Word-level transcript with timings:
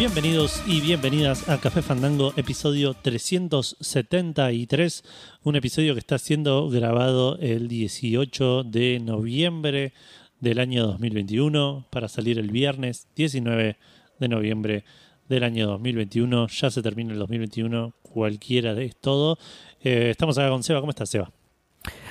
Bienvenidos 0.00 0.62
y 0.66 0.80
bienvenidas 0.80 1.46
a 1.50 1.60
Café 1.60 1.82
Fandango, 1.82 2.32
episodio 2.38 2.94
373, 2.94 5.04
un 5.42 5.56
episodio 5.56 5.92
que 5.92 5.98
está 5.98 6.16
siendo 6.16 6.70
grabado 6.70 7.36
el 7.38 7.68
18 7.68 8.64
de 8.64 8.98
noviembre 8.98 9.92
del 10.40 10.58
año 10.58 10.86
2021 10.86 11.84
para 11.90 12.08
salir 12.08 12.38
el 12.38 12.50
viernes 12.50 13.08
19 13.14 13.76
de 14.18 14.28
noviembre 14.28 14.84
del 15.28 15.44
año 15.44 15.66
2021. 15.66 16.48
Ya 16.48 16.70
se 16.70 16.80
termina 16.80 17.12
el 17.12 17.18
2021, 17.18 17.92
cualquiera 18.00 18.72
de 18.72 18.94
todo. 18.98 19.36
Eh, 19.82 20.08
estamos 20.08 20.38
acá 20.38 20.48
con 20.48 20.62
Seba. 20.62 20.80
¿Cómo 20.80 20.92
estás, 20.92 21.10
Seba? 21.10 21.30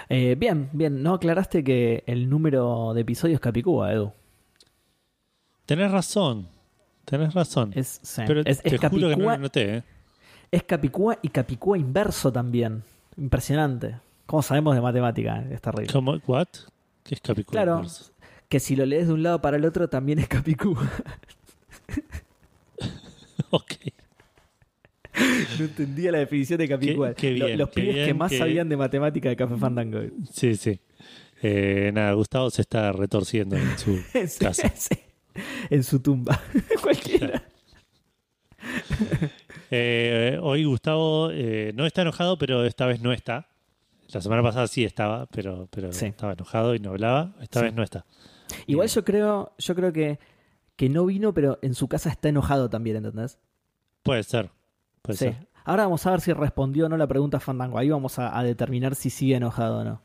Eh, 0.10 0.36
bien, 0.38 0.70
bien. 0.74 1.02
No 1.02 1.16
aclaraste 1.16 1.64
que 1.64 2.04
el 2.06 2.30
número 2.30 2.94
de 2.94 3.02
episodios 3.02 3.40
Capicúa, 3.40 3.92
Edu. 3.92 4.14
Tenés 5.66 5.90
razón. 5.90 6.59
Tenés 7.10 7.34
razón. 7.34 7.72
Es, 7.76 8.00
sí. 8.04 8.22
Pero 8.28 8.42
es, 8.46 8.62
te 8.62 8.76
es 8.76 8.82
juro 8.82 9.10
que 9.10 9.16
no 9.16 9.24
lo 9.32 9.38
noté, 9.38 9.78
¿eh? 9.78 9.84
es 10.52 10.64
Capicúa 10.64 11.18
y 11.22 11.30
Capicúa 11.30 11.78
inverso 11.78 12.32
también. 12.32 12.84
Impresionante. 13.18 13.96
¿Cómo 14.26 14.42
sabemos 14.44 14.76
de 14.76 14.82
matemática? 14.82 15.44
Es 15.50 15.62
terrible. 15.62 15.92
¿Cómo? 15.92 16.18
¿What? 16.28 16.48
¿Qué 17.04 17.16
es 17.16 17.22
Capicúa? 17.22 17.52
Claro, 17.52 17.76
inverso? 17.78 18.12
que 18.48 18.60
si 18.60 18.76
lo 18.76 18.86
lees 18.86 19.08
de 19.08 19.14
un 19.14 19.24
lado 19.24 19.42
para 19.42 19.58
el 19.58 19.66
otro 19.66 19.88
también 19.90 20.20
es 20.20 20.28
Capicúa. 20.28 20.88
Ok. 23.52 23.74
no 25.58 25.66
entendía 25.66 26.12
la 26.12 26.20
definición 26.20 26.60
de 26.60 26.68
Capicúa. 26.68 27.14
Qué- 27.16 27.34
qué 27.34 27.38
Lo- 27.40 27.46
bien, 27.48 27.58
Los 27.58 27.70
qué 27.70 27.82
pibes 27.82 28.08
que 28.08 28.14
más 28.14 28.32
sabían 28.36 28.70
de 28.70 28.78
matemática 28.78 29.30
de 29.30 29.36
Café 29.36 29.56
Fandango. 29.58 30.00
Sí, 30.32 30.56
sí. 30.56 30.80
Eh, 31.42 31.90
nada, 31.94 32.14
Gustavo 32.14 32.50
se 32.52 32.62
está 32.62 32.92
retorciendo 32.92 33.56
en 33.58 33.78
su 33.80 33.98
Sí, 34.28 34.40
casa. 34.40 34.72
sí. 34.76 34.96
En 35.70 35.84
su 35.84 36.00
tumba. 36.02 36.40
Cualquiera. 36.82 37.44
Eh, 39.72 40.40
hoy 40.42 40.66
Gustavo 40.66 41.30
eh, 41.32 41.72
no 41.76 41.86
está 41.86 42.02
enojado, 42.02 42.38
pero 42.40 42.66
esta 42.66 42.88
vez 42.88 43.02
no 43.02 43.14
está. 43.14 43.48
La 44.12 44.20
semana 44.20 44.42
pasada 44.42 44.68
sí 44.68 44.84
estaba, 44.84 45.28
pero, 45.28 45.68
pero 45.70 45.94
Sí. 45.94 46.08
estaba 46.08 46.34
enojado 46.34 46.74
y 46.74 46.80
no 46.80 46.90
hablaba. 46.90 47.36
Esta 47.40 47.60
Sí. 47.60 47.66
vez 47.66 47.76
no 47.76 47.84
está. 47.84 48.04
Igual 48.66 48.88
yo 48.88 49.06
creo, 49.06 49.54
yo 49.60 49.76
creo 49.76 49.94
que, 49.94 50.18
que 50.76 50.90
no 50.90 51.06
vino, 51.06 51.34
pero 51.36 51.60
en 51.62 51.76
su 51.76 51.88
casa 51.88 52.10
está 52.10 52.30
enojado 52.30 52.68
también, 52.70 52.98
¿entendés? 52.98 53.38
Puede 54.02 54.24
ser. 54.24 54.50
Puede 55.04 55.18
Sí. 55.20 55.26
ser. 55.26 55.48
Ahora 55.66 55.84
vamos 55.84 56.04
a 56.08 56.12
ver 56.12 56.22
si 56.22 56.34
respondió 56.34 56.88
o 56.88 56.90
no 56.90 56.98
la 56.98 57.06
pregunta 57.06 57.40
Fandango. 57.40 57.78
Ahí 57.78 57.92
vamos 57.92 58.18
a, 58.18 58.36
a 58.38 58.44
determinar 58.44 58.96
si 58.96 59.12
sigue 59.12 59.36
enojado 59.36 59.82
o 59.82 59.84
no. 59.84 60.02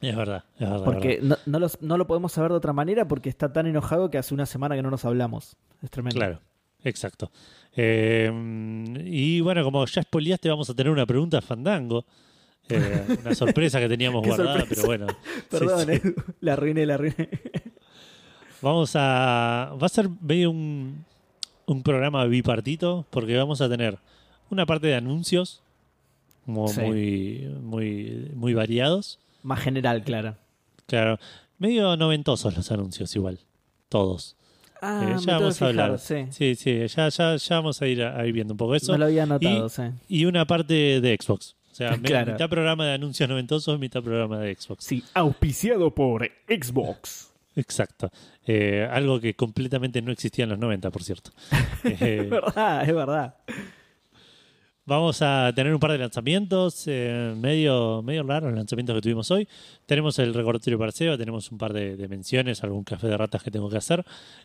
Es 0.00 0.14
verdad, 0.16 0.44
es 0.54 0.60
verdad. 0.60 0.76
es 0.76 0.82
Porque 0.82 1.08
verdad. 1.20 1.38
no, 1.46 1.52
no, 1.52 1.58
los- 1.58 1.82
no 1.82 1.96
lo 1.98 2.06
podemos 2.06 2.32
saber 2.32 2.50
de 2.52 2.56
otra 2.58 2.72
manera 2.72 3.08
porque 3.08 3.28
está 3.28 3.52
tan 3.52 3.66
enojado 3.66 4.10
que 4.10 4.18
hace 4.18 4.32
una 4.34 4.46
semana 4.46 4.76
que 4.76 4.82
no 4.82 4.90
nos 4.90 5.04
hablamos. 5.04 5.56
Es 5.82 5.90
tremendo. 5.90 6.16
Claro, 6.16 6.40
exacto. 6.84 7.30
Eh, 7.74 8.30
y 9.04 9.40
bueno, 9.40 9.64
como 9.64 9.84
ya 9.86 10.02
spoileaste, 10.02 10.48
vamos 10.48 10.70
a 10.70 10.74
tener 10.74 10.92
una 10.92 11.06
pregunta 11.06 11.38
a 11.38 11.40
Fandango. 11.40 12.04
Eh, 12.68 13.02
una 13.24 13.34
sorpresa 13.34 13.80
que 13.80 13.88
teníamos 13.88 14.24
guardada, 14.26 14.58
sorpresa. 14.60 14.74
pero 14.74 14.86
bueno. 14.86 15.06
Perdón, 15.50 15.80
Sí, 15.86 15.98
sí. 16.00 16.08
Edu. 16.08 16.14
la 16.40 16.52
arruiné, 16.52 16.86
la 16.86 16.94
arruiné. 16.94 17.28
Vamos 18.60 18.92
a. 18.94 19.74
Va 19.80 19.86
a 19.86 19.88
ser 19.88 20.08
medio 20.20 20.50
un, 20.50 21.04
un 21.66 21.82
programa 21.82 22.24
bipartito, 22.24 23.06
porque 23.10 23.36
vamos 23.36 23.60
a 23.60 23.68
tener 23.68 23.98
una 24.50 24.66
parte 24.66 24.86
de 24.88 24.94
anuncios, 24.96 25.62
Sí. 26.46 26.80
muy, 26.80 27.54
muy, 27.62 28.30
muy 28.34 28.54
variados. 28.54 29.18
Más 29.42 29.60
general, 29.60 30.02
claro. 30.02 30.36
Claro, 30.86 31.18
medio 31.58 31.96
noventosos 31.96 32.56
los 32.56 32.70
anuncios, 32.72 33.14
igual. 33.16 33.38
Todos. 33.88 34.36
Ah, 34.80 35.00
Eh, 35.02 35.14
me 35.14 35.20
ya 35.20 35.38
vamos 35.38 35.60
a 35.62 35.66
fijar, 35.68 35.84
hablar. 35.84 35.98
sí. 35.98 36.26
Sí, 36.30 36.54
sí, 36.54 36.86
ya, 36.86 37.08
ya, 37.08 37.36
ya 37.36 37.56
vamos 37.56 37.82
a 37.82 37.86
ir, 37.86 38.02
a, 38.02 38.18
a 38.18 38.26
ir 38.26 38.32
viendo 38.32 38.54
un 38.54 38.58
poco 38.58 38.74
eso. 38.74 38.92
No 38.92 38.98
lo 38.98 39.04
había 39.06 39.26
notado, 39.26 39.66
Y- 39.66 39.70
sí. 39.70 39.82
Y 40.08 40.24
una 40.26 40.46
parte 40.46 41.00
de 41.00 41.18
Xbox. 41.20 41.56
O 41.72 41.74
sea, 41.74 41.90
me- 41.96 42.08
Claro. 42.08 42.32
mitad 42.32 42.48
programa 42.48 42.86
de 42.86 42.92
anuncios 42.94 43.28
noventosos, 43.28 43.78
mitad 43.78 44.02
programa 44.02 44.38
de 44.38 44.54
Xbox. 44.54 44.84
Sí, 44.84 45.02
auspiciado 45.14 45.94
por 45.94 46.30
Xbox. 46.48 47.32
Exacto. 47.56 48.10
Eh, 48.46 48.88
algo 48.90 49.20
que 49.20 49.34
completamente 49.34 50.00
no 50.00 50.12
existía 50.12 50.44
en 50.44 50.50
los 50.50 50.58
90, 50.60 50.90
por 50.90 51.02
cierto. 51.02 51.32
Es 51.84 52.00
Eh, 52.02 52.22
verdad, 52.30 52.82
es 52.88 52.94
verdad. 52.94 53.34
Vamos 54.88 55.20
a 55.20 55.52
tener 55.54 55.74
un 55.74 55.78
par 55.78 55.92
de 55.92 55.98
lanzamientos, 55.98 56.84
eh, 56.86 57.34
medio, 57.36 58.02
medio 58.02 58.22
raros 58.22 58.48
los 58.48 58.56
lanzamientos 58.56 58.96
que 58.96 59.02
tuvimos 59.02 59.30
hoy. 59.30 59.46
Tenemos 59.84 60.18
el 60.18 60.32
recordatorio 60.32 60.78
para 60.78 60.92
Seba, 60.92 61.18
tenemos 61.18 61.52
un 61.52 61.58
par 61.58 61.74
de, 61.74 61.94
de 61.94 62.08
menciones, 62.08 62.64
algún 62.64 62.84
café 62.84 63.06
de 63.06 63.18
ratas 63.18 63.42
que 63.42 63.50
tengo 63.50 63.68
que 63.68 63.76
hacer. 63.76 64.02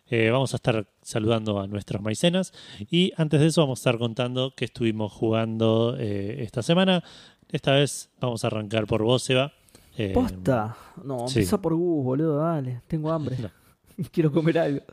Eh, 0.10 0.32
vamos 0.32 0.52
a 0.54 0.58
estar 0.58 0.86
saludando 1.02 1.62
a 1.62 1.68
nuestros 1.68 2.02
maicenas. 2.02 2.52
Y 2.92 3.14
antes 3.16 3.40
de 3.40 3.48
eso 3.48 3.62
vamos 3.62 3.80
a 3.80 3.82
estar 3.88 3.98
contando 3.98 4.54
que 4.54 4.66
estuvimos 4.66 5.14
jugando 5.14 5.96
eh, 5.98 6.44
esta 6.44 6.62
semana. 6.62 7.02
Esta 7.50 7.76
vez 7.76 8.10
vamos 8.20 8.44
a 8.44 8.48
arrancar 8.48 8.86
por 8.86 9.02
vos, 9.02 9.24
Seba. 9.24 9.54
Posta. 10.14 10.76
No, 11.06 11.26
sí. 11.30 11.40
empieza 11.40 11.62
por 11.62 11.74
Gus, 11.74 12.04
boludo, 12.04 12.40
dale. 12.40 12.82
Tengo 12.90 13.14
hambre. 13.14 13.38
No. 13.98 14.06
Quiero 14.12 14.30
comer 14.30 14.60
algo. 14.60 14.82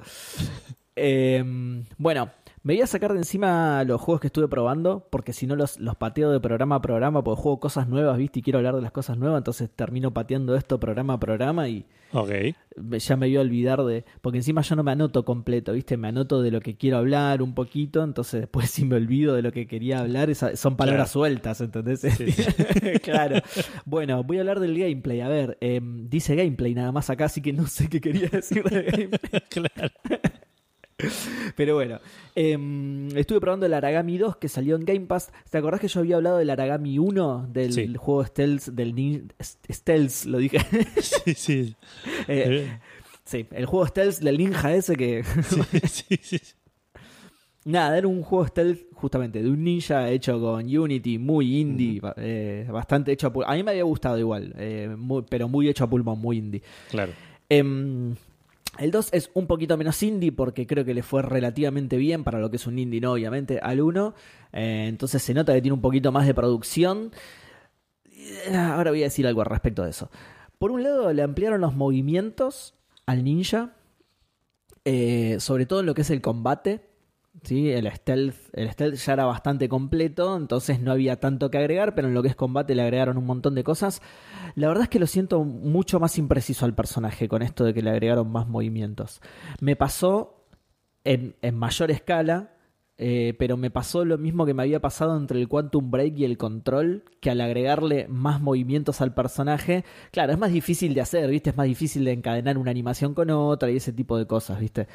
Bueno, 1.96 2.30
me 2.62 2.74
voy 2.74 2.82
a 2.82 2.86
sacar 2.86 3.12
de 3.12 3.18
encima 3.18 3.82
los 3.84 4.00
juegos 4.00 4.20
que 4.20 4.26
estuve 4.26 4.48
probando, 4.48 5.06
porque 5.10 5.32
si 5.32 5.46
no 5.46 5.56
los, 5.56 5.78
los 5.80 5.96
pateo 5.96 6.30
de 6.30 6.40
programa 6.40 6.76
a 6.76 6.80
programa, 6.82 7.24
porque 7.24 7.40
juego 7.40 7.58
cosas 7.60 7.88
nuevas, 7.88 8.18
¿viste? 8.18 8.40
Y 8.40 8.42
quiero 8.42 8.58
hablar 8.58 8.74
de 8.76 8.82
las 8.82 8.92
cosas 8.92 9.16
nuevas, 9.16 9.38
entonces 9.38 9.70
termino 9.74 10.12
pateando 10.12 10.54
esto 10.56 10.78
programa 10.78 11.14
a 11.14 11.20
programa 11.20 11.68
y 11.68 11.86
Ok. 12.12 12.30
me- 12.76 12.98
ya 12.98 13.16
me 13.16 13.26
voy 13.28 13.36
a 13.36 13.40
olvidar 13.40 13.82
de... 13.84 14.04
Porque 14.20 14.38
encima 14.38 14.60
yo 14.62 14.74
no 14.76 14.82
me 14.82 14.90
anoto 14.92 15.24
completo, 15.24 15.72
¿viste? 15.72 15.96
Me 15.96 16.08
anoto 16.08 16.42
de 16.42 16.50
lo 16.50 16.60
que 16.60 16.76
quiero 16.76 16.98
hablar 16.98 17.40
un 17.40 17.54
poquito, 17.54 18.02
entonces 18.02 18.40
después 18.42 18.68
si 18.70 18.84
me 18.84 18.96
olvido 18.96 19.34
de 19.34 19.42
lo 19.42 19.52
que 19.52 19.66
quería 19.66 20.00
hablar, 20.00 20.28
esa- 20.28 20.54
son 20.56 20.76
palabras 20.76 21.10
sueltas, 21.12 21.60
¿entendés? 21.62 22.00
Sí, 22.00 22.30
sí. 22.32 22.42
claro. 23.02 23.36
Bueno, 23.86 24.22
voy 24.24 24.36
a 24.36 24.40
hablar 24.40 24.60
del 24.60 24.76
gameplay. 24.78 25.20
A 25.22 25.28
ver, 25.28 25.56
em, 25.62 26.08
dice 26.10 26.34
gameplay 26.36 26.74
nada 26.74 26.92
más 26.92 27.08
acá, 27.10 27.24
así 27.26 27.40
que 27.40 27.52
no 27.54 27.66
sé 27.66 27.88
qué 27.88 28.00
quería 28.02 28.28
decir 28.28 28.64
de 28.64 28.82
gameplay. 28.82 29.40
claro. 29.48 29.90
Pero 31.56 31.74
bueno, 31.74 31.98
em, 32.34 33.08
estuve 33.16 33.40
probando 33.40 33.66
el 33.66 33.74
Aragami 33.74 34.18
2 34.18 34.36
que 34.36 34.48
salió 34.48 34.76
en 34.76 34.84
Game 34.84 35.06
Pass. 35.06 35.30
¿Te 35.50 35.58
acordás 35.58 35.80
que 35.80 35.88
yo 35.88 36.00
había 36.00 36.16
hablado 36.16 36.38
del 36.38 36.50
Aragami 36.50 36.98
1? 36.98 37.48
Del 37.52 37.72
Sí. 37.72 37.94
juego 37.96 38.24
Stealth, 38.24 38.66
del 38.68 38.94
nin- 38.94 39.32
Stealth, 39.70 40.24
lo 40.26 40.38
dije. 40.38 40.58
Sí, 41.00 41.34
sí. 41.34 41.76
Eh, 42.28 42.78
sí, 43.24 43.46
el 43.52 43.66
juego 43.66 43.86
Stealth 43.86 44.18
del 44.20 44.38
ninja 44.38 44.74
ese 44.74 44.96
que... 44.96 45.24
sí, 45.24 46.16
sí, 46.22 46.38
sí. 46.38 46.38
Nada, 47.64 47.98
era 47.98 48.08
un 48.08 48.22
juego 48.22 48.46
stealth 48.46 48.80
justamente 48.94 49.42
de 49.42 49.50
un 49.50 49.62
ninja 49.62 50.08
hecho 50.08 50.40
con 50.40 50.64
Unity, 50.74 51.18
muy 51.18 51.58
indie, 51.60 52.00
eh, 52.16 52.66
bastante 52.72 53.12
hecho 53.12 53.26
a 53.26 53.32
pulmón. 53.32 53.52
A 53.52 53.54
mí 53.56 53.62
me 53.62 53.72
había 53.72 53.82
gustado 53.84 54.18
igual, 54.18 54.54
eh, 54.56 54.88
muy- 54.96 55.24
pero 55.28 55.46
muy 55.46 55.68
hecho 55.68 55.84
a 55.84 55.90
pulmón, 55.90 56.18
muy 56.18 56.38
indie. 56.38 56.62
Claro. 56.90 57.12
Em, 57.50 58.14
el 58.80 58.90
2 58.90 59.10
es 59.12 59.30
un 59.34 59.46
poquito 59.46 59.76
menos 59.76 60.02
indie 60.02 60.32
porque 60.32 60.66
creo 60.66 60.84
que 60.84 60.94
le 60.94 61.02
fue 61.02 61.20
relativamente 61.22 61.96
bien 61.98 62.24
para 62.24 62.38
lo 62.38 62.50
que 62.50 62.56
es 62.56 62.66
un 62.66 62.78
indie, 62.78 63.00
no 63.00 63.12
obviamente, 63.12 63.60
al 63.60 63.80
1. 63.80 64.14
Eh, 64.52 64.86
entonces 64.88 65.22
se 65.22 65.34
nota 65.34 65.52
que 65.52 65.60
tiene 65.60 65.74
un 65.74 65.82
poquito 65.82 66.12
más 66.12 66.26
de 66.26 66.34
producción. 66.34 67.12
Eh, 68.06 68.56
Ahora 68.56 68.90
voy 68.90 69.02
a 69.02 69.06
decir 69.06 69.26
algo 69.26 69.42
al 69.42 69.46
respecto 69.46 69.84
de 69.84 69.90
eso. 69.90 70.10
Por 70.58 70.70
un 70.70 70.82
lado, 70.82 71.12
le 71.12 71.22
ampliaron 71.22 71.60
los 71.60 71.74
movimientos 71.74 72.74
al 73.04 73.22
ninja, 73.22 73.76
eh, 74.84 75.36
sobre 75.40 75.66
todo 75.66 75.80
en 75.80 75.86
lo 75.86 75.94
que 75.94 76.02
es 76.02 76.10
el 76.10 76.22
combate. 76.22 76.89
¿Sí? 77.42 77.70
El, 77.70 77.90
stealth, 77.90 78.36
el 78.52 78.70
stealth 78.70 78.96
ya 78.96 79.12
era 79.12 79.24
bastante 79.24 79.68
completo, 79.68 80.36
entonces 80.36 80.80
no 80.80 80.92
había 80.92 81.20
tanto 81.20 81.50
que 81.50 81.58
agregar, 81.58 81.94
pero 81.94 82.08
en 82.08 82.14
lo 82.14 82.22
que 82.22 82.28
es 82.28 82.36
combate 82.36 82.74
le 82.74 82.82
agregaron 82.82 83.18
un 83.18 83.26
montón 83.26 83.54
de 83.54 83.64
cosas. 83.64 84.02
La 84.54 84.68
verdad 84.68 84.84
es 84.84 84.88
que 84.88 84.98
lo 84.98 85.06
siento 85.06 85.44
mucho 85.44 86.00
más 86.00 86.18
impreciso 86.18 86.64
al 86.64 86.74
personaje 86.74 87.28
con 87.28 87.42
esto 87.42 87.64
de 87.64 87.74
que 87.74 87.82
le 87.82 87.90
agregaron 87.90 88.30
más 88.30 88.48
movimientos. 88.48 89.20
Me 89.60 89.76
pasó 89.76 90.46
en, 91.04 91.36
en 91.42 91.56
mayor 91.56 91.90
escala, 91.90 92.54
eh, 93.02 93.34
pero 93.38 93.56
me 93.56 93.70
pasó 93.70 94.04
lo 94.04 94.18
mismo 94.18 94.44
que 94.44 94.52
me 94.52 94.62
había 94.62 94.80
pasado 94.80 95.16
entre 95.16 95.40
el 95.40 95.48
Quantum 95.48 95.90
Break 95.90 96.18
y 96.18 96.26
el 96.26 96.36
Control, 96.36 97.04
que 97.20 97.30
al 97.30 97.40
agregarle 97.40 98.06
más 98.08 98.42
movimientos 98.42 99.00
al 99.00 99.14
personaje, 99.14 99.86
claro, 100.10 100.32
es 100.32 100.38
más 100.38 100.52
difícil 100.52 100.92
de 100.92 101.00
hacer, 101.00 101.30
¿viste? 101.30 101.48
Es 101.48 101.56
más 101.56 101.66
difícil 101.66 102.04
de 102.04 102.12
encadenar 102.12 102.58
una 102.58 102.70
animación 102.70 103.14
con 103.14 103.30
otra 103.30 103.70
y 103.70 103.76
ese 103.76 103.94
tipo 103.94 104.18
de 104.18 104.26
cosas, 104.26 104.60
¿viste? 104.60 104.86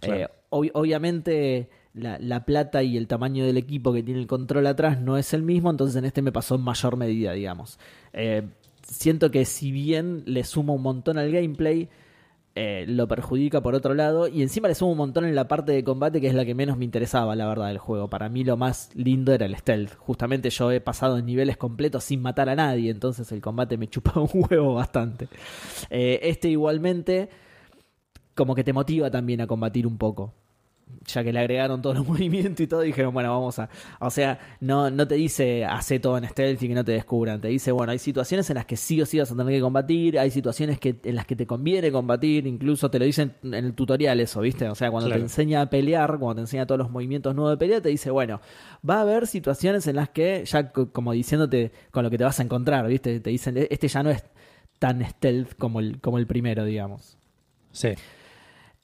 Claro. 0.00 0.20
Eh, 0.20 0.28
ob- 0.50 0.70
obviamente 0.74 1.70
la, 1.94 2.18
la 2.18 2.44
plata 2.44 2.82
y 2.82 2.96
el 2.96 3.06
tamaño 3.08 3.44
del 3.44 3.56
equipo 3.56 3.92
que 3.92 4.02
tiene 4.02 4.20
el 4.20 4.26
control 4.26 4.66
atrás 4.66 5.00
no 5.00 5.16
es 5.16 5.32
el 5.34 5.42
mismo, 5.42 5.70
entonces 5.70 5.96
en 5.96 6.04
este 6.04 6.22
me 6.22 6.32
pasó 6.32 6.54
en 6.56 6.62
mayor 6.62 6.96
medida, 6.96 7.32
digamos. 7.32 7.78
Eh, 8.12 8.42
siento 8.82 9.30
que 9.30 9.44
si 9.44 9.72
bien 9.72 10.22
le 10.26 10.44
suma 10.44 10.72
un 10.72 10.82
montón 10.82 11.18
al 11.18 11.30
gameplay, 11.32 11.88
eh, 12.56 12.84
lo 12.88 13.06
perjudica 13.06 13.60
por 13.62 13.74
otro 13.74 13.94
lado. 13.94 14.28
Y 14.28 14.42
encima 14.42 14.68
le 14.68 14.74
suma 14.74 14.92
un 14.92 14.98
montón 14.98 15.24
en 15.24 15.34
la 15.34 15.46
parte 15.48 15.72
de 15.72 15.84
combate, 15.84 16.20
que 16.20 16.26
es 16.26 16.34
la 16.34 16.44
que 16.44 16.54
menos 16.54 16.76
me 16.76 16.84
interesaba, 16.84 17.36
la 17.36 17.46
verdad, 17.46 17.68
del 17.68 17.78
juego. 17.78 18.10
Para 18.10 18.28
mí 18.28 18.44
lo 18.44 18.56
más 18.56 18.90
lindo 18.94 19.32
era 19.32 19.46
el 19.46 19.56
stealth. 19.56 19.94
Justamente 19.98 20.50
yo 20.50 20.70
he 20.72 20.80
pasado 20.80 21.18
en 21.18 21.26
niveles 21.26 21.56
completos 21.56 22.04
sin 22.04 22.20
matar 22.22 22.48
a 22.48 22.56
nadie, 22.56 22.90
entonces 22.90 23.30
el 23.32 23.40
combate 23.40 23.76
me 23.78 23.88
chupa 23.90 24.20
un 24.20 24.28
huevo 24.50 24.74
bastante. 24.74 25.28
Eh, 25.90 26.20
este 26.24 26.48
igualmente, 26.48 27.28
como 28.34 28.54
que 28.54 28.64
te 28.64 28.72
motiva 28.72 29.10
también 29.10 29.40
a 29.40 29.46
combatir 29.46 29.86
un 29.86 29.98
poco. 29.98 30.34
ya 31.06 31.22
que 31.22 31.32
le 31.32 31.38
agregaron 31.40 31.82
todos 31.82 31.96
los 31.96 32.06
movimientos 32.08 32.60
y 32.60 32.66
todo, 32.66 32.80
dijeron, 32.80 33.12
bueno, 33.14 33.30
vamos 33.30 33.58
a... 33.58 33.68
O 34.00 34.10
sea, 34.10 34.38
no, 34.60 34.90
no 34.90 35.06
te 35.06 35.14
dice 35.14 35.64
hace 35.64 36.00
todo 36.00 36.18
en 36.18 36.28
stealth 36.28 36.62
y 36.62 36.68
que 36.68 36.74
no 36.74 36.84
te 36.84 36.92
descubran. 36.92 37.40
Te 37.40 37.48
dice, 37.48 37.72
bueno, 37.72 37.92
hay 37.92 37.98
situaciones 37.98 38.48
en 38.50 38.56
las 38.56 38.66
que 38.66 38.76
sí 38.76 39.00
o 39.00 39.06
sí 39.06 39.18
vas 39.18 39.30
a 39.30 39.36
tener 39.36 39.54
que 39.54 39.60
combatir, 39.60 40.18
hay 40.18 40.30
situaciones 40.30 40.78
que, 40.80 40.96
en 41.04 41.14
las 41.14 41.26
que 41.26 41.36
te 41.36 41.46
conviene 41.46 41.92
combatir, 41.92 42.46
incluso 42.46 42.90
te 42.90 42.98
lo 42.98 43.04
dicen 43.04 43.34
en 43.42 43.54
el 43.54 43.74
tutorial 43.74 44.20
eso, 44.20 44.40
¿viste? 44.40 44.68
O 44.68 44.74
sea, 44.74 44.90
cuando 44.90 45.10
te 45.10 45.18
enseña 45.18 45.62
a 45.62 45.70
pelear, 45.70 46.18
cuando 46.18 46.36
te 46.36 46.40
enseña 46.42 46.66
todos 46.66 46.78
los 46.78 46.90
movimientos 46.90 47.34
nuevos 47.34 47.52
de 47.52 47.56
pelea, 47.58 47.80
te 47.80 47.88
dice, 47.88 48.10
bueno, 48.10 48.40
va 48.88 48.96
a 48.96 49.00
haber 49.02 49.26
situaciones 49.26 49.86
en 49.86 49.96
las 49.96 50.08
que, 50.10 50.44
ya 50.44 50.72
como 50.72 51.12
diciéndote 51.12 51.72
con 51.90 52.04
lo 52.04 52.10
que 52.10 52.18
te 52.18 52.24
vas 52.24 52.40
a 52.40 52.42
encontrar, 52.42 52.86
¿viste? 52.88 53.20
Te 53.20 53.30
dicen, 53.30 53.56
este 53.70 53.88
ya 53.88 54.02
no 54.02 54.10
es 54.10 54.24
tan 54.78 55.04
stealth 55.04 55.56
como 55.56 55.80
el, 55.80 56.00
como 56.00 56.18
el 56.18 56.26
primero, 56.26 56.64
digamos. 56.64 57.18
Sí. 57.70 57.90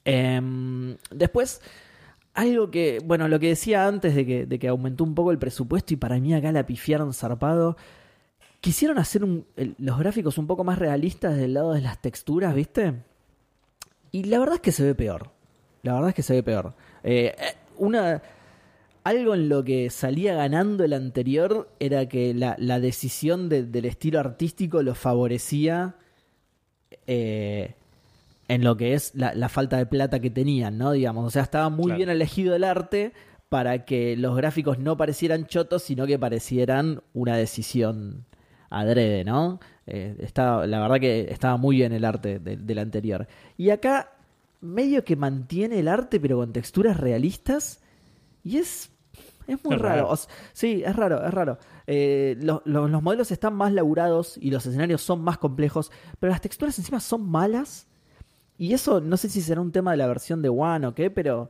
Em, 0.09 0.95
después, 1.11 1.61
algo 2.33 2.71
que, 2.71 2.99
bueno, 3.03 3.27
lo 3.27 3.41
que 3.41 3.49
decía 3.49 3.85
antes 3.85 4.15
de 4.15 4.25
que, 4.25 4.45
de 4.45 4.57
que 4.57 4.69
aumentó 4.69 5.03
un 5.03 5.13
poco 5.13 5.31
el 5.31 5.37
presupuesto 5.37 5.93
y 5.93 5.97
para 5.97 6.17
mí 6.17 6.33
acá 6.33 6.53
la 6.53 6.65
pifiaron 6.65 7.13
zarpado. 7.13 7.75
Quisieron 8.61 8.99
hacer 8.99 9.23
los 9.23 9.99
gráficos 9.99 10.37
un 10.37 10.47
poco 10.47 10.63
más 10.63 10.79
realistas 10.79 11.35
del 11.35 11.53
lado 11.53 11.73
de 11.73 11.81
las 11.81 12.01
texturas, 12.01 12.55
¿viste? 12.55 12.93
Y 14.13 14.23
la 14.23 14.39
verdad 14.39 14.55
es 14.55 14.61
que 14.61 14.71
se 14.71 14.85
ve 14.85 14.95
peor. 14.95 15.29
La 15.83 15.93
verdad 15.93 16.09
es 16.09 16.15
que 16.15 16.23
se 16.23 16.35
ve 16.35 16.43
peor. 16.43 16.73
Eh, 17.03 17.35
eh, 17.37 17.55
una, 17.77 18.21
algo 19.03 19.35
en 19.35 19.49
lo 19.49 19.61
que 19.65 19.89
salía 19.89 20.35
ganando 20.35 20.85
el 20.85 20.93
anterior 20.93 21.69
era 21.81 22.07
que 22.07 22.33
la, 22.33 22.79
decisión 22.79 23.49
del 23.49 23.85
estilo 23.85 24.21
artístico 24.21 24.81
lo 24.83 24.95
favorecía 24.95 25.95
eh, 27.07 27.75
en 28.47 28.63
lo 28.63 28.77
que 28.77 28.93
es 28.93 29.13
la, 29.15 29.49
falta 29.49 29.77
de 29.77 29.85
plata 29.85 30.19
que 30.19 30.29
tenían, 30.29 30.77
¿no? 30.77 30.91
Digamos, 30.91 31.25
o 31.25 31.29
sea, 31.29 31.43
estaba 31.43 31.69
muy 31.69 31.91
bien 31.91 32.09
elegido 32.09 32.55
el 32.55 32.63
arte 32.63 33.13
para 33.49 33.85
que 33.85 34.15
los 34.17 34.35
gráficos 34.35 34.79
no 34.79 34.97
parecieran 34.97 35.47
chotos, 35.47 35.83
sino 35.83 36.05
que 36.05 36.17
parecieran 36.17 37.01
una 37.13 37.35
decisión 37.35 38.25
adrede, 38.69 39.23
¿no? 39.23 39.59
Eh, 39.85 40.29
la 40.35 40.79
verdad 40.79 40.99
que 40.99 41.27
estaba 41.29 41.57
muy 41.57 41.77
bien 41.77 41.93
el 41.93 42.05
arte 42.05 42.39
del 42.39 42.79
anterior. 42.79 43.27
Y 43.57 43.69
acá 43.69 44.11
medio 44.61 45.03
que 45.03 45.15
mantiene 45.15 45.79
el 45.79 45.87
arte, 45.87 46.19
pero 46.19 46.37
con 46.37 46.51
texturas 46.51 46.97
realistas. 46.97 47.81
Y 48.43 48.57
es, 48.57 48.91
es 49.47 49.63
muy 49.63 49.75
raro. 49.75 50.13
sí, 50.53 50.83
es 50.85 50.95
raro, 50.95 51.25
es 51.25 51.33
raro. 51.33 51.57
Eh, 51.85 52.37
los 52.41 53.01
modelos 53.01 53.31
están 53.31 53.55
más 53.55 53.71
laburados 53.73 54.37
y 54.37 54.51
los 54.51 54.65
escenarios 54.65 55.01
son 55.01 55.21
más 55.21 55.37
complejos, 55.37 55.91
pero 56.19 56.31
las 56.31 56.41
texturas 56.41 56.77
encima 56.77 56.99
son 56.99 57.29
malas 57.29 57.87
y 58.57 58.73
eso 58.73 59.01
no 59.01 59.17
sé 59.17 59.29
si 59.29 59.41
será 59.41 59.61
un 59.61 59.71
tema 59.71 59.91
de 59.91 59.97
la 59.97 60.07
versión 60.07 60.41
de 60.41 60.49
One 60.49 60.87
o 60.87 60.95
qué, 60.95 61.11
pero 61.11 61.49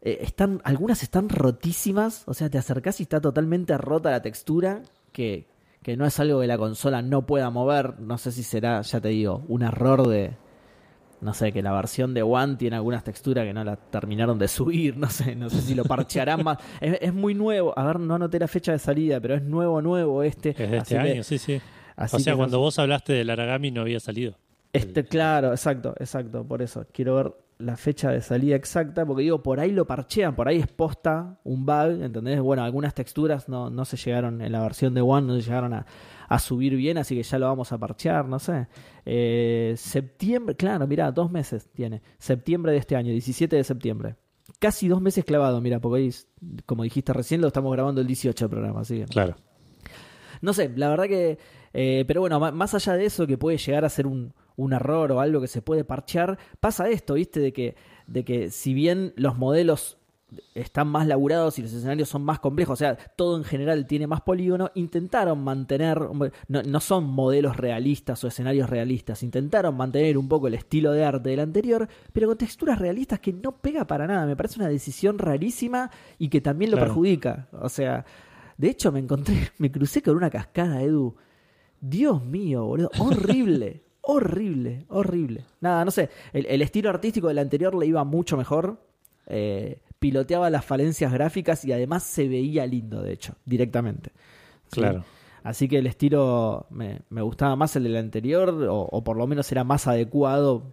eh, 0.00 0.18
están, 0.20 0.60
algunas 0.64 1.02
están 1.02 1.28
rotísimas. 1.28 2.22
O 2.26 2.34
sea, 2.34 2.48
te 2.50 2.58
acercás 2.58 3.00
y 3.00 3.04
está 3.04 3.20
totalmente 3.20 3.76
rota 3.78 4.10
la 4.10 4.22
textura, 4.22 4.82
que, 5.12 5.46
que 5.82 5.96
no 5.96 6.06
es 6.06 6.20
algo 6.20 6.40
que 6.40 6.46
la 6.46 6.58
consola 6.58 7.02
no 7.02 7.26
pueda 7.26 7.50
mover. 7.50 7.98
No 8.00 8.18
sé 8.18 8.30
si 8.30 8.42
será, 8.42 8.82
ya 8.82 9.00
te 9.00 9.08
digo, 9.08 9.42
un 9.48 9.62
error 9.62 10.06
de, 10.06 10.36
no 11.20 11.32
sé, 11.32 11.52
que 11.52 11.62
la 11.62 11.72
versión 11.72 12.12
de 12.12 12.22
One 12.22 12.56
tiene 12.56 12.76
algunas 12.76 13.02
texturas 13.02 13.46
que 13.46 13.54
no 13.54 13.64
la 13.64 13.76
terminaron 13.76 14.38
de 14.38 14.46
subir, 14.46 14.96
no 14.98 15.08
sé, 15.08 15.34
no 15.34 15.48
sé 15.48 15.62
si 15.62 15.74
lo 15.74 15.84
parchearán 15.84 16.44
más. 16.44 16.58
Es, 16.80 17.14
muy 17.14 17.34
nuevo, 17.34 17.76
a 17.76 17.84
ver, 17.84 17.98
no 17.98 18.14
anoté 18.14 18.38
la 18.38 18.46
fecha 18.46 18.72
de 18.72 18.78
salida, 18.78 19.20
pero 19.20 19.34
es 19.34 19.42
nuevo, 19.42 19.80
nuevo 19.80 20.22
este. 20.22 20.50
Es 20.50 20.70
de 20.70 20.76
este 20.76 20.98
año, 20.98 21.22
sí, 21.24 21.38
sí. 21.38 21.60
o 21.96 22.18
sea, 22.20 22.36
cuando 22.36 22.60
vos 22.60 22.78
hablaste 22.78 23.14
del 23.14 23.30
Aragami 23.30 23.70
no 23.70 23.80
había 23.80 23.98
salido. 23.98 24.36
Este, 24.74 25.04
claro, 25.04 25.52
exacto, 25.52 25.94
exacto, 26.00 26.44
por 26.44 26.60
eso. 26.60 26.84
Quiero 26.92 27.14
ver 27.14 27.32
la 27.58 27.76
fecha 27.76 28.10
de 28.10 28.20
salida 28.20 28.56
exacta, 28.56 29.06
porque 29.06 29.22
digo, 29.22 29.40
por 29.40 29.60
ahí 29.60 29.70
lo 29.70 29.86
parchean, 29.86 30.34
por 30.34 30.48
ahí 30.48 30.58
es 30.58 30.66
posta 30.66 31.38
un 31.44 31.64
bug, 31.64 32.02
¿entendés? 32.02 32.40
Bueno, 32.40 32.64
algunas 32.64 32.92
texturas 32.92 33.48
no, 33.48 33.70
no 33.70 33.84
se 33.84 33.96
llegaron 33.96 34.42
en 34.42 34.50
la 34.50 34.60
versión 34.62 34.92
de 34.92 35.00
One, 35.00 35.28
no 35.28 35.34
se 35.36 35.42
llegaron 35.42 35.74
a, 35.74 35.86
subir 36.40 36.74
bien, 36.74 36.98
así 36.98 37.14
que 37.14 37.22
ya 37.22 37.38
lo 37.38 37.46
vamos 37.46 37.70
a 37.70 37.78
parchear, 37.78 38.26
no 38.26 38.40
sé. 38.40 38.66
Eh, 39.06 39.74
septiembre, 39.76 40.56
claro, 40.56 40.88
mira, 40.88 41.12
dos 41.12 41.30
meses 41.30 41.68
tiene. 41.72 42.02
Septiembre 42.18 42.72
de 42.72 42.78
este 42.78 42.96
año, 42.96 43.12
17 43.12 43.54
de 43.54 43.62
septiembre. 43.62 44.16
Casi 44.58 44.88
dos 44.88 45.00
meses 45.00 45.24
clavado, 45.24 45.60
mira, 45.60 45.78
porque 45.78 46.02
ahí, 46.02 46.10
como 46.66 46.82
dijiste 46.82 47.12
recién, 47.12 47.40
lo 47.40 47.46
estamos 47.46 47.72
grabando 47.72 48.00
el 48.00 48.08
18 48.08 48.50
programa, 48.50 48.80
así 48.80 48.98
que. 48.98 49.04
Claro. 49.04 49.36
No 50.40 50.52
sé, 50.52 50.72
la 50.74 50.88
verdad 50.88 51.04
que. 51.04 51.38
Eh, 51.72 52.04
pero 52.08 52.20
bueno, 52.22 52.40
más 52.40 52.74
allá 52.74 52.94
de 52.94 53.06
eso, 53.06 53.28
que 53.28 53.38
puede 53.38 53.58
llegar 53.58 53.84
a 53.84 53.88
ser 53.88 54.08
un, 54.08 54.34
un 54.56 54.72
error 54.72 55.12
o 55.12 55.20
algo 55.20 55.40
que 55.40 55.48
se 55.48 55.62
puede 55.62 55.84
parchear, 55.84 56.38
pasa 56.60 56.88
esto, 56.88 57.14
¿viste? 57.14 57.40
De 57.40 57.52
que, 57.52 57.76
de 58.06 58.24
que 58.24 58.50
si 58.50 58.74
bien 58.74 59.12
los 59.16 59.36
modelos 59.36 59.98
están 60.54 60.88
más 60.88 61.06
laburados 61.06 61.58
y 61.58 61.62
los 61.62 61.72
escenarios 61.72 62.08
son 62.08 62.24
más 62.24 62.40
complejos, 62.40 62.74
o 62.74 62.76
sea, 62.76 62.96
todo 62.96 63.36
en 63.36 63.44
general 63.44 63.86
tiene 63.86 64.06
más 64.06 64.20
polígono, 64.20 64.70
intentaron 64.74 65.42
mantener, 65.42 65.98
no, 66.48 66.62
no, 66.62 66.80
son 66.80 67.04
modelos 67.04 67.56
realistas 67.56 68.22
o 68.24 68.28
escenarios 68.28 68.68
realistas, 68.68 69.22
intentaron 69.22 69.76
mantener 69.76 70.18
un 70.18 70.28
poco 70.28 70.48
el 70.48 70.54
estilo 70.54 70.92
de 70.92 71.04
arte 71.04 71.30
del 71.30 71.40
anterior, 71.40 71.88
pero 72.12 72.28
con 72.28 72.38
texturas 72.38 72.78
realistas 72.78 73.20
que 73.20 73.32
no 73.32 73.56
pega 73.58 73.86
para 73.86 74.06
nada, 74.06 74.26
me 74.26 74.36
parece 74.36 74.58
una 74.58 74.68
decisión 74.68 75.18
rarísima 75.18 75.90
y 76.18 76.28
que 76.28 76.40
también 76.40 76.70
lo 76.70 76.78
perjudica, 76.78 77.48
o 77.52 77.68
sea, 77.68 78.04
de 78.56 78.68
hecho 78.68 78.92
me 78.92 79.00
encontré, 79.00 79.52
me 79.58 79.70
crucé 79.70 80.02
con 80.02 80.16
una 80.16 80.30
cascada, 80.30 80.82
Edu, 80.82 81.16
Dios 81.80 82.24
mío, 82.24 82.64
boludo, 82.64 82.90
horrible 82.98 83.82
horrible, 84.06 84.84
horrible. 84.88 85.44
Nada, 85.60 85.84
no 85.84 85.90
sé, 85.90 86.10
el, 86.32 86.62
estilo 86.62 86.90
artístico 86.90 87.28
del 87.28 87.38
anterior 87.38 87.74
le 87.74 87.86
iba 87.86 88.04
mucho 88.04 88.36
mejor. 88.36 88.78
Eh, 89.26 89.78
piloteaba 89.98 90.50
las 90.50 90.64
falencias 90.64 91.12
gráficas 91.12 91.64
y 91.64 91.72
además 91.72 92.02
se 92.02 92.28
veía 92.28 92.66
lindo, 92.66 93.02
de 93.02 93.12
hecho, 93.12 93.36
directamente. 93.44 94.12
Claro. 94.70 95.04
Así 95.42 95.68
que 95.68 95.78
el 95.78 95.86
estilo 95.86 96.66
me, 96.70 97.00
gustaba 97.10 97.54
más 97.54 97.76
el 97.76 97.84
del 97.84 97.96
anterior, 97.96 98.66
o, 98.70 99.04
por 99.04 99.16
lo 99.16 99.26
menos 99.26 99.50
era 99.52 99.62
más 99.62 99.86
adecuado. 99.86 100.72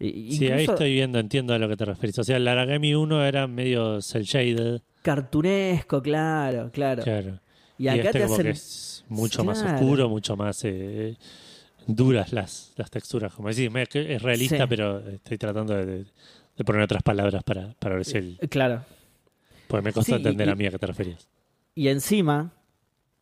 Sí, 0.00 0.48
ahí 0.48 0.64
estoy 0.64 0.94
viendo, 0.94 1.18
entiendo 1.18 1.54
a 1.54 1.58
lo 1.58 1.68
que 1.68 1.76
te 1.76 1.84
refieres. 1.84 2.18
O 2.18 2.24
sea, 2.24 2.38
el 2.38 2.48
Aragami 2.48 2.94
1 2.94 3.24
era 3.24 3.46
medio 3.46 4.00
cel 4.00 4.24
shaded. 4.24 4.80
Cartunesco, 5.02 6.02
claro, 6.02 6.70
claro. 6.72 7.02
Claro. 7.02 7.38
Y 7.76 7.88
acá 7.88 8.08
este 8.08 8.18
te 8.18 8.24
hacen... 8.24 8.46
es 8.46 9.04
mucho 9.08 9.44
más 9.44 9.62
oscuro, 9.62 10.08
mucho 10.08 10.36
más. 10.36 10.64
Eh, 10.64 11.16
duras 11.86 12.32
las, 12.32 12.72
las 12.76 12.90
texturas, 12.90 13.32
como 13.32 13.48
decís, 13.48 13.70
es 13.94 14.22
realista, 14.22 14.66
pero 14.66 14.98
estoy 15.08 15.38
tratando 15.38 15.74
de, 15.74 16.04
poner 16.64 16.82
otras 16.82 17.02
palabras 17.02 17.42
para, 17.42 17.74
para 17.74 17.96
ver 17.96 18.04
si 18.04 18.18
el... 18.18 18.38
Eh, 18.40 18.48
claro. 18.48 18.84
Pues 19.68 19.82
me 19.82 19.92
costó 19.92 20.16
entender 20.16 20.48
a 20.50 20.54
mí 20.54 20.66
a 20.66 20.70
qué 20.70 20.78
te 20.78 20.86
referías. 20.86 21.28
Y 21.74 21.88
encima, 21.88 22.52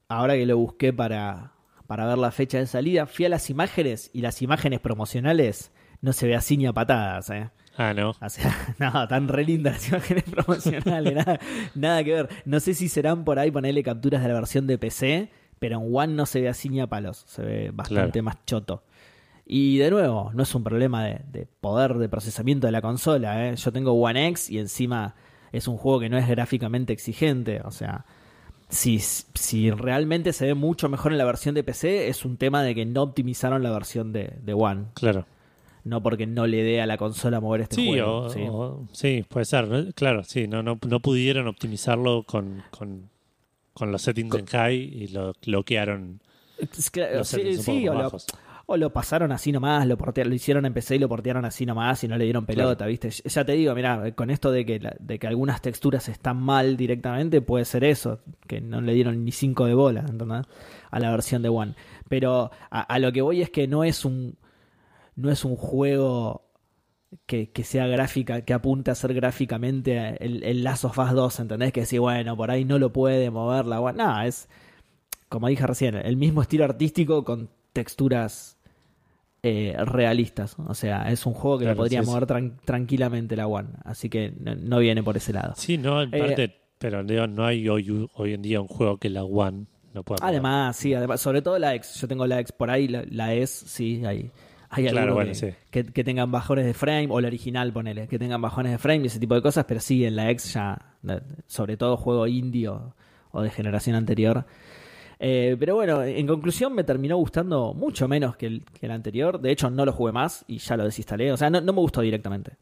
ahora 0.09 0.35
que 0.35 0.47
lo 0.47 0.59
busqué 0.59 0.93
para, 0.93 1.53
para 1.87 2.07
ver 2.07 2.19
la 2.19 2.31
fecha 2.33 2.59
de 2.59 2.67
salida, 2.67 3.07
fui 3.07 3.25
a 3.25 3.29
las 3.29 3.51
imágenes 3.51 4.11
y 4.13 4.21
las 4.21 4.43
imágenes 4.43 4.81
promocionales 4.81 5.73
no 6.01 6.13
se 6.13 6.27
ve 6.27 6.35
así 6.35 6.57
ni 6.57 6.67
a 6.67 6.73
patadas, 6.73 7.31
¿eh? 7.31 7.51
Ah, 7.77 7.95
no. 7.95 8.11
O 8.11 8.29
sea, 8.29 8.75
no, 8.79 9.09
tan 9.09 9.29
re 9.29 9.45
lindas 9.45 9.75
las 9.75 9.89
imágenes 9.89 10.25
promocionales, 10.25 11.15
nada, 11.27 11.41
nada 11.75 12.05
que 12.05 12.15
ver. 12.15 12.29
No 12.45 12.61
sé 12.61 12.75
si 12.75 12.89
serán 12.89 13.25
por 13.25 13.39
ahí 13.39 13.51
ponerle 13.51 13.83
capturas 13.83 14.23
de 14.23 14.29
la 14.29 14.35
versión 14.35 14.67
de 14.67 14.79
PC 14.79 15.31
pero 15.61 15.79
en 15.79 15.95
One 15.95 16.15
no 16.15 16.27
se 16.27 16.41
ve 16.41 16.49
así 16.49 16.69
ni 16.69 16.81
a 16.81 16.89
palos, 16.89 17.23
se 17.29 17.43
ve 17.43 17.71
bastante 17.73 18.23
más 18.23 18.45
choto. 18.47 18.83
Y 19.45 19.79
de 19.79 19.91
nuevo, 19.91 20.31
no 20.33 20.43
es 20.43 20.55
un 20.55 20.65
problema 20.65 21.05
de, 21.05 21.47
poder 21.61 21.95
de 21.95 22.09
procesamiento 22.09 22.67
de 22.67 22.73
la 22.73 22.81
consola. 22.81 23.49
¿eh? 23.49 23.57
Yo 23.57 23.73
tengo 23.73 23.93
One 23.93 24.29
X 24.29 24.49
y 24.49 24.59
encima 24.59 25.17
es 25.53 25.69
un 25.69 25.77
juego 25.77 26.01
que 26.01 26.09
no 26.09 26.17
es 26.17 26.27
gráficamente 26.29 26.93
exigente. 26.93 27.61
O 27.65 27.73
sea, 27.73 28.07
si, 28.69 29.01
si 29.01 29.71
realmente 29.73 30.33
se 30.33 30.47
ve 30.47 30.55
mucho 30.55 30.89
mejor 30.89 31.13
en 31.13 31.19
la 31.19 31.25
versión 31.25 31.55
de 31.57 31.65
PC, 31.65 32.09
es 32.09 32.25
un 32.25 32.37
tema 32.37 32.63
de 32.63 32.75
que 32.75 32.87
no 32.87 33.03
optimizaron 33.03 33.63
la 33.63 33.73
versión 33.73 34.13
de, 34.13 34.33
One. 34.55 34.85
Claro. 34.95 35.27
No 35.83 36.01
porque 36.01 36.27
no 36.27 36.47
le 36.47 36.63
dé 36.63 36.81
a 36.81 36.87
la 36.87 36.97
consola 36.97 37.41
mover 37.41 37.63
este 37.63 37.85
juego. 37.85 38.31
¿sí? 38.31 38.47
sí, 38.93 39.25
puede 39.29 39.47
ser. 39.47 39.93
Claro, 39.95 40.23
sí, 40.23 40.47
no, 40.47 40.63
no, 40.63 40.79
no 40.87 41.01
pudieron 41.01 41.49
optimizarlo 41.49 42.23
con 42.23 42.63
con 42.71 43.11
los 43.79 44.03
settings 44.03 44.35
en 44.35 44.47
high 44.47 44.77
y 44.77 45.09
lo 45.09 45.33
bloquearon. 45.45 46.21
sí, 46.73 47.89
o, 48.67 48.77
lo, 48.77 48.93
pasaron 48.93 49.33
así 49.33 49.51
nomás, 49.51 49.85
lo, 49.85 49.97
lo 49.97 50.35
hicieron 50.35 50.65
en 50.65 50.73
PC 50.73 50.95
y 50.95 50.99
lo 51.01 51.09
portearon 51.09 51.45
así 51.45 51.67
nomás 51.67 52.05
y 52.05 52.09
no 52.09 52.17
le 52.17 52.25
dieron 52.25 52.47
pelota, 52.47 52.87
¿viste? 52.87 53.11
Ya 53.11 53.45
te 53.45 53.53
digo, 53.53 53.75
mira, 53.75 54.13
con 54.15 54.31
esto 54.31 54.53
de 54.53 54.65
que, 54.65 54.81
de 55.01 55.19
que 55.19 55.27
algunas 55.27 55.61
texturas 55.61 56.09
están 56.09 56.37
mal 56.37 56.77
directamente, 56.77 57.41
puede 57.41 57.65
ser 57.65 57.83
eso, 57.83 58.21
que 58.47 58.61
no 58.61 58.81
le 58.81 58.95
dieron 58.95 59.25
ni 59.25 59.33
5 59.33 59.67
de 59.67 59.75
bola, 59.75 60.01
¿entendés? 60.09 60.47
A 60.91 61.01
la 61.01 61.11
versión 61.11 61.43
de 61.43 61.49
One. 61.49 61.75
Pero 62.09 62.53
a, 62.71 62.83
a 62.83 62.99
lo 63.01 63.11
que 63.11 63.23
voy 63.23 63.43
es 63.43 63.51
que 63.51 63.67
no 63.67 63.83
es 63.83 64.05
un 64.05 64.37
no 65.17 65.31
es 65.31 65.45
un 65.45 65.57
juego 65.57 66.50
que, 67.27 67.51
sea 67.65 67.87
gráfica, 67.87 68.43
que 68.43 68.53
apunte 68.55 68.91
a 68.91 68.95
ser 68.95 69.15
gráficamente 69.15 70.17
el, 70.25 70.43
el 70.45 70.63
Last 70.65 70.85
of 70.85 70.99
Us 70.99 71.11
2, 71.13 71.41
¿entendés? 71.41 71.73
Que 71.73 71.87
si, 71.87 71.99
bueno, 71.99 72.37
por 72.37 72.51
ahí 72.51 72.65
no 72.65 72.79
lo 72.79 72.93
puede 72.93 73.31
mover 73.31 73.67
la 73.67 73.93
No, 73.93 74.23
es, 74.23 74.49
como 75.29 75.49
dije 75.49 75.67
recién, 75.67 75.95
el 75.97 76.17
mismo 76.17 76.43
estilo 76.43 76.65
artístico 76.65 77.25
con 77.25 77.51
texturas 77.73 78.59
eh, 79.43 79.75
realistas. 79.85 80.57
O 80.59 80.75
sea, 80.75 81.11
es 81.11 81.25
un 81.27 81.33
juego 81.35 81.59
que 81.59 81.65
Claro, 81.65 81.77
lo 81.77 81.83
podría 81.83 82.03
sí, 82.03 82.07
mover 82.07 82.27
tran- 82.27 82.61
tranquilamente 82.65 83.37
la 83.37 83.47
One. 83.47 83.71
Así 83.85 84.09
que 84.09 84.33
no, 84.39 84.55
no 84.55 84.79
viene 84.79 85.03
por 85.03 85.17
ese 85.17 85.33
lado. 85.33 85.55
Sí, 85.57 85.79
no, 85.79 86.03
en 86.03 86.15
Eh, 86.15 86.19
parte, 86.19 86.57
pero 86.79 87.03
digo, 87.05 87.27
no 87.27 87.45
hay 87.47 87.69
hoy, 87.69 88.09
hoy 88.15 88.35
en 88.35 88.43
día 88.43 88.61
un 88.61 88.69
juego 88.69 88.99
que 88.99 89.09
la 89.09 89.25
One 89.25 89.67
no 89.95 90.03
pueda. 90.03 90.27
Además, 90.27 90.77
sí, 90.77 90.95
además, 90.95 91.21
sobre 91.21 91.43
todo 91.43 91.59
la 91.59 91.75
X. 91.75 91.95
Yo 92.01 92.07
tengo 92.09 92.27
la 92.27 92.39
X 92.41 92.53
por 92.53 92.71
ahí, 92.71 92.87
la, 92.89 93.05
la 93.11 93.33
S, 93.35 93.67
sí, 93.67 94.05
hay, 94.05 94.31
hay 94.71 94.85
Claro, 94.85 94.99
algunos 94.99 95.15
bueno, 95.15 95.31
que, 95.33 95.35
sí. 95.35 95.49
que- 95.71 95.85
que 95.93 96.05
tengan 96.05 96.31
bajones 96.31 96.65
de 96.65 96.75
frame, 96.75 97.09
o 97.11 97.21
la 97.21 97.27
original, 97.29 97.73
ponele, 97.73 98.07
que 98.09 98.19
tengan 98.19 98.41
bajones 98.41 98.73
de 98.73 98.79
frame 98.79 99.03
y 99.05 99.07
ese 99.07 99.19
tipo 99.19 99.35
de 99.35 99.43
cosas, 99.43 99.65
pero 99.67 99.81
sí, 99.81 100.05
en 100.05 100.17
la 100.17 100.31
X 100.31 100.55
ya, 100.55 100.79
sobre 101.47 101.77
todo 101.77 101.97
juego 101.97 102.27
indie 102.27 102.69
o, 102.69 102.95
de 103.43 103.51
generación 103.51 103.97
anterior. 103.97 104.45
Eh, 105.19 105.57
pero 105.59 105.75
bueno, 105.75 106.03
en 106.03 106.27
conclusión 106.27 106.75
me 106.75 106.83
terminó 106.85 107.17
gustando 107.17 107.75
mucho 107.75 108.09
menos 108.09 108.37
que 108.37 108.47
el, 108.47 108.65
que 108.65 108.87
el 108.87 108.93
anterior. 108.93 109.41
De 109.41 109.51
hecho, 109.51 109.69
no 109.71 109.85
lo 109.85 109.93
jugué 109.93 110.13
más 110.13 110.45
y 110.49 110.59
ya 110.59 110.77
lo 110.77 110.85
desinstalé. 110.85 111.31
O 111.33 111.37
sea, 111.37 111.51
no, 111.51 111.61
no 111.61 111.73
me 111.75 111.81
gustó 111.81 112.01
directamente. 112.01 112.53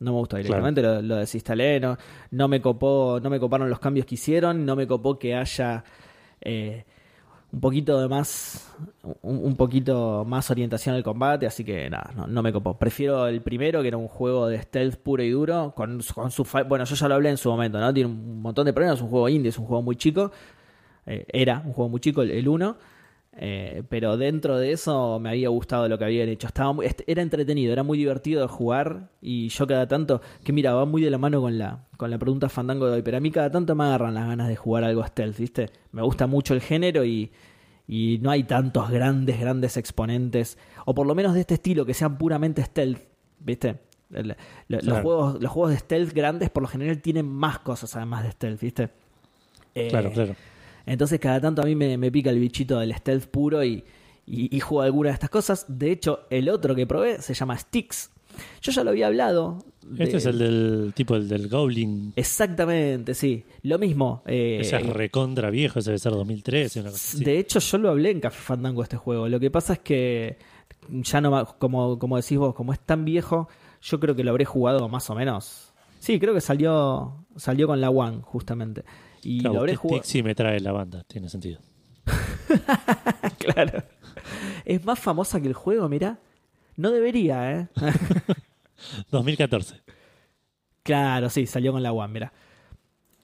No 0.00 0.12
me 0.12 0.18
gustó 0.18 0.36
directamente, 0.36 0.80
lo, 0.82 1.02
lo 1.02 1.16
desinstalé. 1.16 1.78
No, 1.80 1.96
no 2.30 2.48
me 2.48 2.60
copó, 2.60 3.18
no 3.22 3.28
me 3.28 3.38
coparon 3.38 3.68
los 3.68 3.78
cambios 3.80 4.06
que 4.06 4.14
hicieron. 4.14 4.64
No 4.64 4.76
me 4.76 4.86
copó 4.86 5.18
que 5.18 5.34
haya 5.34 5.84
eh, 6.40 6.84
un 7.52 7.60
poquito 7.60 8.00
de 8.00 8.08
más, 8.08 8.74
un, 9.22 9.56
poquito 9.56 10.24
más 10.26 10.50
orientación 10.50 10.94
al 10.94 11.02
combate. 11.02 11.46
Así 11.46 11.64
que 11.64 11.88
nada, 11.88 12.12
no, 12.26 12.42
me 12.42 12.52
copó. 12.52 12.78
Prefiero 12.78 13.26
el 13.28 13.42
primero, 13.42 13.82
que 13.82 13.88
era 13.88 13.96
un 13.96 14.08
juego 14.08 14.48
de 14.48 14.60
stealth 14.60 14.96
puro 14.96 15.22
y 15.22 15.30
duro. 15.30 15.72
Con, 15.76 16.00
con 16.14 16.30
su 16.30 16.46
bueno, 16.68 16.84
yo 16.84 16.94
ya 16.94 17.08
lo 17.08 17.14
hablé 17.14 17.30
en 17.30 17.36
su 17.36 17.48
momento, 17.48 17.78
¿no? 17.80 17.92
Tiene 17.94 18.10
un 18.10 18.42
montón 18.42 18.66
de 18.66 18.72
problemas. 18.72 18.98
Es 18.98 19.02
un 19.02 19.10
juego 19.10 19.28
indie, 19.28 19.50
es 19.50 19.58
un 19.58 19.66
juego 19.66 19.82
muy 19.82 19.96
chico. 19.96 20.32
Eh, 21.06 21.24
era 21.32 21.62
un 21.64 21.72
juego 21.72 21.88
muy 21.88 22.00
chico, 22.00 22.22
el 22.22 22.48
1. 22.48 22.76
Pero 23.38 24.16
dentro 24.16 24.56
de 24.58 24.72
eso 24.72 25.18
me 25.20 25.28
había 25.28 25.48
gustado 25.50 25.88
lo 25.88 25.98
que 25.98 26.04
habían 26.04 26.28
hecho. 26.28 26.46
Estaba 26.46 26.72
muy- 26.72 26.86
era 27.06 27.22
entretenido, 27.22 27.72
era 27.72 27.82
muy 27.82 27.98
divertido 27.98 28.40
de 28.42 28.48
jugar. 28.48 29.10
Y 29.20 29.48
yo 29.48 29.66
cada 29.66 29.86
tanto, 29.86 30.20
que 30.42 30.52
mira, 30.52 30.72
va 30.74 30.84
muy 30.86 31.02
de 31.02 31.10
la 31.10 31.18
mano 31.18 31.40
con 31.40 31.58
la, 31.58 31.86
con 31.96 32.10
la 32.10 32.18
pregunta 32.18 32.48
fandango 32.48 32.86
de 32.86 32.94
hoy. 32.96 33.02
Pero 33.02 33.18
a 33.18 33.20
mí 33.20 33.30
cada 33.30 33.50
tanto 33.50 33.74
me 33.74 33.84
agarran 33.84 34.14
las 34.14 34.26
ganas 34.26 34.48
de 34.48 34.56
jugar 34.56 34.84
algo 34.84 35.04
stealth, 35.06 35.38
¿viste? 35.38 35.70
Me 35.92 36.02
gusta 36.02 36.26
mucho 36.26 36.54
el 36.54 36.60
género 36.62 37.04
y, 37.04 37.30
y 37.86 38.18
no 38.22 38.30
hay 38.30 38.44
tantos 38.44 38.90
grandes, 38.90 39.38
grandes 39.38 39.76
exponentes. 39.76 40.56
O 40.86 40.94
por 40.94 41.06
lo 41.06 41.14
menos 41.14 41.34
de 41.34 41.40
este 41.40 41.54
estilo, 41.54 41.84
que 41.84 41.94
sean 41.94 42.16
puramente 42.18 42.62
stealth, 42.64 43.00
¿viste? 43.40 43.76
Los, 44.08 44.36
Claro. 44.82 45.02
juegos, 45.02 45.42
los 45.42 45.50
juegos 45.50 45.72
de 45.72 45.78
stealth 45.78 46.12
grandes 46.14 46.48
por 46.48 46.62
lo 46.62 46.68
general 46.68 47.02
tienen 47.02 47.26
más 47.26 47.58
cosas 47.58 47.94
además 47.96 48.22
de 48.24 48.30
stealth, 48.32 48.60
¿viste? 48.60 48.88
Eh, 49.74 49.88
Claro, 49.90 50.10
claro. 50.12 50.34
Entonces 50.86 51.20
cada 51.20 51.40
tanto 51.40 51.62
a 51.62 51.66
mí 51.66 51.74
me, 51.74 51.98
me 51.98 52.10
pica 52.10 52.30
el 52.30 52.38
bichito 52.38 52.78
del 52.78 52.94
stealth 52.94 53.26
puro 53.26 53.62
y, 53.64 53.84
y, 54.26 54.56
y 54.56 54.60
juego 54.60 54.82
alguna 54.82 55.10
de 55.10 55.14
estas 55.14 55.30
cosas. 55.30 55.66
De 55.68 55.90
hecho, 55.92 56.20
el 56.30 56.48
otro 56.48 56.74
que 56.74 56.86
probé 56.86 57.20
se 57.20 57.34
llama 57.34 57.58
Styx. 57.58 58.10
Yo 58.60 58.70
ya 58.72 58.84
lo 58.84 58.90
había 58.90 59.06
hablado. 59.06 59.64
Este 59.98 60.18
es 60.18 60.26
el 60.26 60.38
del 60.38 60.92
tipo 60.94 61.16
el 61.16 61.26
del 61.28 61.48
Goblin. 61.48 62.12
Exactamente, 62.16 63.14
sí. 63.14 63.44
Lo 63.62 63.78
mismo. 63.78 64.22
eh, 64.26 64.58
Ese 64.60 64.76
es 64.76 64.86
recontra 64.86 65.48
viejo, 65.50 65.78
ese 65.78 65.90
debe 65.90 65.98
ser 65.98 66.12
2013. 66.12 66.80
Una 66.80 66.90
cosa 66.90 67.16
así. 67.16 67.24
De 67.24 67.38
hecho, 67.38 67.60
yo 67.60 67.78
lo 67.78 67.88
hablé 67.90 68.10
en 68.10 68.20
Café 68.20 68.38
Fandango 68.40 68.82
este 68.82 68.96
juego. 68.96 69.28
Lo 69.28 69.40
que 69.40 69.50
pasa 69.50 69.74
es 69.74 69.78
que 69.78 70.36
ya 70.90 71.20
no, 71.20 71.46
como, 71.58 71.98
como 71.98 72.16
decís 72.16 72.36
vos, 72.36 72.54
como 72.54 72.72
es 72.74 72.80
tan 72.80 73.04
viejo, 73.06 73.48
yo 73.80 73.98
creo 74.00 74.14
que 74.14 74.22
lo 74.24 74.32
habré 74.32 74.44
jugado 74.44 74.86
más 74.88 75.08
o 75.08 75.14
menos. 75.14 75.72
Sí, 75.98 76.20
creo 76.20 76.34
que 76.34 76.40
salió 76.42 77.24
salió 77.36 77.66
con 77.66 77.80
la 77.80 77.88
One, 77.90 78.18
justamente. 78.22 78.84
Y 79.22 79.40
Claro, 79.40 79.54
lo 79.54 79.60
habré 79.60 79.76
jugado. 79.76 80.02
Me 80.24 80.34
trae 80.34 80.60
la 80.60 80.72
banda, 80.72 81.04
tiene 81.04 81.28
sentido. 81.28 81.60
claro. 83.38 83.82
Es 84.64 84.84
más 84.84 84.98
famosa 84.98 85.40
que 85.40 85.48
el 85.48 85.54
juego, 85.54 85.88
mira. 85.88 86.18
No 86.76 86.90
debería, 86.90 87.52
¿eh? 87.52 87.68
2014. 89.10 89.80
Claro, 90.82 91.30
sí, 91.30 91.46
salió 91.46 91.72
con 91.72 91.82
la 91.82 91.92
One, 91.92 92.12
mira. 92.12 92.32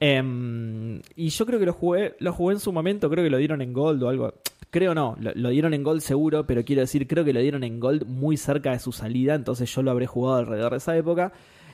Em, 0.01 1.01
y 1.15 1.29
yo 1.29 1.47
creo 1.47 1.61
que 1.61 1.67
lo 1.67 1.73
jugué, 1.73 2.17
lo 2.19 2.33
jugué 2.33 2.55
en 2.55 2.61
su 2.61 2.73
momento, 2.73 3.09
creo 3.09 3.23
que 3.23 3.31
lo 3.31 3.37
dieron 3.37 3.63
en 3.63 3.73
Gold 3.73 4.03
o 4.03 4.09
algo. 4.09 4.35
Creo 4.71 4.95
no, 4.95 5.17
lo, 5.21 5.31
lo 5.35 5.51
dieron 5.51 5.75
en 5.75 5.85
Gold 5.85 6.01
seguro, 6.01 6.47
pero 6.47 6.65
quiero 6.65 6.81
decir, 6.81 7.07
creo 7.07 7.25
que 7.25 7.33
lo 7.33 7.41
dieron 7.41 7.63
en 7.63 7.79
Gold 7.79 8.07
muy 8.07 8.37
cerca 8.37 8.73
de 8.73 8.81
su 8.81 8.91
salida, 8.91 9.35
entonces 9.35 9.73
yo 9.73 9.83
lo 9.83 9.91
habré 9.91 10.07
jugado 10.07 10.39
alrededor 10.39 10.73
de 10.73 10.79
esa 10.79 10.97
época. 10.97 11.33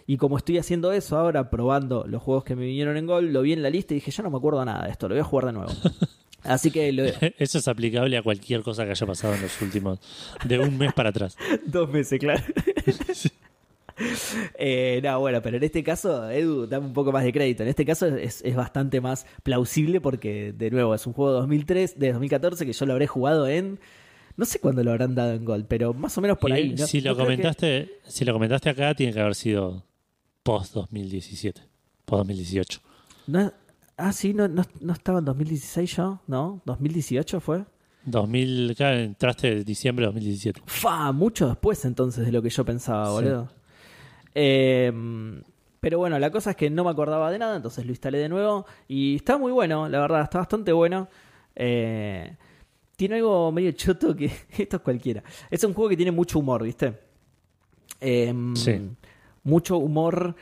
Y 0.09 0.17
como 0.17 0.38
estoy 0.38 0.57
haciendo 0.59 0.91
eso 0.91 1.17
ahora, 1.19 1.50
probando 1.50 2.05
los 2.09 2.23
juegos 2.23 2.43
que 2.43 2.57
me 2.57 2.65
vinieron 2.65 2.97
en 2.97 3.07
Gold, 3.07 3.31
lo 3.31 3.43
vi 3.43 3.53
en 3.53 3.62
la 3.62 3.69
lista 3.71 3.93
y 3.93 3.97
dije, 3.99 4.11
yo 4.11 4.23
no 4.25 4.31
me 4.31 4.38
acuerdo 4.38 4.65
nada 4.65 4.87
de 4.87 4.91
esto, 4.91 5.07
lo 5.07 5.15
voy 5.15 5.21
a 5.21 5.25
jugar 5.25 5.45
de 5.47 5.53
nuevo. 5.53 5.71
Así 6.45 6.71
que 6.71 6.91
lo, 6.93 7.05
Eso 7.05 7.59
es 7.59 7.69
aplicable 7.69 8.17
a 8.17 8.23
cualquier 8.23 8.62
cosa 8.62 8.85
que 8.87 8.93
haya 8.93 9.07
pasado 9.07 9.35
en 9.35 9.43
los 9.43 9.61
últimos. 9.61 9.99
de 10.47 10.59
un 10.59 10.79
mes 10.79 10.95
para 10.95 11.11
atrás. 11.11 11.37
Dos 11.67 11.88
meses, 11.91 12.19
claro. 12.19 12.43
Eh, 14.57 15.00
no, 15.03 15.19
bueno, 15.19 15.43
pero 15.43 15.57
en 15.57 15.65
este 15.65 15.83
caso, 15.83 16.31
Edu, 16.31 16.67
dame 16.69 16.87
un 16.87 16.93
poco 16.93 17.11
más 17.11 17.25
de 17.25 17.33
crédito. 17.33 17.65
En 17.65 17.69
este 17.69 17.85
caso 17.85 18.07
es, 18.07 18.43
es 18.45 18.55
bastante 18.55 19.00
más 19.00 19.27
plausible 19.43 20.00
porque, 20.00 20.53
de 20.57 20.71
nuevo, 20.71 20.95
es 20.95 21.05
un 21.07 21.12
juego 21.15 21.33
de 21.33 21.38
2003, 21.41 21.99
de 21.99 22.12
2014 22.12 22.65
que 22.65 22.73
yo 22.73 22.87
lo 22.87 22.93
habré 22.93 23.09
jugado 23.09 23.49
en. 23.49 23.81
No 24.37 24.45
sé 24.45 24.61
cuándo 24.61 24.85
lo 24.85 24.93
habrán 24.93 25.17
dado 25.17 25.33
en 25.33 25.45
Gold, 25.45 25.67
pero 25.67 25.95
más 25.95 26.17
o 26.17 26.21
menos 26.21 26.38
por 26.38 26.53
ahí. 26.53 26.77
¿no? 26.79 26.87
si 26.87 27.00
lo 27.00 27.11
No 27.11 27.17
creo 27.17 27.27
que- 27.27 27.33
comentaste, 27.35 27.91
si 28.07 28.25
lo 28.25 28.33
comentaste 28.33 28.71
acá, 28.71 28.95
tiene 28.95 29.12
que 29.12 29.21
haber 29.21 29.35
sido 29.35 29.83
post 30.49 30.75
2017, 30.75 31.61
post 32.07 32.21
2018. 32.26 32.81
no- 33.26 33.52
ah, 33.99 34.12
sí, 34.12 34.33
no, 34.33 34.49
no, 34.49 34.62
no 34.81 34.93
estaba 34.95 35.19
en 35.19 35.26
2016 35.26 35.97
yo, 35.97 36.21
¿no? 36.26 36.62
¿2018 36.64 37.40
fue? 37.40 37.64
2000, 38.07 38.75
claro, 38.75 38.99
entraste 38.99 39.52
en 39.59 39.64
diciembre 39.64 40.05
de 40.05 40.07
2017. 40.07 40.62
Fa, 40.64 41.12
mucho 41.12 41.49
después 41.49 41.85
entonces 41.85 42.25
de 42.25 42.33
lo 42.33 42.40
que 42.40 42.49
yo 42.49 42.64
pensaba, 42.64 43.07
Sí. 43.09 43.12
boludo. 43.12 43.49
Eh, 44.35 44.90
pero 45.81 45.99
bueno, 45.99 46.19
la 46.19 46.31
cosa 46.31 46.50
es 46.50 46.57
que 46.57 46.71
no 46.71 46.85
me 46.85 46.90
acordaba 46.90 47.31
de 47.31 47.38
nada, 47.38 47.57
entonces 47.57 47.85
lo 47.85 47.90
instalé 47.93 48.19
de 48.19 48.28
nuevo 48.31 48.64
y 48.88 49.17
está 49.17 49.37
muy 49.37 49.52
bueno, 49.52 49.88
la 49.88 50.00
verdad, 50.00 50.23
está 50.23 50.38
bastante 50.38 50.73
bueno. 50.73 51.09
Eh, 51.55 52.37
tiene 52.97 53.17
algo 53.17 53.52
medio 53.52 53.73
choto 53.73 54.17
que 54.17 54.26
esto 54.57 54.76
es 54.76 54.83
cualquiera. 54.83 55.23
Es 55.50 55.62
un 55.64 55.75
juego 55.75 55.90
que 55.90 55.97
tiene 55.97 56.11
mucho 56.12 56.38
humor, 56.38 56.62
¿viste? 56.64 56.99
Eh, 58.00 58.33
Sí. 58.55 58.81
Mucho 59.49 59.78
humor 59.78 60.35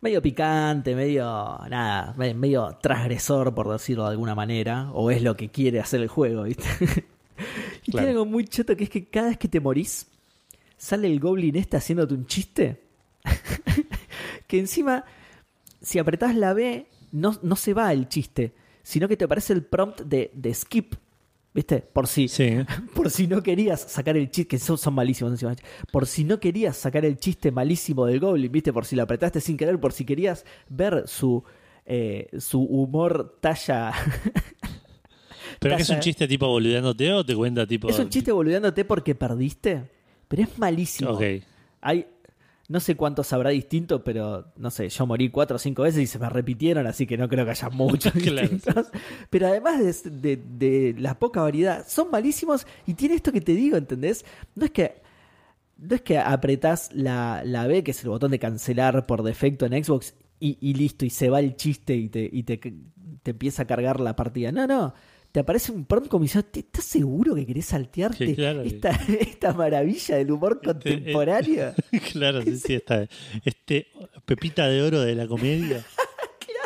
medio 0.00 0.22
picante, 0.22 0.94
medio 0.94 1.24
nada, 1.68 2.14
me- 2.16 2.34
medio 2.34 2.76
transgresor 2.82 3.54
por 3.54 3.70
decirlo 3.70 4.04
de 4.04 4.10
alguna 4.10 4.34
manera, 4.34 4.90
o 4.92 5.10
es 5.10 5.22
lo 5.22 5.36
que 5.36 5.48
quiere 5.50 5.80
hacer 5.80 6.00
el 6.00 6.08
juego, 6.08 6.44
¿viste? 6.44 6.64
y 7.86 7.90
Claro. 7.90 8.06
tiene 8.06 8.08
algo 8.10 8.26
muy 8.26 8.44
choto 8.46 8.76
que 8.76 8.84
es 8.84 8.90
que 8.90 9.06
cada 9.06 9.28
vez 9.28 9.38
que 9.38 9.48
te 9.48 9.60
morís 9.60 10.06
sale 10.76 11.06
el 11.08 11.20
goblin 11.20 11.56
este 11.56 11.76
haciéndote 11.76 12.14
un 12.14 12.26
chiste. 12.26 12.80
que 14.46 14.58
encima, 14.58 15.04
si 15.80 15.98
apretás 15.98 16.34
la 16.34 16.52
B, 16.54 16.86
no, 17.12 17.36
no 17.42 17.56
se 17.56 17.74
va 17.74 17.92
el 17.92 18.08
chiste, 18.08 18.52
sino 18.82 19.08
que 19.08 19.16
te 19.16 19.24
aparece 19.24 19.52
el 19.52 19.64
prompt 19.64 20.00
de, 20.02 20.30
de 20.34 20.54
skip. 20.54 20.94
¿Viste? 21.52 21.80
Por 21.80 22.06
si, 22.06 22.28
Sí, 22.28 22.58
por 22.94 23.10
si 23.10 23.26
no 23.26 23.42
querías 23.42 23.80
sacar 23.80 24.16
el 24.16 24.30
chiste, 24.30 24.46
que 24.48 24.58
son, 24.58 24.78
son 24.78 24.94
malísimos 24.94 25.32
encima. 25.32 25.54
Por 25.90 26.06
si 26.06 26.22
no 26.24 26.38
querías 26.38 26.76
sacar 26.76 27.04
el 27.04 27.18
chiste 27.18 27.50
malísimo 27.50 28.06
del 28.06 28.20
Goblin, 28.20 28.52
¿viste? 28.52 28.72
Por 28.72 28.84
si 28.86 28.94
lo 28.96 29.02
apretaste 29.02 29.40
sin 29.40 29.56
querer, 29.56 29.80
por 29.80 29.92
si 29.92 30.04
querías 30.04 30.44
ver 30.68 31.04
su, 31.06 31.42
eh, 31.86 32.28
su 32.38 32.62
humor 32.62 33.38
talla. 33.40 33.92
pero 35.58 35.76
que 35.76 35.82
es 35.82 35.88
un 35.90 35.96
Talla- 35.96 36.00
chiste 36.04 36.28
tipo 36.28 36.46
boludeándote 36.46 37.12
o 37.12 37.24
te 37.24 37.34
cuenta 37.34 37.66
tipo. 37.66 37.88
es 37.88 37.98
un 37.98 38.08
chiste 38.08 38.32
boludeándote 38.32 38.84
porque 38.84 39.14
perdiste, 39.14 39.82
pero 40.28 40.42
es 40.42 40.58
malísimo. 40.58 41.10
Ok. 41.10 41.22
Hay, 41.82 42.06
no 42.70 42.78
sé 42.78 42.94
cuántos 42.94 43.32
habrá 43.32 43.50
distintos, 43.50 44.00
pero 44.04 44.46
no 44.56 44.70
sé, 44.70 44.88
yo 44.88 45.04
morí 45.04 45.28
cuatro 45.28 45.56
o 45.56 45.58
cinco 45.58 45.82
veces 45.82 46.02
y 46.02 46.06
se 46.06 46.20
me 46.20 46.30
repitieron, 46.30 46.86
así 46.86 47.04
que 47.04 47.16
no 47.18 47.28
creo 47.28 47.44
que 47.44 47.50
haya 47.50 47.68
muchos 47.70 48.12
Claro, 48.12 48.48
distintos. 48.48 48.86
Pero 49.28 49.48
además 49.48 49.80
de, 50.04 50.36
de- 50.36 50.36
de 50.92 50.94
la 51.00 51.18
poca 51.18 51.42
variedad, 51.42 51.84
son 51.88 52.10
malísimos 52.12 52.66
y 52.86 52.94
tiene 52.94 53.16
esto 53.16 53.32
que 53.32 53.40
te 53.40 53.52
digo, 53.54 53.76
¿entendés? 53.76 54.24
No 54.54 54.64
es 54.64 54.70
que 54.70 55.02
no 55.78 55.94
es 55.96 56.02
que 56.02 56.18
apretás 56.18 56.90
la, 56.92 57.42
la 57.44 57.66
B, 57.66 57.82
que 57.82 57.90
es 57.90 58.02
el 58.04 58.10
botón 58.10 58.30
de 58.30 58.38
cancelar 58.38 59.06
por 59.06 59.22
defecto 59.24 59.66
en 59.66 59.82
Xbox, 59.82 60.14
y, 60.38 60.56
y 60.60 60.74
listo, 60.74 61.04
y 61.04 61.10
se 61.10 61.28
va 61.28 61.40
el 61.40 61.56
chiste 61.56 61.96
y 61.96 62.08
te, 62.08 62.28
y 62.32 62.42
te, 62.44 62.58
te 62.58 63.30
empieza 63.32 63.62
a 63.62 63.66
cargar 63.66 63.98
la 63.98 64.14
partida. 64.14 64.52
No, 64.52 64.66
no. 64.66 64.94
Te 65.32 65.40
aparece 65.40 65.70
un 65.70 65.84
prompt 65.84 66.08
como 66.08 66.24
diciendo, 66.24 66.48
"¿Te- 66.52 66.60
¿estás 66.60 66.84
seguro 66.84 67.34
que 67.36 67.46
querés 67.46 67.66
saltearte 67.66 68.26
Sí, 68.26 68.34
claro 68.34 68.62
que- 68.62 68.68
esta, 68.68 68.90
esta 69.20 69.52
maravilla 69.52 70.16
del 70.16 70.32
humor 70.32 70.60
contemporáneo? 70.62 71.72
claro, 72.12 72.42
sí, 72.42 72.56
sí, 72.56 72.74
está. 72.74 73.06
Este 73.44 73.86
pepita 74.24 74.66
de 74.68 74.82
oro 74.82 75.00
de 75.00 75.14
la 75.14 75.26
comedia. 75.26 75.84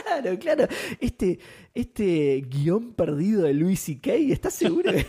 Claro, 0.07 0.39
claro. 0.39 0.69
Este, 1.01 1.41
este 1.75 2.45
guion 2.49 2.93
perdido 2.93 3.43
de 3.43 3.55
Louis 3.55 3.81
C.K., 3.81 4.13
¿estás 4.15 4.55
seguro? 4.55 4.93
que- 4.93 5.05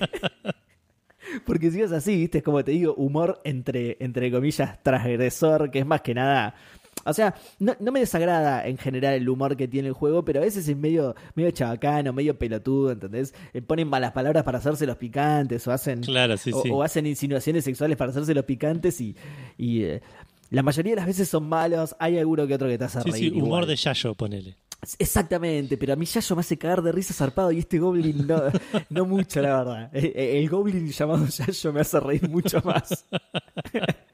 Porque 1.46 1.70
si 1.70 1.82
es 1.82 1.92
así, 1.92 2.16
¿viste? 2.16 2.40
Es 2.40 2.44
como 2.44 2.64
te 2.64 2.72
digo, 2.72 2.96
humor 2.96 3.40
entre, 3.44 3.98
entre 4.00 4.32
comillas, 4.32 4.82
transgresor, 4.82 5.70
que 5.70 5.80
es 5.80 5.86
más 5.86 6.02
que 6.02 6.16
nada 6.16 6.56
O 7.04 7.14
sea, 7.14 7.36
no, 7.60 7.75
no, 7.80 7.92
me 7.92 8.00
desagrada 8.00 8.66
en 8.66 8.78
general 8.78 9.14
el 9.14 9.30
humor 9.30 9.56
que 9.56 9.68
tiene 9.68 9.90
el 9.90 9.94
juego, 9.94 10.25
pero 10.25 10.40
a 10.40 10.44
veces 10.44 10.68
es 10.68 10.75
medio, 10.75 11.16
medio 11.36 11.52
chabacano, 11.52 12.14
medio 12.14 12.38
pelotudo, 12.38 12.92
¿entendés? 12.92 13.34
Eh, 13.54 13.62
ponen 13.62 13.88
malas 13.88 14.12
palabras 14.12 14.44
para 14.44 14.58
hacerse 14.58 14.88
los 14.88 14.98
picantes, 14.98 15.68
o 15.68 15.72
hacen, 15.72 16.02
claro, 16.02 16.36
sí, 16.38 16.52
o, 16.52 16.64
sí. 16.64 16.70
o, 16.72 16.82
hacen 16.82 17.06
insinuaciones 17.06 17.64
sexuales 17.64 17.98
para 17.98 18.12
hacerse 18.12 18.34
los 18.34 18.46
picantes 18.46 19.00
y, 19.02 19.16
y 19.58 19.84
eh, 19.84 20.02
la 20.50 20.64
mayoría 20.64 20.94
de 20.94 20.96
las 20.98 21.06
veces 21.06 21.30
son 21.30 21.48
malos, 21.48 21.96
hay 22.00 22.18
alguno 22.18 22.48
que 22.48 22.56
otro 22.56 22.68
que 22.68 22.78
te 22.78 22.86
hace 22.86 23.02
sí, 23.02 23.12
reír. 23.12 23.32
Sí, 23.32 23.38
humor 23.38 23.48
igual. 23.48 23.68
de 23.68 23.75
Yayo, 23.75 24.16
ponele. 24.16 24.56
Exactamente, 25.00 25.78
pero 25.78 25.94
a 25.94 25.96
mí 25.96 26.06
Yayo 26.06 26.36
me 26.36 26.42
hace 26.42 26.58
cagar 26.58 26.82
de 26.82 26.92
risa 26.92 27.14
zarpado 27.14 27.52
y 27.52 27.60
este 27.60 27.80
Goblin 27.80 28.28
no, 28.28 28.42
no 28.90 29.06
mucho, 29.06 29.42
la 29.42 29.58
verdad. 29.58 29.90
El, 29.94 30.14
el 30.16 30.50
Goblin 30.50 30.92
llamado 30.92 31.25
Yayo 31.30 31.74
me 31.74 31.82
hace 31.82 32.00
reír 32.00 32.30
mucho 32.30 32.62
más. 32.64 33.06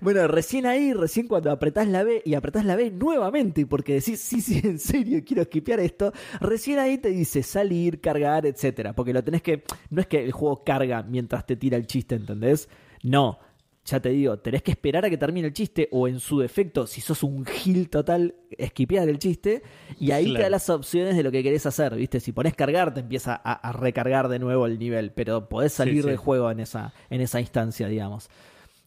Bueno, 0.00 0.26
recién 0.28 0.66
ahí, 0.66 0.92
recién 0.92 1.28
cuando 1.28 1.50
apretás 1.50 1.88
la 1.88 2.02
B 2.04 2.22
y 2.24 2.34
apretás 2.34 2.64
la 2.64 2.76
B 2.76 2.90
nuevamente 2.90 3.66
porque 3.66 3.94
decís, 3.94 4.20
sí, 4.20 4.40
sí, 4.40 4.60
en 4.64 4.78
serio, 4.78 5.22
quiero 5.24 5.42
esquipear 5.42 5.80
esto, 5.80 6.12
recién 6.40 6.78
ahí 6.78 6.98
te 6.98 7.10
dice 7.10 7.42
salir, 7.42 8.00
cargar, 8.00 8.46
etcétera. 8.46 8.92
Porque 8.94 9.12
lo 9.12 9.22
tenés 9.24 9.42
que. 9.42 9.62
No 9.90 10.00
es 10.00 10.06
que 10.06 10.24
el 10.24 10.32
juego 10.32 10.64
carga 10.64 11.02
mientras 11.02 11.46
te 11.46 11.56
tira 11.56 11.76
el 11.76 11.86
chiste, 11.86 12.14
¿entendés? 12.16 12.68
No. 13.02 13.38
Ya 13.86 14.00
te 14.00 14.08
digo, 14.08 14.38
tenés 14.38 14.62
que 14.62 14.70
esperar 14.70 15.04
a 15.04 15.10
que 15.10 15.18
termine 15.18 15.46
el 15.48 15.52
chiste, 15.52 15.90
o 15.92 16.08
en 16.08 16.18
su 16.18 16.38
defecto, 16.38 16.86
si 16.86 17.02
sos 17.02 17.22
un 17.22 17.44
gil 17.44 17.90
total, 17.90 18.34
esquipear 18.56 19.06
el 19.10 19.18
chiste, 19.18 19.62
y 20.00 20.10
ahí 20.10 20.24
Claro. 20.24 20.36
te 20.38 20.42
da 20.44 20.48
las 20.50 20.70
opciones 20.70 21.14
de 21.16 21.22
lo 21.22 21.30
que 21.30 21.42
querés 21.42 21.66
hacer, 21.66 21.94
¿viste? 21.94 22.18
Si 22.18 22.32
pones 22.32 22.54
cargar, 22.54 22.94
te 22.94 23.00
empieza 23.00 23.34
a, 23.44 23.52
a 23.52 23.72
recargar 23.72 24.28
de 24.28 24.38
nuevo 24.38 24.64
el 24.64 24.78
nivel, 24.78 25.12
pero 25.12 25.50
podés 25.50 25.74
salir 25.74 26.00
sí. 26.02 26.08
del 26.08 26.16
juego 26.16 26.50
en 26.50 26.60
esa, 26.60 26.94
en 27.10 27.20
esa 27.20 27.40
instancia, 27.40 27.86
digamos. 27.86 28.30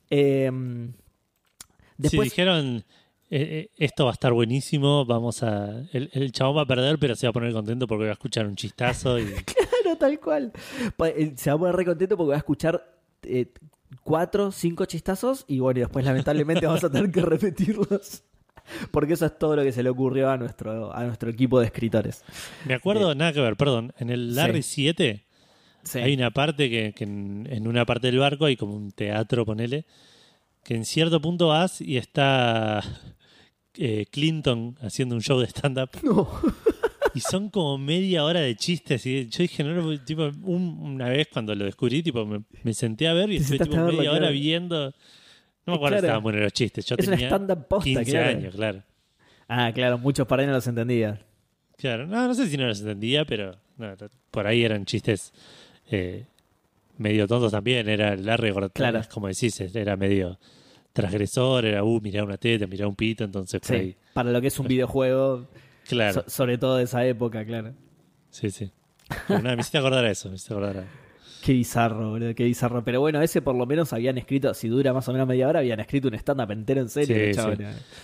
Eh, 0.09 0.49
sí, 0.51 0.93
después, 1.97 2.29
dijeron, 2.29 2.83
eh, 3.29 3.41
eh, 3.41 3.69
esto 3.77 4.05
va 4.05 4.11
a 4.11 4.13
estar 4.13 4.31
buenísimo, 4.31 5.05
vamos 5.05 5.43
a... 5.43 5.81
El, 5.91 6.09
el 6.13 6.31
chabón 6.31 6.57
va 6.57 6.61
a 6.61 6.65
perder, 6.65 6.97
pero 6.97 7.15
se 7.15 7.27
va 7.27 7.31
a 7.31 7.33
poner 7.33 7.51
contento 7.51 7.85
porque 7.87 8.05
va 8.05 8.11
a 8.11 8.13
escuchar 8.13 8.45
un 8.47 8.55
chistazo 8.55 9.19
y... 9.19 9.25
claro, 9.45 9.97
tal 9.99 10.19
cual. 10.19 10.53
Eh, 11.05 11.33
Se 11.35 11.49
va 11.49 11.55
a 11.55 11.59
poner 11.59 11.75
re 11.75 11.85
contento 11.85 12.15
porque 12.15 12.29
va 12.29 12.35
a 12.35 12.39
escuchar 12.39 12.83
eh, 13.23 13.47
cuatro, 14.03 14.51
cinco 14.51 14.85
chistazos 14.85 15.43
y 15.47 15.59
bueno, 15.59 15.79
y 15.79 15.81
después 15.81 16.05
lamentablemente 16.05 16.65
vamos 16.65 16.83
a 16.83 16.89
tener 16.89 17.11
que 17.11 17.21
repetirlos. 17.21 18.23
Porque 18.91 19.13
eso 19.13 19.25
es 19.25 19.39
todo 19.39 19.55
lo 19.55 19.63
que 19.63 19.71
se 19.71 19.81
le 19.81 19.87
ocurrió 19.89 20.29
a 20.29 20.35
nuestro, 20.35 20.93
a 20.93 21.05
nuestro 21.05 21.29
equipo 21.29 21.57
de 21.57 21.67
escritores. 21.67 22.25
Me 22.65 22.73
acuerdo, 22.73 23.15
nada 23.15 23.31
que 23.31 23.39
ver, 23.39 23.55
perdón, 23.55 23.93
en 23.97 24.09
el 24.09 24.35
Larry 24.35 24.61
7 24.61 25.23
Sí. 25.87 25.99
hay 25.99 26.13
una 26.13 26.31
parte 26.31 26.69
que, 26.69 26.93
que 26.93 27.03
en, 27.05 27.47
en 27.49 27.67
una 27.67 27.85
parte 27.85 28.07
del 28.07 28.19
barco 28.19 28.45
hay 28.45 28.55
como 28.57 28.75
un 28.75 28.91
teatro, 28.91 29.45
ponele, 29.45 29.85
que 30.63 30.75
en 30.75 30.85
cierto 30.85 31.21
punto 31.21 31.47
vas 31.47 31.79
y 31.81 31.97
está 31.97 32.81
eh, 33.75 34.05
Clinton 34.11 34.75
haciendo 34.81 35.15
un 35.15 35.21
show 35.21 35.39
de 35.39 35.47
stand-up. 35.47 35.89
No. 36.03 36.29
Y 37.15 37.19
son 37.21 37.49
como 37.49 37.79
media 37.79 38.23
hora 38.23 38.41
de 38.41 38.55
chistes. 38.55 39.03
Y 39.07 39.27
yo 39.29 39.39
dije, 39.39 39.63
no, 39.63 39.73
no, 39.73 40.03
tipo, 40.03 40.23
un- 40.43 40.77
una 40.83 41.09
vez 41.09 41.27
cuando 41.33 41.55
lo 41.55 41.65
descubrí, 41.65 42.03
tipo, 42.03 42.23
me, 42.27 42.43
me 42.61 42.73
senté 42.75 43.07
a 43.07 43.13
ver 43.13 43.31
y 43.31 43.37
estuve 43.37 43.57
tipo 43.57 43.75
media 43.77 44.11
hora 44.11 44.29
viendo. 44.29 44.89
No 44.89 44.93
me 45.65 45.73
acuerdo 45.75 45.79
Claro. 45.95 46.01
si 46.01 46.05
estaban 46.05 46.21
buenos 46.23 46.41
los 46.43 46.53
chistes. 46.53 46.85
Yo 46.85 46.95
Es 46.95 47.09
tenía 47.09 47.25
stand-up 47.27 47.67
posta, 47.67 47.83
15 47.85 48.11
claro. 48.11 48.29
años, 48.29 48.55
claro. 48.55 48.83
Ah, 49.47 49.71
claro, 49.73 49.97
muchos 49.97 50.27
para 50.27 50.41
ahí 50.43 50.47
no 50.47 50.53
los 50.53 50.67
entendía. 50.67 51.19
Claro, 51.77 52.05
no, 52.05 52.27
no 52.27 52.35
sé 52.35 52.47
si 52.49 52.57
no 52.57 52.67
los 52.67 52.81
entendía, 52.81 53.25
pero 53.25 53.57
no, 53.77 53.95
por 54.29 54.45
ahí 54.45 54.63
eran 54.63 54.85
chistes 54.85 55.33
eh, 55.89 56.25
medio 56.97 57.27
tontos 57.27 57.51
también. 57.51 57.87
Era 57.89 58.15
Larry 58.15 58.51
Gortón, 58.51 58.71
Claro. 58.73 59.01
como 59.11 59.27
decís, 59.27 59.59
era 59.59 59.95
medio 59.97 60.39
transgresor, 60.93 61.65
era, 61.65 61.83
uh, 61.83 62.01
mirá 62.01 62.23
una 62.23 62.37
teta, 62.37 62.65
mirá 62.67 62.87
un 62.87 62.95
pito, 62.95 63.23
entonces 63.23 63.61
Sí, 63.63 63.73
ahí. 63.73 63.95
para 64.13 64.31
lo 64.31 64.41
que 64.41 64.47
es 64.47 64.59
un 64.59 64.67
videojuego, 64.67 65.47
Claro, 65.87 66.23
so- 66.23 66.29
sobre 66.29 66.57
todo 66.57 66.77
de 66.77 66.83
esa 66.85 67.05
época, 67.05 67.45
claro. 67.45 67.73
sí, 68.31 68.49
sí. 68.49 68.71
Pero 69.27 69.41
nada, 69.41 69.55
me 69.55 69.61
hiciste 69.61 69.77
acordar 69.77 70.03
a 70.05 70.11
eso, 70.11 70.27
me 70.29 70.35
hiciste 70.35 70.53
acordar 70.53 70.77
a... 70.77 70.83
Qué 71.43 71.53
bizarro, 71.53 72.09
boludo, 72.09 72.33
qué 72.35 72.43
bizarro. 72.43 72.83
Pero 72.83 72.99
bueno, 72.99 73.21
ese 73.21 73.41
por 73.43 73.55
lo 73.55 73.65
menos 73.65 73.93
habían 73.93 74.17
escrito, 74.17 74.53
si 74.53 74.67
dura 74.67 74.91
más 74.91 75.07
o 75.07 75.13
menos 75.13 75.27
media 75.27 75.47
hora, 75.47 75.59
habían 75.59 75.79
escrito 75.79 76.07
un 76.09 76.15
stand-up 76.15 76.51
entero 76.51 76.81
en 76.81 76.89
serio. 76.89 77.15
Sí, 77.15 77.31
chabón. 77.33 77.59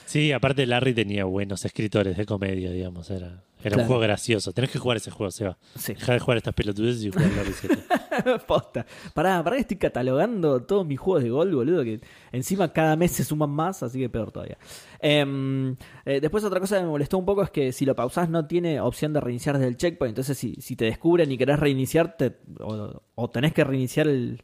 Sí, 0.05 0.31
aparte 0.31 0.65
Larry 0.67 0.93
tenía 0.93 1.25
buenos 1.25 1.65
escritores 1.65 2.15
de 2.15 2.25
comedia, 2.25 2.71
digamos, 2.71 3.09
era, 3.09 3.43
era 3.63 3.75
Claro. 3.75 3.81
un 3.83 3.87
juego 3.87 4.01
gracioso. 4.01 4.51
Tenés 4.53 4.69
que 4.71 4.79
jugar 4.79 4.97
ese 4.97 5.11
juego, 5.11 5.31
Seba. 5.31 5.57
Sí. 5.75 5.93
Deja 5.93 6.13
de 6.13 6.19
jugar 6.19 6.37
estas 6.37 6.53
pelotudeces 6.53 7.03
y 7.03 7.09
jugar 7.11 7.31
Larry 7.35 7.53
7. 7.53 7.77
Posta. 8.47 8.85
Pará, 9.13 9.43
pará 9.43 9.55
que 9.55 9.61
estoy 9.61 9.77
catalogando 9.77 10.61
todos 10.63 10.85
mis 10.85 10.99
juegos 10.99 11.23
de 11.23 11.29
gol, 11.29 11.53
boludo, 11.55 11.83
que 11.83 11.99
encima 12.31 12.71
cada 12.71 12.95
mes 12.95 13.11
se 13.11 13.23
suman 13.23 13.49
más, 13.49 13.81
así 13.83 13.99
que 13.99 14.09
peor 14.09 14.31
todavía. 14.31 14.57
Em, 14.99 15.75
eh, 16.05 16.19
después 16.21 16.43
otra 16.43 16.59
cosa 16.59 16.77
que 16.77 16.83
me 16.83 16.89
molestó 16.89 17.17
un 17.17 17.25
poco 17.25 17.43
es 17.43 17.49
que 17.49 17.71
si 17.71 17.85
lo 17.85 17.95
pausás 17.95 18.29
no 18.29 18.45
tiene 18.47 18.79
opción 18.79 19.13
de 19.13 19.19
reiniciar 19.19 19.57
desde 19.57 19.67
el 19.69 19.77
checkpoint, 19.77 20.11
entonces 20.11 20.37
si, 20.37 20.55
si 20.61 20.75
te 20.75 20.85
descubren 20.85 21.31
y 21.31 21.37
querés 21.37 21.59
reiniciar, 21.59 22.15
te- 22.17 22.37
o, 22.59 23.01
o 23.15 23.29
tenés 23.29 23.53
que 23.53 23.63
reiniciar 23.63 24.07
el, 24.07 24.41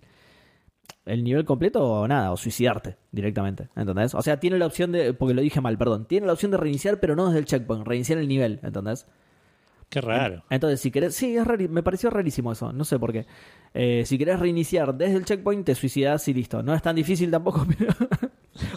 el 1.06 1.24
nivel 1.24 1.46
completo 1.46 1.84
o 1.84 2.08
nada, 2.08 2.32
o 2.32 2.38
suicidarte 2.38 2.98
directamente, 3.12 3.70
¿entendés? 3.76 4.14
O 4.16 4.22
sea, 4.22 4.40
tiene 4.40 4.58
la 4.58 4.66
opción 4.66 4.92
de, 4.92 5.14
porque 5.14 5.34
lo 5.34 5.42
dije 5.42 5.62
mal, 5.62 5.78
perdón, 5.78 6.06
tiene 6.06 6.28
la 6.28 6.34
opción 6.34 6.52
de 6.52 6.58
reiniciar, 6.58 7.00
pero 7.00 7.16
no 7.16 7.28
desde 7.28 7.40
el 7.40 7.46
checkpoint, 7.46 7.88
reiniciar 7.88 8.20
el 8.20 8.28
nivel, 8.28 8.60
¿entendés? 8.64 9.08
Qué 9.90 10.02
raro. 10.02 10.44
Entonces, 10.52 10.80
si 10.82 10.92
querés. 10.92 11.16
Sí, 11.16 11.36
es 11.36 11.44
rari- 11.44 11.68
me 11.68 11.82
pareció 11.82 12.12
rarísimo 12.12 12.52
eso. 12.52 12.72
No 12.72 12.86
sé 12.86 13.00
por 13.00 13.12
qué. 13.12 13.26
Eh, 13.74 14.04
si 14.06 14.20
querés 14.20 14.40
reiniciar 14.40 14.94
desde 14.96 15.16
el 15.18 15.26
checkpoint, 15.26 15.66
te 15.66 15.74
suicidás 15.74 16.28
y 16.28 16.34
listo. 16.36 16.62
No 16.62 16.76
es 16.76 16.82
tan 16.84 16.96
difícil 16.96 17.32
tampoco, 17.32 17.66
pero. 17.76 17.92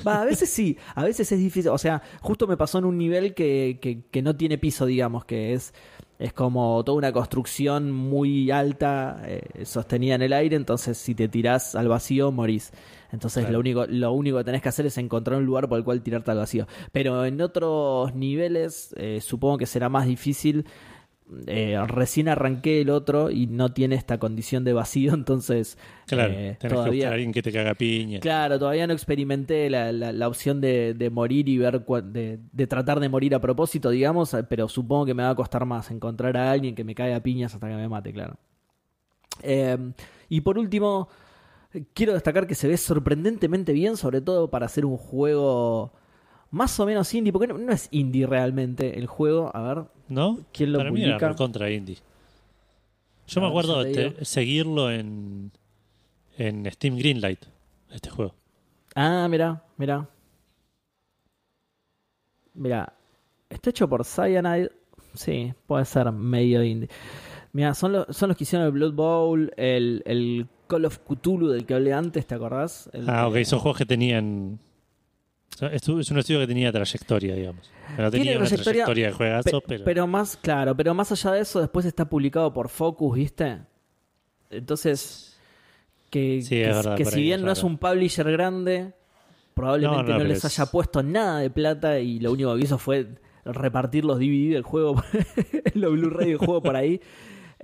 Va, 0.06 0.22
a 0.22 0.24
veces 0.24 0.48
sí, 0.48 0.78
a 0.94 1.04
veces 1.04 1.30
es 1.30 1.38
difícil. 1.38 1.70
O 1.70 1.76
sea, 1.76 2.00
justo 2.22 2.46
me 2.46 2.56
pasó 2.56 2.78
en 2.78 2.86
un 2.86 2.96
nivel 2.96 3.34
que, 3.34 3.78
que, 3.82 4.04
que 4.10 4.22
no 4.22 4.36
tiene 4.36 4.56
piso, 4.56 4.86
digamos, 4.86 5.26
que 5.26 5.52
es, 5.52 5.74
es 6.22 6.32
como 6.32 6.84
toda 6.84 6.98
una 6.98 7.12
construcción 7.12 7.90
muy 7.90 8.52
alta, 8.52 9.22
eh, 9.26 9.64
sostenida 9.64 10.14
en 10.14 10.22
el 10.22 10.32
aire. 10.32 10.54
Entonces, 10.54 10.96
si 10.96 11.16
te 11.16 11.26
tirás 11.26 11.74
al 11.74 11.88
vacío, 11.88 12.30
morís. 12.30 12.70
Entonces, 13.10 13.42
Claro. 13.42 13.54
lo, 13.54 13.58
único, 13.60 13.86
lo 13.86 14.12
único 14.12 14.38
que 14.38 14.44
tenés 14.44 14.62
que 14.62 14.68
hacer 14.68 14.86
es 14.86 14.96
encontrar 14.98 15.38
un 15.38 15.46
lugar 15.46 15.68
por 15.68 15.78
el 15.78 15.84
cual 15.84 16.00
tirarte 16.00 16.30
al 16.30 16.38
vacío. 16.38 16.68
Pero 16.92 17.24
en 17.24 17.40
otros 17.40 18.14
niveles, 18.14 18.94
eh, 18.96 19.20
supongo 19.20 19.58
que 19.58 19.66
será 19.66 19.88
más 19.88 20.06
difícil 20.06 20.64
eh, 21.46 21.78
recién 21.86 22.28
arranqué 22.28 22.80
el 22.80 22.90
otro 22.90 23.30
y 23.30 23.46
no 23.46 23.72
tiene 23.72 23.94
esta 23.96 24.18
condición 24.18 24.64
de 24.64 24.72
vacío, 24.72 25.14
entonces 25.14 25.78
Claro, 26.06 26.32
eh, 26.34 26.56
tenés 26.58 26.58
que 26.58 26.90
buscar 26.90 27.10
a 27.10 27.10
todavía, 27.10 27.10
alguien 27.14 27.32
que 27.32 27.42
te 27.42 27.52
caga 27.52 27.74
piña. 27.74 28.20
claro, 28.20 28.58
todavía 28.58 28.86
no 28.86 28.92
experimenté 28.92 29.68
la, 29.70 29.92
la- 29.92 30.12
la 30.12 30.28
opción 30.28 30.60
de, 30.60 30.94
de 30.94 31.10
morir 31.10 31.48
y 31.48 31.58
ver 31.58 31.84
de, 31.84 32.38
de 32.52 32.66
tratar 32.66 33.00
de 33.00 33.08
morir 33.08 33.34
a 33.34 33.40
propósito, 33.40 33.90
digamos, 33.90 34.34
eh, 34.34 34.44
pero 34.44 34.68
supongo 34.68 35.06
que 35.06 35.14
me 35.14 35.22
va 35.22 35.30
a 35.30 35.34
costar 35.34 35.64
más 35.64 35.90
encontrar 35.90 36.36
a 36.36 36.50
alguien 36.52 36.74
que 36.74 36.84
me 36.84 36.94
caiga 36.94 37.16
a 37.16 37.20
piñas 37.22 37.54
hasta 37.54 37.68
que 37.68 37.74
me 37.74 37.88
mate, 37.88 38.12
claro. 38.12 38.36
Eh, 39.42 39.78
y 40.28 40.40
por 40.42 40.58
último, 40.58 41.08
quiero 41.94 42.12
destacar 42.14 42.46
que 42.46 42.54
se 42.54 42.68
ve 42.68 42.76
sorprendentemente 42.76 43.72
bien, 43.72 43.96
sobre 43.96 44.20
todo 44.20 44.50
para 44.50 44.66
hacer 44.66 44.84
un 44.84 44.96
juego 44.96 45.92
más 46.50 46.78
o 46.80 46.86
menos 46.86 47.12
indie, 47.14 47.32
porque 47.32 47.48
no, 47.48 47.58
no 47.58 47.72
es 47.72 47.88
indie 47.90 48.26
realmente 48.26 48.98
el 48.98 49.06
juego. 49.06 49.50
A 49.56 49.62
ver, 49.62 49.84
¿No? 50.12 50.38
¿Quién 50.52 50.72
lo 50.72 50.78
Para 50.78 50.90
mí 50.90 51.02
era 51.02 51.18
contra 51.34 51.70
indie. 51.70 51.96
Yo 53.26 53.40
me 53.40 53.46
acuerdo 53.46 53.82
te 53.84 54.24
seguirlo 54.26 54.90
en, 54.90 55.50
en 56.36 56.70
Steam 56.70 56.96
Greenlight, 56.98 57.40
este 57.90 58.10
juego. 58.10 58.34
Ah, 58.94 59.26
mira, 59.30 59.62
mira. 59.78 60.06
Mira, 62.54 62.92
está 63.48 63.70
hecho 63.70 63.88
por 63.88 64.04
Cyanide. 64.04 64.70
Sí, 65.14 65.52
puede 65.66 65.84
ser 65.86 66.12
medio 66.12 66.62
indie. 66.62 66.88
Mira, 67.54 67.74
son, 67.74 67.92
los 67.92 68.06
son 68.14 68.28
los 68.28 68.36
que 68.36 68.44
hicieron 68.44 68.66
el 68.66 68.72
Blood 68.72 68.92
Bowl, 68.94 69.52
el, 69.56 70.02
el 70.04 70.46
Call 70.66 70.84
of 70.84 70.98
Cthulhu 70.98 71.48
del 71.48 71.64
que 71.66 71.74
hablé 71.74 71.92
antes, 71.94 72.26
¿te 72.26 72.34
acordás? 72.34 72.88
El 72.92 73.08
Ah, 73.08 73.28
ok, 73.28 73.34
que- 73.34 73.44
son 73.46 73.60
juegos 73.60 73.78
que 73.78 73.86
tenían... 73.86 74.58
Es 75.60 75.88
un 75.88 76.18
estudio 76.18 76.40
que 76.40 76.46
tenía 76.46 76.72
trayectoria, 76.72 77.34
digamos. 77.34 77.70
No 77.90 78.10
Tiene 78.10 78.10
tenía 78.10 78.38
una 78.38 78.46
trayectoria, 78.46 78.64
trayectoria 78.84 79.06
de 79.08 79.12
juegazos, 79.12 79.52
Pe- 79.60 79.64
pero... 79.68 79.84
pero 79.84 80.06
más, 80.06 80.36
claro, 80.36 80.76
pero 80.76 80.94
más 80.94 81.12
allá 81.12 81.32
de 81.32 81.40
eso, 81.40 81.60
después 81.60 81.84
está 81.86 82.04
publicado 82.08 82.52
por 82.52 82.68
Focus, 82.68 83.14
¿viste? 83.16 83.58
Entonces, 84.50 85.38
que, 86.10 86.42
Sí, 86.42 86.56
que, 86.56 86.66
verdad, 86.66 86.96
si 87.04 87.22
bien 87.22 87.42
no 87.44 87.52
es 87.52 87.62
un 87.62 87.78
publisher 87.78 88.30
grande, 88.30 88.92
probablemente 89.54 89.96
No, 89.98 90.02
no, 90.04 90.12
no, 90.12 90.18
pero 90.18 90.28
les 90.28 90.38
es- 90.44 90.58
haya 90.58 90.66
puesto 90.70 91.02
nada 91.02 91.38
de 91.40 91.50
plata 91.50 91.98
y 92.00 92.18
lo 92.20 92.32
único 92.32 92.54
que 92.56 92.62
hizo 92.62 92.78
fue 92.78 93.06
repartir 93.44 94.04
los 94.04 94.18
DVD 94.18 94.54
del 94.54 94.62
juego, 94.62 95.02
los 95.74 95.92
Blu-ray 95.92 96.28
del 96.30 96.38
juego 96.38 96.62
por 96.62 96.76
ahí. 96.76 97.00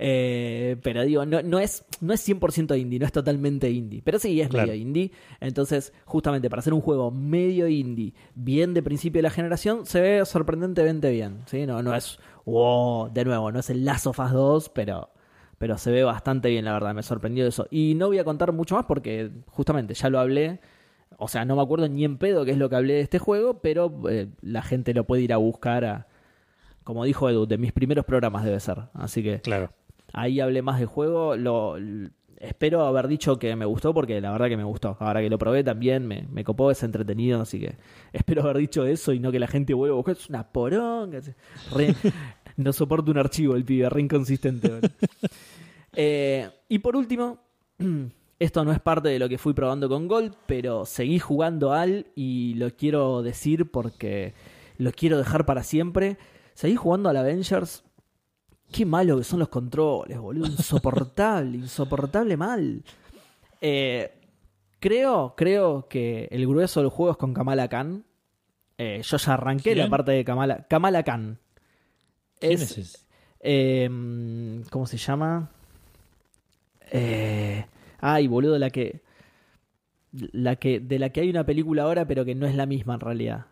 Eh, 0.01 0.77
pero 0.81 1.03
digo, 1.03 1.25
no, 1.25 1.41
no, 1.41 1.59
es, 1.59 1.85
no 1.99 2.13
es 2.13 2.25
100% 2.27 2.79
indie, 2.79 2.99
no 2.99 3.05
es 3.05 3.11
totalmente 3.11 3.69
indie. 3.69 4.01
Pero 4.01 4.17
sí 4.17 4.39
es 4.39 4.47
Claro. 4.47 4.67
medio 4.67 4.81
indie. 4.81 5.11
Entonces, 5.41 5.91
justamente 6.05 6.49
para 6.49 6.61
hacer 6.61 6.73
un 6.73 6.79
juego 6.81 7.11
medio 7.11 7.67
indie, 7.67 8.13
bien 8.33 8.73
de 8.73 8.81
principio 8.81 9.19
de 9.19 9.23
la 9.23 9.29
generación, 9.29 9.85
se 9.85 9.99
ve 9.99 10.25
sorprendentemente 10.25 11.11
bien. 11.11 11.41
¿sí? 11.47 11.65
No, 11.65 11.83
no 11.83 11.93
es, 11.93 12.17
wow, 12.45 13.11
de 13.11 13.25
nuevo, 13.25 13.51
no 13.51 13.59
es 13.59 13.69
el 13.69 13.83
Last 13.83 14.07
of 14.07 14.19
Us 14.19 14.31
2, 14.31 14.69
pero, 14.69 15.09
pero 15.57 15.77
se 15.77 15.91
ve 15.91 16.03
bastante 16.05 16.49
bien, 16.49 16.63
la 16.63 16.71
verdad. 16.71 16.93
Me 16.95 17.03
sorprendió 17.03 17.45
eso. 17.45 17.67
Y 17.69 17.93
no 17.95 18.07
voy 18.07 18.19
a 18.19 18.23
contar 18.23 18.53
mucho 18.53 18.75
más 18.75 18.85
porque, 18.85 19.29
justamente, 19.47 19.93
ya 19.95 20.09
lo 20.09 20.19
hablé. 20.19 20.61
o 21.17 21.27
sea, 21.27 21.43
no 21.43 21.57
me 21.57 21.61
acuerdo 21.61 21.89
ni 21.89 22.05
en 22.05 22.17
pedo 22.17 22.45
qué 22.45 22.51
es 22.51 22.57
lo 22.57 22.69
que 22.69 22.77
hablé 22.77 22.93
de 22.93 23.01
este 23.01 23.19
juego, 23.19 23.59
pero 23.59 23.91
eh, 24.09 24.29
la 24.41 24.61
gente 24.61 24.93
lo 24.93 25.03
puede 25.03 25.23
ir 25.23 25.33
a 25.33 25.37
buscar 25.37 25.83
a, 25.83 26.07
como 26.85 27.03
dijo 27.03 27.29
Edu, 27.29 27.45
de 27.45 27.57
mis 27.57 27.73
primeros 27.73 28.05
programas 28.05 28.45
debe 28.45 28.61
ser. 28.61 28.83
Así 28.93 29.21
que 29.21 29.41
Claro. 29.41 29.73
Ahí 30.13 30.39
hablé 30.39 30.61
más 30.61 30.79
del 30.79 30.87
juego. 30.87 31.35
Lo, 31.35 31.75
espero 32.37 32.85
haber 32.85 33.07
dicho 33.07 33.37
que 33.37 33.55
me 33.55 33.65
gustó 33.65 33.93
porque 33.93 34.21
la 34.21 34.31
verdad 34.31 34.47
que 34.47 34.57
me 34.57 34.63
gustó. 34.63 34.97
Ahora 34.99 35.21
que 35.21 35.29
lo 35.29 35.37
probé 35.37 35.63
también 35.63 36.07
me, 36.07 36.27
me 36.31 36.43
copó, 36.43 36.71
es 36.71 36.81
entretenido, 36.83 37.41
así 37.41 37.59
que 37.59 37.75
espero 38.13 38.43
haber 38.43 38.57
dicho 38.57 38.85
eso 38.85 39.13
y 39.13 39.19
no 39.19 39.31
que 39.31 39.39
la 39.39 39.47
gente 39.47 39.73
vuelva 39.73 39.95
a 39.95 39.97
buscar. 39.97 40.15
Es 40.15 40.29
una 40.29 40.43
poronga. 40.51 41.19
Re- 41.73 41.95
no 42.57 42.73
soporto 42.73 43.11
un 43.11 43.17
archivo 43.17 43.55
el 43.55 43.65
pibe, 43.65 43.89
re 43.89 44.01
inconsistente. 44.01 44.71
Eh, 45.93 46.47
y 46.69 46.79
por 46.79 46.95
último, 46.95 47.39
esto 48.39 48.63
no 48.63 48.71
es 48.71 48.79
parte 48.79 49.09
de 49.09 49.19
lo 49.19 49.27
que 49.27 49.39
fui 49.39 49.53
probando 49.53 49.89
con 49.89 50.07
Gold, 50.07 50.35
pero 50.45 50.85
seguí 50.85 51.19
jugando 51.19 51.73
al 51.73 52.05
y 52.15 52.53
lo 52.53 52.69
quiero 52.69 53.21
decir 53.23 53.69
porque 53.71 54.33
lo 54.77 54.91
quiero 54.91 55.17
dejar 55.17 55.45
para 55.45 55.63
siempre. 55.63 56.17
Seguí 56.53 56.75
jugando 56.75 57.09
al 57.09 57.17
Avengers. 57.17 57.83
Qué 58.71 58.85
malo 58.85 59.17
que 59.17 59.23
son 59.23 59.39
los 59.39 59.49
controles, 59.49 60.17
boludo. 60.19 60.45
Insoportable, 60.47 61.57
insoportable 61.57 62.37
mal. 62.37 62.83
Eh, 63.61 64.11
creo, 64.79 65.33
creo 65.35 65.87
que 65.89 66.27
el 66.31 66.47
grueso 66.47 66.79
del 66.81 66.89
juego 66.89 67.11
es 67.13 67.17
con 67.17 67.33
Kamala 67.33 67.67
Khan. 67.67 68.03
Eh, 68.77 69.01
yo 69.03 69.17
ya 69.17 69.33
arranqué 69.33 69.75
la 69.75 69.89
parte 69.89 70.11
de 70.11 70.23
Kamala, 70.23 70.65
Kamala 70.69 71.03
Khan. 71.03 71.37
¿Quién 72.39 72.53
Es- 72.53 73.05
eh, 73.41 73.89
¿Cómo 74.69 74.85
se 74.85 74.97
llama? 74.97 75.49
Eh, 76.91 77.65
ay, 77.99 78.27
boludo, 78.27 78.57
la 78.57 78.69
que, 78.69 79.01
la 80.11 80.55
que. 80.55 80.79
De 80.79 80.99
la 80.99 81.09
que 81.09 81.21
hay 81.21 81.29
una 81.29 81.45
película 81.45 81.83
ahora, 81.83 82.05
pero 82.07 82.23
que 82.25 82.35
no 82.35 82.45
es 82.47 82.55
la 82.55 82.65
misma 82.65 82.95
en 82.95 82.99
realidad. 83.01 83.45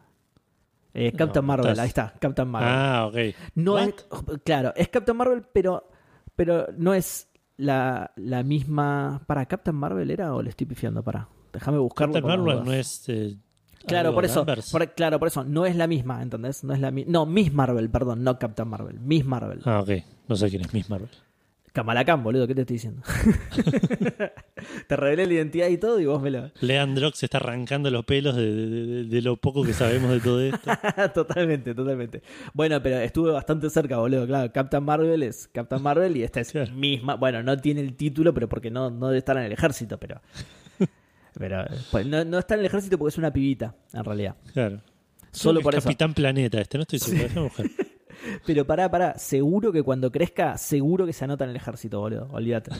Eh, 0.97 1.11
Captain 1.11 1.43
No, 1.45 1.47
Marvel, 1.47 1.71
estás- 1.71 1.79
ahí 1.83 1.87
está, 1.89 2.13
Captain 2.19 2.47
Marvel. 2.47 2.69
Ah, 2.71 3.05
ok. 3.07 3.15
no 3.55 3.73
What? 3.73 3.87
es. 3.89 4.05
Claro, 4.43 4.73
es 4.75 4.89
Captain 4.89 5.15
Marvel, 5.17 5.43
pero. 5.53 5.89
Pero 6.35 6.67
no 6.77 6.93
es 6.93 7.29
la, 7.57 8.11
la 8.15 8.43
misma. 8.43 9.21
¿Para 9.27 9.45
Captain 9.45 9.75
Marvel 9.75 10.11
era 10.11 10.33
o 10.35 10.41
le 10.41 10.49
estoy 10.49 10.67
pifiando? 10.67 11.03
Para. 11.03 11.27
Déjame 11.53 11.77
buscarlo. 11.79 12.13
Captain 12.13 12.43
Marvel 12.43 12.63
no 12.65 12.73
es. 12.73 13.07
eh, 13.09 13.35
Claro, 13.85 14.13
por 14.13 14.25
eso, 14.25 14.45
por- 14.71 14.93
claro, 14.95 15.17
por 15.17 15.29
eso, 15.29 15.43
no 15.45 15.65
es 15.65 15.75
la 15.75 15.87
misma, 15.87 16.21
¿entendés? 16.21 16.63
No 16.63 16.73
es 16.73 16.79
la 16.81 16.91
mi- 16.91 17.05
No, 17.05 17.25
Miss 17.25 17.53
Marvel, 17.53 17.89
perdón, 17.89 18.21
no 18.23 18.37
Captain 18.37 18.67
Marvel, 18.67 18.99
Miss 18.99 19.23
Marvel. 19.23 19.61
Ah, 19.63 19.79
ok. 19.79 19.89
No 20.27 20.35
sé 20.35 20.49
quién 20.49 20.61
es 20.63 20.73
Miss 20.73 20.89
Marvel. 20.89 21.09
Kamala 21.77 22.03
Khan, 22.03 22.23
boludo, 22.23 22.47
¿qué 22.47 22.55
te 22.55 22.61
estoy 22.61 22.73
diciendo? 22.77 23.03
te 24.87 24.95
revelé 24.95 25.27
la 25.27 25.33
identidad 25.33 25.67
y 25.67 25.77
todo 25.77 25.99
y 25.99 26.07
vos 26.07 26.19
me 26.19 26.31
lo... 26.31 26.49
Leandrox 26.61 27.19
se 27.19 27.27
está 27.27 27.37
arrancando 27.37 27.91
los 27.91 28.03
pelos 28.03 28.35
de, 28.35 28.45
de- 28.51 28.85
de- 28.87 29.03
de 29.03 29.21
lo 29.21 29.37
poco 29.37 29.63
que 29.63 29.73
sabemos 29.73 30.09
de 30.09 30.19
todo 30.19 30.41
esto. 30.41 30.71
totalmente, 31.13 31.75
totalmente. 31.75 32.23
Bueno, 32.55 32.81
pero 32.81 32.97
estuve 32.97 33.31
bastante 33.31 33.69
cerca, 33.69 33.97
boludo. 33.97 34.25
Claro, 34.25 34.51
Captain 34.51 34.83
Marvel 34.83 35.21
es 35.21 35.47
Captain 35.49 35.79
Marvel 35.83 36.17
y 36.17 36.23
esta 36.23 36.39
es 36.39 36.51
Claro. 36.51 36.73
misma. 36.73 37.13
Bueno, 37.15 37.43
no 37.43 37.55
tiene 37.57 37.81
el 37.81 37.95
título, 37.95 38.33
pero 38.33 38.49
porque 38.49 38.71
no, 38.71 38.89
no 38.89 39.07
debe 39.09 39.19
estar 39.19 39.37
en 39.37 39.43
el 39.43 39.51
ejército, 39.51 39.99
pero. 39.99 40.19
Pero 41.37 41.63
pues, 41.91 42.07
no, 42.07 42.25
no 42.25 42.39
está 42.39 42.55
en 42.55 42.61
el 42.61 42.65
ejército 42.65 42.97
porque 42.97 43.09
es 43.09 43.17
una 43.19 43.31
pibita, 43.31 43.75
en 43.93 44.03
realidad. 44.03 44.35
Claro. 44.53 44.81
Solo 45.31 45.61
por 45.61 45.75
es 45.75 45.77
eso. 45.77 45.83
Capitán 45.89 46.15
Planeta, 46.15 46.59
este 46.59 46.79
no 46.79 46.81
estoy 46.81 46.97
seguro. 46.97 47.23
Déjame 47.25 47.41
buscar. 47.45 47.65
Pero 48.45 48.65
pará, 48.65 48.89
pará, 48.89 49.17
seguro 49.17 49.71
que 49.71 49.83
cuando 49.83 50.11
crezca, 50.11 50.57
seguro 50.57 51.05
que 51.05 51.13
se 51.13 51.25
anota 51.25 51.43
en 51.43 51.51
el 51.51 51.55
ejército, 51.55 51.99
boludo, 51.99 52.27
olvídate. 52.31 52.71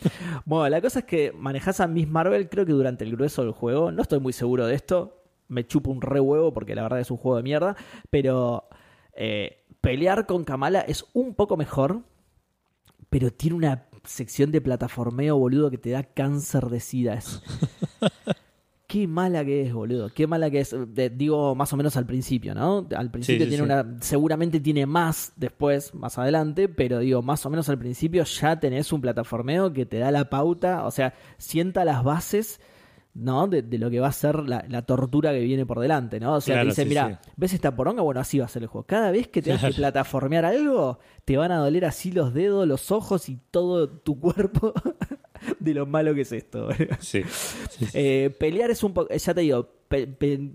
bueno, 0.44 0.68
la 0.68 0.80
cosa 0.80 1.00
es 1.00 1.04
que 1.04 1.32
manejas 1.32 1.80
a 1.80 1.86
Miss 1.86 2.08
Marvel, 2.08 2.48
creo 2.48 2.66
que 2.66 2.72
durante 2.72 3.04
el 3.04 3.12
grueso 3.12 3.42
del 3.42 3.52
juego, 3.52 3.92
no 3.92 4.02
estoy 4.02 4.20
muy 4.20 4.32
seguro 4.32 4.66
de 4.66 4.74
esto, 4.74 5.22
me 5.48 5.66
chupo 5.66 5.90
un 5.90 6.02
re 6.02 6.20
huevo 6.20 6.52
porque 6.52 6.74
la 6.74 6.82
verdad 6.82 7.00
es 7.00 7.10
un 7.10 7.16
juego 7.16 7.36
de 7.36 7.42
mierda, 7.42 7.76
pero 8.10 8.68
eh, 9.14 9.64
pelear 9.80 10.26
con 10.26 10.44
Kamala 10.44 10.80
es 10.80 11.04
un 11.12 11.34
poco 11.34 11.56
mejor, 11.56 12.02
pero 13.10 13.32
tiene 13.32 13.56
una 13.56 13.86
sección 14.04 14.50
de 14.52 14.60
plataformeo, 14.60 15.36
boludo, 15.36 15.70
que 15.70 15.78
te 15.78 15.90
da 15.90 16.02
cáncer 16.02 16.66
de 16.66 16.80
sida. 16.80 17.18
Qué 18.96 19.06
mala 19.06 19.44
que 19.44 19.66
es, 19.66 19.74
boludo. 19.74 20.08
Qué 20.08 20.26
mala 20.26 20.50
que 20.50 20.60
es. 20.60 20.74
De- 20.88 21.10
digo, 21.10 21.54
más 21.54 21.70
o 21.70 21.76
menos 21.76 21.98
al 21.98 22.06
principio, 22.06 22.54
¿no? 22.54 22.86
Al 22.96 23.10
principio 23.10 23.44
sí, 23.44 23.50
tiene 23.50 23.56
sí. 23.56 23.60
una. 23.62 23.98
Seguramente 24.00 24.58
tiene 24.58 24.86
más 24.86 25.34
después, 25.36 25.94
más 25.94 26.16
adelante, 26.16 26.66
pero 26.70 27.00
digo, 27.00 27.20
más 27.20 27.44
o 27.44 27.50
menos 27.50 27.68
al 27.68 27.78
principio 27.78 28.24
ya 28.24 28.58
tenés 28.58 28.94
un 28.94 29.02
plataformeo 29.02 29.70
que 29.74 29.84
te 29.84 29.98
da 29.98 30.10
la 30.10 30.30
pauta, 30.30 30.86
o 30.86 30.90
sea, 30.90 31.12
sienta 31.36 31.84
las 31.84 32.02
bases. 32.04 32.58
¿no? 33.12 33.46
De, 33.48 33.62
de 33.62 33.78
lo 33.78 33.88
que 33.88 33.98
va 33.98 34.08
a 34.08 34.12
ser 34.12 34.40
la, 34.40 34.62
la 34.68 34.82
tortura 34.82 35.32
que 35.32 35.40
viene 35.40 35.64
por 35.64 35.80
delante, 35.80 36.20
¿no? 36.20 36.34
O 36.34 36.40
sea, 36.42 36.56
Claro, 36.56 36.66
te 36.66 36.70
dicen, 36.72 36.84
sí, 36.84 36.88
mira, 36.90 37.20
sí. 37.24 37.30
¿ves 37.34 37.54
esta 37.54 37.74
poronga? 37.74 38.02
Bueno, 38.02 38.20
así 38.20 38.38
va 38.38 38.44
a 38.44 38.48
ser 38.48 38.60
el 38.62 38.68
juego. 38.68 38.86
Cada 38.86 39.10
vez 39.10 39.28
que 39.28 39.40
tengas 39.40 39.62
que 39.64 39.72
plataformear 39.72 40.44
algo, 40.44 40.98
te 41.24 41.38
van 41.38 41.50
a 41.50 41.56
doler 41.56 41.86
así 41.86 42.12
los 42.12 42.34
dedos, 42.34 42.68
los 42.68 42.90
ojos 42.92 43.30
y 43.30 43.38
todo 43.50 43.88
tu 43.88 44.20
cuerpo 44.20 44.74
de 45.60 45.74
lo 45.74 45.86
malo 45.86 46.14
que 46.14 46.22
es 46.22 46.32
esto. 46.32 46.68
Sí. 47.00 47.22
Sí. 47.70 47.86
Eh, 47.94 48.34
pelear 48.38 48.70
es 48.70 48.82
un 48.82 48.92
poco, 48.94 49.12
ya 49.14 49.34
te 49.34 49.40
digo, 49.40 49.68
pe- 49.88 50.06
pe- 50.06 50.50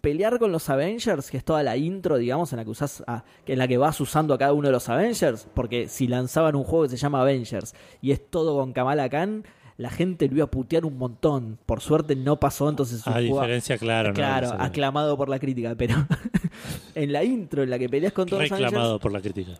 pelear 0.00 0.38
con 0.38 0.52
los 0.52 0.68
Avengers, 0.70 1.30
que 1.30 1.36
es 1.38 1.44
toda 1.44 1.62
la 1.62 1.76
intro, 1.76 2.18
digamos, 2.18 2.52
en 2.52 2.58
la 2.58 2.64
que 2.64 2.70
usás 2.70 3.02
a- 3.06 3.24
en 3.46 3.58
la 3.58 3.66
que 3.68 3.78
vas 3.78 4.00
usando 4.00 4.34
a 4.34 4.38
cada 4.38 4.52
uno 4.52 4.68
de 4.68 4.72
los 4.72 4.88
Avengers, 4.88 5.46
porque 5.54 5.88
si 5.88 6.06
lanzaban 6.08 6.54
un 6.56 6.64
juego 6.64 6.84
que 6.84 6.90
se 6.90 6.96
llama 6.96 7.20
Avengers 7.22 7.74
y 8.02 8.10
es 8.12 8.28
todo 8.30 8.56
con 8.58 8.72
Kamala 8.72 9.08
Khan, 9.08 9.44
la 9.76 9.90
gente 9.90 10.26
lo 10.28 10.34
iba 10.34 10.44
a 10.44 10.50
putear 10.50 10.84
un 10.84 10.98
montón. 10.98 11.58
Por 11.64 11.80
suerte 11.80 12.16
no 12.16 12.38
pasó, 12.40 12.68
entonces 12.68 13.06
A 13.06 13.12
juego- 13.12 13.36
diferencia, 13.40 13.78
claro. 13.78 14.12
Claro, 14.12 14.54
no 14.56 14.62
aclamado 14.64 15.16
por 15.16 15.28
la 15.28 15.38
crítica, 15.38 15.74
pero 15.76 15.94
en 16.94 17.12
la 17.12 17.22
intro 17.24 17.62
en 17.62 17.70
la 17.70 17.78
que 17.78 17.88
peleas 17.88 18.12
con 18.12 18.26
todos 18.28 18.42
los 18.42 18.52
Avengers, 18.52 18.72
Reclamado 18.72 18.98
por 18.98 19.12
la 19.12 19.20
crítica. 19.20 19.52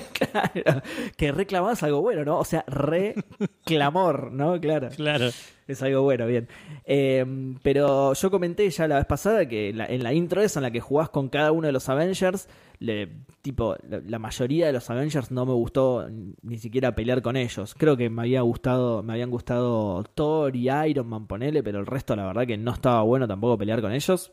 claro, 0.12 0.82
que 1.16 1.32
reclamás 1.32 1.82
algo 1.82 2.00
bueno, 2.00 2.24
¿no? 2.24 2.38
O 2.38 2.44
sea, 2.44 2.64
reclamor, 2.66 4.32
¿no? 4.32 4.60
Claro. 4.60 4.88
Claro. 4.94 5.28
Es 5.68 5.82
algo 5.82 6.02
bueno, 6.02 6.26
bien. 6.26 6.48
Eh, 6.84 7.24
pero 7.62 8.12
yo 8.14 8.30
comenté 8.30 8.68
ya 8.68 8.88
la 8.88 8.96
vez 8.96 9.06
pasada 9.06 9.46
que 9.46 9.72
la- 9.72 9.86
en 9.86 10.02
la 10.02 10.12
intro 10.12 10.42
esa 10.42 10.58
en 10.58 10.64
la 10.64 10.70
que 10.70 10.80
jugás 10.80 11.08
con 11.10 11.28
cada 11.28 11.52
uno 11.52 11.66
de 11.68 11.72
los 11.72 11.88
Avengers, 11.88 12.48
le, 12.78 13.08
tipo, 13.42 13.76
la, 13.88 14.00
la 14.04 14.18
mayoría 14.18 14.66
de 14.66 14.72
los 14.72 14.90
Avengers 14.90 15.30
no 15.30 15.46
me 15.46 15.52
gustó 15.52 16.06
ni 16.42 16.58
siquiera 16.58 16.94
pelear 16.94 17.22
con 17.22 17.36
ellos. 17.36 17.74
Creo 17.78 17.96
que 17.96 18.10
me 18.10 18.22
había 18.22 18.42
gustado, 18.42 19.02
me 19.02 19.12
habían 19.12 19.30
gustado 19.30 20.02
Thor 20.14 20.54
y 20.56 20.68
Iron 20.88 21.08
Man, 21.08 21.26
ponele, 21.26 21.62
pero 21.62 21.78
el 21.78 21.86
resto 21.86 22.16
la 22.16 22.26
verdad 22.26 22.46
que 22.46 22.58
no 22.58 22.72
estaba 22.72 23.02
bueno 23.02 23.26
tampoco 23.28 23.56
pelear 23.58 23.80
con 23.80 23.92
ellos. 23.92 24.32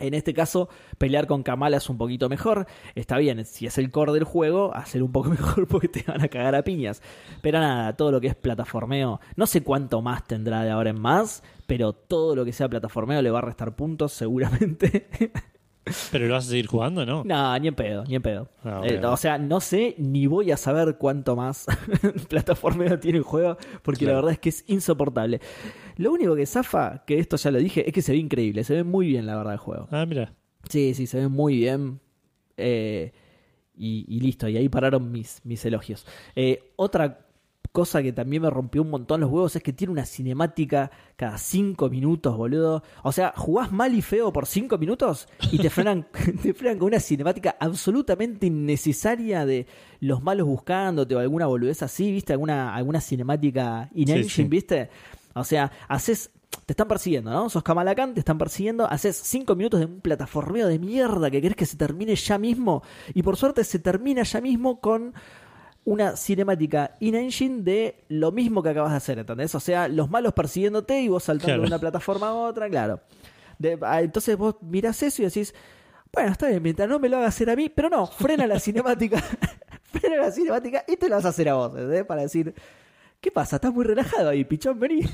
En 0.00 0.12
este 0.12 0.34
caso, 0.34 0.68
pelear 0.98 1.28
con 1.28 1.44
Kamala 1.44 1.76
es 1.76 1.88
un 1.88 1.96
poquito 1.96 2.28
mejor. 2.28 2.66
Está 2.96 3.16
bien, 3.18 3.44
si 3.44 3.66
es 3.66 3.78
el 3.78 3.92
core 3.92 4.12
del 4.12 4.24
juego, 4.24 4.74
hacer 4.74 5.02
un 5.02 5.12
poco 5.12 5.30
mejor 5.30 5.68
porque 5.68 5.88
te 5.88 6.02
van 6.02 6.20
a 6.20 6.28
cagar 6.28 6.54
a 6.54 6.64
piñas. 6.64 7.00
Pero 7.42 7.60
nada, 7.60 7.96
todo 7.96 8.10
lo 8.10 8.20
que 8.20 8.26
es 8.26 8.34
plataformeo, 8.34 9.20
no 9.36 9.46
sé 9.46 9.62
cuánto 9.62 10.02
más 10.02 10.26
tendrá 10.26 10.64
de 10.64 10.70
ahora 10.70 10.90
en 10.90 11.00
más, 11.00 11.42
pero 11.66 11.92
todo 11.92 12.34
lo 12.34 12.44
que 12.44 12.52
sea 12.52 12.68
plataformeo 12.68 13.22
le 13.22 13.30
va 13.30 13.38
a 13.38 13.42
restar 13.42 13.76
puntos 13.76 14.12
seguramente. 14.12 15.08
Pero 16.10 16.26
lo 16.26 16.34
vas 16.34 16.46
a 16.46 16.50
seguir 16.50 16.66
jugando, 16.66 17.04
¿no? 17.04 17.24
no, 17.24 17.58
ni 17.58 17.68
en 17.68 17.74
pedo, 17.74 18.04
ni 18.04 18.14
en 18.14 18.22
pedo. 18.22 18.48
Ah, 18.64 18.80
Eh, 18.84 19.00
o 19.04 19.16
sea, 19.16 19.36
no 19.38 19.60
sé 19.60 19.94
ni 19.98 20.26
voy 20.26 20.50
a 20.50 20.56
saber 20.56 20.96
cuánto 20.98 21.36
más 21.36 21.66
plataformeo 22.28 22.98
tiene 22.98 23.18
el 23.18 23.24
juego, 23.24 23.58
porque 23.82 24.06
la 24.06 24.14
verdad 24.14 24.32
es 24.32 24.38
que 24.38 24.48
es 24.48 24.64
insoportable. 24.66 25.40
Lo 25.96 26.12
único 26.12 26.34
que 26.34 26.46
zafa, 26.46 27.04
que 27.06 27.18
esto 27.18 27.36
ya 27.36 27.50
lo 27.50 27.58
dije, 27.58 27.86
es 27.86 27.92
que 27.92 28.02
se 28.02 28.12
ve 28.12 28.18
increíble, 28.18 28.64
se 28.64 28.74
ve 28.74 28.84
muy 28.84 29.08
bien 29.08 29.26
la 29.26 29.36
verdad 29.36 29.52
el 29.52 29.58
juego. 29.58 29.88
Ah, 29.90 30.06
mira. 30.06 30.32
Sí, 30.68 30.94
sí, 30.94 31.06
se 31.06 31.18
ve 31.18 31.28
muy 31.28 31.56
bien. 31.56 32.00
Eh, 32.56 33.12
y, 33.76 34.04
y 34.08 34.20
listo, 34.20 34.48
y 34.48 34.56
ahí 34.56 34.68
pararon 34.68 35.10
mis, 35.12 35.40
mis 35.44 35.64
elogios. 35.64 36.06
Eh, 36.36 36.72
otra 36.76 37.23
cosa 37.74 38.04
que 38.04 38.12
también 38.12 38.40
me 38.40 38.50
rompió 38.50 38.82
un 38.82 38.90
montón 38.90 39.20
los 39.20 39.28
huevos 39.28 39.56
es 39.56 39.62
que 39.64 39.72
tiene 39.72 39.90
una 39.90 40.06
cinemática 40.06 40.92
cada 41.16 41.36
cinco 41.38 41.90
minutos, 41.90 42.36
boludo. 42.36 42.84
O 43.02 43.10
sea, 43.10 43.34
jugás 43.36 43.72
mal 43.72 43.92
y 43.96 44.00
feo 44.00 44.32
por 44.32 44.46
cinco 44.46 44.78
minutos 44.78 45.26
y 45.50 45.58
te 45.58 45.70
frenan, 45.70 46.06
te 46.42 46.54
frenan 46.54 46.78
con 46.78 46.86
una 46.86 47.00
cinemática 47.00 47.56
absolutamente 47.58 48.46
innecesaria 48.46 49.44
de 49.44 49.66
los 49.98 50.22
malos 50.22 50.46
buscándote 50.46 51.16
o 51.16 51.18
alguna 51.18 51.46
boludez 51.46 51.82
así, 51.82 52.12
¿viste? 52.12 52.32
Alguna, 52.32 52.76
alguna 52.76 53.00
cinemática 53.00 53.90
in-engine, 53.92 54.28
Sí, 54.28 54.42
sí. 54.42 54.44
¿viste? 54.44 54.90
O 55.34 55.42
sea, 55.42 55.72
haces. 55.88 56.30
Te 56.66 56.72
están 56.72 56.86
persiguiendo, 56.86 57.32
¿no? 57.32 57.50
Sos 57.50 57.64
Kamala 57.64 57.96
Khan, 57.96 58.14
te 58.14 58.20
están 58.20 58.38
persiguiendo, 58.38 58.88
haces 58.88 59.16
cinco 59.16 59.56
minutos 59.56 59.80
de 59.80 59.86
un 59.86 60.00
plataformeo 60.00 60.68
de 60.68 60.78
mierda 60.78 61.28
que 61.28 61.42
querés 61.42 61.56
que 61.56 61.66
se 61.66 61.76
termine 61.76 62.14
ya 62.14 62.38
mismo. 62.38 62.84
Y 63.12 63.24
por 63.24 63.36
suerte 63.36 63.64
se 63.64 63.80
termina 63.80 64.22
ya 64.22 64.40
mismo 64.40 64.80
con 64.80 65.12
una 65.86 66.16
cinemática 66.16 66.96
in-engine 67.00 67.62
de 67.62 68.04
lo 68.08 68.32
mismo 68.32 68.62
que 68.62 68.70
acabas 68.70 68.92
de 68.92 68.96
hacer, 68.96 69.18
¿entendés? 69.18 69.54
O 69.54 69.60
sea, 69.60 69.86
los 69.88 70.08
malos 70.10 70.32
persiguiéndote 70.32 71.00
y 71.00 71.08
vos 71.08 71.24
saltando 71.24 71.46
Claro. 71.48 71.62
de 71.62 71.66
una 71.68 71.78
plataforma 71.78 72.28
a 72.28 72.34
otra, 72.34 72.68
claro. 72.70 73.00
De- 73.58 73.78
ah, 73.82 74.00
entonces 74.02 74.36
vos 74.36 74.56
mirás 74.62 75.02
eso 75.02 75.22
y 75.22 75.26
decís, 75.26 75.54
bueno, 76.12 76.30
está 76.32 76.48
bien, 76.48 76.62
mientras 76.62 76.88
no 76.88 76.98
me 76.98 77.08
lo 77.08 77.18
hagas 77.18 77.34
hacer 77.34 77.50
a 77.50 77.56
mí, 77.56 77.68
pero 77.68 77.90
no, 77.90 78.06
frena 78.06 78.46
la 78.46 78.58
cinemática, 78.60 79.22
frena 79.92 80.16
la 80.16 80.30
cinemática 80.32 80.84
y 80.88 80.96
te 80.96 81.08
lo 81.08 81.16
vas 81.16 81.24
a 81.26 81.28
hacer 81.28 81.48
a 81.50 81.54
vos, 81.54 81.70
¿entendés? 81.72 82.04
Para 82.04 82.22
decir, 82.22 82.54
¿qué 83.20 83.30
pasa? 83.30 83.56
Estás 83.56 83.72
muy 83.74 83.84
relajado 83.84 84.30
ahí, 84.30 84.44
pichón, 84.44 84.78
vení. 84.80 85.02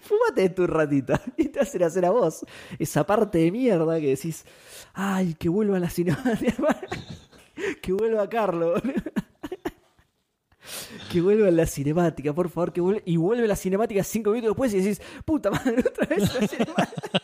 fumate 0.00 0.48
tu 0.50 0.66
ratita 0.66 1.20
y 1.36 1.48
te 1.48 1.60
hacen 1.60 1.82
hacer 1.84 2.04
a 2.04 2.10
vos 2.10 2.44
esa 2.78 3.06
parte 3.06 3.38
de 3.38 3.52
mierda 3.52 4.00
que 4.00 4.08
decís, 4.08 4.44
ay, 4.94 5.34
que 5.34 5.48
vuelva 5.48 5.78
la 5.78 5.88
cinemática, 5.90 6.54
que 7.82 7.92
vuelva 7.92 8.28
Carlos. 8.28 8.82
Que 11.10 11.22
vuelva 11.22 11.50
la 11.50 11.64
cinemática, 11.64 12.34
por 12.34 12.50
favor, 12.50 12.74
que 12.74 12.82
vuelva. 12.82 13.00
Y 13.06 13.16
vuelve 13.16 13.48
la 13.48 13.56
cinemática 13.56 14.04
cinco 14.04 14.32
minutos 14.32 14.50
después 14.50 14.74
y 14.74 14.80
decís, 14.82 15.00
puta 15.24 15.50
madre, 15.50 15.80
otra 15.88 16.06
vez 16.06 16.34
la 16.34 16.46
cinemática. 16.46 17.22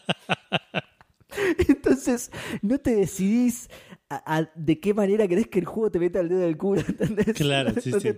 Entonces, 1.68 2.30
no 2.62 2.78
te 2.78 2.96
decidís 2.96 3.68
a, 4.08 4.38
a 4.38 4.50
de 4.54 4.80
qué 4.80 4.94
manera 4.94 5.28
querés 5.28 5.48
que 5.48 5.58
el 5.58 5.66
juego 5.66 5.90
te 5.90 5.98
meta 5.98 6.20
el 6.20 6.30
dedo 6.30 6.40
del 6.40 6.56
culo, 6.56 6.80
¿entendés? 6.88 7.34
Claro, 7.34 7.72
sí, 7.78 7.92
sí. 8.00 8.16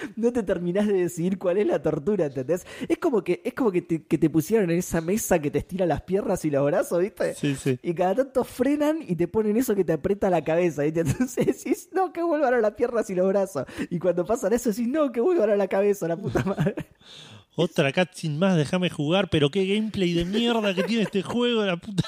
No 0.16 0.32
te 0.32 0.42
terminás 0.42 0.86
de 0.86 0.94
decidir 0.94 1.38
cuál 1.38 1.58
es 1.58 1.66
la 1.66 1.80
tortura, 1.80 2.26
¿entendés? 2.26 2.66
Es 2.88 2.98
como 2.98 3.22
que, 3.22 3.40
es 3.44 3.54
como 3.54 3.70
que 3.70 3.82
te, 3.82 4.04
que 4.04 4.18
te 4.18 4.30
pusieron 4.30 4.70
en 4.70 4.78
esa 4.78 5.00
mesa 5.00 5.38
que 5.38 5.50
te 5.50 5.58
estira 5.58 5.86
las 5.86 6.02
piernas 6.02 6.44
y 6.44 6.50
los 6.50 6.64
brazos, 6.64 7.00
¿viste? 7.00 7.34
Sí, 7.34 7.54
sí. 7.54 7.78
Y 7.82 7.94
cada 7.94 8.14
tanto 8.14 8.44
frenan 8.44 8.98
y 9.06 9.16
te 9.16 9.28
ponen 9.28 9.56
eso 9.56 9.74
que 9.74 9.84
te 9.84 9.92
aprieta 9.92 10.30
la 10.30 10.42
cabeza. 10.42 10.82
¿viste? 10.82 11.00
Entonces 11.06 11.46
decís, 11.46 11.88
no, 11.92 12.12
que 12.12 12.22
vuelvan 12.22 12.54
a 12.54 12.60
las 12.60 12.74
piernas 12.74 13.08
y 13.10 13.14
los 13.14 13.28
brazos. 13.28 13.64
Y 13.90 13.98
cuando 13.98 14.24
pasan 14.24 14.52
eso 14.52 14.70
decís, 14.70 14.88
no, 14.88 15.12
que 15.12 15.20
vuelvan 15.20 15.50
a 15.50 15.56
la 15.56 15.68
cabeza, 15.68 16.08
la 16.08 16.16
puta 16.16 16.42
madre. 16.44 16.74
Otra 17.56 17.92
cutscene 17.92 18.38
más, 18.38 18.56
déjame 18.56 18.88
jugar, 18.88 19.30
pero 19.30 19.50
qué 19.50 19.66
gameplay 19.66 20.12
de 20.12 20.24
mierda 20.24 20.74
que 20.74 20.84
tiene 20.84 21.02
este 21.02 21.22
juego, 21.22 21.64
la 21.64 21.76
puta. 21.76 22.04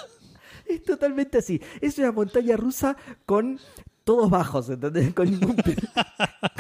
Es 0.65 0.85
totalmente 0.85 1.39
así. 1.39 1.61
Es 1.81 1.99
una 1.99 2.13
montaña 2.13 2.57
rusa 2.57 2.97
con 3.27 3.59
todos 4.11 4.29
bajos, 4.29 4.69
¿entendés? 4.71 5.15
Con 5.15 5.31
ningún, 5.31 5.55
pi- 5.57 5.77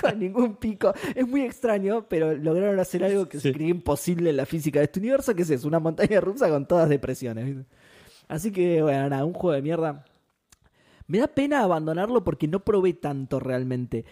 con 0.00 0.18
ningún 0.20 0.54
pico. 0.56 0.92
Es 1.16 1.26
muy 1.26 1.40
extraño, 1.42 2.06
pero 2.08 2.32
lograron 2.36 2.78
hacer 2.78 3.02
algo 3.04 3.28
que 3.28 3.38
se 3.40 3.48
Sí. 3.48 3.54
creía 3.54 3.70
imposible 3.70 4.30
en 4.30 4.36
la 4.36 4.46
física 4.46 4.78
de 4.78 4.84
este 4.84 5.00
universo, 5.00 5.34
que 5.34 5.42
es 5.42 5.50
eso, 5.50 5.66
una 5.66 5.80
montaña 5.80 6.20
rusa 6.20 6.48
con 6.48 6.66
todas 6.66 6.88
depresiones. 6.88 7.56
Así 8.28 8.52
que, 8.52 8.80
bueno, 8.82 9.08
nada, 9.08 9.24
un 9.24 9.32
juego 9.32 9.54
de 9.56 9.62
mierda. 9.62 10.04
Me 11.08 11.18
da 11.18 11.26
pena 11.26 11.62
abandonarlo 11.64 12.22
porque 12.22 12.46
no 12.46 12.60
probé 12.60 12.92
tanto 12.94 13.40
realmente. 13.40 14.04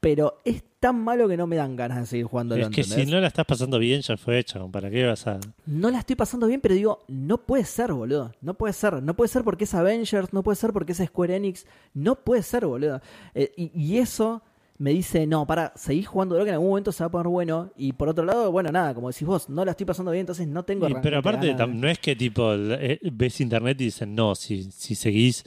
Pero 0.00 0.38
es 0.44 0.62
tan 0.78 1.02
malo 1.02 1.26
que 1.26 1.36
no 1.36 1.46
me 1.46 1.56
dan 1.56 1.74
ganas 1.74 1.98
de 2.00 2.06
seguir 2.06 2.26
jugando 2.26 2.54
Es 2.54 2.68
que 2.68 2.84
si 2.84 3.06
no 3.06 3.18
la 3.18 3.26
estás 3.28 3.44
pasando 3.46 3.78
bien, 3.78 4.02
ya 4.02 4.16
fue 4.16 4.38
hecho. 4.38 4.70
¿Para 4.70 4.90
qué 4.90 5.04
vas 5.04 5.26
a.? 5.26 5.40
no 5.64 5.90
la 5.90 5.98
estoy 6.00 6.14
pasando 6.16 6.46
bien, 6.46 6.60
pero 6.60 6.74
digo, 6.74 7.04
no 7.08 7.38
puede 7.38 7.64
ser, 7.64 7.92
boludo. 7.92 8.32
No 8.40 8.54
puede 8.54 8.72
ser. 8.74 9.02
No 9.02 9.14
puede 9.16 9.28
ser 9.28 9.42
porque 9.42 9.64
es 9.64 9.74
Avengers, 9.74 10.32
no 10.32 10.42
puede 10.42 10.56
ser 10.56 10.72
porque 10.72 10.92
es 10.92 10.98
Square 10.98 11.34
Enix. 11.36 11.66
No 11.94 12.14
puede 12.16 12.42
ser, 12.42 12.66
boludo. 12.66 13.00
Eh, 13.34 13.52
y, 13.56 13.70
y 13.74 13.98
eso 13.98 14.42
me 14.78 14.90
dice, 14.90 15.26
no, 15.26 15.46
para, 15.46 15.72
seguís 15.74 16.06
jugando 16.06 16.36
que 16.36 16.42
en 16.42 16.50
algún 16.54 16.68
momento 16.68 16.92
se 16.92 17.02
va 17.02 17.06
a 17.08 17.10
poner 17.10 17.28
bueno. 17.28 17.72
Y 17.76 17.94
por 17.94 18.10
otro 18.10 18.24
lado, 18.26 18.52
bueno, 18.52 18.70
nada, 18.70 18.92
como 18.94 19.08
decís 19.10 19.26
vos, 19.26 19.48
no 19.48 19.64
la 19.64 19.70
estoy 19.70 19.86
pasando 19.86 20.10
bien, 20.10 20.20
entonces 20.20 20.46
no 20.46 20.62
tengo 20.64 20.86
Y- 20.88 20.94
pero 21.02 21.18
aparte, 21.18 21.46
ganas 21.54 21.58
de- 21.58 21.64
tam- 21.64 21.80
no 21.80 21.88
es 21.88 21.98
que 21.98 22.14
tipo 22.14 22.52
eh, 22.54 23.00
ves 23.10 23.40
internet 23.40 23.80
y 23.80 23.84
dicen, 23.86 24.14
no, 24.14 24.34
si, 24.34 24.64
si 24.70 24.94
seguís, 24.94 25.44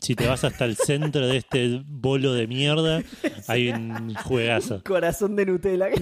si 0.00 0.14
te 0.14 0.26
vas 0.26 0.44
hasta 0.44 0.64
el 0.64 0.76
centro 0.76 1.26
de 1.26 1.38
este 1.38 1.82
bolo 1.86 2.34
de 2.34 2.46
mierda, 2.46 3.02
hay 3.48 3.70
un 3.70 4.14
juegazo. 4.14 4.82
Corazón 4.84 5.34
de 5.36 5.46
Nutella. 5.46 5.88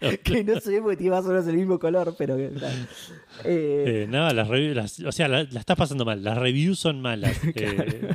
Que, 0.00 0.18
que 0.18 0.44
no 0.44 0.60
se 0.60 0.70
ve 0.70 0.80
porque 0.82 0.96
tiene 0.96 1.14
más 1.16 1.24
o 1.24 1.28
menos 1.28 1.46
el 1.46 1.56
mismo 1.56 1.78
color, 1.78 2.14
pero 2.16 2.36
que. 2.36 2.46
Eh, 2.46 2.50
Eh, 3.44 4.06
no, 4.08 4.30
las 4.32 4.48
reviews, 4.48 5.00
o 5.00 5.12
sea, 5.12 5.28
la, 5.28 5.42
la 5.44 5.60
estás 5.60 5.76
pasando 5.76 6.04
mal. 6.04 6.22
Las 6.22 6.38
reviews 6.38 6.78
son 6.78 7.00
malas. 7.00 7.36
Eh, 7.54 8.14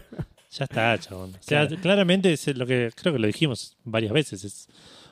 ya 0.52 0.64
está, 0.66 0.98
chabón. 0.98 1.32
O 1.32 1.38
sea, 1.42 1.68
Claro. 1.68 1.82
claramente 1.82 2.32
es 2.32 2.48
lo 2.56 2.66
que 2.66 2.92
creo 2.96 3.14
que 3.14 3.20
lo 3.20 3.28
dijimos 3.28 3.78
varias 3.84 4.14
veces. 4.14 4.44
Es 4.46 4.68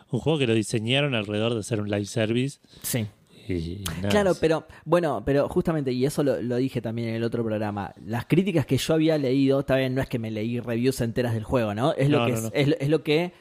un 0.10 0.20
juego 0.20 0.40
que 0.40 0.48
lo 0.48 0.54
diseñaron 0.54 1.16
alrededor 1.16 1.54
de 1.56 1.64
ser 1.64 1.82
un 1.82 1.90
live 1.90 2.06
service. 2.06 2.60
sí. 2.82 3.06
Y 3.48 3.84
Claro, 4.10 4.34
pero 4.40 4.66
bueno, 4.86 5.24
pero 5.26 5.50
justamente, 5.50 5.92
y 5.92 6.06
eso 6.06 6.24
lo, 6.24 6.42
lo 6.42 6.58
dije 6.58 6.82
también 6.82 7.10
en 7.10 7.16
el 7.16 7.24
otro 7.24 7.44
programa, 7.44 7.94
las 8.06 8.26
críticas 8.26 8.66
que 8.66 8.78
yo 8.78 8.94
había 8.94 9.18
leído, 9.18 9.64
bien, 9.76 9.96
no 9.96 10.02
es 10.02 10.08
que 10.08 10.20
me 10.20 10.32
leí 10.32 10.60
reviews 10.60 11.02
enteras 11.02 11.34
del 11.34 11.44
juego, 11.44 11.74
¿no? 11.74 11.94
Es 11.94 12.10
lo 12.10 12.26
que 12.26 12.32
no, 12.32 12.38
es, 12.38 12.44
no. 12.44 12.50
es 12.54 12.78
es 12.80 12.90
lo 12.90 13.04
que 13.04 13.34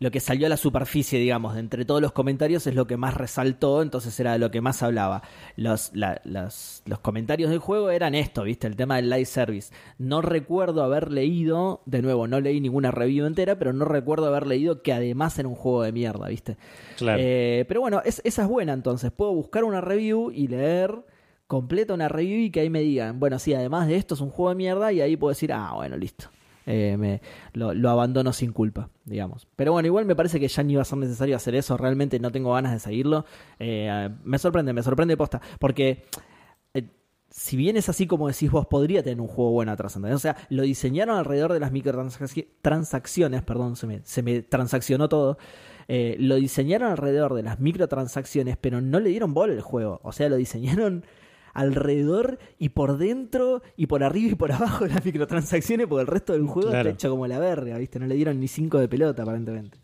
lo 0.00 0.10
que 0.10 0.20
salió 0.20 0.46
a 0.46 0.50
la 0.50 0.56
superficie, 0.56 1.18
digamos, 1.18 1.54
de 1.54 1.60
entre 1.60 1.84
todos 1.84 2.00
los 2.02 2.12
comentarios 2.12 2.66
es 2.66 2.74
lo 2.74 2.86
que 2.86 2.96
más 2.96 3.14
resaltó, 3.14 3.82
entonces 3.82 4.18
era 4.20 4.36
lo 4.38 4.50
que 4.50 4.60
más 4.60 4.82
hablaba. 4.82 5.22
Los, 5.56 5.90
la- 5.94 6.20
las- 6.24 6.82
los 6.86 6.98
comentarios 7.00 7.50
del 7.50 7.58
juego 7.60 7.90
eran 7.90 8.14
esto, 8.14 8.42
¿viste? 8.44 8.66
El 8.66 8.76
tema 8.76 8.96
del 8.96 9.08
live 9.10 9.24
service. 9.24 9.72
No 9.98 10.20
recuerdo 10.22 10.82
haber 10.82 11.10
leído, 11.12 11.82
de 11.86 12.02
nuevo, 12.02 12.26
no 12.26 12.40
leí 12.40 12.60
ninguna 12.60 12.90
review 12.90 13.26
entera, 13.26 13.58
pero 13.58 13.72
no 13.72 13.84
recuerdo 13.84 14.26
haber 14.26 14.46
leído 14.46 14.82
que 14.82 14.92
además 14.92 15.38
era 15.38 15.48
un 15.48 15.54
juego 15.54 15.82
de 15.82 15.92
mierda, 15.92 16.28
¿viste? 16.28 16.56
Claro. 16.96 17.18
Eh, 17.22 17.64
pero 17.68 17.80
bueno, 17.80 18.02
es- 18.04 18.20
esa 18.24 18.42
es 18.42 18.48
buena 18.48 18.72
entonces. 18.72 19.10
Puedo 19.12 19.32
buscar 19.32 19.64
una 19.64 19.80
review 19.80 20.30
y 20.30 20.48
leer 20.48 21.04
completa 21.46 21.94
una 21.94 22.08
review 22.08 22.38
y 22.40 22.50
que 22.50 22.60
ahí 22.60 22.70
me 22.70 22.80
digan, 22.80 23.20
bueno, 23.20 23.38
sí, 23.38 23.54
además 23.54 23.86
de 23.86 23.96
esto 23.96 24.14
es 24.14 24.20
un 24.20 24.30
juego 24.30 24.48
de 24.50 24.56
mierda 24.56 24.92
y 24.92 25.00
ahí 25.00 25.16
puedo 25.16 25.30
decir, 25.30 25.52
ah, 25.52 25.72
bueno, 25.74 25.96
listo. 25.96 26.26
Eh, 26.66 26.96
me, 26.96 27.20
lo, 27.52 27.90
abandono 27.90 28.32
sin 28.32 28.52
culpa, 28.52 28.90
digamos. 29.04 29.46
Pero 29.56 29.72
bueno, 29.72 29.86
igual 29.86 30.06
me 30.06 30.16
parece 30.16 30.40
que 30.40 30.48
ya 30.48 30.62
ni 30.62 30.74
va 30.74 30.82
a 30.82 30.86
ser 30.86 30.98
necesario 30.98 31.36
hacer 31.36 31.54
eso. 31.54 31.76
Realmente 31.76 32.18
no 32.18 32.30
tengo 32.32 32.52
ganas 32.52 32.72
de 32.72 32.80
seguirlo. 32.80 33.26
Eh, 33.58 34.10
me 34.24 34.38
sorprende, 34.38 34.72
me 34.72 34.82
sorprende 34.82 35.16
posta. 35.16 35.40
Porque 35.58 36.04
eh, 36.72 36.88
si 37.30 37.56
bien 37.56 37.76
es 37.76 37.88
así 37.88 38.06
como 38.06 38.28
decís 38.28 38.50
vos, 38.50 38.66
podría 38.66 39.02
tener 39.02 39.20
un 39.20 39.28
juego 39.28 39.52
bueno 39.52 39.72
atrás. 39.72 39.96
O 39.96 40.18
sea, 40.18 40.36
lo 40.48 40.62
diseñaron 40.62 41.16
alrededor 41.16 41.52
de 41.52 41.60
las 41.60 41.72
microtransacciones, 41.72 43.42
perdón, 43.42 43.76
se 43.76 43.86
me, 43.86 44.00
se 44.04 44.22
me 44.22 44.42
transaccionó 44.42 45.08
todo. 45.08 45.38
Lo 45.86 46.36
diseñaron 46.36 46.90
alrededor 46.90 47.34
de 47.34 47.42
las 47.42 47.60
microtransacciones, 47.60 48.56
pero 48.56 48.80
no 48.80 49.00
le 49.00 49.10
dieron 49.10 49.34
bola 49.34 49.52
al 49.52 49.60
juego. 49.60 50.00
O 50.02 50.12
sea, 50.12 50.30
lo 50.30 50.36
diseñaron 50.36 51.04
alrededor 51.54 52.38
y 52.58 52.68
por 52.70 52.98
dentro 52.98 53.62
y 53.76 53.86
por 53.86 54.04
arriba 54.04 54.32
y 54.32 54.34
por 54.34 54.52
abajo 54.52 54.84
de 54.84 54.90
las 54.94 55.04
microtransacciones, 55.04 55.86
porque 55.86 56.02
el 56.02 56.06
resto 56.06 56.32
del 56.34 56.46
juego 56.46 56.70
Claro. 56.70 56.90
está 56.90 56.94
hecho 56.94 57.10
como 57.10 57.26
la 57.26 57.38
verga, 57.38 57.78
¿viste? 57.78 57.98
No 57.98 58.06
le 58.06 58.14
dieron 58.16 58.38
ni 58.40 58.48
cinco 58.48 58.78
de 58.78 58.88
pelota, 58.88 59.22
aparentemente. 59.22 59.78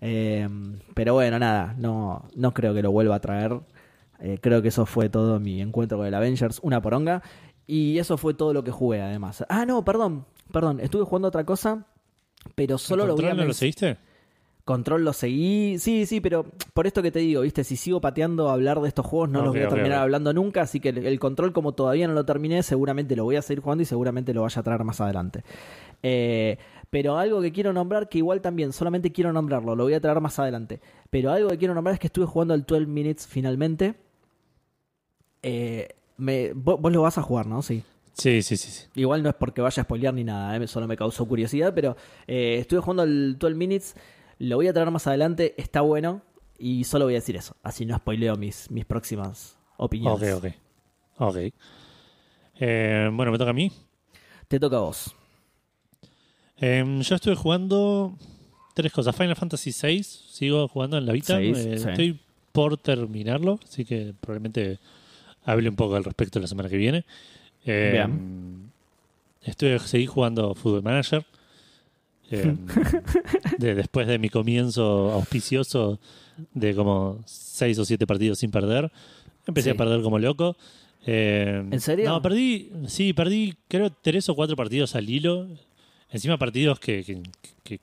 Eh, 0.00 0.48
pero 0.94 1.14
bueno, 1.14 1.38
nada, 1.38 1.74
no, 1.76 2.28
no 2.36 2.54
creo 2.54 2.72
que 2.74 2.82
lo 2.82 2.92
vuelva 2.92 3.16
a 3.16 3.20
traer. 3.20 3.58
Eh, 4.20 4.38
creo 4.40 4.62
que 4.62 4.68
eso 4.68 4.86
fue 4.86 5.08
todo 5.08 5.40
mi 5.40 5.60
encuentro 5.60 5.98
con 5.98 6.06
el 6.06 6.14
Avengers, 6.14 6.60
una 6.62 6.80
poronga. 6.80 7.22
Y 7.66 7.98
eso 7.98 8.16
fue 8.16 8.34
todo 8.34 8.52
lo 8.52 8.64
que 8.64 8.70
jugué, 8.70 9.02
además. 9.02 9.44
Ah, 9.48 9.66
no, 9.66 9.84
perdón, 9.84 10.24
perdón, 10.52 10.80
estuve 10.80 11.04
jugando 11.04 11.28
otra 11.28 11.44
cosa, 11.44 11.86
pero 12.54 12.78
solo 12.78 13.06
lo 13.06 13.14
voy 13.14 13.24
a 13.24 13.28
¿Control 13.28 13.36
no 13.44 13.48
lo 13.48 13.52
seguiste? 13.54 13.98
Control 14.68 15.02
lo 15.02 15.14
seguí. 15.14 15.78
Sí, 15.78 16.04
sí, 16.04 16.20
pero 16.20 16.44
por 16.74 16.86
esto 16.86 17.02
que 17.02 17.10
te 17.10 17.20
digo, 17.20 17.40
¿viste? 17.40 17.64
Si 17.64 17.74
sigo 17.74 18.02
pateando 18.02 18.50
a 18.50 18.52
hablar 18.52 18.82
de 18.82 18.88
estos 18.88 19.06
juegos, 19.06 19.30
no 19.30 19.40
los 19.40 19.54
voy 19.54 19.62
a 19.62 19.68
terminar 19.68 20.00
hablando 20.00 20.30
nunca. 20.34 20.60
Así 20.60 20.78
que 20.78 20.90
el, 20.90 21.06
el 21.06 21.18
control, 21.18 21.54
como 21.54 21.72
todavía 21.72 22.06
no 22.06 22.12
lo 22.12 22.26
terminé, 22.26 22.62
seguramente 22.62 23.16
lo 23.16 23.24
voy 23.24 23.36
a 23.36 23.40
seguir 23.40 23.62
jugando 23.62 23.80
y 23.80 23.86
seguramente 23.86 24.34
lo 24.34 24.42
vaya 24.42 24.60
a 24.60 24.62
traer 24.62 24.84
más 24.84 25.00
adelante. 25.00 25.42
Eh, 26.02 26.58
pero 26.90 27.16
algo 27.16 27.40
que 27.40 27.50
quiero 27.50 27.72
nombrar, 27.72 28.10
que 28.10 28.18
igual 28.18 28.42
también, 28.42 28.74
solamente 28.74 29.10
quiero 29.10 29.32
nombrarlo, 29.32 29.74
lo 29.74 29.84
voy 29.84 29.94
a 29.94 30.02
traer 30.02 30.20
más 30.20 30.38
adelante. 30.38 30.82
Pero 31.08 31.30
algo 31.30 31.48
que 31.48 31.56
quiero 31.56 31.72
nombrar 31.72 31.94
es 31.94 32.00
que 32.00 32.08
estuve 32.08 32.26
jugando 32.26 32.52
el 32.52 32.64
12 32.64 32.84
Minutes 32.84 33.26
finalmente. 33.26 33.94
Eh, 35.42 35.88
me, 36.18 36.52
vos, 36.52 36.78
vos 36.78 36.92
lo 36.92 37.00
vas 37.00 37.16
a 37.16 37.22
jugar, 37.22 37.46
¿no? 37.46 37.62
Sí. 37.62 37.82
Sí, 38.18 38.42
sí, 38.42 38.56
sí. 38.56 38.70
sí. 38.70 38.86
Igual 38.96 39.22
no 39.22 39.28
es 39.28 39.36
porque 39.36 39.60
vaya 39.60 39.80
a 39.80 39.84
spoilear 39.84 40.12
ni 40.12 40.24
nada, 40.24 40.56
¿eh? 40.56 40.66
solo 40.66 40.88
me 40.88 40.96
causó 40.96 41.24
curiosidad, 41.26 41.72
pero 41.72 41.96
eh, 42.26 42.58
estuve 42.58 42.80
jugando 42.80 43.04
el 43.04 43.38
12 43.38 43.54
Minutes, 43.54 43.94
lo 44.38 44.56
voy 44.56 44.68
a 44.68 44.72
traer 44.72 44.90
más 44.90 45.06
adelante, 45.06 45.54
está 45.56 45.80
bueno, 45.80 46.22
y 46.58 46.84
solo 46.84 47.04
voy 47.04 47.14
a 47.14 47.18
decir 47.18 47.36
eso, 47.36 47.56
así 47.62 47.84
no 47.86 47.96
spoileo 47.96 48.36
mis, 48.36 48.70
mis 48.70 48.84
próximas 48.84 49.56
opiniones. 49.76 50.34
Ok, 50.34 50.44
ok. 50.44 50.54
Ok. 51.20 51.36
Eh, 52.60 53.10
bueno, 53.12 53.32
me 53.32 53.38
toca 53.38 53.50
a 53.50 53.54
mí. 53.54 53.70
Te 54.48 54.58
toca 54.58 54.76
a 54.76 54.80
vos. 54.80 55.14
Em, 56.56 57.00
yo 57.02 57.14
estuve 57.14 57.36
jugando 57.36 58.16
tres 58.74 58.92
cosas. 58.92 59.14
Final 59.14 59.36
Fantasy 59.36 59.70
VI, 59.72 60.02
sigo 60.02 60.66
jugando 60.68 60.98
en 60.98 61.06
la 61.06 61.12
Vita. 61.12 61.36
Seis, 61.36 61.56
Eh, 61.58 61.78
sí. 61.78 61.88
Estoy 61.88 62.20
por 62.52 62.76
terminarlo, 62.78 63.60
así 63.64 63.84
que 63.84 64.14
probablemente 64.20 64.78
hable 65.44 65.68
un 65.68 65.76
poco 65.76 65.94
al 65.96 66.04
respecto 66.04 66.40
la 66.40 66.46
semana 66.48 66.68
que 66.68 66.76
viene. 66.76 67.04
Em, 67.64 67.92
Bien. 67.92 68.72
Estuve, 69.42 69.78
seguí 69.78 70.06
jugando 70.06 70.54
Football 70.54 70.82
Manager. 70.82 71.24
Em, 72.30 72.58
de- 73.58 73.74
después 73.74 74.06
de 74.06 74.18
mi 74.18 74.28
comienzo 74.28 75.10
auspicioso 75.12 75.98
de 76.54 76.74
como 76.74 77.20
seis 77.26 77.78
o 77.78 77.84
siete 77.84 78.06
partidos 78.06 78.38
sin 78.38 78.50
perder, 78.50 78.90
empecé 79.46 79.70
Sí. 79.70 79.74
a 79.74 79.76
perder 79.76 80.02
como 80.02 80.18
loco. 80.18 80.56
Em, 81.06 81.72
¿En 81.72 81.80
serio? 81.80 82.08
No, 82.08 82.20
perdí, 82.20 82.70
sí, 82.86 83.12
perdí 83.12 83.54
creo 83.68 83.90
tres 83.90 84.28
o 84.28 84.34
cuatro 84.34 84.56
partidos 84.56 84.94
al 84.94 85.08
hilo. 85.08 85.48
Encima 86.10 86.36
partidos 86.38 86.78
que, 86.80 87.02
que- 87.04 87.22
que- 87.64 87.80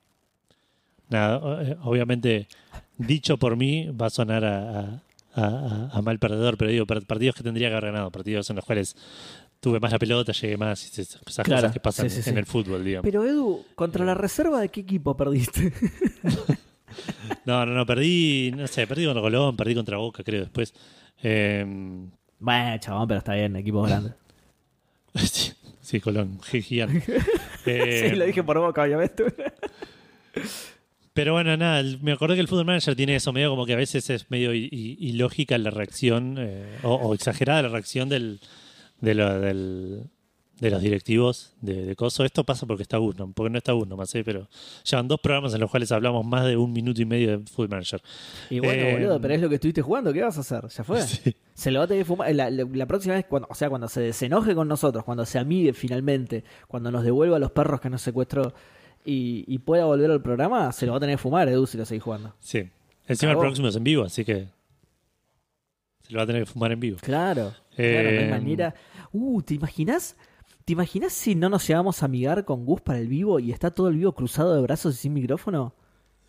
nada, 1.09 1.63
eh, 1.63 1.77
obviamente 1.83 2.47
dicho 2.97 3.37
por 3.37 3.55
mí 3.55 3.87
va 3.89 4.07
a 4.07 4.09
sonar 4.09 4.43
a, 4.45 4.81
a- 4.81 5.01
a- 5.35 5.89
a 5.91 6.01
mal 6.01 6.17
perdedor, 6.19 6.57
pero 6.57 6.71
digo, 6.71 6.85
partidos 6.85 7.35
que 7.35 7.43
tendría 7.43 7.69
que 7.69 7.75
haber 7.75 7.91
ganado, 7.91 8.09
partidos 8.11 8.49
en 8.49 8.55
los 8.57 8.65
cuales 8.65 8.95
tuve 9.65 9.79
más 9.79 9.91
la 9.91 9.97
pelota, 9.97 10.31
llegué 10.31 10.57
más, 10.57 10.85
esas 10.99 11.19
Claro, 11.43 11.61
cosas 11.61 11.71
que 11.73 11.79
pasan 11.79 12.07
sí, 12.07 12.21
sí, 12.21 12.29
en 12.29 12.37
el 12.37 12.45
fútbol, 12.45 12.83
digamos. 12.85 13.03
Pero 13.03 13.25
Edu, 13.25 13.65
¿contra 13.73 14.05
la 14.05 14.13
reserva 14.13 14.59
de 14.61 14.69
qué 14.69 14.81
equipo 14.81 15.17
perdiste? 15.17 15.73
No, 17.45 17.65
no, 17.65 17.73
no, 17.73 17.85
perdí, 17.85 18.51
no 18.55 18.67
sé, 18.67 18.87
perdí 18.87 19.05
contra 19.05 19.21
Colón, 19.21 19.57
perdí 19.57 19.75
contra 19.75 19.97
Boca, 19.97 20.23
creo, 20.23 20.41
después. 20.41 20.73
Eh, 21.23 21.65
Bueno, 22.39 22.77
chabón, 22.79 23.07
pero 23.07 23.17
está 23.17 23.33
bien, 23.33 23.55
equipo 23.55 23.81
grande. 23.81 24.13
sí, 25.15 25.51
sí, 25.81 25.99
Colón, 25.99 26.39
gi- 26.41 26.61
gigante. 26.61 27.03
Eh, 27.65 28.07
sí, 28.11 28.15
lo 28.15 28.25
dije 28.25 28.43
por 28.43 28.59
boca, 28.59 28.83
obviamente. 28.83 29.25
Pero 31.13 31.33
bueno, 31.33 31.55
nada, 31.57 31.81
me 32.01 32.11
acordé 32.11 32.35
que 32.35 32.41
el 32.41 32.47
Football 32.47 32.65
Manager 32.65 32.95
tiene 32.95 33.15
eso, 33.15 33.31
medio 33.33 33.49
como 33.49 33.65
que 33.65 33.73
a 33.73 33.77
veces 33.77 34.09
es 34.09 34.29
medio 34.31 34.53
ilógica 34.53 35.57
la 35.57 35.69
reacción, 35.71 36.35
eh, 36.39 36.77
o, 36.83 36.95
o 36.95 37.13
exagerada 37.13 37.61
la 37.63 37.69
reacción 37.69 38.09
del, 38.09 38.39
de, 39.05 39.15
lo- 39.15 39.39
del- 39.39 40.03
de 40.59 40.69
los 40.69 40.81
directivos 40.81 41.53
de, 41.61 41.85
de 41.85 41.95
Coso. 41.97 42.23
Esto 42.23 42.43
pasa 42.45 42.65
porque 42.65 42.83
está 42.83 42.97
¿no? 42.97 43.31
porque 43.33 43.49
no 43.49 43.57
está 43.57 43.73
Gus 43.73 43.87
nomás, 43.87 44.13
¿eh? 44.15 44.23
pero 44.23 44.47
llevan 44.89 45.07
dos 45.07 45.19
programas 45.19 45.53
en 45.53 45.59
los 45.59 45.69
cuales 45.69 45.91
hablamos 45.91 46.25
más 46.25 46.45
de 46.45 46.55
un 46.55 46.71
minuto 46.71 47.01
y 47.01 47.05
medio 47.05 47.37
de 47.37 47.45
Football 47.45 47.69
Manager. 47.69 48.01
Y 48.49 48.59
bueno, 48.59 48.83
Eh, 48.83 48.93
boludo, 48.93 49.19
pero 49.21 49.33
es 49.33 49.41
lo 49.41 49.49
que 49.49 49.55
estuviste 49.55 49.81
jugando, 49.81 50.13
¿qué 50.13 50.21
vas 50.21 50.37
a 50.37 50.41
hacer? 50.41 50.65
¿Ya 50.69 50.83
fue? 50.85 51.01
Sí. 51.01 51.35
Se 51.53 51.71
lo 51.71 51.79
va 51.79 51.85
a 51.85 51.87
tener 51.87 52.03
que 52.03 52.07
fumar. 52.07 52.33
La, 52.33 52.49
la- 52.49 52.65
la 52.71 52.85
próxima 52.85 53.15
vez, 53.15 53.25
cuando, 53.25 53.47
o 53.51 53.55
sea, 53.55 53.69
cuando 53.69 53.87
se 53.89 53.99
desenoje 54.01 54.55
con 54.55 54.67
nosotros, 54.67 55.03
cuando 55.03 55.25
se 55.25 55.39
amigue 55.39 55.73
finalmente, 55.73 56.43
cuando 56.67 56.89
nos 56.89 57.03
devuelva 57.03 57.35
a 57.35 57.39
los 57.39 57.51
perros 57.51 57.81
que 57.81 57.89
nos 57.89 58.01
secuestró 58.01 58.53
y, 59.03 59.43
y 59.47 59.57
pueda 59.59 59.85
volver 59.85 60.09
al 60.09 60.21
programa, 60.21 60.71
se 60.71 60.85
lo 60.85 60.93
va 60.93 60.97
a 60.97 61.01
tener 61.01 61.15
que 61.17 61.21
fumar, 61.21 61.47
Edu, 61.49 61.67
si 61.67 61.77
lo 61.77 61.85
seguís 61.85 62.01
jugando. 62.03 62.33
Sí. 62.39 62.69
Encima 63.07 63.31
el 63.33 63.35
Cagó. 63.35 63.41
próximo 63.41 63.67
es 63.67 63.75
en 63.75 63.83
vivo, 63.83 64.03
así 64.03 64.23
que 64.25 64.47
se 66.03 66.11
lo 66.13 66.17
va 66.17 66.23
a 66.23 66.27
tener 66.27 66.43
que 66.43 66.51
fumar 66.51 66.71
en 66.71 66.79
vivo. 66.79 66.97
Claro, 67.01 67.53
claro, 67.75 68.03
no 68.03 68.09
hay 68.09 68.25
Eh, 68.25 68.27
manera. 68.29 68.75
Uh, 69.17 69.41
¿te 69.41 69.53
imaginas? 69.53 70.17
¿Te 70.65 70.73
imaginas 70.73 71.13
si 71.13 71.35
no 71.35 71.47
nos 71.47 71.65
llegamos 71.67 72.01
a 72.01 72.05
amigar 72.05 72.43
con 72.43 72.65
Gus 72.65 72.81
para 72.81 72.99
el 72.99 73.07
vivo 73.07 73.39
y 73.39 73.51
está 73.53 73.71
todo 73.71 73.87
el 73.87 73.95
vivo 73.95 74.13
cruzado 74.13 74.53
de 74.53 74.61
brazos 74.61 74.95
y 74.95 74.97
sin 74.97 75.13
micrófono? 75.13 75.73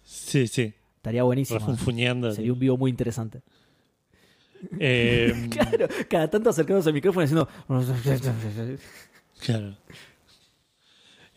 Sí, 0.04 0.46
sí, 0.46 0.72
Estaría 0.96 1.24
buenísimo. 1.24 1.58
refunfuñando. 1.58 2.30
Sería 2.32 2.52
un 2.52 2.58
vivo 2.60 2.76
muy 2.76 2.90
interesante. 2.90 3.42
Eh, 4.78 5.48
Claro, 5.50 5.88
cada 6.08 6.30
tanto 6.30 6.50
acercándose 6.50 6.88
al 6.90 6.94
micrófono 6.94 7.22
diciendo. 7.22 7.48
Claro. 9.40 9.76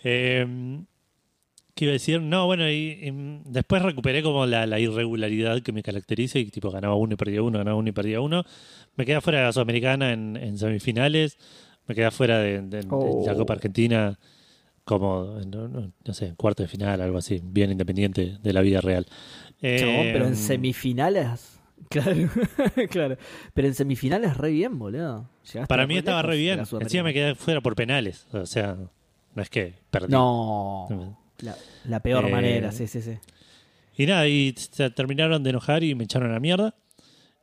Eh, 0.04 0.84
¿Qué 1.80 1.86
iba 1.86 1.92
a 1.92 1.94
decir? 1.94 2.22
No, 2.22 2.46
bueno, 2.46 2.70
y, 2.70 3.00
y 3.02 3.42
después 3.46 3.82
recuperé 3.82 4.22
como 4.22 4.46
la, 4.46 4.66
la 4.68 4.82
irregularidad 4.82 5.62
que 5.62 5.72
me 5.72 5.82
caracteriza 5.82 6.38
y 6.38 6.46
tipo 6.52 6.72
ganaba 6.72 6.96
uno 6.96 7.14
y 7.14 7.16
perdía 7.16 7.42
uno, 7.42 7.58
ganaba 7.58 7.78
uno 7.78 7.88
y 7.88 7.94
perdía 7.94 8.20
uno. 8.20 8.44
Me 8.98 9.06
quedé 9.06 9.22
fuera 9.22 9.40
de 9.40 9.46
la 9.46 9.54
Sudamericana 9.54 10.12
en, 10.12 10.36
en 10.36 10.58
semifinales, 10.58 11.38
me 11.88 11.96
quedé 11.96 12.12
fuera 12.12 12.40
de, 12.40 12.62
de- 12.64 12.82
de 12.82 12.88
Oh. 12.90 13.24
la 13.26 13.34
Copa 13.34 13.54
Argentina 13.54 14.20
como, 14.84 15.40
no, 15.48 15.70
no- 15.70 15.94
no 16.06 16.14
sé, 16.14 16.34
cuarto 16.36 16.64
de 16.64 16.68
final, 16.68 17.00
algo 17.00 17.18
así, 17.20 17.40
bien 17.42 17.72
independiente 17.72 18.38
de 18.44 18.52
la 18.54 18.60
vida 18.60 18.82
real. 18.82 19.06
Chabón, 19.62 20.08
pero 20.12 20.28
en 20.28 20.36
semifinales. 20.36 21.62
Claro, 21.90 22.12
claro. 22.90 23.18
Pero 23.54 23.68
en 23.70 23.74
semifinales 23.74 24.36
re 24.36 24.52
bien, 24.52 24.78
boludo. 24.78 25.30
Llegaste 25.46 25.68
Para 25.70 25.88
mí 25.88 25.98
estaba 25.98 26.24
re 26.24 26.36
bien. 26.36 26.58
la 26.58 26.68
Encima 26.82 27.04
me 27.04 27.14
quedé 27.14 27.36
fuera 27.36 27.62
por 27.62 27.76
penales. 27.76 28.28
O 28.34 28.46
sea, 28.46 28.76
no 29.34 29.42
es 29.42 29.50
que 29.50 29.76
perdí. 29.90 30.12
No. 30.12 31.18
La, 31.42 31.56
la 31.86 32.00
peor 32.02 32.26
Eh, 32.26 32.32
manera, 32.32 32.72
sí, 32.72 32.88
sí, 32.88 33.02
sí. 33.02 33.18
Y 33.98 34.06
nada, 34.06 34.28
y 34.28 34.54
se 34.58 34.90
terminaron 34.92 35.44
de 35.44 35.50
enojar 35.50 35.84
y 35.84 35.94
me 35.96 36.04
echaron 36.06 36.30
a 36.30 36.34
la 36.34 36.40
mierda. 36.40 36.74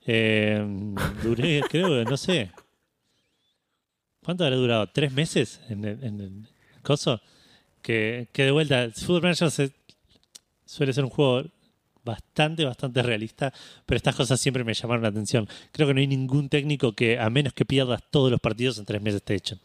Eh, 0.07 0.65
duré, 1.23 1.63
creo 1.71 2.05
no 2.05 2.17
sé. 2.17 2.51
¿Cuánto 4.25 4.45
habrá 4.45 4.57
durado? 4.57 4.87
¿Tres 4.89 5.13
meses 5.13 5.61
en 5.69 5.85
el, 5.85 6.03
en 6.03 6.21
el 6.21 6.49
coso? 6.83 7.21
Que, 7.83 8.29
que 8.33 8.45
de 8.45 8.51
vuelta, 8.51 8.89
Football 8.93 9.23
Manager 9.23 9.51
se- 9.51 9.73
suele 10.65 10.93
ser 10.93 11.05
un 11.05 11.11
juego 11.11 11.45
bastante, 12.03 12.65
bastante 12.65 13.03
realista, 13.03 13.53
pero 13.85 13.97
estas 13.97 14.15
cosas 14.17 14.41
siempre 14.41 14.65
me 14.65 14.75
llamaron 14.75 15.03
la 15.03 15.09
atención. 15.09 15.49
Creo 15.73 15.87
que 15.89 15.95
no 15.95 16.01
hay 16.01 16.07
ningún 16.07 16.49
técnico 16.49 16.93
que, 16.93 17.19
a 17.19 17.31
menos 17.31 17.53
que 17.53 17.65
pierdas 17.65 18.03
todos 18.11 18.31
los 18.31 18.41
partidos, 18.41 18.79
en 18.79 18.85
tres 18.85 19.01
meses 19.03 19.23
te 19.23 19.35
echen. 19.35 19.61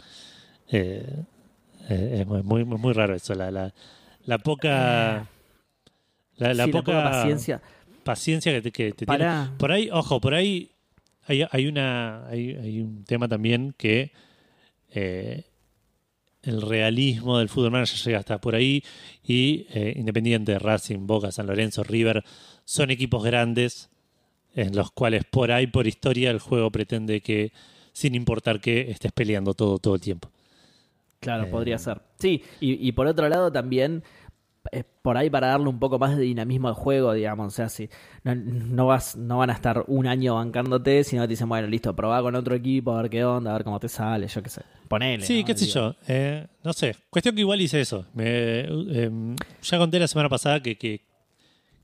Eh, 0.69 1.23
eh, 1.89 2.17
es 2.21 2.27
muy, 2.27 2.43
muy, 2.43 2.63
muy 2.77 2.93
raro 2.93 3.15
eso, 3.15 3.33
la, 3.33 3.49
la, 3.51 3.73
la 4.25 4.37
poca... 4.37 5.27
La, 6.37 6.53
la 6.53 6.65
Sí, 6.65 6.71
poca, 6.71 7.03
paciencia. 7.03 7.61
paciencia 8.03 8.51
que 8.51 8.61
te, 8.61 8.71
que 8.71 8.91
te 8.93 9.05
tiene. 9.05 9.05
Pará. 9.05 9.53
Por 9.57 9.71
ahí, 9.71 9.89
ojo, 9.91 10.19
por 10.19 10.33
ahí 10.33 10.71
hay, 11.27 11.45
hay 11.51 11.67
una 11.67 12.27
hay, 12.27 12.55
hay 12.55 12.81
un 12.81 13.03
tema 13.03 13.27
también 13.27 13.75
que 13.77 14.11
eh, 14.89 15.45
el 16.41 16.61
realismo 16.63 17.37
del 17.37 17.49
fútbol 17.49 17.71
manager 17.71 17.99
llega 17.99 18.19
hasta 18.19 18.41
por 18.41 18.55
ahí 18.55 18.83
y 19.23 19.67
eh, 19.73 19.93
Independiente, 19.95 20.57
Racing, 20.57 21.05
Boca, 21.05 21.31
San 21.31 21.45
Lorenzo, 21.45 21.83
River 21.83 22.23
son 22.65 22.89
equipos 22.89 23.23
grandes 23.23 23.89
en 24.55 24.75
los 24.75 24.91
cuales 24.91 25.23
por 25.25 25.51
ahí, 25.51 25.67
por 25.67 25.87
historia, 25.87 26.31
el 26.31 26.39
juego 26.39 26.71
pretende 26.71 27.21
que 27.21 27.53
sin 27.93 28.15
importar 28.15 28.59
qué, 28.59 28.89
estés 28.89 29.11
peleando 29.11 29.53
todo, 29.53 29.77
todo 29.77 29.95
el 29.95 30.01
tiempo. 30.01 30.31
Claro, 31.21 31.43
Eh, 31.43 31.47
podría 31.47 31.77
ser. 31.77 32.01
Sí, 32.19 32.43
y, 32.59 32.85
y 32.87 32.91
por 32.91 33.07
otro 33.07 33.29
lado 33.29 33.51
también, 33.51 34.03
eh, 34.71 34.83
por 35.01 35.17
ahí 35.17 35.29
para 35.29 35.47
darle 35.47 35.69
un 35.69 35.79
poco 35.79 35.97
más 35.97 36.15
de 36.17 36.21
dinamismo 36.23 36.67
al 36.67 36.73
juego, 36.75 37.13
digamos, 37.13 37.47
o 37.47 37.49
sea, 37.55 37.69
si 37.69 37.89
no, 38.23 38.35
no 38.35 38.85
vas, 38.87 39.15
no 39.15 39.37
van 39.39 39.49
a 39.49 39.53
estar 39.53 39.83
un 39.87 40.05
año 40.07 40.35
bancándote, 40.35 41.03
sino 41.03 41.21
que 41.23 41.27
te 41.29 41.31
dicen, 41.33 41.49
bueno, 41.49 41.67
listo, 41.67 41.95
probá 41.95 42.21
con 42.21 42.35
otro 42.35 42.53
equipo, 42.55 42.91
a 42.95 43.01
ver 43.01 43.09
qué 43.09 43.23
onda, 43.23 43.51
a 43.51 43.53
ver 43.53 43.63
cómo 43.63 43.79
te 43.79 43.87
sale, 43.89 44.27
yo 44.27 44.43
qué 44.43 44.49
sé. 44.49 44.61
Ponele. 44.87 45.25
Sí, 45.25 45.39
¿no? 45.41 45.45
qué 45.47 45.57
sé 45.57 45.65
yo. 45.67 45.95
Eh, 46.07 46.45
no 46.63 46.73
sé. 46.73 46.95
Cuestión 47.09 47.33
que 47.35 47.41
igual 47.41 47.61
hice 47.61 47.81
eso. 47.81 48.05
Me, 48.13 48.61
em, 48.61 49.35
ya 49.63 49.77
conté 49.77 49.97
la 49.99 50.07
semana 50.07 50.29
pasada 50.29 50.61
que, 50.61 50.77
que 50.77 51.05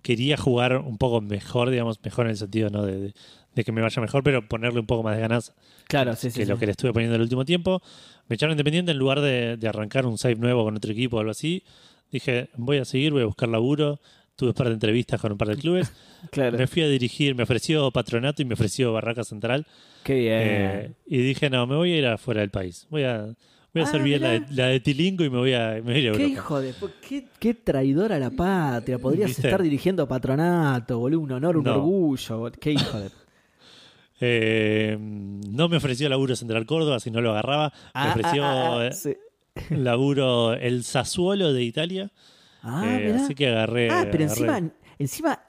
quería 0.07 0.37
jugar 0.37 0.77
un 0.77 0.97
poco 0.97 1.19
mejor, 1.19 1.69
digamos, 1.69 1.99
mejor 2.03 2.25
en 2.27 2.31
el 2.31 2.37
sentido 2.37 2.69
¿no? 2.69 2.85
de, 2.85 2.97
de- 2.97 3.13
de 3.55 3.63
que 3.63 3.71
me 3.71 3.81
vaya 3.81 3.99
mejor, 4.01 4.21
pero 4.23 4.47
ponerle 4.47 4.79
un 4.79 4.85
poco 4.85 5.01
más 5.03 5.15
de 5.15 5.21
ganas 5.21 5.51
Claro, 5.87 6.15
sí, 6.15 6.27
que 6.27 6.43
sí. 6.43 6.45
lo 6.45 6.57
que 6.59 6.67
le 6.67 6.71
estuve 6.73 6.93
poniendo 6.93 7.15
el 7.15 7.23
último 7.23 7.43
tiempo. 7.43 7.81
Me 8.27 8.35
echaron 8.35 8.53
independiente 8.53 8.91
en 8.91 8.99
lugar 8.99 9.19
de, 9.19 9.57
de 9.57 9.67
arrancar 9.67 10.05
un 10.05 10.17
save 10.19 10.35
nuevo 10.35 10.63
con 10.63 10.75
otro 10.77 10.91
equipo 10.91 11.17
o 11.17 11.19
algo 11.19 11.31
así. 11.31 11.63
Dije, 12.11 12.49
voy 12.55 12.77
a 12.77 12.85
seguir, 12.85 13.11
voy 13.13 13.23
a 13.23 13.25
buscar 13.25 13.49
laburo. 13.49 13.99
Tuve 14.35 14.49
un 14.49 14.53
par 14.53 14.67
de 14.67 14.73
entrevistas 14.75 15.19
con 15.19 15.31
un 15.31 15.37
par 15.39 15.47
de 15.49 15.57
clubes. 15.57 15.91
Claro. 16.31 16.57
Me 16.57 16.67
fui 16.67 16.81
a 16.83 16.87
dirigir, 16.87 17.33
me 17.35 17.43
ofreció 17.43 17.89
Patronato 17.91 18.41
y 18.41 18.45
me 18.45 18.53
ofreció 18.53 18.93
Barraca 18.93 19.23
Central. 19.23 19.65
Qué 20.03 20.13
bien. 20.15 20.33
Eh, 20.39 20.91
y 21.07 21.17
dije, 21.19 21.49
no, 21.49 21.65
me 21.67 21.75
voy 21.75 21.93
a 21.93 21.97
ir 21.97 22.05
afuera 22.07 22.41
del 22.41 22.49
país. 22.51 22.85
Voy 22.89 23.03
a, 23.03 23.27
voy 23.73 23.83
a 23.83 23.89
Ah, 23.89 23.97
bien 23.97 24.21
la 24.21 24.29
de, 24.31 24.43
la 24.51 24.65
de 24.67 24.79
Tilingo 24.79 25.23
y 25.23 25.29
me 25.29 25.37
voy 25.37 25.53
a, 25.53 25.73
me 25.75 25.81
voy 25.81 25.93
a 25.93 25.97
ir 25.99 26.09
a 26.09 26.11
Qué 26.13 26.23
Europa. 26.23 26.27
hijo 26.41 26.61
de... 26.61 26.73
Qué, 27.07 27.27
qué 27.39 27.53
traidor 27.53 28.11
a 28.13 28.19
la 28.19 28.29
patria. 28.31 28.97
Podrías 28.99 29.27
¿Viste? 29.27 29.47
estar 29.47 29.61
dirigiendo 29.61 30.07
patronato, 30.07 30.97
boludo. 30.99 31.21
Un 31.21 31.31
honor, 31.33 31.57
un 31.57 31.63
No. 31.65 31.75
orgullo. 31.75 32.51
Qué 32.59 32.71
hijo 32.73 32.99
de... 32.99 33.09
Eh, 34.19 34.97
no 34.99 35.69
me 35.69 35.77
ofreció 35.77 36.09
laburo 36.09 36.35
Central 36.35 36.65
Córdoba, 36.65 36.99
si 36.99 37.11
no 37.11 37.21
lo 37.21 37.31
agarraba. 37.31 37.69
Me 37.69 37.91
Ah, 37.93 38.09
ofreció 38.09 38.43
ah, 38.45 38.49
ah, 38.51 38.79
ah, 38.79 38.87
eh, 38.87 38.91
sí. 38.93 39.15
laburo 39.75 40.53
el 40.53 40.83
Sassuolo 40.83 41.53
de 41.53 41.63
Italia. 41.63 42.11
Ah, 42.63 42.97
Eh, 42.99 43.13
así 43.13 43.35
que 43.35 43.47
agarré. 43.47 43.89
Ah, 43.91 44.07
pero 44.11 44.25
agarré- 44.25 44.29
encima, 44.57 44.71
encima 44.97 45.39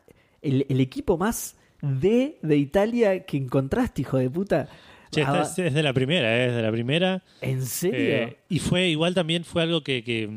el, 0.42 0.66
el 0.68 0.80
equipo 0.80 1.16
más 1.16 1.56
D 1.80 2.38
de 2.42 2.56
Italia 2.58 3.24
que 3.24 3.38
encontraste, 3.38 4.02
hijo 4.02 4.18
de 4.18 4.28
puta. 4.28 4.68
Che, 5.10 5.20
esta 5.22 5.40
Ah, 5.40 5.42
es, 5.42 5.58
es 5.58 5.74
de 5.74 5.82
la 5.82 5.92
primera, 5.92 6.36
eh, 6.36 6.48
es 6.48 6.54
de 6.54 6.62
la 6.62 6.70
primera. 6.70 7.22
¿En 7.40 7.64
serio? 7.64 7.98
Eh, 7.98 8.38
y 8.48 8.58
fue 8.58 8.88
igual 8.88 9.14
también 9.14 9.44
fue 9.44 9.62
algo 9.62 9.82
que, 9.82 10.02
que, 10.04 10.28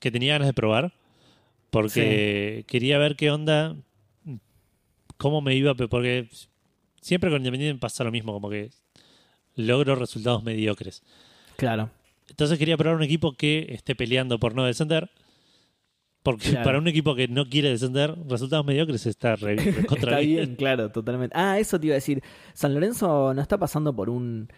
que 0.00 0.10
tenía 0.10 0.34
ganas 0.34 0.48
de 0.48 0.54
probar. 0.54 0.92
Porque 1.70 2.64
quería 2.68 2.96
ver 2.98 3.16
qué 3.16 3.30
onda, 3.30 3.76
cómo 5.16 5.40
me 5.42 5.54
iba, 5.54 5.74
porque 5.74 6.28
siempre 7.00 7.28
con 7.30 7.38
Independiente 7.38 7.78
pasa 7.80 8.04
lo 8.04 8.12
mismo, 8.12 8.32
como 8.32 8.48
que 8.48 8.70
logro 9.56 9.94
resultados 9.96 10.42
mediocres. 10.42 11.02
claro. 11.56 11.90
Entonces 12.28 12.58
quería 12.58 12.76
probar 12.76 12.96
un 12.96 13.04
equipo 13.04 13.32
que 13.32 13.66
esté 13.70 13.94
peleando 13.94 14.38
por 14.40 14.54
no 14.54 14.64
descender. 14.64 15.10
Porque 16.26 16.50
Claro. 16.50 16.64
para 16.64 16.78
un 16.78 16.88
equipo 16.88 17.14
que 17.14 17.28
no 17.28 17.48
quiere 17.48 17.70
descender, 17.70 18.14
resultados 18.28 18.66
mediocres 18.66 19.06
está 19.06 19.36
re, 19.36 19.54
recontra 19.56 20.10
Está 20.10 20.18
bien. 20.18 20.36
bien, 20.44 20.56
claro, 20.56 20.90
totalmente. 20.90 21.34
Ah, 21.38 21.58
eso 21.58 21.78
te 21.78 21.86
iba 21.86 21.94
a 21.94 21.96
decir. 22.02 22.20
San 22.52 22.74
Lorenzo 22.74 23.32
no 23.32 23.40
está 23.40 23.56
pasando 23.58 23.94
por 23.94 24.10
un 24.10 24.48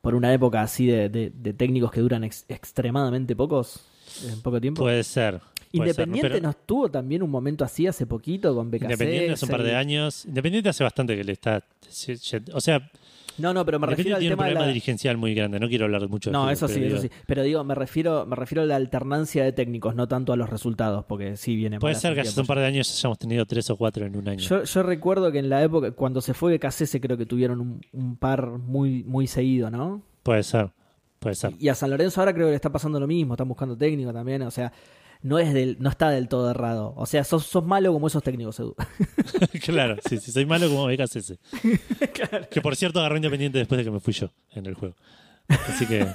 por 0.00 0.14
una 0.16 0.32
época 0.32 0.62
así 0.62 0.86
de, 0.86 1.08
de- 1.10 1.30
de 1.30 1.52
técnicos 1.52 1.92
que 1.92 2.00
duran 2.00 2.24
ex- 2.24 2.44
extremadamente 2.48 3.36
pocos, 3.36 3.84
en 4.28 4.40
poco 4.42 4.60
tiempo. 4.60 4.82
Puede 4.82 5.04
ser. 5.04 5.38
puede 5.38 5.44
ser, 5.44 5.74
Independiente 5.74 6.28
pero 6.28 6.42
nos 6.42 6.56
tuvo 6.66 6.90
también 6.90 7.22
un 7.22 7.30
momento 7.30 7.62
así 7.64 7.86
hace 7.86 8.04
poquito 8.06 8.52
con 8.54 8.68
BKC. 8.70 8.82
Independiente 8.84 9.32
hace 9.32 9.44
un 9.44 9.50
par 9.52 9.62
de 9.62 9.76
años. 9.76 10.24
Independiente 10.26 10.68
hace 10.70 10.82
bastante 10.82 11.14
que 11.16 11.22
le 11.22 11.32
está. 11.32 11.62
O 12.52 12.60
sea, 12.60 12.90
No, 13.38 13.52
no, 13.54 13.64
pero 13.64 13.78
me 13.78 13.86
refiero 13.86 14.16
al 14.16 14.20
tiene 14.20 14.34
un 14.34 14.38
tema 14.38 14.44
de 14.46 14.50
problema 14.50 14.66
la... 14.66 14.68
dirigencial 14.68 15.16
muy 15.16 15.34
grande. 15.34 15.58
No 15.60 15.68
quiero 15.68 15.84
hablar 15.86 16.08
mucho 16.08 16.30
de 16.30 16.32
No, 16.32 16.40
fútbol, 16.40 16.52
eso 16.52 16.66
pero 16.66 16.78
sí, 16.78 16.84
eso 16.84 17.02
digo, 17.02 17.14
sí. 17.14 17.22
Pero 17.26 17.42
digo, 17.42 17.64
me 17.64 17.74
refiero, 17.74 18.26
me 18.26 18.36
refiero 18.36 18.62
a 18.62 18.66
la 18.66 18.76
alternancia 18.76 19.44
de 19.44 19.52
técnicos, 19.52 19.94
no 19.94 20.08
tanto 20.08 20.32
a 20.32 20.36
los 20.36 20.50
resultados, 20.50 21.04
porque 21.06 21.36
sí 21.36 21.56
viene 21.56 21.78
Puede 21.80 21.94
mal 21.94 22.00
ser 22.00 22.14
que 22.14 22.20
hace 22.20 22.30
tiempo. 22.30 22.40
un 22.42 22.46
par 22.48 22.58
de 22.58 22.66
años 22.66 22.90
hayamos 22.90 23.18
tenido 23.18 23.46
tres 23.46 23.68
o 23.70 23.76
cuatro 23.76 24.04
en 24.06 24.16
un 24.16 24.28
año. 24.28 24.40
Yo, 24.40 24.64
yo 24.64 24.82
recuerdo 24.82 25.32
que 25.32 25.38
en 25.38 25.48
la 25.48 25.62
época, 25.62 25.92
cuando 25.92 26.20
se 26.20 26.34
fue 26.34 26.56
BKC, 26.56 27.00
creo 27.00 27.16
que 27.16 27.26
tuvieron 27.26 27.60
un, 27.60 27.80
un 27.92 28.16
par 28.16 28.46
muy, 28.58 29.02
muy 29.04 29.26
seguido, 29.26 29.70
¿no? 29.70 30.02
Puede 30.22 30.42
ser. 30.42 30.70
Puede 31.18 31.36
ser. 31.36 31.52
Y 31.60 31.68
a 31.68 31.74
San 31.74 31.88
Lorenzo 31.90 32.20
ahora 32.20 32.34
creo 32.34 32.46
que 32.46 32.50
le 32.50 32.56
está 32.56 32.72
pasando 32.72 32.98
lo 32.98 33.06
mismo, 33.06 33.34
están 33.34 33.46
buscando 33.48 33.76
técnico 33.76 34.12
también, 34.12 34.42
o 34.42 34.50
sea, 34.50 34.72
no 35.22 35.38
es 35.38 35.54
del, 35.54 35.76
no 35.80 35.88
está 35.88 36.10
del 36.10 36.28
todo 36.28 36.50
errado. 36.50 36.92
O 36.96 37.06
sea, 37.06 37.24
sos, 37.24 37.46
sos 37.46 37.64
malo 37.64 37.92
como 37.92 38.08
esos 38.08 38.22
técnicos, 38.22 38.58
Edu. 38.58 38.74
claro, 39.64 39.96
sí, 40.08 40.18
sí, 40.18 40.32
soy 40.32 40.46
malo 40.46 40.68
como 40.68 40.86
Vegas 40.86 41.14
ese. 41.16 41.38
Que 42.50 42.60
por 42.60 42.76
cierto 42.76 43.00
agarró 43.00 43.16
Independiente 43.16 43.58
después 43.58 43.78
de 43.78 43.84
que 43.84 43.90
me 43.90 44.00
fui 44.00 44.12
yo 44.12 44.30
en 44.50 44.66
el 44.66 44.74
juego. 44.74 44.96
Así 45.48 45.86
que. 45.86 46.06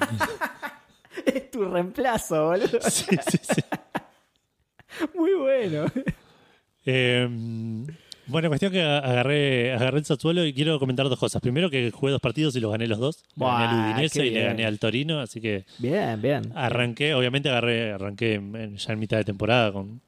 es 1.26 1.52
tu 1.52 1.66
reemplazo, 1.66 2.48
boludo. 2.48 2.80
sí, 2.90 3.06
sí, 3.30 3.40
sí. 3.42 3.62
Muy 5.14 5.34
bueno. 5.34 5.86
Eh, 6.86 7.28
bueno, 8.28 8.48
cuestión 8.50 8.72
que 8.72 8.82
agarré, 8.82 9.74
agarré 9.74 10.00
el 10.00 10.06
Sassuolo 10.06 10.46
y 10.46 10.54
quiero 10.54 10.80
comentar 10.80 11.08
dos 11.10 11.20
cosas. 11.20 11.42
Primero 11.42 11.70
que 11.70 11.92
jugué 11.92 12.12
dos 12.12 12.22
partidos 12.22 12.56
y 12.56 12.60
los 12.60 12.72
gané 12.72 12.88
los 12.88 13.00
dos. 13.00 13.24
Le 13.36 13.46
gané 13.46 13.64
al 13.66 13.76
Buah, 13.76 13.94
Udinese 13.96 14.26
y 14.26 14.30
le 14.32 14.44
gané 14.44 14.66
al 14.66 14.80
Torino, 14.80 15.20
así 15.20 15.40
que 15.42 15.66
Bien, 15.80 16.22
bien. 16.22 16.52
arranqué, 16.56 17.14
obviamente 17.14 17.50
agarré, 17.50 17.94
arranqué 17.94 18.36
en- 18.36 18.78
ya 18.78 18.94
en 18.94 19.00
mitad 19.00 19.18
de 19.18 19.24
temporada 19.24 19.72
con 19.72 20.02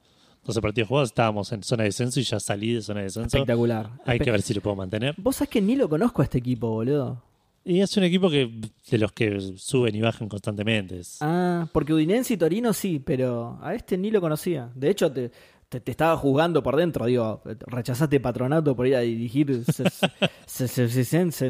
12 0.45 0.61
partidos 0.61 0.87
jugados, 0.87 1.09
estábamos 1.09 1.51
en 1.51 1.63
zona 1.63 1.83
de 1.83 1.89
descenso 1.89 2.19
y 2.19 2.23
ya 2.23 2.39
salí 2.39 2.73
de 2.73 2.81
zona 2.81 2.99
de 3.01 3.05
descenso. 3.05 3.37
Espectacular. 3.37 3.89
Hay 4.05 4.19
que 4.19 4.31
ver 4.31 4.41
si 4.41 4.53
lo 4.53 4.61
puedo 4.61 4.75
mantener. 4.75 5.13
Vos 5.17 5.35
sabés 5.35 5.49
que 5.49 5.61
ni 5.61 5.75
lo 5.75 5.87
conozco 5.89 6.21
a 6.21 6.25
este 6.25 6.37
equipo, 6.39 6.69
boludo. 6.69 7.21
Y 7.65 7.81
es 7.81 7.95
un 7.97 8.03
equipo 8.03 8.29
que 8.31 8.49
de 8.89 8.97
los 8.97 9.11
que 9.11 9.39
suben 9.57 9.93
y 9.93 10.01
bajan 10.01 10.27
constantemente. 10.29 10.99
Es- 11.01 11.17
Ah, 11.21 11.67
porque 11.71 11.93
Udinese 11.93 12.33
y 12.33 12.37
Torino 12.37 12.73
sí, 12.73 12.99
pero 12.99 13.59
a 13.61 13.75
este 13.75 13.97
ni 13.97 14.09
lo 14.09 14.21
conocía. 14.21 14.69
De 14.73 14.89
hecho, 14.89 15.11
te, 15.11 15.29
te, 15.69 15.79
te 15.79 15.91
estaba 15.91 16.17
jugando 16.17 16.61
por 16.63 16.75
dentro, 16.75 17.05
digo, 17.05 17.41
rechazaste 17.67 18.19
patronato 18.19 18.75
por 18.75 18.87
ir 18.87 18.95
a 18.95 19.01
dirigir 19.01 19.63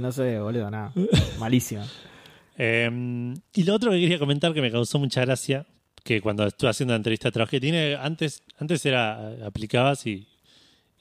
no 0.02 0.12
sé, 0.12 0.40
boludo, 0.40 0.70
nada. 0.70 0.92
Malísimo. 1.40 1.84
Eh, 2.58 3.34
y 3.54 3.64
lo 3.64 3.74
otro 3.76 3.92
que 3.92 4.00
quería 4.02 4.20
comentar 4.20 4.54
que 4.54 4.62
me 4.62 4.72
causó 4.72 5.00
mucha 5.00 5.22
gracia, 5.22 5.66
que 6.04 6.22
cuando 6.22 6.46
estuve 6.46 6.70
haciendo 6.70 6.94
la 6.94 6.98
entrevista 6.98 7.30
de 7.30 7.32
trabajo 7.32 7.52
que 7.52 7.60
tiene, 7.62 7.96
antes, 7.96 8.44
antes 8.58 8.86
era, 8.86 9.46
aplicabas 9.46 10.06
y, 10.06 10.28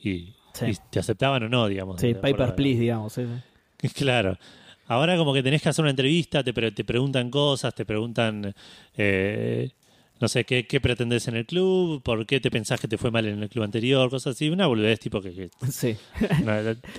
y, 0.02 0.34
Sí. 0.54 0.66
y 0.66 0.74
te 0.90 0.98
aceptaban 0.98 1.42
o 1.44 1.48
no, 1.48 1.66
digamos. 1.68 2.00
Sí, 2.00 2.14
Paper 2.14 2.54
Please, 2.54 2.80
digamos. 2.80 3.12
sí. 3.12 3.24
Claro. 3.94 4.36
Ahora 4.86 5.16
como 5.16 5.32
que 5.34 5.42
tenés 5.42 5.60
que 5.62 5.68
hacer 5.68 5.82
una 5.82 5.90
entrevista, 5.90 6.42
te, 6.42 6.52
pre- 6.54 6.72
te 6.72 6.82
preguntan 6.82 7.30
cosas, 7.30 7.74
te 7.74 7.84
preguntan, 7.84 8.54
eh, 8.96 9.70
no 10.20 10.28
sé, 10.28 10.44
¿qué, 10.44 10.66
qué 10.66 10.80
pretendés 10.80 11.28
en 11.28 11.36
el 11.36 11.46
club, 11.46 12.02
por 12.02 12.26
qué 12.26 12.40
te 12.40 12.50
pensás 12.50 12.80
que 12.80 12.88
te 12.88 12.98
fue 12.98 13.10
mal 13.10 13.26
en 13.26 13.42
el 13.42 13.48
club 13.48 13.64
anterior, 13.64 14.10
cosas 14.10 14.34
así. 14.36 14.48
Una 14.50 14.66
boludez 14.66 14.98
tipo 15.00 15.20
que, 15.20 15.32
que- 15.32 15.50
Sí. 15.70 15.96
no, 16.44 16.52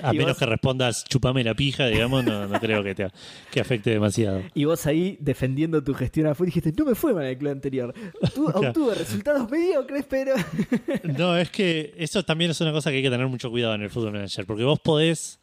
a 0.03 0.13
menos 0.13 0.28
vos- 0.30 0.38
que 0.38 0.45
respondas 0.45 1.03
chupame 1.05 1.43
la 1.43 1.53
pija, 1.53 1.88
digamos, 1.88 2.24
no, 2.24 2.47
no 2.47 2.59
creo 2.59 2.84
que 2.84 2.95
te 2.95 3.07
que 3.51 3.59
afecte 3.59 3.89
demasiado. 3.89 4.41
Y 4.53 4.65
vos 4.65 4.86
ahí 4.86 5.17
defendiendo 5.20 5.84
tu 5.84 5.93
gestión 5.93 6.28
afuera 6.28 6.47
dijiste, 6.49 6.72
no 6.78 6.86
me 6.86 6.95
fue 6.95 7.13
mal 7.13 7.24
en 7.24 7.30
el 7.32 7.38
club 7.38 7.51
anterior. 7.51 7.93
Tu- 8.34 8.45
Obtuve 8.53 8.95
resultados 8.95 9.49
mediocres, 9.49 10.05
pero... 10.09 10.34
No, 11.03 11.38
es 11.38 11.49
que 11.49 11.93
eso 11.97 12.24
también 12.24 12.51
es 12.51 12.61
una 12.61 12.72
cosa 12.72 12.89
que 12.91 12.97
hay 12.97 13.03
que 13.03 13.09
tener 13.09 13.28
mucho 13.28 13.49
cuidado 13.49 13.76
en 13.76 13.82
el 13.82 13.89
fútbol 13.89 14.13
manager, 14.13 14.45
porque 14.45 14.63
vos 14.63 14.80
podés 14.80 15.39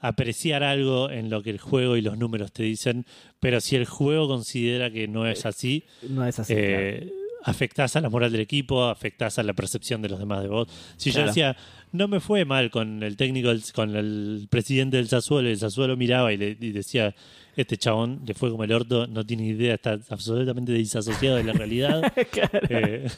apreciar 0.00 0.62
algo 0.62 1.10
en 1.10 1.28
lo 1.30 1.42
que 1.42 1.50
el 1.50 1.58
juego 1.58 1.96
y 1.96 2.02
los 2.02 2.16
números 2.18 2.52
te 2.52 2.62
dicen, 2.62 3.04
pero 3.40 3.60
si 3.60 3.76
el 3.76 3.84
juego 3.86 4.28
considera 4.28 4.90
que 4.90 5.08
no 5.08 5.26
es 5.26 5.44
así, 5.46 5.84
No 6.08 6.24
es 6.26 6.38
así. 6.38 6.54
claro. 6.54 7.06
Eh, 7.48 7.50
afectás 7.50 7.96
a 7.96 8.00
la 8.00 8.08
moral 8.08 8.30
del 8.32 8.40
equipo, 8.40 8.84
afectás 8.84 9.38
a 9.38 9.42
la 9.42 9.52
percepción 9.54 10.00
de 10.02 10.08
los 10.08 10.18
demás 10.18 10.42
de 10.42 10.48
vos. 10.48 10.68
Si 10.96 11.10
yo 11.10 11.14
Claro. 11.16 11.28
decía, 11.28 11.56
no 11.92 12.06
me 12.08 12.20
fue 12.20 12.44
mal 12.44 12.70
con 12.70 13.02
el 13.02 13.16
técnico, 13.16 13.50
con 13.74 13.96
el 13.96 14.46
presidente 14.50 14.96
del 14.98 15.08
Sassuolo, 15.08 15.48
y 15.48 15.52
el 15.52 15.58
Sassuolo 15.58 15.96
miraba 15.96 16.32
y, 16.32 16.36
le, 16.36 16.56
y 16.60 16.70
decía, 16.72 17.14
este 17.56 17.76
chabón 17.76 18.20
le 18.26 18.34
fue 18.34 18.50
como 18.50 18.62
el 18.64 18.72
orto, 18.72 19.06
no 19.06 19.24
tiene 19.26 19.46
idea, 19.46 19.74
está 19.74 19.98
absolutamente 20.10 20.72
disasociado 20.72 21.36
de 21.38 21.44
la 21.44 21.52
realidad. 21.54 22.12
claro, 22.30 22.60
Eh, 22.70 23.08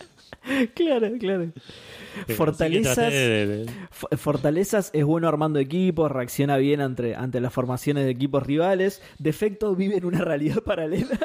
claro, 0.75 1.09
claro. 1.19 1.43
eh, 1.45 1.53
así 1.55 2.25
que 2.27 2.35
Fortalezas, 2.35 2.97
de- 3.13 3.47
de- 3.47 3.67
Fortalezas 4.17 4.91
es 4.95 5.05
bueno 5.05 5.29
armando 5.29 5.59
equipos, 5.59 6.11
reacciona 6.11 6.57
bien 6.57 6.81
ante, 6.81 7.15
ante 7.15 7.41
las 7.41 7.53
formaciones 7.53 8.05
de 8.05 8.11
equipos 8.13 8.45
rivales. 8.47 9.03
Defecto 9.19 9.75
vive 9.77 9.97
en 9.97 10.05
una 10.07 10.21
realidad 10.23 10.63
paralela. 10.65 11.19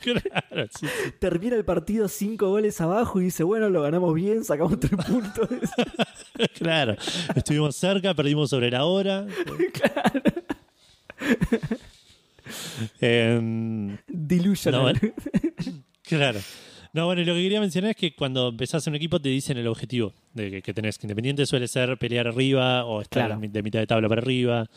Claro, 0.00 0.68
sí, 0.78 0.86
sí. 0.86 1.10
Termina 1.18 1.56
el 1.56 1.64
partido 1.64 2.08
cinco 2.08 2.48
goles 2.50 2.80
abajo 2.80 3.20
y 3.20 3.24
dice, 3.24 3.42
bueno, 3.42 3.68
lo 3.68 3.82
ganamos 3.82 4.14
bien, 4.14 4.44
sacamos 4.44 4.78
tres 4.78 4.92
puntos. 5.06 5.48
Claro, 6.54 6.96
estuvimos 7.34 7.74
cerca, 7.76 8.14
perdimos 8.14 8.50
sobre 8.50 8.70
la 8.70 8.84
hora. 8.84 9.26
Em, 13.00 13.96
Delusional. 14.06 14.80
No, 14.80 14.82
bueno. 14.82 15.00
claro. 16.02 16.40
No, 16.94 17.04
bueno, 17.06 17.22
lo 17.22 17.34
que 17.34 17.42
quería 17.42 17.60
mencionar 17.60 17.90
es 17.90 17.96
que 17.96 18.14
cuando 18.14 18.48
empezás 18.48 18.86
un 18.86 18.94
equipo 18.94 19.20
te 19.20 19.28
dicen 19.28 19.58
el 19.58 19.66
objetivo 19.66 20.14
de 20.32 20.50
que, 20.50 20.62
que 20.62 20.72
tenés. 20.74 20.96
Que 20.98 21.06
Independiente 21.06 21.44
suele 21.46 21.68
ser 21.68 21.98
pelear 21.98 22.26
arriba 22.28 22.84
o 22.86 23.02
estar 23.02 23.26
Claro. 23.26 23.40
de 23.42 23.62
mitad 23.62 23.78
de 23.80 23.86
tabla 23.86 24.08
para 24.08 24.22
arriba. 24.22 24.68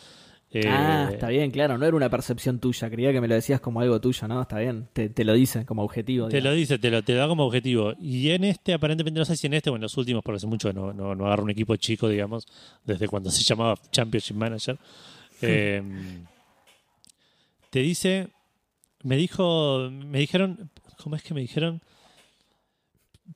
Eh, 0.54 0.64
Ah, 0.68 1.10
está 1.14 1.30
bien, 1.30 1.50
claro, 1.50 1.78
no 1.78 1.86
era 1.86 1.96
una 1.96 2.10
percepción 2.10 2.60
tuya, 2.60 2.90
creía 2.90 3.14
que 3.14 3.22
me 3.22 3.28
lo 3.30 3.36
decías 3.36 3.62
como 3.62 3.80
algo 3.80 4.02
tuyo, 4.02 4.28
¿no? 4.28 4.42
Está 4.42 4.60
bien, 4.60 4.90
te, 4.92 5.08
te 5.08 5.24
lo 5.24 5.34
dice 5.34 5.66
como 5.66 5.82
objetivo. 5.84 6.28
Te 6.28 6.42
lo 6.42 6.52
dice, 6.52 6.78
te 6.78 6.90
lo, 6.92 7.02
te 7.04 7.14
lo 7.14 7.20
da 7.20 7.28
como 7.30 7.46
objetivo. 7.46 7.94
Y 8.02 8.30
en 8.32 8.44
este, 8.44 8.74
aparentemente, 8.74 9.18
no 9.18 9.26
sé 9.26 9.38
si 9.38 9.48
en 9.48 9.54
este 9.54 9.70
o 9.70 9.76
en 9.76 9.82
los 9.82 9.96
últimos, 9.98 10.22
porque 10.24 10.38
hace 10.38 10.48
mucho 10.48 10.74
no, 10.74 10.92
no, 10.92 11.16
no 11.16 11.26
agarro 11.26 11.44
un 11.44 11.52
equipo 11.52 11.76
chico, 11.78 12.10
digamos, 12.10 12.48
desde 12.84 13.08
cuando 13.08 13.32
se 13.32 13.44
llamaba 13.44 13.76
Championship 13.92 14.36
Manager. 14.36 14.78
Eh, 15.42 15.82
te 17.70 17.80
dice, 17.80 18.28
me 19.04 19.16
dijo, 19.16 19.90
me 19.90 20.20
dijeron, 20.20 20.70
¿cómo 21.02 21.16
es 21.16 21.24
que 21.24 21.34
me 21.34 21.40
dijeron? 21.40 21.82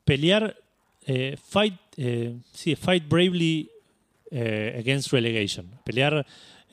Pelear, 0.04 0.58
eh, 1.06 1.38
fight, 1.42 1.76
eh, 1.96 2.36
sí, 2.52 2.76
fight 2.76 3.08
bravely 3.08 3.70
eh, 4.32 4.76
against 4.78 5.14
relegation. 5.14 5.72
Pelear 5.86 6.26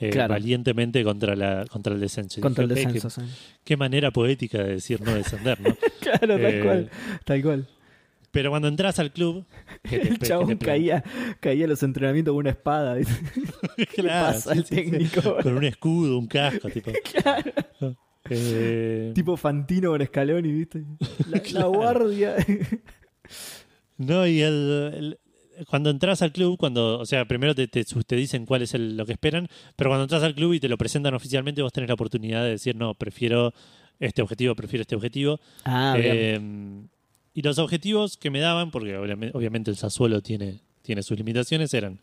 eh, 0.06 0.10
Claro. 0.10 0.34
valientemente 0.34 1.02
contra, 1.04 1.34
la, 1.36 1.64
contra 1.70 1.94
el 1.94 2.00
descenso. 2.00 2.40
Contra 2.40 2.64
el 2.64 2.70
dije, 2.70 2.82
"Ok, 2.82 2.86
qué- 2.88 2.92
descenso, 2.94 3.20
sí. 3.20 3.26
Qué 3.64 3.76
manera 3.76 4.10
poética 4.10 4.58
de 4.62 4.74
decir 4.74 5.00
no 5.00 5.14
descender, 5.14 5.60
¿no? 5.60 5.74
Claro, 6.00 6.20
tal 6.38 6.44
Eh, 6.46 6.60
cual, 6.62 6.90
tal 7.24 7.42
cual. 7.42 7.68
Pero 8.30 8.48
cuando 8.48 8.66
entras 8.68 8.98
al 8.98 9.12
club, 9.12 9.44
te- 9.88 10.08
El 10.08 10.18
chabón 10.18 10.56
caía, 10.56 11.04
caía 11.40 11.64
en 11.64 11.70
los 11.70 11.82
entrenamientos 11.82 12.32
con 12.32 12.38
una 12.40 12.50
espada. 12.50 12.96
Claro, 13.94 14.26
pasa 14.32 14.52
sí, 14.54 14.58
al 14.58 14.64
sí, 14.66 14.74
sí. 14.74 14.82
técnico? 14.90 15.36
Con 15.42 15.56
un 15.56 15.64
escudo, 15.64 16.18
un 16.18 16.26
casco, 16.26 16.68
tipo. 16.70 16.90
Eh, 18.30 19.10
tipo 19.14 19.36
Fantino 19.36 19.90
con 19.90 20.04
Scaloni, 20.06 20.52
¿viste? 20.52 20.84
La, 21.28 21.36
la 21.38 21.40
Claro. 21.42 21.72
guardia. 21.72 22.36
no, 23.98 24.26
y 24.26 24.40
el, 24.40 24.90
el- 24.94 25.18
cuando 25.68 25.90
entras 25.90 26.22
al 26.22 26.32
club, 26.32 26.56
cuando, 26.58 26.98
o 26.98 27.06
sea, 27.06 27.26
primero 27.26 27.54
te, 27.54 27.66
te, 27.68 27.84
te 27.84 28.16
dicen 28.16 28.46
cuál 28.46 28.62
es 28.62 28.74
el- 28.74 28.96
lo 28.96 29.04
que 29.06 29.12
esperan, 29.12 29.48
pero 29.76 29.90
cuando 29.90 30.04
entras 30.04 30.22
al 30.22 30.34
club 30.34 30.52
y 30.54 30.60
te 30.60 30.68
lo 30.68 30.76
presentan 30.78 31.14
oficialmente, 31.14 31.62
vos 31.62 31.72
tenés 31.72 31.88
la 31.88 31.94
oportunidad 31.94 32.44
de 32.44 32.50
decir, 32.50 32.76
no, 32.76 32.94
prefiero 32.94 33.52
este 34.00 34.22
objetivo, 34.22 34.54
prefiero 34.54 34.82
este 34.82 34.94
objetivo. 34.96 35.40
Ah, 35.64 35.94
bien. 35.98 36.12
Eh, 36.14 36.88
y 37.34 37.42
los 37.42 37.58
objetivos 37.58 38.16
que 38.16 38.30
me 38.30 38.40
daban, 38.40 38.70
porque 38.70 38.96
obviamente, 38.96 39.70
el 39.70 39.76
Sassuolo 39.76 40.20
tiene, 40.20 40.60
tiene 40.82 41.02
sus 41.02 41.16
limitaciones, 41.16 41.72
eran 41.74 41.98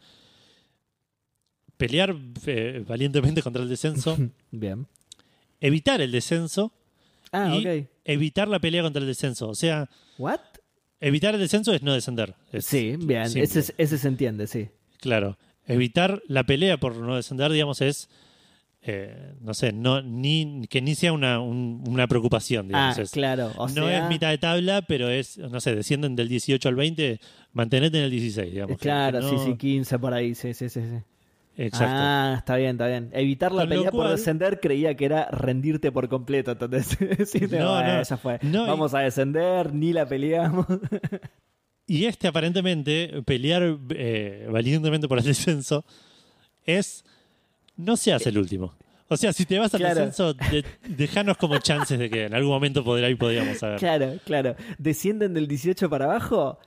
pelear 1.78 2.16
eh, 2.46 2.84
valientemente 2.88 3.42
contra 3.42 3.62
el 3.64 3.70
descenso, 3.70 4.18
Bien. 4.52 4.88
evitar 5.60 6.02
el 6.02 6.12
descenso 6.12 6.72
Ah, 7.32 7.56
y 7.56 7.60
ok. 7.66 7.88
evitar 8.06 8.48
la 8.48 8.58
pelea 8.60 8.82
contra 8.82 9.00
el 9.02 9.08
descenso. 9.08 9.50
O 9.50 9.56
sea, 9.56 9.88
¿What? 10.18 10.40
Evitar 11.02 11.34
el 11.36 11.40
descenso 11.42 11.74
es 11.74 11.82
no 11.84 11.94
descender. 11.94 12.36
Es 12.52 12.66
Sí, 12.66 12.96
bien. 12.98 13.24
Ese, 13.24 13.60
es- 13.60 13.74
ese 13.78 13.98
se 13.98 14.08
entiende, 14.08 14.48
sí. 14.48 14.70
Claro. 15.00 15.38
Evitar 15.66 16.22
la 16.28 16.44
pelea 16.46 16.78
por 16.78 16.96
no 16.98 17.16
descender, 17.16 17.52
digamos, 17.52 17.80
es, 17.82 18.10
eh, 18.82 19.34
no 19.42 19.54
sé, 19.54 19.72
no, 19.74 20.02
ni, 20.02 20.66
que 20.70 20.82
ni 20.82 20.96
sea 20.96 21.12
una, 21.14 21.40
un- 21.40 21.84
una 21.88 22.08
preocupación, 22.08 22.68
digamos. 22.70 22.98
Ah, 22.98 23.02
es- 23.02 23.12
claro. 23.12 23.52
O 23.58 23.68
no 23.68 23.88
sea, 23.88 24.04
es 24.04 24.10
mitad 24.10 24.30
de 24.30 24.38
tabla, 24.38 24.82
pero 24.82 25.10
es, 25.10 25.38
no 25.38 25.60
sé, 25.60 25.76
descienden 25.76 26.16
del 26.16 26.28
18 26.30 26.70
al 26.70 26.76
20, 26.76 27.20
mantenete 27.54 27.98
en 28.00 28.06
el 28.06 28.12
16, 28.12 28.52
digamos. 28.52 28.78
Claro, 28.80 29.22
sí, 29.30 29.36
sí, 29.46 29.56
15 29.58 30.00
por 30.00 30.14
ahí, 30.14 30.34
sí, 30.34 30.54
sí, 30.54 30.70
sí. 30.70 30.82
sí. 30.82 30.98
Exacto. 31.62 31.94
Ah, 31.98 32.36
está 32.38 32.56
bien, 32.56 32.72
está 32.72 32.88
bien. 32.88 33.10
Evitar 33.12 33.52
la 33.52 33.64
Con 33.64 33.70
pelea 33.70 33.92
por 33.92 34.08
descender 34.10 34.60
creía 34.62 34.96
que 34.96 35.04
era 35.06 35.30
rendirte 35.30 35.92
por 35.92 36.08
completo. 36.08 36.52
Entonces, 36.52 36.98
sí, 37.30 37.42
No, 37.52 37.82
no. 37.84 38.18
fue. 38.18 38.40
No, 38.44 38.64
y- 38.66 38.68
Vamos 38.70 38.94
a 38.94 39.00
descender, 39.00 39.74
ni 39.74 39.92
la 39.94 40.08
peleamos. 40.08 40.66
Y 41.92 42.06
este, 42.06 42.28
aparentemente, 42.28 43.24
pelear 43.26 43.78
eh, 43.96 44.48
valientemente 44.52 45.08
por 45.08 45.18
el 45.18 45.24
descenso 45.26 45.84
es. 46.64 47.04
No 47.76 47.98
seas 47.98 48.26
el 48.28 48.38
último. 48.38 48.76
O 49.08 49.18
sea, 49.18 49.34
si 49.34 49.44
te 49.46 49.58
vas 49.58 49.74
al 49.74 49.80
Claro. 49.80 49.96
descenso, 49.96 50.34
de- 50.36 50.64
dejanos 50.88 51.36
como 51.38 51.58
chances 51.58 51.98
de 51.98 52.10
que 52.12 52.26
en 52.26 52.36
algún 52.36 52.52
momento 52.52 52.84
podrá 52.84 53.10
y 53.10 53.16
podríamos 53.16 53.58
saber. 53.58 53.80
claro, 53.80 54.14
claro. 54.24 54.56
Descienden 54.78 55.34
del 55.34 55.48
18 55.48 55.90
para 55.90 56.06
abajo. 56.06 56.60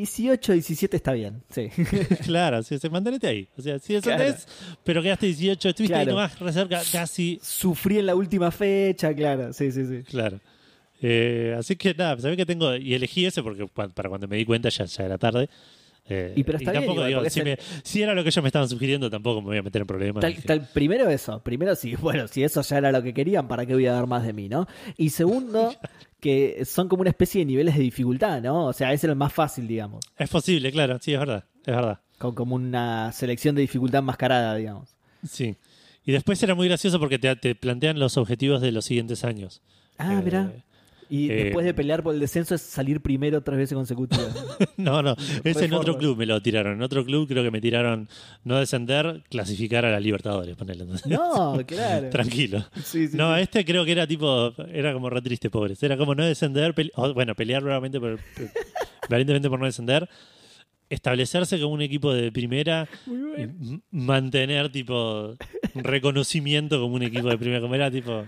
18, 0.00 0.52
17 0.52 0.96
está 0.96 1.12
bien, 1.12 1.42
sí. 1.50 1.68
Claro, 2.24 2.62
sí, 2.62 2.78
sí, 2.78 2.88
mantenete 2.90 3.26
ahí. 3.26 3.48
O 3.56 3.62
sea, 3.62 3.78
si 3.78 3.94
descendés, 3.94 4.46
pero 4.84 5.02
quedaste 5.02 5.26
18, 5.26 5.68
estuviste 5.70 5.94
ahí 5.94 6.04
Claro. 6.04 6.16
nomás 6.18 6.38
recerca, 6.38 6.82
casi. 6.92 7.38
Sufrí 7.42 7.98
en 7.98 8.06
la 8.06 8.14
última 8.14 8.50
fecha, 8.50 9.14
claro. 9.14 9.52
Sí, 9.52 9.72
sí, 9.72 9.86
sí. 9.86 10.02
Claro. 10.02 10.38
Eh, 11.02 11.54
así 11.58 11.76
que 11.76 11.94
nada, 11.94 12.18
sabés 12.20 12.36
que 12.36 12.46
tengo. 12.46 12.74
Y 12.76 12.94
elegí 12.94 13.26
ese 13.26 13.42
porque 13.42 13.66
para 13.66 14.08
cuando 14.08 14.28
me 14.28 14.36
di 14.36 14.44
cuenta 14.44 14.68
ya, 14.68 14.84
ya 14.84 15.04
era 15.04 15.18
tarde. 15.18 15.48
Eh, 16.08 16.34
Y 16.36 16.44
pero 16.44 16.58
está 16.58 16.70
bien 16.70 16.84
tampoco 16.84 17.08
igual, 17.08 17.24
digo, 17.24 17.30
si, 17.30 17.40
es 17.40 17.44
me- 17.44 17.58
si 17.82 18.00
era 18.02 18.14
lo 18.14 18.22
que 18.22 18.28
ellos 18.28 18.40
me 18.42 18.48
estaban 18.48 18.68
sugiriendo, 18.68 19.10
tampoco 19.10 19.40
me 19.42 19.48
voy 19.48 19.58
a 19.58 19.62
meter 19.64 19.80
en 19.82 19.86
problemas. 19.88 20.20
Tal- 20.20 20.34
Dije, 20.34 20.46
tal- 20.46 20.68
primero 20.72 21.10
eso, 21.10 21.40
primero 21.42 21.74
sí, 21.74 21.96
bueno, 22.00 22.28
si 22.28 22.44
eso 22.44 22.62
ya 22.62 22.78
era 22.78 22.92
lo 22.92 23.02
que 23.02 23.12
querían, 23.12 23.48
¿para 23.48 23.66
qué 23.66 23.74
voy 23.74 23.86
a 23.86 23.92
dar 23.92 24.06
más 24.06 24.24
de 24.24 24.32
mí, 24.32 24.48
no? 24.48 24.68
Y 24.96 25.10
segundo, 25.10 25.74
que 26.26 26.64
son 26.64 26.88
como 26.88 27.02
una 27.02 27.10
especie 27.10 27.38
de 27.40 27.44
niveles 27.46 27.76
de 27.76 27.82
dificultad, 27.82 28.42
¿no? 28.42 28.66
O 28.66 28.72
sea, 28.72 28.92
ese 28.92 29.06
era 29.06 29.12
el 29.12 29.18
más 29.18 29.32
fácil, 29.32 29.68
digamos, 29.68 30.04
Es 30.18 30.28
posible, 30.28 30.72
claro, 30.72 30.98
sí, 31.00 31.12
es 31.14 31.18
verdad, 31.20 31.44
es 31.64 31.74
verdad. 31.74 32.00
con 32.18 32.34
como 32.34 32.54
una 32.56 33.12
selección 33.12 33.54
de 33.54 33.62
dificultad 33.62 34.00
enmascarada, 34.00 34.54
digamos. 34.56 34.96
Sí. 35.28 35.56
Y 36.04 36.12
después 36.12 36.42
era 36.42 36.54
muy 36.54 36.68
gracioso 36.68 36.98
porque 36.98 37.18
te, 37.18 37.34
te 37.36 37.54
plantean 37.54 37.98
los 37.98 38.16
objetivos 38.16 38.60
de 38.60 38.72
los 38.72 38.84
siguientes 38.84 39.24
años. 39.24 39.62
Ah, 39.98 40.14
Eh, 40.14 40.22
mirá. 40.22 40.52
Y 41.08 41.30
eh, 41.30 41.44
después 41.44 41.64
de 41.64 41.72
pelear 41.74 42.02
por 42.02 42.14
el 42.14 42.20
descenso 42.20 42.54
es 42.54 42.62
salir 42.62 43.00
primero 43.00 43.40
tres 43.42 43.58
veces 43.58 43.74
consecutivas. 43.76 44.34
No, 44.76 45.02
no, 45.02 45.16
es 45.44 45.56
en 45.56 45.72
otro 45.72 45.96
club 45.96 46.16
me 46.18 46.26
lo 46.26 46.40
tiraron. 46.42 46.74
En 46.74 46.82
otro 46.82 47.04
club 47.04 47.26
creo 47.26 47.42
que 47.42 47.50
me 47.50 47.60
tiraron 47.60 48.08
no 48.44 48.58
descender, 48.58 49.22
clasificar 49.30 49.84
a 49.86 49.90
la 49.90 49.98
Libertadores, 50.00 50.54
ponele. 50.56 50.84
No, 51.06 51.58
claro. 51.66 52.10
Tranquilo. 52.10 52.64
Sí, 52.84 53.08
sí, 53.08 53.16
No, 53.16 53.34
sí. 53.36 53.42
este 53.42 53.64
creo 53.64 53.84
que 53.84 53.92
era 53.92 54.06
tipo, 54.06 54.52
era 54.72 54.92
como 54.92 55.08
re 55.08 55.22
triste, 55.22 55.48
pobres. 55.50 55.82
Era 55.82 55.96
como 55.96 56.14
no 56.14 56.24
descender, 56.24 56.74
pele- 56.74 56.92
bueno, 57.14 57.34
pelear 57.34 57.62
nuevamente, 57.62 57.98
por, 57.98 58.18
valientemente 59.08 59.48
por 59.48 59.58
no 59.58 59.66
descender, 59.66 60.08
establecerse 60.88 61.60
como 61.60 61.74
un 61.74 61.82
equipo 61.82 62.12
de 62.12 62.30
primera, 62.32 62.88
y 63.06 63.80
mantener 63.90 64.70
tipo 64.70 65.34
un 65.74 65.84
reconocimiento 65.84 66.80
como 66.80 66.94
un 66.94 67.02
equipo 67.02 67.28
de 67.28 67.38
primera, 67.38 67.60
como 67.60 67.74
era 67.74 67.90
tipo, 67.90 68.26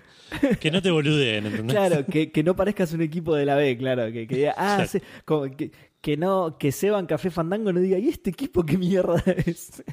que 0.60 0.70
no 0.70 0.82
te 0.82 0.90
boludeen, 0.90 1.46
¿entendés? 1.46 1.76
Claro, 1.76 2.06
que, 2.06 2.30
que 2.30 2.42
no 2.42 2.56
parezcas 2.56 2.92
un 2.92 3.02
equipo 3.02 3.34
de 3.34 3.46
la 3.46 3.54
B, 3.56 3.76
claro. 3.76 4.12
Que, 4.12 4.26
que 4.26 4.36
diga, 4.36 4.54
ah, 4.56 4.78
Exacto. 4.82 5.06
sí, 5.06 5.22
como 5.24 5.56
que, 5.56 5.70
que 6.00 6.16
no, 6.16 6.56
que 6.58 6.72
Seban 6.72 7.06
Café 7.06 7.30
Fandango 7.30 7.72
no 7.72 7.80
diga, 7.80 7.98
¿y 7.98 8.08
este 8.08 8.30
equipo 8.30 8.64
qué 8.64 8.76
mierda 8.78 9.22
es? 9.26 9.82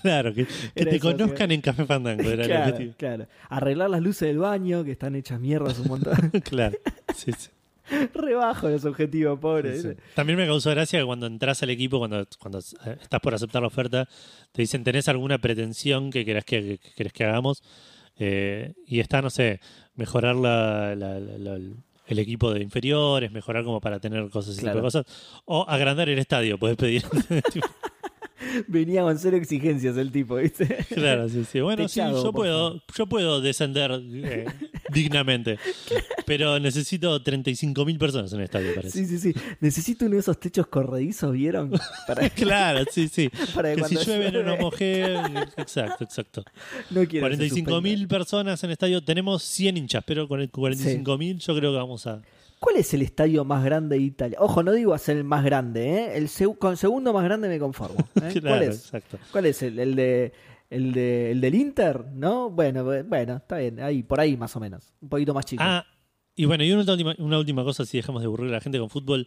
Claro, 0.00 0.32
que, 0.32 0.46
te 0.74 0.96
eso, 0.96 1.10
conozcan 1.10 1.50
en 1.50 1.60
Café 1.60 1.84
Fandango, 1.86 2.22
era 2.22 2.42
el 2.42 2.48
claro, 2.48 2.70
objetivo. 2.70 2.94
claro. 2.96 3.26
Arreglar 3.48 3.90
las 3.90 4.00
luces 4.00 4.28
del 4.28 4.38
baño, 4.38 4.84
que 4.84 4.92
están 4.92 5.16
hechas 5.16 5.40
mierdas 5.40 5.78
un 5.80 5.88
montón. 5.88 6.14
Claro, 6.44 6.78
sí, 7.16 7.32
sí. 7.36 7.48
Rebajo 8.14 8.68
los 8.68 8.84
objetivos, 8.84 9.38
pobre. 9.38 9.76
Sí, 9.76 9.88
sí. 9.90 9.96
También 10.14 10.38
me 10.38 10.46
causó 10.46 10.70
gracia 10.70 10.98
que 11.00 11.04
cuando 11.06 11.26
entras 11.26 11.62
al 11.62 11.70
equipo, 11.70 11.98
cuando, 11.98 12.24
cuando 12.38 12.58
eh, 12.58 12.96
estás 13.00 13.20
por 13.20 13.34
aceptar 13.34 13.62
la 13.62 13.68
oferta, 13.68 14.08
te 14.52 14.62
dicen, 14.62 14.84
¿tenés 14.84 15.08
alguna 15.08 15.38
pretensión 15.38 16.10
que 16.10 16.24
querés 16.24 16.44
que, 16.44 16.78
que 16.78 16.90
querés 16.94 17.12
que 17.12 17.24
hagamos? 17.24 17.62
Eh, 18.18 18.74
y 18.86 19.00
está, 19.00 19.22
no 19.22 19.30
sé, 19.30 19.60
mejorar 19.94 20.36
la, 20.36 20.94
la- 20.94 21.18
la- 21.18 21.38
la- 21.58 21.60
el 22.08 22.18
equipo 22.18 22.52
de 22.52 22.60
inferiores, 22.60 23.30
mejorar 23.32 23.64
como 23.64 23.80
para 23.80 23.98
tener 24.00 24.28
cosas, 24.28 24.52
ese 24.52 24.60
tipo 24.62 24.66
de 24.68 24.72
Claro. 24.72 24.86
cosas. 24.86 25.06
O 25.46 25.64
agrandar 25.68 26.08
el 26.08 26.18
estadio, 26.18 26.58
podés 26.58 26.76
pedir. 26.76 27.02
Tipo, 27.52 27.66
Venía 28.66 29.02
con 29.02 29.18
cero 29.18 29.36
exigencias 29.36 29.96
el 29.96 30.10
tipo, 30.10 30.36
¿viste? 30.36 30.84
claro, 30.94 31.28
sí, 31.28 31.44
sí. 31.50 31.60
Bueno, 31.60 31.88
sí, 31.88 32.00
yo 32.00 32.32
puedo, 32.32 32.82
yo 32.96 33.06
puedo 33.06 33.40
descender 33.40 33.90
eh, 33.92 34.46
dignamente, 34.90 35.58
pero 36.26 36.58
necesito 36.58 37.22
35.000 37.22 37.98
personas 37.98 38.32
en 38.32 38.38
el 38.38 38.44
estadio, 38.44 38.74
parece. 38.74 38.98
Sí, 38.98 39.06
sí, 39.06 39.32
sí. 39.32 39.40
Necesito 39.60 40.06
uno 40.06 40.14
de 40.14 40.20
esos 40.20 40.38
techos 40.38 40.66
corredizos, 40.66 41.32
¿vieron? 41.32 41.70
Para, 42.06 42.28
Claro, 42.30 42.84
sí, 42.90 43.08
sí. 43.08 43.30
para 43.54 43.74
Que 43.74 43.84
si 43.84 43.96
llueve 43.96 44.30
no 44.30 44.38
llueve, 44.38 44.44
nos 44.44 44.60
mojé. 44.60 45.02
Exacto, 45.56 46.04
exacto. 46.04 46.44
no 46.90 47.06
quiero 47.06 47.28
que 47.28 47.36
se 47.36 47.62
45.000 47.62 48.08
personas 48.08 48.62
en 48.62 48.70
el 48.70 48.72
estadio. 48.72 49.02
Tenemos 49.02 49.42
100 49.42 49.76
hinchas, 49.76 50.04
pero 50.06 50.28
con 50.28 50.40
el 50.40 50.50
45.000 50.50 51.38
yo 51.38 51.56
creo 51.56 51.72
que 51.72 51.78
vamos 51.78 52.06
a... 52.06 52.22
¿Cuál 52.62 52.76
es 52.76 52.94
el 52.94 53.02
estadio 53.02 53.44
más 53.44 53.64
grande 53.64 53.96
de 53.96 54.02
Italia? 54.02 54.38
Ojo, 54.40 54.62
no 54.62 54.70
digo 54.72 54.94
hacer 54.94 55.16
el 55.16 55.24
más 55.24 55.44
grande, 55.44 55.88
¿eh? 55.98 56.16
El 56.16 56.28
seg- 56.28 56.56
con 56.58 56.76
segundo 56.76 57.12
más 57.12 57.24
grande 57.24 57.48
me 57.48 57.58
conformo. 57.58 57.98
¿eh? 58.22 58.30
Claro, 58.40 58.40
¿Cuál 58.58 58.62
es? 58.62 58.76
exacto. 58.84 59.18
¿Cuál 59.32 59.46
es? 59.46 59.62
¿El, 59.62 59.78
el 59.80 59.96
de 59.96 60.32
el 60.70 60.92
de 60.92 61.32
el 61.32 61.40
del 61.40 61.54
Inter? 61.56 62.04
¿No? 62.14 62.50
Bueno, 62.50 62.84
bu- 62.84 63.04
bueno, 63.08 63.36
está 63.38 63.58
bien, 63.58 63.80
ahí 63.80 64.04
por 64.04 64.20
ahí 64.20 64.36
más 64.36 64.54
o 64.54 64.60
menos, 64.60 64.92
un 65.00 65.08
poquito 65.08 65.34
más 65.34 65.44
chico. 65.44 65.62
Ah, 65.66 65.84
y 66.36 66.44
bueno, 66.44 66.62
y 66.62 66.70
una 66.72 66.90
última, 66.92 67.14
una 67.18 67.38
última 67.38 67.64
cosa, 67.64 67.84
si 67.84 67.96
dejamos 67.98 68.22
de 68.22 68.26
aburrir 68.26 68.48
a 68.50 68.52
la 68.52 68.60
gente 68.60 68.78
con 68.78 68.88
fútbol. 68.90 69.26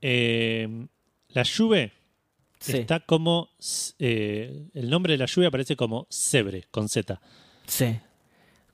Eh, 0.00 0.86
la 1.28 1.44
Juve 1.44 1.92
sí, 2.60 2.78
está 2.78 3.00
como... 3.00 3.50
eh, 3.98 4.68
el 4.74 4.88
nombre 4.90 5.12
de 5.12 5.18
la 5.18 5.26
Juve 5.32 5.46
aparece 5.46 5.76
como 5.76 6.06
Sebre, 6.10 6.64
con 6.70 6.88
Z. 6.88 7.20
sí. 7.66 7.98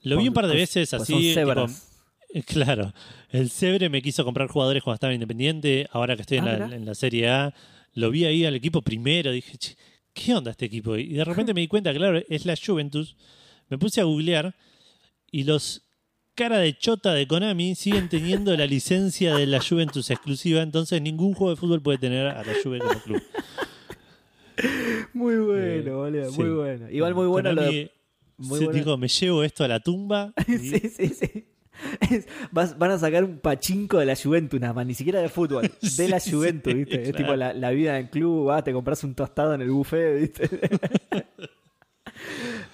Lo 0.03 0.17
vi 0.17 0.27
un 0.27 0.35
par 0.35 0.45
de 0.45 0.51
Pues- 0.53 0.61
veces 0.75 0.89
pues 0.91 1.01
así. 1.01 1.13
son 1.13 1.33
cebras. 1.33 1.71
Eh, 1.71 1.94
Claro, 2.45 2.93
el 3.29 3.49
Sebre 3.49 3.89
me 3.89 4.01
quiso 4.01 4.23
comprar 4.25 4.47
jugadores 4.49 4.83
cuando 4.83 4.95
estaba 4.95 5.11
en 5.13 5.15
Independiente, 5.21 5.87
ahora 5.91 6.15
que 6.15 6.21
estoy 6.23 6.39
en, 6.39 6.47
Ah, 6.47 6.57
la, 6.57 6.65
mirá. 6.65 6.75
en 6.77 6.85
la 6.85 6.95
Serie 6.95 7.29
A, 7.29 7.53
lo 7.93 8.11
vi 8.11 8.25
ahí 8.25 8.43
al 8.45 8.55
equipo 8.55 8.81
primero, 8.81 9.31
dije, 9.31 9.57
"Che, 9.57 9.75
¿qué 10.13 10.33
onda 10.33 10.51
este 10.51 10.65
equipo? 10.65 10.97
Y 10.97 11.13
de 11.13 11.23
repente 11.23 11.53
me 11.53 11.61
di 11.61 11.67
cuenta, 11.67 11.93
claro, 11.93 12.21
es 12.27 12.45
la 12.45 12.55
Juventus, 12.57 13.15
me 13.69 13.77
puse 13.77 14.01
a 14.01 14.03
googlear 14.03 14.53
y 15.31 15.43
los 15.45 15.81
cara 16.35 16.57
de 16.59 16.77
chota 16.77 17.13
de 17.13 17.25
Konami 17.27 17.75
siguen 17.75 18.09
teniendo 18.09 18.55
la 18.57 18.65
licencia 18.65 19.33
de 19.35 19.45
la 19.45 19.61
Juventus 19.61 20.09
exclusiva, 20.09 20.61
entonces 20.61 21.01
ningún 21.01 21.33
juego 21.33 21.51
de 21.51 21.55
fútbol 21.55 21.81
puede 21.81 21.97
tener 21.97 22.27
a 22.27 22.43
la 22.43 22.53
Juve 22.61 22.79
como 22.79 22.99
club. 22.99 23.23
Muy 25.13 25.35
bueno, 25.37 25.61
Eh, 25.91 25.93
boludo, 25.93 26.31
sí. 26.31 26.41
muy 26.41 26.49
bueno. 26.49 26.89
Igual 26.89 27.15
muy 27.15 27.27
bueno 27.27 27.53
lo 27.53 27.61
de- 27.63 27.91
muy 28.37 28.59
bueno. 28.59 28.73
dijo, 28.73 28.97
me 28.97 29.07
llevo 29.07 29.43
esto 29.43 29.63
a 29.63 29.67
la 29.69 29.79
tumba. 29.79 30.33
y- 30.47 30.57
sí, 30.57 30.79
sí, 30.89 31.07
sí. 31.09 31.45
Vas- 32.51 32.77
van 32.77 32.91
a 32.91 32.97
sacar 32.97 33.23
un 33.23 33.39
pachinko 33.39 33.97
de 33.99 34.05
la 34.05 34.15
Juventus, 34.15 34.59
nada 34.59 34.73
más, 34.73 34.85
ni 34.85 34.93
siquiera 34.93 35.21
de 35.21 35.29
fútbol, 35.29 35.69
de 35.97 36.07
la 36.09 36.19
Juventus, 36.19 36.73
¿viste? 36.73 36.95
Es 36.95 37.09
claro. 37.09 37.17
tipo 37.17 37.35
la, 37.35 37.53
la 37.53 37.71
vida 37.71 37.99
en 37.99 38.07
club, 38.07 38.45
vas, 38.47 38.63
te 38.63 38.73
compras 38.73 39.03
un 39.03 39.15
tostado 39.15 39.53
en 39.53 39.61
el 39.61 39.69
buffet, 39.71 40.19
¿viste? 40.19 40.49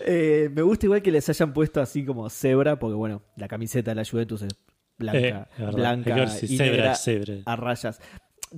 Eh, 0.02 0.50
me 0.54 0.62
gusta 0.62 0.86
igual 0.86 1.02
que 1.02 1.12
les 1.12 1.28
hayan 1.30 1.54
puesto 1.54 1.82
así 1.82 2.04
como 2.06 2.30
cebra, 2.30 2.80
porque 2.80 2.96
bueno, 2.96 3.22
la 3.36 3.48
camiseta 3.48 3.92
de 3.92 3.96
la 3.96 4.06
Juventus 4.06 4.42
es 4.44 4.54
blanca, 4.98 5.48
Eh, 5.58 5.66
blanca 5.74 6.28
si 6.28 6.56
y 6.56 6.58
negra 6.58 6.92
es 6.94 7.04
Zebre. 7.04 7.42
a 7.46 7.56
rayas. 7.56 8.00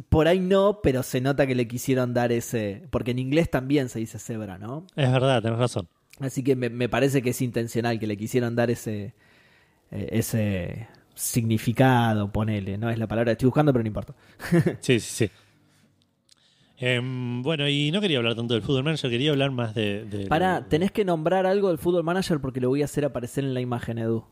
Por 0.10 0.28
ahí 0.28 0.39
no, 0.39 0.80
pero 0.82 1.04
se 1.04 1.22
nota 1.22 1.46
que 1.46 1.56
le 1.56 1.68
quisieron 1.68 2.14
dar 2.14 2.32
ese, 2.32 2.88
porque 2.89 3.12
en 3.12 3.20
inglés 3.20 3.50
también 3.50 3.89
se 3.89 4.00
dice 4.00 4.20
cebra, 4.20 4.58
¿no? 4.58 4.88
Es 4.96 5.12
verdad, 5.12 5.41
tenés 5.41 5.60
razón. 5.60 5.88
Así 6.20 6.44
que 6.44 6.56
me, 6.56 6.70
me 6.70 6.89
parece 6.89 7.22
que 7.22 7.30
es 7.32 7.41
intencional 7.41 8.00
que 8.00 8.08
le 8.08 8.18
quisieron 8.18 8.56
dar 8.56 8.72
ese, 8.72 9.14
eh, 9.94 10.10
ese 10.12 10.88
significado, 11.16 12.32
ponele. 12.32 12.78
No 12.78 12.89
es 12.89 12.98
la 12.98 13.08
palabra 13.08 13.30
que 13.32 13.34
estoy 13.34 13.46
buscando, 13.48 13.72
pero 13.72 13.84
no 13.84 13.88
importa. 13.88 14.14
Sí, 14.82 15.00
sí, 15.00 15.28
sí. 15.28 15.32
Em, 16.78 17.41
bueno, 17.44 17.70
y 17.70 17.91
no 17.91 18.02
quería 18.02 18.18
hablar 18.18 18.36
tanto 18.36 18.56
del 18.56 18.64
fútbol 18.64 18.84
manager, 18.84 19.10
quería 19.10 19.32
hablar 19.32 19.52
más 19.52 19.74
de. 19.74 20.04
de- 20.06 20.28
Pará, 20.28 20.68
tenés 20.68 20.91
que 20.91 21.06
nombrar 21.06 21.46
algo 21.46 21.70
del 21.70 21.78
Football 21.78 22.04
Manager 22.04 22.41
porque 22.41 22.60
lo 22.60 22.70
voy 22.70 22.82
a 22.82 22.86
hacer 22.86 23.06
aparecer 23.06 23.44
en 23.46 23.54
la 23.54 23.62
imagen, 23.62 24.00
Edu. 24.00 24.26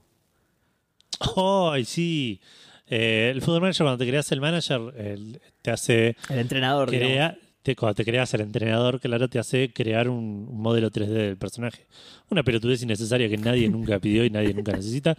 ¡Ay, 1.38 1.86
sí! 1.86 2.42
Eh, 2.88 3.30
el 3.34 3.42
fútbol 3.42 3.62
manager, 3.62 3.86
cuando 3.86 4.04
te 4.04 4.10
creas 4.10 4.30
el 4.34 4.42
manager, 4.42 4.82
el- 4.98 5.40
te 5.62 5.72
hace. 5.72 6.18
El 6.30 6.40
entrenador, 6.40 6.90
digamos. 6.92 7.38
Te, 7.64 7.76
cuando 7.76 7.94
te 7.94 8.04
creas 8.06 8.34
el 8.34 8.42
entrenador, 8.42 9.00
claro, 9.00 9.28
te 9.30 9.38
hace 9.38 9.72
crear 9.72 10.10
un, 10.10 10.48
un 10.50 10.62
modelo 10.62 10.90
3D 10.90 11.08
del 11.10 11.38
personaje. 11.38 11.86
Una 12.32 12.42
pelotudez 12.42 12.82
innecesaria 12.82 13.30
que 13.30 13.38
nadie 13.38 13.70
nunca 13.70 14.00
pidió 14.00 14.26
y 14.26 14.32
nadie 14.32 14.54
nunca 14.54 14.72
necesita. 14.72 15.16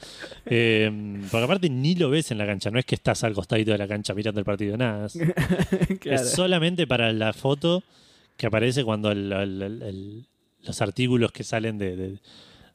Eh, 0.47 0.91
porque 1.31 1.45
aparte 1.45 1.71
ni 1.71 1.95
lo 1.95 2.11
ves 2.11 2.33
en 2.33 2.39
la 2.39 2.47
cancha, 2.47 2.71
no 2.73 2.81
es 2.81 2.85
que 2.85 2.97
estás 2.97 3.23
al 3.23 3.33
costadito 3.35 3.71
de 3.71 3.79
la 3.79 3.87
cancha 3.87 4.13
mirando 4.15 4.41
el 4.41 4.45
partido, 4.45 4.77
nada. 4.77 5.07
Es, 5.07 5.13
Claro. 6.01 6.21
es 6.23 6.31
solamente 6.33 6.87
para 6.89 7.13
la 7.13 7.33
foto 7.33 7.85
que 8.37 8.47
aparece 8.47 8.83
cuando 8.83 9.13
el- 9.13 9.31
el- 9.33 9.63
el- 9.63 9.83
el- 9.83 10.27
los 10.65 10.81
artículos 10.83 11.31
que 11.31 11.45
salen 11.45 11.79
de, 11.79 11.97
de- 11.97 12.19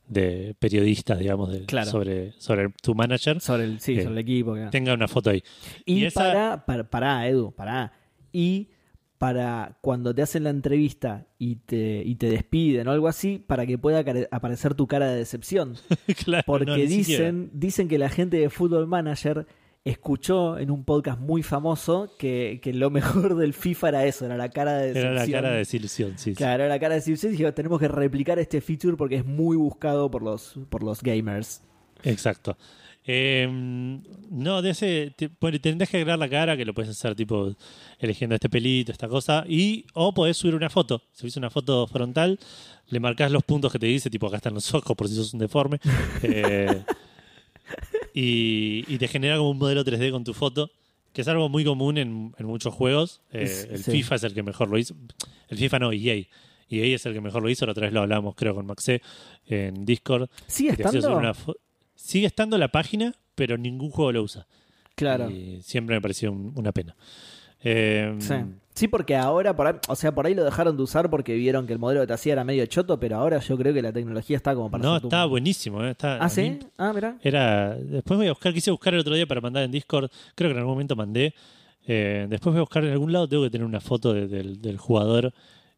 de 0.08 0.56
periodistas, 0.60 1.20
digamos, 1.20 1.52
de- 1.52 1.66
Claro. 1.66 1.92
sobre, 1.92 2.32
sobre 2.38 2.70
tu 2.82 2.96
manager, 2.96 3.42
Sobre 3.42 3.66
el, 3.66 3.82
sí, 3.82 3.94
Eh, 4.00 4.04
sobre 4.04 4.14
el 4.14 4.20
equipo. 4.20 4.54
claro. 4.54 4.70
tenga 4.70 4.94
una 4.94 5.10
foto 5.10 5.30
ahí. 5.30 5.44
Y, 5.86 5.96
y 5.96 6.06
esa- 6.06 6.22
para, 6.24 6.66
para, 6.66 6.90
pará, 6.90 7.28
Edu, 7.28 7.52
pará. 7.52 7.92
Y 8.32 8.70
para 9.18 9.78
cuando 9.82 10.14
te 10.14 10.22
hacen 10.22 10.44
la 10.44 10.52
entrevista 10.52 11.26
y 11.40 11.56
te, 11.58 12.04
y 12.06 12.16
te 12.16 12.30
despiden 12.30 12.88
o 12.88 12.92
algo 12.92 13.08
así, 13.08 13.40
para 13.40 13.66
que 13.66 13.78
pueda 13.78 14.04
aparecer 14.32 14.76
tu 14.76 14.88
cara 14.88 15.10
de 15.10 15.18
decepción. 15.18 15.76
Claro, 16.26 16.44
Porque 16.46 16.66
no, 16.66 16.76
dicen, 16.76 17.50
dicen 17.54 17.88
que 17.88 17.98
la 17.98 18.10
gente 18.10 18.38
de 18.38 18.50
Football 18.50 18.88
Manager 18.88 19.46
escuchó 19.84 20.58
en 20.58 20.70
un 20.70 20.84
podcast 20.84 21.20
muy 21.20 21.44
famoso 21.44 22.12
que, 22.20 22.60
que 22.62 22.74
lo 22.74 22.90
mejor 22.90 23.36
del 23.38 23.54
FIFA 23.54 23.90
era 23.90 24.06
eso, 24.06 24.26
era 24.26 24.36
la 24.36 24.50
cara 24.50 24.78
de 24.78 24.90
Era 24.90 25.12
decepción. 25.12 25.16
la 25.32 25.38
cara 25.42 25.52
de 25.52 25.58
desilusión, 25.60 26.14
sí. 26.18 26.34
Claro, 26.36 26.64
era 26.64 26.74
la 26.74 26.80
cara 26.80 26.96
de 26.96 27.00
decepción 27.00 27.34
y 27.34 27.38
dijo, 27.38 27.54
tenemos 27.54 27.80
que 27.80 27.88
replicar 27.88 28.38
este 28.40 28.60
feature 28.62 28.98
porque 28.98 29.16
es 29.16 29.26
muy 29.26 29.56
buscado 29.56 30.12
por 30.12 30.22
los, 30.24 30.60
por 30.70 30.84
los 30.84 31.02
gamers. 31.02 31.62
Exacto. 32.04 32.58
Eh, 33.10 33.48
no, 34.30 34.62
de 34.62 34.72
ese. 34.72 35.14
Te, 35.16 35.30
bueno, 35.40 35.60
tendrás 35.62 35.90
que 35.90 35.98
agregar 35.98 36.20
la 36.20 36.30
cara, 36.30 36.58
que 36.58 36.66
lo 36.66 36.74
puedes 36.74 36.92
hacer 36.92 37.16
tipo 37.16 37.56
eligiendo 38.00 38.36
este 38.36 38.50
pelito, 38.50 38.92
esta 38.92 39.08
cosa. 39.08 39.46
Y, 39.48 39.86
o 39.94 40.14
podés 40.14 40.36
subir 40.36 40.56
una 40.56 40.70
foto. 40.70 41.02
Si 41.14 41.22
subís 41.22 41.38
una 41.38 41.50
foto 41.50 41.88
frontal, 41.88 42.38
le 42.90 43.00
marcás 43.00 43.32
los 43.32 43.44
puntos 43.44 43.72
que 43.72 43.80
te 43.80 43.86
dice, 43.86 44.10
tipo 44.10 44.28
acá 44.28 44.38
están 44.38 44.54
los 44.54 44.74
ojos 44.74 44.96
por 44.96 45.08
si 45.08 45.16
sos 45.16 45.34
un 45.34 45.40
deforme. 45.40 45.80
Eh, 46.22 46.84
y, 48.14 48.84
y 48.88 48.98
te 48.98 49.08
genera 49.08 49.38
como 49.38 49.52
un 49.52 49.58
modelo 49.58 49.86
3D 49.86 50.12
con 50.12 50.24
tu 50.24 50.34
foto, 50.34 50.72
que 51.14 51.22
es 51.22 51.28
algo 51.28 51.48
muy 51.48 51.64
común 51.64 51.98
en, 51.98 52.34
en 52.38 52.46
muchos 52.46 52.74
juegos. 52.74 53.22
Eh, 53.32 53.68
el 53.72 53.84
sí. 53.84 53.92
FIFA 53.92 54.16
es 54.16 54.24
el 54.24 54.34
que 54.34 54.44
mejor 54.44 54.70
lo 54.70 54.78
hizo. 54.78 54.96
El 55.48 55.58
FIFA 55.58 55.80
no, 55.80 55.92
EA. 55.94 56.26
EA 56.70 56.96
es 56.96 57.06
el 57.06 57.14
que 57.14 57.22
mejor 57.22 57.42
lo 57.42 57.50
hizo, 57.50 57.66
la 57.66 57.72
otra 57.72 57.86
vez 57.86 57.94
lo 57.94 58.02
hablamos 58.02 58.36
creo 58.36 58.54
con 58.54 58.66
Maxe 58.66 59.02
en 59.46 59.86
Discord. 59.86 60.30
¿Sigue 60.48 60.72
que 60.72 60.78
te 60.78 60.88
hacía 60.90 61.00
estando? 61.00 61.20
una 61.20 61.34
Sigue 61.98 62.28
estando 62.28 62.58
la 62.58 62.70
página, 62.70 63.14
pero 63.36 63.58
ningún 63.58 63.90
juego 63.92 64.12
lo 64.14 64.24
usa. 64.24 64.48
Claro. 64.96 65.30
Y 65.30 65.62
siempre 65.62 65.96
me 65.98 66.02
pareció 66.02 66.32
un- 66.32 66.54
una 66.56 66.72
pena. 66.72 66.96
Eh, 67.64 68.16
Sí. 68.20 68.34
Sí, 68.76 68.88
porque 68.88 69.16
ahora, 69.16 69.56
por 69.56 69.66
ahí, 69.66 69.74
o 69.88 69.96
sea, 69.96 70.14
por 70.14 70.28
ahí 70.28 70.36
lo 70.36 70.44
dejaron 70.46 70.78
de 70.78 70.84
usar 70.84 71.10
porque 71.10 71.34
vieron 71.34 71.66
que 71.66 71.74
el 71.74 71.80
modelo 71.80 72.02
que 72.02 72.08
te 72.08 72.14
hacía 72.14 72.34
era 72.34 72.44
medio 72.44 72.64
choto, 72.68 73.00
pero 73.00 73.16
ahora 73.18 73.40
yo 73.40 73.58
creo 73.58 73.74
que 73.74 73.82
la 73.82 73.92
tecnología 73.92 74.38
está 74.38 74.54
como 74.54 74.70
para 74.70 74.84
No, 74.84 74.98
estaba 74.98 75.26
buenísimo. 75.26 75.84
eh, 75.84 75.90
está- 75.92 76.24
¿Ah, 76.24 76.30
sí? 76.30 76.60
Ah, 76.78 76.92
mira. 76.94 77.18
Era. 77.24 77.76
Después 77.76 78.18
voy 78.20 78.28
a 78.28 78.32
buscar, 78.32 78.54
quise 78.54 78.70
buscar 78.70 78.94
el 78.94 79.00
otro 79.00 79.16
día 79.16 79.26
para 79.26 79.42
mandar 79.42 79.64
en 79.64 79.72
Discord. 79.72 80.12
Creo 80.36 80.50
que 80.50 80.54
en 80.54 80.58
algún 80.60 80.74
momento 80.76 80.96
mandé. 80.96 81.34
Eh, 81.88 82.28
después 82.30 82.54
voy 82.54 82.58
a 82.60 82.62
buscar 82.62 82.86
en 82.86 82.92
algún 82.92 83.12
lado. 83.12 83.28
Tengo 83.28 83.44
que 83.44 83.50
tener 83.50 83.66
una 83.66 83.80
foto 83.80 84.14
de- 84.14 84.28
del, 84.28 84.62
del 84.62 84.78
jugador 84.78 85.34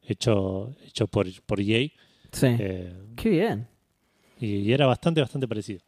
hecho, 0.05 0.76
hecho 0.86 1.07
por, 1.07 1.26
por 1.45 1.61
EA. 1.61 1.88
Sí. 2.34 2.47
eh, 2.59 2.93
Qué 3.15 3.30
bien. 3.30 3.67
y, 4.41 4.47
y 4.57 4.74
era 4.74 4.86
bastante, 4.88 5.22
bastante 5.22 5.47
parecido. 5.47 5.80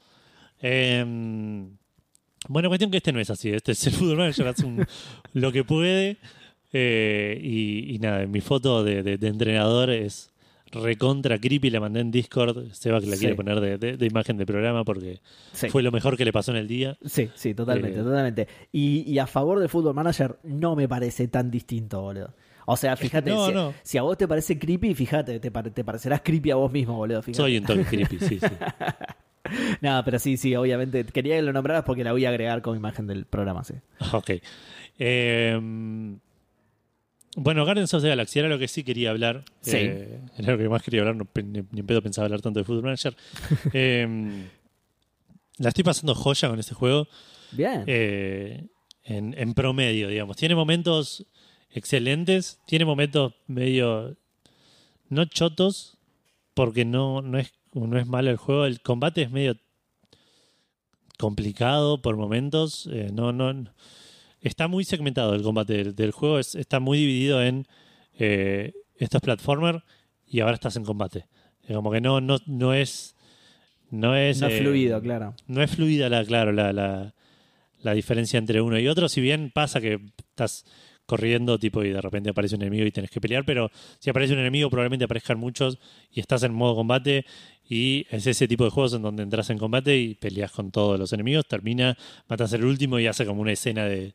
Eh, 0.61 1.03
bueno, 2.47 2.69
cuestión 2.69 2.91
que 2.91 2.97
este 2.97 3.11
no 3.13 3.19
es 3.19 3.29
así. 3.29 3.49
Este 3.49 3.71
es 3.73 3.85
el 3.87 3.93
Football 3.97 4.17
Manager, 4.17 4.47
hace 4.47 4.65
un- 4.65 4.85
lo 5.33 5.51
que 5.51 5.63
puede. 5.63 6.17
eh, 6.73 7.39
y, 7.43 7.95
y 7.95 7.99
nada, 7.99 8.25
mi 8.27 8.39
foto 8.41 8.83
de, 8.83 9.03
de- 9.03 9.17
de 9.17 9.27
entrenador 9.27 9.89
es 9.89 10.31
recontra 10.71 11.37
creepy. 11.37 11.69
La 11.69 11.81
mandé 11.81 11.99
en 11.99 12.11
Discord. 12.11 12.71
Seba 12.71 13.01
que 13.01 13.07
la 13.07 13.15
Sí. 13.15 13.19
quiere 13.21 13.35
poner 13.35 13.59
de, 13.79 14.05
imagen 14.05 14.37
de 14.37 14.45
programa 14.45 14.85
porque 14.85 15.19
Sí. 15.51 15.69
fue 15.69 15.83
lo 15.83 15.91
mejor 15.91 16.15
que 16.15 16.23
le 16.23 16.31
pasó 16.31 16.51
en 16.51 16.57
el 16.57 16.67
día. 16.67 16.97
Sí, 17.05 17.29
sí, 17.35 17.53
totalmente, 17.53 17.99
Eh. 17.99 18.03
totalmente. 18.03 18.47
Y, 18.71 19.01
y 19.11 19.19
a 19.19 19.27
favor 19.27 19.59
del 19.59 19.67
Football 19.67 19.95
Manager 19.95 20.37
no 20.43 20.75
me 20.77 20.87
parece 20.87 21.27
tan 21.27 21.51
distinto, 21.51 22.01
boludo. 22.01 22.33
O 22.67 22.77
sea, 22.77 22.95
fíjate, 22.95 23.31
no, 23.31 23.47
si, 23.47 23.53
no. 23.53 23.73
si 23.83 23.97
a 23.97 24.03
vos 24.03 24.17
te 24.17 24.27
parece 24.27 24.57
creepy, 24.57 24.93
fíjate, 24.95 25.39
te, 25.41 25.51
te 25.51 25.83
parecerás 25.83 26.21
creepy 26.23 26.51
a 26.51 26.55
vos 26.55 26.71
mismo, 26.71 26.95
boludo. 26.95 27.21
Fíjate. 27.21 27.35
Soy 27.43 27.57
un 27.57 27.65
toque 27.65 27.83
creepy, 27.83 28.17
sí, 28.19 28.39
sí. 28.39 28.45
No, 29.81 30.01
pero 30.05 30.19
sí, 30.19 30.37
sí, 30.37 30.55
obviamente. 30.55 31.03
Quería 31.05 31.35
que 31.35 31.41
lo 31.41 31.53
nombraras 31.53 31.83
porque 31.83 32.03
la 32.03 32.11
voy 32.11 32.25
a 32.25 32.29
agregar 32.29 32.61
como 32.61 32.75
imagen 32.75 33.07
del 33.07 33.25
programa, 33.25 33.63
sí. 33.63 33.73
Ok. 34.13 34.31
Eh, 34.99 35.59
bueno, 37.35 37.63
Guardians 37.63 37.93
of 37.93 38.03
the 38.03 38.09
Galaxy 38.09 38.39
era 38.39 38.49
lo 38.49 38.59
que 38.59 38.67
sí 38.67 38.83
quería 38.83 39.11
hablar. 39.11 39.45
Sí. 39.61 39.77
Eh, 39.77 40.19
era 40.37 40.53
lo 40.53 40.57
que 40.57 40.69
más 40.69 40.83
quería 40.83 41.01
hablar, 41.01 41.15
no, 41.15 41.27
ni, 41.35 41.61
ni 41.71 41.79
en 41.79 41.85
pedo 41.85 42.01
pensaba 42.01 42.25
hablar 42.25 42.41
tanto 42.41 42.59
de 42.59 42.65
Football 42.65 42.83
Manager. 42.83 43.15
Eh, 43.73 44.47
la 45.57 45.69
estoy 45.69 45.83
pasando 45.83 46.15
joya 46.15 46.49
con 46.49 46.59
este 46.59 46.73
juego. 46.73 47.07
Bien. 47.51 47.83
eh, 47.87 48.67
en, 49.03 49.33
en 49.37 49.53
promedio, 49.53 50.07
digamos. 50.07 50.37
Tiene 50.37 50.55
momentos 50.55 51.25
excelentes, 51.69 52.59
tiene 52.65 52.85
momentos 52.85 53.33
medio 53.47 54.17
no 55.09 55.25
chotos, 55.25 55.97
porque 56.53 56.85
no, 56.85 57.21
no, 57.21 57.37
es, 57.37 57.53
no 57.73 57.97
es 57.97 58.07
malo 58.07 58.29
el 58.31 58.37
juego. 58.37 58.65
El 58.65 58.81
combate 58.81 59.21
es 59.23 59.31
medio 59.31 59.55
complicado 61.17 62.01
por 62.01 62.17
momentos. 62.17 62.89
eh, 62.91 63.09
no, 63.13 63.31
no, 63.31 63.71
está 64.41 64.67
muy 64.67 64.83
segmentado 64.83 65.35
el 65.35 65.43
combate 65.43 65.73
del, 65.77 65.95
del 65.95 66.11
juego. 66.11 66.39
es- 66.39 66.55
está 66.55 66.79
muy 66.79 66.97
dividido 66.97 67.41
en 67.43 67.67
eh, 68.17 68.73
esto 68.97 69.17
es 69.17 69.23
platformer 69.23 69.83
y 70.27 70.39
ahora 70.39 70.55
estás 70.55 70.75
en 70.75 70.83
combate. 70.85 71.27
Eh, 71.67 71.73
Como 71.73 71.91
que 71.91 72.01
no, 72.01 72.21
no, 72.21 72.37
no 72.45 72.73
es. 72.73 73.15
No 73.89 74.15
es, 74.15 74.39
no 74.39 74.47
es 74.47 74.53
eh, 74.53 74.59
fluido, 74.61 75.01
claro. 75.01 75.35
no 75.47 75.61
es 75.61 75.69
fluida 75.69 76.07
la, 76.07 76.23
claro, 76.23 76.53
la, 76.53 76.71
la, 76.71 77.13
la 77.81 77.93
diferencia 77.93 78.37
entre 78.37 78.61
uno 78.61 78.79
y 78.79 78.87
otro. 78.87 79.09
Si 79.09 79.19
bien 79.19 79.51
pasa 79.53 79.81
que 79.81 79.99
estás 80.29 80.63
corriendo 81.11 81.59
tipo 81.59 81.83
y 81.83 81.89
de 81.89 81.99
repente 81.99 82.29
aparece 82.29 82.55
un 82.55 82.61
enemigo 82.61 82.85
y 82.85 82.91
tenés 82.91 83.11
que 83.11 83.19
pelear, 83.19 83.43
pero 83.43 83.69
si 83.99 84.09
aparece 84.09 84.31
un 84.31 84.39
enemigo 84.39 84.69
probablemente 84.69 85.03
aparezcan 85.03 85.37
muchos 85.37 85.77
y 86.09 86.21
estás 86.21 86.43
en 86.43 86.53
modo 86.53 86.73
combate 86.73 87.25
y 87.67 88.07
es 88.09 88.25
ese 88.27 88.47
tipo 88.47 88.63
de 88.63 88.69
juegos 88.69 88.93
en 88.93 89.01
donde 89.01 89.23
entras 89.23 89.49
en 89.49 89.57
combate 89.57 89.97
y 89.97 90.15
peleas 90.15 90.53
con 90.53 90.71
todos 90.71 90.97
los 90.97 91.11
enemigos, 91.11 91.45
termina, 91.45 91.97
matas 92.29 92.53
al 92.53 92.63
último 92.63 92.97
y 92.97 93.07
hace 93.07 93.25
como 93.25 93.41
una 93.41 93.51
escena 93.51 93.85
de... 93.85 94.13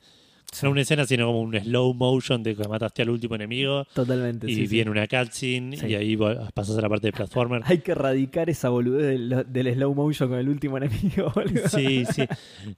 No 0.62 0.70
una 0.70 0.80
escena, 0.80 1.04
sino 1.06 1.26
como 1.26 1.40
un 1.42 1.54
slow 1.58 1.92
motion 1.94 2.42
de 2.42 2.56
que 2.56 2.66
mataste 2.66 3.02
al 3.02 3.10
último 3.10 3.34
enemigo 3.34 3.84
Totalmente. 3.92 4.50
y 4.50 4.54
sí, 4.54 4.66
sí. 4.66 4.74
viene 4.74 4.90
una 4.90 5.06
cutscene 5.06 5.76
Sí. 5.76 5.86
y 5.88 5.94
ahí 5.94 6.16
pasas 6.54 6.78
a 6.78 6.80
la 6.80 6.88
parte 6.88 7.08
de 7.08 7.12
platformer. 7.12 7.62
Hay 7.66 7.78
que 7.78 7.92
erradicar 7.92 8.48
esa 8.48 8.68
boludez 8.70 9.06
del, 9.06 9.44
del 9.48 9.74
slow 9.74 9.94
motion 9.94 10.28
con 10.30 10.38
el 10.38 10.48
último 10.48 10.78
enemigo, 10.78 11.30
boludo. 11.34 11.68
Sí, 11.68 12.04
sí. 12.06 12.24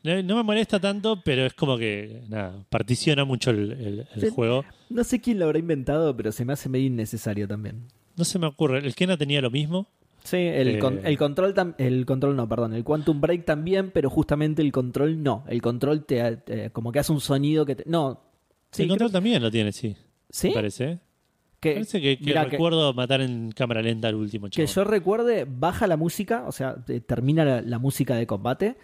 No, 0.03 0.23
no 0.23 0.37
me 0.37 0.43
molesta 0.43 0.81
tanto, 0.81 1.21
pero 1.25 1.47
es 1.47 1.55
como 1.55 1.79
que, 1.79 2.23
nada, 2.29 2.65
particiona 2.69 3.25
mucho 3.25 3.51
el, 3.51 3.73
el- 3.73 4.07
el 4.15 4.21
Sí. 4.21 4.29
juego. 4.31 4.65
No 4.91 5.05
sé 5.05 5.21
quién 5.21 5.39
lo 5.39 5.45
habrá 5.45 5.59
inventado, 5.59 6.17
pero 6.17 6.33
se 6.33 6.45
me 6.45 6.55
hace 6.55 6.69
medio 6.69 6.87
innecesario 6.87 7.47
también. 7.47 7.85
No 8.17 8.25
se 8.25 8.39
me 8.41 8.47
ocurre. 8.47 8.79
El 8.79 8.95
Kena 8.97 9.17
tenía 9.17 9.41
lo 9.41 9.51
mismo. 9.51 9.87
Sí, 10.29 10.37
el, 10.37 10.77
Eh. 10.77 10.79
con- 10.79 11.07
el 11.07 11.17
control 11.17 11.55
tam- 11.55 11.75
el 11.79 12.05
control 12.05 12.37
no, 12.37 12.47
perdón, 12.49 12.75
el 12.75 12.85
Quantum 12.85 13.21
Break 13.21 13.45
también, 13.47 13.91
pero 13.93 14.11
justamente 14.11 14.61
el 14.61 14.73
control 14.73 15.23
no. 15.23 15.45
El 15.49 15.63
control 15.63 16.05
te, 16.05 16.37
te- 16.39 16.71
como 16.71 16.93
que 16.93 16.99
hace 16.99 17.13
un 17.13 17.21
sonido 17.21 17.65
que 17.65 17.77
te, 17.77 17.85
no. 17.87 18.21
Sí, 18.71 18.83
el 18.83 18.89
control 18.89 19.09
creo- 19.09 19.17
también 19.17 19.43
lo 19.43 19.51
tiene, 19.51 19.73
sí. 19.73 19.97
¿Sí? 20.29 20.49
Me 20.49 20.55
parece. 20.55 20.99
que, 21.61 21.73
Parece 21.73 22.01
que, 22.01 22.19
que 22.19 22.25
mirá, 22.27 22.45
que- 22.45 22.51
recuerdo 22.53 22.93
matar 22.93 23.21
en 23.23 23.51
cámara 23.53 23.81
lenta 23.83 24.09
al 24.09 24.15
último 24.17 24.47
que 24.47 24.67
chaval. 24.67 24.69
yo 24.75 24.85
recuerde, 24.85 25.47
baja 25.49 25.87
la 25.87 25.97
música, 25.97 26.45
o 26.47 26.53
sea, 26.53 26.77
te- 26.85 27.01
termina 27.01 27.45
la, 27.45 27.63
la 27.63 27.79
música 27.79 28.15
de 28.15 28.27
combate 28.27 28.77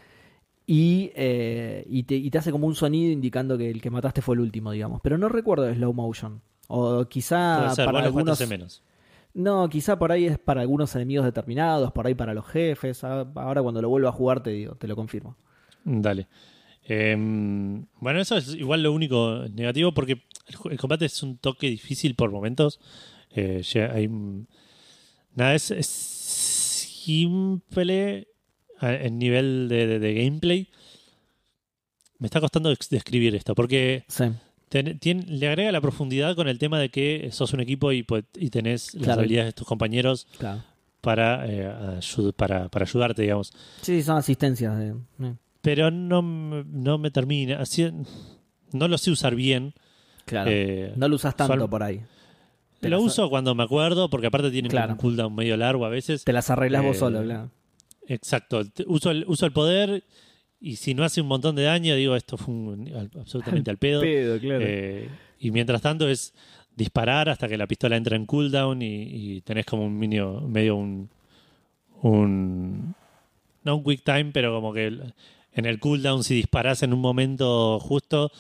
y, 0.66 1.10
eh, 1.14 1.84
y, 1.88 2.04
te, 2.04 2.14
y 2.16 2.30
te 2.30 2.38
hace 2.38 2.50
como 2.50 2.66
un 2.66 2.74
sonido 2.74 3.12
indicando 3.12 3.58
que 3.58 3.70
el 3.70 3.82
que 3.82 3.90
mataste 3.90 4.22
fue 4.22 4.34
el 4.36 4.40
último, 4.40 4.72
digamos. 4.72 5.00
Pero 5.02 5.18
no 5.18 5.28
recuerdo 5.28 5.64
de 5.64 5.74
slow 5.74 5.92
motion. 5.92 6.40
O 6.68 7.04
quizá 7.06 7.70
ser, 7.74 7.84
para 7.84 8.00
algunos... 8.00 8.48
menos. 8.48 8.82
No, 9.34 9.68
quizá 9.68 9.98
por 9.98 10.12
ahí 10.12 10.26
es 10.26 10.38
para 10.38 10.60
algunos 10.60 10.94
enemigos 10.94 11.24
determinados, 11.26 11.92
por 11.92 12.06
ahí 12.06 12.14
para 12.14 12.34
los 12.34 12.46
jefes. 12.46 13.02
Ah, 13.04 13.26
Ahora 13.34 13.62
cuando 13.62 13.82
lo 13.82 13.88
vuelva 13.88 14.10
a 14.10 14.12
jugar 14.12 14.42
te 14.42 14.50
digo, 14.50 14.74
te 14.76 14.86
lo 14.88 14.96
confirmo. 14.96 15.36
Dale. 15.84 16.28
Eh, 16.86 17.16
bueno, 17.18 18.20
eso 18.20 18.36
es 18.36 18.54
igual 18.54 18.82
lo 18.82 18.92
único 18.92 19.44
negativo 19.52 19.92
porque 19.92 20.22
el, 20.70 20.78
combate 20.78 21.06
es 21.06 21.22
un 21.22 21.38
toque 21.38 21.68
difícil 21.68 22.14
por 22.14 22.30
momentos. 22.30 22.78
Eh, 23.34 23.62
hay, 23.92 24.08
nada, 25.34 25.54
es, 25.54 25.70
es 25.70 25.86
simple 25.86 27.08
en 28.80 29.18
nivel 29.18 29.68
de, 29.68 29.86
de- 29.86 29.98
de 29.98 30.14
gameplay. 30.14 30.68
Me 32.18 32.26
está 32.26 32.40
costando 32.40 32.74
describir 32.90 33.34
esto 33.34 33.54
porque 33.54 34.04
Sí. 34.08 34.24
Ten- 34.68 35.24
le 35.28 35.48
agrega 35.48 35.70
la 35.72 35.80
profundidad 35.80 36.34
con 36.36 36.48
el 36.48 36.58
tema 36.58 36.78
de 36.78 36.88
que 36.90 37.28
sos 37.32 37.52
un 37.52 37.60
equipo 37.60 37.92
y, 37.92 38.02
pues, 38.02 38.24
y 38.34 38.50
tenés 38.50 38.94
las 38.94 39.16
habilidades 39.18 39.48
de 39.48 39.52
tus 39.52 39.66
compañeros 39.66 40.26
Claro. 40.38 40.62
para, 41.00 41.46
eh, 41.46 41.98
ayud- 42.00 42.32
para, 42.34 42.68
para 42.68 42.84
ayudarte, 42.84 43.22
digamos. 43.22 43.52
Sí, 43.82 44.02
son 44.02 44.16
asistencias. 44.16 44.78
de- 44.78 44.94
eh, 45.20 45.34
pero 45.60 45.90
no, 45.90 46.22
me- 46.22 46.64
no 46.66 46.98
me 46.98 47.10
termina. 47.10 47.58
Así, 47.60 47.90
no 48.72 48.88
lo 48.88 48.98
sé 48.98 49.10
usar 49.10 49.34
bien. 49.34 49.74
Claro. 50.26 50.50
Eh, 50.50 50.92
no 50.96 51.08
lo 51.08 51.16
usas 51.16 51.36
tanto 51.36 51.68
por 51.68 51.82
ahí. 51.82 52.00
Te 52.80 52.88
lo 52.90 53.00
uso 53.00 53.30
cuando 53.30 53.54
me 53.54 53.62
acuerdo, 53.62 54.10
porque 54.10 54.26
aparte 54.26 54.50
tiene 54.50 54.68
Claro. 54.68 54.92
un 54.92 54.98
cooldown 54.98 55.34
medio 55.34 55.56
largo 55.56 55.86
a 55.86 55.88
veces. 55.88 56.24
Te 56.24 56.32
las 56.34 56.50
arreglas 56.50 56.82
vos 56.82 56.98
solo, 56.98 57.22
claro. 57.22 57.50
Exacto. 58.06 58.62
Uso 58.86 59.10
el, 59.10 59.24
uso 59.26 59.46
el 59.46 59.52
poder 59.52 60.04
y 60.70 60.76
si 60.76 60.94
no 60.94 61.04
hace 61.04 61.20
un 61.20 61.26
montón 61.28 61.54
de 61.56 61.62
daño, 61.64 61.94
digo, 61.96 62.16
esto 62.16 62.36
fue 62.36 62.54
un- 62.54 63.10
absolutamente 63.18 63.70
al 63.70 63.78
pedo. 63.78 64.00
Pedo, 64.00 64.38
claro. 64.40 64.64
Eh, 64.66 65.08
y 65.40 65.50
mientras 65.50 65.82
tanto 65.82 66.08
es 66.08 66.32
disparar 66.76 67.28
hasta 67.28 67.46
que 67.48 67.56
la 67.56 67.66
pistola 67.66 67.96
entra 67.96 68.16
en 68.16 68.26
cooldown 68.26 68.82
y, 68.82 69.02
y 69.36 69.40
tenés 69.42 69.66
como 69.66 69.84
un 69.86 69.98
minio, 69.98 70.40
medio 70.40 70.76
un, 70.76 71.08
un. 72.02 72.94
No 73.62 73.76
un 73.76 73.84
quick 73.84 74.02
time, 74.04 74.30
pero 74.32 74.52
como 74.54 74.72
que 74.72 74.86
en 74.86 75.66
el 75.66 75.78
cooldown, 75.78 76.22
si 76.24 76.34
disparás 76.34 76.82
en 76.82 76.92
un 76.92 77.00
momento 77.00 77.78
justo, 77.80 78.30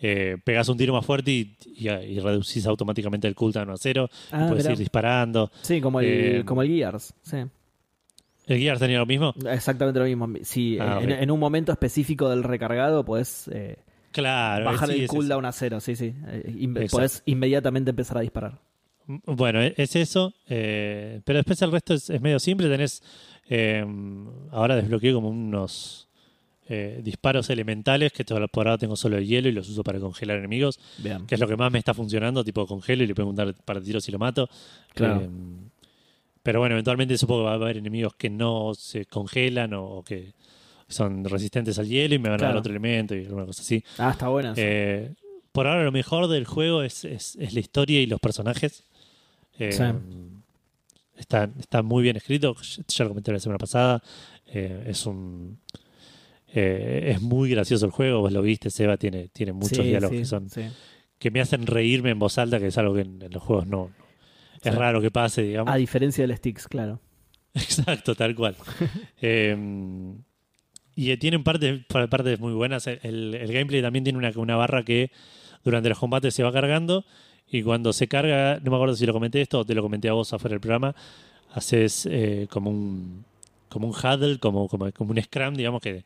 eh, 0.00 0.38
pegas 0.44 0.68
un 0.68 0.76
tiro 0.76 0.92
más 0.92 1.04
fuerte 1.06 1.30
y, 1.30 1.56
y, 1.76 1.88
y 1.88 2.18
reducís 2.18 2.66
automáticamente 2.66 3.28
el 3.28 3.34
cooldown 3.34 3.70
a 3.70 3.76
cero. 3.76 4.08
Ah, 4.32 4.46
puedes 4.48 4.64
mirá. 4.64 4.72
ir 4.72 4.78
disparando. 4.78 5.50
Sí, 5.62 5.80
como 5.80 6.00
el, 6.00 6.06
eh, 6.06 6.42
como 6.44 6.62
el 6.62 6.68
Gears. 6.68 7.14
Sí. 7.22 7.36
¿El 8.52 8.60
Gears 8.60 8.80
tenía 8.80 8.98
lo 8.98 9.06
mismo? 9.06 9.34
Exactamente 9.50 9.98
lo 10.00 10.04
mismo. 10.06 10.28
Sí, 10.42 10.78
Ah, 10.80 11.00
en, 11.02 11.30
un 11.30 11.40
momento 11.40 11.72
específico 11.72 12.28
del 12.28 12.42
recargado 12.42 13.04
podés 13.04 13.48
eh, 13.52 13.76
Claro. 14.10 14.64
bajar 14.66 14.90
sí, 14.90 15.00
el 15.02 15.06
cooldown 15.08 15.44
a 15.46 15.52
cero. 15.52 15.80
Sí, 15.80 15.96
sí. 15.96 16.14
Eh, 16.26 16.52
inve- 16.58 16.82
Exacto. 16.82 16.96
podés 16.98 17.22
inmediatamente 17.26 17.90
empezar 17.90 18.18
a 18.18 18.20
disparar. 18.20 18.58
Bueno, 19.06 19.60
e- 19.62 19.74
es 19.76 19.96
eso. 19.96 20.32
eh, 20.48 21.20
pero 21.24 21.38
después 21.38 21.60
el 21.62 21.72
resto 21.72 21.94
es, 21.94 22.10
es 22.10 22.20
medio 22.20 22.38
simple. 22.38 22.68
Tenés. 22.68 23.02
eh, 23.48 23.84
ahora 24.50 24.76
desbloqueé 24.76 25.12
como 25.12 25.28
unos 25.28 26.08
eh, 26.68 27.00
disparos 27.02 27.50
elementales 27.50 28.12
que 28.12 28.24
por 28.24 28.68
ahora 28.68 28.78
tengo 28.78 28.96
solo 28.96 29.16
de 29.16 29.26
hielo 29.26 29.48
y 29.48 29.52
los 29.52 29.68
uso 29.68 29.82
para 29.82 29.98
congelar 29.98 30.38
enemigos, 30.38 30.78
Bien. 30.98 31.26
que 31.26 31.34
es 31.34 31.40
lo 31.40 31.48
que 31.48 31.56
más 31.56 31.70
me 31.72 31.78
está 31.78 31.92
funcionando. 31.92 32.44
Tipo, 32.44 32.66
congelo 32.66 33.02
y 33.02 33.06
le 33.08 33.14
puedo 33.14 33.28
un 33.30 33.36
par 33.64 33.80
de 33.80 33.84
tiros 33.84 34.08
y 34.08 34.12
lo 34.12 34.18
mato. 34.18 34.48
Claro. 34.94 35.28
Pero 36.42 36.60
bueno, 36.60 36.74
eventualmente 36.74 37.16
supongo 37.18 37.42
que 37.42 37.44
va 37.46 37.52
a 37.52 37.54
haber 37.54 37.76
enemigos 37.76 38.14
que 38.16 38.28
no 38.30 38.74
se 38.74 39.06
congelan 39.06 39.74
o, 39.74 39.84
o 39.84 40.02
que 40.04 40.32
son 40.88 41.24
resistentes 41.24 41.78
al 41.78 41.86
hielo 41.88 42.14
y 42.14 42.18
me 42.18 42.28
van 42.30 42.42
a 42.42 42.46
dar 42.48 42.56
otro 42.56 42.70
elemento 42.70 43.14
y 43.14 43.24
alguna 43.24 43.46
cosa 43.46 43.62
así. 43.62 43.82
Ah, 43.98 44.10
está 44.10 44.28
bueno. 44.28 44.52
eso. 44.52 44.60
Eh, 44.62 45.14
por 45.52 45.66
ahora 45.66 45.84
lo 45.84 45.92
mejor 45.92 46.28
del 46.28 46.44
juego 46.46 46.82
es, 46.82 47.04
es- 47.04 47.36
es 47.36 47.54
la 47.54 47.60
historia 47.60 48.00
y 48.00 48.06
los 48.06 48.20
personajes. 48.20 48.84
Eh, 49.58 49.72
Sí. 49.72 49.82
está, 51.16 51.48
está 51.58 51.82
muy 51.82 52.02
bien 52.02 52.16
escrito, 52.16 52.56
ya 52.88 53.04
lo 53.04 53.10
comenté 53.10 53.32
la 53.32 53.38
semana 53.38 53.58
pasada. 53.58 54.02
Eh, 54.46 54.84
es 54.86 55.06
un 55.06 55.58
eh, 56.54 57.12
es 57.14 57.22
muy 57.22 57.48
gracioso 57.50 57.86
el 57.86 57.92
juego, 57.92 58.20
vos 58.20 58.32
lo 58.32 58.42
viste, 58.42 58.68
Seba, 58.68 58.96
tiene, 58.98 59.28
tiene 59.28 59.52
muchos 59.52 59.78
Sí, 59.78 59.84
diálogos 59.84 60.10
sí, 60.16 60.18
que 60.18 60.26
son 60.26 60.48
que 61.18 61.30
me 61.30 61.40
hacen 61.40 61.66
reírme 61.66 62.10
en 62.10 62.18
voz 62.18 62.36
alta, 62.36 62.58
que 62.58 62.66
es 62.66 62.76
algo 62.78 62.94
que 62.94 63.02
en, 63.02 63.22
en 63.22 63.30
los 63.32 63.42
juegos 63.42 63.66
no- 63.66 63.90
es 64.62 64.74
raro 64.74 65.00
que 65.00 65.10
pase, 65.10 65.42
digamos. 65.42 65.72
A 65.72 65.76
diferencia 65.76 66.26
del 66.26 66.36
Sticks, 66.36 66.68
claro. 66.68 67.00
Exacto, 67.54 68.14
tal 68.14 68.34
cual. 68.34 68.56
Eh, 69.20 69.56
y 70.94 71.16
tienen 71.16 71.42
partes, 71.42 71.84
pa- 71.86 72.06
partes 72.06 72.38
muy 72.38 72.52
buenas. 72.52 72.86
El, 72.86 73.34
el 73.34 73.52
gameplay 73.52 73.80
también 73.80 74.04
tiene 74.04 74.18
una, 74.18 74.30
una 74.36 74.56
barra 74.56 74.82
que 74.84 75.10
durante 75.64 75.88
los 75.88 75.98
combates 75.98 76.34
se 76.34 76.42
va 76.42 76.52
cargando 76.52 77.04
y 77.50 77.62
cuando 77.62 77.92
se 77.92 78.08
carga, 78.08 78.58
no 78.62 78.70
me 78.70 78.76
acuerdo 78.76 78.94
si 78.96 79.06
lo 79.06 79.12
comenté 79.12 79.40
esto 79.40 79.60
o 79.60 79.64
te 79.64 79.74
lo 79.74 79.82
comenté 79.82 80.08
a 80.08 80.12
vos 80.12 80.32
afuera 80.32 80.52
del 80.54 80.60
programa, 80.60 80.94
haces 81.54 82.06
eh, 82.10 82.46
como 82.50 82.70
un 82.70 83.24
como 83.68 83.88
un 83.88 83.94
huddle, 83.94 84.38
como, 84.38 84.68
como, 84.68 84.92
como 84.92 85.12
un 85.12 85.22
scrum, 85.22 85.54
digamos 85.54 85.80
que 85.80 86.04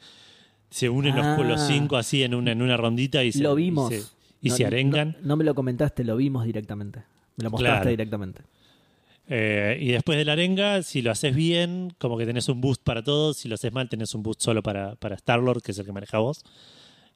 se 0.71 0.89
unen 0.89 1.17
los, 1.17 1.27
Ah. 1.27 1.37
los 1.43 1.61
cinco 1.67 1.97
así 1.97 2.23
en 2.23 2.35
una, 2.37 2.53
en 2.53 2.63
una 2.63 2.77
rondita 2.77 3.25
y 3.25 3.33
se, 3.33 3.43
Lo 3.43 3.57
vimos. 3.57 3.91
y 3.93 3.97
se, 3.99 4.07
y 4.43 4.49
No- 4.51 4.55
se 4.57 4.67
arengan. 4.67 5.17
No, 5.23 5.27
no 5.29 5.37
me 5.37 5.43
lo 5.45 5.55
comentaste, 5.57 6.05
lo 6.05 6.17
vimos 6.17 6.45
directamente. 6.45 7.03
Me 7.37 7.45
lo 7.45 7.51
mostraste 7.51 7.79
Claro. 7.81 7.91
directamente. 7.91 8.43
Eh, 9.29 9.77
y 9.81 9.89
después 9.89 10.17
de 10.19 10.25
la 10.25 10.33
arenga, 10.33 10.83
si 10.83 11.03
lo 11.03 11.11
haces 11.11 11.35
bien, 11.35 11.93
como 11.99 12.17
que 12.17 12.27
tenés 12.27 12.49
un 12.49 12.61
boost 12.61 12.83
para 12.83 13.03
todos. 13.03 13.37
Si 13.39 13.49
lo 13.49 13.57
haces 13.57 13.73
mal, 13.73 13.89
tenés 13.89 14.15
un 14.15 14.23
boost 14.23 14.41
solo 14.41 14.63
para, 14.63 14.95
para 14.97 15.17
Star-Lord, 15.17 15.63
que 15.63 15.73
es 15.73 15.79
el 15.79 15.85
que 15.87 15.93
maneja 15.93 16.19
vos. 16.19 16.45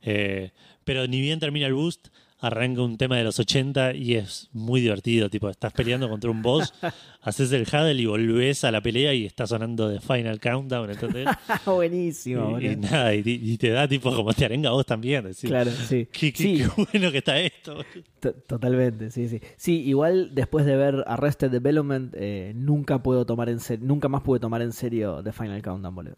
Eh, 0.02 0.50
pero 0.84 1.06
ni 1.06 1.20
bien 1.20 1.38
termina 1.38 1.66
el 1.66 1.74
boost, 1.74 2.08
arranca 2.42 2.82
un 2.82 2.96
tema 2.96 3.16
de 3.18 3.24
los 3.24 3.38
80 3.38 3.94
y 3.94 4.14
es 4.14 4.48
muy 4.52 4.80
divertido. 4.80 5.28
Tipo, 5.28 5.48
estás 5.50 5.72
peleando 5.72 6.08
contra 6.08 6.30
un 6.30 6.40
boss, 6.42 6.72
haces 7.22 7.52
el 7.52 7.62
huddle 7.62 7.94
y 8.00 8.06
volvés 8.06 8.64
a 8.64 8.70
la 8.70 8.80
pelea 8.80 9.12
y 9.14 9.26
está 9.26 9.46
sonando 9.46 9.88
de 9.88 10.00
Final 10.00 10.40
Countdown, 10.40 10.90
¿entendés? 10.90 11.28
Buenísimo. 11.66 12.58
y, 12.60 12.66
y 12.68 12.76
nada, 12.76 13.14
y, 13.14 13.22
y 13.24 13.58
te 13.58 13.70
da 13.70 13.86
tipo 13.86 14.14
como 14.14 14.32
te 14.32 14.44
arenga 14.46 14.70
vos 14.70 14.86
también. 14.86 15.30
Claro, 15.42 15.70
sí. 15.70 16.08
Qué, 16.10 16.32
qué- 16.32 16.42
sí, 16.42 16.54
qué 16.56 16.68
bueno 16.92 17.12
que 17.12 17.18
está 17.18 17.38
esto. 17.40 17.84
to- 18.20 18.32
totalmente, 18.34 19.10
sí, 19.10 19.28
sí. 19.28 19.40
Sí, 19.56 19.82
igual 19.82 20.34
después 20.34 20.64
de 20.66 20.76
ver 20.76 21.04
Arrested 21.06 21.50
Development, 21.50 22.14
eh, 22.16 22.52
nunca 22.54 23.02
puedo 23.02 23.26
tomar 23.26 23.48
en 23.48 23.60
serio, 23.60 23.86
nunca 23.86 24.08
más 24.08 24.22
pude 24.22 24.40
tomar 24.40 24.62
en 24.62 24.72
serio 24.72 25.22
The 25.22 25.32
Final 25.32 25.60
Countdown, 25.62 25.94
boludo. 25.94 26.16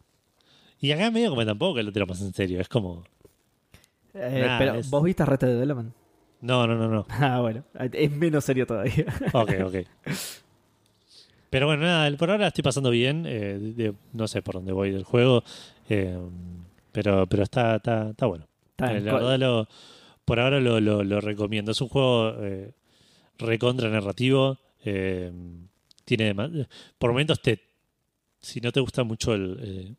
Y 0.80 0.90
acá 0.92 1.10
medio 1.10 1.30
como 1.30 1.44
tampoco 1.46 1.76
que 1.76 1.82
lo 1.84 1.92
te 1.92 2.00
lo 2.00 2.06
pasas 2.06 2.26
en 2.26 2.32
serio. 2.34 2.60
Es 2.60 2.68
como. 2.68 3.04
Eh, 4.14 4.46
pero, 4.58 4.74
es- 4.74 4.90
¿vos 4.90 5.02
viste 5.02 5.22
Arrested 5.22 5.48
Development? 5.48 5.92
No, 6.42 6.66
no, 6.66 6.74
no, 6.74 6.88
no. 6.88 7.06
Ah, 7.10 7.40
bueno, 7.40 7.64
es 7.92 8.10
menos 8.10 8.44
serio 8.44 8.66
todavía. 8.66 9.06
Ok, 9.32 9.50
ok. 9.64 9.74
Pero 11.50 11.66
bueno, 11.66 11.82
nada, 11.84 12.06
el- 12.08 12.16
por 12.16 12.30
ahora 12.30 12.48
estoy 12.48 12.62
pasando 12.62 12.90
bien. 12.90 13.24
eh, 13.26 13.58
de- 13.60 13.94
no 14.12 14.26
sé 14.28 14.42
por 14.42 14.54
dónde 14.56 14.72
voy 14.72 14.90
del 14.90 15.04
juego. 15.04 15.42
eh, 15.88 16.18
pero 16.92 17.26
pero 17.26 17.42
está, 17.42 17.76
está, 17.76 18.10
está 18.10 18.26
bueno. 18.26 18.46
Está 18.70 18.86
Eh, 18.90 18.94
bien, 18.94 19.04
la 19.06 19.12
verdad, 19.14 19.38
lo, 19.38 19.68
por 20.24 20.40
ahora 20.40 20.60
lo, 20.60 20.80
lo- 20.80 21.02
lo 21.04 21.20
recomiendo. 21.20 21.72
Es 21.72 21.80
un 21.80 21.88
juego 21.88 22.34
recontra 23.38 23.88
narrativo. 23.88 24.58
tiene 26.04 26.34
Por 26.98 27.10
momentos, 27.10 27.40
te, 27.40 27.60
si 28.40 28.60
no 28.60 28.72
te 28.72 28.80
gusta 28.80 29.04
mucho 29.04 29.34
el. 29.34 29.96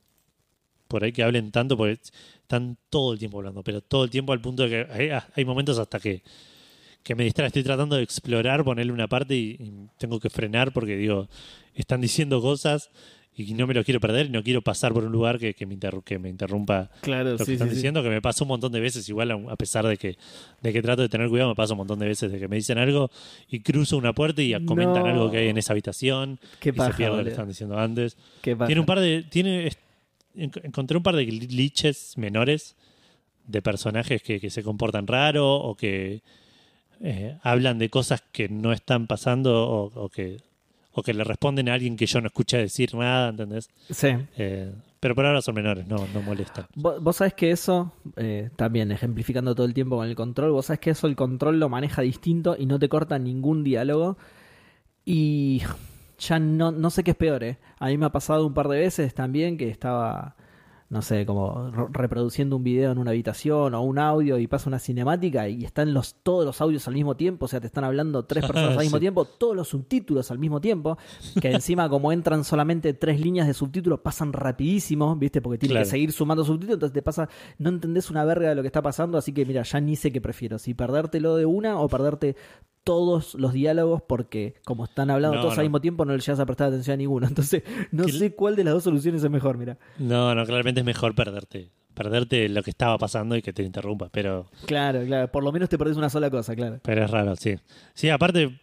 Por 0.93 1.03
ahí 1.03 1.11
que 1.11 1.23
hablen 1.23 1.51
tanto, 1.51 1.75
porque 1.75 1.93
están 2.41 2.77
todo 2.89 3.13
el 3.13 3.19
tiempo 3.19 3.39
hablando, 3.39 3.63
pero 3.63 3.81
todo 3.81 4.03
el 4.03 4.09
tiempo 4.09 4.31
al 4.31 4.39
punto 4.41 4.63
de 4.63 4.69
que 4.69 4.93
hay, 4.93 5.09
hay 5.35 5.43
momentos 5.45 5.77
hasta 5.79 5.99
que, 5.99 6.21
que 7.01 7.15
me 7.15 7.23
distrae. 7.23 7.47
Estoy 7.47 7.63
tratando 7.63 7.95
de 7.95 8.03
explorar, 8.03 8.63
ponerle 8.63 8.93
una 8.93 9.07
parte 9.07 9.35
y, 9.35 9.57
y 9.59 9.71
tengo 9.97 10.19
que 10.19 10.29
frenar 10.29 10.71
porque 10.71 10.95
digo, 10.95 11.27
están 11.73 11.99
diciendo 12.01 12.39
cosas 12.41 12.91
y 13.35 13.55
no 13.55 13.65
me 13.65 13.73
lo 13.73 13.83
quiero 13.83 13.99
perder 13.99 14.27
y 14.27 14.29
no 14.29 14.43
quiero 14.43 14.61
pasar 14.61 14.93
por 14.93 15.03
un 15.05 15.11
lugar 15.11 15.39
que, 15.39 15.55
que 15.55 15.65
me, 15.65 15.75
interru- 15.75 16.03
que 16.03 16.19
me 16.19 16.29
interrumpa 16.29 16.91
Claro, 17.01 17.31
lo 17.31 17.37
que 17.39 17.45
sí, 17.45 17.53
están 17.53 17.67
sí, 17.69 17.73
sí. 17.73 17.77
diciendo, 17.77 18.03
que 18.03 18.09
me 18.09 18.21
pasa 18.21 18.43
un 18.43 18.49
montón 18.49 18.71
de 18.71 18.79
veces, 18.79 19.09
igual 19.09 19.31
a, 19.31 19.33
a 19.51 19.55
pesar 19.55 19.87
de 19.87 19.97
que, 19.97 20.17
de 20.61 20.71
que 20.71 20.81
trato 20.83 21.01
de 21.01 21.09
tener 21.09 21.29
cuidado, 21.29 21.49
me 21.49 21.55
pasa 21.55 21.73
un 21.73 21.79
montón 21.79 21.97
de 21.97 22.05
veces 22.05 22.31
de 22.31 22.37
que 22.39 22.47
me 22.47 22.57
dicen 22.57 22.77
algo 22.77 23.09
y 23.49 23.61
cruzo 23.61 23.97
una 23.97 24.13
puerta 24.13 24.43
y 24.43 24.53
comentan 24.65 25.07
algo 25.07 25.31
que 25.31 25.37
hay 25.39 25.47
en 25.47 25.57
esa 25.57 25.73
habitación 25.73 26.39
Qué 26.59 26.69
y 26.69 26.79
se 26.79 26.93
pierde 26.93 27.17
lo 27.17 27.23
que 27.23 27.29
están 27.31 27.47
diciendo 27.47 27.75
antes. 27.79 28.17
Qué 28.43 28.55
paja. 28.55 28.67
Tiene 28.67 28.79
un 28.81 28.85
par 28.85 28.99
de. 28.99 29.23
Tiene, 29.23 29.71
encontré 30.35 30.97
un 30.97 31.03
par 31.03 31.15
de 31.15 31.25
glitches 31.25 32.17
menores 32.17 32.75
de 33.47 33.61
personajes 33.61 34.21
que, 34.21 34.39
que 34.39 34.49
se 34.49 34.63
comportan 34.63 35.07
raro 35.07 35.55
o 35.55 35.75
que 35.75 36.21
eh, 37.01 37.37
hablan 37.43 37.79
de 37.79 37.89
cosas 37.89 38.23
que 38.31 38.47
no 38.49 38.71
están 38.71 39.07
pasando 39.07 39.67
o, 39.67 39.91
o 39.93 40.09
que, 40.09 40.37
o 40.93 41.03
que 41.03 41.13
le 41.13 41.23
responden 41.23 41.69
a 41.69 41.73
alguien 41.73 41.97
que 41.97 42.05
yo 42.05 42.21
no 42.21 42.27
escuché 42.27 42.57
decir 42.57 42.93
nada, 42.95 43.29
¿entendés? 43.29 43.69
Sí. 43.89 44.09
Eh, 44.37 44.71
pero 44.99 45.15
por 45.15 45.25
ahora 45.25 45.41
son 45.41 45.55
menores, 45.55 45.85
no, 45.85 46.07
no 46.13 46.21
molestan. 46.21 46.65
Vos, 46.75 47.03
vos 47.03 47.17
sabés 47.17 47.33
que 47.33 47.51
eso, 47.51 47.91
eh, 48.15 48.49
también 48.55 48.89
ejemplificando 48.91 49.53
todo 49.53 49.65
el 49.65 49.73
tiempo 49.73 49.97
con 49.97 50.07
el 50.07 50.15
control, 50.15 50.51
vos 50.51 50.67
sabés 50.67 50.79
que 50.79 50.91
eso 50.91 51.07
el 51.07 51.17
control 51.17 51.59
lo 51.59 51.67
maneja 51.67 52.01
distinto 52.01 52.55
y 52.57 52.65
no 52.65 52.79
te 52.79 52.87
corta 52.87 53.19
ningún 53.19 53.65
diálogo. 53.65 54.17
Y 55.03 55.61
ya 56.27 56.39
no, 56.39 56.71
no 56.71 56.89
sé 56.89 57.03
qué 57.03 57.11
es 57.11 57.17
peor, 57.17 57.43
¿eh? 57.43 57.57
A 57.79 57.87
mí 57.87 57.97
me 57.97 58.05
ha 58.05 58.11
pasado 58.11 58.45
un 58.45 58.53
par 58.53 58.67
de 58.67 58.79
veces 58.79 59.13
también 59.13 59.57
que 59.57 59.69
estaba, 59.69 60.35
no 60.89 61.01
sé, 61.01 61.25
como 61.25 61.71
re- 61.71 61.87
reproduciendo 61.91 62.55
un 62.55 62.63
video 62.63 62.91
en 62.91 62.97
una 62.99 63.11
habitación 63.11 63.73
o 63.73 63.81
un 63.81 63.97
audio 63.97 64.37
y 64.37 64.45
pasa 64.47 64.69
una 64.69 64.77
cinemática 64.79 65.47
y 65.49 65.65
están 65.65 65.93
los, 65.93 66.15
todos 66.21 66.45
los 66.45 66.61
audios 66.61 66.87
al 66.87 66.93
mismo 66.93 67.15
tiempo, 67.15 67.45
o 67.45 67.47
sea, 67.47 67.59
te 67.59 67.65
están 67.67 67.83
hablando 67.83 68.25
tres 68.25 68.45
personas 68.47 68.77
al 68.77 68.83
mismo 68.83 68.97
Sí. 68.97 69.01
tiempo, 69.01 69.25
todos 69.25 69.55
los 69.55 69.67
subtítulos 69.69 70.29
al 70.29 70.37
mismo 70.39 70.61
tiempo, 70.61 70.97
que 71.41 71.51
encima 71.51 71.89
como 71.89 72.11
entran 72.11 72.43
solamente 72.43 72.93
tres 72.93 73.19
líneas 73.19 73.47
de 73.47 73.53
subtítulos 73.55 73.99
pasan 74.01 74.33
rapidísimo, 74.33 75.15
¿viste? 75.15 75.41
Porque 75.41 75.57
tiene 75.57 75.73
Claro. 75.73 75.85
que 75.85 75.89
seguir 75.91 76.11
sumando 76.11 76.43
subtítulos, 76.45 76.75
entonces 76.75 76.93
te 76.93 77.01
pasa, 77.01 77.27
no 77.57 77.69
entendés 77.69 78.11
una 78.11 78.23
verga 78.23 78.49
de 78.49 78.55
lo 78.55 78.61
que 78.61 78.67
está 78.67 78.81
pasando, 78.83 79.17
así 79.17 79.33
que 79.33 79.45
mira, 79.45 79.63
ya 79.63 79.81
ni 79.81 79.95
sé 79.95 80.11
qué 80.11 80.21
prefiero, 80.21 80.59
si 80.59 80.73
perdértelo 80.75 81.35
de 81.35 81.45
una 81.47 81.79
o 81.79 81.87
perderte 81.89 82.35
todos 82.83 83.35
los 83.35 83.53
diálogos 83.53 84.01
porque 84.07 84.55
como 84.65 84.83
están 84.85 85.09
hablando 85.09 85.37
No, 85.37 85.41
todos 85.43 85.55
no. 85.55 85.61
al 85.61 85.65
mismo 85.65 85.81
tiempo 85.81 86.05
no 86.05 86.13
le 86.13 86.19
llegas 86.19 86.39
a 86.39 86.45
prestar 86.45 86.67
atención 86.67 86.95
a 86.95 86.97
ninguno. 86.97 87.27
Entonces, 87.27 87.63
no 87.91 88.07
sé 88.07 88.33
cuál 88.35 88.55
de 88.55 88.63
las 88.63 88.73
dos 88.73 88.83
soluciones 88.83 89.23
es 89.23 89.29
mejor, 89.29 89.57
mira. 89.57 89.77
No, 89.97 90.33
no, 90.35 90.45
claramente 90.45 90.81
es 90.81 90.85
mejor 90.85 91.15
perderte. 91.15 91.69
Perderte 91.93 92.49
lo 92.49 92.63
que 92.63 92.71
estaba 92.71 92.97
pasando 92.97 93.35
y 93.35 93.41
que 93.43 93.53
te 93.53 93.61
interrumpa, 93.63 94.09
pero, 94.09 94.47
Claro, 94.65 95.05
claro, 95.05 95.31
por 95.31 95.43
lo 95.43 95.51
menos 95.51 95.69
te 95.69 95.77
perdés 95.77 95.95
una 95.95 96.09
sola 96.09 96.29
cosa, 96.31 96.55
claro. 96.55 96.79
pero 96.83 97.05
es 97.05 97.11
raro, 97.11 97.35
sí. 97.35 97.55
Sí, 97.93 98.09
aparte, 98.09 98.59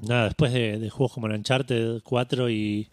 nada, 0.00 0.24
después 0.24 0.52
de, 0.52 0.78
de 0.78 0.90
juegos 0.90 1.12
como 1.12 1.28
el 1.28 1.34
Uncharted 1.34 2.00
4 2.02 2.50
y 2.50 2.90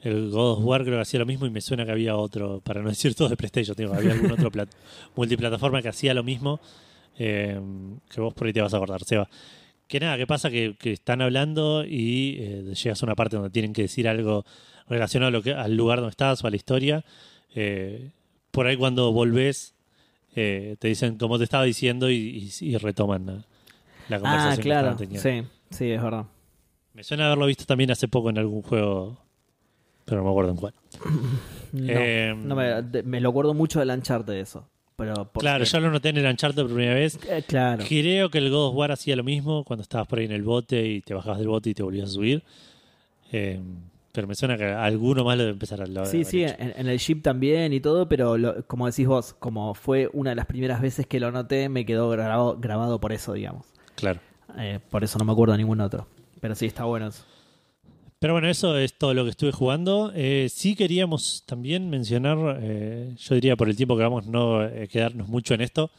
el 0.00 0.30
God 0.30 0.58
of 0.58 0.64
War 0.64 0.82
creo 0.82 0.96
que 0.96 1.02
hacía 1.02 1.20
lo 1.20 1.26
mismo 1.26 1.46
y 1.46 1.50
me 1.50 1.60
suena 1.60 1.84
que 1.84 1.92
había 1.92 2.16
otro, 2.16 2.60
para 2.60 2.82
no 2.82 2.88
decir 2.88 3.14
todo 3.14 3.28
de 3.28 3.36
PlayStation, 3.36 3.74
digo, 3.76 3.94
había 3.94 4.12
algún 4.12 4.32
otro 4.32 4.50
plat- 4.50 4.68
multiplataforma 5.16 5.80
que 5.80 5.88
hacía 5.88 6.12
lo 6.12 6.24
mismo, 6.24 6.60
eh, 7.18 7.60
que 8.10 8.20
vos 8.20 8.34
por 8.34 8.46
ahí 8.46 8.52
te 8.52 8.60
vas 8.60 8.72
a 8.74 8.76
acordar, 8.76 9.02
Seba. 9.04 9.28
Que 9.88 10.00
nada, 10.00 10.16
que 10.16 10.26
pasa 10.26 10.50
que, 10.50 10.74
que 10.78 10.92
están 10.92 11.22
hablando 11.22 11.84
y 11.84 12.36
eh, 12.40 12.74
llegas 12.74 13.02
a 13.02 13.06
una 13.06 13.14
parte 13.14 13.36
donde 13.36 13.50
tienen 13.50 13.72
que 13.72 13.82
decir 13.82 14.08
algo 14.08 14.44
relacionado 14.88 15.28
a 15.28 15.30
lo 15.30 15.42
que, 15.42 15.52
al 15.52 15.76
lugar 15.76 15.98
donde 16.00 16.10
estás 16.10 16.42
o 16.42 16.46
a 16.46 16.50
la 16.50 16.56
historia. 16.56 17.04
eh, 17.54 18.10
por 18.50 18.66
ahí 18.66 18.76
cuando 18.76 19.12
volvés 19.12 19.74
eh, 20.34 20.76
te 20.78 20.88
dicen 20.88 21.18
como 21.18 21.38
te 21.38 21.44
estaba 21.44 21.64
diciendo 21.64 22.10
y, 22.10 22.50
y- 22.60 22.66
y 22.66 22.76
retoman 22.78 23.26
la, 23.26 23.32
la 24.08 24.20
conversación 24.20 24.52
Ah, 24.52 24.56
que 24.56 24.62
claro, 24.62 24.88
estaban 24.90 24.96
teniendo. 25.22 25.48
sí, 25.70 25.76
sí, 25.76 25.90
es 25.90 26.02
verdad. 26.02 26.24
Me 26.94 27.04
suena 27.04 27.26
haberlo 27.26 27.46
visto 27.46 27.64
también 27.66 27.90
hace 27.90 28.08
poco 28.08 28.30
en 28.30 28.38
algún 28.38 28.62
juego, 28.62 29.18
pero 30.04 30.18
no 30.18 30.24
me 30.24 30.30
acuerdo 30.30 30.50
en 30.52 30.56
cuál. 30.56 30.74
No, 31.72 32.00
no 32.48 32.54
me, 32.56 32.82
de- 32.82 33.02
me 33.02 33.20
lo 33.20 33.28
acuerdo 33.30 33.52
mucho 33.52 33.80
del 33.80 33.90
Uncharted 33.90 34.32
de 34.32 34.40
eso. 34.40 34.66
Pero 34.96 35.14
porque- 35.26 35.40
Claro, 35.40 35.64
ya 35.64 35.78
lo 35.80 35.90
noté 35.90 36.08
en 36.08 36.16
el 36.16 36.26
Uncharted 36.26 36.62
por 36.62 36.72
primera 36.72 36.94
vez. 36.94 37.18
Eh, 37.28 37.44
claro. 37.46 37.84
Creo 37.86 38.30
que 38.30 38.38
el 38.38 38.50
God 38.50 38.68
of 38.68 38.74
War 38.76 38.92
hacía 38.92 39.14
lo 39.16 39.24
mismo 39.24 39.62
cuando 39.64 39.82
estabas 39.82 40.06
por 40.08 40.18
ahí 40.18 40.24
en 40.24 40.32
el 40.32 40.42
bote 40.42 40.86
y 40.86 41.00
te 41.02 41.12
bajabas 41.14 41.38
del 41.38 41.48
bote 41.48 41.70
y 41.70 41.74
te 41.74 41.82
volvías 41.82 42.08
a 42.08 42.12
subir. 42.12 42.42
Eh, 43.32 43.60
pero 44.12 44.26
me 44.26 44.34
suena 44.34 44.56
que 44.56 44.64
alguno 44.64 45.24
más 45.24 45.36
lo 45.36 45.42
debe 45.42 45.52
empezar 45.52 45.82
a 45.82 45.86
lo 45.86 46.06
Sí, 46.06 46.24
sí, 46.24 46.42
en, 46.42 46.72
en 46.76 46.86
el 46.88 46.98
Jeep 46.98 47.20
también 47.22 47.74
y 47.74 47.80
todo, 47.80 48.08
pero 48.08 48.38
lo- 48.38 48.64
como 48.66 48.86
decís 48.86 49.06
vos, 49.06 49.34
como 49.38 49.74
fue 49.74 50.08
una 50.14 50.30
de 50.30 50.36
las 50.36 50.46
primeras 50.46 50.80
veces 50.80 51.06
que 51.06 51.20
lo 51.20 51.30
noté, 51.30 51.68
me 51.68 51.84
quedó 51.84 52.08
grabado, 52.08 52.56
grabado 52.58 52.98
por 52.98 53.12
eso, 53.12 53.34
digamos. 53.34 53.66
Claro. 53.94 54.20
Eh, 54.56 54.80
por 54.90 55.04
eso 55.04 55.18
no 55.18 55.26
me 55.26 55.32
acuerdo 55.32 55.52
de 55.52 55.58
ningún 55.58 55.82
otro. 55.82 56.06
Pero 56.40 56.54
sí, 56.54 56.64
está 56.64 56.84
bueno 56.84 57.08
eso. 57.08 57.24
Pero 58.18 58.32
bueno, 58.32 58.48
eso 58.48 58.78
es 58.78 58.94
todo 58.94 59.12
lo 59.12 59.24
que 59.24 59.30
estuve 59.30 59.52
jugando. 59.52 60.10
Eh, 60.14 60.48
sí 60.50 60.74
queríamos 60.74 61.42
también 61.44 61.90
mencionar, 61.90 62.58
eh, 62.62 63.14
yo 63.18 63.34
diría 63.34 63.56
por 63.56 63.68
el 63.68 63.76
tiempo 63.76 63.94
que 63.96 64.02
vamos, 64.02 64.26
no 64.26 64.64
eh, 64.64 64.88
quedarnos 64.88 65.28
mucho 65.28 65.52
en 65.52 65.60
esto, 65.60 65.90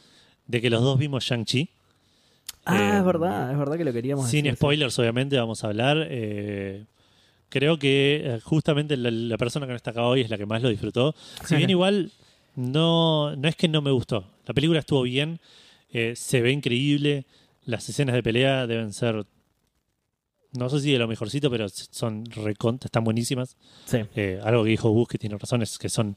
de 0.46 0.60
que 0.60 0.68
los 0.68 0.82
dos 0.82 0.98
vimos 0.98 1.24
Shang-Chi. 1.24 1.68
Ah, 2.64 2.98
es 2.98 3.04
verdad, 3.04 3.52
es 3.52 3.58
verdad 3.58 3.76
que 3.76 3.84
lo 3.84 3.92
queríamos 3.92 4.28
Sin 4.28 4.42
decir, 4.42 4.52
sí. 4.52 4.56
spoilers, 4.56 4.98
obviamente, 4.98 5.38
vamos 5.38 5.62
a 5.62 5.68
hablar. 5.68 6.08
creo 7.48 7.78
que 7.78 8.40
justamente 8.42 8.96
la, 8.96 9.10
la 9.10 9.38
persona 9.38 9.66
que 9.66 9.72
no 9.72 9.76
está 9.76 9.92
acá 9.92 10.02
hoy 10.02 10.22
es 10.22 10.28
la 10.28 10.36
que 10.36 10.44
más 10.44 10.60
lo 10.60 10.68
disfrutó. 10.70 11.14
Si 11.46 11.54
bien 11.54 11.70
igual 11.70 12.10
no, 12.56 13.36
no 13.36 13.48
es 13.48 13.54
que 13.54 13.68
no 13.68 13.80
me 13.80 13.92
gustó. 13.92 14.24
La 14.44 14.54
película 14.54 14.80
estuvo 14.80 15.02
bien, 15.02 15.38
se 16.14 16.42
ve 16.42 16.50
increíble, 16.50 17.26
las 17.64 17.88
escenas 17.88 18.16
de 18.16 18.22
pelea 18.24 18.66
deben 18.66 18.92
ser, 18.92 19.24
no 20.52 20.68
sé 20.70 20.80
si 20.80 20.92
de 20.92 20.98
lo 20.98 21.06
mejorcito, 21.08 21.50
pero 21.50 21.68
son 21.68 22.24
recontra, 22.26 22.86
están 22.86 23.04
buenísimas. 23.04 23.56
Sí. 23.86 23.98
Eh, 24.16 24.40
algo 24.42 24.64
que 24.64 24.70
dijo 24.70 24.90
Gus 24.90 25.08
que 25.08 25.18
tiene 25.18 25.36
razón 25.38 25.62
es 25.62 25.78
que 25.78 25.88
son 25.88 26.16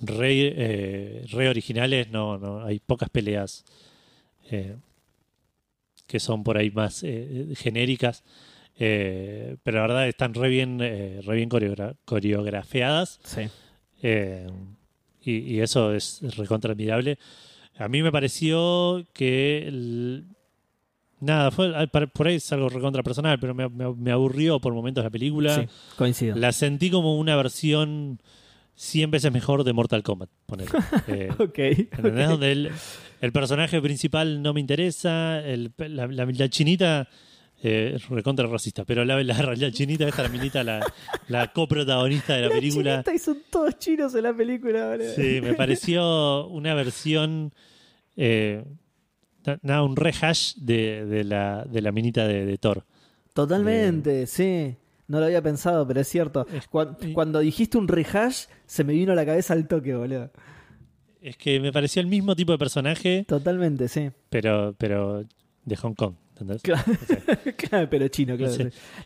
re, 0.00 0.52
eh, 0.54 1.24
re 1.30 1.48
originales, 1.48 2.10
no, 2.10 2.38
no, 2.38 2.64
hay 2.64 2.78
pocas 2.80 3.08
peleas 3.08 3.64
eh, 4.50 4.76
que 6.06 6.20
son 6.20 6.42
por 6.44 6.56
ahí 6.58 6.70
más 6.70 7.00
genéricas. 7.56 8.22
Pero 8.76 9.58
la 9.64 9.80
verdad 9.82 10.08
están 10.08 10.32
re 10.34 10.48
bien, 10.48 10.78
re 10.78 11.34
bien 11.34 11.50
coreogra- 11.50 11.96
coreografiadas. 12.06 13.20
Sí. 13.24 13.42
Y, 15.22 15.32
y 15.54 15.60
eso 15.60 15.92
es 15.94 16.20
recontra 16.36 16.72
admirable. 16.72 17.18
A 17.76 17.88
mí 17.88 18.02
me 18.02 18.10
pareció 18.12 19.06
que. 19.12 19.66
el- 19.68 20.24
nada, 21.20 21.50
fue, 21.50 21.72
par- 21.88 22.10
por 22.12 22.26
ahí 22.26 22.36
es 22.36 22.52
algo 22.52 22.68
recontra 22.68 23.02
personal, 23.02 23.38
pero 23.38 23.54
me, 23.54 23.68
me- 23.68 23.94
me 23.94 24.10
aburrió 24.12 24.60
por 24.60 24.72
momentos 24.74 25.04
la 25.04 25.10
película. 25.10 25.54
Sí, 25.56 25.62
coincido. 25.96 26.36
La 26.36 26.52
sentí 26.52 26.90
como 26.90 27.18
una 27.18 27.36
versión 27.36 28.20
100 28.74 29.10
veces 29.10 29.32
mejor 29.32 29.64
de 29.64 29.72
Mortal 29.72 30.02
Kombat. 30.02 30.30
ponele. 30.46 30.70
Eh, 31.08 31.28
Ok. 31.38 31.58
¿Entendés? 31.58 32.28
Donde 32.28 32.52
el, 32.52 32.70
el 33.20 33.32
personaje 33.32 33.80
principal 33.80 34.42
no 34.42 34.52
me 34.54 34.60
interesa, 34.60 35.40
el- 35.40 35.72
la, 35.78 36.06
la- 36.06 36.24
la 36.26 36.48
chinita 36.48 37.08
eh, 37.62 37.98
recontra 38.08 38.46
racista, 38.46 38.86
pero 38.86 39.04
la, 39.04 39.22
la, 39.22 39.54
la 39.54 39.70
chinita, 39.70 40.08
esta 40.08 40.22
la 40.22 40.30
minita, 40.30 40.64
la, 40.64 40.80
la 41.28 41.52
coprotagonista 41.52 42.34
de 42.34 42.40
la, 42.40 42.48
La 42.48 42.54
película. 42.54 42.92
chinita 42.94 43.14
y 43.14 43.18
son 43.18 43.36
todos 43.50 43.78
chinos 43.78 44.14
en 44.14 44.22
la 44.22 44.32
película, 44.34 44.88
boludo. 44.88 45.12
Sí, 45.14 45.40
me 45.42 45.52
pareció 45.52 46.46
una 46.46 46.72
versión. 46.72 47.52
Eh, 48.16 48.64
nada, 49.62 49.82
un 49.82 49.96
rehash 49.96 50.54
de, 50.56 51.04
de, 51.06 51.24
la, 51.24 51.64
de 51.64 51.80
la 51.82 51.92
minita 51.92 52.26
de, 52.26 52.44
de 52.46 52.58
Thor. 52.58 52.84
Totalmente, 53.34 54.26
sí. 54.26 54.76
No 55.08 55.18
lo 55.18 55.26
había 55.26 55.42
pensado, 55.42 55.86
pero 55.86 56.00
es 56.00 56.08
cierto. 56.08 56.46
Y- 57.00 57.12
Cuando, 57.12 57.40
dijiste 57.40 57.78
un 57.78 57.88
rehash, 57.88 58.44
se 58.66 58.84
me 58.84 58.92
vino 58.92 59.12
a 59.12 59.14
la 59.14 59.26
cabeza 59.26 59.54
al 59.54 59.66
toque, 59.66 59.94
boludo. 59.94 60.30
Es 61.20 61.36
que 61.36 61.58
me 61.60 61.72
pareció 61.72 62.00
el 62.00 62.06
mismo 62.08 62.34
tipo 62.36 62.52
de 62.52 62.58
personaje, 62.58 63.24
Totalmente, 63.28 63.88
sí. 63.88 64.10
pero, 64.30 64.74
pero 64.78 65.24
de 65.64 65.76
Hong 65.76 65.94
Kong. 65.94 66.14
¿entendés? 66.32 66.62
Claro, 66.62 66.82
Claro, 67.56 67.88
pero 67.90 68.08
chino, 68.08 68.36
claro. 68.36 68.54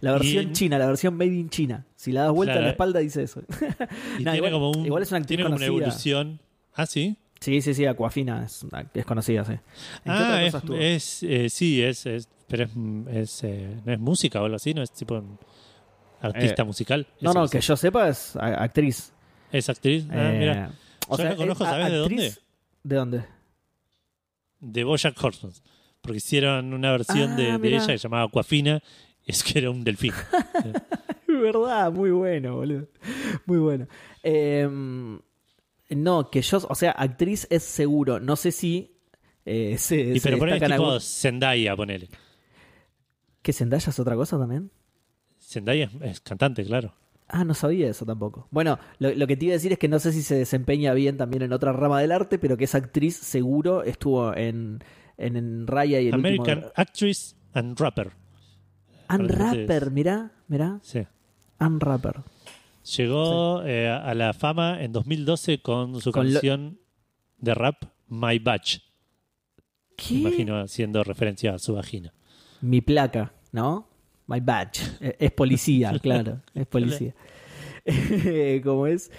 La 0.01 0.13
versión 0.13 0.51
Y- 0.51 0.53
china, 0.53 0.79
la 0.79 0.87
versión 0.87 1.15
made 1.17 1.35
in 1.35 1.49
China. 1.51 1.85
Si 1.97 2.13
la 2.13 2.25
das 2.25 2.33
vuelta 2.33 2.53
Claro. 2.53 2.61
en 2.61 2.65
la 2.67 2.71
espalda, 2.73 3.01
dice 3.01 3.23
eso. 3.23 3.41
Y 4.19 4.25
No, 4.25 4.31
tiene 4.33 4.37
igual- 4.37 4.53
como 4.53 4.71
un, 4.73 4.87
igual 4.87 5.03
es 5.03 5.11
una 5.11 5.23
tiene 5.23 5.43
como 5.43 5.57
una 5.57 5.67
evolución. 5.67 6.41
Ah, 6.75 6.87
sí. 6.87 7.17
Sí, 7.41 7.61
sí, 7.61 7.75
sí, 7.75 7.85
Aquafina 7.87 8.45
es, 8.45 8.65
es 8.95 9.05
conocida, 9.05 9.45
sí. 9.45 9.53
¿En 9.53 9.59
qué 9.59 9.63
Ah, 10.07 10.23
otra 10.23 10.43
es, 10.43 10.53
cosa 10.53 10.59
estuvo? 10.59 10.77
es, 10.79 11.23
eh, 11.25 11.49
sí, 11.51 11.83
es, 11.83 12.07
es 12.07 12.29
pero 12.49 12.65
es, 12.65 12.71
es, 13.17 13.45
eh, 13.45 13.77
no 13.85 13.93
es 13.93 13.99
música 14.01 14.41
o 14.41 14.45
algo 14.45 14.57
así, 14.57 14.73
no 14.75 14.83
es 14.83 14.91
tipo 14.93 15.23
artista 16.21 16.63
Eh, 16.63 16.65
musical. 16.65 17.07
No, 17.21 17.33
no, 17.35 17.49
que 17.49 17.61
yo 17.61 17.77
sepa 17.77 18.09
es 18.09 18.35
actriz. 18.37 19.13
Es 19.53 19.69
actriz. 19.69 20.07
Ah, 20.11 20.33
mira. 20.39 20.71
O 21.09 21.17
Yo 21.17 21.23
sea, 21.23 21.31
la 21.31 21.37
conozco, 21.37 21.65
¿sabes 21.65 21.91
de 21.91 21.97
dónde? 21.99 22.35
¿De 22.83 22.97
dónde? 22.97 23.25
De 24.61 24.85
Bojack 24.85 25.23
Horseman. 25.23 25.53
Porque 26.01 26.19
hicieron 26.19 26.73
una 26.73 26.93
versión 26.93 27.33
Ah, 27.33 27.37
de, 27.37 27.49
ella 27.69 27.87
que 27.87 27.99
se 27.99 27.99
llamaba 27.99 28.25
Aquafina. 28.25 28.83
Es 29.27 29.43
que 29.43 29.59
era 29.59 29.71
un 29.71 29.85
delfín. 29.85 30.13
Verdad, 31.29 31.93
muy 31.93 32.11
bueno, 32.11 32.57
boludo. 32.57 32.89
Muy 33.47 33.59
bueno. 33.59 33.87
Eh, 34.23 34.69
no, 35.91 36.31
que 36.31 36.43
yo, 36.43 36.59
o 36.69 36.75
sea, 36.75 36.93
actriz 36.93 37.47
es 37.51 37.63
seguro. 37.63 38.21
No 38.21 38.37
sé 38.37 38.53
si 38.53 38.97
eh, 39.45 39.77
se, 39.79 39.97
y 40.01 40.21
se 40.21 40.31
pero 40.31 40.45
destacan 40.45 40.71
tipo 40.77 40.85
algún- 40.87 41.01
Zendaya, 41.01 41.77
ponele. 41.77 42.09
¿Que 43.43 43.53
Zendaya 43.53 43.91
es 43.91 43.99
otra 43.99 44.17
cosa 44.17 44.39
también? 44.39 44.71
Zendaya 45.39 45.91
es, 46.03 46.21
cantante, 46.21 46.65
claro. 46.65 46.95
Ah, 47.29 47.45
no 47.45 47.55
sabía 47.55 47.89
eso 47.89 48.05
tampoco. 48.07 48.49
Bueno, 48.51 48.79
lo, 48.99 49.15
lo 49.15 49.27
que 49.27 49.37
te 49.37 49.47
iba 49.47 49.53
a 49.53 49.57
decir 49.57 49.73
es 49.73 49.79
que 49.79 49.89
no 49.89 49.99
sé 49.99 50.13
si 50.13 50.23
se 50.23 50.35
desempeña 50.37 50.93
bien 50.95 51.17
también 51.17 51.43
en 51.43 51.53
otra 51.53 51.73
rama 51.73 52.01
del 52.01 52.13
arte, 52.13 52.39
pero 52.39 52.57
que 52.57 52.65
es 52.65 52.75
actriz 52.75 53.17
seguro. 53.17 53.83
Estuvo 53.83 54.35
en, 54.35 54.81
en, 55.17 55.37
en 55.37 55.67
Raya 55.67 56.01
y 56.01 56.09
el 56.09 56.15
American 56.15 56.59
último... 56.59 56.73
Actress 56.77 57.37
and 57.55 57.79
Rapper. 57.79 58.13
Realmente 59.09 59.37
Rapper, 59.37 59.83
es- 59.85 59.93
mirá, 59.93 60.33
mirá. 60.49 60.79
Sí. 60.83 61.07
Ann 61.59 61.81
Rapper. 61.81 62.23
Llegó 62.97 63.63
eh, 63.65 63.89
a 63.89 64.15
la 64.15 64.33
fama 64.35 64.83
en 64.83 64.93
2012 64.93 65.63
con 65.63 66.01
su 66.01 66.13
Con 66.13 66.27
lo- 66.29 66.33
canción 66.35 66.79
de 67.39 67.55
rap 67.55 67.85
My 68.09 68.39
Batch. 68.39 68.79
¿Qué? 69.97 70.15
Me 70.15 70.21
imagino 70.21 70.61
haciendo 70.61 71.03
referencia 71.05 71.55
a 71.55 71.59
su 71.59 71.75
vagina. 71.75 72.13
Mi 72.61 72.81
placa, 72.81 73.33
¿no? 73.53 73.89
My 74.27 74.41
badge. 74.41 74.81
Eh, 75.01 75.17
Es 75.19 75.31
policía, 75.33 75.93
claro. 76.03 76.41
Es 76.55 76.67
policía. 76.67 77.15
Como 78.65 78.87
es. 78.87 79.11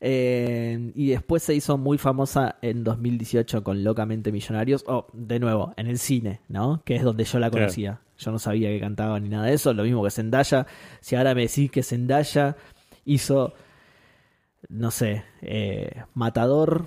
Eh, 0.00 0.92
y 0.94 1.08
después 1.08 1.42
se 1.42 1.54
hizo 1.54 1.76
muy 1.78 1.98
famosa 1.98 2.56
en 2.62 2.84
2018 2.84 3.64
con 3.64 3.82
Locamente 3.82 4.30
Millonarios. 4.32 4.84
O, 4.86 5.06
de 5.12 5.38
nuevo, 5.40 5.74
en 5.76 5.86
el 5.86 5.98
cine, 5.98 6.40
¿no? 6.48 6.82
Que 6.84 6.96
es 6.96 7.02
donde 7.02 7.24
yo 7.24 7.38
la 7.38 7.50
Claro. 7.50 7.66
conocía. 7.66 8.00
Yo 8.18 8.30
no 8.32 8.38
sabía 8.38 8.68
que 8.68 8.80
cantaba 8.80 9.18
ni 9.20 9.28
nada 9.28 9.46
de 9.46 9.54
eso. 9.54 9.72
Lo 9.72 9.82
mismo 9.84 10.02
que 10.04 10.10
Zendaya. 10.10 10.66
Si 11.00 11.16
ahora 11.16 11.34
me 11.34 11.42
decís 11.42 11.70
que 11.70 11.82
Zendaya 11.82 12.56
hizo, 13.08 13.54
no 14.68 14.90
sé, 14.90 15.24
eh, 15.42 16.02
Matador. 16.14 16.86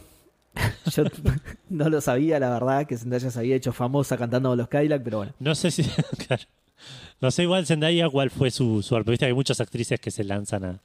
Yo 0.94 1.04
no 1.70 1.90
lo 1.90 2.02
sabía, 2.02 2.40
la 2.40 2.50
verdad, 2.50 2.86
que 2.86 2.98
Zendaya 2.98 3.32
se 3.32 3.40
había 3.40 3.56
hecho 3.56 3.74
famosa 3.74 4.18
cantando 4.18 4.50
con 4.50 4.58
los 4.58 4.68
Cadillac, 4.68 5.04
pero 5.04 5.18
bueno. 5.18 5.34
No 5.40 5.56
sé 5.56 5.72
si. 5.72 5.84
claro. 6.28 6.44
No 7.20 7.30
sé 7.32 7.44
igual 7.44 7.66
Zendaya 7.68 8.10
cuál 8.10 8.32
fue 8.32 8.50
su, 8.52 8.82
su 8.82 9.02
que 9.04 9.26
hay 9.26 9.34
muchas 9.34 9.62
actrices 9.62 10.00
que 10.00 10.10
se 10.12 10.24
lanzan 10.24 10.64
a, 10.66 10.80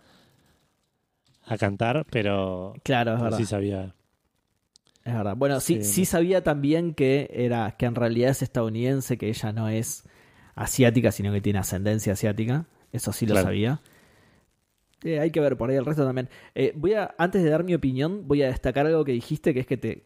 a 1.46 1.56
cantar, 1.56 2.04
pero 2.10 2.74
Claro, 2.82 3.14
es 3.14 3.22
verdad. 3.22 3.38
sí 3.38 3.46
sabía. 3.46 3.94
Es 5.04 5.14
verdad. 5.14 5.36
Bueno, 5.36 5.60
sí, 5.60 5.82
Sí, 5.84 6.04
sabía 6.04 6.42
también 6.44 6.92
que 6.92 7.30
era 7.32 7.76
que 7.78 7.86
en 7.86 7.94
realidad 7.94 8.30
es 8.30 8.42
estadounidense, 8.42 9.16
que 9.16 9.28
ella 9.28 9.52
no 9.52 9.68
es 9.68 10.04
asiática, 10.54 11.12
sino 11.12 11.32
que 11.32 11.40
tiene 11.40 11.58
ascendencia 11.60 12.12
asiática. 12.12 12.66
Eso 12.92 13.12
sí 13.12 13.24
lo 13.24 13.32
Claro. 13.34 13.46
sabía. 13.46 13.80
Eh, 15.06 15.20
hay 15.20 15.30
que 15.30 15.40
ver 15.40 15.56
por 15.56 15.70
ahí 15.70 15.76
el 15.76 15.84
resto 15.86 16.04
también. 16.04 16.28
Eh, 16.54 16.72
voy 16.76 16.94
a, 16.94 17.14
antes 17.18 17.42
de 17.42 17.50
dar 17.50 17.64
mi 17.64 17.74
opinión, 17.74 18.26
voy 18.26 18.42
a 18.42 18.46
destacar 18.48 18.86
algo 18.86 19.04
que 19.04 19.12
dijiste, 19.12 19.54
que 19.54 19.60
es 19.60 19.66
que 19.66 19.76
te 19.76 20.04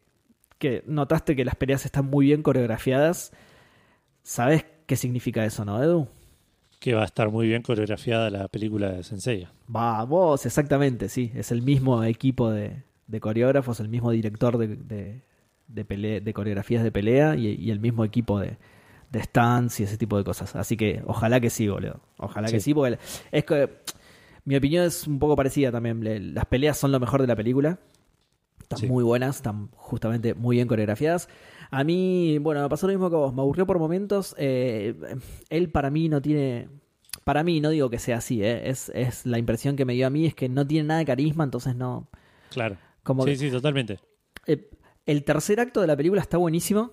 que 0.59 0.83
notaste 0.87 1.35
que 1.35 1.45
las 1.45 1.55
peleas 1.57 1.87
están 1.87 2.05
muy 2.07 2.27
bien 2.27 2.43
coreografiadas. 2.43 3.33
¿Sabes 4.23 4.67
qué 4.87 4.95
significa 4.97 5.45
eso, 5.47 5.65
no, 5.65 5.83
Edu? 5.83 6.09
Que 6.79 6.95
va 6.95 7.03
a 7.03 7.07
estar 7.07 7.31
muy 7.31 7.47
bien 7.49 7.63
coreografiada 7.63 8.29
la 8.31 8.49
película 8.49 8.91
de 8.93 9.03
Sensei. 9.03 9.49
Vamos, 9.67 10.45
exactamente, 10.45 11.09
sí. 11.09 11.33
Es 11.35 11.51
el 11.51 11.63
mismo 11.63 12.05
equipo 12.05 12.51
de, 12.51 12.83
de 13.07 13.21
coreógrafos, 13.21 13.81
el 13.81 13.89
mismo 13.89 14.11
director 14.11 14.59
de, 14.59 14.69
de, 14.77 15.23
de 15.69 16.21
de 16.21 16.33
coreografías 16.35 16.83
de 16.83 16.93
pelea 16.93 17.37
y, 17.37 17.47
y 17.49 17.71
el 17.71 17.81
mismo 17.81 18.05
equipo 18.05 18.39
de, 18.39 18.59
de 19.11 19.23
stunts 19.23 19.81
y 19.81 19.85
ese 19.85 19.97
tipo 19.97 20.19
de 20.19 20.25
cosas. 20.25 20.55
Así 20.57 20.77
que 20.77 21.03
ojalá 21.07 21.41
que 21.41 21.49
sí, 21.51 21.69
boludo. 21.69 22.01
Ojalá 22.19 22.49
que 22.49 22.61
Sí. 22.61 22.67
sí, 22.71 22.75
porque 22.75 22.99
es 23.33 23.45
que 23.45 23.71
mi 24.45 24.57
opinión 24.57 24.85
es 24.85 25.07
un 25.07 25.19
poco 25.19 25.37
parecida 25.37 25.71
también. 25.73 26.35
Las 26.35 26.47
peleas 26.47 26.79
son 26.79 26.93
lo 26.93 27.01
mejor 27.01 27.21
de 27.21 27.27
la 27.27 27.37
película. 27.37 27.79
Están 28.61 28.79
Sí. 28.79 28.87
muy 28.87 29.03
buenas, 29.03 29.37
están 29.37 29.69
justamente 29.73 30.35
muy 30.35 30.57
bien 30.57 30.69
coreografiadas. 30.69 31.29
A 31.71 31.83
mí, 31.85 32.39
bueno, 32.41 32.63
me 32.63 32.69
pasó 32.69 32.87
lo 32.87 32.93
mismo 32.93 33.11
que 33.11 33.17
vos. 33.17 33.35
Me 33.35 33.41
aburrió 33.43 33.67
por 33.67 33.79
momentos. 33.79 34.35
Eh, 34.39 34.95
él 35.49 35.71
para 35.71 35.91
mí 35.91 36.09
no 36.09 36.21
tiene... 36.23 36.69
Para 37.25 37.43
mí, 37.45 37.61
no 37.61 37.71
digo 37.71 37.91
que 37.91 37.99
sea 37.99 38.19
así, 38.19 38.43
¿eh? 38.43 38.69
es, 38.71 38.91
es 38.95 39.27
la 39.27 39.39
impresión 39.39 39.77
que 39.77 39.85
me 39.85 39.93
dio 39.95 40.07
a 40.07 40.11
mí, 40.11 40.27
es 40.27 40.35
que 40.35 40.49
no 40.49 40.67
tiene 40.67 40.89
nada 40.89 41.01
de 41.01 41.07
carisma, 41.07 41.45
entonces 41.45 41.75
no... 41.77 42.09
Claro. 42.51 42.77
Como 43.03 43.25
sí, 43.25 43.31
que- 43.33 43.37
sí, 43.37 43.51
totalmente. 43.51 43.99
eh, 44.47 44.71
el 45.07 45.25
tercer 45.25 45.61
acto 45.61 45.81
de 45.81 45.87
la 45.87 45.97
película 45.97 46.21
está 46.21 46.39
buenísimo. 46.39 46.93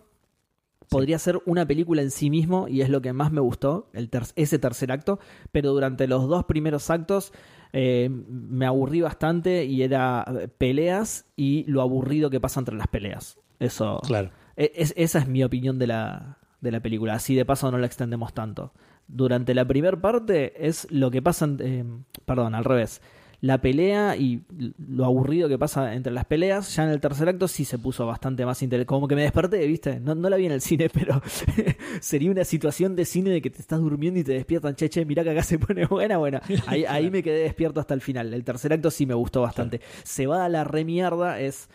Podría 0.90 1.20
ser 1.20 1.42
una 1.46 1.66
película 1.66 2.02
en 2.02 2.12
sí 2.12 2.30
mismo 2.30 2.68
y 2.68 2.82
es 2.82 2.90
lo 2.90 3.02
que 3.02 3.12
más 3.14 3.32
me 3.32 3.42
gustó, 3.42 3.90
el 3.94 4.10
ter- 4.10 4.24
ese 4.36 4.58
tercer 4.60 4.92
acto. 4.92 5.20
Pero 5.52 5.74
durante 5.74 6.08
los 6.08 6.28
dos 6.28 6.46
primeros 6.46 6.90
actos 6.90 7.34
eh, 7.74 8.10
me 8.10 8.66
aburrí 8.66 9.02
bastante 9.02 9.66
y 9.66 9.84
era 9.84 10.24
eh, 10.40 10.48
peleas 10.48 11.26
y 11.36 11.66
lo 11.70 11.82
aburrido 11.82 12.30
que 12.30 12.40
pasa 12.40 12.60
entre 12.62 12.76
las 12.76 12.88
peleas. 12.88 13.38
Eso, 13.60 14.00
Claro. 14.06 14.32
e- 14.56 14.72
es- 14.76 14.94
esa 14.96 15.20
es 15.20 15.28
mi 15.28 15.44
opinión 15.44 15.78
de 15.78 15.88
la, 15.88 16.38
de 16.62 16.72
la 16.72 16.80
película. 16.80 17.16
Así 17.16 17.36
de 17.36 17.44
paso 17.46 17.70
no 17.72 17.78
la 17.78 17.86
extendemos 17.88 18.34
tanto. 18.34 18.72
Durante 19.10 19.54
la 19.54 19.66
primera 19.66 20.00
parte 20.00 20.68
es 20.68 20.88
lo 20.92 21.12
que 21.12 21.22
pasa. 21.22 21.48
eh, 21.60 21.84
perdón, 22.26 22.56
al 22.56 22.64
revés. 22.66 23.02
La 23.40 23.62
pelea 23.62 24.16
y 24.16 24.42
lo 24.80 25.06
aburrido 25.06 25.48
que 25.48 25.60
pasa 25.60 25.94
entre 25.94 26.12
las 26.12 26.26
peleas, 26.26 26.76
ya 26.76 26.86
en 26.86 26.90
el 26.90 27.00
tercer 27.00 27.30
acto 27.30 27.48
sí 27.48 27.66
se 27.66 27.78
puso 27.78 28.06
bastante 28.08 28.46
más 28.46 28.62
interesante. 28.64 28.88
Como 28.88 29.08
que 29.08 29.16
me 29.16 29.22
desperté, 29.22 29.66
¿viste? 29.68 30.00
No, 30.00 30.16
no 30.16 30.30
la 30.30 30.38
vi 30.38 30.48
en 30.48 30.54
el 30.54 30.62
cine, 30.62 30.90
pero 30.94 31.22
sería 32.02 32.32
una 32.32 32.44
situación 32.44 32.96
de 32.96 33.06
cine 33.06 33.30
de 33.30 33.42
que 33.42 33.50
te 33.50 33.62
estás 33.62 33.80
durmiendo 33.80 34.20
y 34.20 34.24
te 34.24 34.34
despiertan, 34.34 34.76
che, 34.76 34.90
che, 34.90 35.06
mirá 35.06 35.24
que 35.24 35.32
acá 35.32 35.44
se 35.44 35.60
pone 35.60 35.86
buena, 35.90 36.18
bueno. 36.18 36.40
Ahí, 36.66 36.86
ahí 36.86 37.12
me 37.12 37.22
quedé 37.22 37.44
despierto 37.44 37.80
hasta 37.80 37.94
el 37.94 38.02
final. 38.02 38.34
El 38.34 38.44
tercer 38.44 38.74
acto 38.74 38.90
sí 38.90 39.06
me 39.06 39.14
gustó 39.14 39.42
bastante. 39.42 39.82
Se 40.04 40.26
va 40.26 40.46
a 40.46 40.50
la 40.50 40.64
remierda, 40.64 41.40
es... 41.40 41.70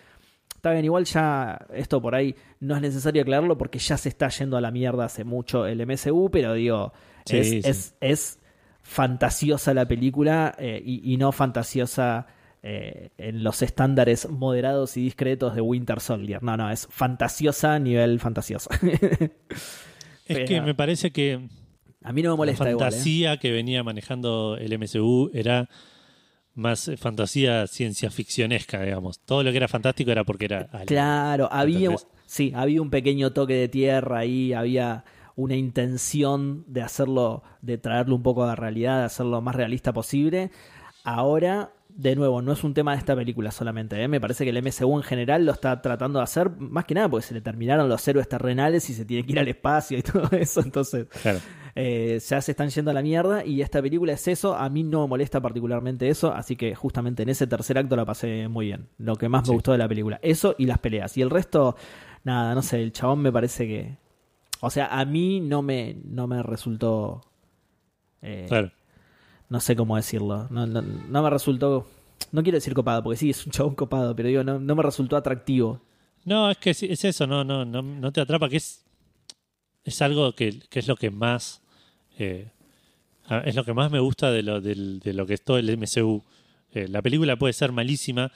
Está 0.56 0.70
bien, 0.70 0.84
igual 0.84 1.04
ya 1.06 1.66
esto 1.74 2.00
por 2.00 2.14
ahí 2.14 2.36
no 2.60 2.76
es 2.76 2.82
necesario 2.82 3.22
aclararlo 3.22 3.58
porque 3.58 3.80
ya 3.80 3.96
se 3.96 4.08
está 4.08 4.28
yendo 4.28 4.56
a 4.56 4.60
la 4.60 4.70
mierda 4.70 5.04
hace 5.06 5.24
mucho 5.24 5.66
el 5.66 5.84
MCU, 5.84 6.30
pero 6.30 6.54
digo, 6.54 6.92
Sí, 7.24 7.36
es, 7.36 7.48
sí. 7.48 7.60
es, 7.64 7.94
es 8.00 8.38
fantasiosa 8.82 9.72
la 9.74 9.86
película 9.86 10.54
eh, 10.58 10.82
y, 10.84 11.12
y 11.12 11.16
no 11.16 11.32
fantasiosa 11.32 12.26
eh, 12.64 13.10
en 13.18 13.42
los 13.42 13.60
estándares 13.60 14.28
moderados 14.30 14.96
y 14.96 15.02
discretos 15.02 15.56
de 15.56 15.60
Winter 15.60 15.98
Soldier. 15.98 16.44
No, 16.44 16.56
no, 16.56 16.70
es 16.70 16.86
fantasiosa 16.90 17.74
a 17.74 17.78
nivel 17.80 18.20
fantasiosa. 18.20 18.70
Es 20.24 20.48
que 20.48 20.60
me 20.60 20.74
parece 20.74 21.10
que 21.10 21.48
a 22.02 22.12
mí 22.12 22.22
no 22.22 22.28
me 22.28 22.34
la 22.34 22.36
molesta 22.36 22.70
igual. 22.70 22.88
¿eh? 22.88 22.90
fantasía 22.92 23.36
que 23.38 23.50
venía 23.50 23.82
manejando 23.82 24.56
el 24.56 24.78
MCU 24.78 25.30
era 25.34 25.68
más 26.54 26.90
fantasía 26.96 27.66
ciencia 27.66 28.10
ficcionesca, 28.10 28.80
digamos. 28.82 29.18
Todo 29.18 29.42
lo 29.42 29.50
que 29.50 29.56
era 29.56 29.68
fantástico 29.68 30.12
era 30.12 30.22
porque 30.22 30.44
era 30.46 30.68
alien. 30.72 30.86
Claro, 30.86 31.48
había, 31.50 31.90
¿Entendés? 31.90 32.06
sí, 32.24 32.52
había 32.54 32.80
un 32.80 32.90
pequeño 32.90 33.32
toque 33.32 33.54
de 33.54 33.68
tierra 33.68 34.18
ahí, 34.20 34.52
había 34.52 35.04
una 35.36 35.54
intención 35.56 36.64
de 36.66 36.82
hacerlo, 36.82 37.42
de 37.62 37.78
traerlo 37.78 38.14
un 38.16 38.22
poco 38.22 38.44
a 38.44 38.46
la 38.46 38.56
realidad, 38.56 38.98
de 39.00 39.04
hacerlo 39.04 39.32
lo 39.32 39.40
más 39.42 39.54
realista 39.54 39.92
posible. 39.92 40.50
Ahora, 41.04 41.70
de 41.88 42.14
nuevo, 42.16 42.40
no 42.42 42.52
es 42.52 42.64
un 42.64 42.74
tema 42.74 42.92
de 42.92 42.98
esta 42.98 43.14
película 43.16 43.50
solamente, 43.50 44.00
¿eh? 44.02 44.08
me 44.08 44.20
parece 44.20 44.44
que 44.44 44.50
el 44.50 44.62
MCU 44.62 44.96
en 44.96 45.02
general 45.02 45.44
lo 45.44 45.52
está 45.52 45.82
tratando 45.82 46.20
de 46.20 46.22
hacer, 46.24 46.48
más 46.58 46.84
que 46.84 46.94
nada 46.94 47.08
porque 47.08 47.26
se 47.26 47.34
le 47.34 47.40
terminaron 47.40 47.88
los 47.88 48.06
héroes 48.08 48.28
terrenales 48.28 48.88
y 48.88 48.94
se 48.94 49.04
tiene 49.04 49.26
que 49.26 49.32
ir 49.32 49.38
al 49.40 49.48
espacio 49.48 49.98
y 49.98 50.02
todo 50.02 50.30
eso, 50.30 50.60
entonces 50.60 51.06
Claro. 51.22 51.40
eh, 51.74 52.18
ya 52.26 52.40
se 52.40 52.52
están 52.52 52.70
yendo 52.70 52.92
a 52.92 52.94
la 52.94 53.02
mierda 53.02 53.44
y 53.44 53.60
esta 53.60 53.82
película 53.82 54.12
es 54.14 54.26
eso, 54.28 54.54
a 54.56 54.68
mí 54.70 54.84
no 54.84 55.02
me 55.02 55.08
molesta 55.08 55.40
particularmente 55.42 56.08
eso, 56.08 56.32
así 56.32 56.56
que 56.56 56.74
justamente 56.74 57.24
en 57.24 57.28
ese 57.28 57.46
tercer 57.46 57.76
acto 57.76 57.94
la 57.96 58.06
pasé 58.06 58.48
muy 58.48 58.66
bien, 58.66 58.88
lo 58.98 59.16
que 59.16 59.28
más 59.28 59.42
me 59.42 59.48
Sí. 59.48 59.52
gustó 59.54 59.72
de 59.72 59.78
la 59.78 59.88
película, 59.88 60.18
eso 60.22 60.54
y 60.56 60.64
las 60.66 60.78
peleas, 60.78 61.16
y 61.18 61.22
el 61.22 61.28
resto, 61.30 61.76
nada, 62.24 62.54
no 62.54 62.62
sé, 62.62 62.80
el 62.82 62.92
chabón 62.92 63.20
me 63.20 63.32
parece 63.32 63.66
que, 63.66 63.96
o 64.64 64.70
sea, 64.70 64.86
a 64.86 65.04
mí 65.04 65.40
no 65.40 65.60
me, 65.60 65.96
no 66.04 66.26
me 66.28 66.40
resultó, 66.42 67.20
eh, 68.22 68.46
Claro. 68.48 68.70
no 69.48 69.60
sé 69.60 69.74
cómo 69.76 69.96
decirlo, 69.96 70.46
no, 70.50 70.66
no, 70.66 70.80
no 70.82 71.22
me 71.22 71.28
resultó, 71.30 71.86
no 72.30 72.42
quiero 72.42 72.56
decir 72.56 72.72
copado, 72.72 73.02
porque 73.02 73.16
sí, 73.18 73.30
es 73.30 73.44
un 73.44 73.52
chabón 73.52 73.74
copado, 73.74 74.14
pero 74.14 74.28
digo, 74.28 74.44
no, 74.44 74.58
no 74.60 74.74
me 74.76 74.82
resultó 74.82 75.16
atractivo. 75.16 75.80
No, 76.24 76.50
es 76.50 76.58
que 76.58 76.70
es 76.70 77.04
eso, 77.04 77.26
no, 77.26 77.42
no, 77.42 77.64
no, 77.64 77.82
no 77.82 78.12
te 78.12 78.20
atrapa, 78.20 78.48
que 78.48 78.58
es, 78.58 78.84
es 79.84 80.00
algo 80.00 80.32
que, 80.34 80.60
que 80.70 80.78
es 80.78 80.86
lo 80.86 80.94
que 80.96 81.10
más 81.10 81.60
eh, 82.18 82.50
es 83.44 83.54
lo 83.56 83.64
que 83.64 83.72
más 83.74 83.90
me 83.90 83.98
gusta 83.98 84.30
de 84.30 84.42
lo, 84.42 84.60
del- 84.60 85.00
de 85.00 85.12
lo 85.14 85.26
que 85.26 85.34
es 85.34 85.42
todo 85.42 85.56
el 85.58 85.68
MCU. 85.70 86.22
Eh, 86.74 86.86
la 86.88 87.00
película 87.02 87.36
puede 87.36 87.52
ser 87.52 87.72
malísima, 87.72 88.30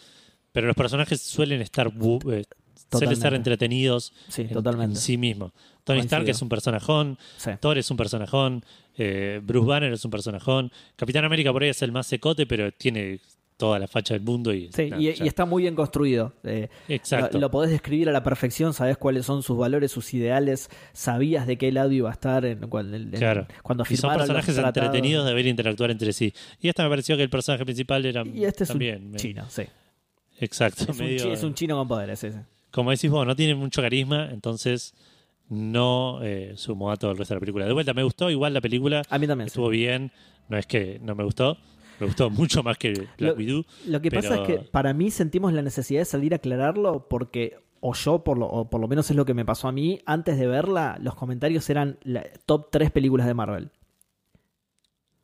pero 0.53 0.67
los 0.67 0.77
personajes 0.77 1.21
suelen 1.21 1.61
estar 1.61 1.89
bu- 1.93 2.33
eh, 2.33 2.45
estar 2.77 3.01
Totalmente. 3.01 3.37
entretenidos 3.37 4.13
Sí, 4.29 4.43
en, 4.43 4.49
totalmente. 4.51 4.95
en 4.95 5.01
sí 5.01 5.17
mismo. 5.17 5.53
Tony 5.85 6.01
Stark 6.01 6.21
Coincido. 6.23 6.37
es 6.37 6.43
un 6.43 6.49
personajón, 6.49 7.19
Sí. 7.37 7.51
Thor 7.61 7.79
es 7.79 7.91
un 7.91 7.97
personajón, 7.97 8.65
eh, 8.97 9.41
Bruce 9.43 9.67
Banner 9.69 9.93
es 9.93 10.05
un 10.05 10.11
personajón, 10.11 10.73
Capitán 10.97 11.25
América 11.25 11.53
por 11.53 11.63
ahí 11.63 11.69
es 11.71 11.83
el 11.83 11.93
más 11.93 12.07
secote, 12.07 12.47
pero 12.47 12.73
tiene 12.73 13.21
toda 13.57 13.79
la 13.79 13.87
facha 13.89 14.13
del 14.13 14.23
mundo 14.23 14.53
y, 14.53 14.69
Sí, 14.71 14.91
y, 14.99 15.07
y 15.07 15.27
está 15.27 15.47
muy 15.47 15.63
bien 15.63 15.75
construido. 15.75 16.35
Eh, 16.45 16.69
exacto. 16.89 17.39
Lo, 17.39 17.43
lo 17.47 17.51
podés 17.51 17.71
describir 17.71 18.07
a 18.09 18.13
la 18.13 18.23
perfección, 18.23 18.75
sabés 18.75 18.99
cuáles 18.99 19.25
son 19.25 19.43
sus 19.43 19.57
valores, 19.57 19.91
sus 19.93 20.13
ideales, 20.13 20.69
sabías 20.93 21.47
de 21.47 21.57
qué 21.57 21.73
lado 21.73 21.91
iba 21.93 22.11
a 22.11 22.13
estar 22.13 22.45
en, 22.45 22.59
cuando, 22.69 22.97
en- 22.99 23.13
Claro. 23.13 23.47
cuando 23.63 23.85
Y 23.89 23.97
son 23.97 24.15
personajes 24.15 24.59
entretenidos 24.59 25.25
de 25.27 25.33
ver 25.33 25.47
interactuar 25.47 25.91
entre 25.91 26.13
sí. 26.13 26.35
Y 26.61 26.69
esta 26.69 26.83
me 26.83 26.91
pareció 26.91 27.17
que 27.17 27.23
el 27.23 27.31
personaje 27.31 27.65
principal 27.65 28.05
era 28.05 28.25
Y 28.27 28.45
este 28.45 28.65
es 28.65 28.69
también. 28.69 29.05
un 29.07 29.11
me- 29.13 29.19
chino, 29.19 29.47
sí. 29.49 29.63
Exacto. 30.39 30.83
Es 30.83 30.89
un, 30.91 30.99
medio- 30.99 31.25
chi- 31.25 31.31
es 31.31 31.43
un 31.43 31.55
chino 31.55 31.77
con 31.79 31.89
poderes, 31.89 32.19
sí, 32.19 32.31
sí. 32.33 32.39
Como 32.77 32.93
decís 32.93 33.11
vos, 33.11 33.27
no 33.27 33.35
tiene 33.35 33.57
mucho 33.57 33.83
carisma, 33.83 34.29
entonces 34.31 34.95
no 35.49 36.21
eh, 36.23 36.53
sumó 36.57 36.91
a 36.91 36.97
todo 36.97 37.11
el 37.13 37.19
resto 37.19 37.35
de 37.35 37.37
la 37.37 37.41
película. 37.41 37.67
De 37.67 37.73
vuelta, 37.73 37.95
me 37.95 38.03
gustó 38.03 38.31
igual 38.31 38.55
la 38.55 38.61
película, 38.61 39.03
A 39.09 39.19
mí 39.19 39.27
también. 39.27 39.49
sí. 39.49 39.53
estuvo 39.53 39.69
bien, 39.69 40.13
no 40.49 40.57
es 40.59 40.67
que 40.67 40.99
no 41.03 41.15
me 41.15 41.25
gustó, 41.25 41.57
me 42.01 42.07
gustó 42.07 42.31
mucho 42.31 42.63
más 42.63 42.79
que 42.79 42.93
Black 42.93 43.19
Lo- 43.19 43.35
Widow. 43.35 43.65
Lo 43.87 44.01
que 44.01 44.11
pasa 44.11 44.37
es 44.37 44.41
que 44.47 44.59
para 44.59 44.93
mí 44.93 45.11
sentimos 45.11 45.53
la 45.53 45.63
necesidad 45.63 46.01
de 46.01 46.05
salir 46.05 46.33
a 46.33 46.37
aclararlo 46.37 47.09
porque, 47.09 47.59
o 47.81 47.95
yo, 47.95 48.25
por 48.25 48.39
lo, 48.39 48.47
o 48.47 48.69
por 48.69 48.81
lo 48.81 48.89
menos 48.89 49.11
es 49.11 49.17
lo 49.17 49.25
que 49.25 49.35
me 49.35 49.45
pasó 49.45 49.69
a 49.69 49.73
mí, 49.73 50.01
antes 50.07 50.39
de 50.39 50.47
verla, 50.47 50.99
los 51.01 51.15
comentarios 51.15 51.69
eran 51.71 51.99
la 52.03 52.25
top 52.47 52.69
3 52.71 52.91
películas 52.91 53.27
de 53.27 53.35
Marvel. 53.35 53.71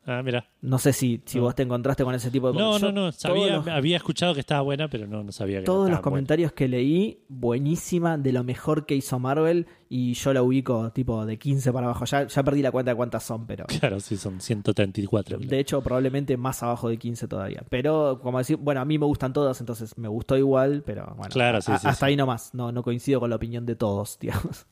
Ah, 0.05 0.21
mira. 0.25 0.49
No 0.63 0.79
sé 0.79 0.93
si, 0.93 1.23
si 1.27 1.39
No. 1.39 1.45
vos 1.45 1.55
te 1.55 1.63
encontraste 1.63 2.03
con 2.03 2.13
ese 2.13 2.29
tipo 2.29 2.51
de 2.53 2.59
No, 2.59 2.77
yo 2.77 2.87
no, 2.87 2.93
no, 2.93 3.01
todos 3.13 3.17
sabía, 3.17 3.57
los- 3.59 3.69
había 3.69 3.97
escuchado 3.97 4.35
que 4.35 4.41
estaba 4.41 4.61
buena, 4.61 4.89
pero 4.89 5.07
no, 5.07 5.23
no 5.23 5.31
sabía 5.31 5.61
que 5.61 5.65
Todos 5.65 5.83
los 5.83 5.91
buena. 5.91 6.03
comentarios 6.03 6.53
que 6.53 6.67
leí, 6.67 7.21
buenísima, 7.29 8.19
de 8.19 8.33
lo 8.33 8.43
mejor 8.43 8.85
que 8.85 8.97
hizo 8.97 9.21
Marvel, 9.21 9.69
y 9.89 10.15
yo 10.15 10.33
la 10.33 10.43
ubico 10.43 10.91
tipo 10.91 11.25
de 11.25 11.39
15 11.39 11.73
para 11.73 11.87
abajo. 11.87 12.05
Ya, 12.07 12.27
ya 12.27 12.43
perdí 12.43 12.63
la 12.63 12.73
cuenta 12.73 12.91
de 12.91 12.97
cuántas 12.97 13.23
son, 13.23 13.47
pero 13.47 13.65
Claro, 13.81 14.01
sí, 14.01 14.17
son 14.17 14.41
134. 14.41 15.39
de 15.39 15.59
hecho 15.61 15.81
probablemente 15.83 16.37
más 16.37 16.61
abajo 16.65 16.89
de 16.89 16.97
15 16.97 17.29
todavía. 17.29 17.63
Pero 17.71 18.19
como 18.21 18.39
decir, 18.39 18.57
bueno, 18.57 18.81
a 18.81 18.85
mí 18.85 18.99
me 18.99 19.07
gustan 19.07 19.33
todas, 19.33 19.61
entonces 19.61 19.97
me 19.99 20.09
gustó 20.09 20.37
igual, 20.37 20.83
pero 20.85 21.07
bueno, 21.17 21.31
Claro, 21.33 21.61
sí, 21.63 21.71
a- 21.71 21.79
sí, 21.79 21.87
hasta 21.87 22.07
sí. 22.07 22.11
ahí 22.11 22.17
nomás. 22.17 22.53
No, 22.55 22.73
no 22.73 22.83
coincido 22.83 23.21
con 23.21 23.31
la 23.31 23.37
opinión 23.37 23.65
de 23.67 23.77
todos, 23.77 24.19
digamos. 24.21 24.67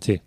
Sí. 0.00 0.20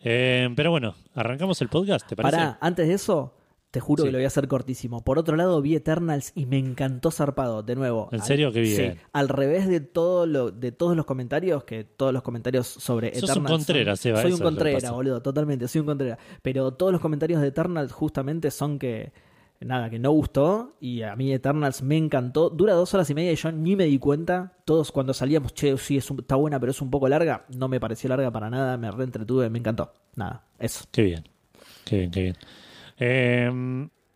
Eh, 0.00 0.48
pero 0.54 0.70
bueno, 0.70 0.94
arrancamos 1.14 1.60
el 1.62 1.68
podcast, 1.68 2.06
¿te 2.06 2.14
parece? 2.16 2.36
Pará, 2.36 2.58
antes 2.60 2.86
de 2.86 2.94
eso, 2.94 3.32
te 3.70 3.80
juro 3.80 4.02
Sí. 4.02 4.08
que 4.08 4.12
lo 4.12 4.18
voy 4.18 4.24
a 4.24 4.28
hacer 4.28 4.48
cortísimo. 4.48 5.02
Por 5.04 5.18
otro 5.18 5.36
lado, 5.36 5.60
vi 5.60 5.74
Eternals 5.74 6.32
y 6.34 6.46
me 6.46 6.58
encantó 6.58 7.10
zarpado, 7.10 7.62
de 7.62 7.76
nuevo. 7.76 8.08
¿En 8.12 8.20
Al- 8.20 8.26
serio? 8.26 8.52
Qué 8.52 8.64
sí, 8.64 8.76
bien. 8.80 8.98
al 9.12 9.28
revés 9.28 9.68
de 9.68 9.80
todo 9.80 10.24
lo, 10.26 10.50
de 10.50 10.72
todos 10.72 10.96
los 10.96 11.04
comentarios, 11.04 11.64
que 11.64 11.84
todos 11.84 12.12
los 12.12 12.22
comentarios 12.22 12.66
sobre 12.66 13.08
Sos 13.14 13.24
un 13.24 13.30
Eternals. 13.44 13.50
son- 13.66 13.96
Seba, 13.96 14.22
Soy 14.22 14.32
un 14.32 14.56
que 14.56 14.72
pasa. 14.74 14.92
boludo, 14.92 15.20
totalmente, 15.20 15.68
soy 15.68 15.80
un 15.80 15.86
Contreras. 15.86 16.18
Pero 16.42 16.72
todos 16.72 16.92
los 16.92 17.00
comentarios 17.02 17.40
de 17.42 17.48
Eternals 17.48 17.92
justamente 17.92 18.50
son 18.50 18.78
que. 18.78 19.12
Nada, 19.58 19.88
que 19.88 19.98
no 19.98 20.10
gustó. 20.10 20.74
Y 20.80 21.00
a 21.02 21.16
mí 21.16 21.32
Eternals 21.32 21.82
me 21.82 21.96
encantó. 21.96 22.50
Dura 22.50 22.74
dos 22.74 22.92
horas 22.92 23.08
y 23.08 23.14
media 23.14 23.32
y 23.32 23.36
yo 23.36 23.50
ni 23.52 23.74
me 23.74 23.84
di 23.86 23.98
cuenta. 23.98 24.52
Todos 24.66 24.92
cuando 24.92 25.14
salíamos, 25.14 25.54
che, 25.54 25.76
sí, 25.78 25.96
es 25.96 26.10
un- 26.10 26.20
está 26.20 26.36
buena, 26.36 26.60
pero 26.60 26.72
es 26.72 26.82
un 26.82 26.90
poco 26.90 27.08
larga. 27.08 27.46
No 27.56 27.66
me 27.66 27.80
pareció 27.80 28.08
larga 28.10 28.30
para 28.30 28.50
nada. 28.50 28.76
Me 28.76 28.90
reentretuve, 28.90 29.48
me 29.48 29.58
encantó. 29.58 29.92
Nada, 30.14 30.44
eso. 30.58 30.84
Qué 30.92 31.02
bien, 31.02 31.24
qué 31.86 31.96
bien, 32.00 32.10
qué 32.10 32.20
bien. 32.22 32.36
Eh, 32.98 33.50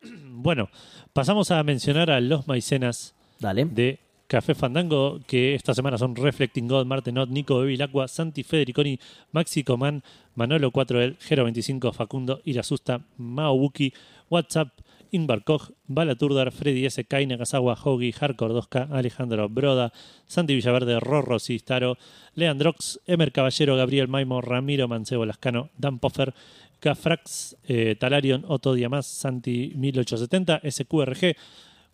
bueno, 0.31 0.69
pasamos 1.13 1.51
a 1.51 1.63
mencionar 1.63 2.11
a 2.11 2.21
los 2.21 2.49
maicenas 2.49 3.15
Dale. 3.39 3.65
de 3.65 3.99
Café 4.31 4.55
Fandango, 4.55 5.19
que 5.27 5.57
esta 5.57 5.75
semana 5.75 5.99
son 5.99 6.15
Reflecting 6.15 6.69
God, 6.69 6.87
Martenot, 6.87 7.31
Nico 7.31 7.59
Bevilacqua, 7.59 8.07
Santi 8.07 8.45
Federiconi, 8.45 9.01
Maxi 9.33 9.65
Coman, 9.65 10.05
Manolo 10.37 10.71
4L, 10.71 11.17
Gero 11.19 11.43
25, 11.43 11.93
Facundo 11.93 12.41
Irasusta, 12.45 13.01
Mao 13.17 13.59
Buki, 13.59 13.93
WhatsApp, 14.29 14.69
Ingvar 15.11 15.43
Koch, 15.43 15.73
Balaturdar, 15.89 16.53
Freddy 16.53 16.87
S. 16.87 17.05
Kai, 17.05 17.27
Nakazawa, 17.27 17.75
Hogi, 17.75 18.13
Hardcore 18.13 18.55
2K, 18.55 18.93
Alejandro 18.93 19.49
Broda, 19.49 19.93
Santi 20.27 20.55
Villaverde, 20.55 21.01
Rorro 21.01 21.41
Sistaro, 21.41 21.97
Leandrox, 22.37 23.01
Emer 23.09 23.33
Caballero, 23.33 23.77
Gabriel 23.77 24.07
Maimo, 24.07 24.41
Ramiro 24.41 24.87
Mancebo 24.87 25.27
Lascano, 25.27 25.71
Dan 25.77 25.99
Poffer, 25.99 26.33
Cafrax, 26.81 27.57
eh, 27.65 27.95
Talarion, 27.99 28.45
Otto 28.49 28.75
Diamás, 28.75 29.07
Santi 29.07 29.73
1870, 29.77 30.63
SQRG, 30.69 31.37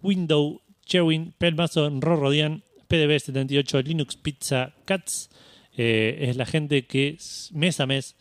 Window, 0.03 0.63
Chewin, 0.85 1.35
Pelmazo, 1.37 1.91
Rorrodian, 2.01 2.63
PDB78, 2.89 3.85
Linux 3.85 4.17
Pizza 4.17 4.75
Cats. 4.85 5.31
eh, 5.77 6.29
es 6.31 6.37
la 6.37 6.47
gente 6.47 6.87
que 6.87 7.19
mes 7.53 7.81
a 7.81 7.87
mes 7.87 8.17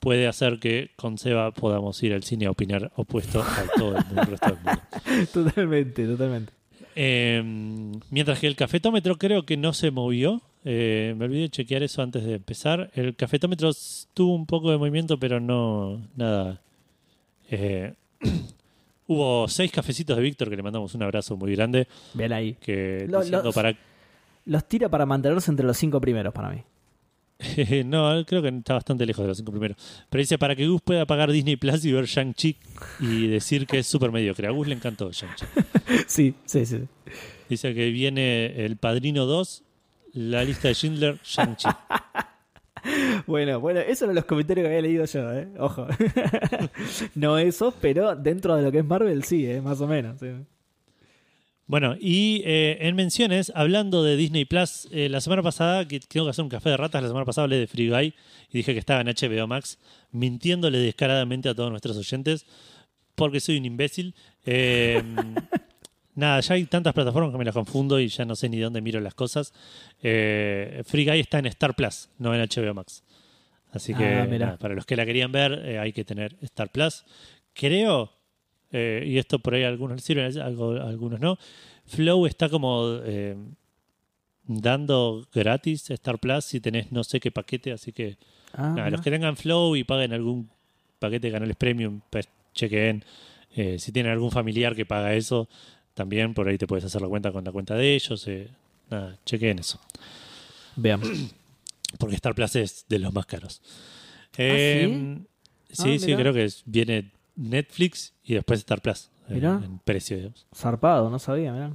puede 0.00 0.26
hacer 0.26 0.58
que 0.58 0.92
con 0.96 1.18
Seba 1.18 1.52
podamos 1.52 2.02
ir 2.02 2.14
al 2.14 2.22
cine 2.22 2.46
a 2.46 2.50
opinar 2.50 2.92
opuesto 2.96 3.42
a 3.42 3.64
todo 3.76 3.96
el, 3.96 4.04
mundo, 4.06 4.22
el 4.22 4.28
resto 4.28 4.46
del 4.46 4.56
mundo. 4.56 4.82
totalmente, 5.32 6.06
totalmente. 6.06 6.52
Eh, 6.94 7.42
mientras 8.10 8.38
que 8.38 8.46
el 8.46 8.56
cafetómetro 8.56 9.16
creo 9.16 9.44
que 9.44 9.56
no 9.56 9.72
se 9.72 9.90
movió. 9.90 10.42
Eh, 10.68 11.14
me 11.16 11.26
olvidé 11.26 11.42
de 11.42 11.48
chequear 11.50 11.84
eso 11.84 12.02
antes 12.02 12.24
de 12.24 12.34
empezar. 12.34 12.90
El 12.94 13.14
cafetómetro 13.14 13.70
tuvo 14.14 14.34
un 14.34 14.46
poco 14.46 14.72
de 14.72 14.76
movimiento, 14.78 15.16
pero 15.16 15.38
no 15.38 16.00
nada. 16.16 16.60
Eh, 17.48 17.94
hubo 19.06 19.46
seis 19.48 19.70
cafecitos 19.70 20.16
de 20.16 20.22
Víctor 20.24 20.50
que 20.50 20.56
le 20.56 20.62
mandamos 20.64 20.92
un 20.96 21.02
abrazo 21.04 21.36
muy 21.36 21.54
grande. 21.54 21.86
Bien 22.14 22.32
ahí. 22.32 22.54
Que 22.60 23.06
los- 23.08 23.54
para 23.54 23.76
Los 24.44 24.64
tira 24.68 24.88
para 24.88 25.06
mantenerse 25.06 25.50
entre 25.52 25.64
los 25.66 25.76
cinco 25.76 26.00
primeros 26.00 26.34
para 26.34 26.50
mí. 26.50 26.62
no, 27.84 28.24
creo 28.26 28.40
que 28.42 28.48
está 28.48 28.74
bastante 28.74 29.04
lejos 29.06 29.22
de 29.22 29.28
los 29.28 29.36
cinco 29.36 29.52
primeros. 29.52 29.76
Pero 30.10 30.20
dice 30.20 30.36
para 30.38 30.56
que 30.56 30.66
Gus 30.66 30.80
pueda 30.82 31.06
pagar 31.06 31.30
Disney 31.30 31.56
Plus 31.56 31.84
y 31.84 31.92
ver 31.92 32.06
Shang-Chi 32.06 32.56
y 33.00 33.26
decir 33.28 33.66
que 33.66 33.78
es 33.78 33.86
súper 33.86 34.10
mediocre. 34.10 34.48
A 34.48 34.50
Gus 34.50 34.66
le 34.66 34.74
encantó 34.74 35.12
Shang-Chi. 35.12 35.44
Sí, 36.08 36.34
sí, 36.44 36.66
sí. 36.66 36.80
Dice 37.48 37.72
que 37.74 37.90
viene 37.90 38.64
El 38.64 38.76
Padrino 38.76 39.24
2, 39.26 39.62
la 40.16 40.42
lista 40.42 40.68
de 40.68 40.74
Schindler, 40.74 41.18
Shang-Chi. 41.22 41.68
Bueno, 43.26 43.58
bueno, 43.58 43.80
esos 43.80 44.02
eran 44.02 44.14
los 44.14 44.26
comentarios 44.26 44.62
que 44.62 44.68
había 44.68 44.82
leído 44.82 45.04
yo, 45.06 45.32
¿eh? 45.32 45.48
Ojo. 45.58 45.88
no 47.16 47.36
eso, 47.36 47.74
pero 47.80 48.14
dentro 48.14 48.54
de 48.54 48.62
lo 48.62 48.70
que 48.70 48.78
es 48.78 48.84
Marvel, 48.84 49.24
sí, 49.24 49.44
¿eh? 49.44 49.60
Más 49.60 49.80
o 49.80 49.88
menos. 49.88 50.20
Bueno, 51.66 51.96
y 51.98 52.42
eh, 52.44 52.78
en 52.82 52.94
menciones, 52.94 53.50
hablando 53.56 54.04
de 54.04 54.16
Disney 54.16 54.44
Plus, 54.44 54.86
eh, 54.92 55.08
la 55.08 55.20
semana 55.20 55.42
pasada, 55.42 55.88
que 55.88 55.98
tengo 55.98 56.26
que 56.26 56.30
hacer 56.30 56.44
un 56.44 56.48
café 56.48 56.70
de 56.70 56.76
ratas, 56.76 57.02
la 57.02 57.08
semana 57.08 57.26
pasada 57.26 57.46
hablé 57.46 57.58
de 57.58 57.66
Free 57.66 57.88
Guy 57.88 58.14
y 58.52 58.58
dije 58.58 58.72
que 58.72 58.78
estaba 58.78 59.00
en 59.00 59.08
HBO 59.08 59.48
Max, 59.48 59.80
mintiéndole 60.12 60.78
descaradamente 60.78 61.48
a 61.48 61.56
todos 61.56 61.70
nuestros 61.70 61.96
oyentes, 61.96 62.46
porque 63.16 63.40
soy 63.40 63.56
un 63.58 63.64
imbécil. 63.64 64.14
Nada, 66.16 66.40
ya 66.40 66.54
hay 66.54 66.64
tantas 66.64 66.92
plataformas 66.92 67.30
que 67.30 67.38
me 67.38 67.44
las 67.44 67.54
confundo 67.54 68.00
y 68.00 68.08
ya 68.08 68.24
no 68.24 68.34
sé 68.34 68.48
ni 68.48 68.58
dónde 68.58 68.80
miro 68.80 69.00
las 69.00 69.14
cosas. 69.14 69.52
Eh, 70.02 70.82
Free 70.84 71.04
Guy 71.04 71.20
está 71.20 71.38
en 71.38 71.46
Star 71.46 71.74
Plus, 71.76 72.08
no 72.18 72.34
en 72.34 72.40
HBO 72.40 72.74
Max. 72.74 73.04
Así 73.70 73.94
que 73.94 74.04
Ah, 74.04 74.26
nada, 74.26 74.56
para 74.56 74.74
los 74.74 74.86
que 74.86 74.96
la 74.96 75.04
querían 75.06 75.30
ver, 75.30 75.52
eh, 75.64 75.78
hay 75.78 75.92
que 75.92 76.04
tener 76.04 76.34
Star 76.40 76.70
Plus. 76.72 77.04
Creo, 77.52 78.12
eh, 78.72 79.04
y 79.06 79.18
esto 79.18 79.38
por 79.38 79.54
ahí 79.54 79.64
a 79.64 79.68
algunos 79.68 79.96
les 79.96 80.04
sirve, 80.04 80.24
a 80.24 80.44
algunos 80.46 81.20
no. 81.20 81.38
Flow 81.84 82.26
está 82.26 82.48
como 82.48 82.98
eh, 83.04 83.36
dando 84.46 85.26
gratis 85.34 85.90
Star 85.90 86.18
Plus 86.18 86.44
si 86.44 86.60
tenés 86.60 86.92
no 86.92 87.04
sé 87.04 87.20
qué 87.20 87.30
paquete, 87.30 87.72
así 87.72 87.92
que 87.92 88.16
Ah, 88.54 88.72
nada, 88.74 88.88
los 88.90 89.02
que 89.02 89.10
tengan 89.10 89.36
Flow 89.36 89.76
y 89.76 89.84
paguen 89.84 90.14
algún 90.14 90.48
paquete 90.98 91.26
de 91.26 91.32
canales 91.34 91.56
premium, 91.56 92.00
pues 92.08 92.26
chequen. 92.54 93.04
Eh, 93.54 93.78
si 93.78 93.92
tienen 93.92 94.12
algún 94.12 94.30
familiar 94.30 94.74
que 94.74 94.86
paga 94.86 95.12
eso, 95.14 95.46
también 95.96 96.32
por 96.34 96.46
ahí 96.46 96.58
te 96.58 96.66
puedes 96.68 96.84
hacer 96.84 97.00
la 97.02 97.08
cuenta 97.08 97.32
con 97.32 97.42
la 97.42 97.50
cuenta 97.50 97.74
de 97.74 97.94
ellos. 97.96 98.28
eh, 98.28 98.48
nada, 98.90 99.18
chequen 99.26 99.58
eso. 99.58 99.80
Veamos. 100.76 101.08
Porque 101.98 102.14
Star 102.16 102.34
Plus 102.34 102.54
es 102.56 102.84
de 102.88 102.98
los 102.98 103.12
más 103.14 103.26
caros. 103.26 103.60
¿sí? 103.64 104.42
Eh, 104.42 105.18
sí, 105.70 105.82
Ah, 105.94 105.98
sí, 105.98 106.06
mirá. 106.06 106.18
creo 106.18 106.32
que 106.34 106.48
viene 106.66 107.10
Netflix 107.36 108.12
y 108.24 108.34
después 108.34 108.60
Star 108.60 108.82
Plus. 108.82 109.08
eh, 109.28 109.34
Mirá. 109.34 109.60
en 109.64 109.78
precio, 109.78 110.16
digamos. 110.16 110.46
Zarpado, 110.54 111.08
no 111.10 111.18
sabía, 111.18 111.52
mirá. 111.52 111.72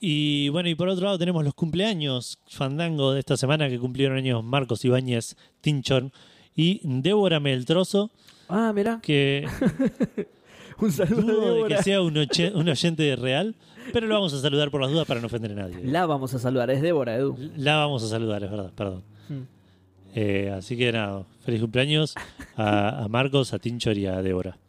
Y 0.00 0.48
bueno, 0.50 0.68
y 0.68 0.74
por 0.74 0.88
otro 0.88 1.04
lado 1.04 1.18
tenemos 1.18 1.44
los 1.44 1.54
cumpleaños 1.54 2.38
fandango 2.48 3.12
de 3.12 3.20
esta 3.20 3.36
semana 3.36 3.68
que 3.68 3.78
cumplieron 3.78 4.18
años 4.18 4.42
Marcos 4.44 4.84
Ibáñez 4.84 5.36
Tinchon 5.60 6.12
y 6.56 6.80
Débora 6.82 7.40
Meltrozo, 7.40 8.10
Ah, 8.48 8.72
mirá. 8.74 9.00
que 9.02 9.46
Un 10.80 10.92
saludo 10.92 11.22
dudo 11.22 11.40
de 11.40 11.54
Débora. 11.54 11.76
que 11.76 11.82
sea 11.82 12.00
un, 12.02 12.14
oche- 12.16 12.52
un 12.54 12.68
oyente 12.68 13.16
real, 13.16 13.54
pero 13.92 14.06
lo 14.06 14.14
vamos 14.14 14.32
a 14.34 14.40
saludar 14.40 14.70
por 14.70 14.80
las 14.80 14.90
dudas 14.90 15.06
para 15.06 15.20
no 15.20 15.26
ofender 15.26 15.52
a 15.52 15.54
nadie. 15.54 15.78
La 15.84 16.06
vamos 16.06 16.34
a 16.34 16.38
saludar, 16.38 16.70
es 16.70 16.82
Débora, 16.82 17.16
Edu. 17.16 17.36
La 17.56 17.76
vamos 17.76 18.02
a 18.02 18.08
saludar, 18.08 18.42
es 18.44 18.50
verdad, 18.50 18.72
perdón. 18.74 19.02
Hmm. 19.28 19.42
Eh, 20.16 20.52
así 20.56 20.76
que 20.76 20.92
nada, 20.92 21.24
feliz 21.40 21.60
cumpleaños 21.60 22.14
a, 22.56 23.04
a 23.04 23.08
Marcos, 23.08 23.52
a 23.52 23.58
Tinchor 23.58 23.96
y 23.98 24.06
a 24.06 24.22
Débora. 24.22 24.56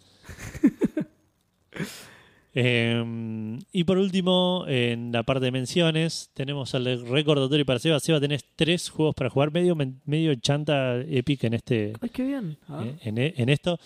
Eh, 2.57 3.59
y 3.73 3.83
por 3.83 3.97
último, 3.97 4.63
en 4.69 5.11
la 5.11 5.23
parte 5.23 5.43
de 5.43 5.51
menciones, 5.51 6.29
tenemos 6.33 6.73
el 6.73 7.05
recordatorio 7.05 7.65
para 7.65 7.79
Seba. 7.79 7.99
Seba, 7.99 8.21
tenés 8.21 8.45
tres 8.55 8.89
juegos 8.89 9.13
para 9.13 9.29
jugar, 9.29 9.51
medio, 9.51 9.75
medio 10.05 10.33
chanta 10.35 10.95
Epic 11.01 11.43
en 11.43 11.53
este 11.55 11.91
Ay, 11.99 12.09
qué 12.09 12.23
bien. 12.23 12.57
A 12.69 12.77
ver. 12.77 12.87
eh, 12.87 12.97
en, 13.03 13.17
en 13.17 13.49
esto. 13.49 13.77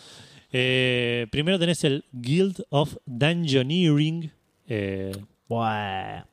Eh, 0.52 1.28
primero 1.32 1.60
tenés 1.60 1.84
el 1.84 2.04
Guild 2.12 2.64
of 2.70 2.96
Dungeoneering. 3.06 4.32
Eh, 4.68 5.12
Buah. 5.48 6.26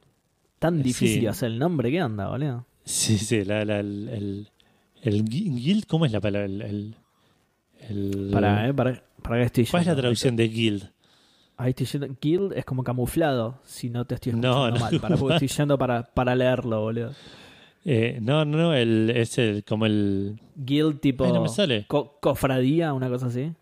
Tan 0.58 0.82
difícil 0.82 1.20
Sí. 1.20 1.26
hacer 1.26 1.50
el 1.52 1.58
nombre, 1.58 1.90
¿qué 1.90 2.02
onda, 2.02 2.28
boludo? 2.28 2.64
sí, 2.84 3.18
sí, 3.18 3.44
la- 3.44 3.64
la- 3.64 3.80
el, 3.80 4.08
el- 4.08 4.48
el 5.02 5.24
gui- 5.24 5.54
Guild, 5.54 5.86
¿cómo 5.86 6.06
es 6.06 6.12
la 6.12 6.20
palabra? 6.20 6.46
El, 6.46 6.94
Para, 8.32 8.68
eh, 8.68 8.74
para, 8.74 9.02
para 9.22 9.36
que 9.38 9.44
estoy 9.44 9.66
¿Cuál 9.66 9.82
es 9.82 9.86
la 9.88 9.96
traducción 9.96 10.36
de 10.36 10.48
Guild? 10.48 10.90
Ahí 11.58 11.70
estoy 11.70 11.86
yendo. 11.86 12.16
Guild 12.20 12.52
es 12.54 12.64
como 12.64 12.82
camuflado, 12.84 13.60
si 13.64 13.88
no 13.90 14.04
te 14.04 14.14
estoy 14.14 14.32
No, 14.32 14.66
escuchando 14.68 14.70
no. 14.78 14.80
mal. 15.00 15.00
Para, 15.18 15.34
estoy 15.34 15.48
yendo 15.48 15.78
para, 15.78 16.02
para 16.02 16.34
leerlo, 16.34 16.80
boludo. 16.82 17.12
Eh, 17.84 18.18
no, 18.20 18.44
no, 18.44 18.56
no, 18.58 18.74
el, 18.74 19.10
es 19.14 19.38
el, 19.38 19.62
como 19.64 19.86
el... 19.86 20.38
Guild 20.56 21.00
tipo. 21.00 21.24
Ay, 21.24 21.32
no 21.32 21.42
me 21.42 21.48
sale. 21.48 21.84
co- 21.86 22.18
cofradía, 22.20 22.92
una 22.92 23.08
cosa 23.08 23.26
así. 23.26 23.52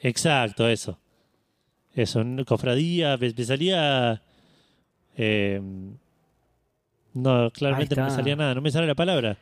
Exacto, 0.00 0.68
eso. 0.68 0.98
Eso, 1.94 2.22
cofradía, 2.46 3.16
me, 3.16 3.32
me 3.36 3.44
salía... 3.44 4.22
eh, 5.16 5.60
no, 7.14 7.50
claramente 7.50 7.96
no 7.96 8.04
me 8.04 8.10
salía 8.10 8.36
nada, 8.36 8.54
no 8.54 8.60
me 8.60 8.70
sale 8.70 8.86
la 8.86 8.94
palabra. 8.94 9.38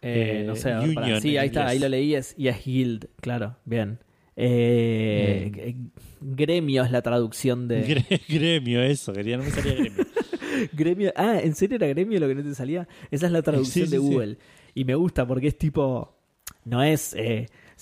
Eh, 0.00 0.40
Eh, 0.40 0.44
no 0.46 0.56
sé, 0.56 0.70
ver, 0.74 0.94
pará. 0.94 1.06
Union 1.06 1.20
sí, 1.20 1.36
ahí 1.36 1.46
está, 1.48 1.68
ahí 1.68 1.78
lo 1.78 1.88
leí 1.88 2.08
y 2.10 2.14
es, 2.14 2.34
y 2.38 2.48
es 2.48 2.64
Guild, 2.64 3.08
claro, 3.20 3.56
bien. 3.64 3.98
Eh, 4.34 5.50
g- 5.54 5.90
Gremio 6.22 6.82
es 6.84 6.90
la 6.90 7.02
traducción 7.02 7.68
de. 7.68 7.86
Gre- 7.86 8.20
gremio, 8.28 8.82
eso, 8.82 9.12
quería, 9.12 9.36
no 9.36 9.44
me 9.44 9.50
salía 9.50 9.74
gremio. 9.74 10.04
gremio. 10.72 11.12
Ah, 11.14 11.38
¿en 11.42 11.54
serio 11.54 11.76
era 11.76 11.86
gremio 11.88 12.18
lo 12.18 12.28
que 12.28 12.34
no 12.34 12.42
te 12.42 12.54
salía? 12.54 12.88
Esa 13.10 13.26
es 13.26 13.32
la 13.32 13.42
traducción 13.42 13.86
Sí, 13.86 13.92
de 13.92 13.98
sí. 13.98 14.02
Google. 14.04 14.38
Y 14.74 14.84
me 14.86 14.94
gusta 14.94 15.26
porque 15.26 15.48
es 15.48 15.58
tipo. 15.58 16.16
No 16.64 16.82
es. 16.82 17.14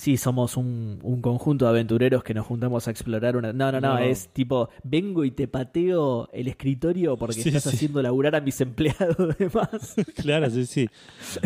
Sí, 0.01 0.17
somos 0.17 0.57
un, 0.57 0.99
un 1.03 1.21
conjunto 1.21 1.67
de 1.67 1.73
aventureros 1.73 2.25
que 2.25 2.33
nos 2.33 2.47
juntamos 2.47 2.89
a 2.89 2.91
explorar 2.91 3.37
una. 3.37 3.53
No, 3.53 3.71
no, 3.71 3.83
no, 3.83 3.97
No. 3.97 3.99
es 3.99 4.31
tipo. 4.33 4.71
Vengo 4.83 5.27
y 5.27 5.31
te 5.31 5.47
pateo 5.47 6.27
el 6.33 6.49
escritorio 6.49 7.19
porque 7.19 7.43
Sí, 7.43 7.51
estás 7.51 7.65
sí. 7.65 7.69
haciendo 7.77 8.01
laburar 8.01 8.35
a 8.35 8.41
mis 8.41 8.59
empleados 8.63 9.19
de 9.39 9.51
más. 9.53 9.97
claro, 10.17 10.49
sí, 10.49 10.65
sí. 10.65 10.89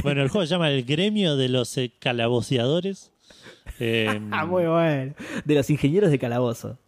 Bueno, 0.04 0.22
el 0.22 0.28
juego 0.28 0.46
se 0.46 0.52
llama 0.52 0.70
El 0.70 0.84
gremio 0.84 1.36
de 1.36 1.48
los 1.48 1.76
eh, 1.78 1.92
calaboceadores. 1.98 3.10
Eh, 3.80 4.20
ah, 4.30 4.46
muy 4.46 4.66
bueno. 4.66 5.14
De 5.44 5.54
los 5.56 5.68
ingenieros 5.70 6.12
de 6.12 6.20
calabozo. 6.20 6.78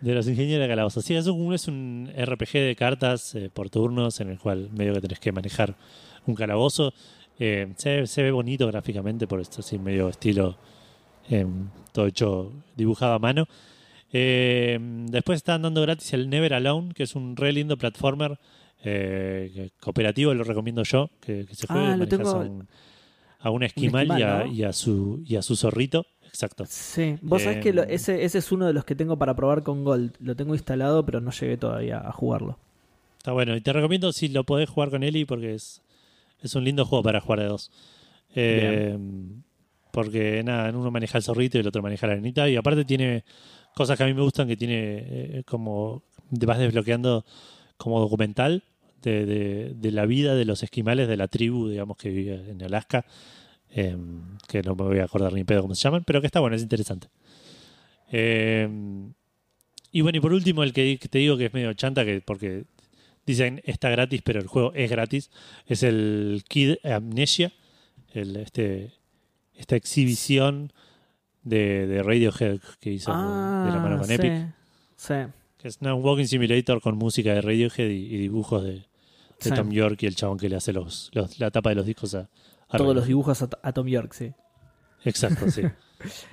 De 0.00 0.14
los 0.14 0.28
ingenieros 0.28 0.62
de 0.62 0.68
calabozo. 0.68 1.02
Sí, 1.02 1.16
es 1.16 1.26
un, 1.26 1.52
es 1.52 1.66
un 1.66 2.12
RPG 2.16 2.52
de 2.52 2.76
cartas 2.78 3.34
eh, 3.34 3.50
por 3.52 3.70
turnos 3.70 4.20
en 4.20 4.30
el 4.30 4.38
cual 4.38 4.70
medio 4.70 4.94
que 4.94 5.00
tenés 5.00 5.18
que 5.18 5.32
manejar 5.32 5.74
un 6.26 6.36
calabozo. 6.36 6.94
Eh, 7.40 7.72
se, 7.76 8.06
se 8.06 8.22
ve 8.22 8.30
bonito 8.30 8.68
gráficamente 8.68 9.26
por 9.26 9.40
esto, 9.40 9.62
así 9.62 9.80
medio 9.80 10.08
estilo 10.08 10.56
eh, 11.30 11.46
todo 11.92 12.06
hecho 12.06 12.52
dibujado 12.76 13.14
a 13.14 13.18
mano. 13.18 13.46
Eh, 14.12 14.78
después 15.10 15.36
están 15.36 15.62
dando 15.62 15.82
gratis 15.82 16.12
el 16.14 16.30
Never 16.30 16.54
Alone, 16.54 16.92
que 16.94 17.02
es 17.02 17.14
un 17.14 17.36
re 17.36 17.52
lindo 17.52 17.76
platformer 17.76 18.38
eh, 18.84 19.70
cooperativo, 19.80 20.32
lo 20.34 20.44
recomiendo 20.44 20.82
yo, 20.84 21.10
que, 21.20 21.44
que 21.46 21.54
se 21.54 21.66
juegue. 21.66 21.86
Ah, 21.88 21.96
lo 21.96 22.06
tengo- 22.08 22.30
a, 22.30 22.34
un, 22.40 22.68
a 23.40 23.50
un 23.50 23.62
esquimal, 23.64 24.06
esquimal, 24.10 24.20
y, 24.20 24.22
a, 24.22 24.38
¿no? 24.44 24.52
y 24.52 24.62
a 24.64 24.72
su, 24.72 25.22
y 25.26 25.36
a 25.36 25.42
su 25.42 25.56
zorrito. 25.56 26.06
Exacto. 26.26 26.64
Sí, 26.68 27.16
vos 27.22 27.42
sabés 27.42 27.58
que 27.58 27.72
lo- 27.72 27.82
Eh, 27.82 27.94
ese, 27.94 28.24
ese 28.24 28.38
es 28.38 28.52
uno 28.52 28.66
de 28.66 28.72
los 28.72 28.84
que 28.84 28.94
tengo 28.94 29.18
para 29.18 29.34
probar 29.34 29.62
con 29.62 29.84
Gold. 29.84 30.14
Lo 30.20 30.36
tengo 30.36 30.54
instalado, 30.54 31.04
pero 31.04 31.20
no 31.20 31.30
llegué 31.30 31.56
todavía 31.56 31.98
a 31.98 32.12
jugarlo. 32.12 32.58
Está 33.18 33.32
bueno. 33.32 33.56
Y 33.56 33.60
te 33.60 33.72
recomiendo 33.72 34.12
si 34.12 34.28
lo 34.28 34.44
podés 34.44 34.68
jugar 34.70 34.90
con 34.90 35.02
Eli 35.02 35.24
porque 35.24 35.54
es, 35.54 35.82
es 36.42 36.54
un 36.54 36.64
lindo 36.64 36.84
juego 36.84 37.02
para 37.02 37.20
jugar 37.20 37.40
de 37.40 37.46
dos. 37.46 37.70
Eh, 38.34 38.96
porque 39.90 40.42
nada, 40.44 40.70
uno 40.70 40.90
maneja 40.90 41.18
el 41.18 41.24
zorrito 41.24 41.58
y 41.58 41.60
el 41.60 41.66
otro 41.66 41.82
maneja 41.82 42.06
la 42.06 42.14
arenita. 42.14 42.48
Y 42.48 42.56
aparte 42.56 42.84
tiene 42.84 43.24
cosas 43.74 43.96
que 43.96 44.04
a 44.04 44.06
mí 44.06 44.14
me 44.14 44.22
gustan 44.22 44.48
que 44.48 44.56
tiene 44.56 44.76
eh, 44.78 45.42
como 45.46 46.02
vas 46.30 46.58
desbloqueando 46.58 47.24
como 47.76 48.00
documental 48.00 48.64
de, 49.02 49.76
la 49.80 50.06
vida 50.06 50.34
de 50.34 50.44
los 50.44 50.62
esquimales 50.62 51.08
de 51.08 51.16
la 51.16 51.28
tribu, 51.28 51.68
digamos, 51.68 51.96
que 51.96 52.10
vive 52.10 52.50
en 52.50 52.62
Alaska. 52.62 53.06
Eh, 53.70 53.96
que 54.48 54.62
no 54.62 54.74
me 54.74 54.84
voy 54.84 54.98
a 54.98 55.04
acordar 55.04 55.32
ni 55.34 55.44
pedo 55.44 55.60
cómo 55.60 55.74
se 55.74 55.82
llaman, 55.82 56.02
pero 56.04 56.20
que 56.20 56.26
está 56.26 56.40
bueno, 56.40 56.56
es 56.56 56.62
interesante. 56.62 57.08
Eh, 58.10 58.66
y 59.92 60.00
bueno, 60.00 60.18
y 60.18 60.20
por 60.20 60.32
último, 60.32 60.62
el 60.62 60.72
que, 60.72 60.98
te 61.10 61.18
digo 61.18 61.36
que 61.36 61.46
es 61.46 61.54
medio 61.54 61.72
chanta, 61.74 62.04
que 62.04 62.20
porque 62.20 62.64
dicen 63.26 63.60
está 63.64 63.90
gratis, 63.90 64.22
pero 64.22 64.40
el 64.40 64.46
juego 64.46 64.72
es 64.74 64.90
gratis, 64.90 65.30
es 65.66 65.82
el 65.82 66.44
Kid 66.48 66.76
Amnesia, 66.84 67.52
este, 68.12 68.92
esta 69.58 69.76
exhibición 69.76 70.72
de, 71.42 71.86
de 71.86 72.02
Radiohead 72.02 72.60
que 72.80 72.90
hizo 72.92 73.10
de 73.12 73.70
la 73.70 73.80
mano 73.82 73.98
con 73.98 74.06
sí, 74.06 74.14
Epic, 74.14 74.54
Sí. 74.96 75.14
que 75.58 75.68
es 75.68 75.78
una 75.80 75.94
Walking 75.94 76.24
Simulator 76.26 76.80
con 76.80 76.96
música 76.96 77.32
de 77.34 77.40
Radiohead 77.42 77.88
y, 77.88 78.14
y 78.14 78.18
dibujos 78.18 78.62
de, 78.64 78.70
de 78.72 78.84
Sí. 79.40 79.50
Tom 79.50 79.70
York 79.70 80.02
y 80.02 80.06
el 80.06 80.16
chabón 80.16 80.38
que 80.38 80.48
le 80.48 80.56
hace 80.56 80.72
los, 80.72 81.10
los- 81.12 81.38
la 81.38 81.50
tapa 81.50 81.70
de 81.70 81.76
los 81.76 81.86
discos 81.86 82.14
a, 82.14 82.28
a 82.68 82.76
Todos 82.78 82.94
los 82.94 83.06
dibujos 83.06 83.42
a, 83.42 83.48
a 83.62 83.72
Tom 83.72 83.86
York, 83.86 84.12
sí. 84.14 84.32
Exacto, 85.04 85.50
sí. 85.50 85.62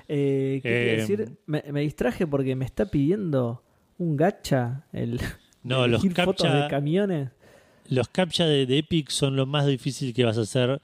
Eh, 0.07 0.59
¿Qué 0.61 0.93
Eh, 0.93 0.97
decir? 0.97 1.37
Me, 1.47 1.63
me 1.71 1.81
distraje 1.81 2.27
porque 2.27 2.55
me 2.55 2.65
está 2.65 2.85
pidiendo 2.85 3.63
un 3.97 4.15
gacha 4.15 4.85
el 4.93 5.19
No, 5.63 5.87
los 5.87 6.01
fotos 6.03 6.13
de 6.13 6.59
captcha, 6.59 6.67
camiones. 6.69 7.29
los 7.89 8.07
captcha 8.09 8.45
de, 8.45 8.67
de 8.67 8.77
Epic 8.77 9.09
son 9.09 9.35
lo 9.35 9.47
más 9.47 9.65
difícil 9.65 10.13
que 10.13 10.23
vas 10.23 10.37
a 10.37 10.41
hacer 10.41 10.79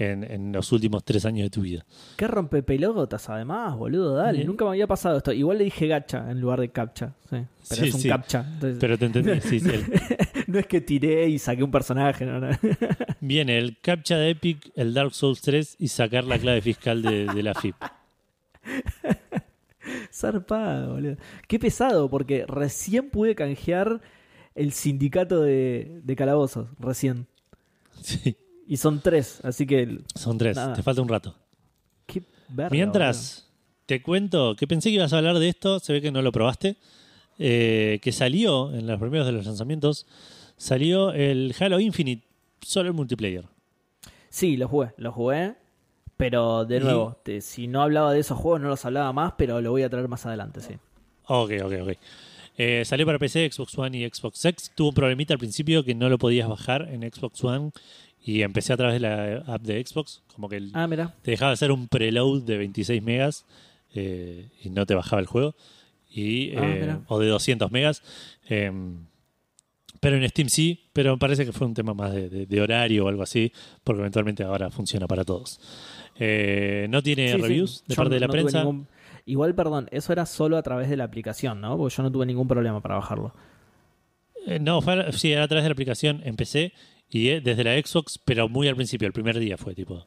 en, 0.00 0.24
en 0.24 0.52
los 0.52 0.70
últimos 0.72 1.04
tres 1.04 1.24
años 1.26 1.44
de 1.44 1.50
tu 1.50 1.60
vida. 1.62 1.84
¿Qué 2.16 2.26
rompepelotas 2.26 3.28
además, 3.28 3.76
boludo? 3.76 4.14
Dale, 4.14 4.38
Bien. 4.38 4.46
nunca 4.46 4.64
me 4.64 4.70
había 4.72 4.86
pasado 4.86 5.18
esto. 5.18 5.32
Igual 5.32 5.58
le 5.58 5.64
dije 5.64 5.86
gacha 5.86 6.30
en 6.30 6.40
lugar 6.40 6.60
de 6.60 6.70
captcha. 6.70 7.14
Sí, 7.28 7.36
pero 7.68 7.82
Sí, 7.82 7.88
es 7.88 7.94
un 7.94 8.00
sí. 8.00 8.08
captcha. 8.08 8.46
entonces- 8.54 8.78
Pero 8.80 8.98
te 8.98 9.04
entendí, 9.06 9.40
sí, 9.40 9.60
sí, 9.60 9.68
el- 9.68 9.84
no 10.48 10.58
es 10.58 10.66
que 10.66 10.80
tiré 10.80 11.28
y 11.28 11.38
saqué 11.38 11.62
un 11.62 11.70
personaje, 11.70 12.24
no, 12.26 12.40
no. 12.40 12.48
viene 13.20 13.58
el 13.58 13.78
captcha 13.80 14.16
de 14.16 14.30
Epic, 14.30 14.70
el 14.76 14.94
Dark 14.94 15.12
Souls 15.14 15.40
3 15.40 15.76
y 15.78 15.88
sacar 15.88 16.24
la 16.24 16.38
clave 16.38 16.60
fiscal 16.60 17.02
de, 17.02 17.26
de 17.26 17.42
la 17.42 17.54
FIP. 17.54 17.76
Zarpado, 20.12 20.94
boludo. 20.94 21.16
Qué 21.48 21.58
pesado, 21.58 22.08
porque 22.10 22.44
recién 22.46 23.10
pude 23.10 23.34
canjear 23.34 24.00
el 24.54 24.72
sindicato 24.72 25.40
de, 25.42 26.00
de 26.04 26.16
calabozos. 26.16 26.68
Recién. 26.78 27.26
Sí, 28.00 28.36
Y 28.70 28.76
son 28.76 29.00
tres, 29.00 29.40
así 29.42 29.66
que. 29.66 29.98
son 30.14 30.38
tres, 30.38 30.54
Nada. 30.56 30.74
te 30.74 30.82
falta 30.82 31.02
un 31.02 31.08
rato. 31.08 31.34
Qué 32.06 32.22
verga, 32.48 32.70
Mientras, 32.70 33.48
te 33.86 34.00
cuento 34.00 34.54
que 34.56 34.66
pensé 34.68 34.90
que 34.90 34.94
ibas 34.94 35.12
a 35.12 35.18
hablar 35.18 35.38
de 35.40 35.48
esto, 35.48 35.80
se 35.80 35.92
ve 35.92 36.00
que 36.00 36.12
no 36.12 36.22
lo 36.22 36.30
probaste, 36.30 36.76
eh, 37.38 37.98
que 38.00 38.12
salió 38.12 38.72
en 38.72 38.86
los 38.86 39.00
primeros 39.00 39.26
de 39.26 39.32
los 39.32 39.44
lanzamientos, 39.44 40.06
salió 40.56 41.12
el 41.12 41.54
Halo 41.58 41.80
Infinite, 41.80 42.24
solo 42.62 42.88
el 42.90 42.94
multiplayer. 42.94 43.44
Sí, 44.28 44.56
lo 44.56 44.68
jugué, 44.68 44.90
lo 44.98 45.10
jugué. 45.12 45.54
Pero 46.16 46.64
de 46.66 46.76
Y- 46.76 46.80
nuevo, 46.80 47.16
te- 47.24 47.40
si 47.40 47.66
no 47.66 47.82
hablaba 47.82 48.12
de 48.12 48.20
esos 48.20 48.38
juegos, 48.38 48.60
no 48.60 48.68
los 48.68 48.84
hablaba 48.84 49.12
más, 49.12 49.32
pero 49.38 49.60
lo 49.62 49.70
voy 49.72 49.82
a 49.82 49.88
traer 49.90 50.06
más 50.06 50.26
adelante, 50.26 50.60
sí. 50.60 50.74
Ok, 51.26 51.52
ok, 51.64 51.72
ok. 51.82 51.92
Eh, 52.58 52.84
salió 52.84 53.06
para 53.06 53.18
PC, 53.18 53.50
Xbox 53.50 53.76
One 53.78 53.96
y 53.98 54.06
Xbox 54.08 54.44
X. 54.44 54.70
Tuvo 54.74 54.88
un 54.90 54.94
problemita 54.94 55.32
al 55.32 55.38
principio 55.38 55.82
que 55.82 55.94
no 55.94 56.10
lo 56.10 56.18
podías 56.18 56.46
bajar 56.46 56.86
en 56.92 57.10
Xbox 57.10 57.42
One 57.42 57.70
y 58.22 58.42
empecé 58.42 58.72
a 58.72 58.76
través 58.76 58.94
de 58.94 59.00
la 59.00 59.36
app 59.46 59.62
de 59.62 59.84
Xbox, 59.84 60.22
como 60.34 60.48
que 60.48 60.56
el- 60.56 60.70
Ah, 60.74 60.86
mira. 60.86 61.14
te 61.22 61.30
dejaba 61.30 61.52
hacer 61.52 61.72
un 61.72 61.88
preload 61.88 62.42
de 62.42 62.58
26 62.58 63.02
megas 63.02 63.46
eh, 63.94 64.48
y 64.62 64.70
no 64.70 64.86
te 64.86 64.94
bajaba 64.94 65.20
el 65.20 65.26
juego. 65.26 65.54
Y, 66.12 66.50
Ah, 66.56 66.60
eh, 66.64 66.98
o 67.08 67.18
de 67.18 67.28
200 67.28 67.70
megas. 67.72 68.02
eh, 68.48 68.70
pero 70.00 70.16
en 70.16 70.26
Steam 70.28 70.48
sí, 70.48 70.88
pero 70.94 71.12
me 71.12 71.18
parece 71.18 71.44
que 71.44 71.52
fue 71.52 71.66
un 71.66 71.74
tema 71.74 71.92
más 71.92 72.12
de, 72.14 72.28
de- 72.30 72.46
de 72.46 72.60
horario 72.60 73.04
o 73.04 73.08
algo 73.08 73.22
así, 73.22 73.52
porque 73.84 74.00
eventualmente 74.00 74.42
ahora 74.42 74.70
funciona 74.70 75.06
para 75.06 75.24
todos. 75.24 75.60
Eh, 76.18 76.86
no 76.88 77.02
tiene 77.02 77.28
Sí, 77.28 77.36
sí. 77.36 77.42
reviews 77.42 77.84
de 77.86 77.94
Yo 77.94 77.96
parte 77.96 78.14
de 78.14 78.20
la 78.20 78.26
no 78.28 78.32
prensa. 78.32 78.58
ningún- 78.60 78.86
Igual, 79.26 79.54
perdón, 79.54 79.88
eso 79.92 80.12
era 80.12 80.24
solo 80.26 80.56
a 80.56 80.62
través 80.62 80.88
de 80.88 80.96
la 80.96 81.04
aplicación, 81.04 81.60
¿no? 81.60 81.76
Porque 81.76 81.94
yo 81.94 82.02
no 82.02 82.10
tuve 82.10 82.24
ningún 82.26 82.48
problema 82.48 82.80
para 82.80 82.94
bajarlo. 82.96 83.34
No, 84.60 84.80
fue, 84.80 85.12
sí, 85.12 85.32
era 85.32 85.44
a 85.44 85.48
través 85.48 85.64
de 85.64 85.68
la 85.68 85.72
aplicación 85.74 86.22
en 86.24 86.34
PC 86.36 86.72
y 87.10 87.28
eh, 87.28 87.40
desde 87.40 87.64
la 87.64 87.74
Xbox, 87.80 88.18
pero 88.24 88.48
muy 88.48 88.68
al 88.68 88.76
principio, 88.76 89.06
el 89.06 89.12
primer 89.12 89.38
día 89.38 89.56
fue 89.56 89.74
tipo. 89.74 90.06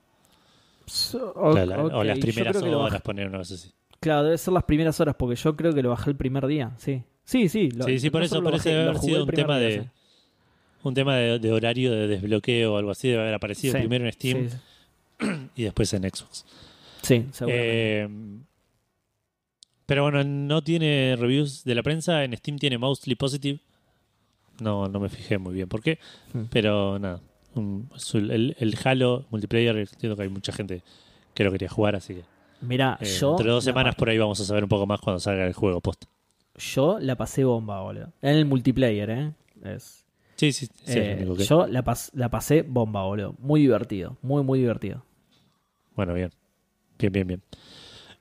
O, 1.35 1.53
la- 1.53 1.65
la- 1.65 1.77
o 1.83 1.99
ok, 1.99 2.05
las 2.05 2.19
primeras 2.19 2.55
horas, 2.61 3.01
poner 3.01 3.27
una 3.27 3.37
cosa 3.39 3.55
así. 3.55 3.71
Claro, 3.99 4.23
debe 4.23 4.37
ser 4.37 4.53
las 4.53 4.63
primeras 4.63 4.99
horas, 4.99 5.15
porque 5.17 5.35
yo 5.35 5.55
creo 5.55 5.73
que 5.73 5.81
lo 5.81 5.89
bajé 5.89 6.09
el 6.09 6.15
primer 6.17 6.45
día, 6.47 6.73
sí. 6.77 7.03
Sí, 7.23 7.47
sí. 7.47 7.71
Lo, 7.71 7.85
sí, 7.85 7.99
sí, 7.99 8.09
por 8.09 8.19
no 8.21 8.25
eso 8.25 8.43
parece 8.43 8.73
lo 8.73 8.89
haber 8.89 8.99
sido 8.99 9.23
un 9.23 9.29
tema 9.29 9.57
día, 9.59 9.67
de 9.69 9.81
sí. 9.83 9.89
un 10.83 10.93
tema 10.93 11.15
de, 11.15 11.39
de 11.39 11.51
horario 11.53 11.91
de 11.93 12.07
desbloqueo 12.07 12.73
o 12.73 12.77
algo 12.77 12.91
así, 12.91 13.07
debe 13.07 13.21
haber 13.21 13.33
aparecido 13.35 13.71
Sí, 13.73 13.79
primero 13.79 14.05
en 14.05 14.11
Steam 14.11 14.49
Sí, 14.49 14.57
y 15.55 15.63
después 15.63 15.93
en 15.93 16.03
Xbox. 16.03 16.45
sí, 17.01 17.25
seguramente. 17.31 18.01
Eh, 18.03 18.09
pero 19.85 20.03
bueno, 20.03 20.23
no 20.23 20.61
tiene 20.63 21.15
reviews 21.17 21.63
de 21.63 21.75
la 21.75 21.83
prensa, 21.83 22.23
en 22.25 22.35
Steam 22.35 22.57
tiene 22.57 22.77
mostly 22.77 23.15
positive. 23.15 23.59
No, 24.61 24.87
no 24.87 24.99
me 24.99 25.09
fijé 25.09 25.37
muy 25.37 25.53
bien 25.53 25.67
por 25.67 25.81
qué, 25.81 25.99
Hmm. 26.33 26.43
pero 26.49 26.99
nada. 26.99 27.21
un- 27.55 27.87
el, 28.15 28.55
el- 28.57 28.77
Halo 28.83 29.25
multiplayer, 29.29 29.75
entiendo 29.77 30.15
que 30.15 30.23
hay 30.23 30.29
mucha 30.29 30.51
gente 30.51 30.81
que 31.35 31.43
lo 31.43 31.51
quería 31.51 31.69
jugar, 31.69 31.95
así 31.95 32.15
que 32.15 32.23
Mira, 32.61 32.97
eh, 32.99 33.05
yo. 33.05 33.31
entre 33.31 33.51
dos 33.51 33.63
semanas 33.63 33.93
por 33.95 34.09
ahí 34.09 34.17
vamos 34.17 34.39
a 34.39 34.45
saber 34.45 34.63
un 34.63 34.69
poco 34.69 34.87
más 34.87 34.99
cuando 34.99 35.19
salga 35.19 35.45
el 35.45 35.53
juego 35.53 35.79
post. 35.79 36.05
Yo 36.57 36.97
la 36.99 37.15
pasé 37.15 37.43
bomba, 37.43 37.81
boludo. 37.81 38.11
En 38.23 38.37
el 38.37 38.45
multiplayer, 38.45 39.09
¿eh? 39.11 39.31
Es, 39.63 40.03
Sí, 40.35 40.51
sí, 40.51 40.65
sí, 40.65 40.71
es 40.87 40.95
eh, 40.95 41.15
lo 41.19 41.33
único 41.33 41.35
que- 41.37 41.43
Yo 41.45 41.67
la, 41.67 41.83
pas- 41.83 42.09
la 42.13 42.29
pasé 42.29 42.63
bomba, 42.63 43.03
boludo. 43.03 43.35
Muy 43.39 43.61
divertido. 43.61 44.17
Muy, 44.23 44.41
muy 44.43 44.57
divertido. 44.59 45.03
Bueno, 45.95 46.13
bien. 46.15 46.31
Bien, 46.97 47.13
bien, 47.13 47.27
bien. 47.27 47.41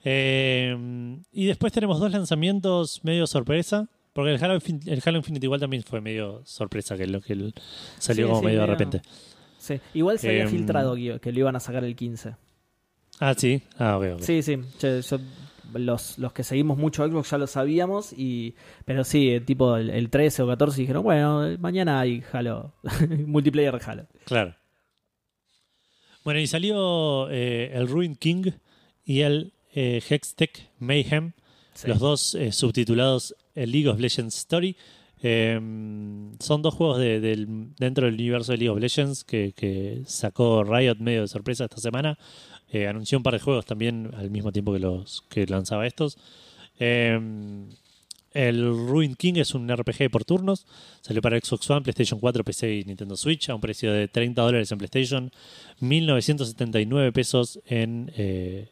Eh, 0.04 1.18
y 1.32 1.46
después 1.46 1.72
tenemos 1.72 2.00
dos 2.00 2.12
lanzamientos 2.12 3.00
medio 3.04 3.26
sorpresa. 3.26 3.88
Porque 4.12 4.32
el 4.34 4.44
Halo, 4.44 4.59
el 4.86 5.02
Halo 5.05 5.18
Infinite 5.18 5.47
igual 5.47 5.60
también 5.60 5.82
fue 5.84 6.01
medio 6.01 6.43
sorpresa, 6.44 6.97
que, 6.97 7.06
lo, 7.06 7.20
que 7.20 7.32
el- 7.32 7.55
salió 7.98 8.26
Sí, 8.26 8.28
como 8.28 8.40
sí, 8.40 8.47
medio 8.47 8.60
de 8.60 8.66
repente. 8.66 9.02
Sí. 9.59 9.80
Igual 9.94 10.18
se 10.18 10.28
había 10.28 10.43
Em, 10.43 10.48
filtrado 10.51 10.94
que, 10.94 11.32
lo 11.32 11.39
iban 11.39 11.56
a 11.56 11.60
sacar 11.60 11.84
el 11.84 11.97
15. 11.97 12.34
Ah, 13.20 13.34
sí. 13.36 13.62
Ah, 13.78 13.97
ok, 13.98 14.05
ok. 14.16 14.20
Sí, 14.20 14.43
sí. 14.43 14.59
Yo- 14.80 15.01
yo- 15.01 15.18
los, 15.74 16.18
los 16.18 16.32
que 16.34 16.43
seguimos 16.43 16.76
mucho 16.76 17.06
Xbox 17.06 17.30
ya 17.30 17.39
lo 17.39 17.47
sabíamos. 17.47 18.12
y 18.12 18.55
Pero 18.84 19.05
sí, 19.05 19.40
tipo 19.47 19.76
el, 19.76 19.89
el 19.89 20.10
13 20.10 20.43
o 20.43 20.47
14 20.47 20.80
dijeron, 20.82 21.02
bueno, 21.02 21.47
mañana 21.59 22.01
hay 22.01 22.22
Halo. 22.32 22.74
multiplayer 23.26 23.80
Halo. 23.86 24.06
Claro. 24.26 24.55
Bueno, 26.24 26.40
y 26.40 26.47
salió 26.47 27.30
eh, 27.30 27.70
el 27.74 27.89
Ruin 27.89 28.14
King 28.16 28.51
y 29.05 29.20
el 29.22 29.55
eh, 29.74 30.01
Hextech 30.06 30.68
Mayhem, 30.78 31.32
Los 31.86 31.98
dos 31.98 32.34
eh, 32.34 32.52
subtitulados 32.52 33.34
el 33.54 33.72
League 33.72 33.88
of 33.88 33.98
Legends 33.98 34.36
Story. 34.38 34.76
Eh, 35.24 35.54
son 36.40 36.62
dos 36.62 36.74
juegos 36.74 36.98
dentro 36.98 38.06
del 38.06 38.14
universo 38.14 38.52
de 38.52 38.58
League 38.58 38.70
of 38.70 38.80
Legends 38.80 39.24
que, 39.24 40.02
sacó 40.06 40.64
Riot 40.64 40.96
medio 40.96 41.22
de 41.22 41.28
sorpresa 41.28 41.64
esta 41.64 41.78
semana. 41.78 42.18
Eh, 42.70 42.88
anunció 42.88 43.18
un 43.18 43.22
par 43.22 43.34
de 43.34 43.40
juegos 43.40 43.66
también 43.66 44.10
al 44.16 44.30
mismo 44.30 44.50
tiempo 44.50 44.72
que 44.72 44.80
los 44.80 45.22
que 45.28 45.46
lanzaba 45.46 45.86
estos. 45.86 46.18
Eh, 46.78 47.18
el 48.32 48.88
Ruin 48.88 49.14
King 49.14 49.34
es 49.36 49.54
un 49.54 49.68
RPG 49.68 50.10
por 50.10 50.24
turnos. 50.24 50.66
Salió 51.02 51.20
para 51.20 51.38
Xbox 51.38 51.68
One, 51.70 51.82
PlayStation 51.82 52.18
4, 52.18 52.44
PC 52.44 52.76
y 52.76 52.84
Nintendo 52.84 53.16
Switch 53.16 53.50
a 53.50 53.54
un 53.54 53.60
precio 53.60 53.92
de 53.92 54.08
30 54.08 54.40
dólares 54.40 54.72
en 54.72 54.78
PlayStation, 54.78 55.30
1979 55.80 57.12
pesos 57.12 57.60
en, 57.66 58.10
eh, 58.16 58.70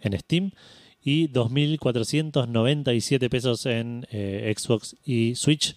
en 0.00 0.18
Steam 0.18 0.52
y 1.08 1.28
2.497 1.28 3.30
pesos 3.30 3.64
en 3.64 4.06
eh, 4.10 4.52
Xbox 4.54 4.94
y 5.06 5.34
Switch, 5.36 5.74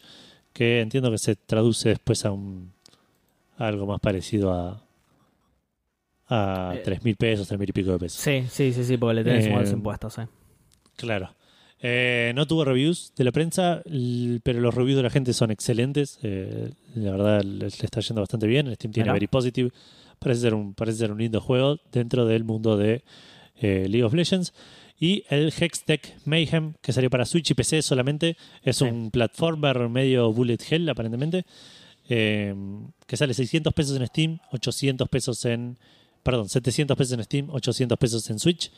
que 0.52 0.82
entiendo 0.82 1.10
que 1.10 1.18
se 1.18 1.38
traduce 1.38 1.88
después 1.88 2.26
a, 2.26 2.32
un, 2.32 2.74
a 3.58 3.68
algo 3.68 3.86
más 3.86 4.02
parecido 4.02 4.52
a, 4.52 4.84
a 6.28 6.74
Eh. 6.76 6.84
3.000 6.86 7.16
pesos, 7.16 7.49
3.000 7.49 7.70
y 7.70 7.72
pico 7.72 7.94
de 7.94 7.99
pesos. 7.99 8.20
Sí, 8.20 8.44
sí, 8.49 8.74
sí, 8.74 8.84
sí, 8.84 8.98
porque 8.98 9.14
le 9.16 9.24
tenés 9.24 9.45
Eh, 9.45 9.56
los 9.58 9.72
impuestos, 9.72 10.18
eh. 10.18 10.28
Claro. 10.98 11.34
Eh, 11.80 12.34
no 12.36 12.45
tuvo 12.45 12.66
reviews 12.66 13.14
de 13.16 13.24
la 13.24 13.32
prensa, 13.32 13.82
pero 14.44 14.60
los 14.60 14.76
reviews 14.76 14.98
de 14.98 15.03
la 15.03 15.10
gente 15.10 15.32
son 15.32 15.49
excelentes. 15.49 16.20
La 16.94 17.12
verdad, 17.12 17.41
le, 17.44 17.68
está 17.68 18.02
yendo 18.02 18.22
bastante 18.22 18.48
bien. 18.48 18.68
En 18.68 18.76
Steam 18.76 18.91
tiene 18.91 19.06
Mirá. 19.06 19.14
Very 19.14 19.28
Positive. 19.28 19.72
Parece 20.20 20.41
ser, 20.41 20.53
un, 20.53 20.74
parece 20.74 20.98
ser 20.99 21.12
un 21.14 21.20
lindo 21.20 21.40
juego 21.40 21.80
dentro 21.91 22.26
del 22.26 22.44
mundo 22.44 22.76
de 22.78 23.02
League 23.62 24.03
of 24.03 24.14
Legends. 24.14 24.53
Y 25.02 25.23
el 25.30 25.52
Hextech 25.52 26.15
Mayhem, 26.26 26.76
que 26.82 26.94
salió 26.94 27.10
para 27.10 27.26
Switch 27.26 27.49
y 27.49 27.53
PC 27.56 27.82
solamente, 27.82 28.38
es 28.64 28.78
Sí. 28.78 28.86
un 28.86 29.10
platformer 29.11 29.90
medio 29.90 30.32
bullet 30.32 30.60
hell, 30.69 30.88
aparentemente, 30.88 31.44
eh, 32.07 32.53
que 33.07 33.18
sale 33.18 33.34
600 33.34 33.73
pesos 33.73 33.98
en 33.98 34.06
Steam, 34.06 34.40
800 34.52 35.10
pesos 35.10 35.44
en. 35.45 35.78
Perdón, 36.23 36.49
700 36.49 36.95
pesos 36.95 37.14
en 37.18 37.23
Steam, 37.23 37.49
800 37.49 37.98
pesos 37.98 38.30
en 38.30 38.38
Switch 38.38 38.72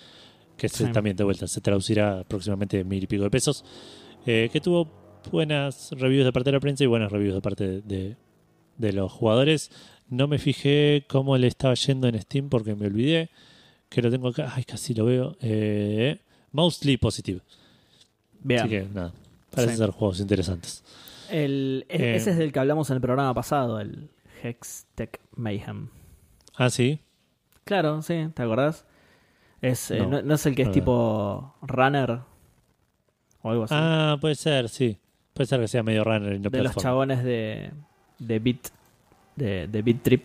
que 0.55 0.69
Sí. 0.69 0.85
también 0.93 1.15
de 1.17 1.23
vuelta 1.25 1.45
se 1.47 1.59
traducirá 1.61 2.19
aproximadamente 2.21 2.79
en 2.79 2.87
mil 2.87 3.03
y 3.03 3.07
pico 3.07 3.23
de 3.23 3.29
pesos, 3.31 3.65
eh, 4.25 4.49
que 4.53 4.61
tuvo 4.61 4.87
buenas 5.31 5.89
reviews 5.91 6.23
de 6.25 6.31
parte 6.31 6.51
de 6.51 6.55
la 6.55 6.59
prensa 6.61 6.83
y 6.83 6.87
buenas 6.87 7.11
reviews 7.11 7.33
de 7.33 7.41
parte 7.41 7.67
de, 7.67 7.81
de- 7.81 8.15
de 8.77 8.93
los 8.93 9.11
jugadores. 9.11 9.71
No 10.09 10.27
me 10.27 10.37
fijé 10.37 11.05
cómo 11.09 11.37
le 11.37 11.47
estaba 11.47 11.73
yendo 11.73 12.07
en 12.07 12.21
Steam 12.21 12.49
porque 12.49 12.75
me 12.75 12.85
olvidé 12.85 13.29
que 13.93 14.01
lo 14.01 14.11
tengo 14.11 14.27
acá. 14.29 14.51
Ay, 14.55 14.63
casi 14.63 14.93
lo 14.93 15.05
veo. 15.05 15.35
Eh, 15.41 16.19
mostly 16.51 16.97
positive. 16.97 17.41
Bien. 18.41 18.61
Así 18.61 18.69
que 18.69 18.87
nada, 18.93 19.13
parecen 19.51 19.75
Sí. 19.75 19.77
ser 19.77 19.89
juegos 19.91 20.19
interesantes. 20.19 20.83
El, 21.29 21.85
e- 21.89 21.97
Eh. 21.97 22.15
ese 22.15 22.31
es 22.31 22.37
del 22.37 22.51
que 22.51 22.59
hablamos 22.59 22.89
en 22.89 22.95
el 22.95 23.01
programa 23.01 23.33
pasado, 23.33 23.79
el 23.79 24.09
Hextech 24.41 25.19
Mayhem. 25.35 25.87
Ah, 26.55 26.69
sí. 26.69 26.99
Claro, 27.63 28.01
sí, 28.01 28.27
¿te 28.33 28.43
acordás? 28.43 28.85
Es, 29.61 29.89
eh, 29.91 30.05
No. 30.05 30.33
es 30.33 30.45
el 30.45 30.55
que 30.55 30.63
es 30.63 30.71
tipo 30.71 31.55
runner 31.61 32.19
o 33.41 33.49
algo 33.49 33.63
así. 33.63 33.73
Ah, 33.77 34.17
puede 34.19 34.35
ser, 34.35 34.67
sí. 34.69 34.97
Puede 35.33 35.47
ser 35.47 35.61
que 35.61 35.67
sea 35.69 35.81
medio 35.83 36.03
runner 36.03 36.33
y 36.33 36.39
no 36.39 36.49
de 36.49 36.61
los 36.63 36.75
chabones 36.75 37.23
de, 37.23 37.71
de 38.19 38.39
Beat 38.39 38.67
de, 39.35 39.67
de 39.67 39.81
Beat 39.81 40.03
Trip. 40.03 40.23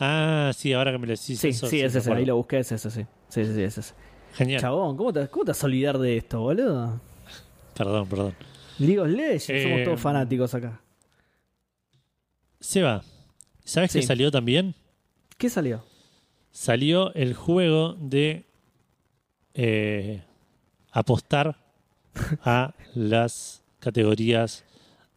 Ah, 0.00 0.50
sí, 0.56 0.72
ahora 0.72 0.92
que 0.92 0.98
me 0.98 1.06
lo 1.06 1.12
decís. 1.12 1.38
Sí, 1.38 1.48
eso 1.48 1.66
sí, 1.66 1.76
me 1.76 1.84
es 1.84 1.94
ese, 1.94 2.12
ahí 2.12 2.24
lo 2.24 2.36
busqué, 2.36 2.58
es 2.60 2.72
ese, 2.72 2.90
sí. 2.90 3.02
Sí, 3.28 3.44
sí, 3.44 3.54
sí, 3.54 3.62
es 3.62 3.78
ese. 3.78 3.94
Genial. 4.34 4.60
Chabón, 4.60 4.96
¿cómo 4.96 5.12
te, 5.12 5.28
¿cómo 5.28 5.44
te 5.44 5.50
vas 5.50 5.62
a 5.62 5.66
olvidar 5.66 5.98
de 5.98 6.16
esto, 6.16 6.40
boludo? 6.40 7.00
Perdón, 7.76 8.08
perdón. 8.08 8.34
League 8.78 8.98
of 8.98 9.08
Legends, 9.08 9.50
Eh, 9.50 9.62
somos 9.62 9.84
todos 9.84 10.00
fanáticos 10.00 10.54
acá. 10.54 10.80
Seba, 12.60 13.02
¿sabes 13.64 13.92
qué 13.92 14.00
Sí. 14.02 14.06
salió 14.06 14.30
también? 14.30 14.74
¿Qué 15.38 15.48
salió? 15.50 15.84
salió 16.52 17.14
el 17.14 17.34
juego 17.34 17.94
de 18.00 18.44
eh, 19.54 20.22
apostar 20.90 21.56
a 22.44 22.74
las 22.94 23.62
categorías 23.78 24.64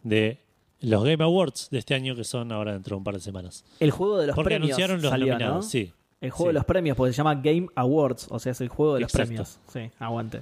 de 0.03 0.42
los 0.83 1.03
Game 1.03 1.23
Awards 1.23 1.69
de 1.71 1.79
este 1.79 1.95
año 1.95 2.15
que 2.15 2.23
son 2.23 2.51
ahora 2.51 2.73
dentro 2.73 2.95
de 2.95 2.97
un 2.99 3.03
par 3.03 3.15
de 3.15 3.19
semanas. 3.21 3.65
El 3.79 3.91
juego 3.91 4.17
de 4.19 4.27
los 4.27 4.35
Porque 4.35 4.49
premios 4.49 4.69
anunciaron 4.71 5.01
los 5.01 5.09
salió, 5.11 5.33
nominados, 5.33 5.65
¿no? 5.65 5.69
sí. 5.69 5.91
El 6.21 6.29
juego 6.31 6.45
Sí. 6.45 6.49
de 6.49 6.53
los 6.53 6.65
premios, 6.65 6.95
porque 6.95 7.11
se 7.13 7.17
llama 7.17 7.35
Game 7.35 7.67
Awards, 7.75 8.27
o 8.29 8.39
sea, 8.39 8.53
es 8.53 8.61
el 8.61 8.69
juego 8.69 8.93
de 8.95 9.01
los 9.01 9.09
Exacto. 9.13 9.27
premios. 9.27 9.59
Sí, 9.67 9.91
aguante. 9.99 10.41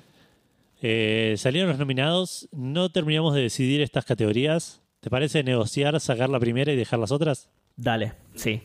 Eh, 0.84 1.36
salieron 1.38 1.70
los 1.70 1.80
nominados, 1.80 2.48
no 2.52 2.92
terminamos 2.92 3.34
de 3.34 3.42
decidir 3.42 3.82
estas 3.82 4.06
categorías. 4.06 4.82
¿Te 5.00 5.10
parece 5.10 5.44
negociar, 5.44 6.00
sacar 6.00 6.30
la 6.30 6.40
primera 6.40 6.72
y 6.72 6.76
dejar 6.76 7.00
las 7.00 7.12
otras? 7.12 7.50
Dale, 7.76 8.14
sí. 8.36 8.62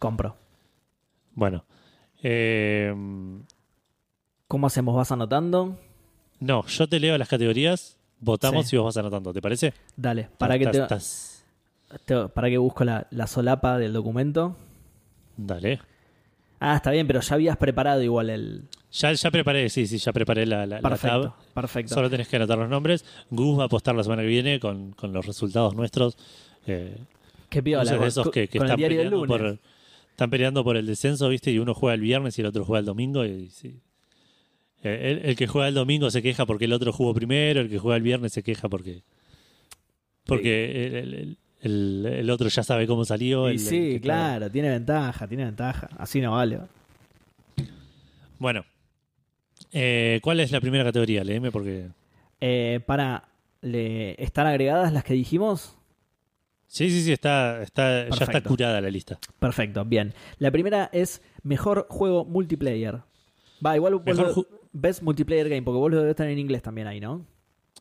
Compro. 0.00 0.34
Bueno. 1.34 1.64
eh, 2.22 2.92
¿Cómo 4.48 4.66
hacemos? 4.66 4.96
¿Vas 4.96 5.12
anotando? 5.12 5.76
no, 6.40 6.66
yo 6.66 6.88
te 6.88 6.98
leo 6.98 7.16
las 7.18 7.28
categorías, 7.28 7.96
votamos 8.20 8.66
Sí. 8.68 8.76
y 8.76 8.78
vos 8.78 8.86
vas 8.86 8.96
anotando, 8.96 9.32
¿te 9.32 9.40
parece? 9.42 9.72
Dale, 9.96 10.28
para 10.38 10.58
que, 10.58 10.66
te, 10.66 10.86
te- 12.04 12.28
para 12.28 12.48
que 12.48 12.58
busco 12.58 12.84
la, 12.84 13.06
la 13.10 13.26
solapa 13.26 13.78
del 13.78 13.92
documento. 13.92 14.56
Dale. 15.36 15.80
Ah, 16.60 16.76
está 16.76 16.90
bien, 16.90 17.06
pero 17.06 17.20
ya 17.20 17.34
habías 17.34 17.56
preparado 17.56 18.02
igual 18.02 18.28
el... 18.30 18.64
Ya, 18.92 19.12
ya 19.12 19.30
preparé, 19.30 19.68
sí, 19.70 19.86
sí, 19.86 19.98
ya 19.98 20.12
preparé 20.12 20.44
la, 20.46 20.66
la- 20.66 20.80
la 20.80 20.88
Perfecto, 20.88 21.22
tab. 21.22 21.52
perfecto. 21.54 21.94
Solo 21.94 22.10
tenés 22.10 22.28
que 22.28 22.36
anotar 22.36 22.58
los 22.58 22.68
nombres. 22.68 23.04
Gus 23.30 23.58
va 23.58 23.62
a 23.62 23.66
apostar 23.66 23.94
la 23.94 24.02
semana 24.02 24.22
que 24.22 24.28
viene 24.28 24.60
con, 24.60 24.92
con 24.92 25.12
los 25.12 25.24
resultados 25.26 25.74
nuestros. 25.74 26.16
Eh, 26.66 26.98
Qué 27.48 27.62
piola, 27.62 27.90
de 27.98 28.06
esos 28.06 28.30
que, 28.30 28.48
que 28.48 28.58
están, 28.58 28.76
peleando 28.76 29.24
por, 29.26 29.58
están 30.10 30.30
peleando 30.30 30.62
por 30.64 30.76
el 30.76 30.86
descenso, 30.86 31.28
¿viste? 31.28 31.50
Y 31.50 31.58
uno 31.58 31.72
juega 31.74 31.94
el 31.94 32.00
viernes 32.00 32.36
y 32.38 32.42
el 32.42 32.48
otro 32.48 32.64
juega 32.64 32.80
el 32.80 32.86
domingo. 32.86 33.24
Y, 33.24 33.48
sí. 33.50 33.80
Eh, 34.82 35.10
el, 35.22 35.30
el 35.30 35.36
que 35.36 35.46
juega 35.46 35.68
el 35.68 35.74
domingo 35.74 36.10
se 36.10 36.22
queja 36.22 36.46
porque 36.46 36.64
el 36.64 36.72
otro 36.72 36.92
jugó 36.92 37.12
primero, 37.14 37.60
el 37.60 37.68
que 37.68 37.78
juega 37.78 37.96
el 37.96 38.02
viernes 38.02 38.32
se 38.32 38.42
queja 38.42 38.68
porque 38.68 39.02
porque 40.24 40.86
el, 40.86 40.94
el- 40.94 41.36
el- 41.62 42.06
el 42.06 42.30
otro 42.30 42.48
ya 42.48 42.62
sabe 42.62 42.86
cómo 42.86 43.04
salió. 43.04 43.50
Y 43.50 43.58
sí, 43.58 43.98
claro, 44.00 44.50
tiene 44.50 44.70
ventaja, 44.70 45.26
tiene 45.28 45.44
ventaja. 45.44 45.88
Así 45.98 46.20
no 46.20 46.32
vale. 46.32 46.60
Bueno, 48.38 48.64
Eh, 49.72 50.18
¿cuál 50.22 50.40
es 50.40 50.50
la 50.50 50.60
primera 50.60 50.82
categoría? 50.84 51.22
Léeme 51.22 51.52
porque... 51.52 51.88
Eh, 52.40 52.80
para, 52.86 53.28
le, 53.60 54.20
¿están 54.22 54.46
agregadas 54.46 54.92
las 54.92 55.04
que 55.04 55.12
dijimos? 55.14 55.76
Sí, 56.66 56.88
sí, 56.90 57.02
sí, 57.02 57.12
está, 57.12 57.62
está, 57.62 58.08
ya 58.08 58.24
está 58.24 58.40
curada 58.42 58.80
la 58.80 58.90
lista. 58.90 59.18
Perfecto, 59.38 59.84
bien. 59.84 60.14
La 60.38 60.50
primera 60.50 60.88
es 60.92 61.20
mejor 61.42 61.86
juego 61.90 62.24
multiplayer. 62.24 63.00
Va, 63.64 63.76
igual 63.76 64.00
Mejor 64.04 64.26
lo- 64.28 64.34
ju- 64.34 64.46
ves 64.72 65.02
multiplayer 65.02 65.48
game, 65.48 65.62
porque 65.62 65.78
vos 65.78 65.90
lo 65.90 66.00
debes 66.00 66.16
tener 66.16 66.32
en 66.32 66.38
inglés 66.38 66.62
también 66.62 66.86
ahí, 66.86 67.00
¿no? 67.00 67.24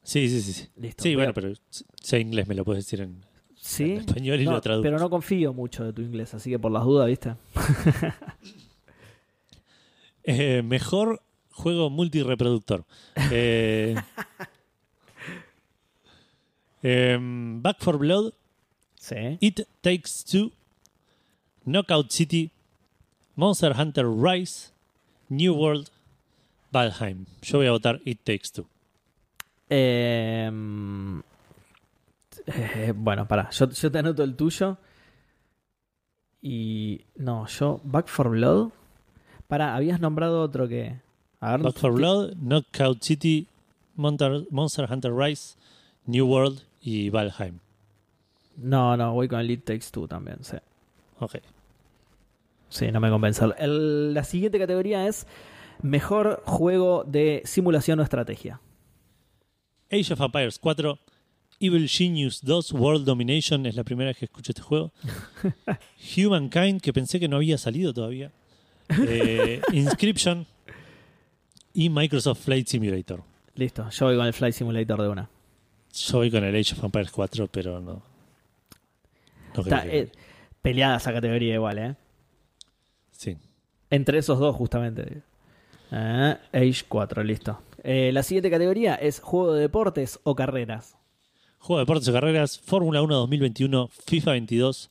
Sí, 0.04 0.30
sí, 0.30 0.42
sí. 0.42 0.54
Sí, 0.54 0.70
Listo. 0.78 1.04
Sí, 1.04 1.10
voy 1.10 1.18
bueno, 1.26 1.34
pero 1.34 1.54
sé 2.02 2.20
inglés, 2.20 2.48
me 2.48 2.56
lo 2.56 2.66
puedes 2.66 2.86
decir 2.86 3.02
en, 3.02 3.24
¿Sí? 3.56 3.92
en 3.92 3.98
español 4.00 4.42
y 4.42 4.46
No, 4.46 4.52
lo 4.54 4.62
traduzco. 4.62 4.84
pero 4.84 5.00
no 5.00 5.10
confío 5.10 5.54
mucho 5.54 5.84
de 5.84 5.94
tu 5.94 6.02
inglés, 6.02 6.34
así 6.34 6.50
que 6.50 6.60
por 6.60 6.72
las 6.72 6.84
dudas, 6.84 7.08
¿viste? 7.08 7.36
Eh, 10.24 10.62
mejor 10.62 11.24
juego 11.50 11.90
multireproductor. 11.90 12.86
Eh, 13.32 13.96
em, 16.84 17.62
Back 17.62 17.78
for 17.80 17.98
Blood, 17.98 18.34
Sí. 18.96 19.38
It 19.40 19.62
Takes 19.82 20.24
Two, 20.30 20.52
Knockout 21.66 22.12
City, 22.12 22.52
Monster 23.36 23.74
Hunter 23.80 24.06
Rise, 24.08 24.72
New 25.30 25.56
World, 25.56 25.90
Valheim. 26.72 27.26
Yo 27.42 27.58
voy 27.60 27.68
a 27.68 27.72
votar 27.72 28.00
It 28.06 28.20
Takes 28.24 28.50
Two. 28.54 28.68
Eh, 29.70 30.52
eh, 32.48 32.94
bueno, 32.96 33.28
pará, 33.28 33.50
yo, 33.52 33.70
yo 33.70 33.92
te 33.92 33.98
anoto 34.00 34.24
el 34.24 34.36
tuyo. 34.36 34.78
Y. 36.42 37.02
No, 37.18 37.46
yo. 37.48 37.82
Back 37.84 38.08
for 38.08 38.30
Blood. 38.30 38.70
Pará, 39.48 39.76
habías 39.76 40.00
nombrado 40.00 40.42
otro 40.42 40.68
que. 40.68 40.96
A 41.42 41.52
ver, 41.52 41.62
Back 41.62 41.78
for 41.78 41.94
Blood, 41.94 42.34
Knockout 42.38 43.02
City, 43.04 43.48
Monster, 43.96 44.46
Monster 44.50 44.88
Hunter 44.92 45.14
Rise, 45.14 45.56
New 46.06 46.28
World 46.28 46.62
y 46.82 47.10
Valheim. 47.10 47.60
No, 48.58 48.96
no, 48.98 49.14
voy 49.14 49.28
con 49.28 49.40
el 49.40 49.52
It 49.52 49.64
Takes 49.66 49.88
Two 49.92 50.08
también, 50.08 50.44
sí. 50.44 50.58
Ok. 51.20 51.36
Sí, 52.70 52.92
no 52.92 53.00
me 53.00 53.10
convence. 53.10 53.44
El- 53.58 54.14
la 54.14 54.24
siguiente 54.24 54.60
categoría 54.60 55.08
es 55.08 55.26
Mejor 55.82 56.44
juego 56.46 57.04
de 57.06 57.42
simulación 57.46 58.00
o 58.00 58.04
estrategia. 58.04 58.60
Age 59.92 60.14
of 60.14 60.22
Empires 60.22 60.60
4, 60.60 61.00
Evil 61.62 61.88
Genius 61.90 62.42
2, 62.44 62.74
World 62.74 63.06
Domination, 63.06 63.66
es 63.66 63.76
la 63.76 63.84
primera 63.84 64.10
vez 64.10 64.18
que 64.18 64.26
escucho 64.26 64.52
este 64.52 64.62
juego. 64.62 64.92
Humankind, 66.18 66.82
que 66.82 66.94
pensé 66.94 67.20
que 67.20 67.28
no 67.28 67.38
había 67.38 67.58
salido 67.58 67.94
todavía. 67.94 68.32
Eh, 69.08 69.62
Inscription 69.74 70.46
y 71.74 71.90
Microsoft 71.90 72.40
Flight 72.44 72.68
Simulator. 72.68 73.24
Listo, 73.56 73.90
yo 73.90 74.06
voy 74.08 74.18
con 74.18 74.26
el 74.26 74.34
Flight 74.34 74.54
Simulator 74.56 75.02
de 75.02 75.08
una. 75.10 75.30
Yo 75.94 76.18
voy 76.20 76.30
con 76.32 76.44
el 76.44 76.56
Age 76.56 76.76
of 76.76 76.84
Empires 76.84 77.12
4, 77.12 77.48
pero 77.48 77.80
no. 77.80 78.02
Está 79.58 79.84
que- 79.84 80.00
eh, 80.00 80.12
peleada 80.62 80.98
esa 80.98 81.12
categoría 81.14 81.54
igual, 81.56 81.78
¿eh? 81.80 81.96
sí. 83.12 83.38
Entre 83.92 84.20
esos 84.20 84.38
dos, 84.38 84.56
justamente. 84.56 85.24
Ah, 85.92 86.38
Age 86.54 86.84
4, 86.88 87.24
listo. 87.24 87.62
Eh, 87.84 88.12
la 88.14 88.24
siguiente 88.24 88.50
categoría 88.52 88.96
es 88.96 89.20
juego 89.20 89.54
de 89.54 89.62
deportes 89.62 90.20
o 90.24 90.36
carreras. 90.36 90.96
Juego 91.60 91.80
de 91.80 91.84
deportes 91.84 92.08
o 92.10 92.14
carreras, 92.14 92.60
Fórmula 92.60 93.02
1 93.02 93.16
2021, 93.16 93.90
FIFA 94.06 94.32
22, 94.32 94.90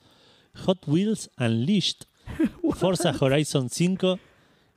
Hot 0.64 0.86
Wheels 0.86 1.30
Unleashed, 1.38 2.06
Forza 2.76 3.14
Horizon 3.18 3.68
5, 3.70 4.18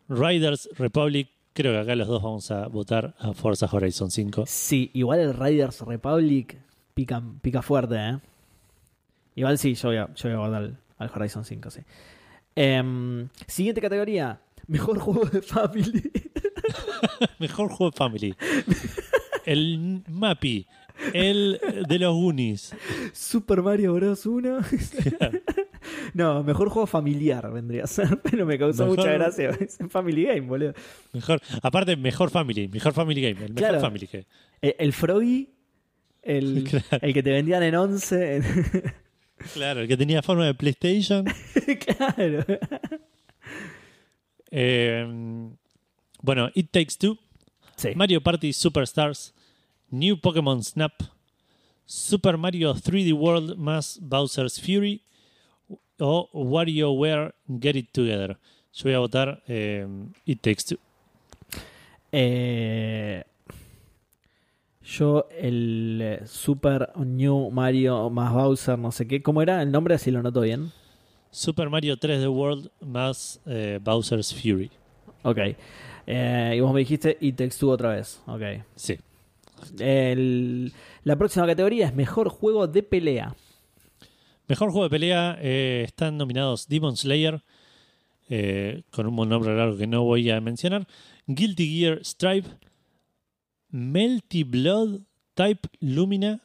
Riders 0.10 0.69
Republic. 0.77 1.30
Creo 1.53 1.73
que 1.73 1.80
acá 1.80 1.95
los 1.95 2.07
dos 2.07 2.23
vamos 2.23 2.49
a 2.52 2.68
votar 2.68 3.14
a 3.19 3.34
Forza 3.34 3.68
Horizon 3.72 4.10
5. 4.11 4.45
Sí, 4.48 4.89
igual 4.93 5.19
el 5.19 5.34
Riders 5.34 5.81
Republic 5.81 6.57
pica, 6.93 7.22
pica 7.41 7.61
fuerte, 7.61 7.95
¿eh? 7.95 8.18
Igual 9.35 9.57
sí, 9.57 9.76
yo 9.76 9.89
voy 9.89 9.98
a, 9.98 10.14
yo 10.14 10.30
voy 10.30 10.34
a 10.34 10.38
guardar 10.38 10.64
al, 10.64 10.77
al 10.98 11.11
Horizon 11.14 11.43
5, 11.45 11.69
sí. 11.72 11.81
Em, 12.56 13.30
siguiente 13.48 13.81
categoría, 13.81 14.39
mejor 14.67 14.99
juego 14.99 15.25
de 15.25 15.41
family. 15.41 16.11
Mejor 17.39 17.69
juego 17.69 17.91
de 17.91 17.97
Family. 17.97 18.35
El 19.45 20.03
Mappy. 20.07 20.67
El 21.13 21.59
de 21.88 21.99
los 21.99 22.13
Goonies. 22.13 22.75
Super 23.13 23.61
Mario 23.63 23.93
Bros. 23.95 24.25
1. 24.25 24.59
no, 26.13 26.43
mejor 26.43 26.69
juego 26.69 26.85
familiar 26.88 27.51
vendría 27.51 27.83
a 27.85 27.88
ser, 27.88 28.21
pero 28.23 28.45
me 28.45 28.57
causó 28.59 28.83
Mejor- 28.83 28.97
mucha 28.99 29.11
gracia. 29.13 29.49
Es 29.59 29.79
en 29.79 29.89
Family 29.89 30.23
Game, 30.25 30.41
boludo. 30.41 30.73
Mejor, 31.13 31.41
aparte, 31.61 31.95
mejor 31.95 32.29
Family. 32.29 32.67
Mejor 32.67 32.93
Family 32.93 33.21
Game. 33.21 33.45
El 33.45 33.53
mejor 33.53 33.55
Claro. 33.55 33.79
Family 33.81 34.07
Game. 34.11 34.25
Eh, 34.61 34.75
El 34.79 34.93
Froggy, 34.93 35.49
el, 36.21 36.63
Claro. 36.69 36.85
el 37.07 37.13
que 37.13 37.23
te 37.23 37.31
vendían 37.31 37.63
en 37.63 37.75
11. 37.75 38.41
Claro, 39.53 39.81
el 39.81 39.88
que 39.88 39.97
tenía 39.97 40.21
forma 40.21 40.45
de 40.45 40.53
PlayStation. 40.53 41.25
claro. 41.85 42.45
Eh, 44.51 45.07
bueno, 46.21 46.49
It 46.53 46.69
Takes 46.71 46.97
Two. 46.99 47.17
Sí. 47.75 47.89
Mario 47.95 48.21
Party 48.21 48.53
Superstars. 48.53 49.33
New 49.89 50.19
Pokémon 50.19 50.63
Snap. 50.63 50.93
Super 51.85 52.37
Mario 52.37 52.73
3D 52.73 53.13
World 53.13 53.57
más 53.57 53.99
Bowser's 54.01 54.59
Fury. 54.61 55.01
O 55.99 56.29
WarioWare 56.33 57.33
Get 57.47 57.75
It 57.75 57.89
Together. 57.91 58.37
Yo 58.73 58.83
voy 58.83 58.93
a 58.93 58.99
votar 58.99 59.43
eh, 59.47 59.87
It 60.25 60.41
Takes 60.41 60.63
Two. 60.69 60.79
Eh, 62.11 63.23
yo, 64.83 65.27
el 65.37 65.99
eh, 66.01 66.21
Super 66.25 66.91
New 66.97 67.51
Mario 67.51 68.09
más 68.09 68.33
Bowser, 68.33 68.77
no 68.77 68.91
sé 68.91 69.07
qué. 69.07 69.21
¿Cómo 69.21 69.41
era 69.41 69.61
el 69.61 69.71
nombre? 69.71 69.95
Así 69.95 70.11
lo 70.11 70.21
noto 70.21 70.41
bien. 70.41 70.71
Super 71.31 71.69
Mario 71.69 71.97
3D 71.97 72.27
World 72.29 72.69
más 72.81 73.39
eh, 73.45 73.79
Bowser's 73.81 74.33
Fury. 74.33 74.69
Ok. 75.23 75.37
Eh, 76.07 76.53
y 76.57 76.59
vos 76.59 76.73
me 76.73 76.79
dijiste 76.79 77.17
y 77.21 77.31
Takes 77.33 77.65
otra 77.65 77.89
vez. 77.95 78.21
Ok. 78.27 78.41
Sí. 78.75 78.97
El- 79.79 80.71
la 81.03 81.15
próxima 81.15 81.45
categoría 81.47 81.87
es 81.87 81.95
Mejor 81.95 82.29
Juego 82.29 82.67
de 82.67 82.83
Pelea. 82.83 83.35
Mejor 84.47 84.69
juego 84.71 84.83
de 84.83 84.89
pelea 84.89 85.37
eh, 85.41 85.83
están 85.85 86.17
nominados 86.17 86.67
Demon 86.67 86.97
Slayer, 86.97 87.41
con 88.89 89.07
un 89.07 89.29
nombre 89.29 89.55
largo 89.55 89.77
que 89.77 89.87
no 89.87 90.03
voy 90.03 90.29
a 90.29 90.41
mencionar, 90.41 90.85
Guilty 91.27 91.79
Gear 91.79 91.99
Stripe, 92.03 92.49
Melty 93.69 94.43
Blood 94.43 95.01
Type 95.35 95.69
Lumina, 95.79 96.41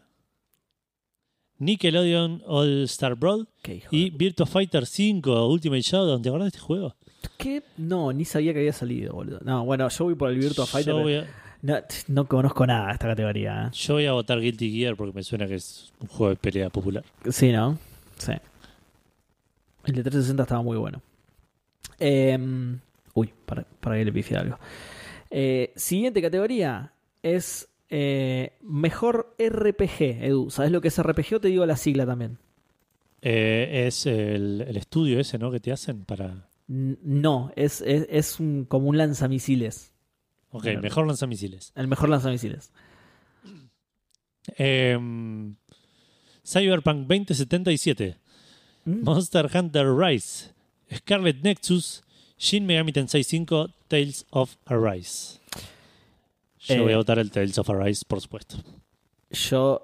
Nickelodeon 1.58 2.42
All 2.46 2.82
Star 2.84 3.14
Brawl 3.14 3.48
y 3.90 4.10
Virtua 4.10 4.46
Fighter 4.46 4.86
5 4.86 5.48
Ultimate 5.48 5.82
Showdown. 5.82 6.22
¿Te 6.22 6.28
acuerdas 6.28 6.52
de 6.52 6.56
este 6.56 6.60
juego? 6.60 6.94
¿Qué? 7.38 7.62
No, 7.76 8.12
ni 8.12 8.24
sabía 8.24 8.52
que 8.52 8.60
había 8.60 8.72
salido, 8.72 9.14
boludo. 9.14 9.40
No, 9.44 9.64
bueno, 9.64 9.88
yo 9.88 10.04
voy 10.04 10.14
por 10.14 10.30
el 10.30 10.38
Virtua 10.38 10.66
Fighter. 10.66 10.94
A, 10.94 11.26
No, 11.62 11.74
no 12.08 12.28
conozco 12.28 12.66
nada 12.66 12.88
de 12.88 12.92
esta 12.92 13.08
categoría. 13.08 13.70
yo 13.72 13.94
voy 13.94 14.06
a 14.06 14.12
votar 14.12 14.40
Guilty 14.40 14.70
Gear 14.78 14.96
porque 14.96 15.14
me 15.14 15.22
suena 15.22 15.46
que 15.46 15.54
es 15.56 15.92
un 16.00 16.08
juego 16.08 16.30
de 16.30 16.36
pelea 16.36 16.70
popular. 16.70 17.04
¿eh? 17.24 17.32
Sí, 17.32 17.50
¿no? 17.50 17.78
Sí. 18.18 18.32
El 19.84 19.94
de 19.94 20.02
360 20.02 20.42
estaba 20.42 20.62
muy 20.62 20.76
bueno. 20.76 21.00
Em, 21.98 22.78
uy, 23.14 23.32
para, 23.46 23.64
para 23.80 23.96
que 23.96 24.04
le 24.04 24.12
pifié 24.12 24.36
algo. 24.36 24.58
Eh, 25.30 25.72
siguiente 25.76 26.20
categoría 26.22 26.92
es 27.22 27.68
eh, 27.90 28.56
mejor 28.62 29.34
RPG, 29.38 30.24
Edu. 30.24 30.50
¿Sabes 30.50 30.70
lo 30.72 30.80
que 30.80 30.88
es 30.88 31.02
RPG 31.02 31.34
o 31.36 31.40
te 31.40 31.48
digo 31.48 31.64
la 31.66 31.76
sigla 31.76 32.06
también? 32.06 32.38
Eh, 33.22 33.84
es 33.86 34.06
el, 34.06 34.62
el 34.68 34.76
estudio 34.76 35.18
ese, 35.20 35.38
¿no? 35.38 35.50
Que 35.50 35.60
te 35.60 35.72
hacen 35.72 36.04
para... 36.04 36.48
N- 36.68 36.96
no, 37.02 37.52
es, 37.56 37.80
es, 37.82 38.06
es 38.10 38.40
un, 38.40 38.64
como 38.64 38.88
un 38.88 38.98
lanzamisiles. 38.98 39.92
Ok, 40.50 40.66
mejor 40.82 41.06
lanzamisiles. 41.06 41.72
El 41.74 41.88
mejor 41.88 42.08
lanzamisiles. 42.08 42.70
Em, 44.56 45.56
Cyberpunk 46.44 47.06
2077, 47.08 48.16
Mm. 48.84 49.02
Monster 49.02 49.50
Hunter 49.52 49.86
Rise, 49.92 50.52
Scarlet 50.94 51.42
Nexus, 51.42 52.04
Shin 52.38 52.64
Megami 52.66 52.92
Tensei 52.92 53.24
5, 53.24 53.68
Tales 53.88 54.24
of 54.30 54.54
Arise. 54.66 55.40
Yo 56.66 56.74
Eh, 56.74 56.80
voy 56.80 56.92
a 56.92 56.96
votar 56.96 57.18
el 57.18 57.30
Tales 57.30 57.56
of 57.58 57.68
Arise, 57.70 58.04
por 58.06 58.20
supuesto. 58.20 58.56
Yo, 59.30 59.82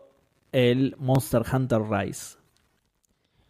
el 0.52 0.94
Monster 0.98 1.42
Hunter 1.52 1.80
Rise. 1.82 2.36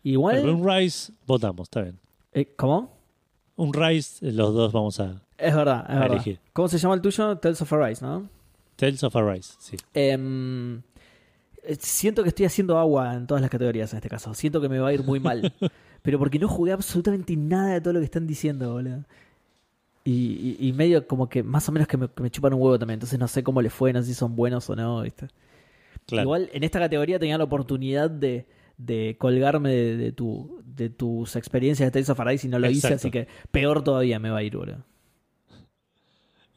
Igual. 0.03 0.41
Pero 0.41 0.55
un 0.57 0.69
Rise, 0.69 1.13
votamos, 1.27 1.67
está 1.67 1.83
bien. 1.83 1.99
eh, 2.33 2.53
¿Cómo? 2.57 2.97
Un 3.57 3.73
Rise, 3.73 4.27
eh, 4.29 4.33
los 4.33 4.53
dos 4.55 4.73
vamos 4.73 4.99
a 5.01 5.23
Es 5.39 5.55
verdad, 5.55 5.85
es 5.89 5.91
a 5.91 5.99
verdad. 6.01 6.13
elegir. 6.15 6.41
¿Cómo 6.53 6.69
se 6.69 6.79
llama 6.79 6.95
el 6.95 7.01
tuyo? 7.01 7.37
Tales 7.39 7.61
of 7.63 7.73
Arise, 7.73 8.05
¿no? 8.05 8.29
Tales 8.77 9.03
of 9.05 9.15
Arise, 9.15 9.55
sí. 9.59 9.77
Em, 9.95 10.79
eh, 11.63 11.77
siento 11.79 12.23
que 12.23 12.31
estoy 12.31 12.47
haciendo 12.47 12.79
agua 12.79 13.15
en 13.15 13.27
todas 13.27 13.41
las 13.43 13.51
categorías 13.51 13.93
en 13.93 13.99
este 13.99 14.09
caso. 14.09 14.35
Siento 14.35 14.61
que 14.61 14.69
me 14.69 14.79
va 14.79 14.89
a 14.89 14.93
ir 14.93 15.05
muy 15.05 15.21
mal. 15.21 15.53
pero 16.03 16.19
porque 16.19 16.39
no 16.39 16.49
jugué 16.49 16.73
absolutamente 16.73 17.37
nada 17.37 17.75
de 17.75 17.81
todo 17.81 17.93
lo 17.95 18.01
que 18.01 18.07
están 18.07 18.27
diciendo, 18.27 18.73
boludo. 18.73 19.05
Y, 20.05 20.57
y- 20.61 20.69
y 20.69 20.73
medio 20.73 21.07
como 21.07 21.29
que 21.29 21.43
más 21.45 21.69
o 21.69 21.73
menos 21.73 21.87
que 21.87 21.97
me, 21.97 22.09
que 22.09 22.23
me 22.23 22.31
chupan 22.31 22.55
un 22.55 22.61
huevo 22.61 22.79
también. 22.79 22.97
Entonces 22.97 23.19
no 23.19 23.29
sé 23.29 23.43
cómo 23.45 23.63
les 23.63 23.73
fue, 23.73 23.93
no 23.93 24.01
sé 24.03 24.09
si 24.09 24.15
son 24.15 24.35
buenos 24.35 24.69
o 24.71 24.75
no, 24.77 25.03
¿viste? 25.03 25.29
Claro. 26.07 26.25
Igual 26.25 26.51
en 26.53 26.65
esta 26.65 26.81
categoría 26.81 27.19
tenía 27.21 27.39
la 27.39 27.45
oportunidad 27.45 28.11
de, 28.11 28.47
de 28.79 29.15
colgarme 29.19 29.71
de, 29.71 29.97
de 29.97 30.11
tu, 30.13 30.61
de 30.65 30.91
tus 30.91 31.37
experiencias 31.37 31.87
de 31.87 31.91
Tales 31.93 32.11
of 32.11 32.19
Arise 32.19 32.47
y 32.49 32.51
no 32.51 32.59
lo 32.59 32.69
hice, 32.69 32.95
así 32.95 33.11
que 33.13 33.29
peor 33.53 33.85
todavía 33.85 34.19
me 34.19 34.31
va 34.31 34.39
a 34.39 34.43
ir, 34.43 34.57
boludo. 34.57 34.85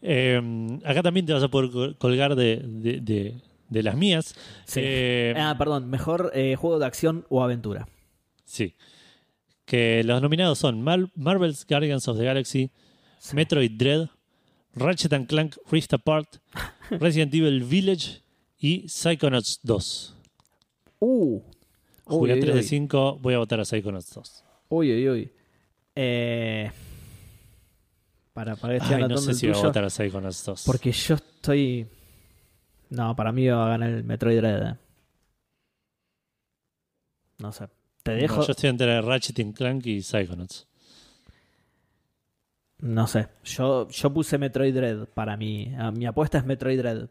Em, 0.02 0.80
acá 0.86 1.02
también 1.02 1.26
te 1.26 1.34
vas 1.34 1.44
a 1.44 1.48
poder 1.50 1.72
col- 1.72 1.98
colgar 1.98 2.36
de, 2.36 2.62
de- 2.64 3.00
de- 3.02 3.36
de 3.70 3.84
las 3.84 3.96
mías. 3.96 4.36
Sí. 4.66 4.80
Eh, 4.84 5.34
Ah, 5.38 5.56
perdón, 5.58 5.90
mejor 5.90 6.32
eh, 6.36 6.56
juego 6.56 6.78
de 6.80 6.86
acción 6.86 7.26
o 7.30 7.44
aventura. 7.44 7.88
Sí. 8.44 8.76
Que 9.66 10.04
los 10.04 10.22
nominados 10.22 10.60
son 10.60 10.82
Mar- 10.84 11.10
Marvel's 11.16 11.66
Guardians 11.68 12.08
of 12.08 12.18
the 12.18 12.24
Galaxy, 12.26 12.70
Sí. 13.30 13.36
Metroid 13.36 13.72
Dread, 13.72 14.10
Ratchet 14.76 15.14
and 15.14 15.28
Clank 15.28 15.56
Rift 15.72 15.94
Apart, 15.94 16.38
Resident 16.92 17.34
Evil 17.34 17.64
Village 17.64 18.22
y 18.60 18.88
Psychonauts 18.88 19.60
2. 19.64 20.16
Uh. 21.00 21.42
Jugué 22.04 22.34
a 22.34 22.36
Uy, 22.36 22.42
3 22.42 22.54
uy, 22.54 22.62
de 22.62 22.64
5, 22.68 23.18
voy 23.20 23.34
a 23.34 23.38
votar 23.40 23.60
a 23.60 23.66
Psychonauts 23.66 24.14
2. 24.14 24.44
Uy, 24.70 24.92
uy, 24.94 25.10
uy. 25.10 25.32
Eh, 25.96 26.72
para, 28.34 28.56
para 28.56 28.74
Ay, 28.86 29.08
no 29.08 29.18
sé 29.18 29.34
si 29.34 29.48
voy 29.48 29.52
a 29.56 29.58
tuyo, 29.60 29.68
votar 29.70 29.84
a 29.86 29.90
Psychonauts 29.90 30.46
2. 30.46 30.64
Porque 30.66 30.92
yo 30.92 31.16
estoy. 31.16 31.88
No, 32.90 33.16
para 33.16 33.32
mí 33.32 33.48
va 33.48 33.66
a 33.66 33.70
ganar 33.70 33.90
el 33.90 34.04
Metroid 34.04 34.38
Dread. 34.38 34.68
eh. 34.72 34.76
No 37.40 37.52
sé. 37.52 37.68
Te 38.04 38.12
No, 38.16 38.22
dejo. 38.22 38.46
yo 38.46 38.52
estoy 38.52 38.70
entre 38.70 39.02
Ratchet 39.02 39.40
and 39.40 39.56
Clank 39.56 39.86
y 39.88 40.02
Psychonauts. 40.04 40.68
No 42.86 43.08
sé. 43.08 43.28
Yo, 43.44 43.88
yo 43.90 44.14
puse 44.14 44.38
Metroid 44.38 44.74
Dread 44.76 45.06
para 45.08 45.36
mí. 45.38 45.74
Ah, 45.76 45.90
Mi 45.92 46.06
apuesta 46.06 46.38
es 46.38 46.46
Metroid 46.46 46.78
Dread. 46.78 47.08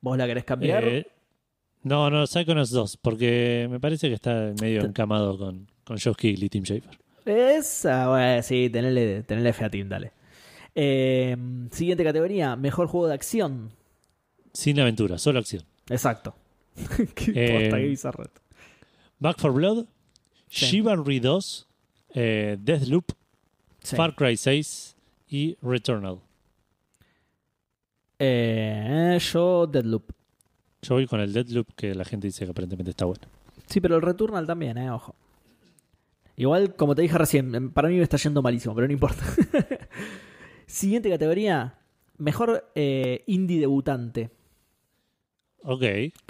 ¿Vos 0.00 0.16
la 0.16 0.26
querés 0.26 0.44
cambiar? 0.44 0.82
Eh, 0.84 1.06
no, 1.82 2.08
no, 2.08 2.26
Psychonauts 2.26 2.70
2, 2.70 2.96
porque 2.96 3.68
me 3.70 3.78
parece 3.80 4.08
que 4.08 4.14
está 4.14 4.52
medio 4.60 4.82
encamado 4.82 5.36
con, 5.36 5.70
con 5.84 5.98
Josh 5.98 6.14
Kigley 6.16 6.46
y 6.46 6.48
Tim 6.48 6.64
Schafer. 6.64 6.98
Esa, 7.26 8.08
bueno, 8.08 8.42
sí, 8.42 8.70
tenele, 8.70 9.22
tenele 9.24 9.52
fe 9.52 9.64
a 9.66 9.70
Tim, 9.70 9.88
dale. 9.90 10.12
Eh, 10.74 11.36
siguiente 11.70 12.02
categoría: 12.02 12.56
Mejor 12.56 12.86
juego 12.86 13.08
de 13.08 13.14
acción. 13.14 13.70
Sin 14.54 14.80
aventura, 14.80 15.18
solo 15.18 15.38
acción. 15.38 15.64
Exacto. 15.90 16.34
qué 17.14 17.32
Eh, 17.34 17.60
posta, 17.60 17.76
qué 17.76 17.86
bizarro 17.88 18.24
esto. 18.24 18.40
Back 19.18 19.38
for 19.38 19.52
Blood, 19.52 19.84
Sí. 20.48 20.66
Chivalry 20.66 21.20
2, 21.20 21.68
eh, 22.14 22.56
Deathloop, 22.58 23.12
Sí. 23.82 23.96
Far 23.96 24.14
Cry 24.14 24.36
6 24.38 24.93
y 25.34 25.56
Returnal. 25.62 26.20
Eh, 28.20 29.18
yo, 29.32 29.66
Deadloop. 29.66 30.12
Yo 30.82 30.94
voy 30.94 31.06
con 31.08 31.18
el 31.20 31.32
Deathloop 31.32 31.74
que 31.74 31.92
la 31.94 32.04
gente 32.04 32.28
dice 32.28 32.44
que 32.44 32.52
aparentemente 32.52 32.90
está 32.90 33.04
bueno. 33.04 33.22
Sí, 33.66 33.80
pero 33.80 33.96
el 33.96 34.02
Returnal 34.02 34.46
también, 34.46 34.78
eh, 34.78 34.90
ojo. 34.92 35.16
Igual, 36.36 36.76
como 36.76 36.94
te 36.94 37.02
dije 37.02 37.18
recién, 37.18 37.52
em, 37.54 37.70
para 37.72 37.88
mí 37.88 37.96
me 37.96 38.02
está 38.04 38.16
yendo 38.16 38.42
malísimo, 38.42 38.74
pero 38.76 38.86
no 38.86 38.92
importa. 38.92 39.24
Siguiente 40.66 41.10
categoría: 41.10 41.78
Mejor 42.18 42.70
eh, 42.76 43.24
indie 43.26 43.58
debutante. 43.58 44.30
Ok. 45.64 45.82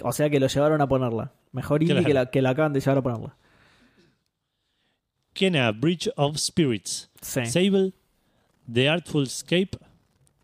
O 0.03 0.13
sea 0.13 0.31
que 0.31 0.41
lo 0.41 0.47
llevaron 0.47 0.81
a 0.81 0.89
ponerla. 0.89 1.33
Mejor 1.53 1.83
indie 1.83 1.95
Claro. 1.97 2.07
que, 2.07 2.15
la, 2.15 2.31
que 2.31 2.43
la 2.43 2.51
acaban 2.51 2.73
de 2.73 2.81
llevar 2.81 2.99
a 2.99 3.03
ponerla. 3.03 3.37
Kena, 5.35 5.73
Bridge 5.73 6.11
of 6.17 6.39
Spirits, 6.39 7.11
Sí. 7.21 7.45
Sable, 7.47 7.93
The 8.73 8.89
Artful 8.89 9.25
Escape, 9.25 9.71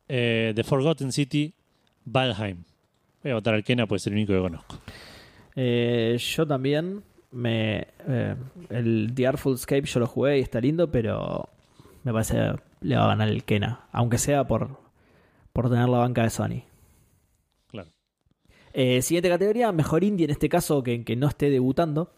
eh, 0.09 0.52
The 0.55 0.64
Forgotten 0.64 1.12
City, 1.12 1.52
Valheim. 2.05 2.64
Voy 3.22 3.32
a 3.32 3.34
votar 3.34 3.55
al 3.55 3.64
Kena, 3.64 3.86
pues 3.86 4.02
es 4.02 4.06
el 4.09 4.14
único 4.14 4.32
que 4.32 4.40
conozco. 4.40 4.78
Eh, 5.56 6.16
yo 6.18 6.47
también. 6.47 7.02
Me, 7.32 7.86
eh, 8.09 8.34
el 8.70 9.12
The 9.14 9.26
Artful 9.28 9.55
Escape 9.55 9.82
yo 9.86 10.01
lo 10.01 10.06
jugué 10.09 10.38
y 10.38 10.40
está 10.42 10.60
lindo, 10.60 10.90
pero 10.90 11.48
me 12.02 12.12
parece 12.12 12.34
que 12.34 12.56
le 12.80 12.97
va 12.97 13.05
a 13.05 13.09
ganar 13.09 13.28
el 13.28 13.44
Kena. 13.44 13.86
Aunque 13.92 14.18
sea 14.18 14.44
por, 14.48 14.80
por 15.52 15.70
tener 15.70 15.88
la 15.88 15.98
banca 15.98 16.24
de 16.24 16.30
Sony. 16.30 16.62
Claro. 17.68 17.90
Eh, 18.72 19.01
siguiente 19.02 19.28
categoría: 19.28 19.70
Mejor 19.70 20.02
indie 20.02 20.24
en 20.24 20.30
este 20.32 20.48
caso 20.48 20.82
que, 20.82 21.05
que 21.05 21.14
no 21.14 21.28
esté 21.28 21.51
debutando. 21.51 22.12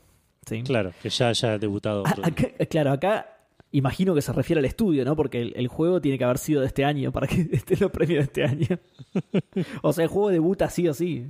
Sí. 0.46 0.62
Claro, 0.62 0.92
que 1.02 1.10
ya 1.10 1.28
haya 1.28 1.58
debutado. 1.58 2.04
Ah, 2.06 2.14
acá- 2.22 2.48
claro, 2.70 2.92
acá 2.92 3.36
imagino 3.72 4.14
que 4.14 4.22
se 4.22 4.32
refiere 4.32 4.60
al 4.60 4.64
estudio, 4.64 5.04
¿no? 5.04 5.16
Porque 5.16 5.40
el, 5.42 5.52
el 5.56 5.68
juego 5.68 6.00
tiene 6.00 6.16
que 6.18 6.24
haber 6.24 6.38
sido 6.38 6.60
de 6.60 6.66
este 6.68 6.84
año 6.84 7.10
para 7.12 7.26
que 7.26 7.48
estén 7.52 7.78
los 7.80 7.90
premios 7.90 8.18
de 8.18 8.24
este 8.24 8.44
año. 8.44 8.78
o 9.82 9.92
sea, 9.92 10.04
el 10.04 10.10
juego 10.10 10.30
debuta 10.30 10.68
sí 10.70 10.86
o 10.88 10.94
sí. 10.94 11.26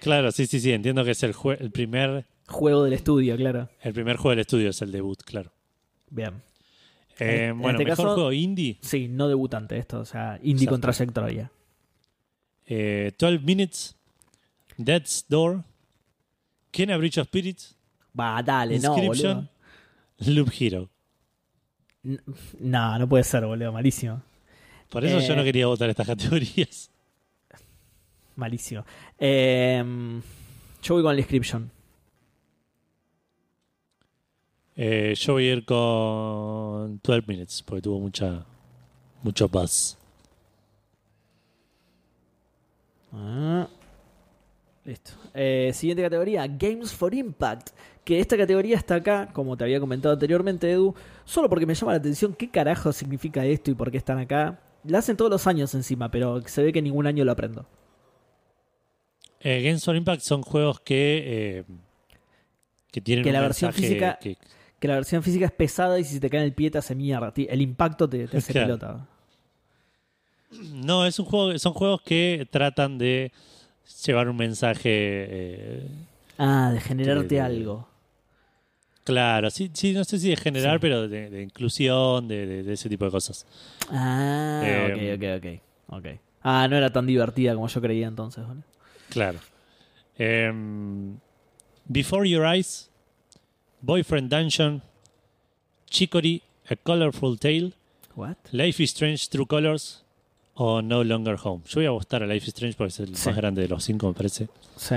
Claro, 0.00 0.30
sí, 0.32 0.46
sí, 0.46 0.60
sí. 0.60 0.72
Entiendo 0.72 1.04
que 1.04 1.12
es 1.12 1.22
el, 1.22 1.34
jue- 1.34 1.56
el, 1.60 1.70
primer, 1.70 2.26
Juego 2.48 2.84
del 2.84 2.92
estudio, 2.92 3.36
claro. 3.36 3.68
el 3.80 3.92
primer 3.92 4.16
juego 4.16 4.30
del 4.30 4.40
estudio, 4.40 4.70
es 4.70 4.80
el 4.82 4.92
debut, 4.92 5.20
claro. 5.24 5.52
Bien. 6.10 6.42
Eh, 7.18 7.46
En 7.46 7.58
bueno, 7.58 7.78
este 7.78 7.84
mejor 7.90 8.04
caso- 8.04 8.14
juego 8.14 8.32
indie. 8.32 8.78
Sí, 8.82 9.08
no 9.08 9.26
debutante 9.28 9.78
esto, 9.78 10.00
o 10.00 10.04
sea, 10.04 10.38
indie 10.42 10.64
Exacto. 10.64 10.70
con 10.70 10.80
trayectoria. 10.82 11.50
Eh, 12.66 13.12
12 13.18 13.38
Minutes, 13.40 13.96
Death's 14.76 15.24
Door, 15.28 15.64
Kena 16.70 16.96
Bridge 16.98 17.18
of 17.18 17.26
Spirits, 17.28 17.74
Va, 18.18 18.42
dale, 18.42 18.78
no, 18.78 18.94
boludo. 18.96 19.48
Loop 20.18 20.50
Hero. 20.58 20.88
No, 22.60 22.98
no 22.98 23.08
puede 23.08 23.24
ser, 23.24 23.44
boludo, 23.46 23.72
malísimo. 23.72 24.22
Por 24.90 25.04
eso 25.04 25.18
yo 25.20 25.32
Eh. 25.32 25.36
no 25.36 25.42
quería 25.44 25.66
votar 25.66 25.90
estas 25.90 26.06
categorías. 26.06 26.90
Malísimo. 28.36 28.84
Eh, 29.18 29.82
yo 30.82 30.94
voy 30.94 31.02
con 31.02 31.14
la 31.14 31.20
inscription. 31.20 31.70
Eh, 34.76 35.14
yo 35.16 35.32
voy 35.32 35.48
a 35.48 35.52
ir 35.54 35.64
con 35.64 37.00
12 37.02 37.24
Minutes, 37.26 37.62
porque 37.62 37.82
tuvo 37.82 37.98
mucha 37.98 38.44
mucho 39.22 39.48
buzz. 39.48 39.96
Ah. 43.12 43.66
Listo. 44.84 45.12
Eh, 45.34 45.72
siguiente 45.74 46.02
categoría, 46.02 46.46
Games 46.46 46.92
for 46.92 47.12
Impact. 47.14 47.70
Que 48.06 48.20
esta 48.20 48.36
categoría 48.36 48.76
está 48.76 48.94
acá, 48.94 49.28
como 49.32 49.56
te 49.56 49.64
había 49.64 49.80
comentado 49.80 50.14
anteriormente, 50.14 50.70
Edu, 50.70 50.94
solo 51.24 51.48
porque 51.50 51.66
me 51.66 51.74
llama 51.74 51.90
la 51.92 51.98
atención 51.98 52.34
qué 52.34 52.48
carajo 52.48 52.92
significa 52.92 53.44
esto 53.44 53.72
y 53.72 53.74
por 53.74 53.90
qué 53.90 53.96
están 53.98 54.18
acá. 54.18 54.60
La 54.84 54.98
hacen 54.98 55.16
todos 55.16 55.28
los 55.30 55.44
años 55.48 55.74
encima, 55.74 56.08
pero 56.10 56.40
se 56.46 56.62
ve 56.62 56.72
que 56.72 56.80
ningún 56.80 57.08
año 57.08 57.24
lo 57.24 57.32
aprendo. 57.32 57.66
Eh, 59.40 59.60
Games 59.62 59.84
for 59.84 59.96
Impact 59.96 60.22
son 60.22 60.42
juegos 60.42 60.78
que, 60.80 61.22
eh, 61.26 61.64
que 62.92 63.00
tienen 63.00 63.24
Que 63.24 63.30
un 63.30 63.34
la 63.34 63.40
versión 63.42 63.72
física- 63.72 64.18
que- 64.20 64.38
que 64.78 64.88
la 64.88 64.94
versión 64.94 65.22
física 65.24 65.46
es 65.46 65.52
pesada 65.52 65.98
y 65.98 66.04
si 66.04 66.20
te 66.20 66.30
cae 66.30 66.40
en 66.40 66.46
el 66.46 66.52
pie 66.54 66.70
te 66.70 66.78
hace 66.78 66.94
mierda. 66.94 67.32
El 67.36 67.60
impacto 67.60 68.08
te, 68.08 68.28
te 68.28 68.36
hace 68.38 68.52
Claro. 68.52 68.66
pelota. 68.78 69.06
No, 70.72 71.04
es 71.06 71.18
un 71.18 71.24
juego, 71.26 71.58
son 71.58 71.72
juegos 71.74 72.02
que 72.02 72.46
tratan 72.50 72.98
de 72.98 73.32
llevar 74.04 74.28
un 74.28 74.36
mensaje. 74.36 74.80
eh, 74.84 75.88
Ah, 76.38 76.70
de 76.72 76.80
generarte 76.80 77.22
De- 77.22 77.34
de- 77.36 77.40
algo. 77.40 77.88
Claro, 79.06 79.48
sí, 79.50 79.70
sí, 79.72 79.92
no 79.94 80.04
sé 80.04 80.18
si 80.18 80.28
de 80.28 80.36
generar, 80.36 80.74
Sí. 80.74 80.78
pero 80.82 81.08
de, 81.08 81.30
de 81.30 81.42
inclusión, 81.42 82.28
de, 82.28 82.46
de- 82.46 82.62
de 82.64 82.72
ese 82.74 82.88
tipo 82.90 83.06
de 83.06 83.10
cosas. 83.10 83.46
Ah, 83.90 84.60
Eh, 84.62 85.14
ok, 85.16 85.96
ok, 85.96 85.96
ok. 85.98 86.20
Ah, 86.42 86.66
no 86.68 86.76
era 86.76 86.92
tan 86.92 87.06
divertida 87.06 87.54
como 87.54 87.66
yo 87.68 87.80
creía 87.80 88.06
entonces. 88.08 88.46
¿vale? 88.46 88.60
Claro. 89.08 89.38
Em, 90.18 91.16
Before 91.86 92.28
Your 92.28 92.44
Eyes, 92.46 92.90
Boyfriend 93.80 94.30
Dungeon, 94.32 94.82
Chicory, 95.88 96.42
A 96.68 96.76
Colorful 96.76 97.38
Tale, 97.38 97.72
What? 98.16 98.36
Life 98.52 98.82
is 98.82 98.90
Strange 98.90 99.28
True 99.28 99.46
Colors 99.46 100.02
o 100.54 100.80
No 100.82 101.04
Longer 101.04 101.36
Home. 101.44 101.62
Yo 101.66 101.76
voy 101.80 101.86
a 101.86 101.90
gustar 101.90 102.22
a 102.22 102.26
Life 102.26 102.44
is 102.46 102.48
Strange 102.54 102.76
porque 102.76 102.88
es 102.88 103.00
el 103.00 103.14
Sí. 103.16 103.28
más 103.28 103.36
grande 103.36 103.62
de 103.62 103.68
los 103.68 103.84
cinco, 103.84 104.08
me 104.08 104.14
parece. 104.14 104.48
Sí. 104.76 104.96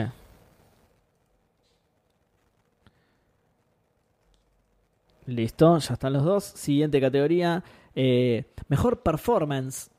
Listo, 5.35 5.77
ya 5.80 5.93
están 5.93 6.14
los 6.14 6.23
dos. 6.23 6.43
Siguiente 6.43 6.99
categoría. 6.99 7.64
eh, 7.95 8.45
mejor 8.68 9.01
performance. 9.01 9.89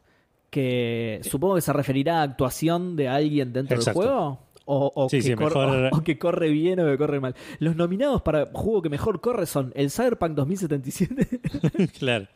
Que 0.50 1.20
supongo 1.22 1.54
que 1.54 1.60
se 1.60 1.72
referirá 1.72 2.20
a 2.20 2.22
actuación 2.22 2.96
de 2.96 3.08
alguien 3.08 3.52
dentro 3.52 3.76
Exacto. 3.76 4.00
del 4.00 4.08
juego. 4.10 4.38
O, 4.64 4.90
o 4.94 5.08
Sí, 5.08 5.16
que 5.18 5.22
sí, 5.22 5.34
cor- 5.34 5.46
mejor- 5.54 5.90
o- 5.92 5.96
o 5.98 6.02
que 6.02 6.18
corre 6.18 6.48
bien 6.50 6.80
o 6.80 6.86
que 6.86 6.98
corre 6.98 7.20
mal. 7.20 7.34
Los 7.60 7.76
nominados 7.76 8.22
para 8.22 8.46
juego 8.52 8.82
que 8.82 8.88
mejor 8.88 9.20
corre 9.20 9.46
son 9.46 9.72
el 9.76 9.90
Cyberpunk 9.90 10.32
2077. 10.32 11.40
claro. 11.98 12.26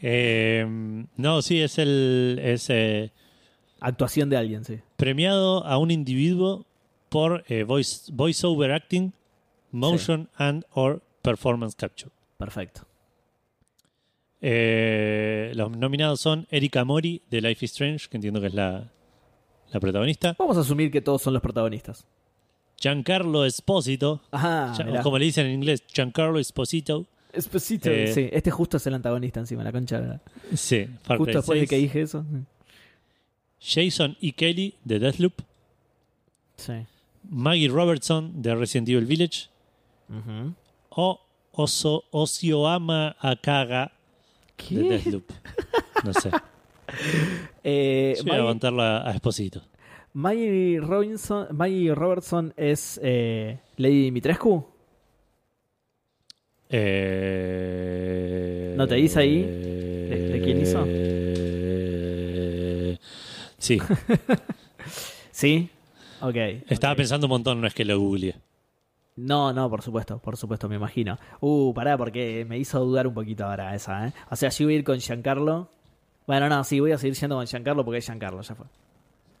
Em, 0.00 1.06
no, 1.16 1.42
sí, 1.42 1.60
es 1.60 1.78
el 1.78 2.38
es 2.42 2.70
eh, 2.70 3.10
actuación 3.80 4.30
de 4.30 4.36
alguien, 4.36 4.64
sí. 4.64 4.78
premiado 4.96 5.64
a 5.66 5.78
un 5.78 5.90
individuo 5.90 6.66
por 7.08 7.42
eh, 7.48 7.64
voice, 7.64 8.12
voice 8.12 8.46
over 8.46 8.70
acting, 8.72 9.12
motion 9.72 10.28
and 10.36 10.64
or 10.72 11.02
performance 11.22 11.74
capture. 11.76 12.10
Perfecto. 12.36 12.82
Eh, 14.40 15.52
los 15.54 15.70
nominados 15.76 16.20
son 16.20 16.46
Erika 16.50 16.84
Mori 16.84 17.22
de 17.30 17.40
Life 17.40 17.64
is 17.64 17.72
Strange, 17.72 18.08
que 18.08 18.16
entiendo 18.16 18.40
que 18.40 18.46
es 18.48 18.54
la, 18.54 18.88
la 19.72 19.80
protagonista. 19.80 20.36
Vamos 20.38 20.56
a 20.56 20.60
asumir 20.60 20.90
que 20.90 21.00
todos 21.00 21.22
son 21.22 21.32
los 21.32 21.42
protagonistas. 21.42 22.06
Giancarlo 22.80 23.44
Esposito, 23.44 24.20
Ajá, 24.30 24.72
Gian- 24.76 25.02
como 25.02 25.18
le 25.18 25.24
dicen 25.24 25.46
en 25.46 25.54
inglés, 25.54 25.82
Giancarlo 25.92 26.38
Esposito. 26.38 27.06
Esposito. 27.32 27.90
Eh, 27.90 28.12
sí, 28.14 28.28
este 28.32 28.50
justo 28.52 28.76
es 28.76 28.86
el 28.86 28.94
antagonista 28.94 29.40
encima, 29.40 29.64
la 29.64 29.72
concha. 29.72 29.98
la- 29.98 30.20
Sí, 30.54 30.86
Far 31.02 31.18
Justo 31.18 31.38
después 31.38 31.56
de 31.60 31.66
6. 31.66 31.70
que 31.70 31.76
dije 31.76 32.02
eso. 32.02 32.24
Jason 33.60 34.16
E. 34.22 34.32
Kelly 34.32 34.74
de 34.84 34.98
Deathloop. 35.00 35.32
Sí. 36.56 36.74
Maggie 37.28 37.68
Robertson 37.68 38.40
de 38.40 38.54
Resident 38.54 38.88
Evil 38.88 39.04
Village. 39.06 39.48
Ujú. 40.08 40.54
O 41.00 41.20
Oso, 41.52 42.02
Osioama 42.10 43.14
Akaga 43.20 43.84
de 43.86 43.92
¿Qué? 44.56 44.74
Deathloop. 44.74 45.30
No 46.04 46.12
sé. 46.12 46.30
Eh, 47.62 48.14
Yo 48.16 48.24
voy 48.24 48.32
a 48.32 48.38
aguantarlo 48.38 48.82
a, 48.82 49.06
a 49.08 49.12
Esposito. 49.12 49.62
Maggie 50.14 50.80
Robinson, 50.80 51.46
Maggie 51.52 51.94
Robertson 51.94 52.52
es 52.56 52.98
eh, 53.02 53.58
Lady 53.76 54.04
Dimitrescu. 54.04 54.64
Eh, 57.38 58.74
¿No 58.76 58.86
te 58.88 58.94
dice 58.96 59.20
ahí 59.20 59.42
de- 59.42 60.28
de 60.32 60.40
quién 60.42 60.60
hizo? 60.62 60.82
eh, 61.68 62.18
sí, 63.58 63.78
Sí. 65.30 65.68
Ok. 66.22 66.36
estaba 66.68 66.94
pensando 66.96 67.26
un 67.26 67.30
montón, 67.30 67.60
no 67.60 67.66
es 67.66 67.74
que 67.74 67.84
lo 67.84 67.98
googleé. 68.00 68.34
No, 69.18 69.52
no, 69.52 69.68
por 69.68 69.82
supuesto, 69.82 70.20
por 70.20 70.36
supuesto, 70.36 70.68
me 70.68 70.76
imagino. 70.76 71.18
Uh, 71.40 71.74
pará, 71.74 71.98
porque 71.98 72.46
me 72.48 72.56
hizo 72.56 72.78
dudar 72.78 73.08
un 73.08 73.14
poquito 73.14 73.44
ahora 73.44 73.74
esa, 73.74 74.06
¿eh? 74.06 74.12
O 74.30 74.36
sea, 74.36 74.48
yo 74.50 74.66
voy 74.66 74.74
a 74.74 74.76
ir 74.76 74.84
con 74.84 75.00
Giancarlo. 75.00 75.68
Bueno, 76.24 76.48
no, 76.48 76.62
sí, 76.62 76.78
voy 76.78 76.92
a 76.92 76.98
seguir 76.98 77.16
siendo 77.16 77.34
con 77.34 77.44
Giancarlo 77.44 77.84
porque 77.84 77.98
es 77.98 78.04
Giancarlo, 78.04 78.42
ya 78.42 78.54
fue. 78.54 78.66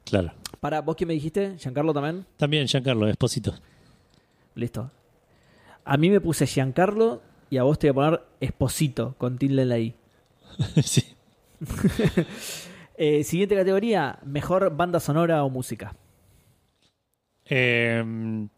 Claro. 0.04 0.32
Pará, 0.58 0.80
¿vos 0.80 0.96
qué 0.96 1.06
me 1.06 1.14
dijiste? 1.14 1.56
¿Giancarlo 1.58 1.94
también? 1.94 2.26
También 2.36 2.66
Giancarlo 2.66 3.06
Esposito. 3.06 3.54
Listo. 4.56 4.90
A 5.84 5.96
mí 5.96 6.10
me 6.10 6.20
puse 6.20 6.48
Giancarlo 6.48 7.22
y 7.48 7.58
a 7.58 7.62
vos 7.62 7.78
te 7.78 7.88
voy 7.92 8.04
a 8.04 8.10
poner 8.10 8.26
Esposito 8.40 9.14
con 9.16 9.38
tilde 9.38 9.62
en 9.62 9.68
la 9.68 9.78
I. 9.78 9.94
sí. 10.82 11.04
Eh, 13.00 13.22
siguiente 13.22 13.54
categoría, 13.54 14.18
mejor 14.24 14.74
banda 14.74 14.98
sonora 14.98 15.44
o 15.44 15.50
música. 15.50 15.94
Eh, 17.44 18.48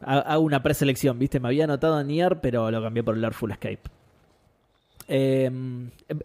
ha- 0.03 0.19
Hago 0.19 0.43
una 0.43 0.61
preselección, 0.63 1.19
¿viste? 1.21 1.39
Me 1.39 1.47
había 1.49 1.65
anotado 1.65 2.03
Nier, 2.03 2.41
pero 2.41 2.69
lo 2.71 2.83
cambié 2.83 3.03
por 3.05 3.17
el 3.17 3.25
Artful 3.25 3.53
Escape. 3.53 3.81
Eh, 5.09 5.51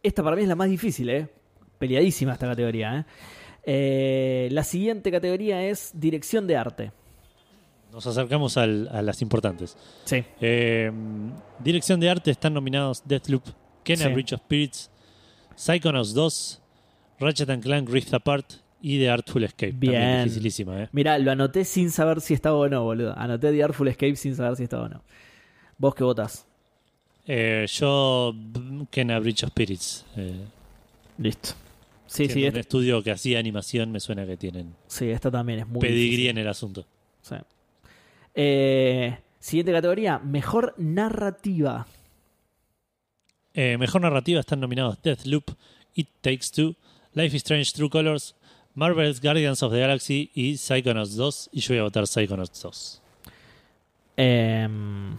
esta 0.03 0.23
para 0.23 0.35
mí 0.35 0.41
es 0.43 0.47
la 0.47 0.56
más 0.56 0.69
difícil, 0.69 1.10
¿eh? 1.10 1.27
Peleadísima 1.77 2.34
esta 2.34 2.47
categoría, 2.47 2.99
¿eh? 2.99 3.06
Eh, 3.68 4.49
la 4.52 4.64
siguiente 4.64 5.11
categoría 5.11 5.64
es 5.68 5.91
dirección 5.93 6.45
de 6.47 6.56
arte. 6.57 6.91
Nos 7.91 8.06
acercamos 8.07 8.57
al- 8.57 8.88
a 8.91 9.02
las 9.02 9.22
importantes. 9.22 9.77
Sí. 10.03 10.23
Eh, 10.41 10.91
dirección 11.60 11.99
de 11.99 12.10
arte 12.10 12.31
están 12.31 12.53
nominados 12.53 13.02
Deathloop, 13.06 13.43
Kena 13.84 14.06
Sí. 14.07 14.14
Bridge 14.14 14.34
of 14.34 14.41
Spirits, 14.41 14.91
Psychonauts 15.56 16.14
2, 16.14 16.61
Ratchet 17.19 17.49
and 17.49 17.64
Clank 17.64 17.89
Rift 17.89 18.14
Apart 18.14 18.45
y 18.81 18.99
The 18.99 19.10
Artful 19.10 19.43
Escape. 19.45 19.72
Bien. 19.72 19.93
También 19.93 20.23
dificilísima, 20.26 20.84
¿eh? 20.84 20.89
Mirá, 20.91 21.18
lo 21.18 21.31
anoté 21.31 21.64
sin 21.65 21.89
saber 21.89 22.22
si 22.22 22.34
estaba 22.34 22.57
o 22.57 22.68
no, 22.68 22.84
boludo. 22.84 23.18
Anoté 23.18 23.52
The 23.52 23.64
Artful 23.64 23.88
Escape 23.88 24.15
sin 24.18 24.35
saber 24.35 24.56
si 24.57 24.64
estaba 24.64 24.84
o 24.84 24.89
no. 24.89 25.02
¿Vos 25.77 25.95
qué 25.95 26.03
votás? 26.03 26.45
Eh, 27.26 27.65
yo, 27.68 28.35
Kena 28.91 29.18
Bridge 29.19 29.43
of 29.43 29.49
Spirits. 29.52 30.06
Listo. 31.18 31.53
Sí, 32.07 32.27
sí, 32.30 32.41
un 32.41 32.48
este- 32.48 32.60
estudio 32.61 33.02
que 33.03 33.11
hacía 33.11 33.40
animación, 33.40 33.91
me 33.91 33.99
suena 33.99 34.26
que 34.26 34.38
tienen 34.38 34.76
sí, 34.88 35.10
esta 35.10 35.32
también 35.32 35.60
es 35.60 35.68
muy 35.68 35.82
pedigrí 35.82 36.06
difícil. 36.10 36.27
en 36.30 36.38
el 36.38 36.48
asunto. 36.48 36.86
Sí. 37.22 37.36
Eh, 38.36 39.18
siguiente 39.40 39.72
categoría, 39.72 40.19
mejor 40.19 40.76
narrativa. 40.77 41.88
Eh, 43.53 43.77
mejor 43.77 44.02
narrativa 44.02 44.40
están 44.41 44.60
nominados 44.60 45.02
Deathloop, 45.02 45.52
It 45.95 46.10
Takes 46.22 46.48
Two, 46.53 46.76
Life 47.14 47.36
is 47.38 47.41
Strange 47.44 47.72
True 47.73 47.90
Colors, 47.90 48.36
Marvel's 48.76 49.22
Guardians 49.22 49.64
of 49.64 49.72
the 49.72 49.80
Galaxy 49.80 50.30
y 50.36 50.57
Psychonauts 50.57 51.15
2. 51.15 51.49
Y 51.53 51.61
yo 51.61 51.73
voy 51.73 51.80
a 51.80 51.84
votar 51.84 52.06
Psychonauts 52.07 52.61
2. 52.61 53.02
Em, 54.18 55.15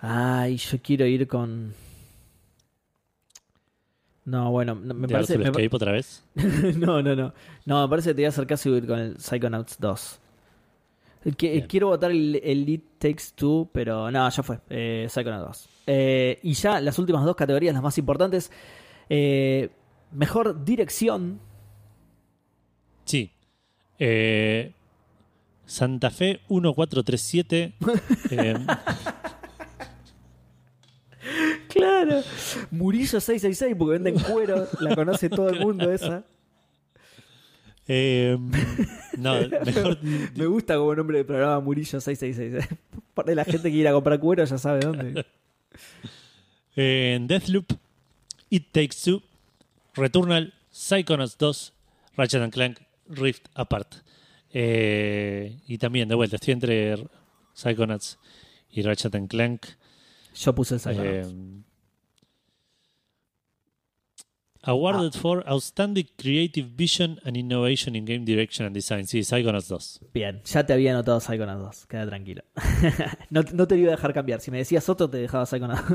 ay, 0.00 0.56
yo 0.58 0.78
quiero 0.82 1.06
ir 1.06 1.26
con. 1.26 1.74
No, 4.26 4.50
bueno, 4.50 4.74
no, 4.74 4.92
me 4.92 5.08
parece. 5.08 5.38
Me 5.38 5.44
pa- 5.44 5.50
Escape 5.60 5.76
otra 5.76 5.92
vez. 5.92 6.22
no, 6.76 7.00
no, 7.00 7.14
no. 7.16 7.32
No, 7.64 7.82
me 7.82 7.88
parece 7.88 8.10
que 8.10 8.14
te 8.14 8.20
voy 8.22 8.26
a 8.26 8.28
hacer 8.28 8.72
ir 8.74 8.86
con 8.86 8.98
el 8.98 9.18
Psychonauts 9.18 9.78
2. 9.80 10.18
El 11.24 11.36
que- 11.36 11.66
quiero 11.66 11.88
votar 11.88 12.10
el, 12.10 12.40
el 12.44 12.68
It 12.68 12.84
Takes 12.98 13.24
Two, 13.34 13.68
pero 13.72 14.10
no, 14.10 14.28
ya 14.28 14.42
fue. 14.42 14.58
Eh, 14.68 15.06
Psychonauts 15.08 15.46
2. 15.46 15.68
Eh, 15.88 16.38
y 16.42 16.52
ya 16.54 16.80
las 16.80 16.98
últimas 16.98 17.24
dos 17.24 17.34
categorías, 17.36 17.72
las 17.72 17.82
más 17.82 17.96
importantes. 17.98 18.50
Eh, 19.08 19.70
Mejor 20.12 20.64
dirección. 20.64 21.40
Sí. 23.04 23.30
Eh, 23.98 24.72
Santa 25.66 26.10
Fe 26.10 26.40
1437. 26.48 27.74
eh, 28.30 28.54
Claro. 31.76 32.22
Murillo 32.70 33.20
666 33.20 33.74
porque 33.78 33.98
venden 33.98 34.18
cuero. 34.18 34.66
La 34.80 34.94
conoce 34.94 35.28
todo 35.28 35.48
el 35.50 35.60
mundo 35.60 35.90
esa. 35.92 36.24
eh, 37.88 38.36
no, 39.18 39.34
mejor. 39.64 39.98
Me 40.02 40.46
gusta 40.46 40.76
como 40.76 40.94
nombre 40.94 41.18
de 41.18 41.24
programa 41.24 41.60
Murillo 41.60 42.00
666. 42.00 42.78
Para 43.14 43.34
la 43.34 43.44
gente 43.44 43.70
que 43.70 43.76
ir 43.76 43.88
a 43.88 43.92
comprar 43.92 44.18
cuero 44.20 44.44
ya 44.44 44.58
sabe 44.58 44.80
dónde. 44.80 45.24
Eh, 46.76 47.18
Deathloop, 47.22 47.72
It 48.50 48.66
Takes 48.72 48.96
Two, 49.04 49.22
Returnal, 49.94 50.52
Psychonauts 50.70 51.38
2, 51.38 51.72
Ratchet 52.16 52.42
and 52.42 52.52
Clank, 52.52 52.78
Rift 53.08 53.46
Apart. 53.54 53.94
Eh, 54.52 55.58
y 55.66 55.78
también, 55.78 56.08
de 56.08 56.14
vuelta, 56.14 56.36
estoy 56.36 56.52
entre 56.52 56.96
Psychonauts 57.54 58.18
y 58.70 58.82
Ratchet 58.82 59.14
and 59.14 59.28
Clank. 59.28 59.66
Yo 60.34 60.54
puse 60.54 60.74
el 60.74 60.80
Psychonauts. 60.80 61.28
Eh, 61.28 61.62
awarded 64.66 65.14
for 65.14 65.44
Outstanding 65.48 66.08
Creative 66.18 66.68
Vision 66.76 67.20
and 67.24 67.36
Innovation 67.36 67.94
in 67.94 68.04
Game 68.04 68.24
Direction 68.24 68.66
and 68.66 68.74
Design. 68.74 69.06
Sí, 69.06 69.22
Psychonauts 69.22 69.68
2. 69.68 70.00
Bien, 70.12 70.42
ya 70.44 70.66
te 70.66 70.72
había 70.72 70.90
anotado 70.90 71.20
Psychonauts 71.20 71.62
2. 71.62 71.86
Queda 71.86 72.06
tranquilo. 72.06 72.42
no, 73.30 73.42
no 73.52 73.66
te 73.66 73.76
iba 73.76 73.88
a 73.88 73.96
dejar 73.96 74.12
cambiar. 74.12 74.40
Si 74.40 74.50
me 74.50 74.58
decías 74.58 74.88
otro, 74.88 75.08
te 75.08 75.18
dejaba 75.18 75.46
Psychonauts. 75.46 75.84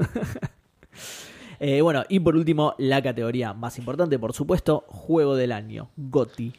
Eh, 1.64 1.80
bueno, 1.82 2.04
y 2.10 2.20
por 2.20 2.36
último, 2.36 2.74
la 2.80 3.04
categoría 3.04 3.54
más 3.54 3.78
importante, 3.78 4.18
por 4.18 4.34
supuesto, 4.34 4.84
juego 4.88 5.36
del 5.36 5.52
año, 5.52 5.92
GOTY. 5.96 6.54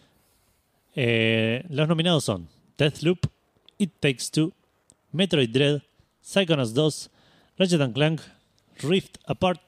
Eh, 0.95 1.65
los 1.71 1.89
nominados 1.89 2.23
son 2.23 2.47
Deathloop, 2.79 3.19
It 3.79 3.91
Takes 3.99 4.27
Two, 4.31 4.53
Metroid 5.11 5.51
Dread, 5.51 5.83
Psychonauts 6.21 6.73
2, 6.73 7.11
Ratchet 7.59 7.93
Clank, 7.93 8.21
Rift 8.81 9.17
Apart 9.27 9.61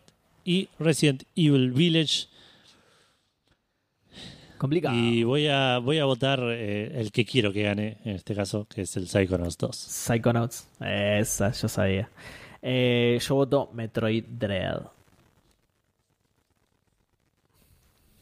y 0.44 0.68
Resident 0.78 1.24
Evil 1.34 1.72
Village. 1.72 2.28
Complicado. 4.64 4.96
Y 4.96 5.24
voy 5.24 5.46
a, 5.48 5.76
voy 5.78 5.98
a 5.98 6.06
votar 6.06 6.40
eh, 6.42 6.90
el 6.98 7.12
que 7.12 7.26
quiero 7.26 7.52
que 7.52 7.64
gane, 7.64 7.98
en 8.02 8.16
este 8.16 8.34
caso, 8.34 8.66
que 8.66 8.80
es 8.80 8.96
el 8.96 9.06
Psychonauts 9.08 9.58
2. 9.58 9.76
Psychonauts. 9.76 10.66
Esa, 10.80 11.52
yo 11.52 11.68
sabía. 11.68 12.08
Eh, 12.62 13.18
yo 13.20 13.34
voto 13.34 13.68
Metroid 13.74 14.24
Dread. 14.26 14.80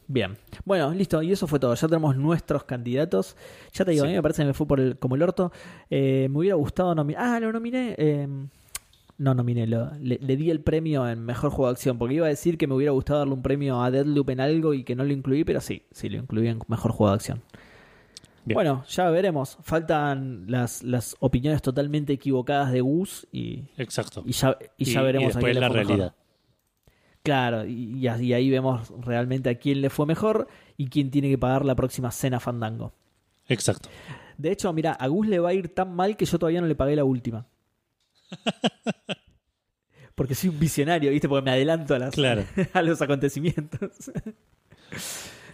Bien. 0.09 0.37
Bueno, 0.65 0.93
listo. 0.93 1.23
Y 1.23 1.31
eso 1.31 1.47
fue 1.47 1.61
todo. 1.61 1.75
Ya 1.77 1.87
tenemos 1.87 2.17
nuestros 2.17 2.65
candidatos. 2.65 3.37
Ya 3.73 3.85
te 3.85 3.93
digo, 3.93 4.03
Sí. 4.03 4.09
a 4.09 4.11
mí 4.11 4.17
me 4.17 4.23
parece 4.23 4.43
que 4.43 4.47
me 4.49 4.53
fue 4.55 4.67
por 4.67 4.81
el, 4.81 4.99
como 4.99 5.15
el 5.15 5.23
orto. 5.23 5.53
Eh, 5.91 6.27
me 6.29 6.39
hubiera 6.39 6.57
gustado 6.57 6.93
nominar. 6.93 7.23
Ah, 7.25 7.39
lo 7.39 7.53
nominé. 7.53 7.95
eh, 7.97 8.27
no 9.19 9.35
nominé. 9.35 9.67
Lo, 9.67 9.91
le, 10.01 10.19
le 10.21 10.37
di 10.37 10.51
el 10.51 10.61
premio 10.61 11.09
en 11.09 11.25
mejor 11.25 11.51
juego 11.51 11.69
de 11.69 11.73
acción. 11.73 11.99
Porque 11.99 12.15
iba 12.15 12.27
a 12.27 12.31
decir 12.31 12.59
que 12.59 12.67
me 12.67 12.75
hubiera 12.75 12.93
gustado 12.93 13.21
darle 13.21 13.35
un 13.35 13.43
premio 13.43 13.83
a 13.83 13.91
Deadloop 13.91 14.31
en 14.31 14.41
algo 14.41 14.75
y 14.75 14.85
que 14.85 14.95
no 14.97 15.05
lo 15.05 15.13
incluí. 15.13 15.45
Pero 15.45 15.61
sí, 15.61 15.83
sí 15.91 16.09
lo 16.09 16.19
incluí 16.19 16.49
en 16.49 16.59
mejor 16.69 16.93
juego 16.93 17.11
de 17.11 17.15
acción. 17.17 17.43
Bien. 18.45 18.57
Bueno, 18.57 18.85
ya 18.89 19.09
veremos. 19.11 19.59
Faltan 19.63 20.45
las, 20.49 20.83
las 20.83 21.17
opiniones 21.21 21.63
totalmente 21.63 22.13
equivocadas 22.13 22.73
de 22.73 22.81
Gus 22.81 23.29
y, 23.31 23.65
Exacto. 23.77 24.23
y 24.27 24.33
ya, 24.33 24.59
y 24.77 24.85
ya 24.85 25.03
veremos 25.03 25.37
a 25.37 25.39
después 25.39 25.45
quién 25.53 25.55
le 25.55 25.61
la 25.61 25.69
mejor. 25.69 25.87
realidad. 25.87 26.15
Claro, 27.23 27.65
y, 27.65 28.05
y 28.05 28.09
y 28.09 28.33
ahí 28.33 28.51
vemos 28.51 28.93
realmente 29.01 29.49
a 29.49 29.55
quién 29.55 29.81
le 29.81 29.91
fue 29.91 30.07
mejor 30.07 30.49
y 30.77 30.89
quién 30.89 31.13
tiene 31.13 31.29
que 31.31 31.39
pagar 31.39 31.65
la 31.65 31.77
próxima 31.77 32.11
cena 32.11 32.41
Fandango. 32.41 32.93
Exacto. 33.47 33.89
De 34.39 34.51
hecho, 34.51 34.73
mira, 34.73 34.91
a 34.93 35.07
Gus 35.07 35.29
le 35.29 35.39
va 35.39 35.51
a 35.51 35.55
ir 35.55 35.73
tan 35.73 35.95
mal 35.95 36.17
que 36.17 36.25
yo 36.25 36.37
todavía 36.41 36.61
no 36.61 36.67
le 36.67 36.75
pagué 36.75 36.97
la 36.97 37.05
última. 37.05 37.47
Porque 40.15 40.35
soy 40.35 40.51
un 40.51 40.61
visionario, 40.61 41.11
¿viste? 41.11 41.29
Porque 41.29 41.45
me 41.45 41.51
adelanto 41.51 41.95
a, 41.95 41.99
las, 41.99 42.15
Claro. 42.15 42.45
a 42.73 42.83
los 42.83 43.01
acontecimientos. 43.01 44.11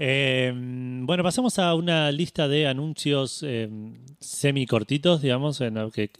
Eh, 0.00 0.52
bueno, 0.55 1.22
pasamos 1.24 1.59
a 1.59 1.74
una 1.74 2.10
lista 2.12 2.46
de 2.46 2.68
anuncios 2.68 3.42
eh, 3.42 3.68
semi 4.20 4.66
cortitos, 4.66 5.22
digamos. 5.22 5.60
en 5.60 5.90
que, 5.90 6.10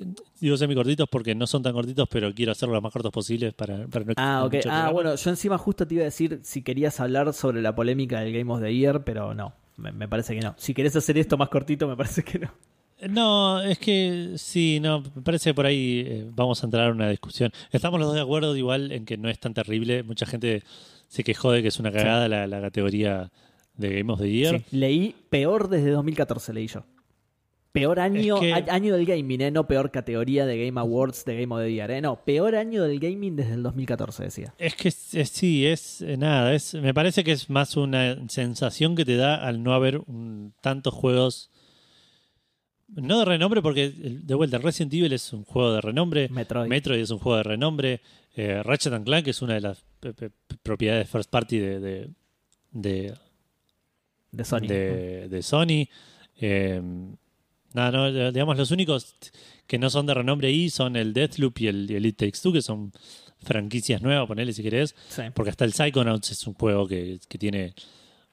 digo 0.41 0.57
semi 0.57 0.75
cortitos 0.75 1.09
porque 1.09 1.35
no 1.35 1.47
son 1.47 1.63
tan 1.63 1.73
cortitos, 1.73 2.09
pero 2.11 2.35
quiero 2.35 2.53
hacerlos 2.53 2.75
lo 2.75 2.83
más 2.83 2.93
cortos 2.93 3.13
posibles 3.13 3.55
para, 3.55 3.87
para 3.87 4.05
no 4.05 4.13
Ah, 4.17 4.45
ok. 4.45 4.55
Ah, 4.69 4.91
bueno, 4.93 5.15
yo 5.15 5.31
encima 5.31 5.59
justo 5.59 5.87
te 5.87 5.95
iba 5.95 6.03
a 6.03 6.07
decir 6.07 6.41
si 6.43 6.63
querías 6.63 6.99
hablar 7.01 7.33
sobre 7.33 7.63
la 7.63 7.75
polémica 7.75 8.21
del 8.21 8.33
Game 8.33 8.53
of 8.53 8.61
the 8.61 8.75
Year, 8.75 9.05
pero 9.05 9.35
no. 9.35 9.53
Me, 9.77 9.93
me 9.93 10.09
parece 10.09 10.35
que 10.35 10.41
no. 10.41 10.55
Si 10.59 10.75
querés 10.75 10.97
hacer 10.97 11.17
esto 11.19 11.37
más 11.37 11.49
cortito, 11.49 11.87
me 11.87 11.97
parece 11.97 12.25
que 12.25 12.41
no. 12.41 12.53
No, 13.09 13.61
es 13.63 13.79
que 13.79 14.33
sí, 14.37 14.81
no, 14.81 15.01
me 15.15 15.23
parece 15.23 15.51
que 15.51 15.55
por 15.55 15.67
ahí 15.67 16.05
eh, 16.07 16.27
vamos 16.35 16.63
a 16.63 16.67
entrar 16.67 16.89
en 16.89 16.97
una 16.97 17.09
discusión. 17.11 17.53
Estamos 17.71 18.01
los 18.01 18.09
dos 18.09 18.17
de 18.17 18.23
acuerdo 18.23 18.57
igual 18.57 18.91
en 18.93 19.05
que 19.05 19.17
no 19.17 19.29
es 19.29 19.39
tan 19.39 19.55
terrible. 19.55 20.03
Mucha 20.03 20.27
gente 20.27 20.63
se 21.07 21.23
quejó 21.23 21.53
de 21.53 21.63
que 21.63 21.69
es 21.69 21.79
una 21.79 21.93
cagada 21.93 22.29
la, 22.29 22.47
la 22.47 22.61
categoría 22.61 23.31
de 23.77 23.99
Game 23.99 24.13
of 24.13 24.21
the 24.21 24.31
Year. 24.31 24.59
Sí, 24.69 24.77
Leí 24.77 25.15
peor 25.31 25.69
desde 25.69 25.91
2014, 25.91 26.53
leí 26.53 26.67
yo. 26.67 26.85
Peor 27.71 28.01
año, 28.01 28.37
Es 28.37 28.41
que- 28.41 28.53
a- 28.53 28.75
año 28.75 28.97
del 28.97 29.07
gaming, 29.07 29.41
¿eh? 29.43 29.51
no 29.53 29.69
peor 29.69 29.93
categoría 29.93 30.47
de 30.47 30.67
Game 30.67 30.81
Awards 30.81 31.25
de 31.25 31.41
Game 31.41 31.55
of 31.55 31.61
the 31.61 31.73
Year. 31.73 31.91
¿eh? 31.93 32.01
No, 32.01 32.17
peor 32.25 32.57
año 32.57 32.83
del 32.83 32.99
gaming 32.99 33.37
desde 33.37 33.55
el 33.55 33.63
2014, 33.63 34.25
decía. 34.25 34.55
Es 34.59 34.75
que 34.75 34.89
es- 34.89 35.15
es- 35.15 35.29
sí, 35.29 35.67
es 35.67 36.01
eh, 36.03 36.17
nada, 36.17 36.53
es 36.55 36.75
me 36.75 36.93
parece 36.95 37.23
que 37.23 37.31
es 37.33 37.49
más 37.49 37.77
una 37.77 38.17
sensación 38.29 38.97
que 38.97 39.05
te 39.05 39.17
da 39.17 39.37
al 39.37 39.63
no 39.63 39.75
haber 39.75 39.99
un- 39.99 40.55
tantos 40.63 40.93
juegos 40.95 41.51
no 42.97 43.19
de 43.21 43.25
renombre 43.25 43.63
porque 43.63 43.85
el- 43.85 44.27
de 44.27 44.35
vuelta 44.35 44.59
Resident 44.59 44.93
Evil 44.95 45.13
es 45.13 45.33
un 45.33 45.45
juego 45.45 45.73
de 45.75 45.81
renombre, 45.81 46.29
Metroid. 46.31 46.69
Metroid 46.69 47.01
es 47.01 47.11
un 47.11 47.19
juego 47.19 47.37
de 47.39 47.43
renombre, 47.45 48.01
eh, 48.37 48.63
Ratchet 48.63 48.93
and 48.93 49.05
Clank 49.05 49.27
es 49.29 49.43
una 49.43 49.55
de 49.55 49.61
las 49.61 49.85
propiedades 50.63 51.09
first 51.09 51.31
party 51.31 51.59
de, 51.59 51.81
de, 51.81 52.09
de, 52.73 53.15
de 54.33 54.45
Sony. 54.45 54.61
de- 54.67 55.29
de 55.29 55.43
Sony. 55.43 55.89
Eh, 56.41 56.81
nada, 57.75 57.91
no, 57.93 58.33
digamos, 58.33 58.57
los 58.57 58.71
únicos 58.71 59.15
que 59.67 59.79
no 59.79 59.91
son 59.91 60.07
de 60.07 60.15
renombre 60.15 60.49
ahí 60.49 60.71
son 60.71 60.97
el 60.97 61.13
Deathloop 61.13 61.59
y 61.61 61.67
el, 61.69 61.91
y 61.91 61.95
el 61.97 62.07
It 62.07 62.17
Takes 62.17 62.39
Two, 62.43 62.53
que 62.53 62.63
son 62.63 62.93
franquicias 63.43 64.03
nuevas, 64.03 64.27
ponele 64.27 64.53
si 64.53 64.63
querés. 64.63 64.95
Sí. 65.09 65.23
Porque 65.35 65.51
hasta 65.51 65.65
el 65.65 65.73
Psychonauts 65.73 66.31
es 66.31 66.47
un 66.47 66.55
juego 66.55 66.89
que, 66.89 67.19
que 67.29 67.39
tiene 67.39 67.75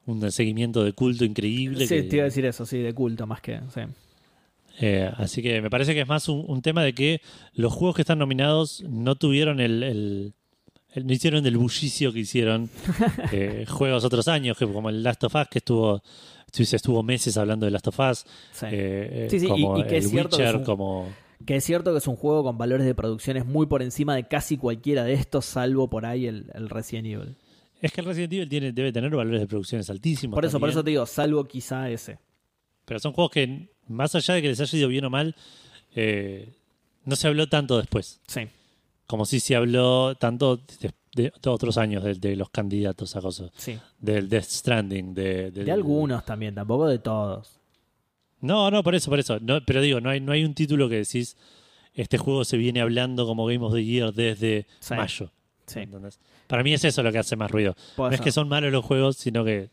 un 0.06 0.32
seguimiento 0.32 0.84
de 0.84 0.94
culto 0.94 1.26
increíble. 1.26 1.86
Sí, 1.88 1.96
que- 1.96 2.04
te 2.04 2.16
iba 2.18 2.24
a 2.24 2.26
decir 2.26 2.46
eso, 2.46 2.66
sí, 2.66 2.78
de 2.80 2.94
culto 2.94 3.26
más 3.28 3.42
que. 3.42 3.60
Sí. 3.74 3.82
Eh, 4.80 5.10
así 5.18 5.42
que 5.42 5.62
me 5.62 5.70
parece 5.70 5.94
que 5.94 6.02
es 6.02 6.08
más 6.08 6.28
un, 6.30 6.44
un 6.48 6.62
tema 6.62 6.84
de 6.84 6.94
que 6.94 7.22
los 7.54 7.74
juegos 7.74 7.96
que 7.96 8.02
están 8.02 8.20
nominados 8.20 8.82
no 8.88 9.16
tuvieron 9.16 9.60
el, 9.60 9.84
el- 9.84 10.34
el- 10.94 11.06
no 11.08 11.14
hicieron 11.14 11.46
el 11.46 11.58
bullicio 11.58 12.12
que 12.14 12.20
hicieron 12.20 12.70
eh, 13.32 13.66
juegos 13.68 14.04
otros 14.04 14.28
años, 14.28 14.58
que 14.58 14.66
como 14.66 14.90
el 14.90 15.04
Last 15.04 15.24
of 15.26 15.36
Us, 15.36 15.48
que 15.50 15.60
estuvo, 15.60 16.02
se 16.52 16.76
estuvo 16.76 17.04
meses 17.04 17.36
hablando 17.38 17.66
de 17.66 17.72
Last 17.72 17.88
of 17.88 18.00
Us, 18.00 18.26
sí. 18.54 18.66
eh, 18.72 19.28
Sí, 19.30 19.48
como 19.48 19.80
y 19.80 19.84
que 19.84 19.98
es 19.98 20.06
el 20.06 20.10
cierto 20.12 20.38
que 20.38 20.44
Witcher, 20.44 20.56
es 20.56 20.60
un- 20.60 20.66
como... 20.66 21.10
Que 21.46 21.58
es 21.58 21.64
cierto 21.66 21.92
que 21.92 21.98
es 21.98 22.08
un 22.08 22.16
juego 22.16 22.44
con 22.44 22.58
valores 22.58 22.86
de 22.86 22.96
producciones 22.96 23.46
muy 23.46 23.66
por 23.68 23.82
encima 23.82 24.16
de 24.16 24.26
casi 24.26 24.58
cualquiera 24.58 25.04
de 25.04 25.14
estos, 25.14 25.44
salvo 25.46 25.90
por 25.90 26.06
ahí 26.06 26.28
el, 26.28 26.50
el 26.54 26.70
Resident 26.70 27.08
Evil. 27.08 27.36
Es 27.82 27.92
que 27.92 28.00
el 28.02 28.08
Resident 28.08 28.32
Evil 28.34 28.50
tiene, 28.50 28.72
debe 28.72 28.94
tener 28.94 29.14
valores 29.14 29.42
de 29.42 29.48
producciones 29.48 29.90
altísimos. 29.90 30.34
Por 30.34 30.46
eso, 30.46 30.60
por 30.62 30.70
eso 30.70 30.82
te 30.82 30.92
digo, 30.92 31.06
salvo 31.06 31.44
quizá 31.44 31.90
ese. 31.90 32.20
Pero 32.86 33.00
son 33.02 33.12
juegos 33.12 33.32
que, 33.32 33.68
más 33.88 34.16
allá 34.16 34.34
de 34.36 34.42
que 34.42 34.48
les 34.50 34.60
haya 34.60 34.78
ido 34.78 34.88
bien 34.90 35.06
o 35.06 35.10
mal, 35.10 35.36
eh, 35.96 36.54
no 37.06 37.16
se 37.16 37.28
habló 37.28 37.48
tanto 37.48 37.78
después. 37.78 38.20
Sí. 38.28 38.42
Como 39.08 39.26
si 39.26 39.40
se 39.40 39.56
habló 39.56 40.16
tanto 40.16 40.58
de, 40.82 40.92
de 41.16 41.32
otros 41.46 41.78
años 41.78 42.04
de, 42.04 42.16
de 42.16 42.36
los 42.36 42.50
candidatos 42.50 43.16
a 43.16 43.22
cosas. 43.22 43.52
Sí. 43.56 43.78
Del 44.00 44.28
Death 44.30 44.46
Stranding. 44.46 45.14
De, 45.14 45.52
del- 45.52 45.66
De 45.66 45.72
algunos 45.72 46.26
también, 46.26 46.56
tampoco 46.56 46.88
de 46.88 47.00
todos. 47.00 47.60
No, 48.42 48.70
no, 48.72 48.84
por 48.84 48.96
eso, 48.96 49.10
por 49.10 49.20
eso. 49.20 49.40
No, 49.40 49.64
pero 49.66 49.82
digo, 49.82 50.02
no 50.02 50.10
hay, 50.10 50.20
no 50.20 50.32
hay 50.32 50.44
un 50.44 50.54
título 50.54 50.90
que 50.90 50.98
decís, 50.98 51.38
este 51.94 52.18
juego 52.18 52.44
se 52.46 52.58
viene 52.58 52.82
hablando 52.82 53.26
como 53.26 53.46
Game 53.46 53.64
of 53.64 53.74
the 53.74 53.84
Year 53.84 54.14
desde 54.14 54.68
Sí. 54.80 54.94
mayo. 54.96 55.32
Sí, 55.68 55.80
¿entendés? 55.80 56.20
Para 56.48 56.62
mí 56.62 56.74
es 56.74 56.84
eso 56.84 57.02
lo 57.02 57.12
que 57.12 57.18
hace 57.18 57.36
más 57.36 57.50
ruido. 57.50 57.76
puede 57.96 58.12
no 58.12 58.16
es 58.16 58.22
que 58.22 58.32
son 58.32 58.48
malos 58.50 58.72
los 58.72 58.86
juegos, 58.86 59.18
sino 59.18 59.44
que 59.44 59.70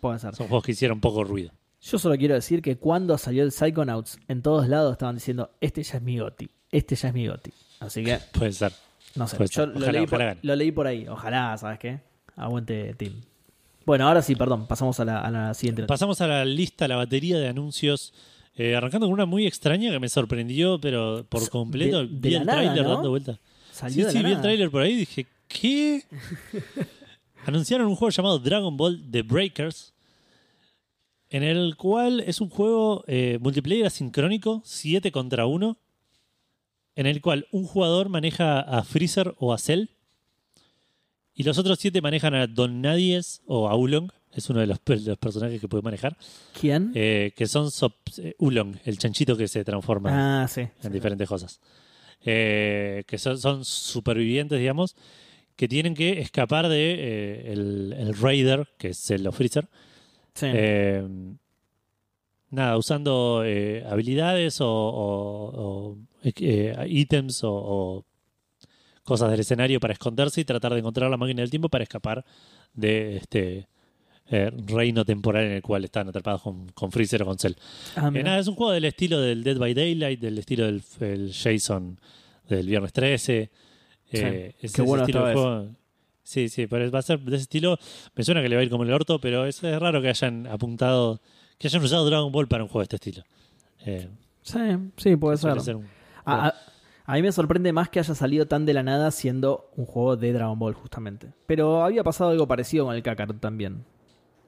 puede 0.00 0.18
ser. 0.20 0.34
son 0.36 0.46
juegos 0.48 0.64
que 0.64 0.72
hicieron 0.72 1.00
poco 1.00 1.24
ruido. 1.24 1.50
Yo 1.84 1.98
solo 1.98 2.16
quiero 2.16 2.34
decir 2.34 2.62
que 2.62 2.76
cuando 2.76 3.18
salió 3.18 3.42
el 3.44 3.52
Psychonauts, 3.52 4.18
en 4.28 4.40
todos 4.42 4.68
lados 4.68 4.92
estaban 4.92 5.16
diciendo, 5.16 5.50
este 5.60 5.82
ya 5.82 5.98
es 5.98 6.02
mi 6.02 6.18
goti, 6.18 6.48
este 6.70 6.96
ya 6.96 7.08
es 7.08 7.14
mi 7.14 7.28
goti. 7.28 7.52
Así 7.80 8.02
que, 8.02 8.18
Puede 8.32 8.52
ser. 8.52 8.72
no 9.16 9.28
sé, 9.28 9.36
Puede 9.36 9.50
yo 9.50 9.64
ser. 9.66 9.68
lo, 9.80 9.92
leí 9.92 10.06
por, 10.06 10.14
ojalá 10.14 10.24
gane. 10.26 10.40
lo 10.42 10.56
leí 10.56 10.72
por 10.72 10.86
ahí. 10.86 11.06
Ojalá, 11.08 11.56
¿sabes 11.58 11.78
qué? 11.78 12.00
Aguante 12.36 12.94
Team. 12.94 13.12
Bueno, 13.84 14.08
ahora 14.08 14.22
sí, 14.22 14.34
perdón, 14.34 14.66
pasamos 14.66 14.98
a 15.00 15.04
la, 15.04 15.20
a 15.20 15.30
la 15.30 15.52
siguiente. 15.52 15.82
noticia. 15.82 15.92
Pasamos 15.94 16.20
a 16.22 16.26
la 16.26 16.44
lista, 16.46 16.88
la 16.88 16.96
batería 16.96 17.38
de 17.38 17.48
anuncios. 17.48 18.14
eh, 18.56 18.74
arrancando 18.76 19.06
con 19.06 19.12
una 19.12 19.26
muy 19.26 19.46
extraña 19.46 19.90
que 19.90 19.98
me 19.98 20.08
sorprendió, 20.08 20.80
pero 20.80 21.26
por 21.28 21.48
completo. 21.50 22.02
de- 22.02 22.06
de 22.08 22.28
vi 22.30 22.34
el 22.36 22.44
tráiler 22.44 22.84
¿no? 22.84 22.92
dando 22.94 23.10
vuelta. 23.10 23.38
Salió 23.72 24.06
Sí, 24.06 24.12
sí, 24.12 24.18
vi 24.18 24.24
el 24.26 24.30
nada. 24.30 24.42
tráiler 24.42 24.70
por 24.70 24.80
ahí 24.82 24.92
y 24.92 24.96
dije, 24.98 25.26
¿qué? 25.48 26.02
anunciaron 27.46 27.86
un 27.88 27.96
juego 27.96 28.10
llamado 28.10 28.38
Dragon 28.38 28.76
Ball 28.76 29.02
The 29.10 29.22
Breakers, 29.22 29.92
en 31.34 31.42
el 31.42 31.74
cual 31.76 32.20
es 32.20 32.40
un 32.40 32.48
juego 32.48 33.02
eh, 33.08 33.38
multiplayer 33.40 33.86
asincrónico, 33.86 34.62
7 34.64 35.10
contra 35.10 35.46
1, 35.46 35.76
en 36.94 37.06
el 37.06 37.20
cual 37.20 37.46
un 37.50 37.64
jugador 37.64 38.08
maneja 38.08 38.60
a 38.60 38.84
Freezer 38.84 39.34
o 39.38 39.52
a 39.52 39.58
Cell, 39.58 39.86
y 41.34 41.42
los 41.42 41.58
otros 41.58 41.78
7 41.80 42.00
manejan 42.00 42.34
a 42.34 42.46
Don 42.46 42.80
Nadies 42.80 43.42
o 43.46 43.68
a 43.68 43.74
Ulong, 43.76 44.10
es 44.32 44.48
uno 44.48 44.60
de 44.60 44.68
los, 44.68 44.78
de 44.84 45.00
los 45.10 45.18
personajes 45.18 45.60
que 45.60 45.66
puede 45.66 45.82
manejar, 45.82 46.16
¿Quién? 46.60 46.92
eh, 46.94 47.32
que 47.36 47.46
son 47.46 47.70
Sop- 47.72 47.96
eh, 48.18 48.36
Ulong, 48.38 48.76
el 48.84 48.98
chanchito 48.98 49.36
que 49.36 49.48
se 49.48 49.64
transforma 49.64 50.42
ah, 50.44 50.46
sí. 50.46 50.62
en 50.84 50.92
diferentes 50.92 51.28
cosas. 51.28 51.58
Eh, 52.24 53.02
que 53.08 53.18
son, 53.18 53.38
son 53.38 53.64
supervivientes, 53.64 54.58
digamos, 54.60 54.94
que 55.56 55.66
tienen 55.66 55.94
que 55.94 56.20
escapar 56.20 56.68
de 56.68 57.52
el, 57.52 57.92
el 57.98 58.14
Raider, 58.16 58.68
que 58.78 58.88
es 58.90 59.10
el 59.10 59.30
Freezer. 59.32 59.66
Sí. 60.34 60.46
Eh, 60.52 61.06
nada, 62.50 62.76
usando 62.76 63.42
eh, 63.44 63.84
habilidades 63.88 64.60
o, 64.60 64.68
o- 64.68 65.92
o, 65.92 65.96
eh, 66.24 66.74
ítems 66.88 67.44
o, 67.44 67.52
o 67.52 68.04
cosas 69.02 69.30
del 69.30 69.40
escenario 69.40 69.80
para 69.80 69.92
esconderse 69.92 70.40
y 70.40 70.44
tratar 70.44 70.72
de 70.72 70.78
encontrar 70.80 71.10
la 71.10 71.16
máquina 71.16 71.42
del 71.42 71.50
tiempo 71.50 71.68
para 71.68 71.84
escapar 71.84 72.24
de 72.72 73.16
este 73.16 73.68
eh, 74.30 74.50
reino 74.66 75.04
temporal 75.04 75.44
en 75.44 75.52
el 75.52 75.62
cual 75.62 75.84
están 75.84 76.08
atrapados 76.08 76.40
con, 76.42 76.68
con 76.72 76.90
Freezer 76.90 77.22
o 77.22 77.26
con 77.26 77.38
Cell. 77.38 77.52
Ah, 77.96 78.10
Eh, 78.14 78.22
nada, 78.22 78.38
es 78.38 78.46
un 78.48 78.54
juego 78.54 78.72
del 78.72 78.86
estilo 78.86 79.20
del 79.20 79.44
Dead 79.44 79.58
by 79.58 79.74
Daylight, 79.74 80.20
del 80.20 80.38
estilo 80.38 80.64
del 80.64 80.82
el 81.00 81.32
Jason 81.34 82.00
del 82.48 82.66
Viernes 82.66 82.92
13. 82.92 83.50
Eh, 84.12 84.54
es 84.58 84.60
qué 84.60 84.66
ese 84.66 84.82
bueno 84.82 85.02
estilo 85.04 85.26
de 85.26 85.32
juego. 85.34 85.68
Sí, 86.24 86.48
sí, 86.48 86.66
pero 86.66 86.90
va 86.90 86.98
a 86.98 87.02
ser 87.02 87.20
de 87.20 87.36
ese 87.36 87.42
estilo. 87.42 87.78
Me 88.16 88.24
suena 88.24 88.42
que 88.42 88.48
le 88.48 88.56
va 88.56 88.60
a 88.60 88.64
ir 88.64 88.70
como 88.70 88.82
el 88.82 88.92
orto, 88.92 89.20
pero 89.20 89.44
es, 89.46 89.62
es 89.62 89.78
raro 89.78 90.00
que 90.02 90.08
hayan 90.08 90.46
apuntado, 90.46 91.20
que 91.58 91.68
hayan 91.68 91.82
usado 91.84 92.06
Dragon 92.06 92.32
Ball 92.32 92.48
para 92.48 92.62
un 92.64 92.68
juego 92.68 92.80
de 92.80 92.84
este 92.84 92.96
estilo. 92.96 93.24
Eh, 93.86 94.08
Sí, 94.42 94.58
sí, 94.96 95.16
puede 95.16 95.36
ser. 95.38 95.60
ser 95.60 95.76
un- 95.76 95.86
A, 96.24 96.48
a- 96.48 96.54
a 97.06 97.14
mí 97.14 97.22
me 97.22 97.30
sorprende 97.32 97.72
más 97.72 97.88
que 97.90 97.98
haya 97.98 98.14
salido 98.14 98.46
tan 98.46 98.64
de 98.66 98.72
la 98.74 98.82
nada 98.82 99.10
siendo 99.10 99.70
un 99.76 99.84
juego 99.86 100.16
de 100.16 100.32
Dragon 100.32 100.58
Ball, 100.58 100.74
justamente. 100.74 101.32
Pero 101.46 101.84
había 101.84 102.02
pasado 102.02 102.30
algo 102.30 102.46
parecido 102.48 102.86
con 102.86 102.94
el 102.94 103.02
Kakarot 103.02 103.40
también. 103.40 103.84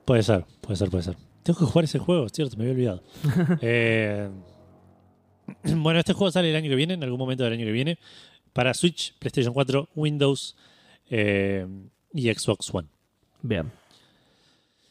Puede 0.06 0.22
ser, 0.22 0.44
puede 0.62 0.76
ser, 0.76 0.88
puede 0.90 1.02
ser. 1.04 1.16
Tengo 1.42 1.58
que 1.58 1.64
jugar 1.66 1.84
ese 1.84 1.98
juego, 1.98 2.28
cierto, 2.30 2.56
me 2.56 2.64
había 2.64 2.72
olvidado. 2.74 3.02
Eh, 3.60 4.30
bueno, 5.76 5.98
este 6.00 6.12
juego 6.12 6.30
sale 6.30 6.50
el 6.50 6.56
año 6.56 6.68
que 6.68 6.74
viene, 6.76 6.94
en 6.94 7.02
algún 7.04 7.18
momento 7.18 7.44
del 7.44 7.52
año 7.52 7.64
que 7.64 7.72
viene, 7.72 7.98
para 8.52 8.72
Switch, 8.74 9.14
PlayStation 9.18 9.52
4, 9.54 9.88
Windows 9.94 10.56
eh, 11.10 11.66
y 12.12 12.32
Xbox 12.32 12.72
One. 12.74 12.88
Bien. 13.42 13.70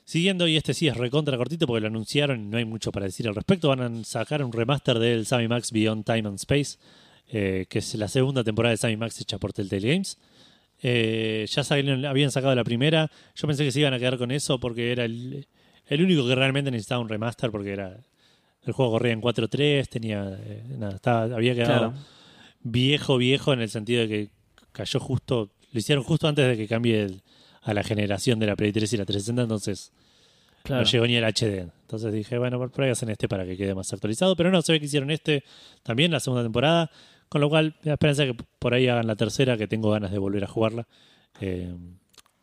Siguiendo, 0.04 0.48
y 0.48 0.56
este 0.56 0.74
sí 0.76 0.88
es 0.88 0.96
recontra 0.96 1.36
cortito 1.36 1.66
porque 1.66 1.82
lo 1.82 1.88
anunciaron 1.88 2.40
y 2.40 2.46
no 2.48 2.58
hay 2.58 2.66
mucho 2.66 2.92
para 2.92 3.08
decir 3.08 3.28
al 3.28 3.34
respecto, 3.36 3.70
van 3.70 3.82
a 3.82 4.04
sacar 4.04 4.44
un 4.44 4.54
remaster 4.54 5.00
del 5.00 5.26
Sammy 5.26 5.48
Max 5.48 5.72
Beyond 5.72 6.06
Time 6.06 6.28
and 6.28 6.36
Space, 6.36 6.78
eh, 7.30 7.66
que 7.68 7.80
es 7.80 7.96
la 7.96 8.08
segunda 8.08 8.44
temporada 8.44 8.72
de 8.72 8.78
Sammy 8.78 8.98
Max 8.98 9.20
hecha 9.20 9.40
por 9.40 9.52
Telltale 9.52 9.88
Games. 9.94 10.20
Eh, 10.84 11.48
ya 11.50 11.64
salieron- 11.64 12.06
habían 12.06 12.30
sacado 12.30 12.54
la 12.54 12.64
primera, 12.64 13.10
yo 13.36 13.48
pensé 13.48 13.64
que 13.64 13.72
se 13.72 13.80
iban 13.80 13.94
a 13.96 13.98
quedar 14.00 14.20
con 14.20 14.30
eso 14.30 14.60
porque 14.60 14.92
era 14.92 15.06
el, 15.06 15.48
el 15.88 16.04
único 16.04 16.28
que 16.28 16.36
realmente 16.36 16.70
necesitaba 16.70 17.02
un 17.02 17.10
remaster 17.10 17.50
porque 17.50 17.72
era 17.72 17.98
el 18.64 18.74
juego 18.74 18.92
corría 18.92 19.14
en 19.14 19.22
4.3, 19.22 19.88
tenía 19.90 20.38
eh, 20.40 20.64
nada, 20.78 20.96
estaba, 20.96 21.24
había 21.36 21.56
quedado 21.56 21.92
Claro. 21.92 21.94
viejo, 22.62 23.18
viejo 23.18 23.54
en 23.54 23.62
el 23.62 23.70
sentido 23.70 24.02
de 24.02 24.08
que 24.08 24.30
cayó 24.72 25.00
justo, 25.00 25.50
lo 25.76 25.80
hicieron 25.80 26.04
justo 26.04 26.28
antes 26.28 26.48
de 26.48 26.58
que 26.58 26.68
cambie 26.68 27.04
el- 27.04 27.22
a 27.62 27.74
la 27.74 27.84
generación 27.84 28.40
de 28.40 28.46
la 28.48 28.56
Play 28.56 28.72
3 28.72 28.92
y 28.94 28.98
la 28.98 29.06
360, 29.06 29.42
entonces 29.44 29.92
Claro. 30.64 30.84
no 30.84 30.88
llegó 30.90 31.06
ni 31.08 31.16
el 31.16 31.24
HD. 31.26 31.68
Entonces 31.82 32.14
dije, 32.14 32.38
bueno, 32.38 32.60
por 32.70 32.84
ahí 32.84 32.90
hacen 32.92 33.10
este 33.10 33.28
para 33.28 33.46
que 33.46 33.58
quede 33.58 33.76
más 33.76 33.92
actualizado. 33.94 34.36
Pero 34.36 34.50
no, 34.52 34.62
se 34.62 34.72
ve 34.72 34.80
que 34.80 34.86
hicieron 34.86 35.12
este 35.12 35.44
también, 35.84 36.12
la 36.12 36.20
segunda 36.20 36.44
temporada. 36.44 36.90
Con 37.30 37.42
lo 37.42 37.50
cual, 37.50 37.76
da 37.84 37.94
esperanza 37.94 38.24
que 38.26 38.36
por 38.60 38.74
ahí 38.74 38.88
hagan 38.88 39.08
la 39.08 39.16
tercera, 39.16 39.58
que 39.58 39.68
tengo 39.68 39.90
ganas 39.92 40.12
de 40.12 40.18
volver 40.20 40.44
a 40.44 40.48
jugarla. 40.48 40.88
Eh, 41.42 41.74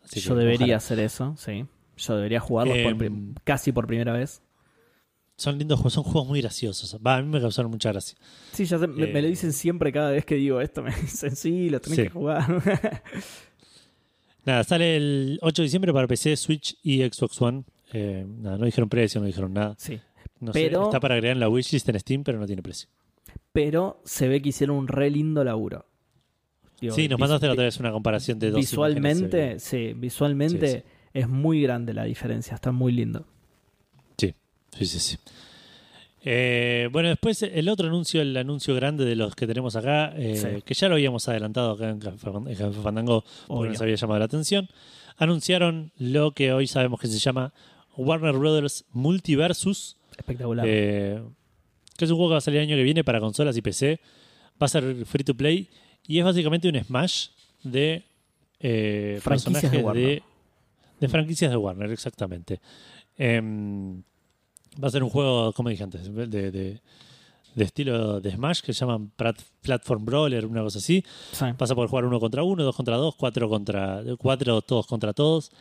así 0.05 0.17
que 0.17 0.21
Yo 0.29 0.35
debería 0.35 0.65
ojalá. 0.67 0.77
hacer 0.77 0.99
eso, 1.01 1.35
sí. 1.39 1.65
Yo 1.97 2.17
debería 2.17 2.41
jugarlos 2.41 2.77
por 2.79 3.03
Em, 3.05 3.35
casi 3.45 3.71
por 3.73 3.87
primera 3.87 4.13
vez. 4.13 4.43
Son 5.43 5.59
lindos 5.59 5.79
juegos, 5.81 5.93
son 5.95 6.05
juegos 6.05 6.27
muy 6.29 6.41
graciosos. 6.41 6.97
Va, 7.05 7.17
a 7.17 7.23
mí 7.23 7.29
me 7.29 7.41
causaron 7.41 7.71
mucha 7.71 7.91
gracia. 7.91 8.17
Sí, 8.53 8.65
ya 8.65 8.79
sé, 8.79 8.87
me, 8.87 9.07
me 9.09 9.21
lo 9.23 9.27
Eh, 9.27 9.31
dicen 9.31 9.53
siempre 9.53 9.91
cada 9.93 10.11
vez 10.11 10.25
que 10.25 10.37
digo 10.37 10.61
esto. 10.61 10.83
Me 10.83 10.95
dicen, 10.95 11.35
sí, 11.35 11.69
lo 11.69 11.81
tenés 11.81 11.97
Sí. 11.97 12.03
que 12.05 12.09
jugar. 12.11 12.47
Nada, 14.45 14.65
sale 14.65 14.97
el 14.97 15.39
8 15.43 15.63
de 15.63 15.67
diciembre 15.67 15.93
para 15.93 16.07
PC, 16.09 16.37
Switch 16.37 16.77
y 16.83 17.01
Xbox 17.03 17.41
One. 17.41 17.65
Eh, 17.93 18.25
nada, 18.27 18.59
no 18.59 18.65
dijeron 18.67 18.89
precio, 18.89 19.21
no 19.21 19.27
dijeron 19.27 19.53
nada. 19.53 19.75
sí. 19.79 20.01
No 20.41 20.51
Pero- 20.51 20.81
sé, 20.81 20.87
está 20.87 20.99
para 20.99 21.15
agregar 21.15 21.37
en 21.37 21.41
la 21.41 21.49
wishlist 21.49 21.89
en 21.89 22.01
Steam, 22.01 22.25
pero 22.25 22.41
no 22.41 22.47
tiene 22.47 22.63
precio. 22.63 22.89
Pero 23.53 24.01
se 24.05 24.27
ve 24.27 24.43
que 24.43 24.49
hicieron 24.49 24.77
un 24.77 24.89
re 24.89 25.09
lindo 25.09 25.45
laburo. 25.45 25.87
Digo, 26.81 26.97
sí, 26.97 27.07
nos 27.09 27.21
mandaste 27.21 27.47
la 27.47 27.53
otra 27.53 27.65
vez 27.65 27.79
una 27.79 27.93
comparación 27.93 28.41
de 28.41 28.51
dos 28.51 28.59
Visualmente, 28.59 29.37
imágenes, 29.39 29.63
sí, 29.63 29.93
visualmente 29.95 30.67
Sí, 30.67 30.79
sí. 30.79 30.83
es 31.15 31.29
muy 31.29 31.63
grande 31.63 31.95
la 31.95 32.03
diferencia. 32.03 32.57
Está 32.57 32.73
muy 32.73 32.91
lindo. 32.91 33.25
Sí, 34.77 34.87
sí, 34.87 34.99
sí. 34.99 35.17
Eh, 36.25 36.89
bueno, 36.93 37.09
después 37.09 37.43
el 37.43 37.69
otro 37.69 37.89
anuncio, 37.89 38.23
el 38.23 38.37
anuncio 38.37 38.75
grande 38.77 39.05
de 39.05 39.17
los 39.17 39.35
que 39.35 39.47
tenemos 39.47 39.75
acá, 39.75 40.13
eh, 40.17 40.37
Sí. 40.37 40.63
que 40.65 40.75
ya 40.75 40.89
lo 40.89 40.95
habíamos 40.95 41.29
adelantado 41.29 41.73
acá 41.73 41.91
en 41.91 41.99
Café 41.99 42.17
Fandango 42.83 43.23
porque 43.23 43.53
Obvio. 43.61 43.71
nos 43.73 43.81
había 43.83 43.97
llamado 43.97 44.19
la 44.21 44.25
atención. 44.27 44.69
Anunciaron 45.17 45.91
lo 45.99 46.31
que 46.33 46.53
hoy 46.53 46.67
sabemos 46.69 47.01
que 47.01 47.09
se 47.09 47.19
llama 47.19 47.53
Warner 47.97 48.35
Brothers 48.35 48.85
Multiversus, 48.93 49.97
Espectacular. 50.17 50.65
eh, 50.69 51.21
que 51.97 52.05
es 52.05 52.11
un 52.11 52.17
juego 52.17 52.31
que 52.31 52.35
va 52.35 52.39
a 52.39 52.41
salir 52.41 52.61
el 52.61 52.69
año 52.69 52.77
que 52.77 52.83
viene 52.85 53.03
para 53.05 53.19
consolas 53.21 53.57
y 53.57 53.63
PC. 53.63 53.99
Va 54.63 54.67
a 54.67 54.69
ser 54.69 55.05
free 55.07 55.25
to 55.25 55.35
play 55.35 55.69
y 56.07 56.19
es 56.21 56.25
básicamente 56.25 56.69
un 56.69 56.83
Smash 56.83 57.29
de 57.65 58.05
eh, 58.61 59.19
Franquicias 59.21 59.55
de 59.55 59.61
personajes 59.61 59.85
Warner. 59.85 60.05
de, 60.07 60.23
de 61.01 61.09
franquicias 61.09 61.51
de 61.51 61.57
Warner, 61.57 61.91
exactamente. 61.91 62.61
Em, 64.77 64.83
va 64.83 64.89
a 64.89 64.91
ser 64.91 65.03
un 65.03 65.11
juego, 65.11 65.53
como 65.53 65.69
dije 65.69 65.83
antes, 65.85 66.13
de, 66.15 66.51
de- 66.51 66.81
de 67.55 67.65
estilo 67.65 68.21
de 68.21 68.31
Smash 68.31 68.61
que 68.63 68.73
se 68.73 68.81
llaman 68.81 69.11
Plat- 69.15 69.43
Platform 69.61 70.05
Brawler, 70.07 70.47
una 70.47 70.63
cosa 70.63 70.79
así. 70.79 71.05
Sí. 71.33 71.45
Vas 71.59 71.71
a 71.71 71.75
poder 71.75 71.91
jugar 71.91 72.07
uno 72.07 72.19
contra 72.19 72.43
uno, 72.43 72.63
dos 72.65 72.75
contra 72.75 72.97
dos, 72.97 73.15
cuatro 73.15 73.49
contra 73.49 74.03
cuatro, 74.19 74.63
todos 74.63 74.87
contra 74.87 75.13
todos. 75.13 75.53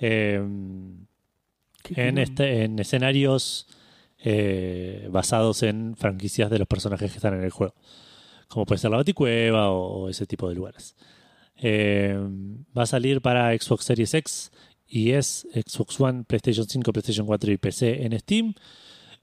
Em, 0.00 1.06
en, 1.94 2.18
este, 2.18 2.64
en 2.64 2.78
escenarios 2.80 3.68
eh, 4.18 5.08
basados 5.10 5.62
en 5.62 5.94
franquicias 5.96 6.50
de 6.50 6.58
los 6.58 6.66
personajes 6.66 7.12
que 7.12 7.18
están 7.18 7.34
en 7.34 7.44
el 7.44 7.50
juego. 7.50 7.74
Como 8.48 8.66
puede 8.66 8.80
ser 8.80 8.90
la 8.90 8.96
Baticueva 8.96 9.70
o, 9.70 10.04
o 10.04 10.08
ese 10.08 10.26
tipo 10.26 10.48
de 10.48 10.56
lugares. 10.56 10.96
Eh, 11.58 12.18
va 12.76 12.82
a 12.82 12.86
salir 12.86 13.20
para 13.22 13.56
Xbox 13.56 13.84
Series 13.84 14.12
X 14.14 14.50
y 14.88 15.10
es 15.12 15.46
Xbox 15.52 16.00
One, 16.00 16.24
PlayStation 16.24 16.66
5, 16.68 16.92
PlayStation 16.92 17.26
4 17.26 17.52
y 17.52 17.56
PC 17.58 18.04
en 18.04 18.18
Steam. 18.18 18.54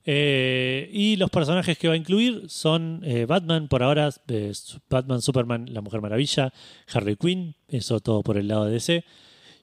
Eh, 0.06 0.90
y 0.92 1.16
los 1.16 1.30
personajes 1.30 1.78
que 1.78 1.88
va 1.88 1.94
a 1.94 1.98
incluir 1.98 2.44
son 2.50 3.00
eh, 3.06 3.26
Batman, 3.26 3.70
por 3.70 3.84
ahora, 3.84 4.10
eh, 4.28 4.52
Batman, 4.90 5.22
Superman, 5.22 5.66
la 5.72 5.80
Mujer 5.82 6.02
Maravilla, 6.02 6.52
Harley 6.94 7.16
Quinn, 7.16 7.56
eso 7.70 8.02
todo 8.02 8.22
por 8.22 8.38
el 8.38 8.50
lado 8.50 8.66
de 8.66 8.72
DC, 8.74 9.06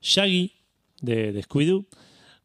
Shaggy 0.01 0.53
de, 1.03 1.33
de 1.33 1.43
Scooby-Doo, 1.43 1.87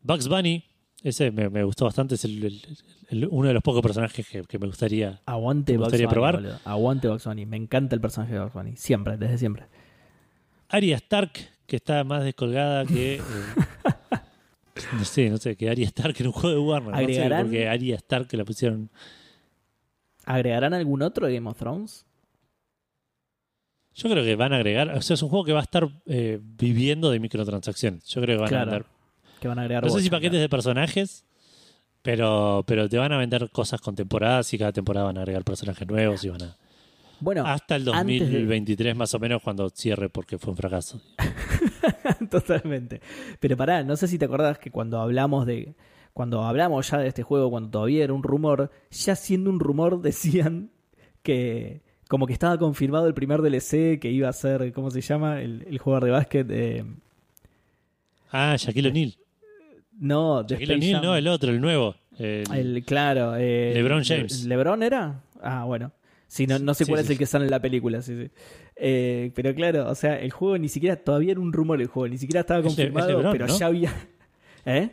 Bugs 0.01 0.27
Bunny, 0.27 0.65
ese 1.03 1.31
me, 1.31 1.49
me 1.49 1.63
gustó 1.63 1.85
bastante, 1.85 2.15
es 2.15 2.25
el- 2.25 2.43
el- 2.43 2.61
el- 3.09 3.27
uno 3.31 3.47
de 3.47 3.53
los 3.53 3.63
pocos 3.63 3.81
personajes 3.81 4.27
que, 4.27 4.41
que 4.43 4.59
me 4.59 4.67
gustaría. 4.67 5.21
Aguante 5.25 5.71
¿Te 5.71 5.77
Bugs 5.77 5.85
gustaría 5.85 6.07
Bunny, 6.07 6.13
probar? 6.13 6.35
boludo. 6.35 6.59
Aguante 6.65 7.07
Bugs 7.07 7.23
Bunny. 7.25 7.45
Me 7.45 7.55
encanta 7.55 7.95
el 7.95 8.01
personaje 8.01 8.33
de 8.33 8.39
Bugs 8.41 8.53
Bunny. 8.53 8.75
Siempre, 8.75 9.15
desde 9.17 9.37
siempre. 9.37 9.67
Arya 10.67 10.97
Stark, 10.97 11.31
que 11.67 11.75
está 11.77 12.03
más 12.03 12.23
descolgada 12.23 12.85
que. 12.85 13.15
eh, 13.15 13.21
no 14.97 15.05
sé, 15.05 15.29
no 15.29 15.37
sé, 15.37 15.55
que 15.55 15.69
Arya 15.69 15.85
Stark 15.87 16.15
en 16.19 16.27
un 16.27 16.33
juego 16.33 16.49
de 16.55 16.59
Warner. 16.59 16.91
No 16.91 16.97
sé 16.97 17.03
Agregarán- 17.03 17.41
por 17.43 17.51
qué 17.51 17.67
Arya 17.69 17.95
Stark 17.95 18.27
la 18.33 18.45
pusieron. 18.45 18.89
¿Agregarán 20.25 20.73
algún 20.73 21.01
otro 21.01 21.27
de 21.27 21.35
Game 21.35 21.49
of 21.49 21.57
Thrones? 21.57 22.05
Yo 23.93 24.09
creo 24.09 24.23
que 24.23 24.35
van 24.35 24.51
a 24.53 24.57
agregar. 24.57 24.89
O 24.89 25.01
sea, 25.01 25.13
es 25.13 25.21
un 25.21 25.29
juego 25.29 25.45
que 25.45 25.53
va 25.53 25.59
a 25.59 25.63
estar 25.63 25.87
eh, 26.05 26.39
viviendo 26.41 27.09
de 27.11 27.19
microtransacciones. 27.19 28.03
Yo 28.05 28.21
creo 28.21 28.35
que 28.37 28.41
van 28.41 28.49
Claro. 28.49 28.63
a 28.63 28.73
vender. 28.73 28.89
Que 29.39 29.47
van 29.47 29.59
a 29.59 29.61
agregar 29.61 29.83
No 29.83 29.89
sé 29.89 30.01
si 30.01 30.09
paquetes 30.09 30.39
de 30.39 30.49
personajes, 30.49 31.23
pero, 32.01 32.63
pero 32.67 32.89
te 32.89 32.97
van 32.97 33.11
a 33.13 33.17
vender 33.17 33.49
cosas 33.51 33.79
con 33.79 33.95
temporadas 33.95 34.53
y 34.53 34.57
cada 34.57 34.73
temporada 34.73 35.05
van 35.05 35.17
a 35.17 35.21
agregar 35.21 35.43
personajes 35.43 35.87
nuevos 35.87 36.23
y 36.25 36.29
van 36.29 36.41
a. 36.43 36.57
Bueno, 37.19 37.43
hasta 37.45 37.75
el 37.77 37.87
antes 37.89 38.19
de- 38.19 38.25
2023 38.25 38.95
más 38.95 39.13
o 39.13 39.19
menos 39.19 39.41
cuando 39.41 39.69
cierre 39.69 40.09
porque 40.09 40.37
fue 40.37 40.51
un 40.51 40.57
fracaso. 40.57 41.01
Totalmente. 42.29 43.01
Pero 43.39 43.57
pará, 43.57 43.83
no 43.83 43.95
sé 43.95 44.07
si 44.07 44.17
te 44.17 44.25
acordás 44.25 44.57
que 44.59 44.71
cuando 44.71 44.99
hablamos 44.99 45.45
de. 45.45 45.75
Cuando 46.13 46.43
hablamos 46.43 46.89
ya 46.89 46.99
de 46.99 47.07
este 47.09 47.23
juego, 47.23 47.49
cuando 47.49 47.69
todavía 47.69 48.03
era 48.05 48.13
un 48.13 48.23
rumor, 48.23 48.71
ya 48.89 49.15
siendo 49.15 49.49
un 49.49 49.59
rumor 49.59 50.01
decían 50.01 50.69
que. 51.23 51.81
Como 52.07 52.27
que 52.27 52.33
estaba 52.33 52.59
confirmado 52.59 53.07
el 53.07 53.15
primer 53.15 53.41
DLC 53.41 53.99
que 53.99 54.11
iba 54.11 54.29
a 54.29 54.33
ser. 54.33 54.71
¿Cómo 54.73 54.91
se 54.91 55.01
llama? 55.01 55.41
El, 55.41 55.65
el 55.67 55.79
jugador 55.79 56.05
de 56.05 56.11
básquet. 56.11 56.47
eh, 56.51 56.85
Ah, 58.31 58.55
Shaquille 58.57 58.89
O'Neal. 58.89 59.15
No, 59.97 60.43
de 60.43 60.53
Shaquille 60.55 60.73
O'Neal, 60.75 61.01
no, 61.01 61.15
el 61.15 61.27
otro, 61.27 61.51
el 61.51 61.61
nuevo. 61.61 61.95
El- 62.19 62.43
El- 62.53 62.83
claro. 62.85 63.35
eh, 63.37 63.71
LeBron 63.73 63.99
Le- 63.99 64.05
James. 64.05 64.45
¿LeBron 64.45 64.83
era? 64.83 65.21
Ah, 65.41 65.63
bueno. 65.65 65.91
Sí, 66.35 66.47
no, 66.47 66.59
no 66.59 66.73
sé 66.73 66.83
Sí, 66.83 66.91
cuál 66.91 66.99
sí, 66.99 67.05
es 67.05 67.09
el 67.11 67.17
que 67.17 67.25
sale 67.25 67.45
en 67.45 67.51
la 67.51 67.61
película, 67.61 68.01
sí, 68.01 68.13
sí. 68.25 68.29
Eh, 68.75 69.31
pero 69.35 69.55
claro, 69.55 69.87
o 69.89 69.95
sea, 69.95 70.19
el 70.19 70.31
juego 70.31 70.57
ni 70.57 70.67
siquiera, 70.67 70.97
todavía 70.97 71.31
era 71.31 71.39
un 71.39 71.53
rumor 71.53 71.79
el 71.81 71.87
juego, 71.87 72.09
ni 72.09 72.17
siquiera 72.17 72.41
estaba 72.41 72.59
Es 72.59 72.65
Le- 72.65 72.69
es 72.71 72.75
confirmado, 72.91 73.31
pero 73.31 73.47
¿no? 73.47 73.57
ya 73.57 73.65
había... 73.67 73.93
¿Eh? 74.65 74.89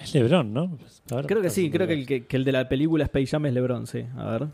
Es 0.00 0.14
LeBron, 0.14 0.52
¿no? 0.52 0.76
Ahora- 1.12 1.28
Creo 1.28 1.42
que 1.42 1.50
sí, 1.50 1.70
creo 1.70 1.86
que 1.86 1.92
el, 1.92 2.06
que, 2.06 2.26
que 2.26 2.36
el 2.36 2.44
de 2.44 2.50
la 2.50 2.68
película 2.68 3.04
Space 3.04 3.26
Jam 3.28 3.46
es 3.46 3.54
LeBron, 3.54 3.86
sí. 3.86 4.04
A 4.16 4.30
ver. 4.32 4.48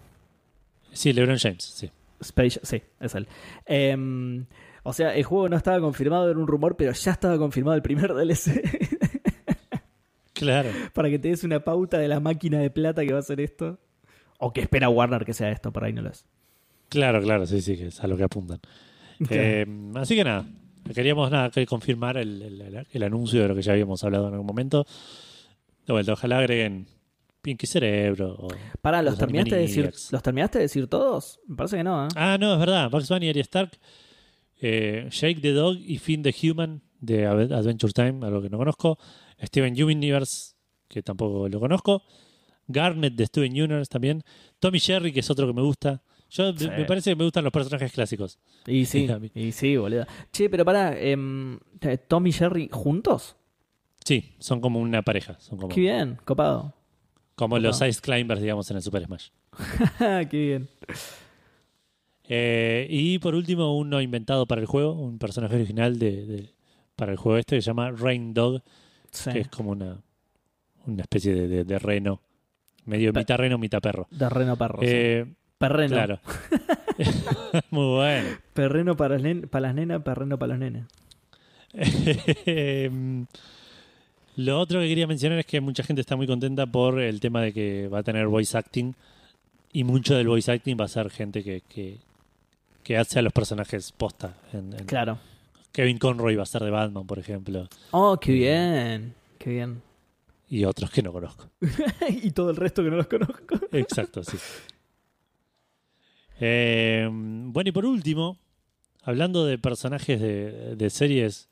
Sí, 0.92 1.14
LeBron 1.14 1.38
James, 1.38 1.64
sí. 1.64 1.90
Space 2.20 2.60
sí, 2.62 2.82
es 3.00 3.14
él. 3.14 3.26
Em, 3.64 4.44
o 4.82 4.92
sea, 4.92 5.14
el 5.14 5.24
juego 5.24 5.48
no 5.48 5.56
estaba 5.56 5.80
confirmado, 5.80 6.28
era 6.30 6.38
un 6.38 6.46
rumor, 6.46 6.76
pero 6.76 6.92
ya 6.92 7.12
estaba 7.12 7.38
confirmado 7.38 7.76
el 7.76 7.82
primer 7.82 8.12
DLC. 8.14 8.60
Claro. 10.34 10.68
Para 10.92 11.08
que 11.08 11.18
te 11.18 11.28
des 11.28 11.44
una 11.44 11.60
pauta 11.60 11.98
de 11.98 12.08
la 12.08 12.20
máquina 12.20 12.58
de 12.58 12.68
plata 12.68 13.04
que 13.06 13.12
va 13.14 13.20
a 13.20 13.22
ser 13.22 13.40
esto. 13.40 13.78
O 14.38 14.52
que 14.52 14.60
espera 14.62 14.88
Warner 14.88 15.24
que 15.24 15.32
sea 15.34 15.50
esto, 15.50 15.72
por 15.72 15.84
ahí 15.84 15.92
no 15.92 16.02
lo 16.02 16.10
es. 16.10 16.24
Claro, 16.88 17.20
claro, 17.22 17.46
sí, 17.46 17.60
sí, 17.60 17.76
que 17.76 17.86
es 17.88 18.00
a 18.00 18.06
lo 18.06 18.16
que 18.16 18.24
apuntan. 18.24 18.60
Eh, 19.30 19.64
así 19.94 20.16
que 20.16 20.24
nada, 20.24 20.44
queríamos 20.92 21.30
nada 21.30 21.48
que 21.50 21.64
confirmar 21.66 22.16
el, 22.16 22.42
el- 22.42 22.86
el 22.92 23.02
anuncio 23.04 23.40
de 23.42 23.48
lo 23.48 23.54
que 23.54 23.62
ya 23.62 23.72
habíamos 23.72 24.02
hablado 24.02 24.26
en 24.26 24.32
algún 24.34 24.46
momento. 24.46 24.84
De 25.86 25.92
vuelta, 25.92 26.14
ojalá 26.14 26.38
agreguen 26.38 26.86
Pinky 27.40 27.66
Cerebro. 27.66 28.34
o- 28.36 28.48
Pará, 28.82 29.02
¿los 29.02 29.12
los 29.12 29.18
terminaste, 29.20 29.54
de 29.54 29.60
decir. 29.62 29.92
¿los 30.10 30.22
terminaste 30.22 30.58
de 30.58 30.64
decir 30.64 30.86
todos? 30.88 31.38
Me 31.46 31.54
parece 31.56 31.76
que 31.76 31.84
no, 31.84 32.06
¿eh? 32.06 32.08
Ah, 32.16 32.36
no, 32.40 32.54
es 32.54 32.58
verdad. 32.58 32.90
Bugs 32.90 33.08
Bunny, 33.08 33.28
Arya 33.28 33.42
Stark, 33.42 33.70
eh, 34.60 35.08
Jake 35.10 35.40
the 35.40 35.52
Dog 35.52 35.76
y 35.78 35.98
Finn 35.98 36.22
the 36.22 36.34
Human 36.42 36.82
de 37.00 37.26
Ad- 37.26 37.52
Adventure 37.52 37.92
Time, 37.92 38.26
algo 38.26 38.42
que 38.42 38.50
no 38.50 38.58
conozco. 38.58 38.98
Steven 39.42 39.80
Universe, 39.80 40.54
que 40.88 41.02
tampoco 41.02 41.48
lo 41.48 41.60
conozco. 41.60 42.02
Garnet 42.68 43.14
de 43.14 43.26
Steven 43.26 43.50
Universe 43.52 43.90
también. 43.90 44.22
Tommy 44.60 44.80
Jerry, 44.80 45.12
que 45.12 45.20
es 45.20 45.30
otro 45.30 45.46
que 45.46 45.52
me 45.52 45.62
gusta. 45.62 46.02
Yo 46.30 46.52
Sí. 46.56 46.68
me 46.68 46.84
parece 46.84 47.10
que 47.10 47.16
me 47.16 47.24
gustan 47.24 47.44
los 47.44 47.52
personajes 47.52 47.92
clásicos. 47.92 48.38
Y 48.66 48.86
sí, 48.86 49.06
y 49.34 49.52
sí, 49.52 49.76
boludo. 49.76 50.06
Che, 50.32 50.48
pero 50.50 50.64
pará, 50.64 50.98
em, 50.98 51.58
¿Tom 52.08 52.26
y 52.26 52.32
Jerry 52.32 52.68
juntos? 52.72 53.36
Sí, 54.04 54.34
son 54.38 54.60
como 54.60 54.80
una 54.80 55.02
pareja. 55.02 55.38
Son 55.40 55.56
como, 55.58 55.68
Qué 55.74 55.80
bien, 55.80 56.18
copado. 56.24 56.74
como 57.36 57.58
los. 57.58 57.80
Ice 57.82 58.00
Climbers, 58.00 58.40
digamos, 58.40 58.70
en 58.70 58.76
el 58.78 58.82
Super 58.82 59.04
Smash. 59.06 59.28
Qué 60.30 60.36
bien. 60.38 60.68
Eh, 62.26 62.86
y 62.90 63.18
por 63.18 63.34
último, 63.34 63.76
uno 63.76 64.00
inventado 64.00 64.46
para 64.46 64.60
el 64.60 64.66
juego, 64.66 64.92
un 64.92 65.18
personaje 65.18 65.56
original 65.56 65.98
de, 65.98 66.24
de- 66.26 66.50
para 66.96 67.12
el 67.12 67.18
juego 67.18 67.38
este 67.38 67.56
que 67.56 67.62
se 67.62 67.66
llama 67.66 67.90
Rain 67.90 68.32
Dog, 68.32 68.62
Sí. 69.10 69.30
que 69.30 69.40
es 69.40 69.48
como 69.48 69.70
una, 69.72 70.00
una 70.86 71.02
especie 71.02 71.34
de, 71.34 71.48
de- 71.48 71.64
de 71.64 71.78
reno, 71.78 72.20
medio 72.86 73.12
Pe- 73.12 73.20
mitad 73.20 73.36
reno, 73.36 73.58
mitad 73.58 73.80
perro. 73.80 74.06
De 74.10 74.28
reno 74.28 74.56
perro. 74.56 74.78
sí. 74.80 74.86
Eh, 74.88 75.26
Perreno. 75.56 75.94
Claro. 75.94 76.18
Muy 77.70 77.86
bueno. 77.96 78.28
Perreno 78.52 78.96
para 78.96 79.16
para 79.50 79.60
las 79.68 79.74
nenas, 79.74 80.02
perreno 80.02 80.36
para 80.38 80.50
los 80.54 80.58
nenes. 80.58 80.84
Em, 82.46 83.26
Lo 84.36 84.60
otro 84.60 84.80
que 84.80 84.88
quería 84.88 85.06
mencionar 85.06 85.38
es 85.38 85.46
que 85.46 85.60
mucha 85.60 85.82
gente 85.84 86.00
está 86.00 86.16
muy 86.16 86.26
contenta 86.26 86.66
por 86.66 87.00
el 87.00 87.20
tema 87.20 87.40
de 87.40 87.52
que 87.52 87.88
va 87.88 88.00
a 88.00 88.02
tener 88.02 88.26
voice 88.26 88.56
acting 88.58 88.94
y 89.72 89.84
mucho 89.84 90.16
del 90.16 90.26
voice 90.28 90.50
acting 90.50 90.76
va 90.78 90.84
a 90.86 90.88
ser 90.88 91.08
gente 91.10 91.42
que, 91.44 91.62
que, 91.68 91.98
que 92.82 92.96
hace 92.96 93.20
a 93.20 93.22
los 93.22 93.32
personajes 93.32 93.92
posta. 93.92 94.34
En- 94.52 94.72
en- 94.72 94.86
Claro. 94.86 95.18
Kevin 95.72 95.98
Conroy 95.98 96.36
va 96.36 96.42
a 96.44 96.46
ser 96.46 96.62
de 96.62 96.70
Batman, 96.70 97.06
por 97.06 97.18
ejemplo, 97.18 97.68
Oh, 97.92 98.18
qué 98.20 98.32
bien. 98.32 99.14
Qué 99.38 99.50
bien. 99.50 99.82
Y 100.54 100.64
otros 100.64 100.88
que 100.90 101.02
no 101.02 101.12
conozco. 101.12 101.50
y 102.22 102.30
todo 102.30 102.50
el 102.50 102.56
resto 102.56 102.84
que 102.84 102.90
no 102.90 102.96
los 102.96 103.08
conozco. 103.08 103.58
Exacto, 103.72 104.22
sí. 104.22 104.36
Eh, 106.38 107.08
bueno, 107.10 107.68
y 107.68 107.72
por 107.72 107.84
último, 107.84 108.38
hablando 109.02 109.44
de 109.44 109.58
personajes 109.58 110.20
de, 110.20 110.76
de 110.76 110.90
series 110.90 111.48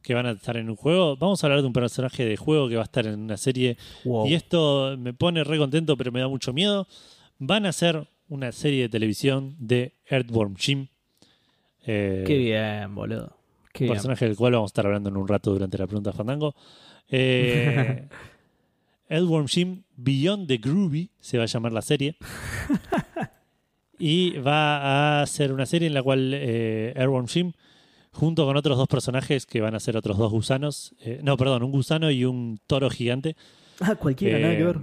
que 0.00 0.14
van 0.14 0.24
a 0.24 0.30
estar 0.30 0.56
en 0.56 0.70
un 0.70 0.76
juego, 0.76 1.18
vamos 1.18 1.42
a 1.42 1.46
hablar 1.46 1.60
de 1.60 1.66
un 1.66 1.74
personaje 1.74 2.24
de 2.24 2.38
juego 2.38 2.68
que 2.70 2.76
va 2.76 2.82
a 2.82 2.84
estar 2.84 3.06
en 3.06 3.20
una 3.20 3.36
serie. 3.36 3.76
Wow. 4.04 4.26
Y 4.26 4.34
esto 4.34 4.96
me 4.98 5.12
pone 5.12 5.44
re 5.44 5.58
contento, 5.58 5.94
pero 5.94 6.10
me 6.10 6.20
da 6.20 6.28
mucho 6.28 6.54
miedo. 6.54 6.86
Van 7.38 7.66
a 7.66 7.70
hacer 7.70 8.08
una 8.28 8.52
serie 8.52 8.82
de 8.82 8.88
televisión 8.88 9.54
de 9.58 9.92
Earthworm 10.06 10.56
Jim. 10.56 10.86
Eh, 11.86 12.24
Qué 12.26 12.38
bien, 12.38 12.94
boludo. 12.94 13.36
Qué 13.70 13.84
bien. 13.84 13.94
personaje 13.94 14.24
del 14.24 14.36
cual 14.36 14.54
vamos 14.54 14.68
a 14.68 14.72
estar 14.72 14.86
hablando 14.86 15.10
en 15.10 15.16
un 15.18 15.28
rato 15.28 15.52
durante 15.52 15.76
la 15.76 15.86
pregunta 15.86 16.12
Fandango. 16.12 16.54
Eh, 17.08 18.08
Earthworm 19.08 19.46
Jim 19.46 19.82
Beyond 19.96 20.48
the 20.48 20.58
Groovy 20.58 21.10
se 21.20 21.38
va 21.38 21.44
a 21.44 21.46
llamar 21.46 21.72
la 21.72 21.82
serie. 21.82 22.16
y 23.98 24.38
va 24.38 25.22
a 25.22 25.26
ser 25.26 25.52
una 25.52 25.66
serie 25.66 25.88
en 25.88 25.94
la 25.94 26.02
cual 26.02 26.32
eh, 26.34 26.92
Earthworm 26.96 27.28
Jim, 27.28 27.52
junto 28.12 28.44
con 28.46 28.56
otros 28.56 28.76
dos 28.76 28.88
personajes 28.88 29.46
que 29.46 29.60
van 29.60 29.74
a 29.74 29.80
ser 29.80 29.96
otros 29.96 30.18
dos 30.18 30.30
gusanos, 30.30 30.94
eh, 31.00 31.20
no, 31.22 31.36
perdón, 31.36 31.62
un 31.62 31.72
gusano 31.72 32.10
y 32.10 32.24
un 32.24 32.60
toro 32.66 32.90
gigante. 32.90 33.36
Ah, 33.80 33.94
cualquiera, 33.96 34.38
nada 34.38 34.54
que 34.54 34.62
eh, 34.62 34.64
ver. 34.64 34.80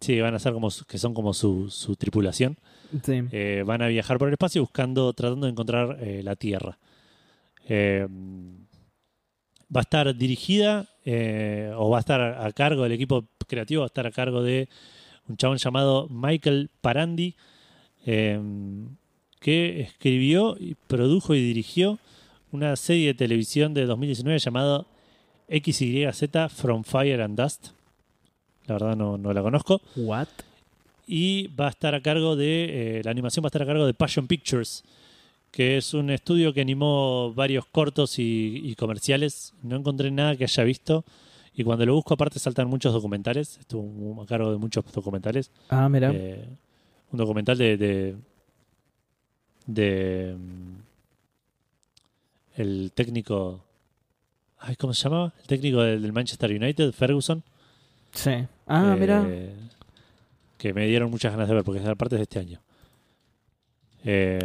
Sí, 0.00 0.20
van 0.20 0.34
a 0.34 0.38
ser 0.38 0.52
como 0.52 0.68
que 0.86 0.98
son 0.98 1.12
como 1.14 1.34
su, 1.34 1.70
su 1.70 1.96
tripulación. 1.96 2.56
Sí. 3.02 3.22
Eh, 3.32 3.64
van 3.66 3.82
a 3.82 3.88
viajar 3.88 4.18
por 4.18 4.28
el 4.28 4.34
espacio 4.34 4.62
buscando, 4.62 5.12
tratando 5.12 5.46
de 5.46 5.52
encontrar 5.52 5.98
la 6.00 6.36
Tierra. 6.36 6.78
Eh, 7.68 8.06
va 9.74 9.80
a 9.80 9.82
estar 9.82 10.14
dirigida 10.16 10.86
eh, 11.04 11.72
o 11.76 11.90
va 11.90 11.98
a 11.98 12.00
estar 12.00 12.20
a 12.20 12.52
cargo 12.52 12.82
del 12.82 12.92
equipo 12.92 13.24
creativo, 13.46 13.80
va 13.80 13.86
a 13.86 13.88
estar 13.88 14.06
a 14.06 14.10
cargo 14.10 14.42
de 14.42 14.68
un 15.28 15.36
chabón 15.36 15.58
llamado 15.58 16.08
Michael 16.08 16.70
Parandi, 16.80 17.34
eh, 18.06 18.40
que 19.40 19.80
escribió, 19.80 20.56
y 20.58 20.74
produjo 20.74 21.34
y 21.34 21.40
dirigió 21.40 21.98
una 22.50 22.74
serie 22.76 23.08
de 23.08 23.14
televisión 23.14 23.74
de 23.74 23.84
2019 23.84 24.38
llamada 24.38 24.86
XYZ 25.48 26.52
From 26.54 26.82
Fire 26.84 27.20
and 27.20 27.38
Dust. 27.38 27.68
La 28.66 28.74
verdad 28.74 28.96
no, 28.96 29.16
no 29.16 29.32
la 29.32 29.42
conozco 29.42 29.80
What? 29.96 30.28
y 31.08 31.48
va 31.48 31.66
a 31.66 31.70
estar 31.70 31.94
a 31.94 32.02
cargo 32.02 32.36
de 32.36 32.98
eh, 32.98 33.02
la 33.02 33.10
animación 33.10 33.42
va 33.42 33.46
a 33.46 33.48
estar 33.48 33.62
a 33.62 33.66
cargo 33.66 33.86
de 33.86 33.94
Passion 33.94 34.26
Pictures 34.26 34.84
que 35.50 35.76
es 35.78 35.94
un 35.94 36.10
estudio 36.10 36.52
que 36.52 36.60
animó 36.60 37.32
varios 37.34 37.66
cortos 37.66 38.18
y, 38.18 38.60
y 38.64 38.74
comerciales 38.74 39.54
no 39.62 39.76
encontré 39.76 40.10
nada 40.10 40.36
que 40.36 40.44
haya 40.44 40.64
visto 40.64 41.04
y 41.54 41.64
cuando 41.64 41.84
lo 41.86 41.94
busco 41.94 42.14
aparte 42.14 42.38
saltan 42.38 42.68
muchos 42.68 42.92
documentales 42.92 43.58
estuvo 43.58 44.22
a 44.22 44.26
cargo 44.26 44.52
de 44.52 44.58
muchos 44.58 44.84
documentales 44.92 45.50
Ah, 45.70 45.88
mira. 45.88 46.10
Eh, 46.14 46.44
un 47.10 47.18
documental 47.18 47.56
de 47.58 47.76
de, 47.76 48.16
de, 49.66 50.36
mm, 50.38 50.74
el 52.60 52.92
técnico 52.94 53.64
ay, 54.58 54.76
¿cómo 54.76 54.92
se 54.94 55.04
llamaba? 55.04 55.32
el 55.40 55.46
técnico 55.46 55.80
del, 55.82 56.02
del 56.02 56.12
Manchester 56.12 56.50
United 56.50 56.92
Ferguson 56.92 57.42
sí. 58.12 58.32
Ah, 58.66 58.94
eh, 58.96 59.00
mira. 59.00 59.26
Que 60.58 60.74
me 60.74 60.86
dieron 60.86 61.10
muchas 61.10 61.32
ganas 61.32 61.48
de 61.48 61.54
ver, 61.54 61.64
porque 61.64 61.80
es 61.80 61.96
parte 61.96 62.16
de 62.16 62.22
este 62.22 62.40
año. 62.40 62.60
Eh, 64.04 64.38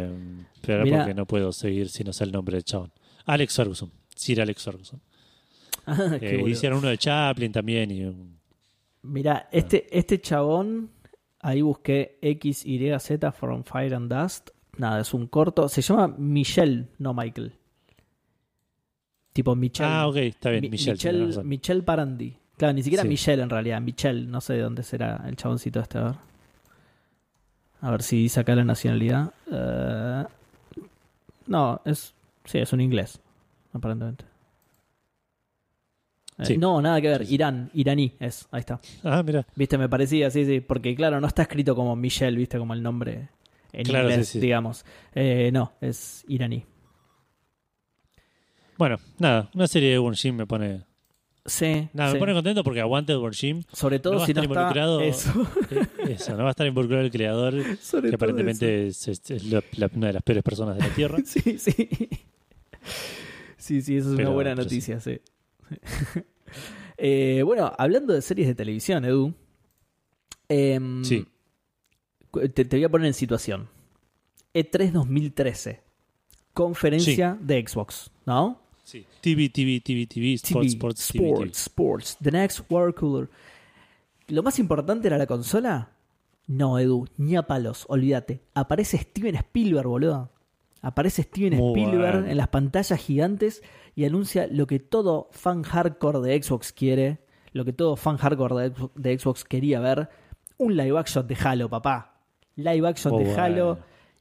pero 0.60 0.84
Mira. 0.84 0.98
porque 0.98 1.14
no 1.14 1.26
puedo 1.26 1.52
seguir 1.52 1.88
si 1.88 2.04
no 2.04 2.12
sé 2.12 2.24
el 2.24 2.32
nombre 2.32 2.56
del 2.56 2.64
chabón. 2.64 2.92
Alex 3.26 3.54
Ferguson. 3.56 3.90
Sir 4.14 4.40
Alex 4.40 4.62
Ferguson. 4.62 5.00
Ah, 5.86 6.16
Eh, 6.20 6.42
hicieron 6.46 6.78
uno 6.78 6.88
de 6.88 6.96
Chaplin 6.96 7.52
también 7.52 7.90
y 7.90 8.04
un- 8.04 8.38
Mira, 9.02 9.48
este, 9.52 9.86
este 9.98 10.18
chabón, 10.18 10.88
ahí 11.40 11.60
busqué 11.60 12.18
XYZ 12.22 13.32
From 13.38 13.64
Fire 13.64 13.94
and 13.94 14.10
Dust. 14.10 14.48
Nada, 14.78 15.02
es 15.02 15.12
un 15.12 15.26
corto. 15.26 15.68
Se 15.68 15.82
llama 15.82 16.08
Michelle, 16.16 16.88
no 16.98 17.12
Michael. 17.12 17.52
Tipo 19.34 19.54
Michelle. 19.56 19.90
Ah, 19.90 20.06
ok, 20.08 20.16
está 20.16 20.50
bien. 20.50 20.62
Mi-. 20.62 20.70
Michelle 20.70 21.82
Parandi. 21.82 22.34
Claro, 22.56 22.72
ni 22.72 22.82
siquiera 22.82 23.02
Sí. 23.02 23.08
Michelle 23.08 23.42
en 23.42 23.50
realidad. 23.50 23.80
Michelle, 23.82 24.26
no 24.26 24.40
sé 24.40 24.54
de 24.54 24.60
dónde 24.62 24.82
será 24.84 25.22
el 25.28 25.36
chaboncito 25.36 25.80
este. 25.80 25.98
A 25.98 26.04
ver, 26.04 26.14
a 27.84 27.90
ver 27.90 28.02
si 28.02 28.16
dice 28.16 28.40
acá 28.40 28.54
la 28.54 28.64
nacionalidad. 28.64 29.32
Eh, 29.52 30.24
no, 31.46 31.80
es. 31.84 32.14
Sí, 32.46 32.58
es 32.58 32.72
un 32.72 32.80
inglés, 32.80 33.20
aparentemente. 33.72 34.24
Eh, 36.38 36.44
Sí. 36.46 36.58
No, 36.58 36.80
nada 36.82 37.00
que 37.00 37.08
ver. 37.08 37.22
Irán, 37.30 37.70
iraní 37.74 38.14
es. 38.18 38.48
Ahí 38.50 38.60
está. 38.60 38.80
Ah, 39.04 39.22
mira. 39.22 39.46
Viste, 39.54 39.78
me 39.78 39.88
parecía, 39.88 40.30
sí, 40.30 40.44
sí. 40.44 40.60
Porque 40.60 40.94
claro, 40.96 41.20
no 41.20 41.26
está 41.26 41.42
escrito 41.42 41.76
como 41.76 41.94
Michelle, 41.94 42.36
viste, 42.36 42.58
como 42.58 42.74
el 42.74 42.82
nombre 42.82 43.28
en 43.72 43.84
Claro, 43.84 44.08
inglés, 44.10 44.28
sí, 44.28 44.32
sí. 44.34 44.40
digamos. 44.40 44.84
Eh, 45.14 45.50
no, 45.52 45.72
es 45.80 46.24
iraní. 46.28 46.64
Bueno, 48.76 48.98
nada, 49.18 49.48
una 49.54 49.68
serie 49.68 49.90
de 49.98 50.14
Jim 50.16 50.34
me 50.36 50.46
pone. 50.46 50.84
Sí. 51.46 51.88
Nada, 51.92 52.08
sí. 52.10 52.14
me 52.14 52.20
pone 52.20 52.32
contento 52.32 52.64
porque 52.64 52.80
aguante 52.80 53.14
Worm 53.16 53.34
Jim. 53.34 53.62
Sobre 53.72 53.98
todo 53.98 54.14
no 54.14 54.18
va 54.20 54.24
a 54.24 54.26
si 54.26 54.32
no 54.34 54.42
estar 54.42 54.52
está 54.56 54.70
involucrado- 54.72 55.00
eso. 55.02 55.32
Eso, 56.08 56.32
no 56.36 56.42
va 56.44 56.48
a 56.48 56.50
estar 56.52 56.66
involucrado 56.66 57.02
el 57.04 57.10
creador, 57.10 57.54
Sobre 57.82 58.08
que 58.10 58.14
aparentemente 58.14 58.86
es, 58.88 59.06
es- 59.08 59.30
es 59.30 59.44
la- 59.44 59.62
la- 59.76 59.90
una 59.94 60.06
de 60.08 60.12
las 60.14 60.22
peores 60.22 60.42
personas 60.42 60.76
de 60.78 60.82
la 60.88 60.94
Tierra. 60.94 61.18
Sí, 61.26 61.58
sí. 61.58 61.74
Sí, 63.58 63.80
sí, 63.82 63.96
eso 63.96 64.10
es 64.10 64.16
Pero- 64.16 64.28
una 64.30 64.34
buena 64.34 64.50
sí. 64.56 64.62
noticia, 64.62 65.00
sí. 65.00 65.20
Eh, 66.96 67.42
bueno, 67.44 67.72
hablando 67.78 68.12
de 68.12 68.22
series 68.22 68.46
de 68.48 68.54
televisión, 68.54 69.04
Edu. 69.04 69.34
em, 70.48 71.04
Sí. 71.04 71.26
Te, 72.54 72.64
te 72.64 72.76
voy 72.76 72.84
a 72.84 72.88
poner 72.88 73.06
en 73.08 73.14
situación. 73.14 73.68
E3 74.54 74.92
2013. 74.92 75.80
Conferencia 76.52 77.36
de 77.40 77.64
Xbox, 77.66 78.10
¿no? 78.26 78.60
Sí. 78.84 79.06
TV, 79.20 79.48
TV, 79.48 79.80
TV, 79.80 80.06
TV, 80.06 80.34
Sports, 80.34 80.52
TV, 80.52 80.66
Sports, 80.66 81.08
TV, 81.08 81.18
TV. 81.18 81.30
Sports, 81.30 81.58
Sports, 81.58 82.18
The 82.22 82.30
Next 82.30 82.60
Water 82.70 82.94
Cooler. 82.94 83.28
¿Lo 84.28 84.42
más 84.42 84.58
importante 84.58 85.08
era 85.08 85.18
la 85.18 85.26
consola? 85.26 85.90
No, 86.46 86.78
Edu, 86.78 87.08
ni 87.16 87.36
a 87.36 87.42
palos, 87.42 87.86
olvídate. 87.88 88.42
Aparece 88.54 88.98
Steven 88.98 89.34
Spielberg, 89.34 89.88
boludo. 89.88 90.30
Aparece 90.82 91.22
Steven 91.22 91.56
Muy 91.56 91.80
Spielberg 91.80 92.12
bueno. 92.12 92.30
en 92.30 92.36
las 92.36 92.48
pantallas 92.48 93.00
gigantes 93.00 93.62
y 93.94 94.04
anuncia 94.04 94.46
lo 94.50 94.66
que 94.66 94.80
todo 94.80 95.28
fan 95.32 95.62
hardcore 95.62 96.20
de 96.20 96.42
Xbox 96.42 96.72
quiere, 96.72 97.20
lo 97.52 97.64
que 97.64 97.72
todo 97.72 97.96
fan 97.96 98.18
hardcore 98.18 98.70
de 98.94 99.18
Xbox, 99.18 99.44
quería 99.44 99.80
ver. 99.80 100.10
Un 100.58 100.76
live 100.76 100.98
action 100.98 101.26
de 101.26 101.36
Halo, 101.42 101.70
papá. 101.70 102.20
Live 102.56 102.86
action 102.86 103.14
Muy 103.14 103.24
de 103.24 103.34
Halo, 103.34 103.78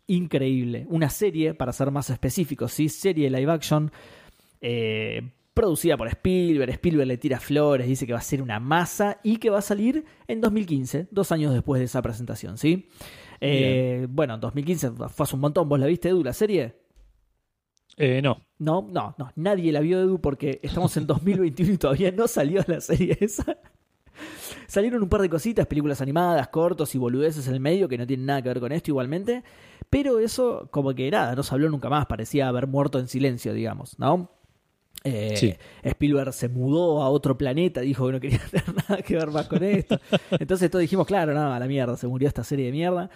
increíble. 0.07 0.85
Una 0.89 1.09
serie, 1.09 1.53
para 1.53 1.73
ser 1.73 1.91
más 1.91 2.09
específicos, 2.09 2.71
¿sí? 2.71 2.87
Serie 2.87 3.29
live 3.29 3.51
action 3.51 3.91
eh, 4.63 5.29
producida 5.53 5.97
por 5.97 6.07
Spielberg. 6.07 6.71
Spielberg 6.71 7.07
le 7.07 7.17
tira 7.17 7.39
flores, 7.39 7.85
dice 7.85 8.07
que 8.07 8.13
va 8.13 8.19
a 8.19 8.23
ser 8.23 8.41
una 8.41 8.59
masa 8.59 9.19
y 9.23 9.37
que 9.37 9.49
va 9.49 9.59
a 9.59 9.61
salir 9.61 10.05
en 10.27 10.41
2015, 10.41 11.09
dos 11.11 11.31
años 11.31 11.53
después 11.53 11.79
de 11.79 11.85
esa 11.85 12.01
presentación, 12.01 12.57
¿sí? 12.57 12.89
Eh, 13.41 14.07
bueno, 14.09 14.37
2015 14.37 14.91
fue 15.09 15.23
hace 15.25 15.35
un 15.35 15.41
montón. 15.41 15.67
¿Vos 15.67 15.79
la 15.79 15.85
viste, 15.85 16.09
Edu, 16.09 16.23
la 16.23 16.31
serie? 16.31 16.75
Eh, 17.97 18.21
no. 18.21 18.41
No, 18.57 18.87
no, 18.89 19.15
no. 19.17 19.31
Nadie 19.35 19.73
la 19.73 19.81
vio, 19.81 19.99
Edu, 19.99 20.21
porque 20.21 20.61
estamos 20.63 20.95
en 20.95 21.05
2021 21.07 21.73
y 21.73 21.77
todavía 21.77 22.11
no 22.11 22.27
salió 22.27 22.63
la 22.65 22.79
serie 22.79 23.17
esa. 23.19 23.57
Salieron 24.67 25.03
un 25.03 25.09
par 25.09 25.21
de 25.21 25.29
cositas, 25.29 25.67
películas 25.67 25.99
animadas, 25.99 26.47
cortos 26.47 26.95
y 26.95 26.97
boludeces 26.97 27.47
en 27.47 27.55
el 27.55 27.59
medio 27.59 27.89
que 27.89 27.97
no 27.97 28.07
tienen 28.07 28.25
nada 28.25 28.41
que 28.41 28.47
ver 28.47 28.61
con 28.61 28.71
esto 28.71 28.91
igualmente. 28.91 29.43
Pero 29.89 30.19
eso, 30.19 30.69
como 30.71 30.95
que 30.95 31.11
nada, 31.11 31.35
no 31.35 31.43
se 31.43 31.53
habló 31.53 31.69
nunca 31.69 31.89
más. 31.89 32.05
Parecía 32.05 32.47
haber 32.47 32.67
muerto 32.67 32.97
en 32.97 33.09
silencio, 33.09 33.53
digamos, 33.53 33.99
¿no? 33.99 34.31
Eh, 35.03 35.35
Sí. 35.35 35.53
Spielberg 35.83 36.31
se 36.33 36.47
mudó 36.49 37.01
a 37.01 37.09
otro 37.09 37.37
planeta, 37.37 37.81
dijo 37.81 38.05
que 38.07 38.11
no 38.13 38.19
quería 38.19 38.39
tener 38.51 38.73
nada 38.89 39.01
que 39.01 39.15
ver 39.15 39.29
más 39.31 39.47
con 39.47 39.63
esto. 39.63 39.99
Entonces 40.31 40.69
todos 40.71 40.81
dijimos, 40.81 41.05
claro, 41.05 41.33
no, 41.33 41.53
a 41.53 41.59
la 41.59 41.67
mierda, 41.67 41.97
se 41.97 42.07
murió 42.07 42.27
esta 42.27 42.43
serie 42.43 42.67
de 42.67 42.71
mierda. 42.71 43.09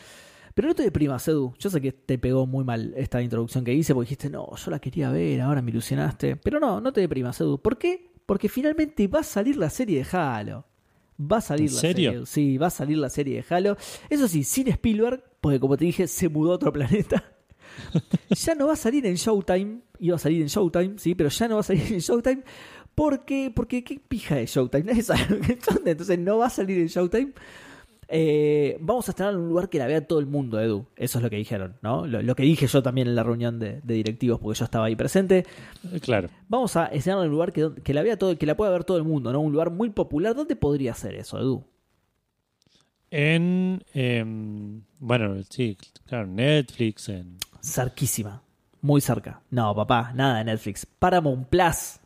Pero 0.54 0.70
no 0.70 0.76
te 0.76 0.84
deprimas, 0.84 1.28
Edu. 1.28 1.54
Yo 1.60 1.70
sé 1.70 1.80
que 1.80 1.92
te 1.92 2.18
pegó 2.18 2.48
muy 2.48 2.64
mal 2.66 2.94
esta 2.98 3.22
introducción 3.22 3.64
que 3.64 3.74
hice 3.74 3.94
porque 3.94 4.06
dijiste, 4.08 4.30
no, 4.30 4.56
yo 4.56 4.72
la 4.72 4.80
quería 4.80 5.12
ver, 5.12 5.40
ahora 5.42 5.62
me 5.62 5.70
ilusionaste. 5.72 6.36
Pero 6.38 6.60
no, 6.60 6.82
no 6.82 6.92
te 6.92 7.00
deprimas, 7.02 7.40
Edu. 7.40 7.60
¿Por 7.62 7.78
qué? 7.78 8.12
Porque 8.26 8.50
finalmente 8.50 9.08
va 9.08 9.20
a 9.20 9.24
salir 9.24 9.56
la 9.56 9.70
serie 9.70 10.00
de 10.04 10.18
Halo. 10.18 10.66
Va 11.20 11.38
a 11.38 11.42
salir 11.42 11.70
¿En 11.70 11.76
la 11.76 11.80
serio? 11.82 12.12
serie. 12.12 12.26
Sí, 12.26 12.58
va 12.58 12.68
a 12.68 12.72
salir 12.72 12.98
la 12.98 13.10
serie 13.10 13.36
de 13.44 13.56
Halo. 13.56 13.78
Eso 14.10 14.28
sí, 14.28 14.44
sin 14.44 14.68
Spielberg, 14.68 15.24
porque 15.42 15.60
como 15.60 15.78
te 15.78 15.86
dije, 15.86 16.08
se 16.08 16.28
mudó 16.28 16.52
a 16.52 16.56
otro 16.56 16.74
planeta. 16.74 17.24
ya 18.30 18.56
no 18.56 18.68
va 18.68 18.74
a 18.74 18.78
salir 18.78 19.06
en 19.06 19.16
Showtime. 19.16 19.80
Iba 20.00 20.16
a 20.16 20.20
salir 20.20 20.42
en 20.42 20.48
Showtime, 20.48 20.98
sí, 20.98 21.16
pero 21.16 21.30
ya 21.30 21.48
no 21.48 21.56
va 21.56 21.62
a 21.62 21.64
salir 21.64 21.84
en 21.94 22.00
Showtime. 22.00 22.44
Porque, 22.96 23.52
porque 23.54 23.84
qué 23.84 24.00
pija 24.00 24.36
de 24.36 24.46
Showtime. 24.46 24.84
Nadie 24.86 25.04
sabe 25.04 25.40
Entonces 25.86 26.18
no 26.20 26.40
va 26.40 26.48
a 26.48 26.50
salir 26.50 26.80
en 26.80 26.88
Showtime. 26.88 27.34
Eh, 28.10 28.78
vamos 28.80 29.08
a 29.08 29.12
estrenar 29.12 29.34
en 29.34 29.42
un 29.42 29.50
lugar 29.50 29.70
que 29.70 29.78
la 29.78 29.86
vea 29.86 30.06
todo 30.06 30.20
el 30.20 30.26
mundo, 30.26 30.60
Edu. 30.62 30.86
Eso 30.96 31.20
es 31.20 31.24
lo 31.24 31.30
que 31.30 31.36
dijeron, 31.36 31.76
¿no? 31.82 32.08
Lo, 32.08 32.22
lo 32.22 32.36
que 32.36 32.44
dije 32.44 32.66
yo 32.66 32.82
también 32.82 33.08
en 33.08 33.16
la 33.16 33.24
reunión 33.24 33.60
de, 33.60 33.82
de 33.82 33.94
directivos, 33.96 34.40
porque 34.40 34.58
yo 34.58 34.66
estaba 34.66 34.86
ahí 34.86 34.96
presente. 34.96 35.46
Eh, 35.92 36.00
Claro. 36.00 36.30
Vamos 36.48 36.76
a 36.78 36.86
estrenar 36.86 37.20
en 37.22 37.26
un 37.28 37.32
lugar 37.34 37.52
que, 37.52 37.70
que 37.84 37.94
la 37.94 38.02
vea 38.04 38.18
todo, 38.18 38.38
que 38.38 38.46
la 38.46 38.56
pueda 38.56 38.72
ver 38.72 38.86
todo 38.86 38.98
el 38.98 39.04
mundo, 39.04 39.34
¿no? 39.34 39.42
Un 39.42 39.52
lugar 39.52 39.72
muy 39.72 39.90
popular. 39.90 40.36
¿Dónde 40.36 40.56
podría 40.56 40.94
ser 40.94 41.16
eso, 41.16 41.38
Edu? 41.38 41.64
En. 43.12 43.84
em, 43.94 44.82
bueno, 45.00 45.36
sí, 45.50 45.78
claro, 46.06 46.28
Netflix. 46.28 47.10
En, 47.10 47.38
Cerquísima. 47.62 48.42
Muy 48.88 49.02
cerca. 49.02 49.42
No, 49.50 49.76
papá, 49.76 50.14
nada 50.16 50.38
de 50.38 50.46
Netflix. 50.46 50.86
Paramount 50.86 51.50
Plus. 51.50 52.00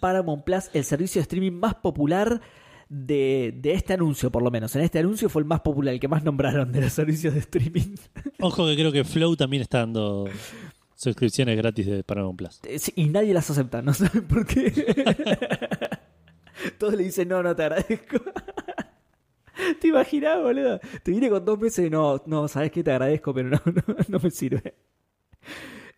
Paramount 0.00 0.42
Plus, 0.42 0.70
el 0.72 0.82
servicio 0.82 1.18
de 1.18 1.24
streaming 1.24 1.52
más 1.52 1.74
popular 1.74 2.40
de, 2.88 3.54
de 3.54 3.74
este 3.74 3.92
anuncio, 3.92 4.30
por 4.30 4.42
lo 4.42 4.50
menos. 4.50 4.74
En 4.76 4.80
este 4.82 4.98
anuncio 4.98 5.28
fue 5.28 5.42
el 5.42 5.46
más 5.46 5.60
popular, 5.60 5.92
el 5.92 6.00
que 6.00 6.08
más 6.08 6.24
nombraron 6.24 6.72
de 6.72 6.80
los 6.80 6.94
servicios 6.94 7.34
de 7.34 7.40
streaming. 7.40 7.96
Ojo 8.40 8.66
que 8.66 8.76
creo 8.76 8.90
que 8.90 9.04
Flow 9.04 9.36
también 9.36 9.60
está 9.60 9.80
dando 9.80 10.26
suscripciones 10.94 11.54
gratis 11.58 11.84
de 11.84 12.02
Paramount 12.02 12.38
Plus. 12.38 12.60
Eh, 12.62 12.78
sí, 12.78 12.94
y 12.96 13.10
nadie 13.10 13.34
las 13.34 13.50
acepta, 13.50 13.82
no 13.82 13.92
saben 13.92 14.26
por 14.26 14.46
qué. 14.46 14.72
Todos 16.78 16.94
le 16.94 17.04
dicen, 17.04 17.28
no, 17.28 17.42
no 17.42 17.54
te 17.54 17.62
agradezco. 17.64 18.16
¿Te 19.82 19.88
imaginas, 19.88 20.40
boludo? 20.40 20.80
Te 21.02 21.10
vine 21.10 21.28
con 21.28 21.44
dos 21.44 21.58
meses 21.58 21.86
y 21.86 21.90
no, 21.90 22.22
no, 22.24 22.48
sabes 22.48 22.72
que 22.72 22.82
te 22.82 22.90
agradezco, 22.90 23.34
pero 23.34 23.50
no, 23.50 23.60
no, 23.66 23.96
no 24.08 24.18
me 24.18 24.30
sirve. 24.30 24.74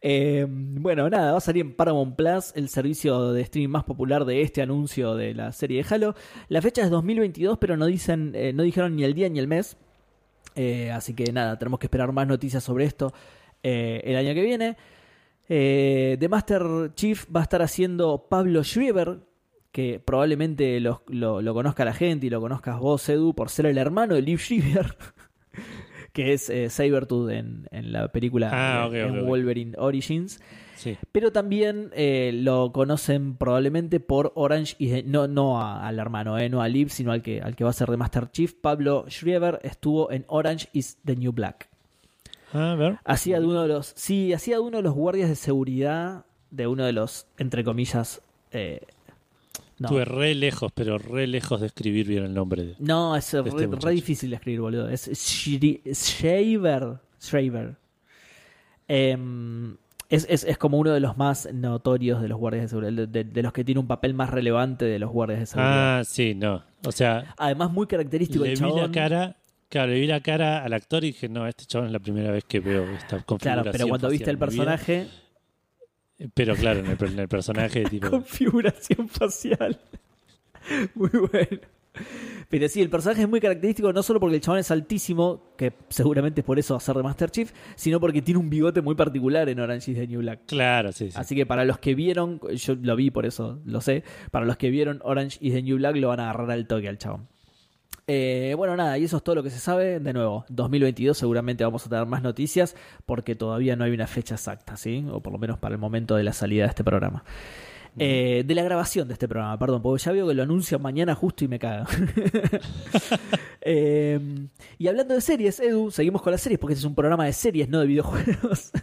Eh, 0.03 0.47
bueno, 0.49 1.11
nada, 1.11 1.33
va 1.33 1.39
a 1.39 1.43
salir 1.43 1.63
en 1.63 1.75
Paramount 1.75 2.17
Plus, 2.17 2.53
el 2.55 2.69
servicio 2.69 3.33
de 3.33 3.43
streaming 3.43 3.69
más 3.69 3.85
popular 3.85 4.25
de 4.25 4.41
este 4.41 4.63
anuncio 4.63 5.15
de 5.15 5.35
la 5.35 5.53
serie 5.53 5.83
de 5.83 5.95
Halo. 5.95 6.15
La 6.49 6.63
fecha 6.63 6.83
es 6.83 6.91
2022, 6.91 7.59
pero 7.59 7.77
no 7.77 7.87
dicen, 7.87 8.33
eh, 8.35 8.53
no 8.53 8.63
dijeron 8.63 8.97
ni 8.97 9.05
el 9.05 9.15
día 9.15 9.29
ni 9.29 9.39
el 9.39 9.49
mes. 9.49 9.77
Eh, 10.55 10.91
así 10.91 11.15
que 11.15 11.33
nada, 11.33 11.59
tenemos 11.59 11.79
que 11.79 11.87
esperar 11.87 12.13
más 12.13 12.27
noticias 12.27 12.65
sobre 12.65 12.85
esto 12.85 13.13
el 13.63 14.17
año 14.17 14.33
que 14.33 14.43
viene. 14.43 14.77
The 15.47 16.29
Master 16.31 16.95
Chief 16.95 17.27
va 17.35 17.41
a 17.41 17.43
estar 17.43 17.61
haciendo 17.61 18.27
Pablo 18.31 18.65
Schreiber, 18.65 19.19
que 19.71 20.01
probablemente 20.01 20.81
lo 20.81 21.03
conozca 21.55 21.85
la 21.85 21.93
gente 21.93 22.27
y 22.27 22.31
lo 22.31 22.41
conozcas 22.41 22.79
vos, 22.79 23.07
Edu, 23.09 23.35
por 23.35 23.51
ser 23.51 23.67
el 23.67 23.77
hermano 23.77 24.15
de 24.15 24.23
Liv 24.23 24.39
Schreiber, 24.39 24.97
que 26.13 26.33
es 26.33 26.51
eh, 26.51 26.69
Sabretooth 26.71 27.31
en, 27.31 27.67
en 27.71 27.93
la 27.93 28.09
película 28.09 28.51
Ah, 28.53 28.89
eh, 28.93 29.03
en. 29.03 29.27
Wolverine 29.27 29.75
Origins. 29.79 30.41
Sí. 30.77 30.97
Pero 31.13 31.31
también 31.31 31.91
eh, 31.95 32.31
lo 32.35 32.73
conocen 32.73 33.37
probablemente 33.37 34.01
por 34.01 34.33
Orange 34.35 34.77
y 34.79 34.89
the- 34.89 35.03
no, 35.03 35.29
no 35.29 35.61
a- 35.61 35.87
al 35.87 35.99
hermano, 35.99 36.39
eh, 36.39 36.49
no 36.49 36.63
a 36.63 36.69
Liv, 36.69 36.89
sino 36.91 37.13
al 37.13 37.21
que, 37.23 37.43
al 37.43 37.55
que 37.55 37.65
va 37.65 37.71
a 37.71 37.75
ser 37.75 37.89
de 37.91 37.97
Master 37.99 38.31
Chief. 38.31 38.55
Pablo 38.55 39.05
Schreiber 39.09 39.61
estuvo 39.63 40.11
en 40.11 40.25
Orange 40.29 40.69
is 40.73 40.97
the 41.05 41.17
New 41.17 41.33
Black. 41.33 41.69
Ah, 42.53 42.73
a 42.73 42.75
ver. 42.77 42.99
Hacía 43.05 43.39
de 43.41 43.47
uno 43.47 43.63
de 43.63 43.69
los. 43.69 43.93
Sí, 43.95 44.33
hacía 44.33 44.57
de 44.57 44.63
uno 44.63 44.79
de 44.79 44.83
los 44.83 44.95
guardias 44.95 45.29
de 45.29 45.37
seguridad 45.37 46.25
de 46.51 46.67
uno 46.67 46.85
de 46.85 46.93
los, 46.93 47.27
entre 47.39 47.63
comillas. 47.63 48.23
eh, 48.53 48.81
no, 49.81 49.87
Estuve 49.87 50.05
re 50.05 50.35
lejos, 50.35 50.71
pero 50.75 50.99
re 50.99 51.27
lejos 51.27 51.59
de 51.63 51.69
escribir 51.69 52.07
bien 52.07 52.25
el 52.25 52.35
nombre. 52.35 52.65
De... 52.65 52.77
no, 52.81 53.17
es 53.17 53.33
re, 53.33 53.49
este 53.49 53.67
re 53.67 53.93
difícil 53.93 54.29
de 54.29 54.37
escribir, 54.37 54.61
boludo. 54.61 54.91
Es 54.91 55.09
Shaver. 55.11 56.99
Shaver. 57.19 57.77
Em, 58.89 59.79
es, 60.11 60.27
es, 60.29 60.45
es 60.45 60.59
como 60.59 60.77
uno 60.77 60.91
de 60.93 61.01
los 61.01 61.17
más 61.17 61.49
notorios 61.55 62.21
de 62.21 62.29
los 62.29 62.39
guardias 62.39 62.65
de 62.65 62.69
seguridad, 62.69 63.09
de, 63.09 63.43
los 63.43 63.55
que 63.55 63.65
tiene 63.65 63.81
un 63.81 63.87
papel 63.87 64.13
más 64.13 64.29
relevante 64.29 64.85
de 64.85 64.99
los 64.99 65.11
guardias 65.11 65.41
de 65.41 65.47
seguridad. 65.47 66.01
Ah, 66.01 66.05
sí, 66.05 66.35
no. 66.35 66.63
O 66.85 66.93
sea, 66.93 67.35
Además, 67.39 67.71
muy 67.71 67.87
característico 67.87 68.45
le 68.45 68.53
el 68.53 68.63
vi 68.63 68.73
la 68.77 68.91
cara. 68.91 69.37
Claro, 69.71 69.93
le 69.93 70.01
vi 70.01 70.07
la 70.07 70.21
cara 70.21 70.63
al 70.63 70.75
actor 70.75 71.05
y 71.05 71.09
dije, 71.09 71.31
no, 71.31 71.47
este 71.47 71.65
chabón 71.65 71.87
es 71.87 71.93
la 71.93 72.01
primera 72.01 72.31
vez 72.31 72.45
que 72.45 72.61
veo 72.61 72.83
esta 72.91 73.23
configuración. 73.23 73.63
Claro, 73.63 73.71
pero 73.73 73.89
cuando 73.89 74.11
viste 74.11 74.29
el 74.29 74.37
vida. 74.37 74.79
Pero 76.35 76.55
claro, 76.55 76.81
en 76.81 76.87
el, 76.87 77.13
en 77.13 77.19
el 77.19 77.29
personaje, 77.29 77.85
tipo. 77.85 78.11
configuración 78.11 79.09
facial. 79.09 79.81
Muy 80.95 81.11
bueno. 81.11 81.61
Pero 82.49 82.69
sí, 82.69 82.81
el 82.81 82.91
personaje 82.91 83.23
es 83.23 83.29
muy 83.29 83.41
característico 83.41 83.93
no 83.93 84.03
solo 84.03 84.21
porque 84.21 84.37
el 84.37 84.41
chabón 84.41 84.61
es 84.61 84.71
altísimo, 84.71 85.55
que 85.57 85.73
seguramente 85.89 86.41
es 86.41 86.45
por 86.45 86.59
eso 86.59 86.79
ser 86.79 86.97
de 86.97 87.03
Master 87.03 87.31
Chief, 87.31 87.53
sino 87.75 88.01
porque 88.01 88.23
tiene 88.23 88.39
un 88.39 88.49
bigote 88.49 88.81
muy 88.81 88.95
particular 88.95 89.49
en 89.49 89.61
Orange 89.61 89.91
is 89.91 89.99
the 89.99 90.07
New 90.07 90.21
Black. 90.21 90.41
Claro, 90.47 90.93
sí, 90.93 91.11
sí. 91.11 91.17
Así 91.19 91.35
que 91.35 91.47
para 91.47 91.65
los 91.65 91.79
que 91.79 91.95
vieron, 91.95 92.41
yo 92.55 92.75
lo 92.77 92.97
vi 92.97 93.11
por 93.11 93.27
eso 93.27 93.61
lo 93.65 93.81
sé, 93.81 94.05
para 94.31 94.47
los 94.47 94.57
que 94.57 94.71
vieron 94.71 95.01
Orange 95.03 95.39
is 95.41 95.53
the 95.53 95.63
New 95.63 95.77
Black 95.79 95.97
lo 95.97 96.09
van 96.09 96.21
a 96.21 96.31
agarrar 96.31 96.51
al 96.53 96.67
toque 96.67 96.89
al 96.89 96.99
chabón. 96.99 97.29
Eh, 98.13 98.55
bueno, 98.57 98.77
nada, 98.77 98.99
y 98.99 99.05
eso 99.05 99.19
es 99.19 99.23
todo 99.23 99.37
lo 99.37 99.43
que 99.45 99.51
se 99.51 99.61
sabe. 99.61 100.01
De 100.01 100.13
nuevo, 100.13 100.45
2022 100.49 101.17
seguramente 101.17 101.63
vamos 101.63 101.87
a 101.87 101.89
tener 101.89 102.07
más 102.07 102.25
noticias 102.25 102.75
porque 103.07 103.37
todavía 103.37 103.77
no 103.77 103.85
hay 103.85 103.93
una 103.93 104.09
fecha 104.09 104.35
exacta, 104.35 104.77
¿sí? 104.77 105.07
O 105.13 105.21
por 105.21 105.33
lo 105.33 105.39
menos 105.39 105.61
para 105.61 105.77
el 105.77 105.81
momento 105.81 106.17
de 106.17 106.25
la 106.25 106.33
salida 106.33 106.65
de 106.65 106.71
este 106.71 106.83
programa. 106.83 107.23
Eh, 107.97 108.43
de 108.45 108.55
la 108.57 108.65
grabación 108.65 109.07
de 109.07 109.15
este 109.15 109.29
programa, 109.29 109.57
perdón, 109.61 109.81
porque 109.81 110.03
ya 110.03 110.11
veo 110.11 110.27
que 110.27 110.35
lo 110.35 110.43
anuncian 110.43 110.83
mañana 110.83 111.15
justo 111.15 111.45
y 111.45 111.49
me 111.49 111.61
caga. 111.61 111.87
Eh, 113.63 114.19
y 114.79 114.89
hablando 114.89 115.13
de 115.13 115.21
series, 115.21 115.61
Edu, 115.61 115.91
seguimos 115.91 116.23
con 116.23 116.33
las 116.33 116.41
series 116.41 116.59
porque 116.59 116.73
este 116.73 116.81
es 116.81 116.87
un 116.87 116.95
programa 116.95 117.27
de 117.27 117.35
series, 117.35 117.69
no 117.69 117.81
de 117.81 117.87
videojuegos. 117.87 118.73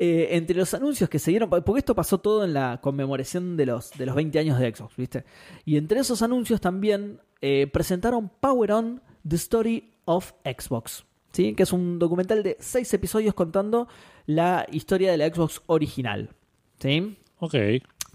Eh, 0.00 0.36
entre 0.36 0.56
los 0.56 0.72
anuncios 0.74 1.10
que 1.10 1.18
se 1.18 1.32
dieron, 1.32 1.50
porque 1.50 1.80
esto 1.80 1.92
pasó 1.92 2.18
todo 2.18 2.44
en 2.44 2.54
la 2.54 2.78
conmemoración 2.80 3.56
de 3.56 3.66
los, 3.66 3.90
de 3.90 4.06
los 4.06 4.14
20 4.14 4.38
años 4.38 4.56
de 4.56 4.72
Xbox, 4.72 4.94
¿viste? 4.94 5.24
Y 5.64 5.76
entre 5.76 5.98
esos 5.98 6.22
anuncios 6.22 6.60
también 6.60 7.18
eh, 7.40 7.66
presentaron 7.72 8.30
Power 8.40 8.72
On, 8.72 9.02
The 9.26 9.36
Story 9.36 9.90
of 10.04 10.32
Xbox, 10.44 11.04
¿sí? 11.32 11.54
Que 11.54 11.62
es 11.62 11.72
un 11.72 11.98
documental 11.98 12.42
de 12.42 12.56
6 12.60 12.94
episodios 12.94 13.34
contando 13.34 13.88
la 14.26 14.66
historia 14.70 15.10
de 15.10 15.18
la 15.18 15.28
Xbox 15.28 15.62
original, 15.66 16.30
¿sí? 16.78 17.18
Ok. 17.40 17.54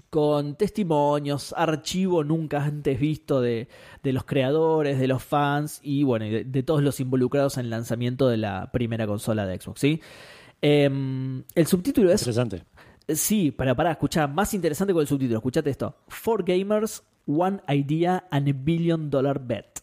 con 0.09 0.55
testimonios, 0.55 1.55
archivo 1.57 2.23
nunca 2.23 2.63
antes 2.63 2.99
visto 2.99 3.41
de, 3.41 3.67
de 4.03 4.13
los 4.13 4.25
creadores, 4.25 4.99
de 4.99 5.07
los 5.07 5.23
fans 5.23 5.79
y 5.81 6.03
bueno, 6.03 6.25
de, 6.25 6.43
de 6.43 6.63
todos 6.63 6.83
los 6.83 6.99
involucrados 6.99 7.57
en 7.57 7.65
el 7.65 7.71
lanzamiento 7.71 8.27
de 8.27 8.37
la 8.37 8.71
primera 8.71 9.07
consola 9.07 9.47
de 9.47 9.59
Xbox, 9.59 9.79
¿sí? 9.79 10.01
Em, 10.63 11.43
el 11.55 11.67
subtítulo 11.67 12.09
es... 12.09 12.21
Interesante. 12.21 12.63
Sí, 13.09 13.51
para, 13.51 13.75
para, 13.75 13.91
escuchar, 13.91 14.31
más 14.31 14.53
interesante 14.53 14.93
con 14.93 15.01
el 15.01 15.07
subtítulo, 15.07 15.39
escuchate 15.39 15.69
esto. 15.69 15.97
Four 16.07 16.45
Gamers, 16.45 17.03
One 17.27 17.61
Idea 17.69 18.25
and 18.31 18.47
a 18.49 18.53
Billion 18.53 19.09
Dollar 19.09 19.39
Bet. 19.45 19.79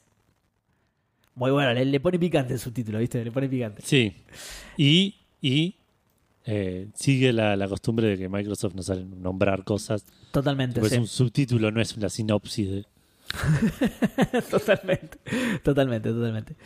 Muy 1.34 1.50
bueno, 1.50 1.72
le, 1.72 1.84
le 1.84 2.00
pone 2.00 2.18
picante 2.18 2.52
el 2.54 2.58
subtítulo, 2.60 2.98
¿viste? 2.98 3.24
Le 3.24 3.30
pone 3.32 3.48
picante. 3.48 3.82
Sí. 3.84 4.14
Y, 4.76 5.14
y 5.40 5.76
eh, 6.44 6.88
sigue 6.94 7.32
la, 7.32 7.56
la 7.56 7.66
costumbre 7.68 8.08
de 8.08 8.18
que 8.18 8.28
Microsoft 8.28 8.74
no 8.74 8.82
sabe 8.82 9.04
nombrar 9.04 9.64
cosas. 9.64 10.04
Totalmente, 10.32 10.80
Pues 10.80 10.92
sí. 10.92 10.98
un 10.98 11.06
subtítulo 11.06 11.70
no 11.70 11.80
es 11.80 11.96
una 11.96 12.08
sinopsis 12.10 12.70
de. 12.70 12.84
totalmente, 14.50 15.18
totalmente, 15.62 16.10
totalmente. 16.10 16.56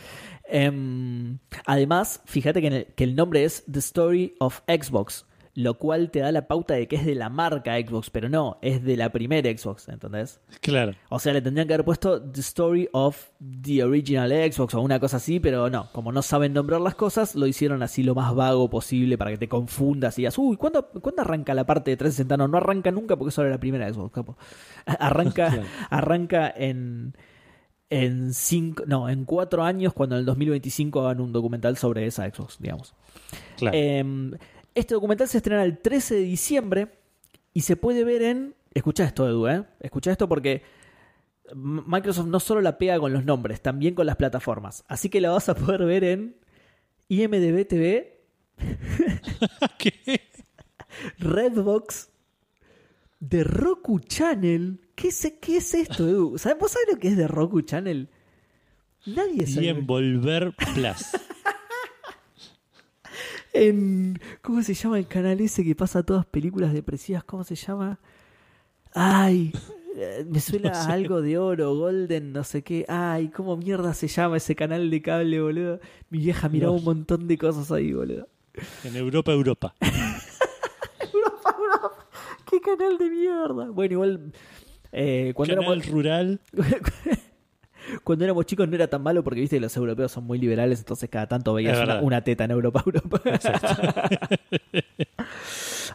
Em, 0.47 1.37
además, 1.65 2.21
fíjate 2.25 2.59
que, 2.61 2.67
el, 2.67 2.85
que 2.95 3.03
el 3.03 3.15
nombre 3.15 3.43
es 3.43 3.63
The 3.71 3.79
Story 3.79 4.35
of 4.39 4.61
Xbox, 4.67 5.25
lo 5.57 5.75
cual 5.77 6.11
te 6.11 6.19
da 6.19 6.33
la 6.33 6.47
pauta 6.47 6.73
de 6.73 6.85
que 6.87 6.97
es 6.97 7.05
de 7.05 7.15
la 7.15 7.29
marca 7.29 7.77
Xbox, 7.79 8.09
pero 8.09 8.27
no, 8.27 8.57
es 8.61 8.83
de 8.83 8.97
la 8.97 9.09
primera 9.13 9.49
Xbox, 9.49 9.87
¿entendés? 9.87 10.41
Claro. 10.59 10.91
O 11.07 11.17
sea, 11.17 11.31
le 11.31 11.41
tendrían 11.41 11.65
que 11.67 11.73
haber 11.75 11.85
puesto 11.85 12.21
The 12.21 12.41
Story 12.41 12.89
of 12.91 13.29
the 13.61 13.81
Original 13.85 14.29
Xbox 14.51 14.73
o 14.75 14.81
una 14.81 14.99
cosa 14.99 15.15
así, 15.15 15.39
pero 15.39 15.69
no, 15.69 15.89
como 15.93 16.11
no 16.11 16.21
saben 16.21 16.51
nombrar 16.51 16.81
las 16.81 16.95
cosas, 16.95 17.35
lo 17.35 17.47
hicieron 17.47 17.81
así 17.83 18.03
lo 18.03 18.13
más 18.15 18.35
vago 18.35 18.69
posible 18.69 19.17
para 19.17 19.31
que 19.31 19.37
te 19.37 19.47
confundas 19.47 20.17
y 20.19 20.23
digas, 20.23 20.37
uy, 20.37 20.57
¿cuándo, 20.57 20.87
¿cuándo 20.89 21.21
arranca 21.21 21.53
la 21.53 21.65
parte 21.65 21.91
de 21.91 21.97
360? 21.97 22.35
No, 22.35 22.49
no 22.49 22.57
arranca 22.57 22.91
nunca 22.91 23.15
porque 23.15 23.31
solo 23.31 23.47
era 23.47 23.55
la 23.55 23.59
primera 23.61 23.91
Xbox, 23.93 24.11
capo. 24.13 24.37
Arranca, 24.85 25.47
Claro. 25.51 25.63
arranca 25.89 26.53
en, 26.55 27.13
en 27.89 28.33
cinco, 28.33 28.83
no, 28.87 29.07
en 29.09 29.23
cuatro 29.23 29.63
años 29.63 29.93
cuando 29.93 30.15
en 30.15 30.19
el 30.19 30.25
2025 30.25 30.99
hagan 30.99 31.21
un 31.21 31.31
documental 31.31 31.77
sobre 31.77 32.05
esa 32.05 32.29
Xbox, 32.29 32.57
digamos. 32.59 32.93
Claro. 33.57 33.77
Eh, 33.77 34.31
este 34.75 34.93
documental 34.93 35.27
se 35.27 35.37
estrena 35.37 35.63
el 35.63 35.79
13 35.79 36.15
de 36.15 36.21
diciembre 36.21 36.87
y 37.53 37.61
se 37.61 37.75
puede 37.75 38.03
ver 38.03 38.21
en. 38.21 38.55
Escucha 38.73 39.05
esto, 39.05 39.27
Edu, 39.27 39.47
¿eh? 39.47 39.63
Escucha 39.79 40.11
esto 40.11 40.27
porque 40.29 40.61
Microsoft 41.53 42.27
no 42.27 42.39
solo 42.39 42.59
la 42.61 42.77
pega 42.77 42.99
con 42.99 43.13
los 43.13 43.23
nombres, 43.25 43.61
también 43.61 43.95
con 43.95 44.05
las 44.05 44.17
plataformas. 44.17 44.83
Así 44.87 45.09
que 45.09 45.21
la 45.21 45.29
vas 45.31 45.47
a 45.49 45.55
poder 45.55 45.85
ver 45.85 46.03
en 46.03 46.35
IMDB 47.07 47.65
TV, 47.67 48.21
¿Qué? 49.77 50.21
Redbox, 51.19 52.09
The 53.27 53.43
Roku 53.43 53.99
Channel. 53.99 54.81
¿Qué 54.95 55.09
es, 55.09 55.33
qué 55.41 55.57
es 55.57 55.73
esto, 55.73 56.07
Edu? 56.07 56.37
¿Sabes- 56.37 56.57
¿Vos 56.59 56.71
sabés 56.71 56.87
lo 56.93 56.99
que 56.99 57.09
es 57.09 57.15
The 57.17 57.27
Roku 57.27 57.61
Channel? 57.61 58.09
Nadie 59.05 59.43
Y 59.43 59.47
sabe. 59.47 59.69
Envolver 59.69 60.53
Plus. 60.73 61.05
en 63.55 64.19
¿cómo 64.41 64.61
se 64.61 64.73
llama 64.73 64.97
el 64.99 65.07
canal 65.07 65.39
ese 65.41 65.63
que 65.63 65.75
pasa 65.75 66.03
todas 66.03 66.25
películas 66.25 66.73
depresivas? 66.73 67.23
¿Cómo 67.23 67.43
se 67.43 67.55
llama? 67.55 67.99
Ay, 68.93 69.51
eh, 69.95 70.25
me 70.29 70.39
suena 70.39 70.69
No 70.73 70.77
a 70.77 70.83
sé. 70.85 70.91
algo 70.91 71.21
de 71.21 71.37
oro, 71.37 71.75
golden, 71.75 72.33
no 72.33 72.43
sé 72.43 72.63
qué. 72.63 72.85
Ay, 72.87 73.29
¿cómo 73.29 73.57
mierda 73.57 73.93
se 73.93 74.07
llama 74.07 74.37
ese 74.37 74.55
canal 74.55 74.89
de 74.89 75.01
cable, 75.01 75.41
boludo? 75.41 75.79
Mi 76.09 76.19
vieja 76.19 76.49
miraba 76.49 76.73
No. 76.73 76.79
un 76.79 76.83
montón 76.85 77.27
de 77.27 77.37
cosas 77.37 77.71
ahí, 77.71 77.93
boludo. 77.93 78.27
En 78.83 78.95
Europa, 78.95 79.31
Europa. 79.33 79.75
¿Qué 82.49 82.61
canal 82.61 82.97
de 82.97 83.09
mierda? 83.09 83.69
Bueno, 83.71 83.93
igual 83.93 84.31
eh, 84.91 85.33
cuando 85.35 85.55
Canal 85.55 85.71
éramos 85.71 85.87
rural. 85.89 86.39
cuando 88.03 88.25
éramos 88.25 88.45
chicos 88.45 88.67
no 88.67 88.75
era 88.75 88.87
tan 88.87 89.01
malo 89.03 89.23
porque 89.23 89.39
viste 89.41 89.55
que 89.57 89.59
los 89.61 89.75
europeos 89.77 90.11
son 90.11 90.23
muy 90.25 90.37
liberales, 90.39 90.79
entonces 90.79 91.09
cada 91.09 91.27
tanto 91.27 91.53
veías 91.53 91.77
una, 92.01 92.21
teta 92.23 92.43
en 92.45 92.51
Europa, 92.51 92.83
Europa. 92.85 93.21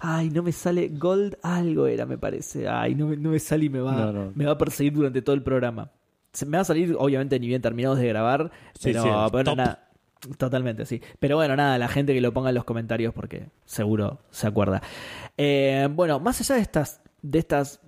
Ay, 0.01 0.31
no 0.31 0.43
me 0.43 0.53
sale 0.53 0.89
Gold 0.89 1.37
algo 1.43 1.87
era, 1.87 2.07
me 2.07 2.17
parece. 2.19 2.69
Ay, 2.69 2.95
no, 2.95 3.07
me- 3.09 3.17
no 3.17 3.31
me 3.31 3.39
sale 3.39 3.67
y 3.67 3.69
me 3.69 3.81
va, 3.81 3.93
No, 3.93 4.13
no. 4.13 4.33
me 4.35 4.47
va 4.47 4.53
a 4.53 4.59
perseguir 4.59 4.93
durante 4.95 5.21
todo 5.23 5.35
el 5.35 5.43
programa. 5.43 5.91
Se 6.33 6.47
me 6.47 6.57
va 6.57 6.63
a 6.63 6.65
salir, 6.65 6.95
obviamente, 6.99 7.39
ni 7.41 7.49
bien 7.49 7.61
terminados 7.61 7.99
de 7.99 8.07
grabar, 8.09 8.51
Sí, 8.75 8.81
pero, 8.93 9.03
sí, 9.03 9.09
pero 9.33 9.57
nada. 9.57 9.87
Totalmente, 10.39 10.85
sí. 10.87 11.01
Pero 11.19 11.37
bueno, 11.37 11.57
nada, 11.57 11.77
la 11.79 11.89
gente 11.89 12.13
que 12.15 12.21
lo 12.21 12.33
ponga 12.33 12.51
en 12.51 12.55
los 12.55 12.65
comentarios 12.65 13.13
porque 13.15 13.47
seguro 13.65 14.21
se 14.31 14.47
acuerda. 14.47 14.83
Eh, 15.37 15.89
bueno, 15.91 16.21
más 16.21 16.41
allá 16.41 16.57
de 16.57 16.61
estas, 16.61 17.01
de 17.23 17.39
estas 17.39 17.81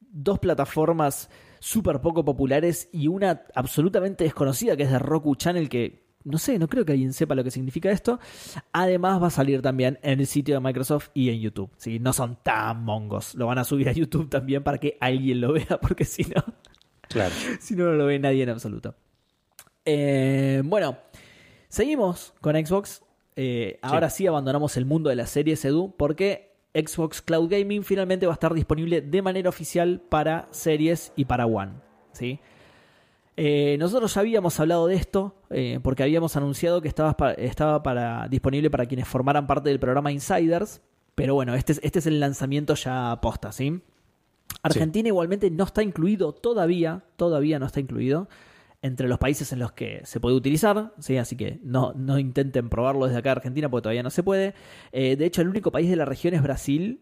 dos 0.00 0.38
plataformas 0.38 1.28
súper 1.64 2.02
poco 2.02 2.26
populares 2.26 2.90
y 2.92 3.08
una 3.08 3.42
absolutamente 3.54 4.24
desconocida 4.24 4.76
que 4.76 4.82
es 4.82 4.90
de 4.90 4.98
Roku 4.98 5.34
Channel 5.34 5.70
que 5.70 6.04
no 6.22 6.36
sé, 6.36 6.58
no 6.58 6.68
creo 6.68 6.84
que 6.84 6.92
alguien 6.92 7.14
sepa 7.14 7.34
lo 7.34 7.44
que 7.44 7.50
significa 7.50 7.90
esto. 7.90 8.18
Además 8.72 9.22
va 9.22 9.26
a 9.26 9.30
salir 9.30 9.60
también 9.60 9.98
en 10.02 10.20
el 10.20 10.26
sitio 10.26 10.54
de 10.54 10.60
Microsoft 10.60 11.08
y 11.12 11.28
en 11.28 11.40
YouTube. 11.40 11.70
¿sí? 11.76 11.98
No 11.98 12.14
son 12.14 12.38
tan 12.42 12.82
mongos. 12.82 13.34
Lo 13.34 13.46
van 13.46 13.58
a 13.58 13.64
subir 13.64 13.88
a 13.88 13.92
YouTube 13.92 14.30
también 14.30 14.62
para 14.62 14.78
que 14.78 14.96
alguien 15.00 15.40
lo 15.40 15.52
vea 15.52 15.78
porque 15.82 16.04
si 16.04 16.24
no... 16.24 16.42
Claro. 17.08 17.34
Si 17.60 17.76
no, 17.76 17.84
no 17.84 17.92
lo 17.92 18.06
ve 18.06 18.18
nadie 18.18 18.42
en 18.42 18.48
absoluto. 18.48 18.94
Eh, 19.84 20.62
bueno, 20.64 20.98
seguimos 21.68 22.32
con 22.40 22.56
Xbox. 22.56 23.02
Eh, 23.36 23.78
ahora 23.82 24.08
sí 24.08 24.26
abandonamos 24.26 24.76
el 24.78 24.86
mundo 24.86 25.10
de 25.10 25.16
las 25.16 25.30
series, 25.30 25.64
Edu, 25.64 25.94
porque 25.96 26.53
Xbox 26.74 27.22
Cloud 27.22 27.48
Gaming 27.50 27.82
finalmente 27.84 28.26
va 28.26 28.32
a 28.32 28.34
estar 28.34 28.52
disponible 28.52 29.00
de 29.00 29.22
manera 29.22 29.48
oficial 29.48 30.00
para 30.08 30.48
series 30.50 31.12
y 31.16 31.24
para 31.24 31.46
One. 31.46 31.72
¿sí? 32.12 32.40
Eh, 33.36 33.76
nosotros 33.78 34.14
ya 34.14 34.20
habíamos 34.20 34.58
hablado 34.60 34.86
de 34.86 34.94
esto 34.96 35.34
eh, 35.50 35.80
porque 35.82 36.02
habíamos 36.02 36.36
anunciado 36.36 36.80
que 36.80 36.88
estaba, 36.88 37.16
pa- 37.16 37.32
estaba 37.32 37.82
para, 37.82 38.28
disponible 38.28 38.70
para 38.70 38.86
quienes 38.86 39.08
formaran 39.08 39.46
parte 39.46 39.70
del 39.70 39.80
programa 39.80 40.12
Insiders. 40.12 40.80
Pero 41.14 41.34
bueno, 41.34 41.54
este 41.54 41.72
es, 41.72 41.80
este 41.84 42.00
es 42.00 42.06
el 42.06 42.18
lanzamiento 42.18 42.74
ya 42.74 43.18
posta, 43.22 43.52
¿sí? 43.52 43.80
Argentina 44.62 45.08
igualmente 45.08 45.50
no 45.50 45.64
está 45.64 45.82
incluido 45.82 46.32
todavía, 46.32 47.04
todavía 47.16 47.58
no 47.58 47.66
está 47.66 47.80
incluido 47.80 48.28
entre 48.84 49.08
los 49.08 49.18
países 49.18 49.50
en 49.50 49.60
los 49.60 49.72
que 49.72 50.02
se 50.04 50.20
puede 50.20 50.36
utilizar, 50.36 50.92
¿sí? 50.98 51.16
así 51.16 51.38
que 51.38 51.58
no, 51.62 51.94
no 51.94 52.18
intenten 52.18 52.68
probarlo 52.68 53.06
desde 53.06 53.18
acá 53.18 53.32
Argentina 53.32 53.70
porque 53.70 53.84
todavía 53.84 54.02
no 54.02 54.10
se 54.10 54.22
puede. 54.22 54.52
Eh, 54.92 55.16
de 55.16 55.24
hecho, 55.24 55.40
el 55.40 55.48
único 55.48 55.72
país 55.72 55.88
de 55.88 55.96
la 55.96 56.04
región 56.04 56.34
es 56.34 56.42
Brasil 56.42 57.00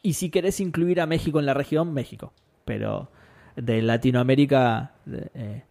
y 0.00 0.14
si 0.14 0.30
querés 0.30 0.60
incluir 0.60 0.98
a 0.98 1.04
México 1.04 1.38
en 1.38 1.44
la 1.44 1.52
región, 1.52 1.92
México. 1.92 2.32
Pero 2.64 3.10
de 3.54 3.82
Latinoamérica 3.82 4.94
eh, 5.34 5.64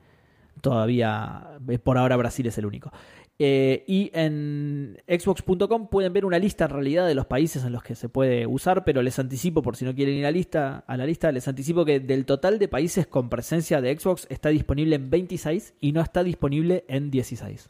todavía, 0.61 1.57
eh, 1.67 1.80
por 1.80 1.97
ahora 1.97 2.15
Brasil 2.15 2.45
es 2.45 2.55
el 2.59 2.67
único. 2.67 2.91
Eh, 3.41 3.85
y 3.87 4.11
en 4.13 5.01
xbox.com 5.07 5.87
pueden 5.87 6.11
ver 6.11 6.25
una 6.25 6.37
lista 6.37 6.65
en 6.65 6.71
realidad 6.71 7.07
de 7.07 7.15
los 7.15 7.25
países 7.25 7.63
en 7.63 7.71
los 7.71 7.81
que 7.81 7.95
se 7.95 8.09
puede 8.09 8.45
usar, 8.45 8.83
pero 8.83 9.01
les 9.01 9.17
anticipo, 9.17 9.61
por 9.61 9.77
si 9.77 9.85
no 9.85 9.95
quieren 9.95 10.15
ir 10.15 10.25
a, 10.25 10.31
lista, 10.31 10.83
a 10.85 10.97
la 10.97 11.05
lista, 11.05 11.31
les 11.31 11.47
anticipo 11.47 11.85
que 11.85 12.01
del 12.01 12.25
total 12.25 12.59
de 12.59 12.67
países 12.67 13.07
con 13.07 13.29
presencia 13.29 13.79
de 13.79 13.97
Xbox 13.97 14.27
está 14.29 14.49
disponible 14.49 14.97
en 14.97 15.09
26 15.09 15.73
y 15.79 15.93
no 15.93 16.01
está 16.01 16.21
disponible 16.21 16.83
en 16.89 17.09
16. 17.11 17.69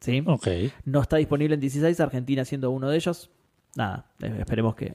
¿Sí? 0.00 0.22
Ok. 0.26 0.48
No 0.84 1.00
está 1.00 1.16
disponible 1.16 1.54
en 1.54 1.60
16, 1.60 1.98
Argentina 1.98 2.44
siendo 2.44 2.70
uno 2.70 2.90
de 2.90 2.96
ellos. 2.96 3.30
Nada, 3.76 4.10
eh, 4.20 4.36
esperemos 4.40 4.74
que, 4.74 4.94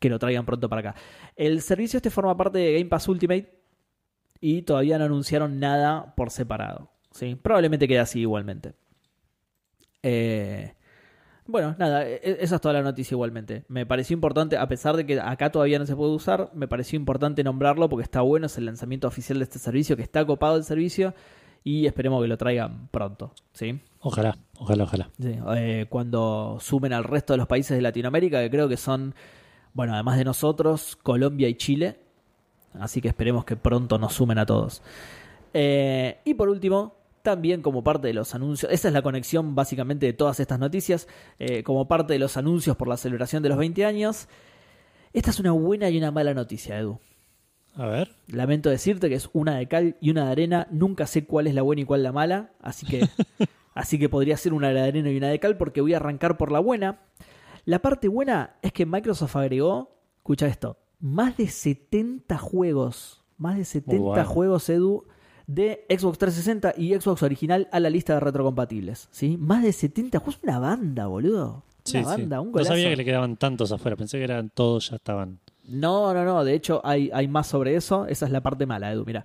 que 0.00 0.10
lo 0.10 0.18
traigan 0.18 0.44
pronto 0.44 0.68
para 0.68 0.90
acá. 0.90 1.00
El 1.36 1.62
servicio 1.62 1.98
este 1.98 2.10
forma 2.10 2.36
parte 2.36 2.58
de 2.58 2.72
Game 2.72 2.86
Pass 2.86 3.06
Ultimate 3.06 3.48
y 4.40 4.62
todavía 4.62 4.98
no 4.98 5.04
anunciaron 5.04 5.60
nada 5.60 6.14
por 6.16 6.30
separado. 6.30 6.91
¿Sí? 7.12 7.34
Probablemente 7.36 7.86
quede 7.88 8.00
así 8.00 8.20
igualmente. 8.20 8.74
Eh, 10.02 10.74
bueno, 11.46 11.74
nada, 11.78 12.06
e- 12.06 12.20
e- 12.22 12.36
esa 12.40 12.56
es 12.56 12.60
toda 12.60 12.74
la 12.74 12.82
noticia 12.82 13.14
igualmente. 13.14 13.64
Me 13.68 13.84
pareció 13.86 14.14
importante, 14.14 14.56
a 14.56 14.66
pesar 14.68 14.96
de 14.96 15.04
que 15.06 15.20
acá 15.20 15.50
todavía 15.50 15.78
no 15.78 15.86
se 15.86 15.96
puede 15.96 16.12
usar, 16.12 16.50
me 16.54 16.68
pareció 16.68 16.96
importante 16.96 17.42
nombrarlo 17.44 17.88
porque 17.88 18.04
está 18.04 18.20
bueno, 18.20 18.46
es 18.46 18.56
el 18.58 18.66
lanzamiento 18.66 19.08
oficial 19.08 19.38
de 19.38 19.44
este 19.44 19.58
servicio, 19.58 19.96
que 19.96 20.02
está 20.02 20.24
copado 20.24 20.56
el 20.56 20.64
servicio 20.64 21.14
y 21.64 21.86
esperemos 21.86 22.22
que 22.22 22.28
lo 22.28 22.36
traigan 22.36 22.88
pronto. 22.88 23.32
¿sí? 23.52 23.80
Ojalá, 24.00 24.36
ojalá, 24.58 24.84
ojalá. 24.84 25.10
Sí, 25.20 25.36
eh, 25.56 25.86
cuando 25.88 26.58
sumen 26.60 26.92
al 26.92 27.04
resto 27.04 27.32
de 27.32 27.38
los 27.38 27.46
países 27.46 27.76
de 27.76 27.82
Latinoamérica, 27.82 28.40
que 28.40 28.50
creo 28.50 28.68
que 28.68 28.76
son, 28.76 29.14
bueno, 29.74 29.94
además 29.94 30.18
de 30.18 30.24
nosotros, 30.24 30.96
Colombia 31.02 31.48
y 31.48 31.54
Chile. 31.54 31.98
Así 32.78 33.00
que 33.00 33.08
esperemos 33.08 33.44
que 33.44 33.56
pronto 33.56 33.98
nos 33.98 34.14
sumen 34.14 34.38
a 34.38 34.46
todos. 34.46 34.82
Eh, 35.52 36.18
y 36.24 36.34
por 36.34 36.48
último, 36.48 36.96
también 37.22 37.62
como 37.62 37.84
parte 37.84 38.08
de 38.08 38.14
los 38.14 38.34
anuncios, 38.34 38.70
esa 38.72 38.88
es 38.88 38.94
la 38.94 39.02
conexión 39.02 39.54
básicamente 39.54 40.06
de 40.06 40.12
todas 40.12 40.40
estas 40.40 40.58
noticias, 40.58 41.08
eh, 41.38 41.62
como 41.62 41.88
parte 41.88 42.12
de 42.12 42.18
los 42.18 42.36
anuncios 42.36 42.76
por 42.76 42.88
la 42.88 42.96
celebración 42.96 43.42
de 43.42 43.48
los 43.48 43.58
20 43.58 43.84
años, 43.84 44.28
esta 45.12 45.30
es 45.30 45.40
una 45.40 45.52
buena 45.52 45.90
y 45.90 45.98
una 45.98 46.10
mala 46.10 46.34
noticia, 46.34 46.78
Edu. 46.78 46.98
A 47.74 47.86
ver. 47.86 48.14
Lamento 48.28 48.70
decirte 48.70 49.08
que 49.08 49.14
es 49.14 49.30
una 49.32 49.56
de 49.56 49.66
cal 49.66 49.96
y 50.00 50.10
una 50.10 50.26
de 50.26 50.32
arena. 50.32 50.68
Nunca 50.70 51.06
sé 51.06 51.24
cuál 51.24 51.46
es 51.46 51.54
la 51.54 51.62
buena 51.62 51.82
y 51.82 51.84
cuál 51.84 52.02
la 52.02 52.12
mala. 52.12 52.52
Así 52.60 52.86
que, 52.86 53.06
así 53.74 53.98
que 53.98 54.08
podría 54.08 54.36
ser 54.36 54.52
una 54.52 54.70
de 54.70 54.80
arena 54.80 55.10
y 55.10 55.16
una 55.16 55.28
de 55.28 55.38
cal 55.38 55.56
porque 55.56 55.80
voy 55.80 55.94
a 55.94 55.98
arrancar 55.98 56.36
por 56.36 56.52
la 56.52 56.60
buena. 56.60 57.00
La 57.64 57.80
parte 57.80 58.08
buena 58.08 58.56
es 58.62 58.72
que 58.72 58.86
Microsoft 58.86 59.36
agregó, 59.36 59.96
escucha 60.16 60.46
esto, 60.46 60.78
más 60.98 61.36
de 61.36 61.46
70 61.46 62.36
juegos, 62.38 63.22
más 63.36 63.56
de 63.56 63.64
70 63.64 64.02
bueno. 64.02 64.24
juegos, 64.24 64.68
Edu, 64.68 65.06
de 65.54 65.84
Xbox 65.88 66.18
360 66.18 66.74
y 66.76 66.94
Xbox 66.94 67.22
original 67.22 67.68
a 67.72 67.80
la 67.80 67.90
lista 67.90 68.14
de 68.14 68.20
retrocompatibles. 68.20 69.08
¿sí? 69.10 69.36
Más 69.36 69.62
de 69.62 69.72
70 69.72 70.18
juegos, 70.18 70.40
una 70.42 70.58
banda, 70.58 71.06
boludo. 71.06 71.48
Una 71.54 71.62
Sí, 71.84 71.98
sí. 71.98 72.04
banda, 72.04 72.40
un 72.40 72.48
No 72.48 72.52
golazo. 72.52 72.70
sabía 72.70 72.90
que 72.90 72.96
le 72.96 73.04
quedaban 73.04 73.36
tantos 73.36 73.72
afuera. 73.72 73.96
Pensé 73.96 74.18
que 74.18 74.24
eran 74.24 74.50
todos, 74.50 74.90
ya 74.90 74.96
estaban. 74.96 75.40
No, 75.68 76.14
no, 76.14 76.24
no. 76.24 76.44
De 76.44 76.54
hecho, 76.54 76.80
hay, 76.84 77.10
hay 77.12 77.26
más 77.28 77.46
sobre 77.48 77.74
eso. 77.76 78.06
Esa 78.06 78.26
es 78.26 78.32
la 78.32 78.40
parte 78.40 78.66
mala, 78.66 78.92
Edu. 78.92 79.04
Mira. 79.04 79.24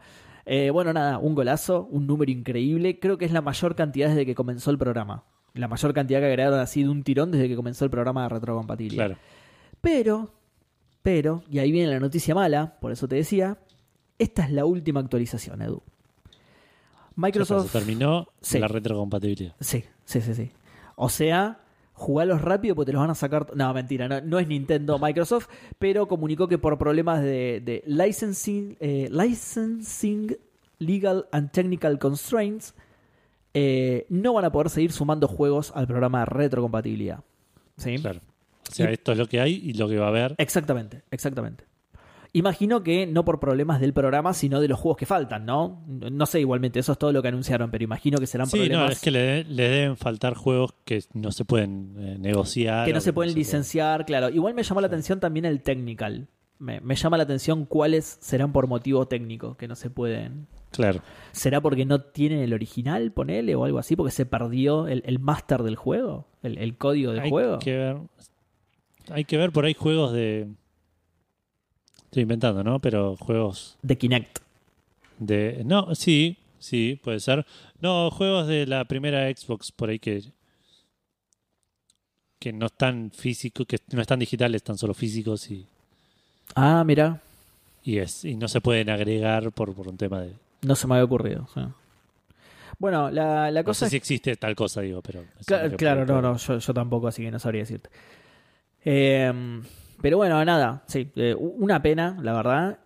Eh, 0.49 0.70
bueno, 0.72 0.94
nada, 0.94 1.18
un 1.20 1.36
golazo, 1.36 1.88
un 1.91 2.08
número 2.08 2.32
increíble. 2.32 2.99
Creo 2.99 3.18
que 3.18 3.26
es 3.26 3.32
la 3.32 3.41
mayor 3.41 3.76
cantidad 3.76 4.08
desde 4.10 4.26
que 4.26 4.34
comenzó 4.34 4.72
el 4.72 4.78
programa. 4.78 5.24
La 5.54 5.68
mayor 5.68 5.94
cantidad 5.94 6.20
que 6.20 6.26
agregaron 6.28 6.60
así 6.60 6.84
de 6.84 6.90
un 6.90 7.04
tirón 7.04 7.32
desde 7.32 7.48
que 7.49 7.56
comenzó 7.56 7.84
el 7.86 7.91
programa 7.91 8.24
de 8.24 8.30
retrocompatibilidad. 8.30 9.06
Claro. 9.08 9.20
Pero, 9.82 10.34
pero, 11.02 11.44
y 11.49 11.60
ahí 11.60 11.72
viene 11.72 11.91
la 11.91 11.99
noticia 11.99 12.34
mala, 12.34 12.78
por 12.80 12.91
eso 12.91 13.08
te 13.08 13.16
decía, 13.18 13.58
esta 14.20 14.45
es 14.45 14.52
la 14.52 14.66
última 14.66 14.99
actualización, 14.99 15.62
Edu. 15.62 15.84
Ya 17.18 17.22
Microsoft. 17.22 17.72
se 17.72 17.77
terminó 17.80 18.27
Sí. 18.41 18.60
la 18.60 18.68
retrocompatibilidad. 18.68 19.56
Sí, 19.60 19.84
sí, 20.06 20.22
sí, 20.22 20.34
sí. 20.35 20.52
O 20.95 21.10
sea, 21.10 21.60
jugalos 21.94 22.41
rápido 22.41 22.76
porque 22.76 22.88
te 22.88 22.94
los 22.94 23.02
van 23.02 23.10
a 23.10 23.15
sacar. 23.15 23.56
No, 23.56 23.73
mentira, 23.73 24.07
no, 24.07 24.22
no 24.22 24.39
es 24.39 24.48
Nintendo 24.48 24.99
Microsoft, 24.99 25.48
pero 25.80 26.07
comunicó 26.07 26.48
que 26.48 26.57
por 26.57 26.77
problemas 26.77 27.22
de, 27.22 27.61
de 27.65 27.84
licensing, 27.88 28.77
eh, 28.80 29.10
licensing, 29.11 30.38
legal 30.80 31.27
and 31.31 31.52
technical 31.52 31.98
constraints, 31.99 32.76
eh, 33.53 34.06
no 34.10 34.34
van 34.34 34.45
a 34.45 34.52
poder 34.52 34.69
seguir 34.69 34.91
sumando 34.91 35.27
juegos 35.27 35.72
al 35.76 35.88
programa 35.88 36.19
de 36.19 36.26
retrocompatibilidad. 36.26 37.23
¿Sí? 37.77 37.98
Claro. 37.98 38.22
O 38.69 38.73
sea, 38.73 38.89
Y- 38.89 38.94
esto 38.94 39.11
es 39.14 39.18
lo 39.18 39.27
que 39.27 39.39
hay 39.39 39.53
y 39.64 39.73
lo 39.73 39.88
que 39.88 39.98
va 39.98 40.06
a 40.06 40.10
haber. 40.10 40.35
Exactamente, 40.38 41.02
exactamente. 41.10 41.64
Imagino 42.38 42.84
que 42.84 43.07
no 43.07 43.26
por 43.26 43.39
problemas 43.39 43.80
del 43.81 43.93
programa, 43.93 44.34
sino 44.34 44.59
de 44.61 44.68
los 44.68 44.80
juegos 44.80 44.97
que 44.97 45.05
faltan, 45.05 45.45
¿no? 45.45 45.84
No 45.88 46.26
sé 46.26 46.39
igualmente, 46.39 46.80
eso 46.80 46.91
es 46.91 46.97
todo 46.97 47.11
lo 47.11 47.22
que 47.22 47.30
anunciaron, 47.30 47.72
pero 47.72 47.84
imagino 47.84 48.18
que 48.19 48.27
serán 48.27 48.47
Sí, 48.47 48.57
problemas 48.57 48.85
no, 48.85 48.91
es 48.91 49.01
que 49.01 49.11
le, 49.11 49.19
de- 49.19 49.43
le 49.45 49.69
deben 49.69 49.97
faltar 49.97 50.35
juegos 50.35 50.73
que 50.85 51.03
no 51.14 51.31
se 51.31 51.45
pueden 51.45 51.95
eh, 51.97 52.18
negociar. 52.19 52.85
que 52.85 52.93
no 52.93 53.01
se 53.01 53.14
pueden 53.14 53.34
licenciar, 53.34 54.05
claro. 54.05 54.30
Igual 54.30 54.53
me 54.53 54.64
llamó 54.64 54.81
la 54.81 54.88
atención 54.88 55.19
también 55.19 55.45
el 55.45 55.61
technical. 55.61 56.27
Me, 56.59 56.80
me 56.81 56.95
llama 56.95 57.18
la 57.18 57.23
atención 57.23 57.65
cuáles 57.65 58.18
serán 58.19 58.51
por 58.51 58.68
motivo 58.68 59.07
técnico, 59.07 59.57
que 59.57 59.68
no 59.68 59.76
se 59.76 59.89
pueden. 59.89 60.47
Claro. 60.72 61.01
¿Será 61.31 61.61
porque 61.61 61.85
no 61.85 62.01
tienen 62.01 62.39
el 62.39 62.53
original, 62.53 63.11
ponele, 63.11 63.55
o 63.55 63.64
algo 63.64 63.80
así? 63.80 63.95
Porque 63.95 64.11
se 64.11 64.26
perdió 64.26 64.88
el, 64.88 65.01
el 65.05 65.19
máster 65.19 65.64
del 65.64 65.76
juego, 65.76 66.26
el, 66.43 66.57
el 66.57 66.76
código 66.77 67.11
del 67.11 67.22
hay 67.22 67.30
juego. 67.30 67.59
que 67.59 67.76
ver. 67.77 67.97
Hay 69.09 69.23
que 69.23 69.38
ver 69.38 69.51
por 69.51 69.65
ahí 69.65 69.73
juegos 69.73 70.11
de. 70.14 70.47
Estoy 72.07 72.23
inventando, 72.23 72.63
¿no? 72.63 72.79
Pero 72.79 73.15
juegos 73.17 73.77
De 73.81 73.97
Kinect. 73.97 74.39
de. 75.19 75.61
No, 75.65 75.93
sí, 75.95 76.38
sí, 76.59 76.99
puede 77.03 77.19
ser. 77.19 77.45
No, 77.81 78.09
juegos 78.11 78.47
de 78.47 78.65
la 78.65 78.85
primera 78.85 79.29
Xbox 79.29 79.71
por 79.71 79.89
ahí 79.89 79.99
que. 79.99 80.23
que 82.39 82.53
no 82.53 82.67
están 82.67 83.11
físicos, 83.11 83.65
que 83.67 83.77
no 83.91 84.01
están 84.01 84.19
digitales, 84.19 84.59
están 84.59 84.77
solo 84.77 84.93
físicos 84.93 85.49
y. 85.51 85.65
Ah, 86.55 86.84
mira, 86.85 87.21
Y, 87.84 87.97
es, 87.97 88.23
y 88.25 88.35
no 88.35 88.47
se 88.47 88.61
pueden 88.61 88.89
agregar 88.89 89.51
por, 89.51 89.73
por 89.75 89.88
un 89.88 89.97
tema 89.97 90.21
de. 90.21 90.34
no 90.61 90.75
se 90.75 90.88
me 90.88 90.95
había 90.95 91.05
ocurrido. 91.05 91.47
sí. 91.53 91.61
Bueno, 92.79 93.09
la, 93.09 93.49
la 93.49 93.61
No 93.61 93.65
cosa 93.65 93.79
sé 93.79 93.85
es 93.85 93.91
si 93.91 93.97
existe 93.97 94.35
tal 94.35 94.55
cosa, 94.55 94.81
digo, 94.81 95.01
pero. 95.01 95.25
claro, 95.77 96.05
no, 96.05 96.21
no, 96.21 96.38
yo, 96.38 96.59
yo 96.59 96.73
tampoco, 96.73 97.07
así 97.07 97.23
que 97.23 97.31
no 97.31 97.39
sabría 97.39 97.61
decirte. 97.63 97.89
Eh, 98.85 99.34
pero 100.02 100.18
bueno, 100.18 100.44
nada, 100.45 100.84
sí, 100.88 101.11
eh, 101.15 101.36
una 101.38 101.82
pena, 101.82 102.18
la 102.22 102.34
verdad. 102.34 102.80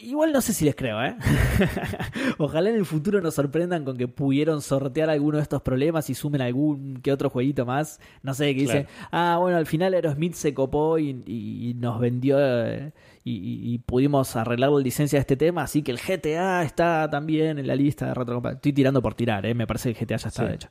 Igual 0.00 0.32
no 0.32 0.40
sé 0.40 0.52
si 0.54 0.64
les 0.64 0.74
creo, 0.74 1.00
¿eh? 1.04 1.14
Ojalá 2.38 2.70
en 2.70 2.76
el 2.76 2.84
futuro 2.86 3.20
nos 3.20 3.34
sorprendan 3.34 3.84
con 3.84 3.96
que 3.96 4.08
pudieron 4.08 4.60
sortear 4.60 5.08
alguno 5.10 5.36
de 5.36 5.42
estos 5.42 5.62
problemas 5.62 6.10
y 6.10 6.14
sumen 6.14 6.40
algún 6.40 7.00
que 7.00 7.12
otro 7.12 7.30
jueguito 7.30 7.64
más. 7.64 8.00
No 8.22 8.34
sé, 8.34 8.54
que 8.54 8.62
dice, 8.62 8.86
ah, 9.12 9.36
bueno, 9.38 9.56
al 9.56 9.66
final 9.66 9.94
Aerosmith 9.94 10.34
se 10.34 10.52
copó 10.52 10.98
y, 10.98 11.22
y- 11.26 11.74
nos 11.74 12.00
vendió 12.00 12.38
eh, 12.40 12.92
y, 13.24 13.78
pudimos 13.80 14.34
arreglar 14.34 14.70
la 14.70 14.80
licencia 14.80 15.18
de 15.18 15.20
este 15.20 15.36
tema, 15.36 15.62
así 15.62 15.82
que 15.82 15.92
el 15.92 15.98
GTA 16.00 16.62
está 16.64 17.08
también 17.10 17.58
en 17.58 17.66
la 17.66 17.76
lista 17.76 18.06
de 18.06 18.14
retrocompatibilidad. 18.14 18.56
Estoy 18.56 18.72
tirando 18.72 19.00
por 19.02 19.14
tirar, 19.14 19.46
¿eh? 19.46 19.54
Me 19.54 19.66
parece 19.66 19.92
que 19.94 20.00
el 20.00 20.06
GTA 20.06 20.16
ya 20.16 20.28
está, 20.28 20.42
Sí. 20.42 20.48
de 20.48 20.54
hecho. 20.54 20.68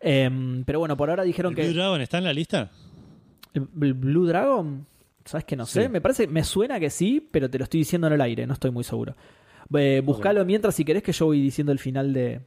Em, 0.00 0.64
pero 0.64 0.78
bueno, 0.78 0.96
por 0.96 1.10
ahora 1.10 1.24
dijeron 1.24 1.52
¿El 1.52 1.56
que... 1.56 1.64
Blue 1.64 1.74
Dragon 1.74 2.00
está 2.00 2.18
en 2.18 2.24
la 2.24 2.32
lista? 2.32 2.70
¿El 3.52 3.68
el 3.82 3.92
Blue 3.94 4.26
Dragon? 4.26 4.86
¿Sabes 5.24 5.44
que 5.44 5.56
no 5.56 5.66
sé? 5.66 5.84
Sí. 5.84 5.88
Me 5.88 6.00
parece, 6.00 6.26
me 6.26 6.44
suena 6.44 6.80
que 6.80 6.90
sí, 6.90 7.26
pero 7.30 7.48
te 7.50 7.58
lo 7.58 7.64
estoy 7.64 7.80
diciendo 7.80 8.06
en 8.06 8.14
el 8.14 8.20
aire, 8.20 8.46
no 8.46 8.54
estoy 8.54 8.70
muy 8.70 8.84
seguro. 8.84 9.14
Eh, 9.74 10.02
buscalo 10.04 10.44
mientras 10.44 10.74
si 10.74 10.84
querés 10.84 11.02
que 11.02 11.12
yo 11.12 11.26
voy 11.26 11.40
diciendo 11.40 11.72
el 11.72 11.78
final 11.78 12.12
de, 12.12 12.40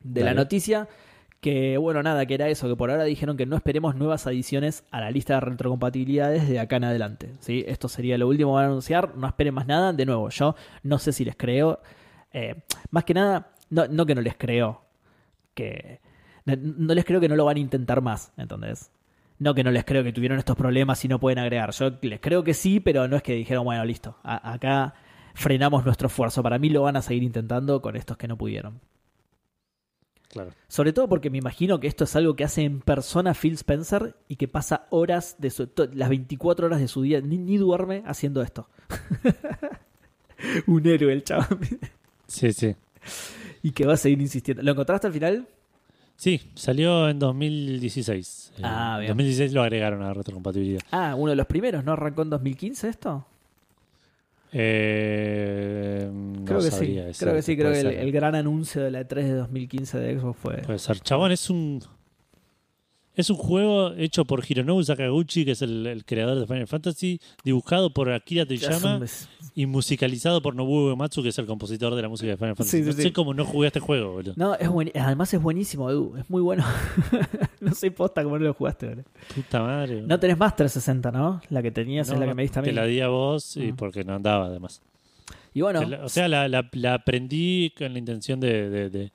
de 0.00 0.22
la 0.22 0.34
noticia. 0.34 0.88
Que 1.40 1.78
bueno, 1.78 2.02
nada, 2.02 2.26
que 2.26 2.34
era 2.34 2.48
eso, 2.48 2.68
que 2.68 2.74
por 2.74 2.90
ahora 2.90 3.04
dijeron 3.04 3.36
que 3.36 3.46
no 3.46 3.54
esperemos 3.54 3.94
nuevas 3.94 4.26
adiciones 4.26 4.82
a 4.90 5.00
la 5.00 5.12
lista 5.12 5.34
de 5.34 5.40
retrocompatibilidades 5.40 6.48
de 6.48 6.58
acá 6.58 6.76
en 6.76 6.84
adelante. 6.84 7.30
¿sí? 7.38 7.64
Esto 7.68 7.88
sería 7.88 8.18
lo 8.18 8.26
último 8.26 8.50
que 8.50 8.54
van 8.56 8.64
a 8.64 8.68
anunciar, 8.68 9.16
no 9.16 9.28
esperen 9.28 9.54
más 9.54 9.68
nada. 9.68 9.92
De 9.92 10.04
nuevo, 10.04 10.30
yo 10.30 10.56
no 10.82 10.98
sé 10.98 11.12
si 11.12 11.24
les 11.24 11.36
creo. 11.36 11.80
Eh, 12.32 12.56
más 12.90 13.04
que 13.04 13.14
nada, 13.14 13.52
no, 13.70 13.86
no 13.86 14.04
que 14.04 14.16
no 14.16 14.20
les 14.20 14.36
creo, 14.36 14.82
que 15.54 16.00
no, 16.44 16.54
no 16.56 16.94
les 16.94 17.04
creo 17.04 17.20
que 17.20 17.28
no 17.28 17.36
lo 17.36 17.44
van 17.44 17.56
a 17.56 17.60
intentar 17.60 18.00
más, 18.02 18.32
¿entendés? 18.36 18.90
No 19.38 19.54
que 19.54 19.62
no 19.62 19.70
les 19.70 19.84
creo 19.84 20.02
que 20.02 20.12
tuvieron 20.12 20.38
estos 20.38 20.56
problemas 20.56 21.04
y 21.04 21.08
no 21.08 21.20
pueden 21.20 21.38
agregar. 21.38 21.70
Yo 21.72 21.92
les 22.02 22.20
creo 22.20 22.42
que 22.42 22.54
sí, 22.54 22.80
pero 22.80 23.06
no 23.06 23.16
es 23.16 23.22
que 23.22 23.34
dijeron, 23.34 23.64
bueno, 23.64 23.84
listo, 23.84 24.16
a- 24.24 24.52
acá 24.52 24.94
frenamos 25.34 25.84
nuestro 25.84 26.08
esfuerzo. 26.08 26.42
Para 26.42 26.58
mí 26.58 26.68
lo 26.70 26.82
van 26.82 26.96
a 26.96 27.02
seguir 27.02 27.22
intentando 27.22 27.80
con 27.80 27.94
estos 27.96 28.16
que 28.16 28.26
no 28.26 28.36
pudieron. 28.36 28.80
Claro. 30.28 30.50
Sobre 30.66 30.92
todo 30.92 31.08
porque 31.08 31.30
me 31.30 31.38
imagino 31.38 31.80
que 31.80 31.86
esto 31.86 32.04
es 32.04 32.14
algo 32.16 32.36
que 32.36 32.44
hace 32.44 32.62
en 32.62 32.80
persona 32.80 33.32
Phil 33.32 33.54
Spencer 33.54 34.14
y 34.28 34.36
que 34.36 34.46
pasa 34.48 34.86
horas 34.90 35.36
de 35.38 35.48
su, 35.50 35.70
las 35.94 36.08
24 36.10 36.66
horas 36.66 36.80
de 36.80 36.88
su 36.88 37.00
día, 37.02 37.20
ni, 37.22 37.38
ni 37.38 37.56
duerme 37.56 38.02
haciendo 38.06 38.42
esto. 38.42 38.68
Un 40.66 40.86
héroe 40.86 41.12
el 41.12 41.24
chaval. 41.24 41.46
Sí, 42.26 42.52
sí. 42.52 42.76
y 43.62 43.70
que 43.72 43.86
va 43.86 43.94
a 43.94 43.96
seguir 43.96 44.20
insistiendo. 44.20 44.62
¿Lo 44.62 44.72
encontraste 44.72 45.06
al 45.06 45.12
final? 45.12 45.48
Sí, 46.18 46.40
salió 46.56 47.08
en 47.08 47.20
2016. 47.20 48.52
Eh, 48.58 48.60
Ah, 48.64 48.94
en 48.96 49.00
bien. 49.02 49.08
2016 49.10 49.52
lo 49.52 49.62
agregaron 49.62 50.02
a 50.02 50.06
la 50.08 50.14
retrocompatibilidad. 50.14 50.80
Ah, 50.90 51.14
uno 51.16 51.30
de 51.30 51.36
los 51.36 51.46
primeros, 51.46 51.84
¿no 51.84 51.92
arrancó 51.92 52.22
en 52.22 52.30
2015 52.30 52.88
esto? 52.88 53.24
Eh, 54.52 56.10
no 56.12 56.44
Creo 56.44 56.58
que 56.58 56.64
sí, 56.64 56.70
sabría 56.70 57.04
decirte, 57.04 57.24
creo 57.24 57.34
que 57.36 57.42
sí, 57.42 57.56
creo 57.56 57.72
que 57.72 57.80
el, 57.80 57.86
ser. 57.90 57.98
el 58.00 58.12
gran 58.12 58.34
anuncio 58.34 58.82
de 58.82 58.90
la 58.90 59.02
E3 59.02 59.14
de 59.14 59.32
2015 59.34 59.98
de 59.98 60.18
Xbox 60.18 60.38
fue... 60.40 60.56
Puede 60.62 60.78
ser. 60.80 60.98
Chabón, 61.00 61.30
es 61.32 61.48
un. 61.50 61.80
Es 63.18 63.30
un 63.30 63.36
juego 63.36 63.92
hecho 63.94 64.24
por 64.24 64.44
Hironobu 64.48 64.82
Sakaguchi, 64.84 65.44
que 65.44 65.50
es 65.50 65.62
el, 65.62 65.86
el 65.88 66.04
creador 66.04 66.38
de 66.38 66.46
Final 66.46 66.68
Fantasy, 66.68 67.20
dibujado 67.42 67.92
por 67.92 68.10
Akira 68.12 68.44
un- 68.44 69.04
y 69.56 69.66
musicalizado 69.66 70.40
por 70.40 70.54
Nobuo 70.54 70.88
Uematsu, 70.90 71.20
que 71.24 71.30
es 71.30 71.38
el 71.40 71.46
compositor 71.46 71.96
de 71.96 72.02
la 72.02 72.08
música 72.08 72.30
de 72.30 72.36
Final 72.36 72.54
Fantasy. 72.54 72.78
Sí, 72.78 72.82
no 72.84 72.92
sí. 72.92 73.02
sé 73.02 73.12
cómo 73.12 73.34
no 73.34 73.44
jugué 73.44 73.66
a 73.66 73.68
este 73.68 73.80
juego, 73.80 74.12
boludo. 74.12 74.34
No, 74.36 74.54
es 74.54 74.68
buen- 74.68 74.92
además 74.94 75.34
es 75.34 75.42
buenísimo, 75.42 75.90
Edu. 75.90 76.14
Es 76.16 76.30
muy 76.30 76.40
bueno. 76.40 76.64
no 77.60 77.74
sé 77.74 77.90
posta 77.90 78.22
cómo 78.22 78.38
no 78.38 78.44
lo 78.44 78.54
jugaste. 78.54 78.86
boludo. 78.86 79.04
Puta 79.34 79.62
madre. 79.62 80.02
No 80.02 80.20
tenés 80.20 80.38
más 80.38 80.54
360, 80.54 81.10
¿no? 81.10 81.40
La 81.50 81.60
que 81.60 81.72
tenías 81.72 82.08
es 82.08 82.18
la 82.18 82.24
que 82.26 82.34
me 82.34 82.42
diste 82.42 82.60
a 82.60 82.62
mí. 82.62 82.68
Te 82.68 82.72
la 82.74 82.84
di 82.86 83.00
a 83.00 83.08
vos 83.08 83.56
y 83.56 83.72
porque 83.72 84.04
no 84.04 84.14
andaba, 84.14 84.46
además. 84.46 84.80
Y 85.54 85.62
bueno, 85.62 85.80
O 86.04 86.08
sea, 86.08 86.28
la, 86.28 86.46
la- 86.46 86.68
la 86.72 86.94
aprendí 86.94 87.72
con 87.76 87.92
la 87.92 87.98
intención 87.98 88.38
de, 88.38 88.70
de, 88.70 88.90
de- 88.90 89.12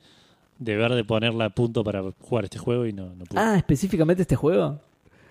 de 0.58 0.76
ver 0.76 0.92
de 0.92 1.04
ponerla 1.04 1.46
a 1.46 1.50
punto 1.50 1.82
para 1.84 2.02
jugar 2.20 2.44
este 2.44 2.58
juego 2.58 2.86
y 2.86 2.92
no, 2.92 3.14
no 3.14 3.24
pude. 3.24 3.40
ah, 3.40 3.56
específicamente 3.56 4.22
este 4.22 4.36
juego. 4.36 4.80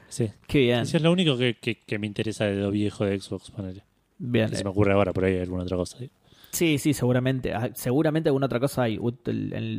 sí. 0.10 0.30
Qué 0.48 0.60
bien. 0.60 0.80
Eso 0.82 0.98
es 0.98 1.04
lo 1.04 1.12
único 1.12 1.38
que, 1.38 1.56
que- 1.60 1.76
que 1.80 2.00
me 2.00 2.08
interesa 2.08 2.46
de 2.46 2.56
lo 2.56 2.72
viejo 2.72 3.06
de 3.06 3.20
Xbox. 3.20 3.52
Ponele. 3.52 3.84
Bien. 4.20 4.50
Que 4.50 4.58
se 4.58 4.64
me 4.64 4.70
ocurre 4.70 4.94
ahora, 4.94 5.12
por 5.14 5.26
ahí 5.26 5.34
hay 5.36 5.42
alguna 5.42 5.64
otra 5.64 5.78
cosa. 5.78 5.98
¿sí? 5.98 6.10
Sí, 6.52 6.78
sí, 6.78 6.94
seguramente. 6.94 7.54
Ah, 7.54 7.70
Seguramente 7.74 8.30
alguna 8.30 8.46
otra 8.46 8.60
cosa 8.60 8.84
hay. 8.84 9.00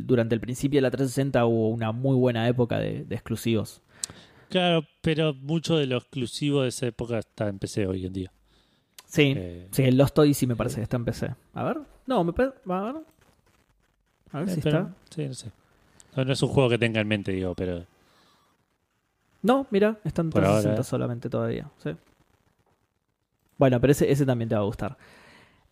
Durante 0.03 0.35
el 0.35 0.41
principio 0.41 0.77
de 0.77 0.81
la 0.81 0.91
360 0.91 1.45
hubo 1.45 1.69
una 1.69 1.91
muy 1.93 2.15
buena 2.17 2.47
época 2.47 2.79
de, 2.79 3.05
de 3.05 3.15
exclusivos. 3.15 3.81
Claro, 4.49 4.85
pero 5.01 5.33
mucho 5.33 5.77
de 5.77 5.87
lo 5.87 5.97
exclusivo 5.97 6.61
de 6.63 6.69
esa 6.69 6.85
época 6.87 7.19
está 7.19 7.47
en 7.47 7.57
PC 7.59 7.87
hoy 7.87 8.05
en 8.05 8.13
día. 8.13 8.31
Sí, 9.07 9.33
Eh, 9.37 9.67
sí, 9.71 9.83
el 9.83 9.97
Lost 9.97 10.17
Odyssey 10.19 10.47
me 10.47 10.55
parece 10.55 10.77
que 10.77 10.83
está 10.83 10.97
en 10.97 11.05
PC. 11.05 11.33
A 11.53 11.63
ver. 11.63 11.77
No, 12.07 12.23
me. 12.23 12.33
A 12.37 12.81
ver. 12.81 12.95
A 14.35 14.39
ver 14.39 14.49
si 14.49 14.59
está. 14.59 14.89
Sí, 15.09 15.27
no 15.27 15.33
sé. 15.33 15.51
No, 16.15 16.25
no 16.25 16.33
es 16.33 16.41
un 16.41 16.49
juego 16.49 16.69
que 16.69 16.77
tenga 16.77 17.01
en 17.01 17.07
mente, 17.07 17.31
digo, 17.31 17.53
pero 17.55 17.85
No, 19.41 19.67
mira, 19.69 19.97
está 20.03 20.21
en 20.21 20.29
Por 20.31 20.41
360 20.41 20.69
ahora, 20.69 20.81
¿eh? 20.81 20.83
solamente 20.83 21.29
todavía. 21.29 21.69
sí. 21.83 21.91
Bueno, 23.57 23.79
pero 23.79 23.91
ese, 23.91 24.11
ese 24.11 24.25
también 24.25 24.49
te 24.49 24.55
va 24.55 24.61
a 24.61 24.65
gustar. 24.65 24.97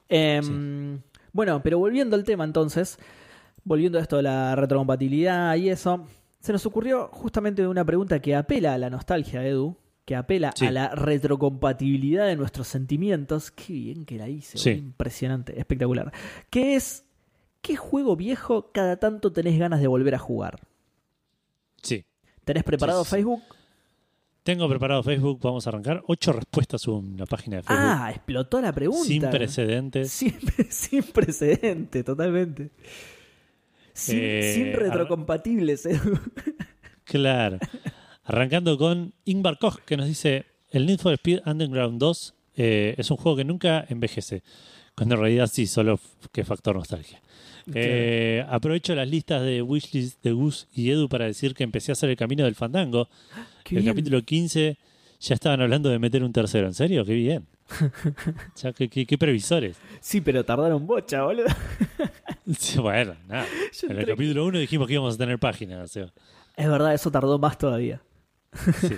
Em, 0.07 0.99
Bueno, 1.33 1.61
pero 1.63 1.79
volviendo 1.79 2.15
al 2.15 2.23
tema 2.23 2.43
entonces, 2.45 2.97
volviendo 3.63 3.97
a 3.97 4.01
esto 4.01 4.17
de 4.17 4.23
la 4.23 4.55
retrocompatibilidad 4.55 5.55
y 5.55 5.69
eso, 5.69 6.05
se 6.39 6.53
nos 6.53 6.65
ocurrió 6.65 7.07
justamente 7.11 7.65
una 7.67 7.83
pregunta 7.83 8.19
que 8.19 8.35
apela 8.35 8.73
a 8.75 8.77
la 8.77 8.89
nostalgia, 8.89 9.45
Edu, 9.45 9.75
que 10.05 10.15
apela 10.15 10.51
Sí. 10.55 10.67
a 10.67 10.71
la 10.71 10.89
retrocompatibilidad 10.89 12.27
de 12.27 12.35
nuestros 12.35 12.67
sentimientos. 12.67 13.49
Qué 13.51 13.73
bien 13.73 14.05
que 14.05 14.17
la 14.17 14.29
hice, 14.29 14.57
Sí. 14.57 14.69
impresionante, 14.71 15.57
espectacular. 15.59 16.13
Que 16.49 16.75
es, 16.75 17.03
¿qué 17.63 17.75
juego 17.75 18.15
viejo 18.15 18.69
cada 18.71 18.97
tanto 18.97 19.31
tenés 19.33 19.57
ganas 19.57 19.81
de 19.81 19.87
volver 19.87 20.13
a 20.13 20.19
jugar? 20.19 20.59
Sí. 21.81 22.05
¿Tenés 22.45 22.63
preparado 22.63 23.03
Sí, 23.03 23.09
sí, 23.09 23.09
sí. 23.09 23.15
Facebook? 23.15 23.43
Tengo 24.43 24.67
preparado 24.67 25.01
Facebook, 25.03 25.39
vamos 25.41 25.65
a 25.65 25.69
arrancar. 25.69 26.03
Ocho 26.05 26.33
respuestas 26.33 26.85
hubo 26.87 26.99
en 26.99 27.15
la 27.17 27.25
página 27.25 27.57
de 27.57 27.63
Facebook. 27.63 27.85
Ah, 27.87 28.11
explotó 28.11 28.59
la 28.61 28.73
pregunta. 28.73 29.05
sin 29.07 29.21
precedentes. 29.21 30.11
Sin, 30.11 30.35
sin 30.69 31.03
precedente, 31.03 32.03
totalmente. 32.03 32.69
Sin, 33.93 34.19
Eh, 34.21 34.51
sin 34.53 34.73
retrocompatibles, 34.73 35.85
Edu. 35.85 36.19
Claro. 37.05 37.57
Arrancando 38.25 38.77
con 38.77 39.13
Ingvar 39.25 39.57
Koch, 39.59 39.79
que 39.85 39.97
nos 39.97 40.07
dice: 40.07 40.45
El 40.71 40.85
Need 40.85 40.99
for 40.99 41.13
Speed 41.13 41.39
Underground 41.45 41.99
2 41.99 42.33
eh, 42.55 42.95
es 42.97 43.11
un 43.11 43.17
juego 43.17 43.37
que 43.37 43.43
nunca 43.45 43.85
envejece. 43.89 44.43
Cuando 44.95 45.15
en 45.15 45.21
realidad 45.21 45.49
sí, 45.51 45.67
solo 45.67 45.99
que 46.31 46.43
factor 46.43 46.75
nostalgia. 46.75 47.21
Eh, 47.73 48.45
aprovecho 48.49 48.93
las 48.95 49.07
listas 49.07 49.41
de 49.43 49.61
wishlist 49.61 50.21
de 50.23 50.31
Gus 50.31 50.67
y 50.73 50.89
Edu 50.91 51.07
para 51.07 51.25
decir 51.25 51.53
que 51.53 51.63
empecé 51.63 51.91
a 51.91 51.93
hacer 51.93 52.09
el 52.09 52.17
camino 52.17 52.43
del 52.43 52.55
fandango. 52.55 53.07
Qué 53.63 53.75
el 53.77 53.83
bien. 53.83 53.93
capítulo 53.93 54.21
15 54.21 54.77
ya 55.21 55.35
estaban 55.35 55.61
hablando 55.61 55.89
de 55.89 55.99
meter 55.99 56.23
un 56.23 56.33
tercero. 56.33 56.67
¿En 56.67 56.73
serio? 56.73 57.05
Qué 57.05 57.13
bien. 57.13 57.45
Ya, 58.61 58.73
qué, 58.73 58.89
qué- 58.89 59.05
qué 59.05 59.17
previsores. 59.17 59.77
Sí, 60.01 60.19
pero 60.21 60.43
tardaron 60.43 60.85
bocha, 60.85 61.23
boludo. 61.23 61.45
Sí, 62.57 62.77
Bueno, 62.79 63.15
nada. 63.27 63.45
Yo 63.81 63.87
En 63.87 63.91
el 63.93 63.99
entré- 63.99 64.11
capítulo 64.13 64.45
1 64.45 64.59
dijimos 64.59 64.87
que 64.87 64.93
íbamos 64.95 65.15
a 65.15 65.17
tener 65.17 65.39
página. 65.39 65.81
o 65.81 65.87
sea, 65.87 66.07
Es 66.57 66.67
verdad, 66.69 66.93
eso 66.93 67.09
tardó 67.09 67.39
más 67.39 67.57
todavía. 67.57 68.01
sí. 68.81 68.95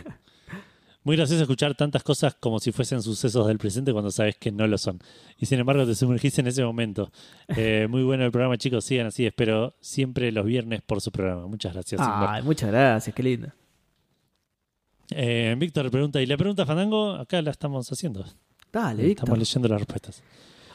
Muy 1.05 1.17
gracioso 1.17 1.43
escuchar 1.43 1.75
tantas 1.75 2.01
cosas 2.01 2.33
como 2.33 2.59
si 2.59 2.71
fuesen 2.71 2.99
sucesos 3.03 3.45
del 3.45 3.59
presente 3.59 3.93
cuando 3.93 4.09
sabes 4.09 4.37
que 4.37 4.51
no 4.51 4.65
lo 4.65 4.75
son. 4.79 4.99
Y 5.37 5.45
sin 5.45 5.59
embargo 5.59 5.85
te 5.85 5.93
sumergiste 5.93 6.41
en 6.41 6.47
ese 6.47 6.63
momento. 6.65 7.11
Eh, 7.57 7.85
muy 7.87 8.01
bueno 8.01 8.25
el 8.25 8.31
programa, 8.31 8.57
chicos. 8.57 8.83
Sigan 8.83 9.05
así. 9.05 9.23
Espero 9.23 9.75
siempre 9.79 10.31
los 10.31 10.43
viernes 10.43 10.81
por 10.81 10.99
su 10.99 11.11
programa. 11.11 11.45
Muchas 11.45 11.73
gracias. 11.73 12.01
Ay, 12.03 12.41
muchas 12.41 12.71
gracias, 12.71 13.15
qué 13.15 13.21
lindo. 13.21 13.49
Eh, 15.11 15.55
Víctor 15.59 15.91
pregunta, 15.91 16.19
¿y 16.19 16.25
la 16.25 16.37
pregunta 16.37 16.65
Fandango? 16.65 17.11
Acá 17.13 17.39
la 17.43 17.51
estamos 17.51 17.89
haciendo. 17.91 18.25
Dale, 18.73 19.03
Víctor. 19.03 19.25
Estamos 19.25 19.37
leyendo 19.37 19.67
las 19.67 19.79
respuestas. 19.79 20.23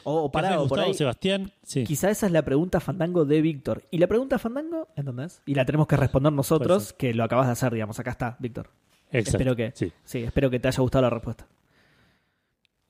O, 0.05 0.21
o 0.23 0.31
¿Qué 0.31 0.39
hace 0.39 0.47
pará, 0.47 0.61
o 0.61 0.67
por 0.67 0.69
Gustavo 0.69 0.87
ahí. 0.91 0.93
Sebastián? 0.93 1.51
Sí. 1.61 1.83
Quizá 1.83 2.09
esa 2.09 2.27
es 2.27 2.31
la 2.31 2.43
pregunta 2.43 2.79
fandango 2.79 3.25
de 3.25 3.41
Víctor. 3.41 3.83
¿Y 3.91 3.97
la 3.97 4.07
pregunta 4.07 4.39
fandango? 4.39 4.87
¿Entendés? 4.95 5.41
Y 5.45 5.55
la 5.55 5.65
tenemos 5.65 5.87
que 5.87 5.97
responder 5.97 6.31
nosotros, 6.31 6.93
que 6.93 7.13
lo 7.13 7.25
acabas 7.25 7.47
de 7.47 7.51
hacer, 7.51 7.73
digamos. 7.73 7.99
Acá 7.99 8.11
está, 8.11 8.37
Víctor. 8.39 8.69
Exacto. 9.11 9.37
Espero 9.37 9.55
que, 9.55 9.71
Sí. 9.75 9.91
sí, 10.03 10.19
espero 10.19 10.49
que 10.49 10.59
te 10.59 10.67
haya 10.67 10.81
gustado 10.81 11.03
la 11.03 11.09
respuesta. 11.09 11.47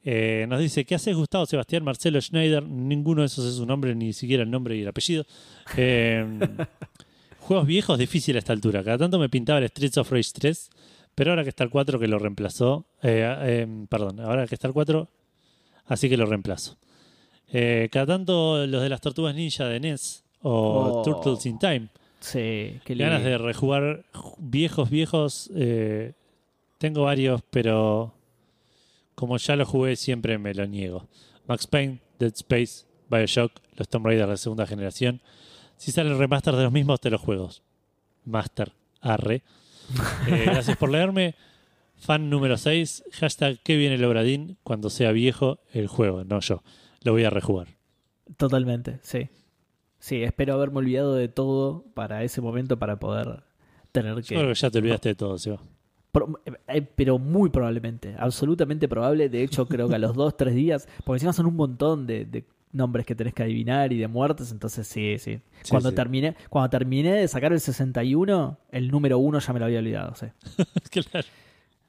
Eh, 0.03 0.45
nos 0.49 0.60
dice, 0.60 0.84
¿qué 0.85 0.95
haces 0.95 1.15
Gustavo 1.15 1.45
Sebastián 1.45 1.84
Marcelo 1.84 2.19
Schneider? 2.19 2.64
Ninguno 2.64 3.22
de 3.22 3.27
esos 3.27 3.45
es 3.45 3.56
su 3.56 3.65
nombre, 3.68 3.93
ni 3.93 4.14
siquiera 4.14 4.41
el 4.43 4.49
nombre 4.49 4.76
y 4.76 4.81
el 4.81 4.88
apellido. 4.88 5.26
Eh, 5.77 6.26
juegos 7.39 7.68
viejos, 7.68 7.99
difícil 7.99 8.35
a 8.35 8.39
esta 8.39 8.53
altura. 8.53 8.84
Cada 8.84 8.98
tanto 8.98 9.19
me 9.19 9.30
pintaba 9.30 9.60
el 9.60 9.68
Streets 9.69 9.98
of 9.98 10.11
Rage 10.11 10.31
3, 10.34 10.69
pero 11.14 11.31
ahora 11.31 11.43
que 11.43 11.49
está 11.49 11.64
el 11.64 11.69
4 11.69 11.99
que 11.99 12.07
lo 12.07 12.18
reemplazó, 12.18 12.85
eh, 13.03 13.35
eh, 13.41 13.85
perdón, 13.89 14.19
ahora 14.22 14.48
que 14.48 14.56
está 14.56 14.68
el 14.68 14.73
4, 14.73 15.07
así 15.85 16.10
que 16.10 16.18
lo 16.18 16.26
reemplazo. 16.26 16.77
Eh, 17.53 17.89
cada 17.91 18.06
tanto 18.07 18.65
los 18.65 18.81
de 18.81 18.89
las 18.89 19.02
tortugas 19.02 19.35
ninja 19.35 19.65
de 19.65 19.80
NES 19.80 20.23
o 20.41 21.02
Oh. 21.02 21.03
Turtles 21.03 21.45
in 21.45 21.60
Time. 21.60 21.89
Sí, 22.22 22.80
qué 22.85 22.95
lindo. 22.95 23.06
Ganas 23.11 23.23
de 23.23 23.38
rejugar 23.38 24.06
ju- 24.14 24.35
viejos, 24.39 24.89
viejos. 24.89 25.49
eh, 25.56 26.14
tengo 26.77 27.03
varios, 27.03 27.41
pero 27.49 28.14
como 29.15 29.38
ya 29.38 29.56
lo 29.56 29.65
jugué, 29.65 29.95
siempre 29.95 30.38
me 30.38 30.53
lo 30.53 30.65
niego. 30.68 31.07
Max 31.48 31.68
Payne, 31.68 31.99
Dead 32.19 32.34
Space, 32.34 32.85
Bioshock, 33.10 33.52
los 33.76 33.89
Tomb 33.89 34.06
Raider 34.06 34.27
de 34.30 34.38
segunda 34.38 34.65
generación. 34.65 35.22
Si 35.77 35.91
salen 35.91 36.18
remaster 36.18 36.56
de 36.56 36.64
los 36.64 36.72
mismos, 36.72 37.02
te 37.02 37.10
los 37.10 37.22
juegos. 37.22 37.64
Master, 38.26 38.72
arre. 39.02 39.41
Eh, 40.27 40.43
gracias 40.45 40.77
por 40.77 40.89
leerme. 40.89 41.35
Fan 41.98 42.30
número 42.30 42.57
6, 42.57 43.03
hashtag 43.11 43.60
que 43.61 43.76
viene 43.77 43.95
el 43.95 44.06
Obradín 44.06 44.57
cuando 44.64 44.89
sea 44.89 45.11
viejo 45.11 45.60
el 45.73 45.88
juego, 45.88 46.23
no 46.23 46.39
yo. 46.39 46.64
Lo 47.03 47.11
voy 47.11 47.26
a 47.26 47.30
rejugar. 47.30 47.68
Totalmente, 48.38 48.99
sí. 49.03 49.27
Sí, 50.02 50.23
espero 50.23 50.56
haberme 50.56 50.80
olvidado 50.80 51.14
de 51.14 51.28
todo 51.28 51.86
para 51.94 52.23
ese 52.23 52.41
momento 52.41 52.78
para 52.78 52.98
poder 52.99 53.44
tener 53.91 54.15
Yo 54.15 54.22
que... 54.23 54.36
creo 54.36 54.48
que 54.48 54.56
ya 54.56 54.72
te 54.72 54.80
olvidaste 54.80 55.10
de 55.10 55.15
todo, 55.15 55.38
Seba. 55.38 55.60
Pro- 56.11 56.41
eh, 56.68 56.82
pero 56.82 57.19
muy 57.19 57.52
probablemente, 57.52 58.15
absolutamente 58.18 58.88
probable. 58.88 59.30
De 59.30 59.44
hecho, 59.44 59.68
creo 59.68 59.88
que 59.88 59.95
a 59.95 59.99
los 59.99 60.15
dos, 60.15 60.36
tres 60.36 60.56
días, 60.56 60.88
porque 61.06 61.18
encima 61.18 61.34
son 61.34 61.45
un 61.45 61.56
montón 61.56 62.07
de, 62.07 62.26
de 62.26 62.44
nombres 62.72 63.06
que 63.06 63.14
tenés 63.14 63.36
que 63.36 63.44
adivinar 63.44 63.94
y 63.94 63.99
de 63.99 64.07
muertes, 64.07 64.52
entonces 64.52 64.88
sí, 64.88 65.19
sí. 65.19 65.40
Sí, 65.61 65.69
cuando, 65.69 65.90
sí. 65.90 65.95
Terminé, 65.95 66.36
cuando 66.49 66.69
terminé 66.72 67.14
de 67.14 67.28
sacar 67.28 67.53
el 67.53 67.60
61, 67.60 68.57
el 68.72 68.90
número 68.90 69.19
uno 69.19 69.38
ya 69.38 69.53
me 69.53 69.60
lo 69.60 69.65
había 69.65 69.80
olvidado, 69.80 70.15
sí. 70.15 70.26
claro. 70.90 71.28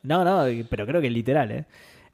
No, 0.02 0.22
no, 0.22 0.44
pero 0.68 0.86
creo 0.86 1.01
que 1.01 1.09
literal, 1.09 1.51
¿eh? 1.51 1.64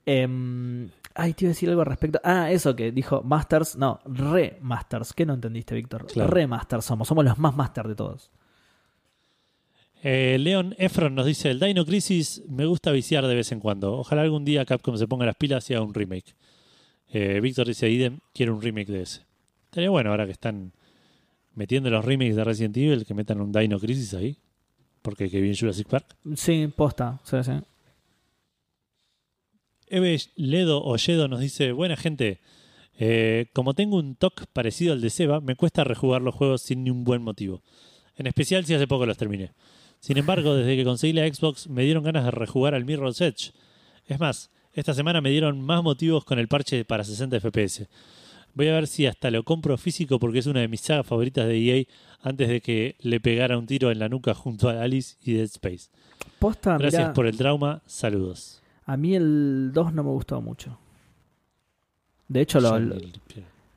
Em, 0.06 0.88
ay, 1.14 1.32
te 1.34 1.44
iba 1.44 1.50
a 1.50 1.54
decir 1.54 1.68
algo 1.68 1.82
al 1.82 1.86
respecto. 1.86 2.20
Ah, 2.24 2.50
eso 2.50 2.74
que 2.76 2.92
dijo 2.92 3.22
Masters, 3.22 3.76
no, 3.76 4.00
Remasters. 4.04 5.12
¿Qué 5.12 5.26
no 5.26 5.34
entendiste, 5.34 5.74
Víctor? 5.74 6.06
Claro. 6.06 6.30
Remasters 6.30 6.84
somos, 6.84 7.08
somos 7.08 7.24
los 7.24 7.38
más 7.38 7.54
Master 7.56 7.88
de 7.88 7.94
todos. 7.94 8.30
Eh, 10.02 10.36
Leon 10.38 10.74
Efron 10.78 11.14
nos 11.14 11.26
dice: 11.26 11.50
El 11.50 11.60
Dino 11.60 11.84
Crisis 11.84 12.42
me 12.48 12.66
gusta 12.66 12.92
viciar 12.92 13.26
de 13.26 13.34
vez 13.34 13.50
en 13.52 13.60
cuando. 13.60 13.94
Ojalá 13.94 14.22
algún 14.22 14.44
día 14.44 14.64
Capcom 14.64 14.96
se 14.96 15.08
ponga 15.08 15.26
las 15.26 15.36
pilas 15.36 15.68
y 15.70 15.74
haga 15.74 15.84
un 15.84 15.94
remake. 15.94 16.34
Eh, 17.08 17.40
Víctor 17.40 17.66
dice: 17.66 17.90
Idem, 17.90 18.20
quiero 18.32 18.54
un 18.54 18.62
remake 18.62 18.92
de 18.92 19.02
ese. 19.02 19.26
Estaría 19.64 19.90
bueno 19.90 20.10
ahora 20.10 20.26
que 20.26 20.32
están 20.32 20.72
metiendo 21.54 21.90
los 21.90 22.04
remakes 22.04 22.36
de 22.36 22.44
Resident 22.44 22.76
Evil 22.76 23.04
que 23.04 23.14
metan 23.14 23.40
un 23.40 23.50
Dino 23.50 23.78
Crisis 23.80 24.14
ahí. 24.14 24.38
Porque 25.02 25.30
que 25.30 25.40
bien 25.40 25.54
Jurassic 25.56 25.88
Park. 25.88 26.16
Sí, 26.36 26.72
posta, 26.76 27.20
sí, 27.24 27.42
sí. 27.42 27.52
Eve 29.90 30.18
Ledo 30.36 30.82
Olledo 30.82 31.28
nos 31.28 31.40
dice: 31.40 31.72
Buena 31.72 31.96
gente. 31.96 32.40
eh, 32.98 33.46
como 33.52 33.74
tengo 33.74 33.96
un 33.96 34.16
TOC 34.16 34.46
parecido 34.52 34.92
al 34.92 35.00
de 35.00 35.10
Seba, 35.10 35.40
me 35.40 35.54
cuesta 35.54 35.84
rejugar 35.84 36.20
los 36.22 36.34
juegos 36.34 36.62
sin 36.62 36.82
ni 36.84 36.90
un 36.90 37.04
buen 37.04 37.22
motivo. 37.22 37.62
En 38.16 38.26
especial 38.26 38.64
si 38.64 38.74
hace 38.74 38.88
poco 38.88 39.06
los 39.06 39.16
terminé. 39.16 39.52
Sin 40.00 40.16
embargo, 40.16 40.54
desde 40.54 40.76
que 40.76 40.84
conseguí 40.84 41.12
la 41.12 41.32
Xbox 41.32 41.68
me 41.68 41.84
dieron 41.84 42.02
ganas 42.04 42.24
de 42.24 42.30
rejugar 42.32 42.74
al 42.74 42.84
Mirror's 42.84 43.20
Edge. 43.20 43.52
Es 44.06 44.18
más, 44.18 44.50
esta 44.72 44.94
semana 44.94 45.20
me 45.20 45.30
dieron 45.30 45.60
más 45.60 45.82
motivos 45.82 46.24
con 46.24 46.38
el 46.38 46.48
parche 46.48 46.84
para 46.84 47.04
60 47.04 47.40
FPS. 47.40 47.86
Voy 48.54 48.68
a 48.68 48.72
ver 48.72 48.86
si 48.88 49.06
hasta 49.06 49.30
lo 49.30 49.44
compro 49.44 49.76
físico 49.76 50.18
porque 50.18 50.40
es 50.40 50.46
una 50.46 50.60
de 50.60 50.68
mis 50.68 50.80
sagas 50.80 51.06
favoritas 51.06 51.46
de 51.46 51.58
EA 51.58 51.84
antes 52.22 52.48
de 52.48 52.60
que 52.60 52.96
le 53.00 53.20
pegara 53.20 53.58
un 53.58 53.66
tiro 53.66 53.90
en 53.92 53.98
la 54.00 54.08
nuca 54.08 54.34
junto 54.34 54.68
a 54.68 54.82
Alice 54.82 55.16
y 55.22 55.34
Dead 55.34 55.44
Space. 55.44 55.90
Posta, 56.40 56.76
Gracias 56.78 57.02
mirá, 57.02 57.12
por 57.12 57.26
el 57.26 57.36
trauma, 57.36 57.82
saludos. 57.86 58.57
A 58.88 58.96
mí 58.96 59.14
el 59.14 59.70
2 59.72 59.92
no 59.92 60.02
me 60.02 60.10
gustó 60.10 60.40
mucho. 60.40 60.76
De 62.26 62.40
hecho, 62.40 62.60
lo, 62.60 62.78
lo, 62.78 62.94
ni- 62.96 63.12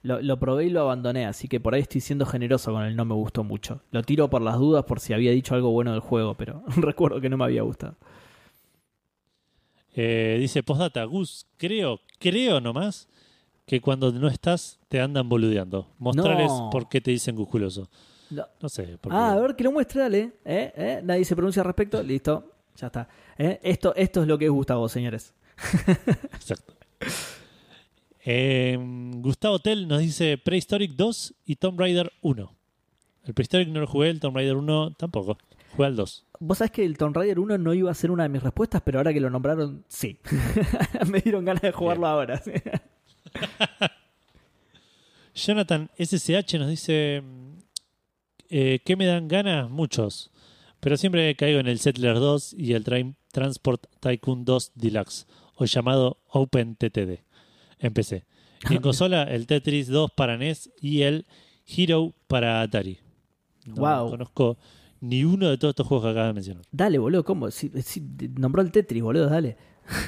lo- 0.04 0.22
lo 0.22 0.40
probé 0.40 0.66
y 0.66 0.70
lo 0.72 0.82
abandoné, 0.82 1.26
así 1.26 1.48
que 1.48 1.60
por 1.60 1.74
ahí 1.76 1.82
estoy 1.82 2.02
siendo 2.02 2.26
generoso 2.26 2.72
con 2.74 2.84
el 2.84 2.96
no 2.96 3.06
me 3.06 3.14
gustó 3.14 3.44
mucho. 3.44 3.82
Lo 3.92 4.02
tiro 4.04 4.30
por 4.30 4.42
las 4.42 4.58
dudas 4.58 4.84
por 4.86 5.00
si 5.00 5.14
había 5.14 5.32
dicho 5.32 5.54
algo 5.54 5.70
bueno 5.72 5.92
del 5.92 6.00
juego, 6.02 6.34
pero 6.36 6.64
recuerdo 6.78 7.22
que 7.22 7.30
no 7.30 7.38
me 7.38 7.44
había 7.46 7.62
gustado. 7.62 7.96
Eh, 9.94 10.38
dice 10.40 10.64
postdata, 10.64 11.04
Gus, 11.04 11.46
creo, 11.58 12.00
creo 12.20 12.62
nomás 12.62 13.08
que 13.66 13.82
cuando 13.82 14.12
no 14.12 14.28
estás 14.28 14.80
te 14.88 15.00
andan 15.02 15.28
boludeando. 15.28 15.88
Mostrales 16.00 16.48
No. 16.50 16.70
por 16.72 16.88
qué 16.90 17.02
te 17.02 17.12
dicen 17.12 17.36
gusculoso. 17.36 17.90
No. 18.30 18.46
No 18.62 18.70
sé. 18.70 18.98
Porque... 19.00 19.18
Ah, 19.18 19.34
a 19.34 19.40
ver, 19.40 19.56
que 19.56 19.64
lo 19.66 19.72
muestre, 19.74 20.02
dale. 20.02 20.20
¿Eh? 20.46 20.74
¿Eh? 20.76 21.02
Nadie 21.04 21.26
se 21.26 21.36
pronuncia 21.36 21.62
al 21.62 21.66
respecto. 21.68 22.02
Listo. 22.02 22.50
Ya 22.82 22.88
está. 22.88 23.08
¿Eh? 23.38 23.60
Esto, 23.62 23.94
esto 23.96 24.24
es 24.24 24.28
lo 24.28 24.40
que 24.40 24.46
es 24.46 24.52
Gustavo, 24.52 24.90
señores. 24.90 25.36
Exacto. 26.34 26.74
Eh, 28.26 28.78
Gustavo 29.18 29.60
Tell 29.60 29.88
nos 29.88 30.00
dice 30.00 30.40
Prehistoric 30.40 30.94
2 30.94 31.36
y 31.46 31.58
Tomb 31.58 31.80
Raider 31.80 32.12
1. 32.22 32.56
El 33.26 33.34
Prehistoric 33.36 33.70
no 33.70 33.82
lo 33.82 33.88
jugué, 33.88 34.10
el 34.10 34.20
Tomb 34.20 34.36
Raider 34.36 34.56
1 34.56 34.96
tampoco. 34.96 35.38
Jugué 35.76 35.88
al 35.88 35.96
2. 35.96 36.26
Vos 36.40 36.58
sabés 36.58 36.72
que 36.72 36.84
el 36.84 36.98
Tomb 36.98 37.16
Raider 37.16 37.40
1 37.40 37.60
no 37.60 37.74
iba 37.76 37.92
a 37.92 37.94
ser 37.94 38.10
una 38.10 38.24
de 38.24 38.30
mis 38.30 38.42
respuestas, 38.42 38.82
pero 38.84 38.98
ahora 38.98 39.14
que 39.14 39.22
lo 39.22 39.30
nombraron, 39.30 39.86
sí. 39.88 40.18
Me 41.08 41.22
dieron 41.22 41.46
ganas 41.46 41.62
de 41.62 41.72
jugarlo 41.72 42.08
Bien. 42.08 42.12
ahora. 42.12 42.42
Jonathan 45.36 45.90
SSH 45.98 46.58
nos 46.58 46.68
dice 46.70 47.24
eh, 48.50 48.80
¿Qué 48.84 48.96
me 48.96 49.06
dan 49.06 49.28
ganas? 49.28 49.70
Muchos. 49.70 50.31
Pero 50.82 50.98
siempre 50.98 51.34
caigo 51.36 51.60
en 51.60 51.68
el 51.68 51.80
Settler 51.80 52.16
2 52.16 52.54
y 52.58 52.74
el 52.74 52.84
Train- 52.84 53.16
Transport 53.32 53.86
Tycoon 54.02 54.44
2 54.44 54.72
Deluxe, 54.76 55.26
o 55.56 55.64
llamado 55.66 56.18
OpenTTD. 56.28 57.20
En 57.80 57.94
PC. 57.94 58.26
Y 58.70 58.76
en 58.76 58.82
consola, 58.82 59.24
el 59.24 59.48
Tetris 59.48 59.88
2 59.88 60.12
para 60.12 60.38
NES 60.38 60.70
y 60.82 61.02
el 61.02 61.26
Hero 61.66 62.14
para 62.28 62.62
Atari. 62.62 63.00
No 63.66 63.74
Guau. 63.76 64.10
conozco 64.12 64.58
ni 65.00 65.24
uno 65.24 65.50
de 65.50 65.58
todos 65.58 65.72
estos 65.72 65.88
juegos 65.88 66.06
que 66.06 66.12
acabas 66.12 66.30
de 66.30 66.34
mencionar. 66.34 66.64
Dale, 66.72 67.00
boludo, 67.00 67.24
¿cómo? 67.24 67.50
Si, 67.50 67.72
si- 67.82 68.02
nombró 68.38 68.62
el 68.62 68.72
Tetris, 68.72 69.02
boludo, 69.02 69.28
dale. 69.30 69.58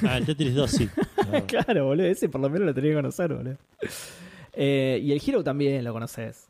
Ah, 0.06 0.18
el 0.18 0.26
Tetris 0.26 0.54
2 0.54 0.70
sí. 0.70 0.88
Ah, 1.32 1.40
claro, 1.40 1.86
boludo, 1.86 2.06
ese 2.06 2.28
por 2.28 2.40
lo 2.40 2.48
menos 2.48 2.66
lo 2.66 2.74
tenía 2.74 2.90
que 2.90 2.96
conocer, 2.96 3.34
boludo. 3.34 3.56
Eh, 4.52 5.00
y 5.02 5.10
el 5.10 5.20
Hero 5.26 5.42
también 5.42 5.82
lo 5.82 5.92
conoces. 5.92 6.48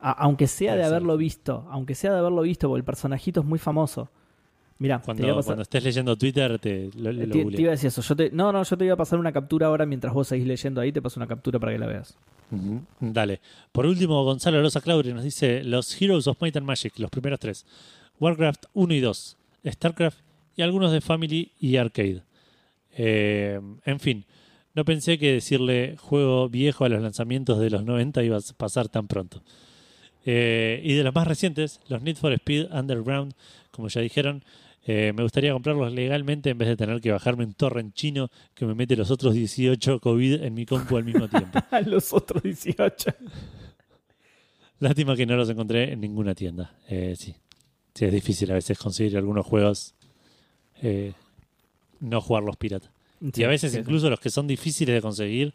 A- 0.00 0.12
aunque 0.12 0.46
sea 0.46 0.76
de 0.76 0.84
haberlo 0.84 1.16
visto, 1.16 1.66
aunque 1.70 1.94
sea 1.94 2.12
de 2.12 2.18
haberlo 2.18 2.42
visto, 2.42 2.68
porque 2.68 2.78
el 2.80 2.84
personajito 2.84 3.40
es 3.40 3.46
muy 3.46 3.58
famoso. 3.58 4.10
Mirá, 4.78 5.00
te, 5.00 5.12
voy 5.22 5.30
a 5.30 5.42
Cuando, 5.42 5.62
estés 5.62 5.82
leyendo 5.84 6.16
Twitter, 6.16 6.58
te 6.58 6.90
lo, 6.98 7.10
lo 7.10 7.18
te- 7.20 7.26
te 7.28 7.42
googleas. 7.42 7.60
iba 7.60 7.68
a 7.70 7.72
decir 7.72 7.88
eso. 7.88 8.02
Yo 8.02 8.14
te, 8.14 8.30
no, 8.30 8.52
no, 8.52 8.62
yo 8.62 8.76
te 8.76 8.84
iba 8.84 8.92
a 8.92 8.96
pasar 8.98 9.18
una 9.18 9.32
captura 9.32 9.68
ahora 9.68 9.86
mientras 9.86 10.12
vos 10.12 10.28
seguís 10.28 10.46
leyendo 10.46 10.82
ahí, 10.82 10.92
te 10.92 11.00
paso 11.00 11.18
una 11.18 11.26
captura 11.26 11.58
para 11.58 11.72
que 11.72 11.78
la 11.78 11.86
veas. 11.86 12.14
Dale. 13.00 13.40
Por 13.72 13.86
último, 13.86 14.22
Gonzalo 14.22 14.60
Rosa 14.60 14.82
Claure 14.82 15.14
nos 15.14 15.24
dice 15.24 15.64
los 15.64 16.00
Heroes 16.00 16.26
of 16.26 16.40
Might 16.42 16.56
and 16.58 16.66
Magic, 16.66 16.98
los 16.98 17.10
primeros 17.10 17.40
tres. 17.40 17.64
Warcraft 18.20 18.66
1 18.74 18.94
y 18.94 19.00
2, 19.00 19.36
StarCraft 19.66 20.18
y 20.56 20.62
algunos 20.62 20.92
de 20.92 21.00
Family 21.00 21.52
y 21.58 21.76
Arcade. 21.78 22.22
Eh, 22.98 23.60
en 23.84 24.00
fin, 24.00 24.24
no 24.74 24.84
pensé 24.84 25.18
que 25.18 25.32
decirle 25.32 25.96
juego 25.98 26.48
viejo 26.48 26.84
a 26.84 26.88
los 26.88 27.02
lanzamientos 27.02 27.58
de 27.58 27.70
los 27.70 27.84
90 27.84 28.22
iba 28.22 28.36
a 28.36 28.40
pasar 28.56 28.88
tan 28.88 29.06
pronto. 29.08 29.42
Eh, 30.26 30.80
y 30.84 30.94
de 30.94 31.04
los 31.04 31.14
más 31.14 31.26
recientes, 31.26 31.80
los 31.88 32.02
Need 32.02 32.16
for 32.16 32.32
Speed 32.32 32.66
Underground, 32.72 33.32
como 33.70 33.88
ya 33.88 34.00
dijeron, 34.02 34.44
eh, 34.88 35.12
me 35.16 35.22
gustaría 35.22 35.52
comprarlos 35.52 35.92
legalmente 35.92 36.50
en 36.50 36.58
vez 36.58 36.68
de 36.68 36.76
tener 36.76 37.00
que 37.00 37.10
bajarme 37.10 37.44
un 37.44 37.54
torrent 37.54 37.94
chino 37.94 38.30
que 38.54 38.66
me 38.66 38.74
mete 38.74 38.94
los 38.94 39.10
otros 39.10 39.34
18 39.34 39.98
COVID 39.98 40.42
en 40.42 40.54
mi 40.54 40.64
compu 40.64 40.96
al 40.96 41.04
mismo 41.04 41.26
tiempo. 41.28 41.58
Los 41.86 42.12
otros 42.12 42.40
18. 42.42 43.10
Lástima 44.78 45.16
que 45.16 45.26
no 45.26 45.36
los 45.36 45.48
encontré 45.48 45.92
en 45.92 46.00
ninguna 46.00 46.34
tienda. 46.34 46.72
Eh, 46.88 47.14
sí. 47.18 47.34
sí, 47.94 48.04
es 48.04 48.12
difícil 48.12 48.50
a 48.52 48.54
veces 48.54 48.78
conseguir 48.78 49.16
algunos 49.16 49.44
juegos, 49.44 49.94
eh, 50.82 51.14
no 51.98 52.20
jugarlos 52.20 52.56
pirata. 52.56 52.92
y 53.20 53.42
a 53.42 53.48
veces 53.48 53.74
incluso 53.74 54.08
los 54.08 54.20
que 54.20 54.30
son 54.30 54.46
difíciles 54.46 54.94
de 54.94 55.00
conseguir 55.00 55.54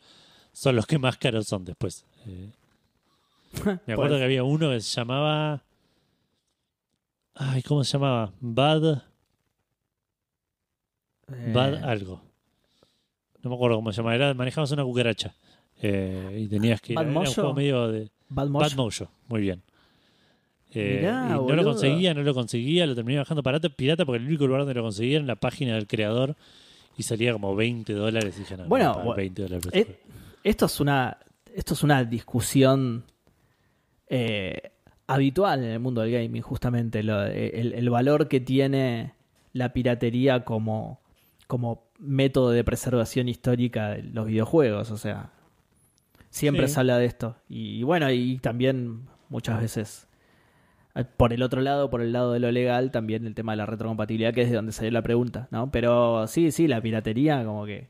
son 0.51 0.75
los 0.75 0.87
que 0.87 0.97
más 0.97 1.17
caros 1.17 1.47
son 1.47 1.63
después. 1.63 2.05
Eh, 2.25 2.49
me 3.85 3.93
acuerdo 3.93 4.17
que 4.17 4.23
había 4.23 4.43
uno 4.43 4.69
que 4.69 4.79
se 4.81 4.95
llamaba... 4.99 5.63
Ay, 7.35 7.61
¿cómo 7.63 7.83
se 7.83 7.93
llamaba? 7.93 8.33
Bad, 8.39 9.03
Eh, 11.33 11.51
Bad 11.53 11.83
algo. 11.83 12.21
No 13.41 13.49
me 13.49 13.55
acuerdo 13.55 13.77
cómo 13.77 13.91
se 13.91 13.97
llamaba. 13.97 14.15
Era, 14.15 14.33
manejabas 14.33 14.71
una 14.71 14.83
cucaracha. 14.83 15.33
Eh, 15.81 16.41
y 16.43 16.47
tenías 16.47 16.81
que... 16.81 16.93
Bad 16.93 17.07
era 17.09 17.19
un 17.19 17.25
juego 17.25 17.53
medio 17.53 17.87
de... 17.87 18.11
Bad 18.29 18.49
Mojo. 18.75 19.09
Muy 19.27 19.41
bien. 19.41 19.61
Eh, 20.73 20.99
Mirá, 21.01 21.25
y 21.27 21.47
no 21.47 21.55
lo 21.55 21.63
conseguía, 21.65 22.13
no 22.13 22.23
lo 22.23 22.33
conseguía, 22.33 22.85
lo 22.85 22.95
terminé 22.95 23.17
bajando 23.19 23.43
pirata, 23.43 23.67
pirata 23.69 24.05
porque 24.05 24.21
el 24.21 24.27
único 24.27 24.45
lugar 24.47 24.61
donde 24.61 24.73
lo 24.73 24.83
conseguía 24.83 25.15
era 25.15 25.21
en 25.21 25.27
la 25.27 25.35
página 25.35 25.75
del 25.75 25.85
creador 25.85 26.37
y 26.97 27.03
salía 27.03 27.33
como 27.33 27.53
20 27.55 27.91
dólares. 27.93 28.35
Y 28.37 28.39
dije, 28.41 28.55
no, 28.55 28.63
no 28.63 28.69
Bueno, 28.69 28.93
voy 28.93 29.01
a 29.01 29.03
pagar 29.03 29.13
bu- 29.13 29.17
20 29.17 29.41
dólares 29.43 29.87
esto 30.43 30.65
es 30.67 30.79
una 30.79 31.17
esto 31.53 31.73
es 31.73 31.83
una 31.83 32.03
discusión 32.05 33.03
eh, 34.13 34.71
habitual 35.07 35.63
en 35.63 35.71
el 35.71 35.79
mundo 35.79 36.01
del 36.01 36.11
gaming 36.11 36.41
justamente 36.41 37.01
lo- 37.01 37.23
el, 37.25 37.73
el 37.73 37.89
valor 37.89 38.27
que 38.27 38.39
tiene 38.41 39.13
la 39.53 39.73
piratería 39.73 40.43
como 40.45 40.99
como 41.47 41.83
método 41.99 42.51
de 42.51 42.63
preservación 42.63 43.27
histórica 43.29 43.89
de 43.91 44.03
los 44.03 44.25
videojuegos 44.27 44.91
o 44.91 44.97
sea 44.97 45.31
siempre 46.29 46.67
Sí. 46.67 46.73
se 46.75 46.79
habla 46.81 46.97
de 46.97 47.05
esto 47.05 47.35
y, 47.49 47.83
bueno 47.83 48.09
y 48.11 48.37
también 48.39 49.07
muchas 49.29 49.59
veces 49.61 50.07
eh, 50.95 51.05
por 51.05 51.31
el 51.31 51.41
otro 51.41 51.61
lado, 51.61 51.89
por 51.89 52.01
el 52.01 52.11
lado 52.11 52.33
de 52.33 52.39
lo 52.39 52.51
legal, 52.51 52.91
también 52.91 53.25
el 53.25 53.33
tema 53.33 53.53
de 53.53 53.57
la 53.57 53.65
retrocompatibilidad, 53.65 54.33
que 54.33 54.41
es 54.41 54.49
de 54.49 54.57
donde 54.57 54.73
salió 54.73 54.91
la 54.91 55.01
pregunta, 55.01 55.47
¿no? 55.49 55.71
Pero 55.71 56.27
sí, 56.27 56.51
sí, 56.51 56.67
la 56.67 56.81
piratería, 56.81 57.45
como 57.45 57.65
que. 57.65 57.87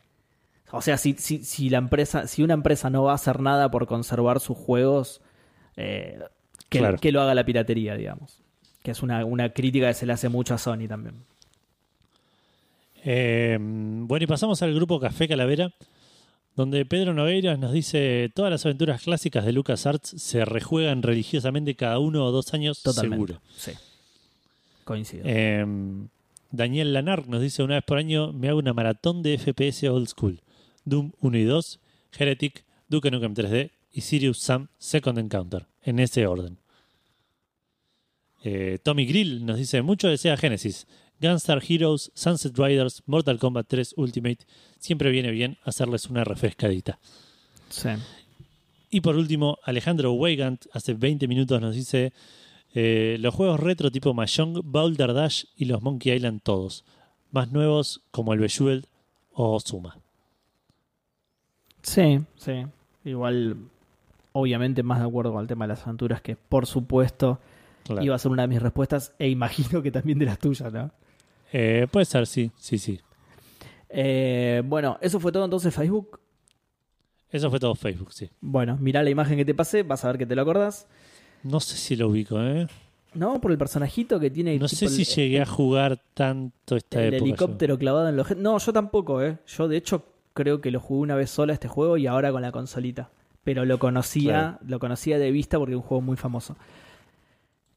O 0.72 0.84
sea, 0.84 0.98
si, 0.98 1.14
si, 1.14 1.43
si 1.43 1.69
la 1.72 1.80
empresa, 1.80 2.27
si 2.27 2.43
una 2.43 2.53
empresa 2.53 2.91
no 2.91 3.02
va 3.02 3.14
a 3.14 3.15
hacer 3.15 3.39
nada 3.39 3.72
por 3.72 3.88
conservar 3.88 4.39
sus 4.39 4.56
juegos, 4.56 5.19
eh, 5.77 6.19
que, 6.69 6.80
Claro. 6.80 6.98
que 6.98 7.11
lo 7.11 7.22
haga 7.22 7.34
la 7.35 7.45
piratería, 7.45 7.95
digamos. 7.95 8.39
Que 8.84 8.91
es 8.91 9.02
una, 9.03 9.23
una 9.26 9.49
crítica 9.53 9.88
que 9.88 9.93
se 9.93 10.06
le 10.06 10.14
hace 10.14 10.30
mucho 10.30 10.53
a 10.53 10.57
Sony 10.57 10.88
también. 10.88 11.15
Eh, 13.03 13.57
bueno, 13.60 14.23
y 14.23 14.27
pasamos 14.27 14.61
al 14.61 14.73
grupo 14.73 14.99
Café 14.99 15.27
Calavera, 15.27 15.73
donde 16.56 16.85
Pedro 16.85 17.14
Nogueiras 17.14 17.57
nos 17.60 17.72
dice: 17.73 18.31
Todas 18.35 18.52
las 18.52 18.65
aventuras 18.65 19.02
clásicas 19.02 19.45
de 19.45 19.53
LucasArts 19.53 20.10
se 20.22 20.45
rejuegan 20.45 21.02
religiosamente 21.02 21.76
cada 21.76 21.99
uno 21.99 22.26
o 22.26 22.31
dos 22.31 22.53
años, 22.53 22.84
Totalmente. 22.84 23.34
seguro. 23.34 23.41
Sí. 23.57 23.72
Coincido. 24.84 25.23
Eh, 25.26 25.65
Daniel 26.52 26.93
Lanar 26.93 27.27
nos 27.27 27.41
dice 27.41 27.64
una 27.64 27.76
vez 27.76 27.84
por 27.85 27.98
año 27.98 28.34
me 28.34 28.49
hago 28.49 28.60
una 28.60 28.73
maratón 28.73 29.23
de 29.23 29.38
FPS 29.38 29.88
old 29.89 30.07
school. 30.07 30.41
Doom 30.84 31.11
1 31.22 31.38
y 31.38 31.43
2, 31.43 31.80
Heretic, 32.18 32.65
Duke 32.89 33.10
Nukem 33.11 33.34
3D 33.35 33.69
y 33.91 34.01
Sirius 34.01 34.39
Sam 34.39 34.69
Second 34.77 35.18
Encounter. 35.19 35.68
En 35.84 35.99
ese 35.99 36.27
orden. 36.27 36.59
Eh, 38.43 38.80
Tommy 38.84 39.05
Grill 39.05 39.45
nos 39.45 39.57
dice 39.57 39.81
mucho 39.81 40.07
de 40.07 40.18
Sega 40.18 40.38
Genesis. 40.38 40.88
Gunstar 41.19 41.61
Heroes, 41.68 42.11
Sunset 42.15 42.57
Riders, 42.57 43.03
Mortal 43.05 43.38
Kombat 43.38 43.68
3 43.68 43.93
Ultimate. 43.97 44.45
Siempre 44.80 45.11
viene 45.11 45.31
bien 45.31 45.57
hacerles 45.63 46.07
una 46.07 46.23
refrescadita. 46.23 46.99
sí. 47.69 47.89
Y 48.93 48.99
por 48.99 49.15
último, 49.15 49.57
Alejandro 49.63 50.11
Weigand 50.11 50.59
hace 50.73 50.93
20 50.93 51.26
minutos 51.30 51.61
nos 51.61 51.73
dice 51.73 52.11
eh, 52.73 53.15
los 53.22 53.34
juegos 53.34 53.59
retro 53.59 53.89
tipo 53.89 54.13
Mahjong, 54.13 54.59
Boulder 54.65 55.13
Dash 55.13 55.45
y 55.55 55.63
los 55.63 55.81
Monkey 55.81 56.13
Island 56.13 56.41
todos. 56.43 56.84
Más 57.31 57.53
nuevos 57.53 58.01
como 58.11 58.34
el 58.34 58.39
Bejeweled 58.39 58.84
o 59.31 59.57
Suma. 59.61 59.97
Sí, 61.81 62.19
sí. 62.35 62.65
Igual, 63.05 63.70
obviamente, 64.33 64.83
más 64.83 64.99
de 64.99 65.05
acuerdo 65.05 65.31
con 65.33 65.41
el 65.41 65.47
tema 65.47 65.65
de 65.65 65.69
las 65.69 65.83
aventuras, 65.83 66.21
que 66.21 66.35
por 66.35 66.65
supuesto 66.65 67.39
Claro. 67.83 68.03
iba 68.03 68.15
a 68.15 68.19
ser 68.19 68.31
una 68.31 68.43
de 68.43 68.47
mis 68.47 68.61
respuestas, 68.61 69.13
e 69.17 69.27
imagino 69.29 69.81
que 69.81 69.91
también 69.91 70.19
de 70.19 70.25
las 70.25 70.37
tuyas, 70.39 70.71
¿no? 70.71 70.91
Eh, 71.51 71.87
puede 71.91 72.05
ser, 72.05 72.27
sí, 72.27 72.51
sí, 72.55 72.77
sí. 72.77 72.99
Eh, 73.89 74.61
bueno, 74.65 74.97
eso 75.01 75.19
fue 75.19 75.31
todo 75.31 75.43
entonces 75.45 75.73
Facebook. 75.73 76.19
Eso 77.29 77.49
fue 77.49 77.59
todo 77.59 77.75
Facebook, 77.75 78.13
sí. 78.13 78.29
Bueno, 78.41 78.77
mirá 78.79 79.03
la 79.03 79.09
imagen 79.09 79.37
que 79.37 79.45
te 79.45 79.53
pasé, 79.53 79.83
vas 79.83 80.03
a 80.05 80.07
ver 80.09 80.17
que 80.17 80.25
te 80.25 80.35
lo 80.35 80.41
acordás. 80.41 80.87
No 81.43 81.59
sé 81.59 81.77
si 81.77 81.95
lo 81.95 82.09
ubico, 82.09 82.39
¿eh? 82.41 82.67
¿No? 83.13 83.41
Por 83.41 83.51
el 83.51 83.57
personajito 83.57 84.19
que 84.19 84.29
tiene 84.29 84.57
No 84.57 84.67
sé 84.67 84.87
si 84.87 85.01
el, 85.01 85.07
llegué 85.07 85.41
a 85.41 85.45
jugar 85.45 85.99
tanto 86.13 86.75
esta 86.77 86.99
el 87.01 87.15
época. 87.15 87.19
yo. 87.19 87.25
helicóptero 87.25 87.77
clavado 87.77 88.07
en 88.09 88.15
los... 88.15 88.37
No, 88.37 88.57
yo 88.57 88.71
tampoco, 88.71 89.21
¿eh? 89.21 89.37
Yo 89.47 89.67
de 89.67 89.77
hecho 89.77 90.05
creo 90.33 90.61
que 90.61 90.71
lo 90.71 90.79
jugué 90.79 91.01
una 91.01 91.15
vez 91.15 91.29
sola 91.29 91.51
este 91.53 91.67
juego 91.67 91.97
y 91.97 92.07
ahora 92.07 92.31
con 92.31 92.41
la 92.41 92.51
consolita. 92.51 93.09
Pero 93.43 93.65
lo 93.65 93.80
conocía, 93.80 94.31
Claro. 94.31 94.57
lo 94.68 94.80
conocía 94.80 95.18
de 95.19 95.31
vista 95.31 95.57
porque 95.57 95.73
es 95.73 95.77
un 95.77 95.81
juego 95.84 96.01
muy 96.01 96.15
famoso. 96.18 96.55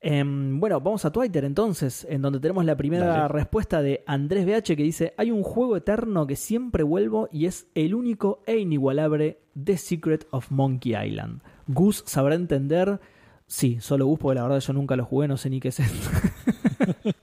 Em, 0.07 0.61
bueno, 0.61 0.81
vamos 0.83 1.07
a 1.07 1.11
Twitter 1.13 1.45
entonces, 1.47 2.07
en 2.11 2.21
donde 2.21 2.39
tenemos 2.39 2.67
la 2.67 2.77
primera 2.77 3.07
Dale. 3.07 3.29
respuesta 3.29 3.81
de 3.81 4.05
Andrés 4.07 4.45
BH 4.45 4.77
que 4.77 4.83
dice: 4.83 5.15
Hay 5.17 5.31
un 5.31 5.43
juego 5.43 5.77
eterno 5.79 6.27
que 6.27 6.37
siempre 6.37 6.83
vuelvo 6.83 7.31
y 7.33 7.47
es 7.47 7.67
el 7.75 7.95
único 7.95 8.43
e 8.47 8.59
inigualable 8.59 9.39
The 9.63 9.79
Secret 9.79 10.27
of 10.31 10.51
Monkey 10.51 10.95
Island. 10.95 11.41
Gus 11.69 12.03
sabrá 12.07 12.35
entender. 12.35 13.01
Sí, 13.47 13.79
solo 13.81 14.05
Gus, 14.05 14.19
porque 14.19 14.35
la 14.35 14.43
verdad 14.43 14.61
yo 14.61 14.73
nunca 14.75 14.95
lo 14.97 15.07
jugué, 15.07 15.27
no 15.29 15.39
sé 15.39 15.49
ni 15.49 15.61
qué 15.61 15.69
es 15.69 15.81
esto. 15.81 16.11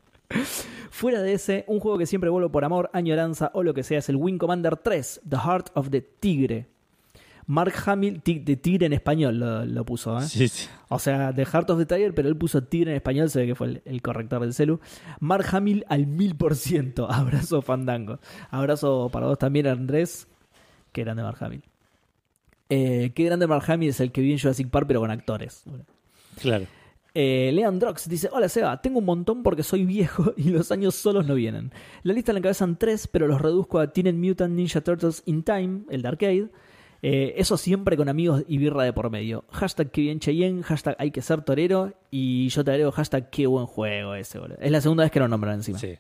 Fuera 0.90 1.22
de 1.22 1.34
ese, 1.34 1.66
un 1.68 1.80
juego 1.80 1.98
que 1.98 2.06
siempre 2.06 2.30
vuelvo 2.30 2.52
por 2.52 2.64
amor, 2.64 2.90
añoranza 2.94 3.52
o 3.54 3.64
lo 3.64 3.74
que 3.74 3.84
sea 3.84 4.00
es 4.00 4.10
el 4.10 4.16
Wing 4.18 4.38
Commander 4.38 4.78
3, 4.78 5.22
The 5.28 5.36
Heart 5.38 5.70
of 5.76 5.90
the 5.90 6.02
Tigre. 6.02 6.68
Mark 7.52 7.74
Hamill, 7.86 8.22
de 8.24 8.56
Tigre 8.56 8.86
en 8.86 8.94
español 8.94 9.38
lo, 9.38 9.66
lo 9.66 9.84
puso, 9.84 10.18
¿eh? 10.18 10.22
Sí, 10.22 10.48
sí. 10.48 10.70
O 10.88 11.00
sea, 11.00 11.34
The 11.36 11.44
Heart 11.44 11.70
of 11.72 11.80
the 11.80 11.86
Tiger, 11.86 12.16
pero 12.16 12.30
él 12.30 12.38
puso 12.38 12.64
Tigre 12.64 12.92
en 12.92 12.96
español, 12.96 13.30
se 13.30 13.42
ve 13.42 13.48
que 13.48 13.56
fue 13.56 13.68
el, 13.68 13.82
el 13.84 14.02
corrector 14.02 14.40
del 14.40 14.54
celu. 14.54 14.80
Mark 15.20 15.46
Hamill 15.52 15.84
al 15.90 16.08
mil 16.08 16.38
por 16.38 16.56
ciento. 16.56 17.12
Abrazo 17.12 17.62
Fandango. 17.62 18.20
Abrazo 18.52 19.10
para 19.12 19.26
vos 19.28 19.38
también, 19.38 19.68
Andrés. 19.68 20.30
Qué 20.94 21.04
grande 21.04 21.24
Mark 21.24 21.44
Hamill. 21.44 21.62
Eh, 22.70 23.12
qué 23.14 23.26
grande 23.26 23.48
Mark 23.48 23.70
Hamill 23.70 23.90
es 23.90 24.00
el 24.00 24.14
que 24.14 24.22
vi 24.22 24.32
en 24.32 24.40
Jurassic 24.40 24.70
Park, 24.70 24.86
pero 24.88 25.02
con 25.02 25.12
actores. 25.12 25.66
Claro. 26.40 26.68
Eh, 27.14 27.52
Leon 27.54 27.80
Drox 27.80 28.08
dice: 28.08 28.30
Hola 28.32 28.48
Seba, 28.48 28.82
tengo 28.82 29.00
un 29.00 29.06
montón 29.06 29.44
porque 29.44 29.64
soy 29.64 29.84
viejo 29.84 30.34
y 30.38 30.52
los 30.52 30.72
años 30.72 30.96
solos 30.96 31.28
no 31.28 31.36
vienen. 31.36 31.74
La 32.04 32.14
lista 32.14 32.32
la 32.32 32.40
encabezan 32.40 32.78
tres, 32.80 33.08
pero 33.08 33.28
los 33.28 33.42
reduzco 33.42 33.80
a 33.80 33.92
Teenage 33.92 34.16
Mutant 34.18 34.56
Ninja 34.56 34.80
Turtles 34.80 35.22
in 35.26 35.44
Time, 35.44 35.82
el 35.90 36.02
de 36.02 36.08
arcade. 36.08 36.50
Eh, 37.04 37.34
eso 37.38 37.58
siempre 37.58 37.98
con 37.98 38.10
amigos 38.10 38.44
y 38.48 38.58
birra 38.60 38.84
de 38.84 38.94
por 38.94 39.10
medio. 39.10 39.44
Hashtag 39.52 39.90
que 39.92 40.02
bien 40.02 40.20
Cheyenne, 40.20 40.62
hashtag 40.64 40.96
hay 41.00 41.12
que 41.12 41.22
ser 41.22 41.42
torero. 41.42 41.94
Y 42.12 42.50
yo 42.50 42.64
te 42.64 42.72
agrego 42.72 42.92
hashtag 42.92 43.30
qué 43.32 43.48
buen 43.48 43.66
juego 43.66 44.14
ese, 44.16 44.38
boludo. 44.40 44.58
Es 44.62 44.72
la 44.72 44.82
segunda 44.82 45.04
vez 45.04 45.12
que 45.12 45.20
lo 45.20 45.28
nombran 45.28 45.56
encima. 45.56 45.80
Sí, 45.80 45.96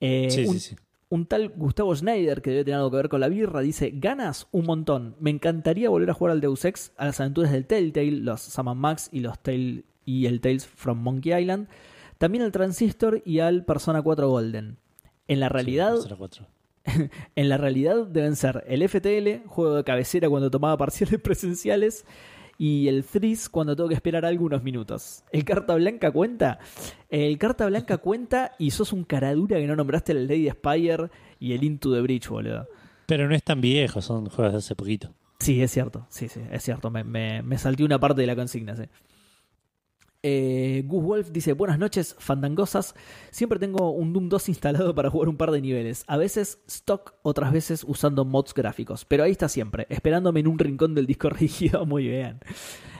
Eh, 0.00 0.28
sí, 0.30 0.44
un, 0.46 0.52
sí, 0.54 0.60
sí. 0.60 0.76
un 1.08 1.26
tal 1.26 1.48
Gustavo 1.50 1.94
Schneider, 1.96 2.42
que 2.42 2.50
debe 2.50 2.64
tener 2.64 2.76
algo 2.78 2.90
que 2.90 2.96
ver 2.98 3.08
con 3.08 3.20
la 3.20 3.28
birra, 3.28 3.60
dice: 3.60 3.90
Ganas 3.94 4.46
un 4.52 4.66
montón. 4.66 5.16
Me 5.18 5.30
encantaría 5.30 5.88
volver 5.90 6.10
a 6.10 6.14
jugar 6.14 6.32
al 6.32 6.40
Deus 6.40 6.64
Ex, 6.64 6.92
a 6.96 7.06
las 7.06 7.20
aventuras 7.20 7.50
del 7.52 7.66
Telltale, 7.66 8.12
los 8.12 8.40
Sam 8.40 8.76
Max 8.76 9.08
y 9.12 9.20
los 9.20 9.38
Tale 9.40 9.84
y 10.04 10.26
el 10.26 10.40
Tales 10.40 10.66
from 10.66 10.98
Monkey 10.98 11.32
Island. 11.34 11.68
También 12.18 12.44
al 12.44 12.52
Transistor 12.52 13.22
y 13.24 13.38
al 13.40 13.64
Persona 13.64 14.02
4 14.02 14.28
Golden. 14.28 14.76
En 15.26 15.40
la 15.40 15.48
realidad, 15.48 15.92
Sí, 15.96 16.02
Persona 16.02 16.16
4. 16.16 16.46
en 17.36 17.48
la 17.48 17.56
realidad 17.56 18.06
deben 18.06 18.36
ser 18.36 18.64
el 18.66 18.88
FTL, 18.88 19.46
juego 19.46 19.76
de 19.76 19.84
cabecera 19.84 20.28
cuando 20.28 20.50
tomaba 20.50 20.76
parciales 20.76 21.20
presenciales, 21.22 22.04
y 22.58 22.88
el 22.88 23.04
Threes 23.04 23.48
cuando 23.48 23.76
tengo 23.76 23.88
que 23.88 23.94
esperar 23.94 24.24
algunos 24.24 24.62
minutos. 24.64 25.22
¿El 25.30 25.44
carta 25.44 25.76
blanca 25.76 26.10
cuenta? 26.10 26.58
El 27.08 27.38
carta 27.38 27.66
blanca 27.66 27.96
cuenta 27.98 28.52
y 28.58 28.72
sos 28.72 28.92
un 28.92 29.04
caradura 29.04 29.58
que 29.58 29.66
no 29.66 29.76
nombraste 29.76 30.12
el 30.12 30.26
Lady 30.26 30.50
Spire 30.50 31.08
y 31.38 31.52
el 31.52 31.62
Into 31.62 31.94
the 31.94 32.00
Bridge, 32.00 32.28
boludo. 32.28 32.66
Pero 33.06 33.28
no 33.28 33.34
es 33.34 33.42
tan 33.44 33.60
viejo, 33.60 34.02
son 34.02 34.28
juegos 34.28 34.52
de 34.52 34.58
hace 34.58 34.74
poquito. 34.74 35.14
Sí, 35.38 35.62
es 35.62 35.70
cierto, 35.70 36.04
sí, 36.10 36.28
sí, 36.28 36.40
es 36.50 36.62
cierto. 36.64 36.90
Me, 36.90 37.04
me, 37.04 37.42
me 37.42 37.58
salté 37.58 37.84
una 37.84 38.00
parte 38.00 38.20
de 38.20 38.26
la 38.26 38.34
consigna, 38.34 38.74
sí. 38.76 38.82
Eh, 40.24 40.82
Gus 40.86 41.04
Wolf 41.04 41.30
dice, 41.30 41.52
buenas 41.52 41.78
noches, 41.78 42.16
fandangosas. 42.18 42.94
Siempre 43.30 43.58
tengo 43.58 43.90
un 43.92 44.12
Doom 44.12 44.28
2 44.28 44.48
instalado 44.48 44.94
para 44.94 45.10
jugar 45.10 45.28
un 45.28 45.36
par 45.36 45.52
de 45.52 45.60
niveles. 45.60 46.04
A 46.08 46.16
veces 46.16 46.58
stock, 46.66 47.14
otras 47.22 47.52
veces 47.52 47.84
usando 47.86 48.24
mods 48.24 48.52
gráficos. 48.52 49.04
Pero 49.04 49.22
ahí 49.22 49.30
está 49.30 49.48
siempre, 49.48 49.86
esperándome 49.90 50.40
en 50.40 50.48
un 50.48 50.58
rincón 50.58 50.94
del 50.94 51.06
disco 51.06 51.30
rígido. 51.30 51.86
Muy 51.86 52.08
bien. 52.08 52.40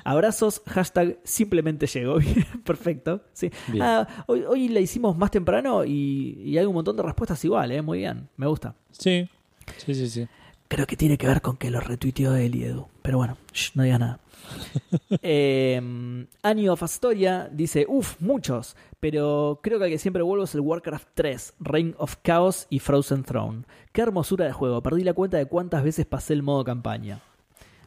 Abrazos, 0.05 0.63
hashtag 0.67 1.19
simplemente 1.25 1.87
llegó. 1.87 2.19
Perfecto. 2.65 3.23
Sí. 3.33 3.51
Bien. 3.67 3.83
Ah, 3.83 4.25
hoy, 4.27 4.45
hoy 4.49 4.69
la 4.69 4.81
hicimos 4.81 5.17
más 5.19 5.31
temprano 5.31 5.85
y, 5.85 6.41
y 6.45 6.57
hay 6.57 6.67
un 6.67 6.75
montón 6.75 6.97
de 6.97 7.03
respuestas 7.03 7.45
igual, 7.45 7.73
¿eh? 7.73 7.83
Muy 7.83 7.99
bien, 7.99 8.29
me 8.37 8.47
gusta. 8.47 8.75
Sí, 8.93 9.29
sí, 9.77 9.95
sí, 9.95 10.09
sí. 10.09 10.29
Creo 10.69 10.87
que 10.87 10.97
tiene 10.97 11.19
que 11.19 11.27
ver 11.27 11.41
con 11.43 11.57
que 11.57 11.71
lo 11.71 11.81
retuiteó 11.81 12.39
y 12.39 12.63
Edu. 12.63 12.87
Pero 13.03 13.19
bueno, 13.19 13.37
shh, 13.53 13.73
no 13.75 13.83
digas 13.83 13.99
nada. 13.99 14.21
eh, 15.23 16.27
Annie 16.43 16.69
of 16.69 16.83
Astoria 16.83 17.49
dice, 17.53 17.87
uff, 17.89 18.21
muchos, 18.21 18.77
pero 19.01 19.61
creo 19.63 19.79
que 19.79 19.85
al 19.87 19.91
que 19.91 19.99
siempre 19.99 20.23
vuelvo 20.23 20.45
es 20.45 20.55
el 20.55 20.61
Warcraft 20.61 21.09
3, 21.15 21.55
Reign 21.61 21.95
of 21.99 22.17
Chaos 22.23 22.67
y 22.71 22.79
Frozen 22.79 23.25
Throne. 23.25 23.65
Qué 23.93 24.03
hermosura 24.03 24.45
de 24.47 24.53
juego, 24.53 24.83
perdí 24.83 25.05
la 25.05 25.15
cuenta 25.15 25.37
de 25.37 25.47
cuántas 25.47 25.83
veces 25.83 26.07
pasé 26.07 26.33
el 26.33 26.43
modo 26.43 26.65
campaña. 26.65 27.21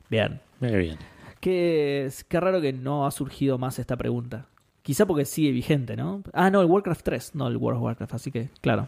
Bien, 0.09 0.41
Muy 0.59 0.75
bien. 0.75 0.97
qué, 1.39 2.11
qué 2.27 2.39
raro 2.39 2.61
que 2.61 2.73
no 2.73 3.05
ha 3.05 3.11
surgido 3.11 3.57
más 3.57 3.79
esta 3.79 3.95
pregunta. 3.97 4.47
Quizá 4.83 5.05
porque 5.05 5.25
sigue 5.25 5.51
vigente, 5.51 5.95
¿no? 5.95 6.23
Ah, 6.33 6.49
no, 6.49 6.61
el 6.61 6.67
Warcraft 6.67 7.03
3, 7.03 7.35
no 7.35 7.47
el 7.47 7.57
World 7.57 7.77
of 7.77 7.83
Warcraft, 7.83 8.13
así 8.15 8.31
que, 8.31 8.49
claro. 8.61 8.88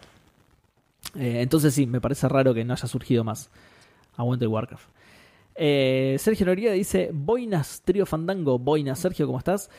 Eh, 1.15 1.41
entonces 1.41 1.73
sí, 1.73 1.85
me 1.85 2.01
parece 2.01 2.27
raro 2.27 2.53
que 2.53 2.65
no 2.65 2.73
haya 2.73 2.87
surgido 2.87 3.23
más. 3.23 3.49
Aguante 4.15 4.45
el 4.45 4.49
Warcraft. 4.49 4.89
Eh, 5.55 6.15
Sergio 6.19 6.45
Noriega 6.45 6.73
dice: 6.73 7.11
Boinas, 7.13 7.81
trío 7.85 8.05
fandango. 8.05 8.59
Boinas, 8.59 8.99
Sergio, 8.99 9.25
¿cómo 9.27 9.38
estás? 9.39 9.69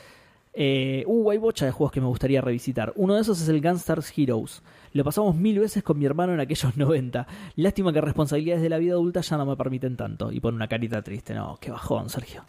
Eh, 0.56 1.02
uh, 1.08 1.30
hay 1.32 1.38
bocha 1.38 1.64
de 1.66 1.72
juegos 1.72 1.90
que 1.90 2.00
me 2.00 2.06
gustaría 2.06 2.40
revisitar. 2.40 2.92
Uno 2.94 3.14
de 3.16 3.22
esos 3.22 3.40
es 3.40 3.48
el 3.48 3.60
Gunstars 3.60 4.12
Heroes. 4.16 4.62
Lo 4.92 5.02
pasamos 5.02 5.34
mil 5.34 5.58
veces 5.58 5.82
con 5.82 5.98
mi 5.98 6.04
hermano 6.06 6.32
en 6.32 6.38
aquellos 6.40 6.76
90. 6.76 7.26
Lástima 7.56 7.92
que 7.92 8.00
responsabilidades 8.00 8.62
de 8.62 8.68
la 8.68 8.78
vida 8.78 8.92
adulta 8.92 9.20
ya 9.20 9.36
no 9.36 9.46
me 9.46 9.56
permiten 9.56 9.96
tanto. 9.96 10.30
Y 10.30 10.38
pone 10.40 10.54
una 10.56 10.68
carita 10.68 11.02
triste. 11.02 11.34
No, 11.34 11.58
qué 11.60 11.72
bajón, 11.72 12.08
Sergio. 12.08 12.44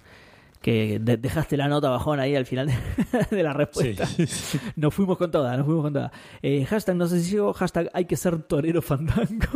Que 0.61 0.99
de- 0.99 1.17
dejaste 1.17 1.57
la 1.57 1.67
nota 1.67 1.89
bajón 1.89 2.19
ahí 2.19 2.35
al 2.35 2.45
final 2.45 2.67
de, 2.67 2.73
de 3.35 3.41
la 3.43 3.53
Sí. 3.53 3.57
respuesta. 3.57 4.07
Nos 4.75 4.93
fuimos 4.93 5.17
con 5.17 5.31
toda, 5.31 5.57
nos 5.57 5.65
fuimos 5.65 5.83
con 5.85 5.93
toda. 5.93 6.11
Eh, 6.43 6.63
hashtag 6.65 6.95
no 6.95 7.07
sé 7.07 7.21
si 7.21 7.31
llego, 7.31 7.53
hashtag 7.53 7.89
hay 7.93 8.05
que 8.05 8.15
ser 8.17 8.37
torero 8.43 8.81
fandango. 8.83 9.47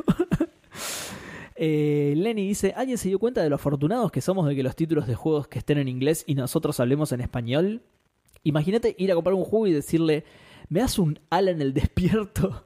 Eh, 1.61 2.13
Lenny 2.15 2.47
dice, 2.47 2.73
¿alguien 2.77 2.97
se 2.97 3.09
dio 3.09 3.19
cuenta 3.19 3.43
de 3.43 3.49
lo 3.49 3.55
afortunados 3.55 4.13
que 4.13 4.21
somos 4.21 4.47
de 4.47 4.55
que 4.55 4.63
los 4.63 4.77
títulos 4.77 5.07
de 5.07 5.15
juegos 5.15 5.49
que 5.49 5.59
estén 5.59 5.77
en 5.77 5.89
inglés 5.89 6.23
y 6.25 6.33
nosotros 6.33 6.79
hablemos 6.79 7.11
en 7.11 7.19
español? 7.19 7.81
Imagínate 8.43 8.95
ir 8.97 9.11
a 9.11 9.15
comprar 9.15 9.33
un 9.33 9.43
juego 9.43 9.67
y 9.67 9.73
decirle, 9.73 10.23
¿me 10.69 10.79
das 10.79 10.97
un 10.97 11.19
Alan 11.29 11.61
el 11.61 11.73
despierto? 11.73 12.63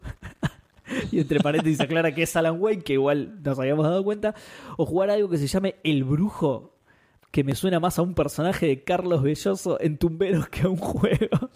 y 1.12 1.20
entre 1.20 1.40
paréntesis 1.40 1.80
aclara 1.80 2.14
que 2.14 2.22
es 2.22 2.36
Alan 2.36 2.62
Wake, 2.62 2.84
que 2.84 2.94
igual 2.94 3.42
nos 3.42 3.58
habíamos 3.58 3.84
dado 3.84 4.04
cuenta. 4.04 4.36
O 4.78 4.86
jugar 4.86 5.10
algo 5.10 5.28
que 5.28 5.40
se 5.40 5.48
llame 5.48 5.78
El 5.84 6.04
Brujo, 6.04 6.78
que 7.32 7.44
me 7.44 7.56
suena 7.56 7.80
más 7.80 7.98
a 7.98 8.04
un 8.04 8.14
personaje 8.14 8.68
de 8.68 8.84
Carlos 8.84 9.24
Belloso 9.24 9.82
en 9.82 9.98
Tumberos 9.98 10.50
que 10.50 10.62
a 10.62 10.70
un 10.70 10.78
juego. 10.78 11.50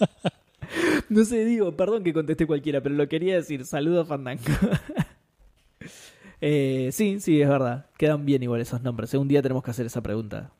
no 1.08 1.24
sé, 1.24 1.44
digo, 1.44 1.76
perdón 1.76 2.02
que 2.02 2.12
contesté 2.12 2.44
cualquiera, 2.44 2.80
pero 2.80 2.96
lo 2.96 3.08
quería 3.08 3.36
decir. 3.36 3.64
Saludos, 3.64 4.08
Fandango. 4.08 4.42
Eh, 6.40 6.88
sí, 6.92 7.20
sí, 7.20 7.40
es 7.40 7.48
verdad. 7.48 7.86
Quedan 7.98 8.24
bien 8.24 8.42
igual 8.42 8.60
esos 8.60 8.82
nombres. 8.82 9.12
Un 9.14 9.28
día 9.28 9.42
tenemos 9.42 9.62
que 9.62 9.70
hacer 9.70 9.86
esa 9.86 10.00
pregunta. 10.02 10.50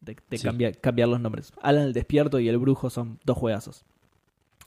De, 0.00 0.16
de 0.28 0.38
Sí. 0.38 0.44
cambiar, 0.44 0.76
cambiar 0.78 1.08
los 1.08 1.18
nombres. 1.20 1.52
Alan 1.62 1.84
el 1.84 1.92
Despierto 1.94 2.38
y 2.38 2.48
el 2.48 2.58
Brujo 2.58 2.90
son 2.90 3.18
dos 3.24 3.38
juegazos. 3.38 3.84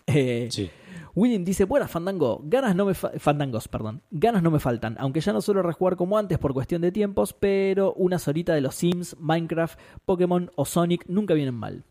Eh, 0.08 0.48
Sí. 0.52 0.70
William 1.16 1.44
dice, 1.44 1.66
buenas 1.66 1.90
Fandango, 1.92 2.42
ganas 2.44 2.76
no 2.76 2.86
me 2.86 2.94
fa- 2.94 3.12
Fandangos, 3.18 3.68
perdón. 3.68 4.02
Ganas 4.12 4.44
no 4.44 4.52
me 4.52 4.60
faltan, 4.60 4.96
aunque 5.00 5.20
ya 5.20 5.34
no 5.34 5.42
suelo 5.42 5.64
rejugar 5.64 5.96
como 5.96 6.18
antes 6.18 6.38
por 6.38 6.54
cuestión 6.54 6.82
de 6.82 6.92
tiempos, 6.92 7.34
pero 7.34 7.94
unas 7.94 8.28
horitas 8.28 8.56
de 8.56 8.62
los 8.62 8.76
Sims, 8.76 9.16
Minecraft, 9.20 9.80
Pokémon 10.06 10.52
o 10.56 10.66
Sonic 10.66 11.06
nunca 11.08 11.34
vienen 11.34 11.56
mal. 11.56 11.84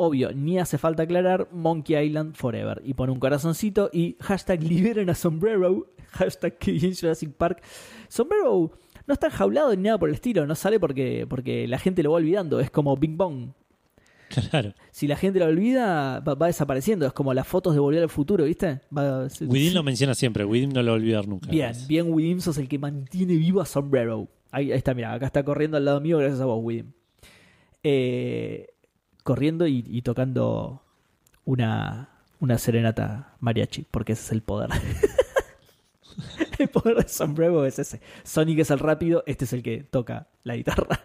Obvio, 0.00 0.32
ni 0.32 0.58
hace 0.60 0.78
falta 0.78 1.02
aclarar 1.02 1.48
Monkey 1.52 1.96
Island 2.06 2.34
Forever. 2.36 2.80
Y 2.84 2.94
pone 2.94 3.10
un 3.12 3.18
corazoncito 3.18 3.90
y 3.92 4.16
hashtag 4.20 4.62
liberen 4.62 5.10
a 5.10 5.14
Sombrero, 5.14 5.88
hashtag 6.12 6.56
que 6.56 6.78
Jurassic 6.94 7.32
Park. 7.32 7.60
Sombrero 8.08 8.70
no 9.08 9.12
está 9.14 9.26
enjaulado 9.26 9.74
ni 9.74 9.82
nada 9.82 9.98
por 9.98 10.08
el 10.08 10.14
estilo, 10.14 10.46
no 10.46 10.54
sale 10.54 10.78
porque, 10.78 11.26
porque 11.28 11.66
la 11.66 11.78
gente 11.80 12.02
lo 12.04 12.12
va 12.12 12.18
olvidando, 12.18 12.60
es 12.60 12.70
como 12.70 12.96
Bing 12.96 13.16
Bong. 13.16 13.48
Claro. 14.50 14.74
Si 14.90 15.08
la 15.08 15.16
gente 15.16 15.38
lo 15.40 15.46
olvida, 15.46 16.20
va, 16.20 16.34
va 16.34 16.46
desapareciendo, 16.48 17.06
es 17.06 17.12
como 17.14 17.32
las 17.34 17.46
fotos 17.48 17.72
de 17.74 17.80
Volver 17.80 18.02
al 18.02 18.10
Futuro, 18.10 18.44
¿viste? 18.44 18.80
Va- 18.96 19.28
se- 19.30 19.46
Widim 19.46 19.72
lo 19.72 19.82
menciona 19.82 20.14
siempre, 20.14 20.44
Widim 20.44 20.68
no 20.70 20.82
lo 20.82 20.92
va 20.92 20.96
a 20.98 21.00
olvidar 21.00 21.26
nunca. 21.26 21.50
Bien, 21.50 21.72
bien, 21.88 22.12
Widim, 22.12 22.38
sos 22.40 22.58
el 22.58 22.68
que 22.68 22.78
mantiene 22.78 23.34
vivo 23.36 23.60
a 23.62 23.66
Sombrero. 23.66 24.28
Ahí, 24.52 24.70
ahí 24.70 24.76
está, 24.78 24.92
mira, 24.94 25.14
acá 25.14 25.24
está 25.26 25.42
corriendo 25.42 25.76
al 25.78 25.84
lado 25.86 26.00
mío 26.02 26.18
gracias 26.18 26.40
a 26.42 26.44
vos, 26.44 26.60
Widim. 26.62 26.92
Eh, 27.82 28.66
corriendo 29.28 29.66
y, 29.66 29.84
y 29.86 30.00
tocando 30.00 30.80
una, 31.44 32.08
una 32.40 32.56
serenata 32.56 33.36
mariachi, 33.40 33.84
porque 33.90 34.12
ese 34.14 34.22
es 34.22 34.32
el 34.32 34.40
poder. 34.40 34.70
el 36.58 36.68
poder 36.68 36.96
de 36.96 37.08
Sombrero 37.10 37.66
es 37.66 37.78
ese. 37.78 38.00
Sonic 38.24 38.60
es 38.60 38.70
el 38.70 38.78
rápido, 38.78 39.24
este 39.26 39.44
es 39.44 39.52
el 39.52 39.62
que 39.62 39.82
toca 39.82 40.28
la 40.44 40.56
guitarra. 40.56 41.02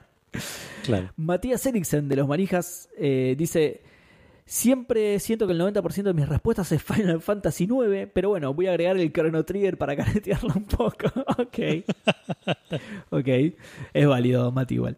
Claro. 0.86 1.12
Matías 1.18 1.66
Eriksen 1.66 2.08
de 2.08 2.16
los 2.16 2.26
Manijas 2.26 2.88
eh, 2.98 3.36
dice: 3.38 3.82
Siempre 4.46 5.20
siento 5.20 5.46
que 5.46 5.52
el 5.52 5.60
90% 5.60 6.04
de 6.04 6.14
mis 6.14 6.30
respuestas 6.30 6.72
es 6.72 6.82
Final 6.82 7.20
Fantasy 7.20 7.66
IX, 7.66 8.10
pero 8.14 8.30
bueno, 8.30 8.54
voy 8.54 8.68
a 8.68 8.70
agregar 8.70 8.96
el 8.96 9.12
Chrono 9.12 9.44
Trigger 9.44 9.78
para 9.78 9.96
caretearlo 9.98 10.54
un 10.56 10.64
poco. 10.64 11.08
ok. 11.38 11.84
ok. 13.10 13.28
Es 13.94 14.08
válido, 14.08 14.50
Mati, 14.54 14.76
igual. 14.76 14.96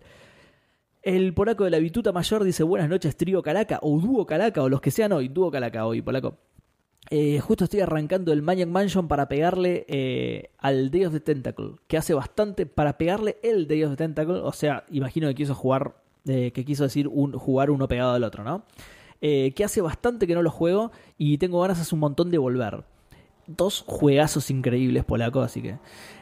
El 1.05 1.35
polaco 1.35 1.65
de 1.65 1.69
la 1.69 1.77
bituta 1.77 2.11
mayor 2.11 2.43
dice: 2.43 2.63
Buenas 2.63 2.89
noches, 2.89 3.15
trío 3.15 3.43
Calaca, 3.43 3.77
o 3.83 3.99
dúo 3.99 4.25
Calaca, 4.25 4.63
o 4.63 4.69
los 4.69 4.81
que 4.81 4.89
sean 4.89 5.11
hoy. 5.11 5.27
Dúo 5.27 5.51
Calaca 5.51 5.85
hoy, 5.85 6.01
polaco. 6.01 6.39
Eh, 7.11 7.39
justo 7.39 7.65
estoy 7.65 7.81
arrancando 7.81 8.33
el 8.33 8.41
Maniac 8.41 8.67
Mansion 8.67 9.07
para 9.07 9.27
pegarle 9.27 9.85
eh, 9.87 10.49
al 10.57 10.89
Day 10.89 11.05
of 11.05 11.13
the 11.13 11.19
Tentacle, 11.19 11.73
que 11.85 11.97
hace 11.97 12.15
bastante 12.15 12.65
para 12.65 12.97
pegarle 12.97 13.37
el 13.43 13.67
Day 13.67 13.83
of 13.83 13.91
the 13.91 13.97
Tentacle, 13.97 14.37
o 14.37 14.51
sea, 14.51 14.83
imagino 14.89 15.27
que 15.27 15.35
quiso 15.35 15.53
jugar, 15.53 15.93
eh, 16.27 16.49
que 16.51 16.65
quiso 16.65 16.85
decir 16.85 17.07
un, 17.07 17.33
jugar 17.33 17.69
uno 17.69 17.87
pegado 17.87 18.13
al 18.13 18.23
otro, 18.23 18.43
¿no? 18.43 18.63
Que 19.21 19.63
hace 19.63 19.81
bastante 19.81 20.27
que 20.27 20.35
no 20.35 20.41
lo 20.41 20.51
juego 20.51 20.91
y 21.17 21.37
tengo 21.37 21.61
ganas 21.61 21.79
hace 21.79 21.93
un 21.95 22.01
montón 22.01 22.29
de 22.29 22.37
volver. 22.39 22.83
Dos 23.47 23.83
juegazos 23.85 24.49
increíbles 24.49 25.05
polaco, 25.05 25.41
así 25.41 25.61
que... 25.61 25.77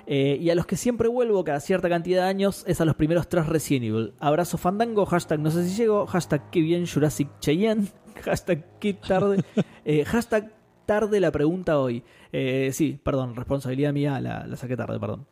Eh, 0.06 0.38
y 0.42 0.50
a 0.50 0.56
los 0.56 0.66
que 0.66 0.76
siempre 0.76 1.08
vuelvo 1.08 1.46
cada 1.46 1.62
cierta 1.62 1.88
cantidad 1.88 2.24
de 2.24 2.30
años 2.30 2.66
es 2.68 2.82
a 2.82 2.86
los 2.86 2.96
primeros 2.96 3.30
tres 3.30 3.48
Resident 3.48 3.86
Evil. 3.86 4.14
Abrazo 4.20 4.58
fandango, 4.58 5.06
hashtag 5.06 5.40
no 5.40 5.50
sé 5.50 5.64
si 5.68 5.76
llego, 5.76 6.06
hashtag 6.08 6.50
que 6.50 6.60
bien 6.60 6.86
Jurassic 6.86 7.30
Cheyenne, 7.40 7.88
hashtag 8.24 8.80
que 8.80 8.94
tarde, 8.94 9.44
eh, 9.86 10.04
hashtag 10.04 10.52
tarde 10.86 11.20
la 11.20 11.32
pregunta 11.32 11.80
hoy. 11.80 12.04
Eh, 12.32 12.72
sí, 12.74 13.00
perdón, 13.02 13.36
responsabilidad 13.36 13.94
mía, 13.94 14.20
la, 14.20 14.46
la 14.46 14.58
saqué 14.58 14.76
tarde, 14.76 15.00
perdón. 15.00 15.26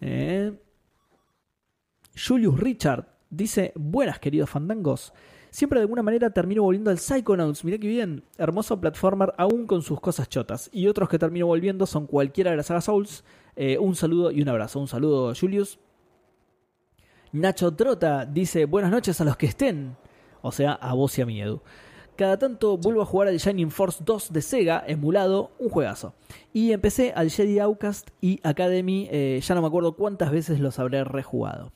Eh, 0.00 0.52
Julius 2.16 2.58
Richard 2.58 3.06
dice, 3.28 3.72
buenas 3.76 4.18
queridos 4.18 4.50
fandangos. 4.50 5.12
Siempre 5.50 5.80
de 5.80 5.82
alguna 5.82 6.02
manera 6.02 6.30
termino 6.30 6.62
volviendo 6.62 6.90
al 6.90 6.98
Psychonauts. 6.98 7.64
Mirá 7.64 7.78
que 7.78 7.88
bien. 7.88 8.22
Hermoso 8.38 8.80
platformer 8.80 9.32
aún 9.36 9.66
con 9.66 9.82
sus 9.82 10.00
cosas 10.00 10.28
chotas. 10.28 10.70
Y 10.72 10.86
otros 10.86 11.08
que 11.08 11.18
termino 11.18 11.46
volviendo 11.46 11.86
son 11.86 12.06
cualquiera 12.06 12.52
de 12.52 12.56
la 12.56 12.62
saga 12.62 12.80
Souls. 12.80 13.24
Eh, 13.56 13.76
un 13.78 13.96
saludo 13.96 14.30
y 14.30 14.42
un 14.42 14.48
abrazo. 14.48 14.78
Un 14.78 14.88
saludo, 14.88 15.32
Julius. 15.34 15.78
Nacho 17.32 17.74
Trota 17.74 18.24
dice, 18.26 18.64
buenas 18.64 18.90
noches 18.90 19.20
a 19.20 19.24
los 19.24 19.36
que 19.36 19.46
estén. 19.46 19.96
O 20.42 20.52
sea, 20.52 20.72
a 20.72 20.94
vos 20.94 21.18
y 21.18 21.22
a 21.22 21.26
mi 21.26 21.40
Edu. 21.40 21.60
Cada 22.16 22.38
tanto 22.38 22.76
vuelvo 22.76 23.02
a 23.02 23.06
jugar 23.06 23.28
al 23.28 23.38
Shining 23.38 23.70
Force 23.70 24.02
2 24.04 24.32
de 24.32 24.42
Sega, 24.42 24.84
emulado, 24.86 25.52
un 25.58 25.68
juegazo. 25.68 26.14
Y 26.52 26.72
empecé 26.72 27.12
al 27.16 27.30
Jedi 27.30 27.58
Outcast 27.60 28.10
y 28.20 28.40
Academy, 28.42 29.08
eh, 29.10 29.40
ya 29.42 29.54
no 29.54 29.62
me 29.62 29.68
acuerdo 29.68 29.96
cuántas 29.96 30.30
veces 30.30 30.60
los 30.60 30.78
habré 30.78 31.02
rejugado. 31.02 31.72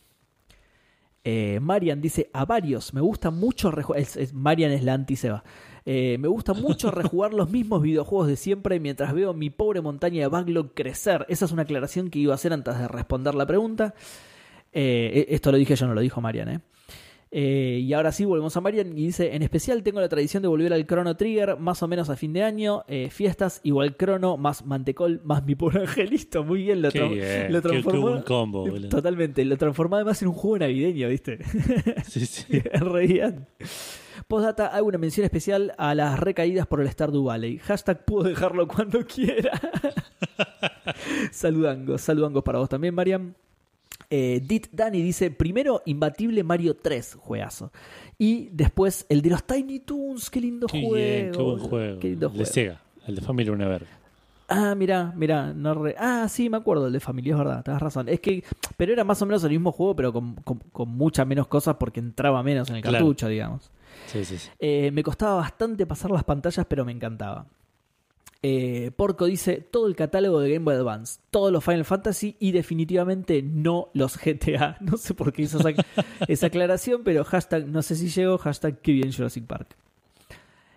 Eh, 1.24 1.58
Marian 1.60 2.00
dice, 2.02 2.28
a 2.34 2.44
varios, 2.44 2.92
me 2.92 3.00
gusta 3.00 3.30
mucho 3.30 3.70
rejugar, 3.70 4.00
es, 4.02 4.16
es- 4.16 4.34
Marian 4.34 4.70
es 4.72 4.82
la 4.84 4.92
anti-Seba. 4.94 5.42
Eh, 5.86 6.16
me 6.18 6.28
gusta 6.28 6.52
mucho 6.54 6.90
rejugar 6.90 7.32
los 7.34 7.50
mismos 7.50 7.82
videojuegos 7.82 8.28
de 8.28 8.36
siempre 8.36 8.78
mientras 8.80 9.12
veo 9.14 9.32
mi 9.34 9.50
pobre 9.50 9.80
montaña 9.80 10.20
de 10.20 10.28
backlog 10.28 10.74
crecer. 10.74 11.24
Esa 11.28 11.46
es 11.46 11.52
una 11.52 11.62
aclaración 11.62 12.10
que 12.10 12.18
iba 12.18 12.32
a 12.32 12.36
hacer 12.36 12.52
antes 12.52 12.78
de 12.78 12.88
responder 12.88 13.34
la 13.34 13.46
pregunta. 13.46 13.94
Eh, 14.72 15.26
esto 15.30 15.50
lo 15.52 15.56
dije 15.58 15.76
yo, 15.76 15.86
no 15.86 15.94
lo 15.94 16.00
dijo 16.00 16.20
Marian, 16.20 16.62
¿eh? 17.34 17.74
Eh, 17.76 17.80
y 17.80 17.92
ahora 17.92 18.12
sí, 18.12 18.24
volvemos 18.24 18.56
a 18.56 18.60
Marian 18.60 18.96
y 18.96 19.06
dice, 19.06 19.34
en 19.34 19.42
especial 19.42 19.82
tengo 19.82 20.00
la 20.00 20.08
tradición 20.08 20.42
de 20.42 20.48
volver 20.48 20.72
al 20.72 20.86
Chrono 20.86 21.16
Trigger 21.16 21.58
más 21.58 21.82
o 21.82 21.88
menos 21.88 22.08
a 22.08 22.16
fin 22.16 22.32
de 22.32 22.42
año, 22.44 22.84
eh, 22.86 23.08
fiestas, 23.10 23.60
igual 23.64 23.96
Chrono, 23.96 24.36
más 24.36 24.64
Mantecol, 24.64 25.20
más 25.24 25.44
mi 25.44 25.54
pobre 25.56 25.80
angelito, 25.80 26.44
muy 26.44 26.62
bien, 26.62 26.80
lo, 26.80 26.90
tra- 26.90 27.02
lo 27.08 27.10
qué- 27.10 27.48
qué 27.52 27.60
transformó. 27.60 28.24
combo, 28.24 28.60
boludo. 28.68 28.88
Totalmente, 28.88 29.44
lo 29.44 29.56
transformó 29.56 29.96
además 29.96 30.22
en 30.22 30.28
un 30.28 30.34
juego 30.34 30.58
navideño, 30.58 31.08
¿viste? 31.08 31.38
Sí, 32.04 32.24
sí. 32.26 32.60
Re 32.72 33.06
bien. 33.06 33.46
Postdata, 34.28 34.68
hago 34.68 34.86
una 34.86 34.98
mención 34.98 35.24
especial 35.24 35.74
a 35.76 35.94
las 35.94 36.18
recaídas 36.20 36.66
por 36.68 36.80
el 36.80 36.88
Stardew 36.88 37.24
Valley. 37.24 37.58
Hashtag 37.58 38.04
puedo 38.04 38.28
dejarlo 38.28 38.66
cuando 38.68 39.04
quiera. 39.04 39.60
saludangos, 41.32 42.00
saludangos 42.00 42.42
para 42.44 42.58
vos 42.58 42.68
también, 42.68 42.94
Mariam. 42.94 43.34
Eh, 44.10 44.40
Dit 44.46 44.68
Dani 44.72 45.02
dice: 45.02 45.30
primero, 45.30 45.82
imbatible 45.86 46.42
Mario 46.44 46.76
3, 46.76 47.16
juegazo. 47.20 47.72
Y 48.18 48.48
después 48.52 49.06
el 49.08 49.22
de 49.22 49.30
los 49.30 49.44
Tiny 49.44 49.80
Toons, 49.80 50.30
qué 50.30 50.40
lindo 50.40 50.66
Qué 50.66 50.80
juego. 50.80 50.94
bien, 50.94 51.32
qué 51.32 51.42
buen 51.42 51.58
juego. 51.58 51.98
Qué 52.00 52.08
lindo 52.10 52.28
El 52.32 52.38
de. 52.38 52.46
Sega, 52.46 52.82
el 53.06 53.14
de 53.16 53.20
Family 53.20 53.50
una 53.50 53.66
verga. 53.68 53.88
Ah, 54.46 54.74
mira, 54.74 55.12
mira, 55.16 55.54
no 55.54 55.72
re- 55.74 55.96
Ah, 55.98 56.26
sí, 56.28 56.50
me 56.50 56.58
acuerdo, 56.58 56.86
el 56.88 56.92
de 56.92 57.00
familia, 57.00 57.32
es 57.32 57.38
verdad, 57.38 57.64
tenés 57.64 57.80
razón. 57.80 58.10
Es 58.10 58.20
que, 58.20 58.44
pero 58.76 58.92
era 58.92 59.02
más 59.02 59.20
o 59.22 59.26
menos 59.26 59.42
el 59.44 59.50
mismo 59.50 59.72
juego, 59.72 59.96
pero 59.96 60.12
con, 60.12 60.34
con, 60.36 60.58
con 60.58 60.90
muchas 60.90 61.26
menos 61.26 61.46
cosas 61.46 61.76
porque 61.76 61.98
entraba 62.00 62.42
menos 62.42 62.68
en 62.68 62.76
el 62.76 62.82
Claro. 62.82 62.98
cartucho, 62.98 63.28
digamos. 63.28 63.70
Sí, 64.06 64.22
sí, 64.24 64.36
sí. 64.36 64.50
Eh, 64.58 64.90
me 64.92 65.02
costaba 65.02 65.36
bastante 65.36 65.86
pasar 65.86 66.10
las 66.10 66.24
pantallas, 66.24 66.66
pero 66.68 66.84
me 66.84 66.92
encantaba. 66.92 67.46
Eh, 68.46 68.90
Porco 68.94 69.24
dice 69.24 69.66
todo 69.70 69.86
el 69.86 69.96
catálogo 69.96 70.38
de 70.38 70.52
Game 70.52 70.66
Boy 70.66 70.74
Advance, 70.74 71.18
todos 71.30 71.50
los 71.50 71.64
Final 71.64 71.86
Fantasy 71.86 72.36
y 72.38 72.52
definitivamente 72.52 73.40
no 73.40 73.88
los 73.94 74.18
GTA. 74.18 74.76
No 74.82 74.98
sé 74.98 75.14
por 75.14 75.32
qué 75.32 75.40
hizo 75.40 75.58
esa, 76.28 76.46
aclaración, 76.46 77.04
pero 77.04 77.24
hashtag 77.24 77.66
no 77.66 77.80
sé 77.80 77.96
si 77.96 78.10
llegó, 78.10 78.36
hashtag 78.36 78.82
que 78.82 78.92
bien 78.92 79.14
Jurassic 79.14 79.46
Park. 79.46 79.74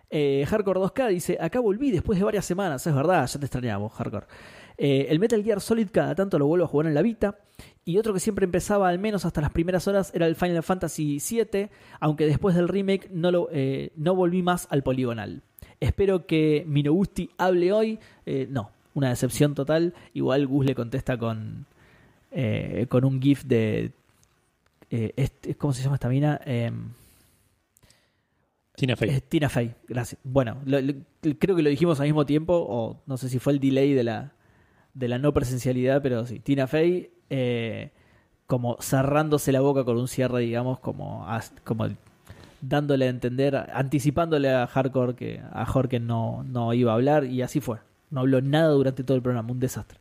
Eh, 0.09 0.45
Hardcore 0.47 0.79
2K 0.79 1.09
dice, 1.09 1.37
acá 1.41 1.59
volví 1.59 1.91
después 1.91 2.17
de 2.17 2.23
varias 2.23 2.45
semanas, 2.45 2.87
es 2.87 2.95
verdad, 2.95 3.27
ya 3.27 3.37
te 3.37 3.45
extrañamos, 3.47 3.91
Hardcore. 3.91 4.27
Eh, 4.77 5.07
el 5.09 5.19
Metal 5.19 5.43
Gear 5.43 5.59
Solid 5.59 5.89
cada 5.91 6.15
tanto 6.15 6.39
lo 6.39 6.47
vuelvo 6.47 6.63
a 6.63 6.69
jugar 6.69 6.87
en 6.87 6.93
la 6.93 7.01
Vita. 7.01 7.37
Y 7.83 7.97
otro 7.97 8.13
que 8.13 8.21
siempre 8.21 8.45
empezaba 8.45 8.87
al 8.87 8.99
menos 8.99 9.25
hasta 9.25 9.41
las 9.41 9.51
primeras 9.51 9.89
horas 9.89 10.13
era 10.15 10.25
el 10.25 10.37
Final 10.37 10.63
Fantasy 10.63 11.19
VII, 11.19 11.67
aunque 11.99 12.27
después 12.27 12.55
del 12.55 12.69
remake 12.69 13.09
no, 13.11 13.29
lo, 13.29 13.49
no 13.97 14.15
volví 14.15 14.41
más 14.41 14.69
al 14.71 14.83
poligonal. 14.83 15.43
Espero 15.79 16.25
que 16.25 16.63
Minogusti 16.67 17.29
hable 17.37 17.71
hoy. 17.71 17.99
Eh, 18.25 18.47
no, 18.49 18.71
una 18.93 19.09
decepción 19.09 19.53
total. 19.55 19.93
Igual 20.13 20.47
Gus 20.47 20.65
le 20.65 20.75
contesta 20.75 21.17
con, 21.17 21.65
eh, 22.31 22.85
con 22.89 23.05
un 23.05 23.21
GIF 23.21 23.43
de... 23.45 23.91
eh, 24.89 25.13
este- 25.15 25.55
¿Cómo 25.55 25.73
se 25.73 25.83
llama 25.83 25.95
esta 25.95 26.09
mina? 26.09 26.39
Em, 26.45 26.89
Tina 28.75 28.95
Fey. 28.95 29.21
Tina 29.27 29.49
Fey, 29.49 29.73
gracias. 29.87 30.19
Bueno, 30.23 30.57
lo- 30.65 30.79
lo- 30.81 30.93
creo 31.39 31.55
que 31.55 31.63
lo 31.63 31.69
dijimos 31.69 31.99
al 31.99 32.05
mismo 32.07 32.25
tiempo, 32.25 32.53
o 32.67 32.99
no 33.07 33.17
sé 33.17 33.27
si 33.29 33.39
fue 33.39 33.53
el 33.53 33.59
delay 33.59 33.93
de 33.93 34.03
la, 34.03 34.33
de 34.93 35.07
la 35.07 35.17
no 35.17 35.33
presencialidad, 35.33 36.01
pero 36.01 36.25
sí, 36.27 36.39
Tina 36.39 36.67
Fey 36.67 37.09
eh, 37.29 37.89
como 38.45 38.77
cerrándose 38.79 39.51
la 39.51 39.61
boca 39.61 39.83
con 39.83 39.97
un 39.97 40.07
cierre, 40.07 40.41
digamos, 40.41 40.79
como, 40.79 41.25
como 41.63 41.87
dándole 42.61 43.05
a 43.05 43.09
entender, 43.09 43.55
anticipándole 43.55 44.49
a 44.49 44.67
Hardcore 44.67 45.15
que 45.15 45.41
a 45.51 45.65
Jorge 45.65 45.99
no, 45.99 46.43
no 46.43 46.73
iba 46.73 46.91
a 46.91 46.95
hablar, 46.95 47.25
y 47.25 47.41
así 47.41 47.59
fue. 47.59 47.79
No 48.09 48.21
habló 48.21 48.41
nada 48.41 48.69
durante 48.69 49.03
todo 49.03 49.17
el 49.17 49.23
programa, 49.23 49.51
un 49.51 49.59
desastre. 49.59 49.99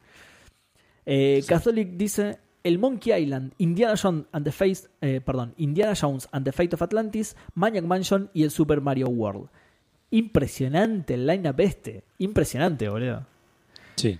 Eh, 1.04 1.44
Catholic 1.46 1.90
dice 1.92 2.38
el 2.64 2.78
Monkey 2.78 3.12
Island, 3.12 3.52
Indiana 3.58 3.94
Jones 4.00 4.26
and 4.32 4.44
the 4.44 4.52
Face, 4.52 4.88
eh, 5.00 5.20
perdón, 5.24 5.54
Indiana 5.56 5.94
Jones 6.00 6.28
and 6.32 6.44
the 6.44 6.52
Fate 6.52 6.74
of 6.74 6.82
Atlantis, 6.82 7.36
Maniac 7.54 7.84
Mansion 7.84 8.28
y 8.34 8.42
el 8.42 8.50
Super 8.50 8.80
Mario 8.80 9.06
World. 9.06 9.48
Impresionante 10.10 11.14
el 11.14 11.26
line-up 11.26 11.60
este. 11.60 12.04
Impresionante, 12.18 12.88
boludo. 12.88 13.24
Sí. 13.94 14.18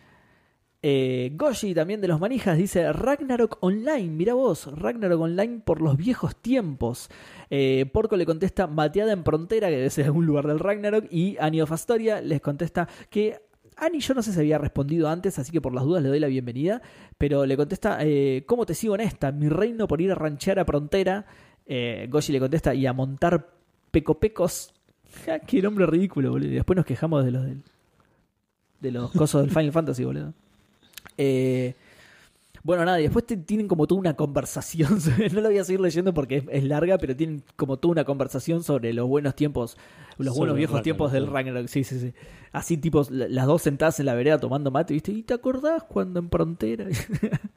Eh, 0.82 1.32
Goshi, 1.35 1.74
también 1.74 2.01
de 2.01 2.09
los 2.09 2.20
manijas, 2.20 2.57
dice 2.57 2.93
Ragnarok 2.93 3.59
Online. 3.61 4.09
Mira 4.09 4.35
vos, 4.35 4.66
Ragnarok 4.66 5.20
Online 5.20 5.61
por 5.65 5.81
los 5.81 5.97
viejos 5.97 6.36
tiempos. 6.36 7.09
Eh, 7.51 7.86
Porco 7.93 8.16
le 8.16 8.27
contesta 8.27 8.66
Mateada 8.66 9.12
en 9.12 9.24
Frontera, 9.24 9.69
que 9.69 9.77
debe 9.77 9.90
ser 9.90 10.07
algún 10.07 10.27
lugar 10.27 10.47
del 10.47 10.59
Ragnarok. 10.59 11.07
Y 11.11 11.36
Ani 11.40 11.60
of 11.60 11.73
Astoria 11.73 12.20
les 12.20 12.41
contesta 12.41 12.89
que 13.10 13.41
Ani 13.76 14.00
yo 14.00 14.15
no 14.15 14.23
sé 14.23 14.33
si 14.33 14.39
había 14.39 14.59
respondido 14.59 15.09
antes, 15.09 15.39
así 15.39 15.52
que 15.52 15.60
por 15.60 15.75
las 15.75 15.84
dudas 15.84 16.02
le 16.02 16.09
doy 16.09 16.20
la 16.20 16.28
bienvenida. 16.28 16.81
Pero 17.18 17.44
le 17.47 17.57
contesta, 17.57 17.99
eh, 18.00 18.44
¿cómo 18.47 18.65
te 18.65 18.75
sigo 18.75 18.94
en 18.94 19.02
esta? 19.02 19.33
Mi 19.33 19.49
reino 19.49 19.86
por 19.86 20.00
ir 20.00 20.12
a 20.12 20.15
ranchear 20.15 20.59
a 20.59 20.65
Frontera. 20.65 21.26
Eh, 21.67 22.07
Goshi 22.10 22.33
le 22.33 22.41
contesta, 22.41 22.75
y 22.75 22.86
a 22.86 22.92
montar 22.92 23.50
pecopecos. 23.91 24.73
Ja, 25.25 25.39
Qué 25.47 25.60
nombre 25.60 25.86
ridículo, 25.86 26.31
boludo. 26.31 26.50
Después 26.50 26.76
nos 26.76 26.86
quejamos 26.86 27.25
de 27.25 27.31
los 27.33 27.44
del, 27.44 27.62
de 28.81 28.91
los 28.92 29.10
cosos 29.12 29.42
del 29.42 29.50
Final 29.50 29.73
Fantasy, 29.73 30.05
boludo. 30.05 30.33
Eh, 31.19 31.75
bueno, 32.62 32.85
nada, 32.85 32.99
y 32.99 33.05
después 33.05 33.25
te- 33.25 33.36
tienen 33.36 33.69
como 33.69 33.86
toda 33.86 34.01
una 34.01 34.15
conversación. 34.17 34.99
no 35.33 35.41
la 35.41 35.49
voy 35.49 35.59
a 35.59 35.65
seguir 35.65 35.81
leyendo 35.81 36.12
porque 36.12 36.39
es, 36.39 36.45
es 36.51 36.65
larga, 36.65 36.99
pero 36.99 37.15
tienen 37.15 37.43
como 37.55 37.77
toda 37.77 37.93
una 37.93 38.05
conversación 38.05 38.65
sobre 38.65 38.93
los 38.93 39.07
buenos 39.09 39.36
tiempos, 39.36 39.77
los 40.19 40.35
Sobre 40.35 40.39
buenos 40.39 40.57
viejos 40.57 40.73
Ragnarok, 40.75 40.85
tiempos 40.85 41.12
del. 41.12 41.27
Ragnarok. 41.28 41.69
Sí, 41.69 41.85
sí, 41.85 42.01
sí. 42.01 42.12
Así, 42.53 42.77
tipos, 42.77 43.11
la- 43.11 43.28
las 43.28 43.47
dos 43.47 43.62
sentadas 43.62 44.01
en 44.01 44.07
la 44.07 44.15
vereda 44.15 44.41
tomando 44.41 44.70
mate, 44.73 44.95
¿viste? 44.95 45.12
¿Y 45.12 45.23
te 45.23 45.35
acordás 45.35 45.85
cuando 45.85 46.19
en 46.19 46.28
Frontera? 46.28 46.86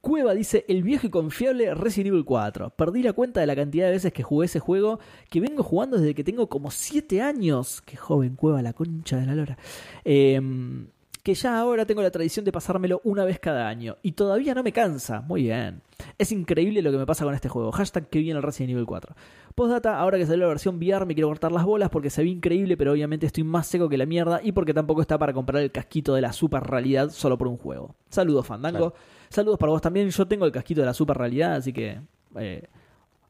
Cueva 0.00 0.34
dice, 0.34 0.66
el 0.68 0.82
viejo 0.82 1.06
y 1.06 1.10
confiable 1.10 1.74
Resident 1.74 2.08
Evil 2.08 2.26
4. 2.26 2.70
Perdí 2.76 3.02
la 3.02 3.14
cuenta 3.14 3.40
de 3.40 3.46
la 3.46 3.56
cantidad 3.56 3.86
de 3.86 3.92
veces 3.92 4.12
que 4.12 4.22
jugué 4.22 4.44
ese 4.46 4.60
juego, 4.60 4.98
que 5.30 5.40
vengo 5.40 5.62
jugando 5.62 5.96
desde 5.96 6.14
que 6.14 6.22
tengo 6.22 6.46
como 6.48 6.70
7 6.70 7.22
años. 7.22 7.80
Qué 7.80 7.96
joven, 7.96 8.36
Cueva, 8.36 8.60
la 8.60 8.74
concha 8.74 9.16
de 9.16 9.24
la 9.26 9.34
lora. 9.34 9.56
Em, 10.04 10.88
que 11.24 11.34
ya 11.34 11.58
ahora 11.58 11.86
tengo 11.86 12.02
la 12.02 12.10
tradición 12.10 12.44
de 12.44 12.52
pasármelo 12.52 13.00
una 13.02 13.24
vez 13.24 13.38
cada 13.40 13.66
año. 13.66 13.96
Y 14.02 14.12
todavía 14.12 14.54
no 14.54 14.62
me 14.62 14.72
cansa. 14.72 15.22
Muy 15.22 15.42
bien. 15.44 15.80
Es 16.18 16.30
increíble 16.32 16.82
lo 16.82 16.92
que 16.92 16.98
me 16.98 17.06
pasa 17.06 17.24
con 17.24 17.34
este 17.34 17.48
juego. 17.48 17.72
Hashtag 17.72 18.08
que 18.10 18.18
viene 18.18 18.36
el 18.36 18.42
Resident 18.42 18.72
Evil 18.72 18.84
4. 18.84 19.16
Postdata, 19.54 19.98
ahora 19.98 20.18
que 20.18 20.26
salió 20.26 20.42
la 20.42 20.48
versión 20.48 20.76
VR 20.76 21.06
me 21.06 21.14
quiero 21.14 21.28
cortar 21.28 21.50
las 21.50 21.64
bolas 21.64 21.88
porque 21.88 22.10
se 22.10 22.22
ve 22.22 22.28
increíble, 22.28 22.76
pero 22.76 22.92
obviamente 22.92 23.24
estoy 23.24 23.42
más 23.42 23.66
seco 23.66 23.88
que 23.88 23.96
la 23.96 24.04
mierda 24.04 24.40
y 24.42 24.52
porque 24.52 24.74
tampoco 24.74 25.00
está 25.00 25.16
para 25.16 25.32
comprar 25.32 25.62
el 25.62 25.72
casquito 25.72 26.12
de 26.14 26.20
la 26.20 26.32
super 26.34 26.62
realidad 26.62 27.08
solo 27.08 27.38
por 27.38 27.48
un 27.48 27.56
juego. 27.56 27.94
Saludos, 28.10 28.46
Fandango. 28.46 28.90
Claro. 28.90 28.94
Saludos 29.30 29.58
para 29.58 29.72
vos 29.72 29.80
también. 29.80 30.10
Yo 30.10 30.26
tengo 30.28 30.44
el 30.44 30.52
casquito 30.52 30.82
de 30.82 30.86
la 30.88 30.94
super 30.94 31.16
realidad, 31.16 31.54
así 31.54 31.72
que 31.72 32.00
eh, 32.36 32.64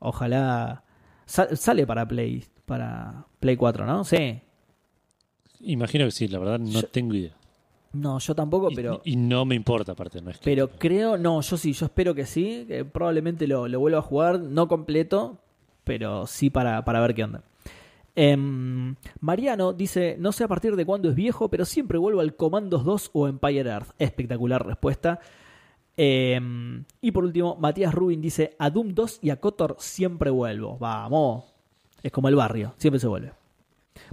ojalá 0.01 0.83
sa- 1.27 1.55
sale 1.55 1.87
para 1.87 2.09
Play, 2.09 2.45
para 2.67 3.25
Play 3.39 3.57
4, 3.57 3.87
¿no? 3.87 4.03
Sí. 4.03 4.41
Imagino 5.61 6.05
que 6.07 6.11
sí, 6.11 6.27
la 6.29 6.39
verdad 6.41 6.59
no 6.59 6.71
Yo- 6.81 6.83
tengo 6.89 7.15
idea. 7.15 7.37
No, 7.95 8.19
yo 8.19 8.35
tampoco, 8.35 8.71
Y- 8.71 8.75
pero 8.75 9.01
y, 9.05 9.17
no 9.17 9.45
me 9.45 9.55
importa, 9.55 9.93
aparte, 9.93 10.21
no 10.21 10.31
es 10.31 10.39
que- 10.39 10.45
Pero 10.45 10.69
creo, 10.71 11.17
no, 11.17 11.41
yo 11.41 11.57
sí, 11.57 11.73
yo 11.73 11.87
espero 11.87 12.15
que 12.15 12.27
sí, 12.27 12.65
que 12.69 12.85
probablemente 12.85 13.47
lo, 13.47 13.69
lo 13.69 13.81
vuelva 13.81 13.99
a 14.01 14.03
jugar, 14.03 14.41
no 14.41 14.69
completo, 14.69 15.39
pero 15.85 16.27
sí 16.27 16.51
para, 16.51 16.85
para 16.85 17.01
ver 17.01 17.15
qué 17.15 17.25
onda. 17.25 17.43
Em, 18.17 18.95
Mariano 19.21 19.73
dice, 19.73 20.17
no 20.21 20.31
sé 20.33 20.45
a 20.45 20.49
partir 20.49 20.77
de 20.77 20.85
cuándo 20.87 21.09
es 21.09 21.15
viejo, 21.17 21.49
pero 21.49 21.65
siempre 21.65 21.99
vuelvo 21.99 22.21
al 22.21 22.37
Commandos 22.37 22.85
2 22.85 23.11
o 23.13 23.27
Empire 23.29 23.69
Earth. 23.71 23.91
Espectacular 23.99 24.65
respuesta. 24.67 25.19
Em, 25.97 26.85
y 27.01 27.11
por 27.13 27.25
último, 27.25 27.57
Matías 27.57 27.95
Rubin 27.95 28.21
dice, 28.21 28.55
a 28.59 28.71
Doom 28.71 28.95
2 28.95 29.19
y 29.23 29.31
a 29.31 29.37
Kotor 29.41 29.77
siempre 29.79 30.31
vuelvo. 30.31 30.77
Vamos. 30.79 31.45
Es 32.03 32.13
como 32.13 32.29
el 32.29 32.35
barrio, 32.37 32.75
siempre 32.77 33.01
se 33.01 33.07
vuelve. 33.07 33.33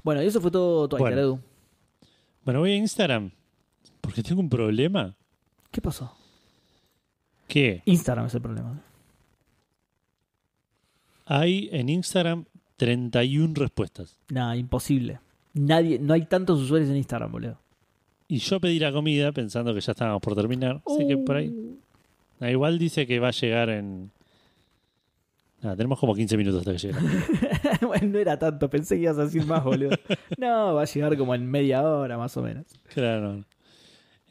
Bueno, 0.03 0.21
y 0.23 0.27
eso 0.27 0.39
fue 0.41 0.51
todo, 0.51 0.87
Twitter, 0.87 1.01
Bueno. 1.07 1.21
Edu. 1.21 1.39
Bueno, 2.45 2.59
voy 2.61 2.71
a 2.71 2.75
Instagram 2.77 3.31
porque 4.01 4.23
tengo 4.23 4.41
un 4.41 4.49
problema. 4.49 5.15
¿Qué 5.71 5.81
pasó? 5.81 6.15
Que 7.47 7.81
Instagram 7.85 8.25
es 8.25 8.35
el 8.35 8.41
problema. 8.41 8.81
hay 11.25 11.69
en 11.71 11.89
Instagram 11.89 12.45
31 12.77 13.53
respuestas. 13.55 14.17
Nada, 14.29 14.55
imposible. 14.55 15.19
Nadie, 15.53 15.99
no 15.99 16.13
hay 16.13 16.25
tantos 16.25 16.59
usuarios 16.59 16.89
en 16.89 16.97
Instagram, 16.97 17.31
boludo. 17.31 17.57
Y 18.27 18.37
yo 18.37 18.59
pedí 18.59 18.79
la 18.79 18.91
comida 18.91 19.31
pensando 19.31 19.73
que 19.73 19.81
ya 19.81 19.91
estábamos 19.91 20.21
por 20.21 20.35
terminar. 20.35 20.81
Así 20.85 21.05
que 21.07 21.17
por 21.17 21.35
ahí. 21.35 21.49
Uh. 21.49 21.77
Ah, 22.39 22.49
igual 22.49 22.79
dice 22.79 23.05
que 23.05 23.19
va 23.19 23.27
a 23.27 23.31
llegar 23.31 23.69
en. 23.69 24.09
Nada, 25.61 25.75
tenemos 25.75 25.99
como 25.99 26.15
15 26.15 26.37
minutos 26.37 26.59
hasta 26.59 26.71
que 26.71 26.77
llegue. 26.79 26.99
bueno, 27.85 28.07
no 28.07 28.17
era 28.17 28.39
tanto, 28.39 28.67
pensé 28.69 28.95
que 28.95 29.03
ibas 29.03 29.19
a 29.19 29.25
decir 29.25 29.45
más, 29.45 29.63
boludo. 29.63 29.91
No, 30.37 30.73
va 30.73 30.81
a 30.81 30.85
llegar 30.85 31.15
como 31.17 31.35
en 31.35 31.45
media 31.45 31.83
hora, 31.83 32.17
más 32.17 32.35
o 32.37 32.41
menos. 32.41 32.65
Claro. 32.93 33.43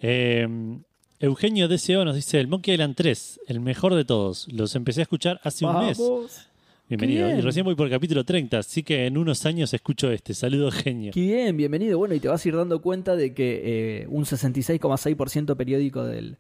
Eh, 0.01 0.49
Eugenio 1.19 1.69
DCO 1.69 2.05
nos 2.05 2.15
dice: 2.17 2.41
el 2.41 2.49
Monkey 2.49 2.75
Island 2.75 2.95
3, 2.97 3.41
el 3.49 3.61
mejor 3.61 3.95
de 3.95 4.05
todos. 4.05 4.47
Los 4.53 4.75
empecé 4.75 5.01
a 5.01 5.03
escuchar 5.03 5.41
hace 5.45 5.65
un 5.67 5.79
mes. 5.87 5.99
Bienvenido. 6.89 7.29
Y 7.37 7.41
recién 7.41 7.65
voy 7.65 7.77
por 7.77 7.87
el 7.87 7.93
capítulo 7.93 8.25
30, 8.25 8.59
así 8.59 8.83
que 8.83 9.07
en 9.07 9.17
unos 9.17 9.47
años 9.47 9.73
escucho 9.75 10.11
este. 10.11 10.35
Saludos, 10.35 10.75
genio. 10.75 11.13
Bien, 11.15 11.57
bienvenido. 11.57 11.99
Bueno, 11.99 12.15
y 12.15 12.21
te 12.21 12.27
vas 12.29 12.45
a 12.45 12.49
ir 12.49 12.57
dando 12.57 12.83
cuenta 12.83 13.15
de 13.15 13.33
que 13.33 14.03
eh, 14.03 14.07
un 14.09 14.25
66,6% 14.25 15.57
periódico 15.57 16.03
del, 16.05 16.37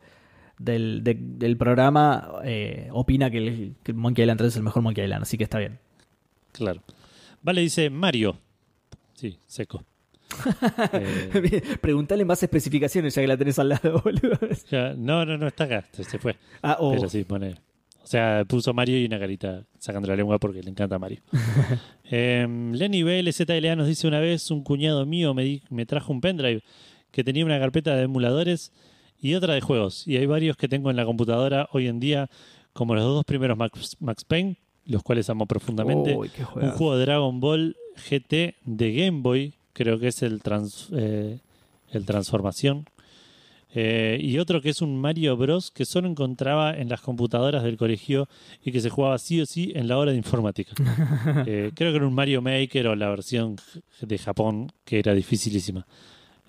del, 0.59 1.05
de- 1.05 1.17
del 1.21 1.57
programa 1.57 2.33
eh, 2.45 2.89
opina 2.93 3.31
que 3.31 3.39
el, 3.39 3.75
que 3.85 3.93
el 3.93 3.97
Monkey 3.99 4.25
Island 4.25 4.39
3 4.39 4.49
es 4.49 4.57
el 4.57 4.63
mejor 4.65 4.83
Monkey 4.83 5.05
Island, 5.05 5.23
así 5.23 5.39
que 5.39 5.45
está 5.45 5.59
bien. 5.61 5.79
Claro. 6.51 6.83
Vale, 7.43 7.61
dice 7.61 7.89
Mario. 7.89 8.37
Sí, 9.15 9.39
seco. 9.47 9.85
Eh, 10.93 11.63
Preguntale 11.81 12.25
más 12.25 12.43
especificaciones 12.43 13.15
ya 13.15 13.23
que 13.23 13.29
la 13.29 13.37
tenés 13.37 13.59
al 13.59 13.69
lado, 13.71 14.01
boludo. 14.05 14.39
ya- 14.71 14.95
no, 14.97 15.25
no, 15.25 15.37
no, 15.39 15.47
está 15.49 15.65
acá, 15.65 15.87
se, 15.93 16.19
fue. 16.19 16.37
Ah, 16.63 16.77
oh. 16.81 16.93
Pero 16.95 17.09
sí, 17.09 17.25
pone. 17.25 17.57
O 18.03 18.07
sea, 18.11 18.45
puso 18.49 18.73
Mario 18.75 18.99
y 19.01 19.05
una 19.05 19.19
carita 19.19 19.65
sacando 19.79 20.09
la 20.09 20.17
lengua 20.17 20.39
porque 20.39 20.63
le 20.63 20.71
encanta 20.71 20.99
Mario. 20.99 21.21
eh, 22.11 22.47
Lenny 22.73 23.03
BLZLA 23.03 23.77
nos 23.77 23.87
dice 23.87 24.09
una 24.09 24.21
vez: 24.21 24.51
un 24.51 24.63
cuñado 24.65 25.05
mío 25.07 25.35
me, 25.35 25.45
di- 25.45 25.63
me 25.71 25.87
trajo 25.87 26.13
un 26.13 26.21
pendrive 26.21 26.63
que 27.11 27.23
tenía 27.25 27.45
una 27.45 27.59
carpeta 27.59 27.95
de 27.97 28.05
emuladores 28.05 28.73
y 29.21 29.35
otra 29.35 29.55
de 29.55 29.61
juegos. 29.61 30.07
Y 30.09 30.17
hay 30.17 30.27
varios 30.27 30.57
que 30.57 30.67
tengo 30.69 30.91
en 30.91 30.97
la 30.97 31.05
computadora 31.05 31.69
hoy 31.73 31.87
en 31.89 32.01
día, 32.01 32.29
como 32.73 32.95
los 32.95 33.05
dos 33.05 33.25
primeros 33.25 33.57
Max, 33.59 33.97
Max 34.01 34.25
Payne, 34.25 34.57
los 34.87 35.03
cuales 35.03 35.29
amo 35.31 35.47
profundamente. 35.47 36.17
Un 36.17 36.71
juego 36.71 36.97
de 36.97 37.03
Dragon 37.05 37.39
Ball 37.39 37.77
GT 38.09 38.57
de 38.65 38.93
Game 38.93 39.21
Boy, 39.21 39.55
creo 39.73 39.99
que 39.99 40.09
es 40.09 40.23
el, 40.23 40.43
trans, 40.43 40.89
eh, 40.93 41.39
el 41.91 42.05
Transformación. 42.05 42.87
Eh, 43.73 44.19
y 44.21 44.39
otro 44.39 44.61
que 44.61 44.71
es 44.71 44.83
un 44.83 45.01
Mario 45.01 45.37
Bros. 45.37 45.71
que 45.71 45.85
solo 45.85 46.09
encontraba 46.09 46.77
en 46.77 46.89
las 46.89 47.01
computadoras 47.01 47.63
del 47.63 47.77
colegio 47.77 48.29
y 48.65 48.73
que 48.73 48.81
se 48.81 48.91
jugaba 48.91 49.17
sí 49.19 49.41
o 49.41 49.47
sí 49.47 49.73
en 49.77 49.87
la 49.87 49.97
hora 49.97 50.11
de 50.11 50.17
informática. 50.17 50.73
Eh, 51.47 51.71
creo 51.75 51.93
que 51.93 51.97
era 51.97 52.07
un 52.07 52.15
Mario 52.15 52.43
Maker 52.43 52.89
o 52.89 52.97
la 52.97 53.09
versión 53.09 53.57
de 54.01 54.19
Japón 54.19 54.73
que 54.85 54.99
era 54.99 55.15
dificilísima. 55.15 55.87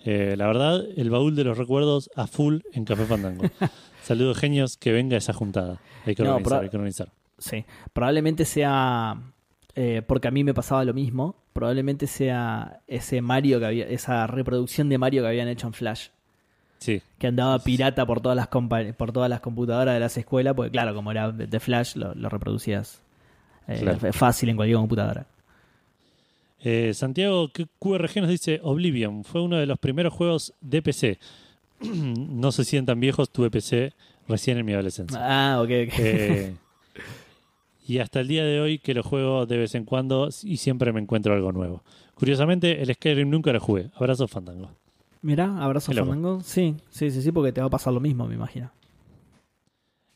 Eh, 0.03 0.35
la 0.37 0.47
verdad, 0.47 0.83
el 0.95 1.09
baúl 1.09 1.35
de 1.35 1.43
los 1.43 1.57
recuerdos 1.57 2.09
a 2.15 2.27
full 2.27 2.59
en 2.73 2.85
Café 2.85 3.05
Fandango. 3.05 3.43
Saludos 4.03 4.37
genios, 4.37 4.77
que 4.77 4.91
venga 4.91 5.17
esa 5.17 5.33
juntada. 5.33 5.79
Hay 6.05 6.15
que 6.15 6.23
organizar, 6.23 6.63
hay 6.63 6.69
que 6.69 6.77
organizar. 6.77 7.11
Sí, 7.37 7.65
probablemente 7.93 8.45
sea 8.45 9.30
eh, 9.75 10.01
porque 10.05 10.27
a 10.27 10.31
mí 10.31 10.43
me 10.43 10.53
pasaba 10.53 10.83
lo 10.85 10.93
mismo. 10.93 11.35
Probablemente 11.53 12.07
sea 12.07 12.79
ese 12.87 13.21
Mario 13.21 13.59
que 13.59 13.65
había, 13.65 13.87
esa 13.87 14.25
reproducción 14.27 14.89
de 14.89 14.97
Mario 14.97 15.21
que 15.23 15.27
habían 15.29 15.47
hecho 15.47 15.67
en 15.67 15.73
Flash, 15.73 16.07
Sí, 16.79 17.01
que 17.19 17.27
andaba 17.27 17.59
pirata 17.59 18.05
por 18.05 18.21
todas 18.21 18.35
las 18.35 18.47
por 18.95 19.11
todas 19.11 19.29
las 19.29 19.39
computadoras 19.41 19.93
de 19.93 19.99
las 19.99 20.17
escuelas, 20.17 20.53
porque 20.55 20.71
claro, 20.71 20.95
como 20.95 21.11
era 21.11 21.31
de 21.31 21.59
Flash, 21.59 21.95
lo, 21.95 22.15
lo 22.15 22.29
reproducías 22.29 23.01
eh, 23.67 23.79
Claro. 23.81 24.13
fácil 24.13 24.49
en 24.49 24.55
cualquier 24.55 24.77
computadora. 24.77 25.25
Eh, 26.63 26.93
Santiago 26.93 27.49
QRG 27.79 28.21
nos 28.21 28.29
dice 28.29 28.59
Oblivion 28.63 29.23
fue 29.23 29.41
uno 29.41 29.57
de 29.57 29.65
los 29.65 29.79
primeros 29.79 30.13
juegos 30.13 30.53
de 30.61 30.81
PC. 30.81 31.19
no 31.81 32.51
se 32.51 32.63
sientan 32.63 32.99
viejos, 32.99 33.29
tuve 33.31 33.49
PC 33.49 33.93
recién 34.27 34.57
en 34.57 34.65
mi 34.65 34.73
adolescencia. 34.73 35.19
Ah, 35.21 35.59
ok, 35.61 35.69
ok. 35.87 35.93
Eh, 35.99 36.53
y 37.91 37.99
hasta 37.99 38.21
el 38.21 38.29
día 38.29 38.45
de 38.45 38.61
hoy 38.61 38.79
que 38.79 38.93
lo 38.93 39.03
juego 39.03 39.45
de 39.45 39.57
vez 39.57 39.75
en 39.75 39.83
cuando 39.83 40.29
y 40.43 40.55
siempre 40.55 40.93
me 40.93 41.01
encuentro 41.01 41.33
algo 41.33 41.51
nuevo. 41.51 41.83
Curiosamente, 42.15 42.81
el 42.81 42.93
Skyrim 42.93 43.29
nunca 43.29 43.51
lo 43.51 43.59
jugué. 43.59 43.89
Abrazo 43.95 44.29
Fandango. 44.29 44.71
Mirá, 45.21 45.61
abrazo. 45.61 45.91
Fandango. 45.91 46.39
Sí, 46.41 46.75
sí, 46.89 47.11
sí, 47.11 47.21
sí, 47.21 47.33
porque 47.33 47.51
te 47.51 47.59
va 47.59 47.67
a 47.67 47.69
pasar 47.69 47.91
lo 47.91 47.99
mismo, 47.99 48.25
me 48.27 48.35
imagino. 48.35 48.71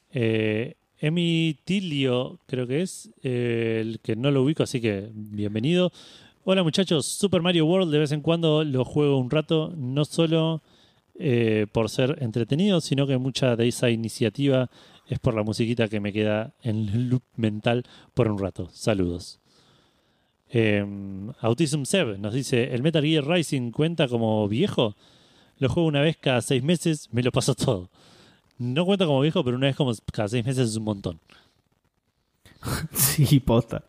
Eh, 0.10 0.76
Emi 1.00 1.58
Tilio, 1.66 2.40
creo 2.46 2.66
que 2.66 2.82
es, 2.82 3.10
eh, 3.24 3.80
el 3.82 4.00
que 4.00 4.16
no 4.16 4.32
lo 4.32 4.44
ubico, 4.44 4.64
así 4.64 4.80
que 4.80 5.10
bienvenido. 5.14 5.92
Hola 6.46 6.64
muchachos, 6.64 7.06
Super 7.06 7.42
Mario 7.42 7.66
World 7.66 7.92
de 7.92 8.00
vez 8.00 8.14
en 8.14 8.22
cuando 8.22 8.64
lo 8.64 8.86
juego 8.86 9.18
un 9.18 9.30
rato, 9.30 9.74
no 9.76 10.06
solo 10.06 10.62
eh, 11.16 11.68
por 11.74 11.90
ser 11.90 12.20
entretenido, 12.22 12.80
sino 12.80 13.06
que 13.06 13.18
mucha 13.18 13.58
de 13.58 13.68
esa 13.68 13.90
iniciativa 13.90 14.70
es 15.08 15.20
por 15.20 15.36
la 15.36 15.44
musiquita 15.44 15.88
que 15.88 16.00
me 16.00 16.14
queda 16.14 16.54
en 16.62 16.90
el 16.90 17.10
loop 17.10 17.24
mental 17.36 17.84
por 18.14 18.30
un 18.30 18.40
rato. 18.40 18.70
Saludos. 18.72 19.40
Eh, 20.50 20.86
Autism 21.40 21.84
Seb 21.84 22.18
nos 22.20 22.34
dice, 22.34 22.74
¿el 22.74 22.82
Metal 22.82 23.04
Gear 23.04 23.28
Rising 23.28 23.72
cuenta 23.72 24.08
como 24.08 24.48
viejo? 24.48 24.96
Lo 25.58 25.70
juego 25.70 25.88
una 25.88 26.02
vez 26.02 26.18
cada 26.18 26.42
seis 26.42 26.64
meses, 26.64 27.10
me 27.12 27.24
lo 27.24 27.32
paso 27.32 27.56
todo. 27.56 27.90
No 28.58 28.86
cuenta 28.86 29.06
como 29.06 29.22
viejo, 29.22 29.44
pero 29.44 29.58
una 29.58 29.68
vez 29.68 29.76
como 29.76 29.94
cada 30.12 30.30
seis 30.30 30.46
meses 30.46 30.70
es 30.70 30.76
un 30.78 30.84
montón. 30.84 31.20
sí, 32.94 33.40
posta. 33.40 33.84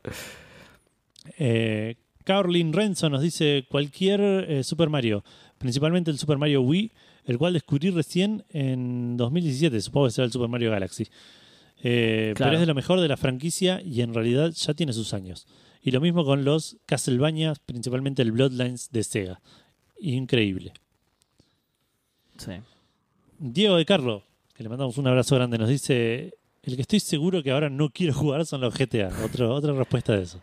Eh, 1.38 1.96
Carlin 2.24 2.72
Renzo 2.72 3.08
nos 3.08 3.22
dice 3.22 3.66
cualquier 3.68 4.20
eh, 4.20 4.64
Super 4.64 4.88
Mario, 4.88 5.24
principalmente 5.58 6.10
el 6.10 6.18
Super 6.18 6.38
Mario 6.38 6.62
Wii, 6.62 6.90
el 7.26 7.36
cual 7.38 7.52
descubrí 7.52 7.90
recién 7.90 8.44
en 8.50 9.16
2017, 9.16 9.80
supongo 9.82 10.06
que 10.06 10.12
será 10.12 10.24
el 10.24 10.32
Super 10.32 10.48
Mario 10.48 10.70
Galaxy. 10.70 11.06
Eh, 11.82 12.32
Claro. 12.34 12.50
Pero 12.50 12.54
es 12.54 12.60
de 12.60 12.66
lo 12.66 12.74
mejor 12.74 13.00
de 13.00 13.08
la 13.08 13.16
franquicia 13.18 13.82
y 13.82 14.00
en 14.00 14.14
realidad 14.14 14.50
ya 14.50 14.72
tiene 14.74 14.92
sus 14.94 15.12
años. 15.12 15.46
Y 15.82 15.90
lo 15.90 16.00
mismo 16.00 16.24
con 16.24 16.44
los 16.44 16.78
Castlevania, 16.86 17.54
principalmente 17.66 18.22
el 18.22 18.32
Bloodlines 18.32 18.90
de 18.90 19.04
Sega. 19.04 19.40
Increíble. 20.00 20.72
Sí. 22.38 22.52
Diego 23.38 23.76
de 23.76 23.84
Carlo, 23.84 24.22
que 24.54 24.62
le 24.62 24.68
mandamos 24.68 24.98
un 24.98 25.06
abrazo 25.06 25.36
grande, 25.36 25.58
nos 25.58 25.68
dice: 25.68 26.34
El 26.62 26.76
que 26.76 26.82
estoy 26.82 27.00
seguro 27.00 27.42
que 27.42 27.50
ahora 27.50 27.68
no 27.70 27.90
quiero 27.90 28.14
jugar 28.14 28.44
son 28.46 28.60
los 28.62 28.74
GTA. 28.74 29.10
Otro, 29.24 29.54
otra 29.54 29.72
respuesta 29.72 30.14
de 30.16 30.22
eso. 30.22 30.40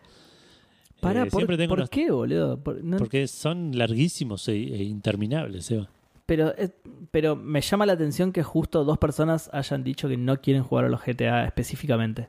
Pará, 1.00 1.22
Eh, 1.24 1.26
¿por, 1.30 1.40
siempre 1.40 1.56
tengo 1.56 1.70
¿por 1.70 1.78
unos- 1.80 1.90
qué, 1.90 2.10
boludo? 2.10 2.58
Por- 2.62 2.82
no- 2.82 2.96
Porque 2.96 3.26
son 3.28 3.76
larguísimos 3.76 4.48
e, 4.48 4.52
e 4.54 4.82
interminables, 4.84 5.70
Eva. 5.70 5.88
Pero, 6.26 6.54
eh, 6.56 6.70
pero 7.10 7.36
me 7.36 7.60
llama 7.60 7.86
la 7.86 7.92
atención 7.94 8.32
que 8.32 8.42
justo 8.42 8.84
dos 8.84 8.98
personas 8.98 9.50
hayan 9.52 9.84
dicho 9.84 10.08
que 10.08 10.16
no 10.16 10.40
quieren 10.40 10.62
jugar 10.62 10.86
a 10.86 10.88
los 10.88 11.02
GTA 11.04 11.44
específicamente. 11.44 12.28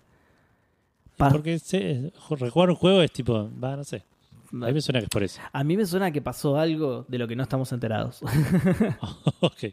Pa- 1.17 1.29
Porque 1.29 1.59
se, 1.59 2.11
rejugar 2.29 2.69
un 2.69 2.75
juego 2.75 3.01
es 3.01 3.11
tipo, 3.11 3.49
va, 3.61 3.75
no 3.75 3.83
sé. 3.83 4.03
A 4.51 4.67
mí 4.67 4.73
me 4.73 4.81
suena 4.81 4.99
que 4.99 5.05
es 5.05 5.09
por 5.09 5.23
eso. 5.23 5.41
A 5.51 5.63
mí 5.63 5.75
me 5.75 5.85
suena 5.85 6.11
que 6.11 6.21
pasó 6.21 6.57
algo 6.57 7.05
de 7.07 7.17
lo 7.17 7.27
que 7.27 7.35
no 7.35 7.43
estamos 7.43 7.71
enterados. 7.71 8.21
ok. 9.41 9.63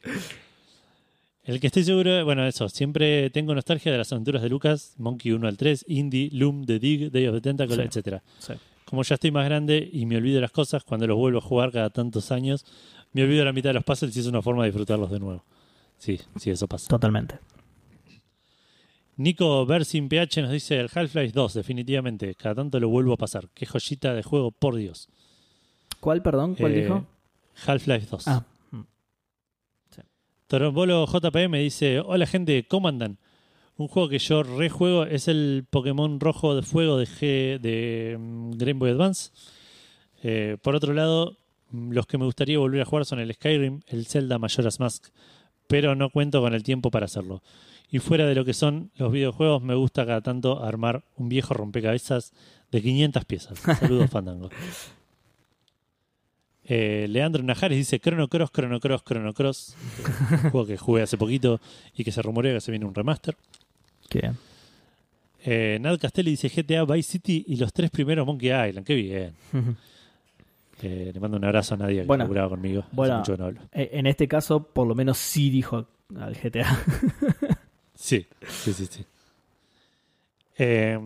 El 1.44 1.58
que 1.58 1.66
estoy 1.66 1.82
seguro, 1.82 2.24
bueno, 2.24 2.46
eso, 2.46 2.68
siempre 2.68 3.28
tengo 3.30 3.52
nostalgia 3.54 3.90
de 3.90 3.98
las 3.98 4.12
aventuras 4.12 4.42
de 4.42 4.48
Lucas, 4.48 4.94
Monkey 4.98 5.32
1 5.32 5.48
al 5.48 5.56
3, 5.56 5.84
Indie, 5.88 6.30
Loom, 6.32 6.64
The 6.64 6.78
Dig, 6.78 7.10
Day 7.10 7.26
of 7.26 7.34
the 7.34 7.40
Tentacle, 7.40 7.90
Sí. 7.90 8.00
Sí. 8.38 8.52
Como 8.84 9.02
ya 9.02 9.14
estoy 9.14 9.32
más 9.32 9.44
grande 9.46 9.88
y 9.92 10.06
me 10.06 10.16
olvido 10.16 10.36
de 10.36 10.42
las 10.42 10.52
cosas, 10.52 10.84
cuando 10.84 11.06
los 11.06 11.16
vuelvo 11.16 11.38
a 11.38 11.42
jugar 11.42 11.72
cada 11.72 11.90
tantos 11.90 12.30
años, 12.30 12.64
me 13.12 13.22
olvido 13.22 13.40
de 13.40 13.44
la 13.46 13.52
mitad 13.52 13.70
de 13.70 13.74
los 13.74 13.84
puzzles 13.84 14.16
y 14.16 14.20
es 14.20 14.26
una 14.26 14.42
forma 14.42 14.62
de 14.62 14.70
disfrutarlos 14.70 15.10
de 15.10 15.20
nuevo. 15.20 15.44
Sí, 15.98 16.20
sí, 16.36 16.50
eso 16.50 16.66
pasa. 16.66 16.88
Totalmente. 16.88 17.38
Nico 19.16 19.64
Bersin 19.66 20.08
PH 20.08 20.42
nos 20.42 20.50
dice 20.50 20.80
el 20.80 20.90
Half-Life 20.92 21.32
2, 21.32 21.54
definitivamente. 21.54 22.34
Cada 22.34 22.56
tanto 22.56 22.80
lo 22.80 22.88
vuelvo 22.88 23.12
a 23.12 23.16
pasar. 23.16 23.48
Qué 23.54 23.66
joyita 23.66 24.14
de 24.14 24.22
juego, 24.22 24.50
por 24.50 24.74
Dios. 24.76 25.08
¿Cuál, 26.00 26.22
perdón? 26.22 26.54
¿Cuál 26.54 26.72
Eh, 26.72 26.82
dijo? 26.82 27.06
Half-Life 27.66 28.06
2. 28.10 28.28
Ah. 28.28 28.44
Torombolo 30.46 31.06
JPM 31.06 31.58
dice: 31.58 32.00
Hola 32.00 32.26
gente, 32.26 32.66
¿cómo 32.68 32.88
andan? 32.88 33.18
Un 33.76 33.88
juego 33.88 34.08
que 34.10 34.18
yo 34.18 34.42
rejuego 34.42 35.04
es 35.04 35.26
el 35.28 35.64
Pokémon 35.70 36.20
Rojo 36.20 36.54
de 36.54 36.62
Fuego 36.62 36.98
de, 36.98 37.06
G, 37.06 37.58
de 37.58 38.16
mm, 38.18 38.50
Game 38.58 38.74
Boy 38.74 38.90
Advance. 38.90 39.30
Eh, 40.22 40.58
por 40.62 40.74
otro 40.74 40.92
lado, 40.92 41.38
los 41.72 42.06
que 42.06 42.18
me 42.18 42.24
gustaría 42.24 42.58
volver 42.58 42.82
a 42.82 42.84
jugar 42.84 43.04
son 43.04 43.20
el 43.20 43.32
Skyrim, 43.34 43.80
el 43.86 44.06
Zelda 44.06 44.38
Majora's 44.38 44.80
Mask, 44.80 45.06
pero 45.66 45.94
no 45.94 46.10
cuento 46.10 46.40
con 46.40 46.54
el 46.54 46.62
tiempo 46.62 46.90
para 46.90 47.06
hacerlo. 47.06 47.42
Y 47.90 47.98
fuera 47.98 48.26
de 48.26 48.34
lo 48.34 48.44
que 48.44 48.54
son 48.54 48.90
los 48.96 49.12
videojuegos, 49.12 49.62
me 49.62 49.74
gusta 49.74 50.06
cada 50.06 50.22
tanto 50.22 50.64
armar 50.64 51.04
un 51.16 51.28
viejo 51.28 51.52
rompecabezas 51.54 52.32
de 52.70 52.80
500 52.80 53.24
piezas. 53.24 53.58
Saludos, 53.80 54.10
Fandango. 54.10 54.48
Eh, 56.64 57.06
Leandro 57.08 57.42
Najares 57.42 57.76
dice 57.76 58.00
Chrono 58.00 58.28
Cross, 58.28 58.50
Chrono 58.50 58.80
Cross, 58.80 59.02
Chrono 59.04 59.34
Cross. 59.34 59.76
Un 60.30 60.38
juego 60.50 60.66
que 60.66 60.78
jugué 60.78 61.02
hace 61.02 61.18
poquito 61.18 61.60
y 61.94 62.04
que 62.04 62.12
se 62.12 62.22
rumorea 62.22 62.54
que 62.54 62.60
se 62.60 62.70
viene 62.70 62.86
un 62.86 62.94
remaster. 62.94 63.36
Qué 64.08 64.20
bien. 64.20 64.38
Eh, 65.44 65.78
Nad 65.80 65.98
Castelli 65.98 66.30
dice 66.30 66.48
GTA 66.48 66.84
Vice 66.84 67.12
City 67.12 67.44
y 67.48 67.56
los 67.56 67.72
tres 67.72 67.90
primeros 67.90 68.26
Monkey 68.26 68.48
Island. 68.48 68.86
Qué 68.86 68.94
bien. 68.94 69.34
Eh, 70.82 71.10
le 71.14 71.20
mando 71.20 71.36
un 71.36 71.44
abrazo 71.44 71.74
a 71.74 71.76
Nadia 71.78 72.02
que 72.02 72.06
Bueno. 72.08 72.24
laburaba 72.24 72.48
conmigo. 72.50 72.84
Bueno. 72.92 73.18
mucho 73.18 73.32
que 73.32 73.38
no 73.38 73.44
hablo. 73.46 73.60
Eh, 73.72 73.90
En 73.92 74.06
este 74.06 74.26
caso, 74.28 74.62
por 74.62 74.86
lo 74.86 74.94
menos 74.94 75.16
sí 75.18 75.48
dijo 75.50 75.86
al 76.18 76.34
GTA. 76.34 76.66
Sí, 77.94 78.26
sí, 78.48 78.72
sí, 78.72 78.86
sí. 78.90 79.04
Eh, 80.58 80.98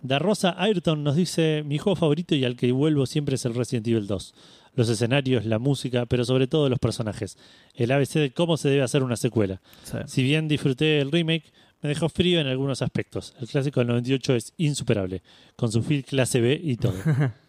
Da 0.00 0.18
Rosa 0.18 0.54
Ayrton 0.58 1.02
nos 1.04 1.16
dice: 1.16 1.62
Mi 1.64 1.78
juego 1.78 1.96
favorito 1.96 2.34
y 2.34 2.44
al 2.44 2.56
que 2.56 2.72
vuelvo 2.72 3.06
siempre 3.06 3.34
es 3.36 3.44
el 3.44 3.54
Resident 3.54 3.86
Evil 3.88 4.06
2. 4.06 4.34
Los 4.76 4.88
escenarios, 4.88 5.44
la 5.46 5.58
música, 5.58 6.04
pero 6.06 6.24
sobre 6.24 6.46
todo 6.46 6.68
los 6.68 6.78
personajes. 6.78 7.38
El 7.74 7.92
ABC 7.92 8.14
de 8.14 8.30
cómo 8.32 8.56
se 8.56 8.68
debe 8.68 8.82
hacer 8.82 9.02
una 9.02 9.16
secuela. 9.16 9.60
Sí. 9.84 9.98
Si 10.06 10.22
bien 10.22 10.48
disfruté 10.48 11.00
el 11.00 11.10
remake, 11.12 11.44
me 11.80 11.88
dejó 11.90 12.08
frío 12.08 12.40
en 12.40 12.46
algunos 12.48 12.82
aspectos. 12.82 13.34
El 13.40 13.46
clásico 13.48 13.80
del 13.80 13.88
98 13.88 14.34
es 14.34 14.52
insuperable, 14.56 15.22
con 15.56 15.70
su 15.70 15.82
feel 15.82 16.04
clase 16.04 16.40
B 16.40 16.60
y 16.62 16.76
todo. 16.76 16.94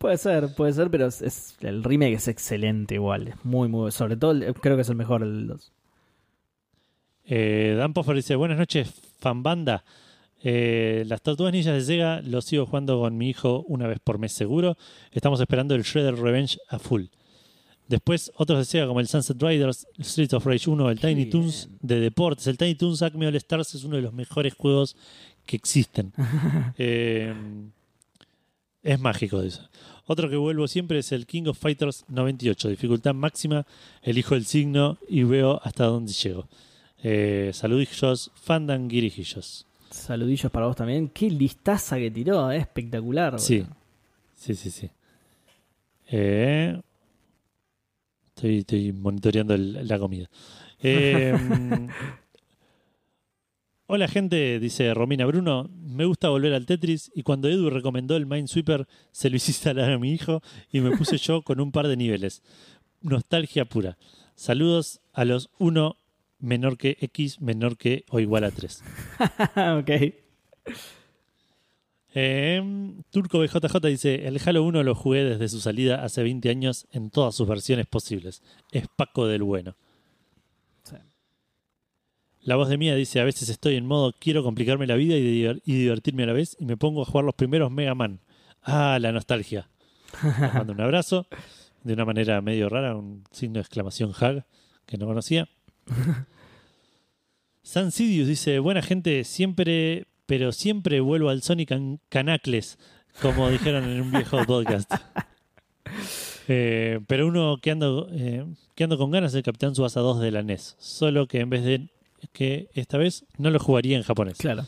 Puede 0.00 0.16
ser, 0.16 0.54
puede 0.54 0.72
ser, 0.72 0.90
pero 0.90 1.06
es, 1.06 1.20
es- 1.20 1.56
el 1.60 1.84
remake 1.84 2.14
es 2.14 2.26
excelente 2.26 2.94
igual. 2.94 3.28
Es 3.28 3.44
muy, 3.44 3.68
muy. 3.68 3.92
Sobre 3.92 4.16
todo, 4.16 4.30
el- 4.30 4.54
creo 4.54 4.74
que 4.74 4.82
es 4.82 4.88
el 4.88 4.96
mejor 4.96 5.22
el 5.22 5.46
2. 5.46 5.72
Eh, 7.26 7.74
Dan 7.76 7.92
Poffer 7.92 8.16
dice: 8.16 8.34
Buenas 8.34 8.56
noches, 8.58 8.90
fanbanda. 9.18 9.84
Eh, 10.42 11.04
las 11.06 11.20
tortugas 11.20 11.52
ninjas 11.52 11.74
de 11.74 11.82
Sega 11.82 12.22
lo 12.22 12.40
sigo 12.40 12.64
jugando 12.64 12.98
con 12.98 13.18
mi 13.18 13.28
hijo 13.28 13.62
una 13.68 13.86
vez 13.86 13.98
por 14.02 14.18
mes 14.18 14.32
seguro. 14.32 14.78
Estamos 15.12 15.38
esperando 15.38 15.74
el 15.74 15.82
Shredder 15.82 16.16
Revenge 16.16 16.56
a 16.70 16.78
full. 16.78 17.04
Después 17.86 18.32
otros 18.36 18.58
de 18.60 18.64
Sega 18.64 18.86
como 18.86 19.00
el 19.00 19.06
Sunset 19.08 19.40
Riders, 19.42 19.86
el 19.98 20.02
Street 20.02 20.32
of 20.32 20.46
Rage 20.46 20.70
1, 20.70 20.90
el 20.90 20.98
Qué 20.98 21.08
Tiny 21.08 21.14
bien. 21.26 21.30
Toons 21.30 21.68
de 21.82 22.00
deportes. 22.00 22.46
El 22.46 22.56
Tiny 22.56 22.74
Toons 22.74 23.02
Acme 23.02 23.26
All 23.26 23.36
Stars 23.36 23.74
es 23.74 23.84
uno 23.84 23.96
de 23.96 24.02
los 24.02 24.14
mejores 24.14 24.54
juegos 24.54 24.96
que 25.44 25.56
existen. 25.56 26.12
Eh, 26.78 27.34
es 28.82 28.98
mágico 29.00 29.42
eso. 29.42 29.68
Otro 30.06 30.28
que 30.28 30.36
vuelvo 30.36 30.66
siempre 30.66 30.98
es 30.98 31.12
el 31.12 31.26
King 31.26 31.44
of 31.46 31.58
Fighters 31.58 32.04
98. 32.08 32.68
Dificultad 32.68 33.14
máxima, 33.14 33.66
elijo 34.02 34.34
el 34.34 34.44
signo 34.44 34.98
y 35.08 35.22
veo 35.22 35.60
hasta 35.62 35.84
dónde 35.84 36.12
llego. 36.12 36.48
Eh, 37.02 37.50
saludillos, 37.54 38.30
fandanguirijillos. 38.34 39.66
Saludillos 39.90 40.50
para 40.50 40.66
vos 40.66 40.76
también. 40.76 41.08
Qué 41.08 41.30
listaza 41.30 41.96
que 41.98 42.10
tiró, 42.10 42.50
eh, 42.50 42.56
espectacular. 42.58 43.38
Sí, 43.38 43.64
sí, 44.36 44.54
sí, 44.54 44.70
sí. 44.70 44.90
Eh, 46.08 46.80
estoy, 48.34 48.58
estoy 48.58 48.92
monitoreando 48.92 49.54
el- 49.54 49.86
la 49.86 49.98
comida. 49.98 50.28
Hola 53.92 54.06
gente, 54.06 54.60
dice 54.60 54.94
Romina 54.94 55.26
Bruno. 55.26 55.68
Me 55.68 56.04
gusta 56.04 56.28
volver 56.28 56.54
al 56.54 56.64
Tetris 56.64 57.10
y 57.12 57.24
cuando 57.24 57.48
Edu 57.48 57.70
recomendó 57.70 58.14
el 58.14 58.24
Minesweeper 58.24 58.86
se 59.10 59.28
lo 59.28 59.34
hice 59.34 59.50
instalar 59.50 59.90
a 59.90 59.98
mi 59.98 60.12
hijo 60.12 60.42
y 60.70 60.78
me 60.78 60.96
puse 60.96 61.18
yo 61.18 61.42
con 61.42 61.58
un 61.58 61.72
par 61.72 61.88
de 61.88 61.96
niveles. 61.96 62.40
Nostalgia 63.00 63.64
pura. 63.64 63.98
Saludos 64.36 65.00
a 65.12 65.24
los 65.24 65.50
1 65.58 65.96
menor 66.38 66.78
que 66.78 66.98
X 67.00 67.40
menor 67.40 67.76
que 67.76 68.04
o 68.10 68.20
igual 68.20 68.44
a 68.44 68.52
3. 68.52 68.84
ok. 69.80 69.90
Eh, 72.14 72.92
Turco 73.10 73.40
BJJ 73.40 73.88
dice: 73.88 74.28
El 74.28 74.40
Halo 74.46 74.62
1 74.62 74.84
lo 74.84 74.94
jugué 74.94 75.24
desde 75.24 75.48
su 75.48 75.60
salida 75.60 76.04
hace 76.04 76.22
20 76.22 76.48
años 76.48 76.86
en 76.92 77.10
todas 77.10 77.34
sus 77.34 77.48
versiones 77.48 77.88
posibles. 77.88 78.40
Es 78.70 78.86
Paco 78.94 79.26
del 79.26 79.42
bueno. 79.42 79.74
La 82.42 82.56
voz 82.56 82.68
de 82.68 82.78
Mía 82.78 82.94
dice: 82.94 83.20
A 83.20 83.24
veces 83.24 83.48
estoy 83.48 83.76
en 83.76 83.86
modo 83.86 84.14
quiero 84.18 84.42
complicarme 84.42 84.86
la 84.86 84.96
vida 84.96 85.16
y, 85.16 85.22
diver- 85.22 85.62
y 85.64 85.74
divertirme 85.74 86.22
a 86.24 86.26
la 86.26 86.32
vez 86.32 86.56
y 86.58 86.64
me 86.64 86.76
pongo 86.76 87.02
a 87.02 87.04
jugar 87.04 87.24
los 87.24 87.34
primeros 87.34 87.70
Mega 87.70 87.94
Man. 87.94 88.20
Ah, 88.62 88.98
la 89.00 89.12
nostalgia. 89.12 89.68
Les 90.22 90.54
mando 90.54 90.72
un 90.72 90.80
abrazo. 90.80 91.26
De 91.82 91.94
una 91.94 92.04
manera 92.04 92.40
medio 92.42 92.68
rara, 92.68 92.94
un 92.94 93.24
signo 93.30 93.54
de 93.54 93.60
exclamación 93.60 94.12
hag 94.18 94.44
que 94.86 94.98
no 94.98 95.06
conocía. 95.06 95.48
San 97.62 97.92
Sidious 97.92 98.28
dice: 98.28 98.58
Buena 98.58 98.82
gente, 98.82 99.24
siempre, 99.24 100.06
pero 100.26 100.52
siempre 100.52 101.00
vuelvo 101.00 101.28
al 101.30 101.42
Sonic 101.42 101.68
Can- 101.70 102.00
Canacles, 102.08 102.78
como 103.22 103.48
dijeron 103.50 103.84
en 103.84 104.00
un 104.00 104.10
viejo 104.10 104.44
podcast. 104.46 104.90
Eh, 106.48 107.00
pero 107.06 107.26
uno 107.28 107.58
que 107.62 107.70
ando, 107.70 108.08
eh, 108.12 108.44
que 108.74 108.84
ando 108.84 108.98
con 108.98 109.10
ganas 109.10 109.32
es 109.32 109.36
el 109.36 109.42
Capitán 109.42 109.74
Subasa 109.74 110.00
2 110.00 110.20
de 110.20 110.30
la 110.32 110.42
NES. 110.42 110.76
Solo 110.78 111.26
que 111.28 111.40
en 111.40 111.50
vez 111.50 111.64
de 111.64 111.88
que 112.32 112.68
esta 112.74 112.98
vez 112.98 113.24
no 113.38 113.50
lo 113.50 113.58
jugaría 113.58 113.96
en 113.96 114.02
japonés. 114.02 114.38
Claro. 114.38 114.66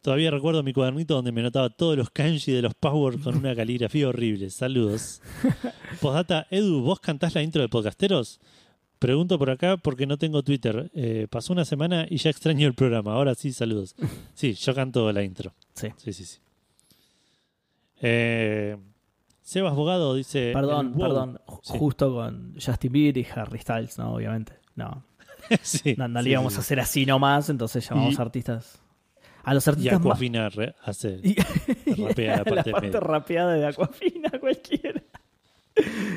Todavía 0.00 0.30
recuerdo 0.30 0.62
mi 0.62 0.72
cuadernito 0.72 1.14
donde 1.14 1.32
me 1.32 1.42
notaba 1.42 1.70
todos 1.70 1.96
los 1.96 2.10
kanji 2.10 2.52
de 2.52 2.62
los 2.62 2.74
passwords 2.74 3.22
con 3.22 3.36
una 3.36 3.54
caligrafía 3.54 4.08
horrible. 4.08 4.48
Saludos. 4.50 5.20
Postdata, 6.00 6.46
Edu, 6.50 6.82
¿vos 6.82 7.00
cantás 7.00 7.34
la 7.34 7.42
intro 7.42 7.60
de 7.60 7.68
Podcasteros? 7.68 8.40
Pregunto 8.98 9.38
por 9.38 9.50
acá 9.50 9.76
porque 9.76 10.06
no 10.06 10.16
tengo 10.16 10.42
Twitter. 10.42 10.90
Eh, 10.94 11.26
pasó 11.30 11.52
una 11.52 11.64
semana 11.64 12.06
y 12.08 12.16
ya 12.16 12.30
extraño 12.30 12.66
el 12.66 12.74
programa. 12.74 13.12
Ahora 13.14 13.34
sí, 13.34 13.52
saludos. 13.52 13.94
Sí, 14.34 14.54
yo 14.54 14.74
canto 14.74 15.12
la 15.12 15.22
intro. 15.22 15.52
Sí. 15.74 15.88
Sí, 15.96 16.12
sí, 16.12 16.24
sí. 16.24 16.38
Eh, 18.00 18.76
Sebas 19.42 19.74
Bogado 19.74 20.14
dice... 20.14 20.52
Perdón, 20.52 20.92
wow. 20.92 21.00
perdón. 21.00 21.40
Sí. 21.62 21.78
Justo 21.78 22.14
con 22.14 22.54
Justin 22.54 22.92
Bieber 22.92 23.18
y 23.18 23.26
Harry 23.34 23.58
Styles, 23.58 23.98
¿no? 23.98 24.14
Obviamente. 24.14 24.52
No. 24.74 25.04
Sí, 25.62 25.94
No, 25.96 26.08
no 26.08 26.20
le 26.22 26.30
íbamos 26.30 26.56
a 26.56 26.60
hacer 26.60 26.80
así 26.80 27.06
nomás, 27.06 27.48
entonces 27.50 27.88
llamamos 27.88 28.14
Y- 28.18 28.20
artistas. 28.20 28.80
A 29.44 29.54
los. 29.54 29.66
Y 29.66 29.70
artistas 29.70 30.00
más. 30.00 30.06
Aquafina 30.06 30.48
re- 30.50 30.74
hace... 30.82 31.20
Y- 31.22 31.36
rapea 32.02 32.36
la 32.38 32.44
parte 32.44 32.72
medio. 32.80 33.00
rapeada 33.00 33.54
de 33.54 33.66
Aquafina 33.66 34.30
cualquiera. 34.40 35.02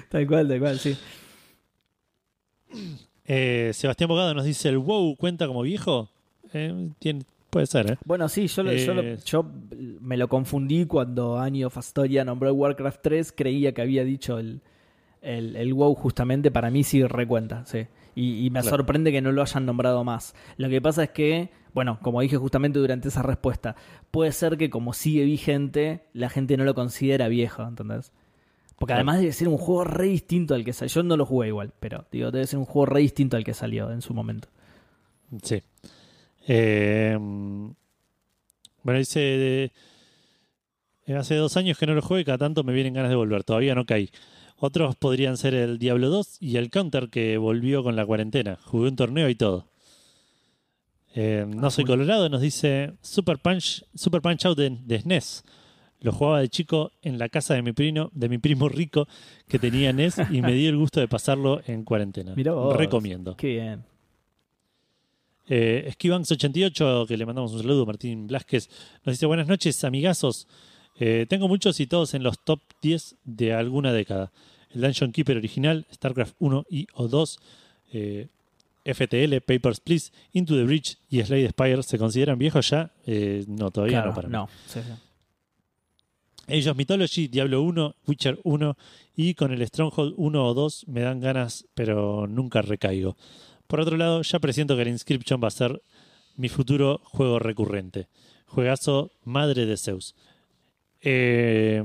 tal 0.10 0.28
cual, 0.28 0.48
tal 0.48 0.60
cual, 0.60 0.80
sí. 0.80 0.98
Eh, 3.26 3.72
Sebastián 3.74 4.08
Bogado 4.10 4.34
nos 4.34 4.46
dice, 4.46 4.70
¿el 4.70 4.78
WoW 4.80 5.16
cuenta 5.16 5.48
como 5.48 5.62
viejo? 5.62 6.10
Eh, 6.54 6.90
tiene, 7.00 7.24
puede 7.50 7.68
ser, 7.68 7.92
¿eh? 7.92 7.98
Bueno, 8.06 8.28
sí, 8.28 8.48
yo, 8.48 8.64
lo- 8.64 8.74
yo, 8.74 8.94
lo- 8.94 9.02
Eh, 9.04 9.18
yo 9.26 9.46
me 10.02 10.18
lo 10.18 10.28
confundí 10.28 10.86
cuando 10.86 11.38
Annie 11.40 11.64
of 11.66 11.78
Astoria 11.78 12.26
nombró 12.26 12.54
Warcraft 12.54 13.00
3. 13.02 13.32
Creía 13.32 13.74
que 13.74 13.82
había 13.82 14.04
dicho 14.04 14.40
el, 14.40 14.62
el, 15.22 15.56
el 15.56 15.74
WoW 15.74 15.94
justamente. 15.96 16.52
Para 16.52 16.70
mí 16.72 16.84
sí 16.84 17.04
recuenta, 17.06 17.66
sí. 17.66 17.86
Y, 18.16 18.46
y 18.46 18.50
me 18.50 18.62
Claro. 18.62 18.78
sorprende 18.78 19.12
que 19.12 19.22
no 19.22 19.32
lo 19.32 19.42
hayan 19.42 19.66
nombrado 19.66 20.04
más. 20.04 20.36
Lo 20.58 20.70
que 20.70 20.82
pasa 20.82 21.04
es 21.04 21.10
que, 21.12 21.50
bueno, 21.74 22.00
como 22.02 22.22
dije 22.22 22.38
justamente 22.38 22.80
durante 22.80 23.08
esa 23.08 23.22
respuesta, 23.22 23.76
puede 24.12 24.32
ser 24.34 24.58
que 24.58 24.70
como 24.70 24.94
sigue 24.94 25.24
vigente, 25.24 26.04
la 26.14 26.30
gente 26.30 26.58
no 26.58 26.64
lo 26.66 26.74
considera 26.76 27.28
viejo, 27.30 27.64
¿entendés? 27.64 28.12
Porque 28.78 28.94
además 28.94 29.20
debe 29.20 29.32
ser 29.32 29.48
un 29.48 29.58
juego 29.58 29.84
re 29.84 30.06
distinto 30.08 30.56
al 30.56 30.66
que 30.66 30.74
salió. 30.74 30.94
Yo 30.94 31.04
no 31.04 31.16
lo 31.16 31.26
jugué 31.26 31.50
igual, 31.50 31.72
pero 31.80 32.06
digo, 32.12 32.32
debe 32.32 32.48
ser 32.48 32.58
un 32.60 32.66
juego 32.66 32.88
re 32.88 33.02
distinto 33.02 33.38
al 33.38 33.44
que 33.44 33.54
salió 33.54 33.92
en 33.92 34.02
su 34.02 34.14
momento. 34.14 34.48
Sí. 35.44 35.62
Eh, 36.48 37.16
bueno, 38.84 39.00
dice... 39.00 39.20
de- 39.20 39.72
eh, 41.08 41.16
hace 41.16 41.36
dos 41.36 41.58
años 41.58 41.78
que 41.78 41.86
no 41.88 41.94
lo 41.96 42.02
juego 42.02 42.20
y 42.20 42.26
cada 42.26 42.38
tanto 42.38 42.64
me 42.64 42.74
vienen 42.74 42.94
ganas 42.94 43.10
de 43.10 43.16
volver. 43.16 43.44
Todavía 43.44 43.74
no 43.76 43.86
caí. 43.86 44.10
Otros 44.64 44.96
podrían 44.96 45.38
ser 45.38 45.56
el 45.56 45.80
Diablo 45.80 46.10
2 46.10 46.38
y 46.40 46.58
el 46.58 46.70
Counter 46.70 47.10
que 47.10 47.40
volvió 47.40 47.82
con 47.82 47.96
la 47.96 48.06
cuarentena. 48.06 48.60
Jugué 48.64 48.90
un 48.90 48.96
torneo 48.96 49.28
y 49.28 49.34
todo. 49.34 49.66
Eh, 51.16 51.48
no 51.48 51.72
soy 51.72 51.84
colorado, 51.84 52.30
nos 52.30 52.42
dice 52.42 52.94
Super 53.02 53.40
Punch, 53.40 53.84
Super 53.96 54.22
Punch 54.22 54.46
Out 54.46 54.60
de, 54.60 54.78
de 54.86 55.00
SNES. 55.00 55.44
Lo 56.02 56.12
jugaba 56.12 56.42
de 56.42 56.50
chico 56.50 56.92
en 57.02 57.18
la 57.18 57.28
casa 57.28 57.56
de 57.56 57.64
mi 57.64 57.72
primo, 57.72 58.12
de 58.14 58.30
mi 58.30 58.38
primo 58.38 58.70
rico 58.70 59.08
que 59.48 59.58
tenía 59.58 59.94
NES 59.94 60.18
y 60.30 60.44
me 60.44 60.54
di 60.54 60.68
el 60.68 60.78
gusto 60.78 61.00
de 61.00 61.08
pasarlo 61.08 61.64
en 61.66 61.84
cuarentena. 61.84 62.36
Mirá 62.36 62.52
vos. 62.52 62.78
Recomiendo. 62.78 63.36
Qué 63.38 63.48
bien. 63.48 63.84
Eh, 65.48 65.92
Esquivanx88, 65.92 67.08
que 67.08 67.18
le 67.18 67.26
mandamos 67.26 67.52
un 67.54 67.62
saludo, 67.62 67.88
Martín 67.88 68.28
Blasquez, 68.28 68.70
nos 69.04 69.14
dice 69.14 69.26
buenas 69.26 69.48
noches, 69.48 69.84
amigazos. 69.84 70.48
Eh, 71.04 71.26
tengo 71.28 71.48
muchos 71.48 71.80
y 71.80 71.88
todos 71.88 72.14
en 72.14 72.22
los 72.22 72.38
top 72.44 72.60
10 72.84 73.16
de 73.24 73.54
alguna 73.54 73.92
década. 73.92 74.32
El 74.70 74.82
Dungeon 74.82 75.12
Keeper 75.12 75.36
original, 75.36 75.88
StarCraft 75.92 76.36
1 76.38 76.66
y 76.70 76.86
o 76.94 77.08
2, 77.08 77.40
eh, 77.94 78.28
FTL, 78.86 79.42
Papers, 79.42 79.80
Please, 79.80 80.12
Into 80.32 80.56
the 80.56 80.64
Breach 80.64 81.00
y 81.10 81.24
Slade 81.24 81.50
Spire, 81.50 81.82
¿se 81.82 81.98
consideran 81.98 82.38
viejos 82.38 82.70
ya? 82.70 82.92
Eh, 83.08 83.44
no, 83.48 83.72
todavía 83.72 84.04
Claro, 84.04 84.10
no 84.10 84.16
para 84.16 84.28
mí. 84.28 84.32
no. 84.32 84.50
Sí, 84.68 84.80
sí. 84.80 84.94
Ellos 86.48 86.76
Mythology, 86.76 87.28
Diablo 87.28 87.64
1, 87.64 87.96
Witcher 88.08 88.40
1 88.44 88.78
y 89.16 89.34
con 89.34 89.52
el 89.52 89.66
Stronghold 89.66 90.14
1 90.18 90.46
o 90.46 90.54
2 90.54 90.88
me 90.88 91.02
dan 91.02 91.20
ganas, 91.20 91.66
pero 91.74 92.28
nunca 92.28 92.62
recaigo. 92.62 93.18
Por 93.66 93.80
otro 93.80 93.98
lado, 93.98 94.22
ya 94.22 94.38
presiento 94.38 94.76
que 94.76 94.84
el 94.84 94.90
Inscription 94.90 95.42
va 95.44 95.48
a 95.48 95.52
ser 95.52 95.82
mi 96.36 96.48
futuro 96.48 97.02
juego 97.06 97.40
recurrente. 97.40 98.08
Juegazo 98.46 99.12
Madre 99.24 99.66
de 99.66 99.78
Zeus. 99.78 100.14
Eh, 101.02 101.84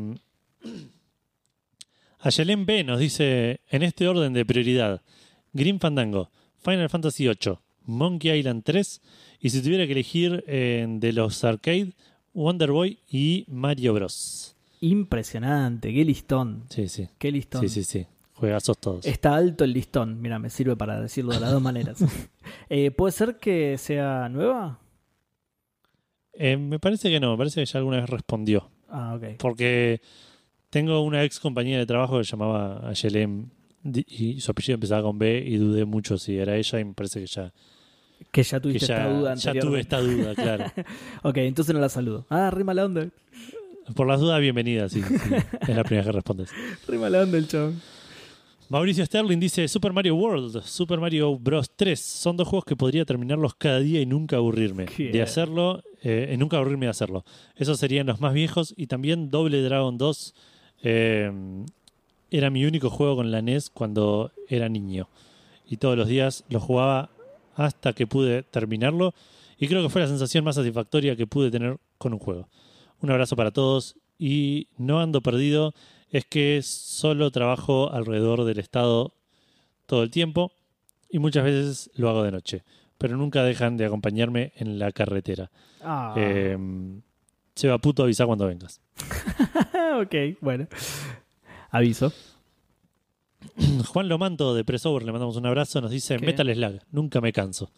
Ayelen 2.20 2.66
B 2.66 2.84
nos 2.84 2.98
dice, 2.98 3.60
en 3.70 3.82
este 3.82 4.08
orden 4.08 4.32
de 4.32 4.44
prioridad, 4.44 5.02
Green 5.52 5.80
Fandango, 5.80 6.30
Final 6.58 6.90
Fantasy 6.90 7.24
VIII, 7.24 7.58
Monkey 7.84 8.38
Island 8.38 8.62
3 8.64 9.00
y 9.40 9.50
si 9.50 9.62
tuviera 9.62 9.86
que 9.86 9.92
elegir 9.92 10.44
eh, 10.46 10.86
de 10.88 11.12
los 11.12 11.44
arcade, 11.44 11.92
Wonder 12.34 12.72
Boy 12.72 12.98
y 13.08 13.44
Mario 13.48 13.94
Bros. 13.94 14.56
Impresionante, 14.80 15.92
qué 15.94 16.04
listón. 16.04 16.64
Sí, 16.68 16.88
sí. 16.88 17.08
Qué 17.18 17.32
listón. 17.32 17.62
Sí, 17.62 17.68
sí, 17.68 17.84
sí. 17.84 18.06
Juegazos 18.34 18.76
todos. 18.78 19.06
Está 19.06 19.34
alto 19.34 19.64
el 19.64 19.72
listón. 19.72 20.20
Mira, 20.20 20.38
me 20.38 20.50
sirve 20.50 20.76
para 20.76 21.00
decirlo 21.00 21.32
de 21.32 21.40
las 21.40 21.52
dos 21.52 21.62
maneras. 21.62 21.98
Eh, 22.68 22.90
¿Puede 22.90 23.12
ser 23.12 23.38
que 23.38 23.76
sea 23.76 24.28
nueva? 24.28 24.80
Eh, 26.32 26.56
me 26.56 26.78
parece 26.78 27.10
que 27.10 27.18
no, 27.20 27.32
me 27.32 27.38
parece 27.38 27.60
que 27.60 27.66
ya 27.66 27.78
alguna 27.78 27.98
vez 27.98 28.10
respondió. 28.10 28.70
Ah, 28.88 29.14
ok. 29.14 29.36
Porque 29.38 30.00
tengo 30.70 31.00
una 31.02 31.24
ex 31.24 31.40
compañía 31.40 31.78
de 31.78 31.86
trabajo 31.86 32.18
que 32.18 32.24
se 32.24 32.32
llamaba 32.32 32.88
Ayelem 32.88 33.48
y 34.08 34.40
su 34.40 34.50
apellido 34.50 34.74
empezaba 34.74 35.02
con 35.02 35.18
B 35.18 35.44
y 35.46 35.56
dudé 35.56 35.84
mucho 35.84 36.18
si 36.18 36.36
era 36.38 36.56
ella 36.56 36.80
y 36.80 36.84
me 36.84 36.92
parece 36.94 37.20
que 37.20 37.26
ya, 37.26 37.52
Que 38.32 38.42
ya 38.42 38.56
que 38.58 38.62
tuviste 38.62 38.86
ya, 38.86 38.96
esta 38.96 39.10
duda 39.18 39.34
ya 39.34 39.52
tuve 39.60 39.80
esta 39.80 40.00
duda, 40.00 40.34
claro. 40.34 40.64
Ok, 41.22 41.36
entonces 41.38 41.74
no 41.74 41.80
la 41.80 41.88
saludo. 41.88 42.26
Ah, 42.28 42.50
rima 42.50 42.74
la 42.74 42.84
onda. 42.84 43.08
Por 43.94 44.08
las 44.08 44.18
dudas, 44.20 44.40
bienvenida, 44.40 44.88
sí, 44.88 45.00
sí, 45.02 45.34
es 45.68 45.76
la 45.76 45.84
primera 45.84 46.04
que 46.06 46.12
respondes. 46.12 46.50
Rima 46.88 47.08
la 47.08 47.22
onda 47.22 47.38
el 47.38 47.46
chabón. 47.46 47.80
Mauricio 48.68 49.06
Sterling 49.06 49.38
dice 49.38 49.68
Super 49.68 49.92
Mario 49.92 50.16
World, 50.16 50.60
Super 50.64 50.98
Mario 50.98 51.38
Bros. 51.38 51.70
3 51.76 52.00
son 52.00 52.36
dos 52.36 52.48
juegos 52.48 52.64
que 52.64 52.74
podría 52.74 53.04
terminarlos 53.04 53.54
cada 53.54 53.78
día 53.78 54.00
y 54.00 54.06
nunca 54.06 54.36
aburrirme. 54.36 54.86
Qué 54.86 55.12
De 55.12 55.22
hacerlo, 55.22 55.84
eh, 56.02 56.32
y 56.34 56.36
nunca 56.36 56.56
aburrirme 56.56 56.86
de 56.86 56.90
hacerlo. 56.90 57.24
Esos 57.54 57.78
serían 57.78 58.08
los 58.08 58.20
más 58.20 58.34
viejos 58.34 58.74
y 58.76 58.88
también 58.88 59.30
Doble 59.30 59.62
Dragon 59.62 59.96
2 59.96 60.34
eh, 60.82 61.32
era 62.32 62.50
mi 62.50 62.64
único 62.64 62.90
juego 62.90 63.14
con 63.14 63.30
la 63.30 63.40
NES 63.40 63.70
cuando 63.70 64.32
era 64.48 64.68
niño. 64.68 65.08
Y 65.68 65.76
todos 65.76 65.96
los 65.96 66.08
días 66.08 66.42
lo 66.48 66.58
jugaba 66.58 67.10
hasta 67.54 67.92
que 67.92 68.08
pude 68.08 68.42
terminarlo 68.42 69.14
y 69.60 69.68
creo 69.68 69.80
que 69.84 69.90
fue 69.90 70.00
la 70.00 70.08
sensación 70.08 70.42
más 70.42 70.56
satisfactoria 70.56 71.14
que 71.14 71.28
pude 71.28 71.52
tener 71.52 71.76
con 71.98 72.12
un 72.12 72.18
juego. 72.18 72.48
Un 73.00 73.10
abrazo 73.10 73.36
para 73.36 73.52
todos 73.52 73.94
y 74.18 74.66
no 74.76 74.98
ando 74.98 75.20
perdido 75.20 75.72
es 76.10 76.24
que 76.24 76.60
solo 76.62 77.30
trabajo 77.30 77.92
alrededor 77.92 78.44
del 78.44 78.58
estado 78.58 79.12
todo 79.86 80.02
el 80.02 80.10
tiempo 80.10 80.52
y 81.10 81.18
muchas 81.18 81.44
veces 81.44 81.90
lo 81.94 82.08
hago 82.10 82.22
de 82.22 82.32
noche, 82.32 82.64
pero 82.98 83.16
nunca 83.16 83.42
dejan 83.42 83.76
de 83.76 83.86
acompañarme 83.86 84.52
en 84.56 84.78
la 84.78 84.92
carretera. 84.92 85.50
Ah, 85.82 86.14
Eh, 86.16 86.56
Seba 87.54 87.78
puto, 87.78 88.02
avisa 88.02 88.26
cuando 88.26 88.46
vengas. 88.46 88.80
ok, 90.02 90.14
bueno. 90.42 90.66
Aviso. 91.70 92.12
Juan 93.88 94.08
Lomanto 94.08 94.54
de 94.54 94.64
Pressover, 94.64 95.02
le 95.04 95.12
mandamos 95.12 95.36
un 95.36 95.46
abrazo, 95.46 95.80
nos 95.80 95.90
dice 95.90 96.16
¿Qué? 96.18 96.26
Metal 96.26 96.54
Slug, 96.54 96.80
nunca 96.92 97.20
me 97.20 97.32
canso. 97.32 97.70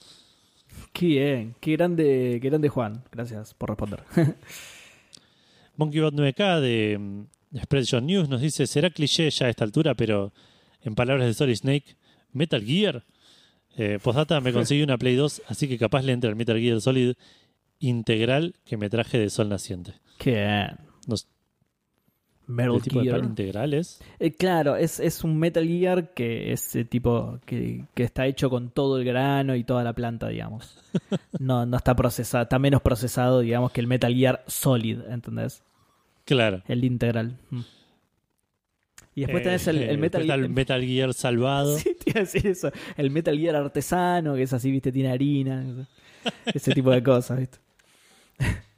Qué 0.92 1.07
bien. 1.07 1.55
Qué 1.60 1.73
grande, 1.73 2.39
qué 2.42 2.48
grande 2.48 2.68
Juan. 2.68 3.05
Gracias 3.12 3.55
por 3.55 3.68
responder. 3.68 4.02
MonkeyBot 5.76 6.15
9K 6.15 6.60
de 6.60 6.98
mm, 6.98 7.23
Spreadshot 7.57 8.02
News 8.02 8.28
nos 8.28 8.41
dice, 8.41 8.67
será 8.67 8.91
cliché 8.91 9.31
ya 9.31 9.47
a 9.47 9.51
esta 9.51 9.65
altura, 9.65 9.94
pero 9.94 10.33
en 10.83 10.94
palabras 10.94 11.27
de 11.27 11.35
Solid 11.35 11.57
Snake, 11.57 11.97
Metal 12.33 12.62
Gear. 12.62 13.05
Eh, 13.77 13.99
postdata, 14.02 14.41
me 14.41 14.52
conseguí 14.52 14.83
una 14.83 14.99
Play 14.99 15.15
2, 15.17 15.43
así 15.47 15.68
que 15.68 15.78
capaz 15.78 16.02
le 16.02 16.12
entra 16.12 16.28
el 16.28 16.36
Metal 16.36 16.59
Gear 16.59 16.81
Solid 16.81 17.15
integral 17.78 18.55
que 18.65 18.77
me 18.77 18.91
traje 18.91 19.18
de 19.18 19.31
Sol 19.31 19.49
Naciente. 19.49 19.94
qué 20.18 20.33
bien. 20.33 20.78
No 21.07 21.17
sé, 21.17 21.27
Metal 22.47 22.75
¿El 22.77 22.83
tipo 22.83 22.99
de 23.01 23.05
Gear. 23.07 23.20
pan 23.20 23.28
integral 23.28 23.75
es? 23.75 24.01
Eh, 24.18 24.33
claro, 24.33 24.75
es, 24.77 25.01
es 25.01 25.23
un 25.23 25.39
Metal 25.39 25.67
Gear 25.67 26.12
que 26.15 26.52
es 26.52 26.75
eh, 26.77 26.85
tipo 26.85 27.39
que, 27.47 27.85
que 27.94 28.02
está 28.02 28.27
hecho 28.27 28.51
con 28.51 28.70
todo 28.70 28.99
el 28.99 29.05
grano 29.05 29.55
y 29.55 29.65
toda 29.65 29.85
la 29.85 29.93
planta, 29.93 30.28
digamos. 30.28 30.77
No, 31.39 31.65
no 31.67 31.77
está 31.77 31.94
procesado, 31.94 32.43
está 32.43 32.59
menos 32.59 32.83
procesado, 32.83 33.41
digamos, 33.41 33.70
que 33.70 33.81
el 33.81 33.86
Metal 33.86 34.12
Gear 34.12 34.43
Solid, 34.49 35.01
¿entendés? 35.09 35.62
Claro. 36.28 36.62
El 36.68 36.84
integral. 36.84 37.39
Mm. 37.50 37.60
Y 39.15 39.20
después 39.23 39.40
Eh, 39.40 39.44
tenés 39.44 39.66
el, 39.66 39.78
el 39.78 39.90
eh, 39.90 39.97
Metal 39.97 40.31
el 40.31 40.48
Metal 40.50 40.84
Gear 40.84 41.15
salvado. 41.15 41.76
Sí, 41.78 41.97
te 41.98 42.10
iba 42.10 42.20
a 42.20 42.24
decir 42.24 42.47
eso. 42.47 42.70
El 42.97 43.10
Metal 43.10 43.36
Gear 43.36 43.57
artesano, 43.57 44.34
que 44.34 44.42
es 44.42 44.52
así, 44.52 44.70
viste, 44.70 44.92
tiene 44.92 45.10
harina. 45.10 45.65
Ese 46.47 46.73
tipo 46.73 46.90
de 46.90 47.02
cosas, 47.02 47.39
viste. 47.39 47.58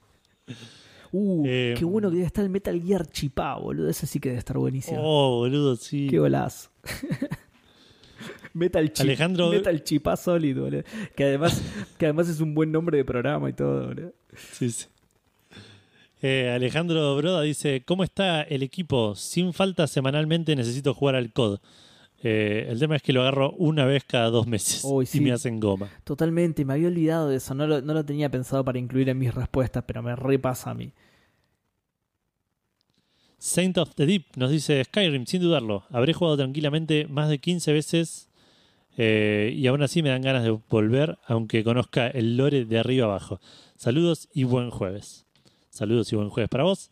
Uh, 1.12 1.42
Eh, 1.44 1.74
qué 1.76 1.84
bueno 1.84 2.08
que 2.08 2.14
debe 2.16 2.26
estar 2.26 2.44
el 2.44 2.50
Metal 2.50 2.80
Gear 2.80 3.04
chipá, 3.04 3.56
boludo. 3.56 3.88
Ese 3.88 4.06
sí 4.06 4.20
que 4.20 4.28
debe 4.28 4.38
estar 4.38 4.56
buenísimo. 4.56 5.00
Oh, 5.02 5.38
boludo, 5.38 5.74
sí. 5.74 6.06
Qué 6.08 6.20
golazo. 6.20 6.70
Metal 8.54 8.92
Chip. 8.92 9.06
Alejandro- 9.06 9.50
Metal 9.50 9.82
Chipá 9.82 10.16
Solid, 10.16 10.56
boludo. 10.56 10.82
Que 11.16 11.24
además, 11.24 11.60
que 11.98 12.06
además 12.06 12.28
es 12.28 12.40
un 12.40 12.54
buen 12.54 12.70
nombre 12.70 12.96
de 12.98 13.04
programa 13.04 13.50
y 13.50 13.52
todo, 13.54 13.88
boludo. 13.88 14.12
Sí, 14.52 14.70
sí. 14.70 14.86
Eh, 16.22 16.50
Alejandro 16.54 17.16
Broda 17.16 17.42
dice, 17.42 17.82
¿cómo 17.84 18.04
está 18.04 18.42
el 18.42 18.62
equipo? 18.62 19.14
Sin 19.14 19.52
falta 19.52 19.86
semanalmente 19.86 20.54
necesito 20.54 20.92
jugar 20.94 21.14
al 21.14 21.32
COD. 21.32 21.58
Eh, 22.22 22.66
el 22.68 22.78
tema 22.78 22.96
es 22.96 23.02
que 23.02 23.14
lo 23.14 23.22
agarro 23.22 23.52
una 23.52 23.86
vez 23.86 24.04
cada 24.04 24.28
dos 24.28 24.46
meses 24.46 24.84
y 25.02 25.06
sí. 25.06 25.20
me 25.20 25.32
hacen 25.32 25.58
goma. 25.58 25.88
Totalmente, 26.04 26.64
me 26.64 26.74
había 26.74 26.88
olvidado 26.88 27.28
de 27.28 27.36
eso. 27.36 27.54
No 27.54 27.66
lo, 27.66 27.80
no 27.80 27.94
lo 27.94 28.04
tenía 28.04 28.30
pensado 28.30 28.64
para 28.64 28.78
incluir 28.78 29.08
en 29.08 29.18
mis 29.18 29.34
respuestas, 29.34 29.84
pero 29.86 30.02
me 30.02 30.14
repasa 30.14 30.70
a 30.70 30.74
mí. 30.74 30.92
Saint 33.38 33.78
of 33.78 33.94
the 33.94 34.04
Deep 34.04 34.36
nos 34.36 34.50
dice 34.50 34.84
Skyrim, 34.84 35.24
sin 35.24 35.40
dudarlo. 35.40 35.84
Habré 35.88 36.12
jugado 36.12 36.36
tranquilamente 36.36 37.06
más 37.08 37.30
de 37.30 37.38
15 37.38 37.72
veces 37.72 38.28
eh, 38.98 39.54
y 39.56 39.66
aún 39.66 39.82
así 39.82 40.02
me 40.02 40.10
dan 40.10 40.20
ganas 40.20 40.44
de 40.44 40.50
volver, 40.68 41.18
aunque 41.26 41.64
conozca 41.64 42.08
el 42.08 42.36
lore 42.36 42.66
de 42.66 42.78
arriba 42.78 43.06
abajo. 43.06 43.40
Saludos 43.76 44.28
y 44.34 44.44
buen 44.44 44.68
jueves. 44.68 45.24
Saludos 45.80 46.12
y 46.12 46.16
buen 46.16 46.28
jueves 46.28 46.50
para 46.50 46.64
vos. 46.64 46.90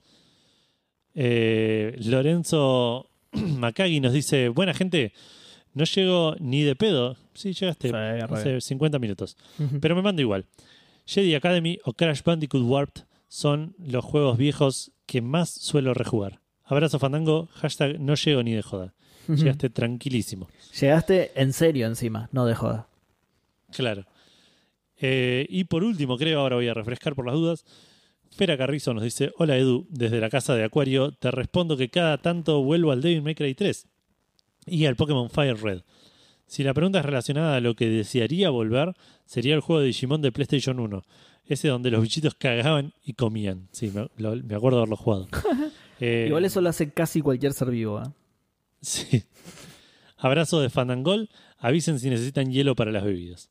Eh, 1.15 1.95
Lorenzo 2.07 3.11
Macagui 3.33 4.01
nos 4.01 4.15
dice, 4.15 4.49
buena 4.49 4.73
gente, 4.73 5.13
no 5.75 5.85
llego 5.85 6.37
ni 6.41 6.63
de 6.63 6.75
pedo. 6.75 7.15
Sí, 7.35 7.53
llegaste 7.53 7.91
Sí, 7.91 7.95
hace 7.95 8.49
bien. 8.49 8.61
50 8.63 8.99
minutos. 8.99 9.37
Pero 9.83 9.95
me 9.95 10.01
mando 10.01 10.23
igual. 10.23 10.47
Jedi 11.05 11.35
Academy 11.35 11.79
o 11.85 11.93
Crash 11.93 12.23
Bandicoot 12.23 12.63
Warped 12.65 13.03
son 13.29 13.75
los 13.79 14.03
juegos 14.03 14.39
viejos 14.39 14.91
que 15.05 15.21
más 15.21 15.51
suelo 15.51 15.93
rejugar. 15.93 16.41
Abrazo 16.65 16.99
Fandango, 16.99 17.51
hashtag 17.57 18.01
no 18.01 18.15
llego 18.15 18.43
ni 18.43 18.55
de 18.55 18.63
joda. 18.63 18.95
Llegaste 19.29 19.69
tranquilísimo. 19.69 20.49
Llegaste 20.81 21.33
en 21.39 21.53
serio 21.53 21.87
encima, 21.89 22.31
no 22.33 22.47
de 22.47 22.55
joda. 22.55 22.89
Claro. 23.71 24.07
Eh, 24.97 25.45
y 25.51 25.65
por 25.65 25.85
último, 25.85 26.17
creo, 26.17 26.41
ahora 26.41 26.57
voy 26.57 26.69
a 26.69 26.73
refrescar 26.73 27.15
por 27.15 27.27
las 27.27 27.35
dudas. 27.35 27.67
Fera 28.39 28.57
Carrizo 28.57 28.95
nos 28.95 29.03
dice: 29.03 29.33
Hola 29.37 29.57
Edu, 29.59 29.87
desde 29.91 30.21
la 30.21 30.31
casa 30.31 30.55
de 30.55 30.65
Acuario 30.65 31.13
te 31.13 31.31
respondo 31.31 31.77
que 31.77 31.91
cada 31.91 32.19
tanto 32.19 32.63
vuelvo 32.63 32.93
al 32.93 33.03
Devil 33.03 33.21
May 33.23 33.35
Cry 33.35 33.55
3 33.55 33.87
y 34.67 34.87
al 34.87 34.97
Pokémon 34.97 35.29
Fire 35.29 35.61
Red. 35.61 35.83
Si 36.47 36.63
la 36.63 36.73
pregunta 36.73 37.01
es 37.01 37.05
relacionada 37.05 37.57
a 37.57 37.61
lo 37.61 37.75
que 37.75 37.89
desearía 37.91 38.49
volver, 38.49 38.95
sería 39.27 39.55
el 39.55 39.61
juego 39.61 39.81
de 39.81 39.89
Digimon 39.89 40.23
de 40.23 40.33
PlayStation 40.33 40.79
1. 40.81 41.03
Ese 41.47 41.69
donde 41.69 41.91
los 41.91 42.01
bichitos 42.01 42.35
cagaban 42.35 42.93
y 43.05 43.15
comían. 43.15 43.69
Sí, 43.73 43.91
me, 43.95 44.09
lo- 44.17 44.37
me 44.37 44.55
acuerdo 44.55 44.79
haberlo 44.79 44.97
jugado. 44.97 45.29
Eh, 46.01 46.27
Igual 46.29 46.45
eso 46.45 46.61
lo 46.61 46.69
hace 46.69 46.93
casi 46.93 47.21
cualquier 47.21 47.53
ser 47.53 47.73
vivo. 47.73 48.01
¿eh? 48.01 48.07
Sí. 48.81 49.25
Abrazo 50.17 50.61
de 50.61 50.71
Fandangol. 50.71 51.29
Avisen 51.59 51.99
si 51.99 52.09
necesitan 52.09 52.53
hielo 52.53 52.77
para 52.77 52.93
las 52.93 53.03
bebidas. 53.03 53.51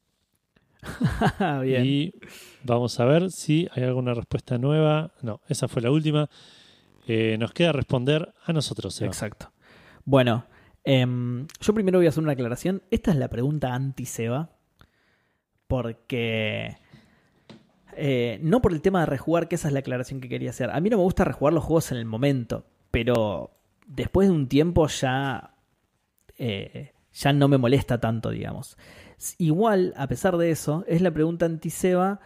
Bien. 1.63 1.85
Y 1.85 2.13
vamos 2.63 2.99
a 2.99 3.05
ver 3.05 3.31
si 3.31 3.67
hay 3.73 3.83
alguna 3.83 4.13
respuesta 4.13 4.57
nueva. 4.57 5.11
No, 5.21 5.41
esa 5.47 5.67
fue 5.67 5.81
la 5.81 5.91
última. 5.91 6.29
Eh, 7.07 7.37
nos 7.39 7.51
queda 7.53 7.71
responder 7.71 8.33
a 8.45 8.53
nosotros. 8.53 8.93
Seba. 8.93 9.07
Exacto. 9.07 9.51
Bueno, 10.05 10.45
em, 10.83 11.47
yo 11.61 11.73
primero 11.73 11.99
voy 11.99 12.05
a 12.05 12.09
hacer 12.09 12.23
una 12.23 12.33
aclaración. 12.33 12.83
Esta 12.91 13.11
es 13.11 13.17
la 13.17 13.29
pregunta 13.29 13.73
anti-Seba. 13.73 14.49
Porque. 15.67 16.77
eh, 17.95 18.39
no 18.41 18.61
por 18.61 18.73
el 18.73 18.81
tema 18.81 19.01
de 19.01 19.05
rejugar, 19.07 19.47
que 19.47 19.55
esa 19.55 19.67
es 19.67 19.73
la 19.73 19.79
aclaración 19.79 20.21
que 20.21 20.29
quería 20.29 20.51
hacer. 20.51 20.69
A 20.69 20.79
mí 20.79 20.89
no 20.89 20.97
me 20.97 21.03
gusta 21.03 21.23
rejugar 21.23 21.53
los 21.53 21.63
juegos 21.63 21.91
en 21.91 21.97
el 21.97 22.05
momento. 22.05 22.65
Pero 22.91 23.51
después 23.85 24.27
de 24.29 24.33
un 24.33 24.47
tiempo 24.47 24.87
ya. 24.87 25.55
eh, 26.37 26.93
ya 27.13 27.33
no 27.33 27.47
me 27.47 27.57
molesta 27.57 27.99
tanto, 27.99 28.29
digamos. 28.29 28.77
Igual, 29.37 29.93
a 29.97 30.07
pesar 30.07 30.37
de 30.37 30.51
eso, 30.51 30.83
es 30.87 31.01
la 31.01 31.11
pregunta 31.11 31.45
anti-Seba 31.45 32.19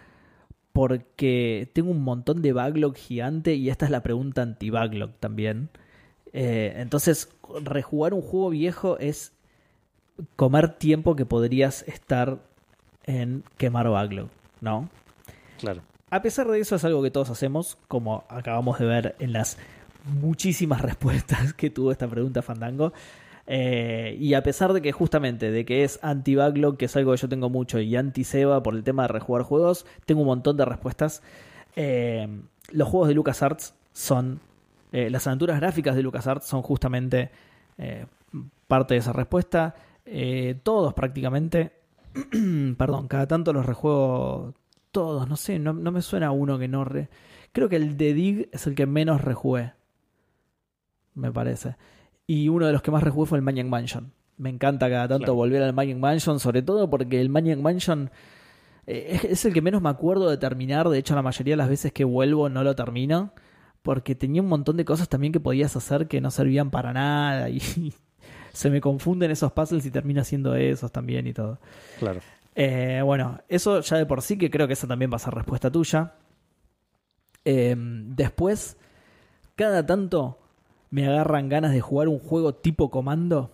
porque 0.74 1.70
tengo 1.74 1.92
un 1.92 2.04
montón 2.04 2.42
de 2.42 2.54
backlog 2.54 2.96
gigante 2.96 3.56
y 3.56 3.70
esta 3.70 3.86
es 3.86 3.92
la 3.92 4.04
pregunta 4.04 4.42
anti-backlog 4.42 5.12
también. 5.20 5.70
Eh, 6.34 6.74
entonces, 6.78 7.30
rejugar 7.64 8.14
un 8.14 8.22
juego 8.22 8.50
viejo 8.50 8.98
es 9.00 9.34
comer 10.36 10.78
tiempo 10.78 11.16
que 11.16 11.26
podrías 11.26 11.84
estar 11.88 12.40
en 13.06 13.44
quemar 13.58 13.90
backlog, 13.90 14.30
¿no? 14.62 14.90
Claro. 15.60 15.82
A 16.10 16.22
pesar 16.22 16.48
de 16.48 16.60
eso 16.60 16.76
es 16.76 16.84
algo 16.84 17.02
que 17.02 17.12
todos 17.12 17.30
hacemos, 17.30 17.78
como 17.88 18.26
acabamos 18.28 18.80
de 18.80 18.86
ver 18.86 19.16
en 19.20 19.34
las 19.34 19.58
muchísimas 20.04 20.82
respuestas 20.90 21.54
que 21.54 21.70
tuvo 21.70 21.92
esta 21.92 22.08
pregunta 22.08 22.42
Fandango. 22.42 22.94
Eh, 23.54 24.16
y 24.18 24.34
a 24.36 24.44
pesar 24.44 24.72
de 24.72 24.82
que 24.82 24.94
justamente 24.94 25.52
de 25.52 25.66
que 25.66 25.84
es 25.84 26.00
anti-backlog, 26.02 26.78
que 26.78 26.86
es 26.86 26.96
algo 26.96 27.12
que 27.12 27.18
yo 27.18 27.28
tengo 27.28 27.50
mucho, 27.50 27.82
y 27.82 27.98
anti-Seba 27.98 28.64
por 28.64 28.76
el 28.76 28.84
tema 28.86 29.02
de 29.02 29.10
rejugar 29.10 29.44
juegos, 29.44 29.86
tengo 30.06 30.22
un 30.22 30.28
montón 30.28 30.56
de 30.56 30.64
respuestas. 30.64 31.22
Eh, 31.76 32.30
los 32.72 32.88
juegos 32.88 33.10
de 33.10 33.16
LucasArts 33.16 33.76
son... 33.92 34.40
eh, 34.94 35.10
las 35.10 35.28
aventuras 35.28 35.60
gráficas 35.60 35.98
de 35.98 36.04
LucasArts 36.04 36.46
son 36.48 36.62
justamente 36.62 37.30
parte 38.68 38.94
de 38.94 39.00
esa 39.02 39.12
respuesta. 39.12 39.76
Todos 40.64 40.94
prácticamente... 40.94 41.74
perdón, 42.78 43.10
cada 43.10 43.28
tanto 43.28 43.52
los 43.52 43.66
rejuego 43.66 44.54
todos, 44.92 45.28
no 45.28 45.36
sé, 45.36 45.60
no, 45.60 45.74
no 45.74 45.92
me 45.92 46.02
suena 46.02 46.32
uno 46.32 46.58
que 46.58 46.68
no 46.70 46.86
re... 46.86 47.10
Creo 47.52 47.68
que 47.68 47.76
el 47.76 47.98
de 47.98 48.14
Dig 48.14 48.50
es 48.54 48.66
el 48.68 48.76
que 48.76 48.86
menos 48.86 49.22
rejugué. 49.22 49.74
Me 51.16 51.32
parece. 51.34 51.76
Y 52.34 52.48
uno 52.48 52.66
de 52.66 52.72
los 52.72 52.82
que 52.82 52.92
más 52.92 53.04
rejugué 53.04 53.28
fue 53.28 53.38
el 53.38 53.42
Maniac 53.44 53.68
Mansion. 53.68 54.14
Me 54.38 54.50
encanta 54.50 54.90
cada 54.90 55.06
tanto 55.06 55.24
Claro. 55.26 55.36
volver 55.36 55.62
al 55.64 55.74
Maniac 55.74 55.98
Mansion, 55.98 56.40
sobre 56.40 56.62
todo 56.62 56.90
porque 56.90 57.20
el 57.20 57.28
Maniac 57.28 57.60
Mansion 57.60 58.10
eh, 58.88 59.10
es, 59.12 59.24
es 59.26 59.46
el 59.46 59.54
que 59.54 59.62
menos 59.62 59.82
me 59.82 59.90
acuerdo 59.90 60.30
de 60.30 60.38
terminar. 60.38 60.88
De 60.88 60.98
hecho, 60.98 61.14
la 61.14 61.22
mayoría 61.22 61.52
de 61.54 61.58
las 61.58 61.68
veces 61.68 61.92
que 61.92 62.06
vuelvo 62.06 62.48
no 62.48 62.64
lo 62.64 62.74
termino. 62.74 63.34
Porque 63.82 64.16
tenía 64.16 64.42
un 64.42 64.48
montón 64.48 64.78
de 64.78 64.86
cosas 64.86 65.10
también 65.10 65.34
que 65.34 65.42
podías 65.42 65.76
hacer 65.76 66.08
que 66.08 66.22
no 66.22 66.32
servían 66.32 66.72
para 66.72 66.94
nada. 66.94 67.50
Y 67.50 67.60
se 68.54 68.70
me 68.70 68.80
confunden 68.80 69.30
esos 69.30 69.52
puzzles 69.52 69.86
y 69.86 69.92
termino 69.92 70.22
haciendo 70.22 70.56
esos 70.56 70.90
también 70.90 71.28
y 71.28 71.34
todo. 71.34 71.60
Claro. 72.00 72.22
Eh, 72.56 73.02
bueno, 73.04 73.42
eso 73.50 73.82
ya 73.82 73.98
de 73.98 74.06
por 74.06 74.22
sí, 74.22 74.38
que 74.38 74.50
creo 74.50 74.68
que 74.68 74.74
esa 74.74 74.88
también 74.88 75.12
va 75.12 75.18
a 75.18 75.20
ser 75.20 75.34
respuesta 75.34 75.70
tuya. 75.70 76.14
Eh, 77.44 77.76
después, 77.78 78.78
cada 79.56 79.86
tanto 79.86 80.38
me 80.92 81.08
agarran 81.08 81.50
ganas 81.50 81.72
de 81.74 81.82
jugar 81.82 82.08
un 82.08 82.20
juego 82.20 82.54
tipo 82.54 82.92
comando. 82.92 83.50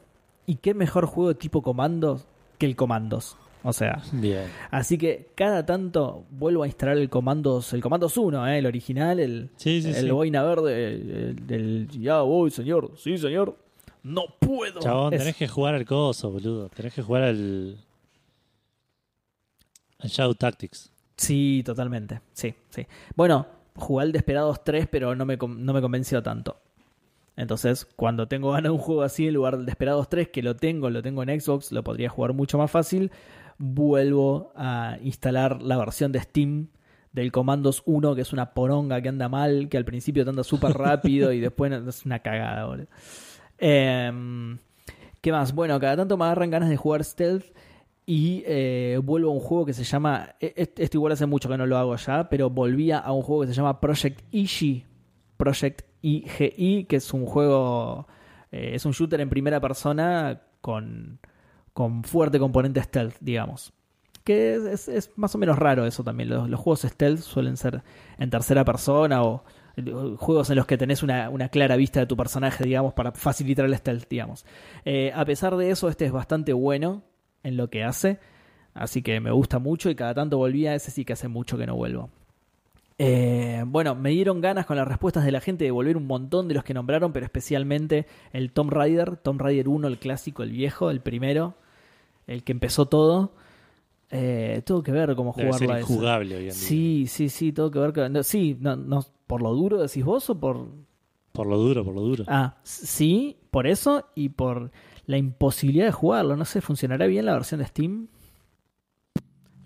¿Y 0.45 0.55
qué 0.55 0.73
mejor 0.73 1.05
juego 1.05 1.35
tipo 1.35 1.61
comando 1.61 2.21
que 2.57 2.65
el 2.65 2.75
comandos? 2.75 3.37
O 3.63 3.73
sea, 3.73 4.01
Bien. 4.13 4.45
así 4.71 4.97
que 4.97 5.29
cada 5.35 5.65
tanto 5.65 6.23
vuelvo 6.29 6.63
a 6.63 6.67
instalar 6.67 6.97
el 6.97 7.09
comandos, 7.09 7.73
el 7.73 7.81
comandos 7.81 8.15
1, 8.17 8.47
eh, 8.47 8.59
el 8.59 8.65
original, 8.65 9.19
el, 9.19 9.49
Sí, 9.57 9.81
sí, 9.81 9.89
el 9.89 9.95
sí. 9.95 10.09
boina 10.11 10.43
verde, 10.43 10.87
el, 10.93 11.47
del 11.47 11.87
ya 11.89 12.21
voy, 12.21 12.49
señor, 12.51 12.91
sí, 12.97 13.17
señor. 13.17 13.57
No 14.03 14.23
puedo. 14.39 14.79
Chabón, 14.79 15.13
Es- 15.13 15.19
tenés 15.19 15.35
que 15.35 15.47
jugar 15.49 15.75
al 15.75 15.85
coso, 15.85 16.31
boludo. 16.31 16.69
Tenés 16.69 16.93
que 16.93 17.01
jugar 17.01 17.23
al. 17.23 17.77
al 19.99 20.09
Shadow 20.09 20.35
Tactics. 20.35 20.91
Sí, 21.17 21.63
totalmente. 21.65 22.21
Sí, 22.33 22.53
sí. 22.69 22.85
Bueno, 23.15 23.47
jugué 23.75 24.03
al 24.03 24.11
Desperados 24.11 24.63
3, 24.63 24.87
pero 24.89 25.15
no 25.15 25.25
me, 25.25 25.35
no 25.37 25.73
me 25.73 25.81
convenció 25.81 26.21
tanto. 26.23 26.57
Entonces, 27.37 27.85
cuando 27.85 28.27
tengo 28.27 28.51
ganas 28.51 28.63
de 28.63 28.69
un 28.71 28.79
juego 28.79 29.03
así 29.03 29.27
en 29.27 29.35
lugar 29.35 29.55
del 29.57 29.65
Desperados 29.65 30.09
3, 30.09 30.27
que 30.29 30.41
lo 30.43 30.55
tengo, 30.55 30.89
lo 30.89 31.01
tengo 31.01 31.23
en 31.23 31.39
Xbox, 31.39 31.71
lo 31.71 31.83
podría 31.83 32.09
jugar 32.09 32.33
mucho 32.33 32.57
más 32.57 32.69
fácil, 32.71 33.11
vuelvo 33.59 34.51
a 34.55 34.97
instalar 35.03 35.61
la 35.61 35.77
versión 35.77 36.11
de 36.11 36.19
Steam 36.19 36.67
del 37.13 37.31
Commandos 37.31 37.83
1, 37.85 38.15
que 38.15 38.21
es 38.21 38.33
una 38.33 38.53
poronga 38.53 39.01
que 39.01 39.09
anda 39.09 39.29
mal, 39.29 39.69
que 39.69 39.77
al 39.77 39.85
principio 39.85 40.23
te 40.23 40.31
anda 40.31 40.43
súper 40.43 40.73
rápido 40.77 41.31
y 41.31 41.39
después 41.39 41.71
es 41.71 42.05
una 42.05 42.19
cagada, 42.19 42.65
boludo. 42.65 42.87
Em, 43.57 44.57
¿Qué 45.21 45.31
más? 45.31 45.53
Bueno, 45.53 45.79
cada 45.79 45.97
tanto 45.97 46.17
me 46.17 46.25
agarran 46.25 46.49
ganas 46.51 46.69
de 46.69 46.77
jugar 46.77 47.03
Stealth 47.03 47.45
y 48.05 48.43
eh, 48.45 48.99
vuelvo 49.03 49.29
a 49.31 49.33
un 49.33 49.39
juego 49.39 49.65
que 49.65 49.73
se 49.73 49.83
llama. 49.83 50.35
e- 50.39 50.53
e- 50.55 50.73
Esto 50.83 50.97
igual 50.97 51.13
hace 51.13 51.25
mucho 51.25 51.49
que 51.49 51.57
no 51.57 51.65
lo 51.65 51.77
hago 51.77 51.95
ya, 51.95 52.29
pero 52.29 52.49
volvía 52.49 52.99
a 52.99 53.11
un 53.11 53.21
juego 53.21 53.41
que 53.41 53.47
se 53.49 53.53
llama 53.53 53.79
Project 53.79 54.21
Ishi. 54.31 54.85
Project 55.37 55.81
IGI, 56.01 56.85
que 56.85 56.97
es 56.97 57.13
un 57.13 57.25
juego. 57.25 58.07
eh, 58.51 58.71
es 58.73 58.85
un 58.85 58.91
shooter 58.93 59.21
en 59.21 59.29
primera 59.29 59.59
persona 59.59 60.41
con, 60.61 61.19
con 61.73 62.03
fuerte 62.03 62.39
componente 62.39 62.81
stealth, 62.81 63.15
digamos. 63.19 63.73
Que 64.23 64.55
es, 64.55 65.11
más 65.15 65.33
o 65.35 65.37
menos 65.37 65.57
raro 65.57 65.85
eso 65.85 66.03
también. 66.03 66.29
Los, 66.29 66.59
juegos 66.59 66.81
stealth 66.81 67.19
suelen 67.19 67.55
ser 67.55 67.83
en 68.17 68.29
tercera 68.29 68.65
persona 68.65 69.23
o 69.23 69.43
eh, 69.77 70.15
juegos 70.17 70.49
en 70.49 70.57
los 70.57 70.65
que 70.65 70.77
tenés 70.77 71.03
una, 71.03 71.29
una 71.29 71.49
clara 71.49 71.75
vista 71.75 71.99
de 71.99 72.07
tu 72.07 72.17
personaje, 72.17 72.63
digamos, 72.63 72.93
para 72.93 73.11
facilitar 73.11 73.65
el 73.65 73.75
stealth, 73.77 74.09
digamos. 74.09 74.45
Eh, 74.85 75.11
a 75.15 75.23
pesar 75.23 75.55
de 75.55 75.69
eso, 75.69 75.87
este 75.87 76.05
es 76.05 76.11
bastante 76.11 76.51
bueno 76.51 77.03
en 77.43 77.57
lo 77.57 77.69
que 77.69 77.83
hace. 77.83 78.19
Así 78.73 79.01
que 79.01 79.19
me 79.19 79.31
gusta 79.31 79.59
mucho 79.59 79.89
y 79.89 79.95
cada 79.95 80.13
tanto 80.13 80.37
volví 80.37 80.67
a 80.67 80.75
ese 80.75 80.91
sí 80.91 81.05
que 81.05 81.13
hace 81.13 81.27
mucho 81.27 81.57
que 81.57 81.65
no 81.65 81.75
vuelvo. 81.75 82.09
Eh, 82.99 83.63
bueno, 83.67 83.93
me 83.93 84.09
dieron 84.09 84.41
ganas 84.41 84.65
con 84.65 84.75
las 84.77 84.87
respuestas 84.87 85.23
de 85.23 85.31
la 85.31 85.39
gente 85.39 85.63
de 85.65 85.71
volver 85.71 85.97
un 85.97 86.07
montón 86.07 86.47
de 86.47 86.55
los 86.55 86.63
que 86.63 86.73
nombraron, 86.73 87.13
pero 87.13 87.25
especialmente 87.25 88.07
el 88.33 88.51
Tomb 88.51 88.71
Raider, 88.71 89.17
Tomb 89.17 89.39
Raider 89.39 89.67
1, 89.69 89.87
el 89.87 89.99
clásico, 89.99 90.41
el 90.43 90.51
viejo, 90.51 90.89
el 90.89 91.01
primero, 91.01 91.53
el 92.25 92.43
que 92.43 92.51
empezó 92.53 92.87
todo. 92.87 93.33
Eh, 94.09 94.61
tengo 94.65 94.81
que 94.81 94.91
ver 94.91 95.15
cómo 95.15 95.33
Debe 95.35 95.53
ser 95.53 95.83
jugarlo 95.83 96.35
hoy 96.35 96.43
en 96.43 96.43
día. 96.45 96.53
Sí, 96.53 97.05
sí, 97.07 97.29
sí, 97.29 97.51
tengo 97.51 97.69
que 97.69 97.79
ver. 97.79 97.93
con- 97.93 98.13
no, 98.13 98.23
sí, 98.23 98.57
no, 98.59 98.75
no, 98.75 99.05
por 99.27 99.41
lo 99.41 99.53
duro 99.53 99.77
decís 99.79 100.03
vos 100.03 100.29
o 100.29 100.39
por. 100.39 100.67
Por 101.33 101.45
lo 101.45 101.57
duro, 101.57 101.83
por 101.85 101.93
lo 101.93 102.01
duro. 102.01 102.23
Ah, 102.27 102.55
sí, 102.63 103.37
por 103.51 103.67
eso 103.67 104.07
y 104.15 104.29
por 104.29 104.71
la 105.05 105.17
imposibilidad 105.17 105.85
de 105.85 105.91
jugarlo. 105.91 106.35
No 106.35 106.45
sé, 106.45 106.61
¿funcionará 106.61 107.05
bien 107.05 107.25
la 107.25 107.33
versión 107.33 107.59
de 107.59 107.67
Steam? 107.67 108.07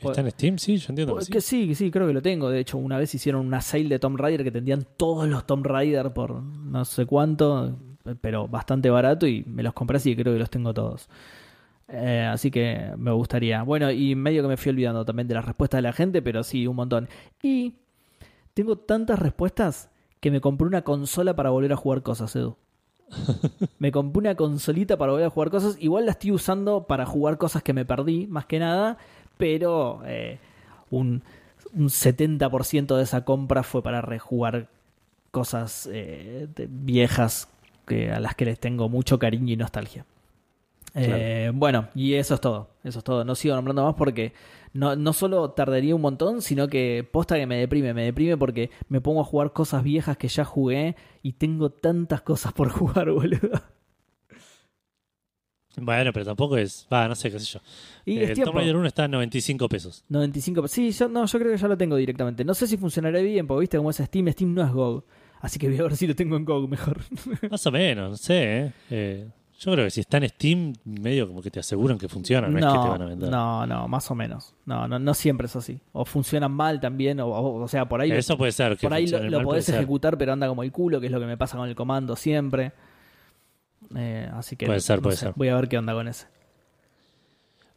¿Está 0.09 0.21
en 0.21 0.31
Steam? 0.31 0.57
Sí, 0.57 0.77
yo 0.77 0.88
entiendo 0.89 1.13
que 1.13 1.17
Pues 1.17 1.25
sí. 1.25 1.31
que 1.31 1.41
sí, 1.41 1.67
que 1.67 1.75
sí, 1.75 1.91
creo 1.91 2.07
que 2.07 2.13
lo 2.13 2.21
tengo. 2.21 2.49
De 2.49 2.59
hecho, 2.59 2.77
una 2.77 2.97
vez 2.97 3.13
hicieron 3.13 3.45
una 3.45 3.61
sale 3.61 3.89
de 3.89 3.99
Tomb 3.99 4.17
Raider 4.17 4.43
que 4.43 4.51
tendían 4.51 4.85
todos 4.97 5.27
los 5.27 5.45
Tomb 5.45 5.65
Raider 5.65 6.11
por 6.13 6.41
no 6.41 6.83
sé 6.85 7.05
cuánto, 7.05 7.77
pero 8.21 8.47
bastante 8.47 8.89
barato 8.89 9.27
y 9.27 9.43
me 9.45 9.63
los 9.63 9.73
compré 9.73 9.97
así 9.97 10.15
creo 10.15 10.33
que 10.33 10.39
los 10.39 10.49
tengo 10.49 10.73
todos. 10.73 11.09
Eh, 11.88 12.27
así 12.31 12.49
que 12.51 12.91
me 12.97 13.11
gustaría. 13.11 13.63
Bueno, 13.63 13.91
y 13.91 14.15
medio 14.15 14.41
que 14.41 14.47
me 14.47 14.57
fui 14.57 14.69
olvidando 14.69 15.03
también 15.05 15.27
de 15.27 15.33
las 15.35 15.45
respuestas 15.45 15.80
de 15.80 15.81
la 15.83 15.93
gente, 15.93 16.21
pero 16.21 16.41
sí, 16.43 16.65
un 16.65 16.77
montón. 16.77 17.09
Y 17.43 17.75
tengo 18.53 18.77
tantas 18.77 19.19
respuestas 19.19 19.89
que 20.19 20.31
me 20.31 20.39
compré 20.39 20.67
una 20.67 20.83
consola 20.83 21.35
para 21.35 21.49
volver 21.49 21.73
a 21.73 21.75
jugar 21.75 22.01
cosas, 22.01 22.35
Edu. 22.35 22.55
Me 23.80 23.91
compré 23.91 24.19
una 24.19 24.35
consolita 24.35 24.97
para 24.97 25.11
volver 25.11 25.27
a 25.27 25.30
jugar 25.30 25.49
cosas. 25.49 25.75
Igual 25.80 26.05
la 26.05 26.11
estoy 26.11 26.31
usando 26.31 26.88
para 26.88 27.05
jugar 27.05 27.38
cosas 27.38 27.61
que 27.61 27.73
me 27.73 27.83
perdí, 27.83 28.27
más 28.27 28.45
que 28.45 28.57
nada. 28.59 28.97
Pero 29.41 30.01
eh, 30.05 30.37
un, 30.91 31.23
un 31.73 31.89
70% 31.89 32.95
de 32.95 33.01
esa 33.01 33.25
compra 33.25 33.63
fue 33.63 33.81
para 33.81 33.99
rejugar 34.01 34.67
cosas 35.31 35.89
eh, 35.91 36.47
de- 36.55 36.67
viejas 36.69 37.47
que, 37.87 38.11
a 38.11 38.19
las 38.19 38.35
que 38.35 38.45
les 38.45 38.59
tengo 38.59 38.87
mucho 38.87 39.17
cariño 39.17 39.51
y 39.51 39.57
nostalgia. 39.57 40.05
Eh, 40.93 41.51
bueno, 41.55 41.87
y 41.95 42.13
eso 42.13 42.35
es 42.35 42.41
todo. 42.41 42.67
Eso 42.83 42.99
es 42.99 43.03
todo. 43.03 43.25
No 43.25 43.33
sigo 43.33 43.55
nombrando 43.55 43.83
más 43.83 43.95
porque 43.95 44.33
no, 44.73 44.95
no 44.95 45.11
solo 45.13 45.49
tardaría 45.51 45.95
un 45.95 46.01
montón, 46.01 46.43
sino 46.43 46.67
que 46.67 47.07
posta 47.09 47.35
que 47.37 47.47
me 47.47 47.57
deprime. 47.57 47.95
Me 47.95 48.03
deprime 48.03 48.37
porque 48.37 48.69
me 48.89 49.01
pongo 49.01 49.21
a 49.21 49.25
jugar 49.25 49.53
cosas 49.53 49.81
viejas 49.83 50.17
que 50.17 50.27
ya 50.27 50.45
jugué 50.45 50.95
y 51.23 51.33
tengo 51.33 51.71
tantas 51.71 52.21
cosas 52.21 52.53
por 52.53 52.69
jugar, 52.77 53.09
boludo. 53.09 53.59
Bueno, 55.82 56.11
pero 56.14 56.26
tampoco 56.26 56.58
es. 56.58 56.88
Va, 56.92 57.08
no 57.08 57.16
sé, 57.16 57.32
qué 57.32 57.40
sé 57.40 57.45
yo. 57.45 57.60
Y 58.06 58.18
Eh, 58.18 58.24
es 58.24 58.30
el 58.30 58.35
tiempo. 58.35 58.51
Tomb 58.51 58.58
Raider 58.60 58.76
1 58.76 58.88
está 58.88 59.03
a 59.06 59.08
95 59.08 59.68
pesos. 59.69 60.03
95. 60.10 60.68
Sí, 60.68 60.92
yo, 60.92 61.08
no, 61.10 61.26
yo 61.26 61.40
creo 61.40 61.51
que 61.51 61.58
ya 61.58 61.68
lo 61.68 61.77
tengo 61.77 61.95
directamente. 61.95 62.43
No 62.45 62.53
sé 62.53 62.68
si 62.68 62.77
funcionará 62.77 63.19
bien, 63.19 63.48
porque 63.48 63.61
viste 63.61 63.77
cómo 63.77 63.90
es 63.90 63.98
Steam. 63.98 64.27
Steam 64.32 64.53
no 64.53 64.64
es 64.64 64.72
GOG. 64.72 65.03
Así 65.42 65.58
que 65.60 65.68
voy 65.69 65.77
a 65.80 65.84
ver 65.84 65.95
si 65.95 66.06
lo 66.08 66.16
tengo 66.16 66.38
en 66.38 66.45
GOG 66.45 66.69
mejor. 66.69 67.00
Más 67.51 67.66
o 67.66 67.72
menos, 67.72 68.11
no 68.11 68.18
sé, 68.18 68.58
¿eh? 68.60 68.72
Eh, 68.92 69.27
yo 69.60 69.72
creo 69.74 69.85
que 69.85 69.92
si 69.92 70.01
está 70.01 70.18
en 70.18 70.27
Steam, 70.30 70.74
medio 70.85 71.27
como 71.27 71.42
que 71.42 71.51
te 71.51 71.60
aseguran 71.60 71.98
que 72.00 72.08
funciona, 72.10 72.48
no, 72.48 72.58
es 72.58 72.66
que 72.66 72.72
te 72.72 72.77
van 72.90 73.01
a 73.01 73.06
vender. 73.06 73.30
no, 73.30 73.68
no, 73.68 73.88
más 73.88 74.10
o 74.10 74.16
menos. 74.16 74.56
No, 74.66 74.88
no, 74.88 74.98
no 74.98 75.14
siempre 75.14 75.45
es 75.45 75.56
así. 75.56 75.80
O 75.93 76.03
funcionan 76.03 76.51
mal 76.51 76.80
también, 76.80 77.19
o, 77.19 77.27
o, 77.27 77.61
o 77.61 77.68
sea, 77.68 77.88
por 77.88 78.01
ahí, 78.01 78.11
Eso 78.11 78.38
puede 78.40 78.51
ser. 78.53 78.76
Que 78.76 78.88
por 78.88 78.93
ahí 78.93 79.06
lo, 79.06 79.19
lo 79.30 79.43
podés 79.43 79.66
ser. 79.66 79.76
ejecutar, 79.76 80.18
pero 80.18 80.34
anda 80.34 80.48
como 80.48 80.64
el 80.64 80.72
culo, 80.72 81.00
que 81.00 81.06
es 81.08 81.11
lo 81.11 81.19
que 81.19 81.27
me 81.27 81.38
pasa 81.38 81.58
con 81.58 81.69
el 81.69 81.76
comando 81.76 82.16
siempre. 82.16 82.72
Eh, 83.95 84.29
así 84.33 84.55
que 84.55 84.65
Puede 84.65 84.79
ser, 84.79 84.97
no 84.97 85.03
puede 85.03 85.17
sé, 85.17 85.25
ser. 85.25 85.33
voy 85.35 85.47
a 85.49 85.55
ver 85.55 85.67
qué 85.67 85.77
onda 85.77 85.93
con 85.93 86.07
ese. 86.07 86.27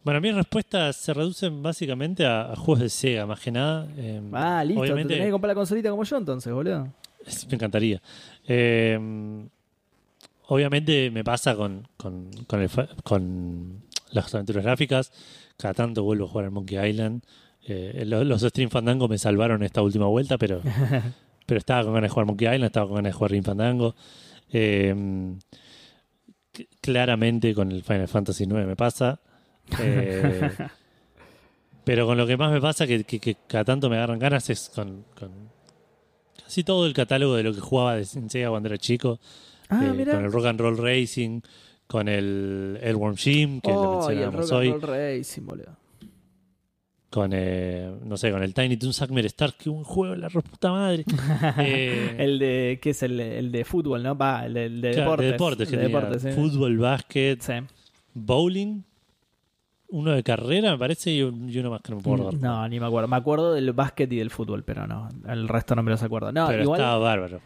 Bueno, 0.02 0.20
mis 0.20 0.34
respuestas 0.34 0.96
se 0.96 1.14
reducen 1.14 1.62
básicamente 1.62 2.26
a, 2.26 2.52
a 2.52 2.56
juegos 2.56 2.80
de 2.80 2.88
Sega, 2.90 3.24
más 3.26 3.40
que 3.40 3.50
nada. 3.50 3.88
Eh, 3.96 4.20
Ah, 4.32 4.62
listo, 4.62 4.82
te 4.82 4.86
obviamente, 4.86 5.14
tenés 5.14 5.28
que 5.28 5.32
comprar 5.32 5.48
la 5.48 5.54
consolita 5.54 5.90
como 5.90 6.04
yo 6.04 6.16
entonces, 6.18 6.52
boludo. 6.52 6.88
Me 7.48 7.54
encantaría. 7.54 8.02
Eh, 8.46 8.98
obviamente 10.48 11.10
me 11.10 11.24
pasa 11.24 11.56
con, 11.56 11.88
con, 11.96 12.30
con, 12.46 12.60
el 12.60 12.68
fa- 12.68 12.88
con 13.02 13.82
las 14.10 14.34
aventuras 14.34 14.62
gráficas. 14.62 15.10
Cada 15.56 15.72
tanto 15.72 16.02
vuelvo 16.02 16.26
a 16.26 16.28
jugar 16.28 16.44
al 16.46 16.50
Monkey 16.50 16.78
Island. 16.90 17.22
Eh, 17.66 18.02
lo- 18.06 18.24
los 18.24 18.42
Stream 18.42 18.68
Fandango 18.68 19.08
me 19.08 19.16
salvaron 19.16 19.62
esta 19.62 19.80
última 19.80 20.04
vuelta, 20.06 20.36
pero, 20.36 20.60
pero 21.46 21.58
estaba 21.58 21.82
con 21.82 21.94
ganas 21.94 22.10
de 22.10 22.12
jugar 22.12 22.26
Monkey 22.26 22.46
Island, 22.46 22.64
estaba 22.64 22.86
con 22.88 22.96
ganas 22.96 23.10
de 23.12 23.16
jugar 23.16 23.30
Stream 23.30 23.44
Fandango. 23.44 23.94
Claramente 26.80 27.54
con 27.54 27.72
el 27.72 27.82
Final 27.82 28.08
Fantasy 28.08 28.44
IX 28.44 28.52
me 28.66 28.76
pasa. 28.76 29.20
Eh, 29.80 30.50
pero 31.84 32.06
con 32.06 32.16
lo 32.16 32.26
que 32.26 32.36
más 32.36 32.52
me 32.52 32.60
pasa, 32.60 32.86
que, 32.86 33.04
que, 33.04 33.18
que 33.18 33.36
cada 33.46 33.64
tanto 33.64 33.88
me 33.90 33.96
agarran 33.96 34.18
ganas, 34.18 34.48
es 34.50 34.70
con, 34.74 35.04
con 35.18 35.30
casi 36.42 36.64
todo 36.64 36.86
el 36.86 36.92
catálogo 36.94 37.34
de 37.36 37.42
lo 37.42 37.54
que 37.54 37.60
jugaba 37.60 37.96
de 37.96 38.04
Sega 38.04 38.50
cuando 38.50 38.68
era 38.68 38.78
chico. 38.78 39.18
Ah, 39.68 39.80
Eh, 39.84 40.06
con 40.06 40.24
el 40.24 40.32
Rock 40.32 40.46
and 40.46 40.60
Roll 40.60 40.78
Racing, 40.78 41.40
con 41.86 42.08
el 42.08 42.78
Airworm 42.82 43.16
Jim, 43.16 43.60
que 43.60 43.70
lo 43.70 43.98
Oh, 43.98 44.12
y 44.12 44.18
el 44.18 44.32
Rock 44.32 44.52
hoy, 44.52 44.70
and 44.70 44.82
Roll 44.82 44.90
Racing, 44.96 45.42
boludo. 45.46 45.76
Con, 47.14 47.30
eh, 47.32 47.92
no 48.04 48.16
sé, 48.16 48.32
con 48.32 48.42
el 48.42 48.52
Tiny 48.52 48.76
Toon 48.76 48.92
Suckmer 48.92 49.24
Stars, 49.26 49.54
que 49.54 49.70
un 49.70 49.84
juego 49.84 50.14
de 50.14 50.18
la 50.20 50.28
puta 50.30 50.72
madre. 50.72 51.04
Eh, 51.58 52.16
el 52.18 52.38
de, 52.40 52.80
¿qué 52.82 52.90
es 52.90 53.02
el, 53.04 53.20
el 53.20 53.52
de 53.52 53.64
fútbol, 53.64 54.02
no? 54.02 54.16
Va, 54.18 54.44
el 54.46 54.54
de, 54.54 54.64
el 54.66 54.80
de 54.80 54.90
claro, 54.92 55.10
deportes. 55.12 55.26
de 55.26 55.32
deportes, 55.32 55.60
el 55.68 55.70
que 55.70 55.76
de 55.76 55.82
tenía 55.84 56.00
deportes, 56.00 56.22
sí. 56.22 56.32
fútbol, 56.32 56.78
básquet, 56.78 57.40
Sí. 57.40 57.52
bowling. 58.14 58.82
uno 59.90 60.10
de 60.10 60.24
carrera, 60.24 60.72
me 60.72 60.78
parece, 60.78 61.12
y, 61.12 61.22
un- 61.22 61.48
y 61.48 61.56
uno 61.58 61.70
más 61.70 61.80
que 61.80 61.92
no 61.92 61.96
me 61.96 62.02
acordar. 62.02 62.34
No, 62.34 62.68
ni 62.68 62.80
me 62.80 62.86
acuerdo. 62.86 63.06
Me 63.06 63.16
acuerdo 63.16 63.52
del 63.52 63.72
básquet 63.72 64.12
y 64.12 64.16
del 64.16 64.30
fútbol, 64.30 64.64
pero 64.64 64.88
no, 64.88 65.08
el 65.28 65.46
resto 65.46 65.76
no 65.76 65.84
me 65.84 65.92
los 65.92 66.02
acuerdo. 66.02 66.32
No, 66.32 66.48
pero 66.48 66.64
igual, 66.64 66.80
estaba 66.80 66.98
bárbaro. 66.98 67.40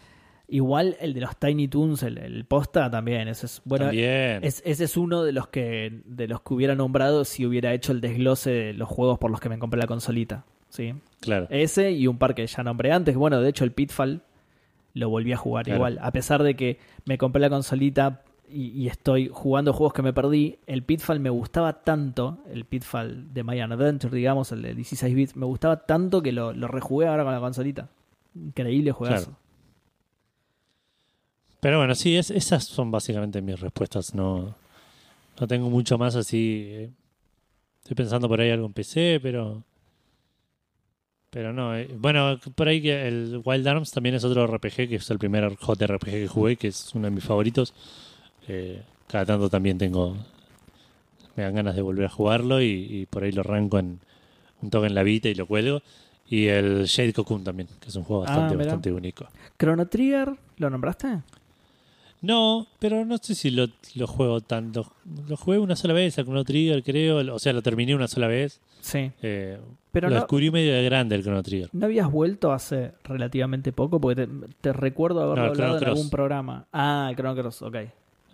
Igual 0.49 0.97
el 1.01 1.15
de 1.15 1.21
los 1.21 1.37
Tiny 1.37 1.69
Toons, 1.69 2.03
el, 2.03 2.19
el 2.19 2.45
posta 2.45 2.91
también. 2.91 3.29
Ese 3.29 3.47
es, 3.47 3.61
bueno, 3.65 3.87
También. 3.87 4.43
es- 4.43 4.63
ese 4.65 4.85
es 4.85 4.97
uno 4.97 5.23
de 5.23 5.33
los 5.33 5.49
que 5.49 6.01
de 6.07 6.27
los 6.27 6.41
que 6.41 6.55
hubiera 6.55 6.75
nombrado 6.75 7.25
si 7.25 7.45
hubiera 7.47 7.73
hecho 7.75 7.93
el 7.93 8.01
desglose 8.01 8.51
de 8.51 8.73
los 8.73 8.89
juegos 8.89 9.19
por 9.19 9.31
los 9.31 9.41
que 9.41 9.49
me 9.49 9.59
compré 9.59 9.79
la 9.81 9.87
consolita. 9.87 10.45
¿sí? 10.71 10.95
Claro. 11.21 11.47
Ese 11.51 11.93
y 11.93 12.07
un 12.07 12.19
par 12.19 12.35
que 12.35 12.47
ya 12.47 12.63
nombré 12.63 12.93
antes. 12.93 13.17
Bueno, 13.17 13.41
de 13.41 13.49
hecho, 13.49 13.65
el 13.65 13.73
Pitfall 13.73 14.23
lo 14.95 15.09
volví 15.11 15.33
a 15.33 15.37
jugar 15.37 15.65
Claro. 15.65 15.79
igual. 15.79 15.99
A 16.03 16.11
pesar 16.13 16.43
de 16.43 16.57
que 16.57 16.79
me 17.05 17.17
compré 17.19 17.41
la 17.41 17.49
consolita 17.51 18.23
y, 18.51 18.69
y 18.71 18.89
estoy 18.89 19.31
jugando 19.33 19.73
juegos 19.73 19.93
que 19.93 20.03
me 20.03 20.13
perdí, 20.13 20.59
el 20.67 20.83
Pitfall 20.83 21.21
me 21.21 21.31
gustaba 21.31 21.83
tanto, 21.85 22.39
el 22.51 22.65
Pitfall 22.65 23.33
de 23.35 23.45
My 23.45 23.61
Adventure, 23.61 24.15
digamos, 24.17 24.51
el 24.53 24.63
de 24.63 24.75
16 24.75 25.15
bits, 25.15 25.37
me 25.37 25.45
gustaba 25.47 25.85
tanto 25.87 26.23
que 26.23 26.33
lo, 26.33 26.53
lo 26.53 26.69
rejugué 26.69 27.07
ahora 27.07 27.25
con 27.25 27.33
la 27.35 27.41
consolita. 27.41 27.89
Increíble 28.35 28.93
juegazo. 28.93 29.27
Claro. 29.27 29.39
Pero 31.61 31.79
bueno, 31.79 31.95
sí, 31.95 32.17
es, 32.17 32.31
esas 32.31 32.65
son 32.65 32.91
básicamente 32.91 33.43
mis 33.43 33.59
respuestas. 33.61 34.15
No, 34.15 34.55
no 35.41 35.47
tengo 35.49 35.69
mucho 35.71 35.99
más 35.99 36.15
así. 36.15 36.65
eh. 36.69 36.91
Estoy 37.83 37.95
pensando 37.97 38.29
por 38.29 38.41
ahí 38.41 38.51
algo 38.51 38.67
en 38.67 38.73
PC, 38.73 39.19
pero. 39.23 39.63
Pero 41.31 41.53
no. 41.53 41.77
eh. 41.77 41.89
Bueno, 41.99 42.39
por 42.55 42.69
ahí 42.69 42.81
que 42.81 43.07
el 43.09 43.41
Wild 43.45 43.67
Arms 43.67 43.91
también 43.91 44.15
es 44.15 44.25
otro 44.25 44.47
RPG, 44.47 44.89
que 44.89 44.95
es 44.97 45.11
el 45.11 45.19
primer 45.19 45.57
JRPG 45.57 46.05
que 46.11 46.29
jugué, 46.29 46.57
que 46.57 46.69
es 46.69 46.95
uno 46.95 47.07
de 47.07 47.11
mis 47.11 47.25
favoritos. 47.25 47.75
Eh, 48.47 48.83
cada 49.09 49.27
tanto 49.27 49.49
también 49.51 49.79
tengo. 49.79 50.17
Me 51.37 51.45
dan 51.45 51.55
ganas 51.55 51.77
de 51.77 51.83
volver 51.83 52.07
a 52.07 52.09
jugarlo 52.09 52.61
y, 52.63 52.67
y 52.67 53.07
por 53.07 53.23
ahí 53.23 53.33
lo 53.33 53.43
arranco 53.43 53.79
en 53.79 54.01
un 54.61 54.71
toque 54.71 54.87
en 54.89 54.95
la 54.95 55.03
Vita 55.03 55.29
y 55.29 55.35
lo 55.35 55.47
cuelgo. 55.47 55.83
Y 56.31 56.47
el 56.49 56.85
Shade 56.85 57.13
Cocoon 57.15 57.43
también, 57.45 57.69
que 57.81 57.89
es 57.89 57.97
un 57.97 58.05
juego 58.05 58.25
Ah, 58.25 58.27
bastante, 58.27 58.57
bastante 58.57 58.93
único. 58.93 59.27
Chrono 59.59 59.87
Trigger, 59.87 60.35
¿lo 60.59 60.69
nombraste? 60.69 61.21
No, 62.21 62.67
pero 62.81 63.05
no 63.05 63.19
sé 63.19 63.35
si 63.35 63.51
lo, 63.51 63.67
lo 63.95 64.07
juego 64.07 64.41
tanto. 64.41 64.93
Lo 65.29 65.37
jugué 65.37 65.59
una 65.59 65.77
sola 65.77 65.95
vez, 65.95 66.19
al 66.19 66.25
Chrono 66.25 66.45
Trigger, 66.45 66.83
creo. 66.83 67.35
O 67.35 67.39
sea, 67.39 67.53
lo 67.53 67.63
terminé 67.63 67.95
una 67.95 68.09
sola 68.09 68.27
vez. 68.27 68.61
Sí. 68.81 69.13
Eh, 69.23 69.59
Pero 69.93 70.09
lo 70.09 70.15
no, 70.15 70.21
descubrí 70.23 70.51
medio 70.51 70.73
de 70.75 70.83
grande 70.85 71.15
el 71.15 71.23
Chrono 71.23 71.43
Trigger. 71.43 71.69
¿no 71.73 71.87
habías 71.87 72.11
vuelto 72.11 72.53
hace 72.53 72.93
relativamente 73.05 73.73
poco? 73.73 74.01
Porque 74.01 74.27
te, 74.27 74.33
te 74.61 74.73
recuerdo 74.73 75.23
haberlo 75.23 75.45
No, 75.45 75.51
hablado 75.51 75.79
en 75.79 75.85
algún 75.85 76.11
programa. 76.11 76.67
Ah, 76.73 77.13
Chrono 77.15 77.37
Cross, 77.41 77.63
ok. 77.63 77.77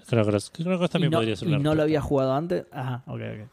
Chrono 0.07 0.25
Cross. 0.27 0.51
Chrono 0.53 0.79
Cross 0.79 0.91
también 0.91 1.11
¿Y 1.11 1.13
no, 1.13 1.19
podría 1.19 1.37
ser 1.37 1.49
y 1.49 1.57
no 1.59 1.75
lo 1.75 1.83
había 1.83 2.01
jugado 2.01 2.35
antes? 2.35 2.65
Ajá, 2.73 3.03
ok, 3.07 3.21
ok. 3.21 3.49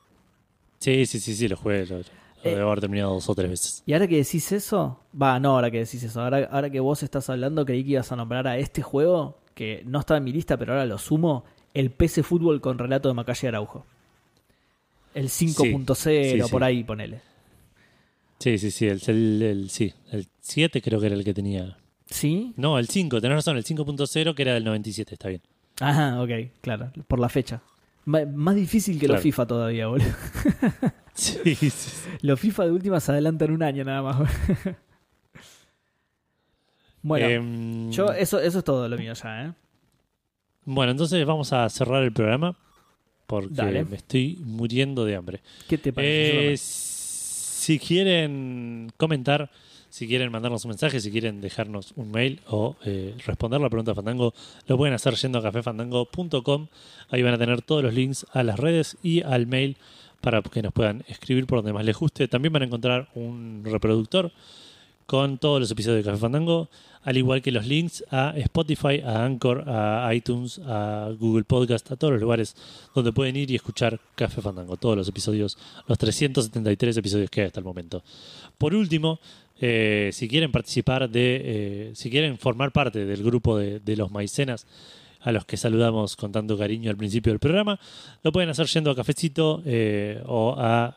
Sí, 0.79 1.05
sí, 1.05 1.19
sí, 1.19 1.35
sí, 1.35 1.47
lo 1.47 1.57
jugué. 1.57 1.85
Lo, 1.85 1.97
lo 1.97 2.03
Eh, 2.43 2.55
debo 2.55 2.69
haber 2.69 2.79
terminado 2.81 3.13
dos 3.13 3.29
o 3.29 3.35
tres 3.35 3.49
veces. 3.49 3.83
Y 3.85 3.93
ahora 3.93 4.07
que 4.07 4.15
decís 4.17 4.51
eso, 4.51 4.99
va, 5.19 5.39
no, 5.39 5.51
ahora 5.51 5.69
que 5.69 5.79
decís 5.79 6.01
eso, 6.03 6.21
ahora, 6.21 6.49
ahora 6.51 6.69
que 6.69 6.79
vos 6.79 7.03
estás 7.03 7.29
hablando, 7.29 7.65
creí 7.65 7.83
que 7.83 7.91
ibas 7.91 8.11
a 8.11 8.15
nombrar 8.15 8.47
a 8.47 8.57
este 8.57 8.81
juego, 8.81 9.37
que 9.53 9.83
no 9.85 9.99
estaba 9.99 10.17
en 10.17 10.23
mi 10.23 10.31
lista, 10.31 10.57
pero 10.57 10.73
ahora 10.73 10.85
lo 10.85 10.97
sumo, 10.97 11.43
el 11.73 11.89
PC 11.91 12.23
Fútbol 12.23 12.61
con 12.61 12.77
relato 12.77 13.07
de 13.09 13.13
Macalle 13.15 13.47
Araujo. 13.47 13.85
El 15.13 15.25
5.0, 15.29 15.95
sí, 15.95 16.41
sí. 16.41 16.51
por 16.51 16.63
ahí, 16.63 16.83
ponele. 16.83 17.21
Sí, 18.39 18.57
sí, 18.57 18.71
sí. 18.71 18.87
El, 18.87 19.01
el, 19.07 19.41
el- 19.41 19.69
sí, 19.69 19.93
el 20.11 20.27
7 20.39 20.81
creo 20.81 20.99
que 20.99 21.07
era 21.07 21.15
el 21.15 21.23
que 21.23 21.33
tenía. 21.33 21.77
¿Sí? 22.09 22.53
No, 22.57 22.77
el 22.79 22.87
5, 22.87 23.21
tenés 23.21 23.35
razón, 23.37 23.57
el 23.57 23.63
5.0 23.63 24.35
que 24.35 24.41
era 24.41 24.53
del 24.53 24.63
97, 24.63 25.13
está 25.13 25.29
bien. 25.29 25.41
Ajá, 25.79 26.21
ok, 26.21 26.29
claro, 26.61 26.91
por 27.07 27.19
la 27.19 27.29
fecha. 27.29 27.61
Más 28.05 28.55
difícil 28.55 28.99
que 28.99 29.07
los 29.07 29.15
Claro. 29.15 29.23
FIFA 29.23 29.45
todavía, 29.47 29.87
boludo. 29.87 30.07
Sí, 31.13 31.55
sí, 31.55 31.69
sí. 31.69 31.91
Los 32.21 32.39
FIFA 32.39 32.65
de 32.65 32.71
última 32.71 32.99
se 33.01 33.11
adelantan 33.11 33.51
un 33.51 33.61
año 33.63 33.83
nada 33.83 34.01
más. 34.01 34.29
Bueno, 37.01 37.27
Em, 37.27 37.91
yo 37.91 38.11
eso, 38.11 38.39
eso 38.39 38.59
es 38.59 38.63
todo 38.63 38.87
lo 38.87 38.97
mío 38.97 39.13
ya, 39.13 39.45
¿eh? 39.45 39.53
Bueno, 40.65 40.91
entonces 40.91 41.25
vamos 41.25 41.51
a 41.53 41.67
cerrar 41.69 42.03
el 42.03 42.11
programa 42.11 42.55
porque 43.27 43.53
Dale. 43.53 43.85
me 43.85 43.95
estoy 43.95 44.37
muriendo 44.43 45.05
de 45.05 45.15
hambre. 45.15 45.41
¿Qué 45.67 45.77
te 45.77 45.91
parece? 45.93 46.53
Eh, 46.53 46.57
si 46.57 47.79
quieren 47.79 48.91
comentar, 48.97 49.49
si 49.89 50.07
quieren 50.07 50.31
mandarnos 50.31 50.65
un 50.65 50.69
mensaje, 50.69 50.99
si 50.99 51.11
quieren 51.11 51.41
dejarnos 51.41 51.93
un 51.95 52.11
mail 52.11 52.41
o 52.47 52.75
eh, 52.85 53.15
responder 53.25 53.61
la 53.61 53.69
pregunta 53.69 53.91
de 53.91 53.95
Fandango, 53.95 54.33
lo 54.67 54.77
pueden 54.77 54.93
hacer 54.93 55.15
yendo 55.15 55.39
a 55.39 55.41
cafefandango.com. 55.41 56.67
Ahí 57.09 57.21
van 57.23 57.33
a 57.33 57.37
tener 57.37 57.61
todos 57.61 57.83
los 57.83 57.93
links 57.93 58.25
a 58.33 58.43
las 58.43 58.59
redes 58.59 58.97
y 59.01 59.21
al 59.23 59.47
mail 59.47 59.77
para 60.21 60.41
que 60.41 60.61
nos 60.61 60.73
puedan 60.73 61.03
escribir 61.07 61.47
por 61.47 61.59
donde 61.59 61.73
más 61.73 61.85
les 61.85 61.97
guste. 61.97 62.27
También 62.27 62.53
van 62.53 62.61
a 62.61 62.65
encontrar 62.65 63.09
un 63.15 63.63
reproductor 63.65 64.31
con 65.11 65.39
todos 65.39 65.59
los 65.59 65.69
episodios 65.69 66.05
de 66.05 66.09
Café 66.09 66.21
Fandango, 66.21 66.69
al 67.03 67.17
igual 67.17 67.41
que 67.41 67.51
los 67.51 67.67
links 67.67 68.01
a 68.11 68.33
Spotify, 68.37 69.01
a 69.03 69.25
Anchor, 69.25 69.65
a 69.67 70.09
iTunes, 70.15 70.61
a 70.65 71.09
Google 71.19 71.43
Podcast, 71.43 71.91
a 71.91 71.97
todos 71.97 72.13
los 72.13 72.21
lugares 72.21 72.55
donde 72.95 73.11
pueden 73.11 73.35
ir 73.35 73.51
y 73.51 73.55
escuchar 73.55 73.99
Café 74.15 74.41
Fandango, 74.41 74.77
todos 74.77 74.95
los 74.95 75.09
episodios, 75.09 75.57
los 75.85 75.97
373 75.97 76.95
episodios 76.95 77.29
que 77.29 77.41
hay 77.41 77.47
hasta 77.47 77.59
el 77.59 77.65
momento. 77.65 78.01
Por 78.57 78.73
último, 78.73 79.19
eh, 79.59 80.11
si 80.13 80.29
quieren 80.29 80.49
participar 80.49 81.09
de, 81.09 81.41
eh, 81.43 81.91
si 81.93 82.09
quieren 82.09 82.37
formar 82.37 82.71
parte 82.71 83.03
del 83.05 83.21
grupo 83.21 83.57
de, 83.57 83.95
los 83.97 84.11
maicenas, 84.11 84.65
a 85.19 85.33
los 85.33 85.43
que 85.43 85.57
saludamos 85.57 86.15
con 86.15 86.31
tanto 86.31 86.57
cariño 86.57 86.89
al 86.89 86.95
principio 86.95 87.33
del 87.33 87.39
programa, 87.39 87.81
lo 88.23 88.31
pueden 88.31 88.49
hacer 88.49 88.67
yendo 88.67 88.91
a 88.91 88.95
Cafecito 88.95 89.61
eh, 89.65 90.23
o 90.25 90.55
a 90.57 90.95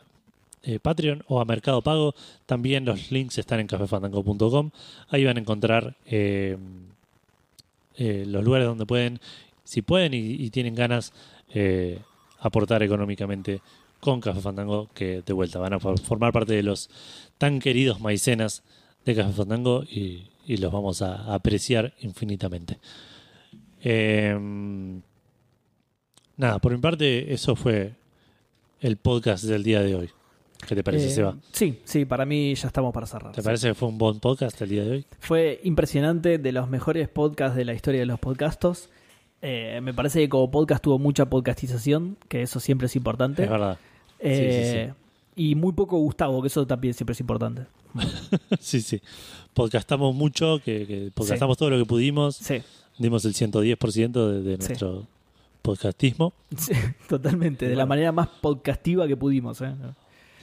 eh, 0.67 0.79
Patreon 0.81 1.23
o 1.29 1.41
a 1.41 1.45
Mercado 1.45 1.83
Pago. 1.83 2.15
También 2.47 2.85
los 2.85 3.11
links 3.11 3.39
están 3.39 3.61
en 3.61 3.67
cafefandango.com. 3.67 4.71
Ahí 5.09 5.25
van 5.25 5.37
a 5.37 5.41
encontrar 5.41 5.97
eh, 6.07 6.57
eh, 7.97 8.25
los 8.27 8.43
lugares 8.43 8.67
donde 8.67 8.87
pueden, 8.87 9.21
si 9.63 9.83
pueden 9.83 10.15
y, 10.15 10.51
tienen 10.51 10.75
ganas, 10.75 11.13
aportar 12.41 12.83
económicamente 12.83 13.61
con 14.01 14.21
Café 14.21 14.41
Fandango, 14.41 14.91
que 14.93 15.23
de 15.23 15.33
vuelta 15.33 15.59
van 15.59 15.73
a 15.75 15.81
for- 15.81 15.99
formar 16.01 16.33
parte 16.33 16.53
de 16.53 16.63
los 16.63 16.91
tan 17.39 17.59
queridos 17.59 18.01
maicenas 18.01 18.63
de 19.05 19.15
Café 19.15 19.33
Fandango 19.33 19.85
y, 19.85 20.29
los 20.47 20.73
vamos 20.73 21.01
a, 21.01 21.33
apreciar 21.33 21.95
infinitamente. 22.01 22.79
Eh, 23.83 24.37
nada, 26.37 26.59
por 26.59 26.73
mi 26.73 26.79
parte, 26.79 27.33
eso 27.33 27.57
fue 27.57 27.95
el 28.81 28.97
podcast 28.97 29.45
del 29.45 29.63
día 29.63 29.81
de 29.83 29.95
hoy. 29.95 30.11
¿Qué 30.69 30.75
te 30.75 30.83
parece, 30.85 31.07
Eh, 31.07 31.11
Seba? 31.11 31.37
Sí, 31.53 31.81
sí, 31.85 32.05
para 32.05 32.25
mí 32.25 32.55
ya 32.55 32.69
estamos 32.69 32.93
para 32.93 33.07
cerrar. 33.07 33.33
¿Te 33.33 33.41
sí. 33.41 33.45
parece 33.45 33.69
que 33.69 33.75
fue 33.75 33.89
un 33.89 33.99
buen 33.99 34.19
podcast 34.21 34.61
el 34.63 34.69
día 34.71 34.85
de 34.85 34.91
hoy? 34.91 35.07
Fue 35.19 35.61
impresionante, 35.65 36.39
de 36.39 36.53
los 36.53 36.69
mejores 36.69 37.09
podcasts 37.09 37.57
de 37.57 37.65
la 37.65 37.75
historia 37.75 38.01
de 38.01 38.07
los 38.07 38.19
podcastos. 38.19 38.89
Eh, 39.43 39.81
me 39.83 39.93
parece 39.93 40.21
que 40.21 40.29
como 40.29 40.51
podcast 40.51 40.83
tuvo 40.83 40.99
mucha 40.99 41.27
podcastización, 41.27 42.17
que 42.29 42.43
eso 42.43 42.61
siempre 42.61 42.87
es 42.87 42.97
importante. 42.97 43.45
Es 43.45 43.51
verdad. 43.51 43.79
Eh, 44.21 44.93
Y 45.37 45.55
muy 45.55 45.73
poco 45.73 45.99
Gustavo, 45.99 46.41
que 46.41 46.47
eso 46.49 46.67
también 46.67 46.95
siempre 46.95 47.13
es 47.13 47.21
importante. 47.21 47.63
sí, 48.61 48.81
sí. 48.81 49.01
Podcastamos 49.53 50.15
mucho, 50.15 50.61
que, 50.65 50.87
que 50.87 51.11
podcastamos 51.15 51.57
todo 51.59 51.71
lo 51.71 51.79
que 51.79 51.85
pudimos. 51.85 52.37
Sí, 52.37 52.63
Dimos 52.99 53.25
el 53.25 53.35
110% 53.35 54.13
de, 54.13 54.43
de 54.43 54.57
Sí. 54.63 54.69
nuestro 54.69 55.07
podcastismo. 55.63 56.33
sí, 56.57 56.73
totalmente, 57.09 57.67
de 57.69 57.75
la 57.77 57.87
manera 57.87 58.13
más 58.13 58.29
podcastiva 58.29 59.07
que 59.09 59.17
pudimos. 59.17 59.61
¿eh? 59.61 59.73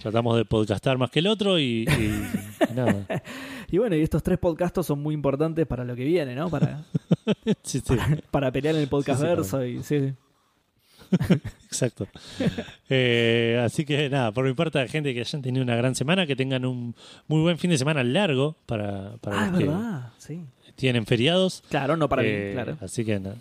Tratamos 0.02 0.36
de 0.38 0.46
podcastar 0.46 0.98
más 0.98 1.12
que 1.12 1.20
el 1.20 1.28
otro 1.28 1.60
y, 1.60 1.84
y- 1.88 2.74
nada. 2.76 3.06
Y 3.70 3.78
bueno, 3.78 3.96
y 3.96 4.02
estos 4.02 4.24
tres 4.24 4.38
podcastos 4.40 4.86
son 4.88 5.00
muy 5.02 5.14
importantes 5.14 5.68
para 5.68 5.84
lo 5.84 5.96
que 5.96 6.04
viene, 6.04 6.34
¿no? 6.36 6.50
Para, 6.50 6.84
Sí, 7.64 7.82
sí, 7.86 7.96
para 8.32 8.52
pelear 8.52 8.76
en 8.76 8.82
el 8.82 8.88
podcast 8.88 9.22
Sí, 9.22 9.28
verso. 9.28 9.66
Y, 9.66 9.84
sí. 9.84 10.14
exacto. 11.66 12.08
Eh, 12.90 13.62
así 13.64 13.86
que 13.86 14.10
nada, 14.10 14.32
por 14.32 14.46
mi 14.46 14.54
parte, 14.54 14.88
gente 14.88 15.14
que 15.14 15.20
hayan 15.20 15.42
tenido 15.42 15.64
una 15.64 15.76
gran 15.76 15.94
semana, 15.94 16.26
que 16.26 16.36
tengan 16.36 16.66
un 16.66 16.96
muy 17.28 17.42
buen 17.42 17.58
fin 17.58 17.70
de 17.70 17.78
semana 17.78 18.04
largo 18.04 18.56
para, 18.66 19.18
para 19.18 19.40
Ah, 19.42 19.46
es 19.46 19.52
los 19.52 19.60
que 19.60 19.66
verdad, 19.68 20.10
sí. 20.18 20.42
tienen 20.76 21.06
feriados. 21.06 21.64
Claro, 21.70 21.96
no 21.98 22.08
para 22.10 22.24
Eh, 22.24 22.48
mí, 22.48 22.54
claro. 22.54 22.78
Así 22.82 23.04
que 23.06 23.20
nada. 23.20 23.36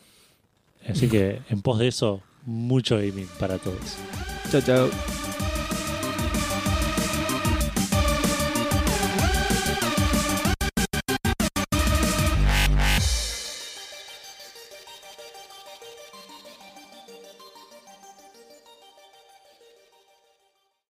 Así 0.89 1.08
que 1.08 1.40
en 1.48 1.62
pos 1.62 1.78
de 1.78 1.89
eso, 1.89 2.22
mucho 2.44 2.97
gaming 2.97 3.28
para 3.39 3.56
todos. 3.58 3.98
Chao, 4.50 4.60
chao. 4.62 5.30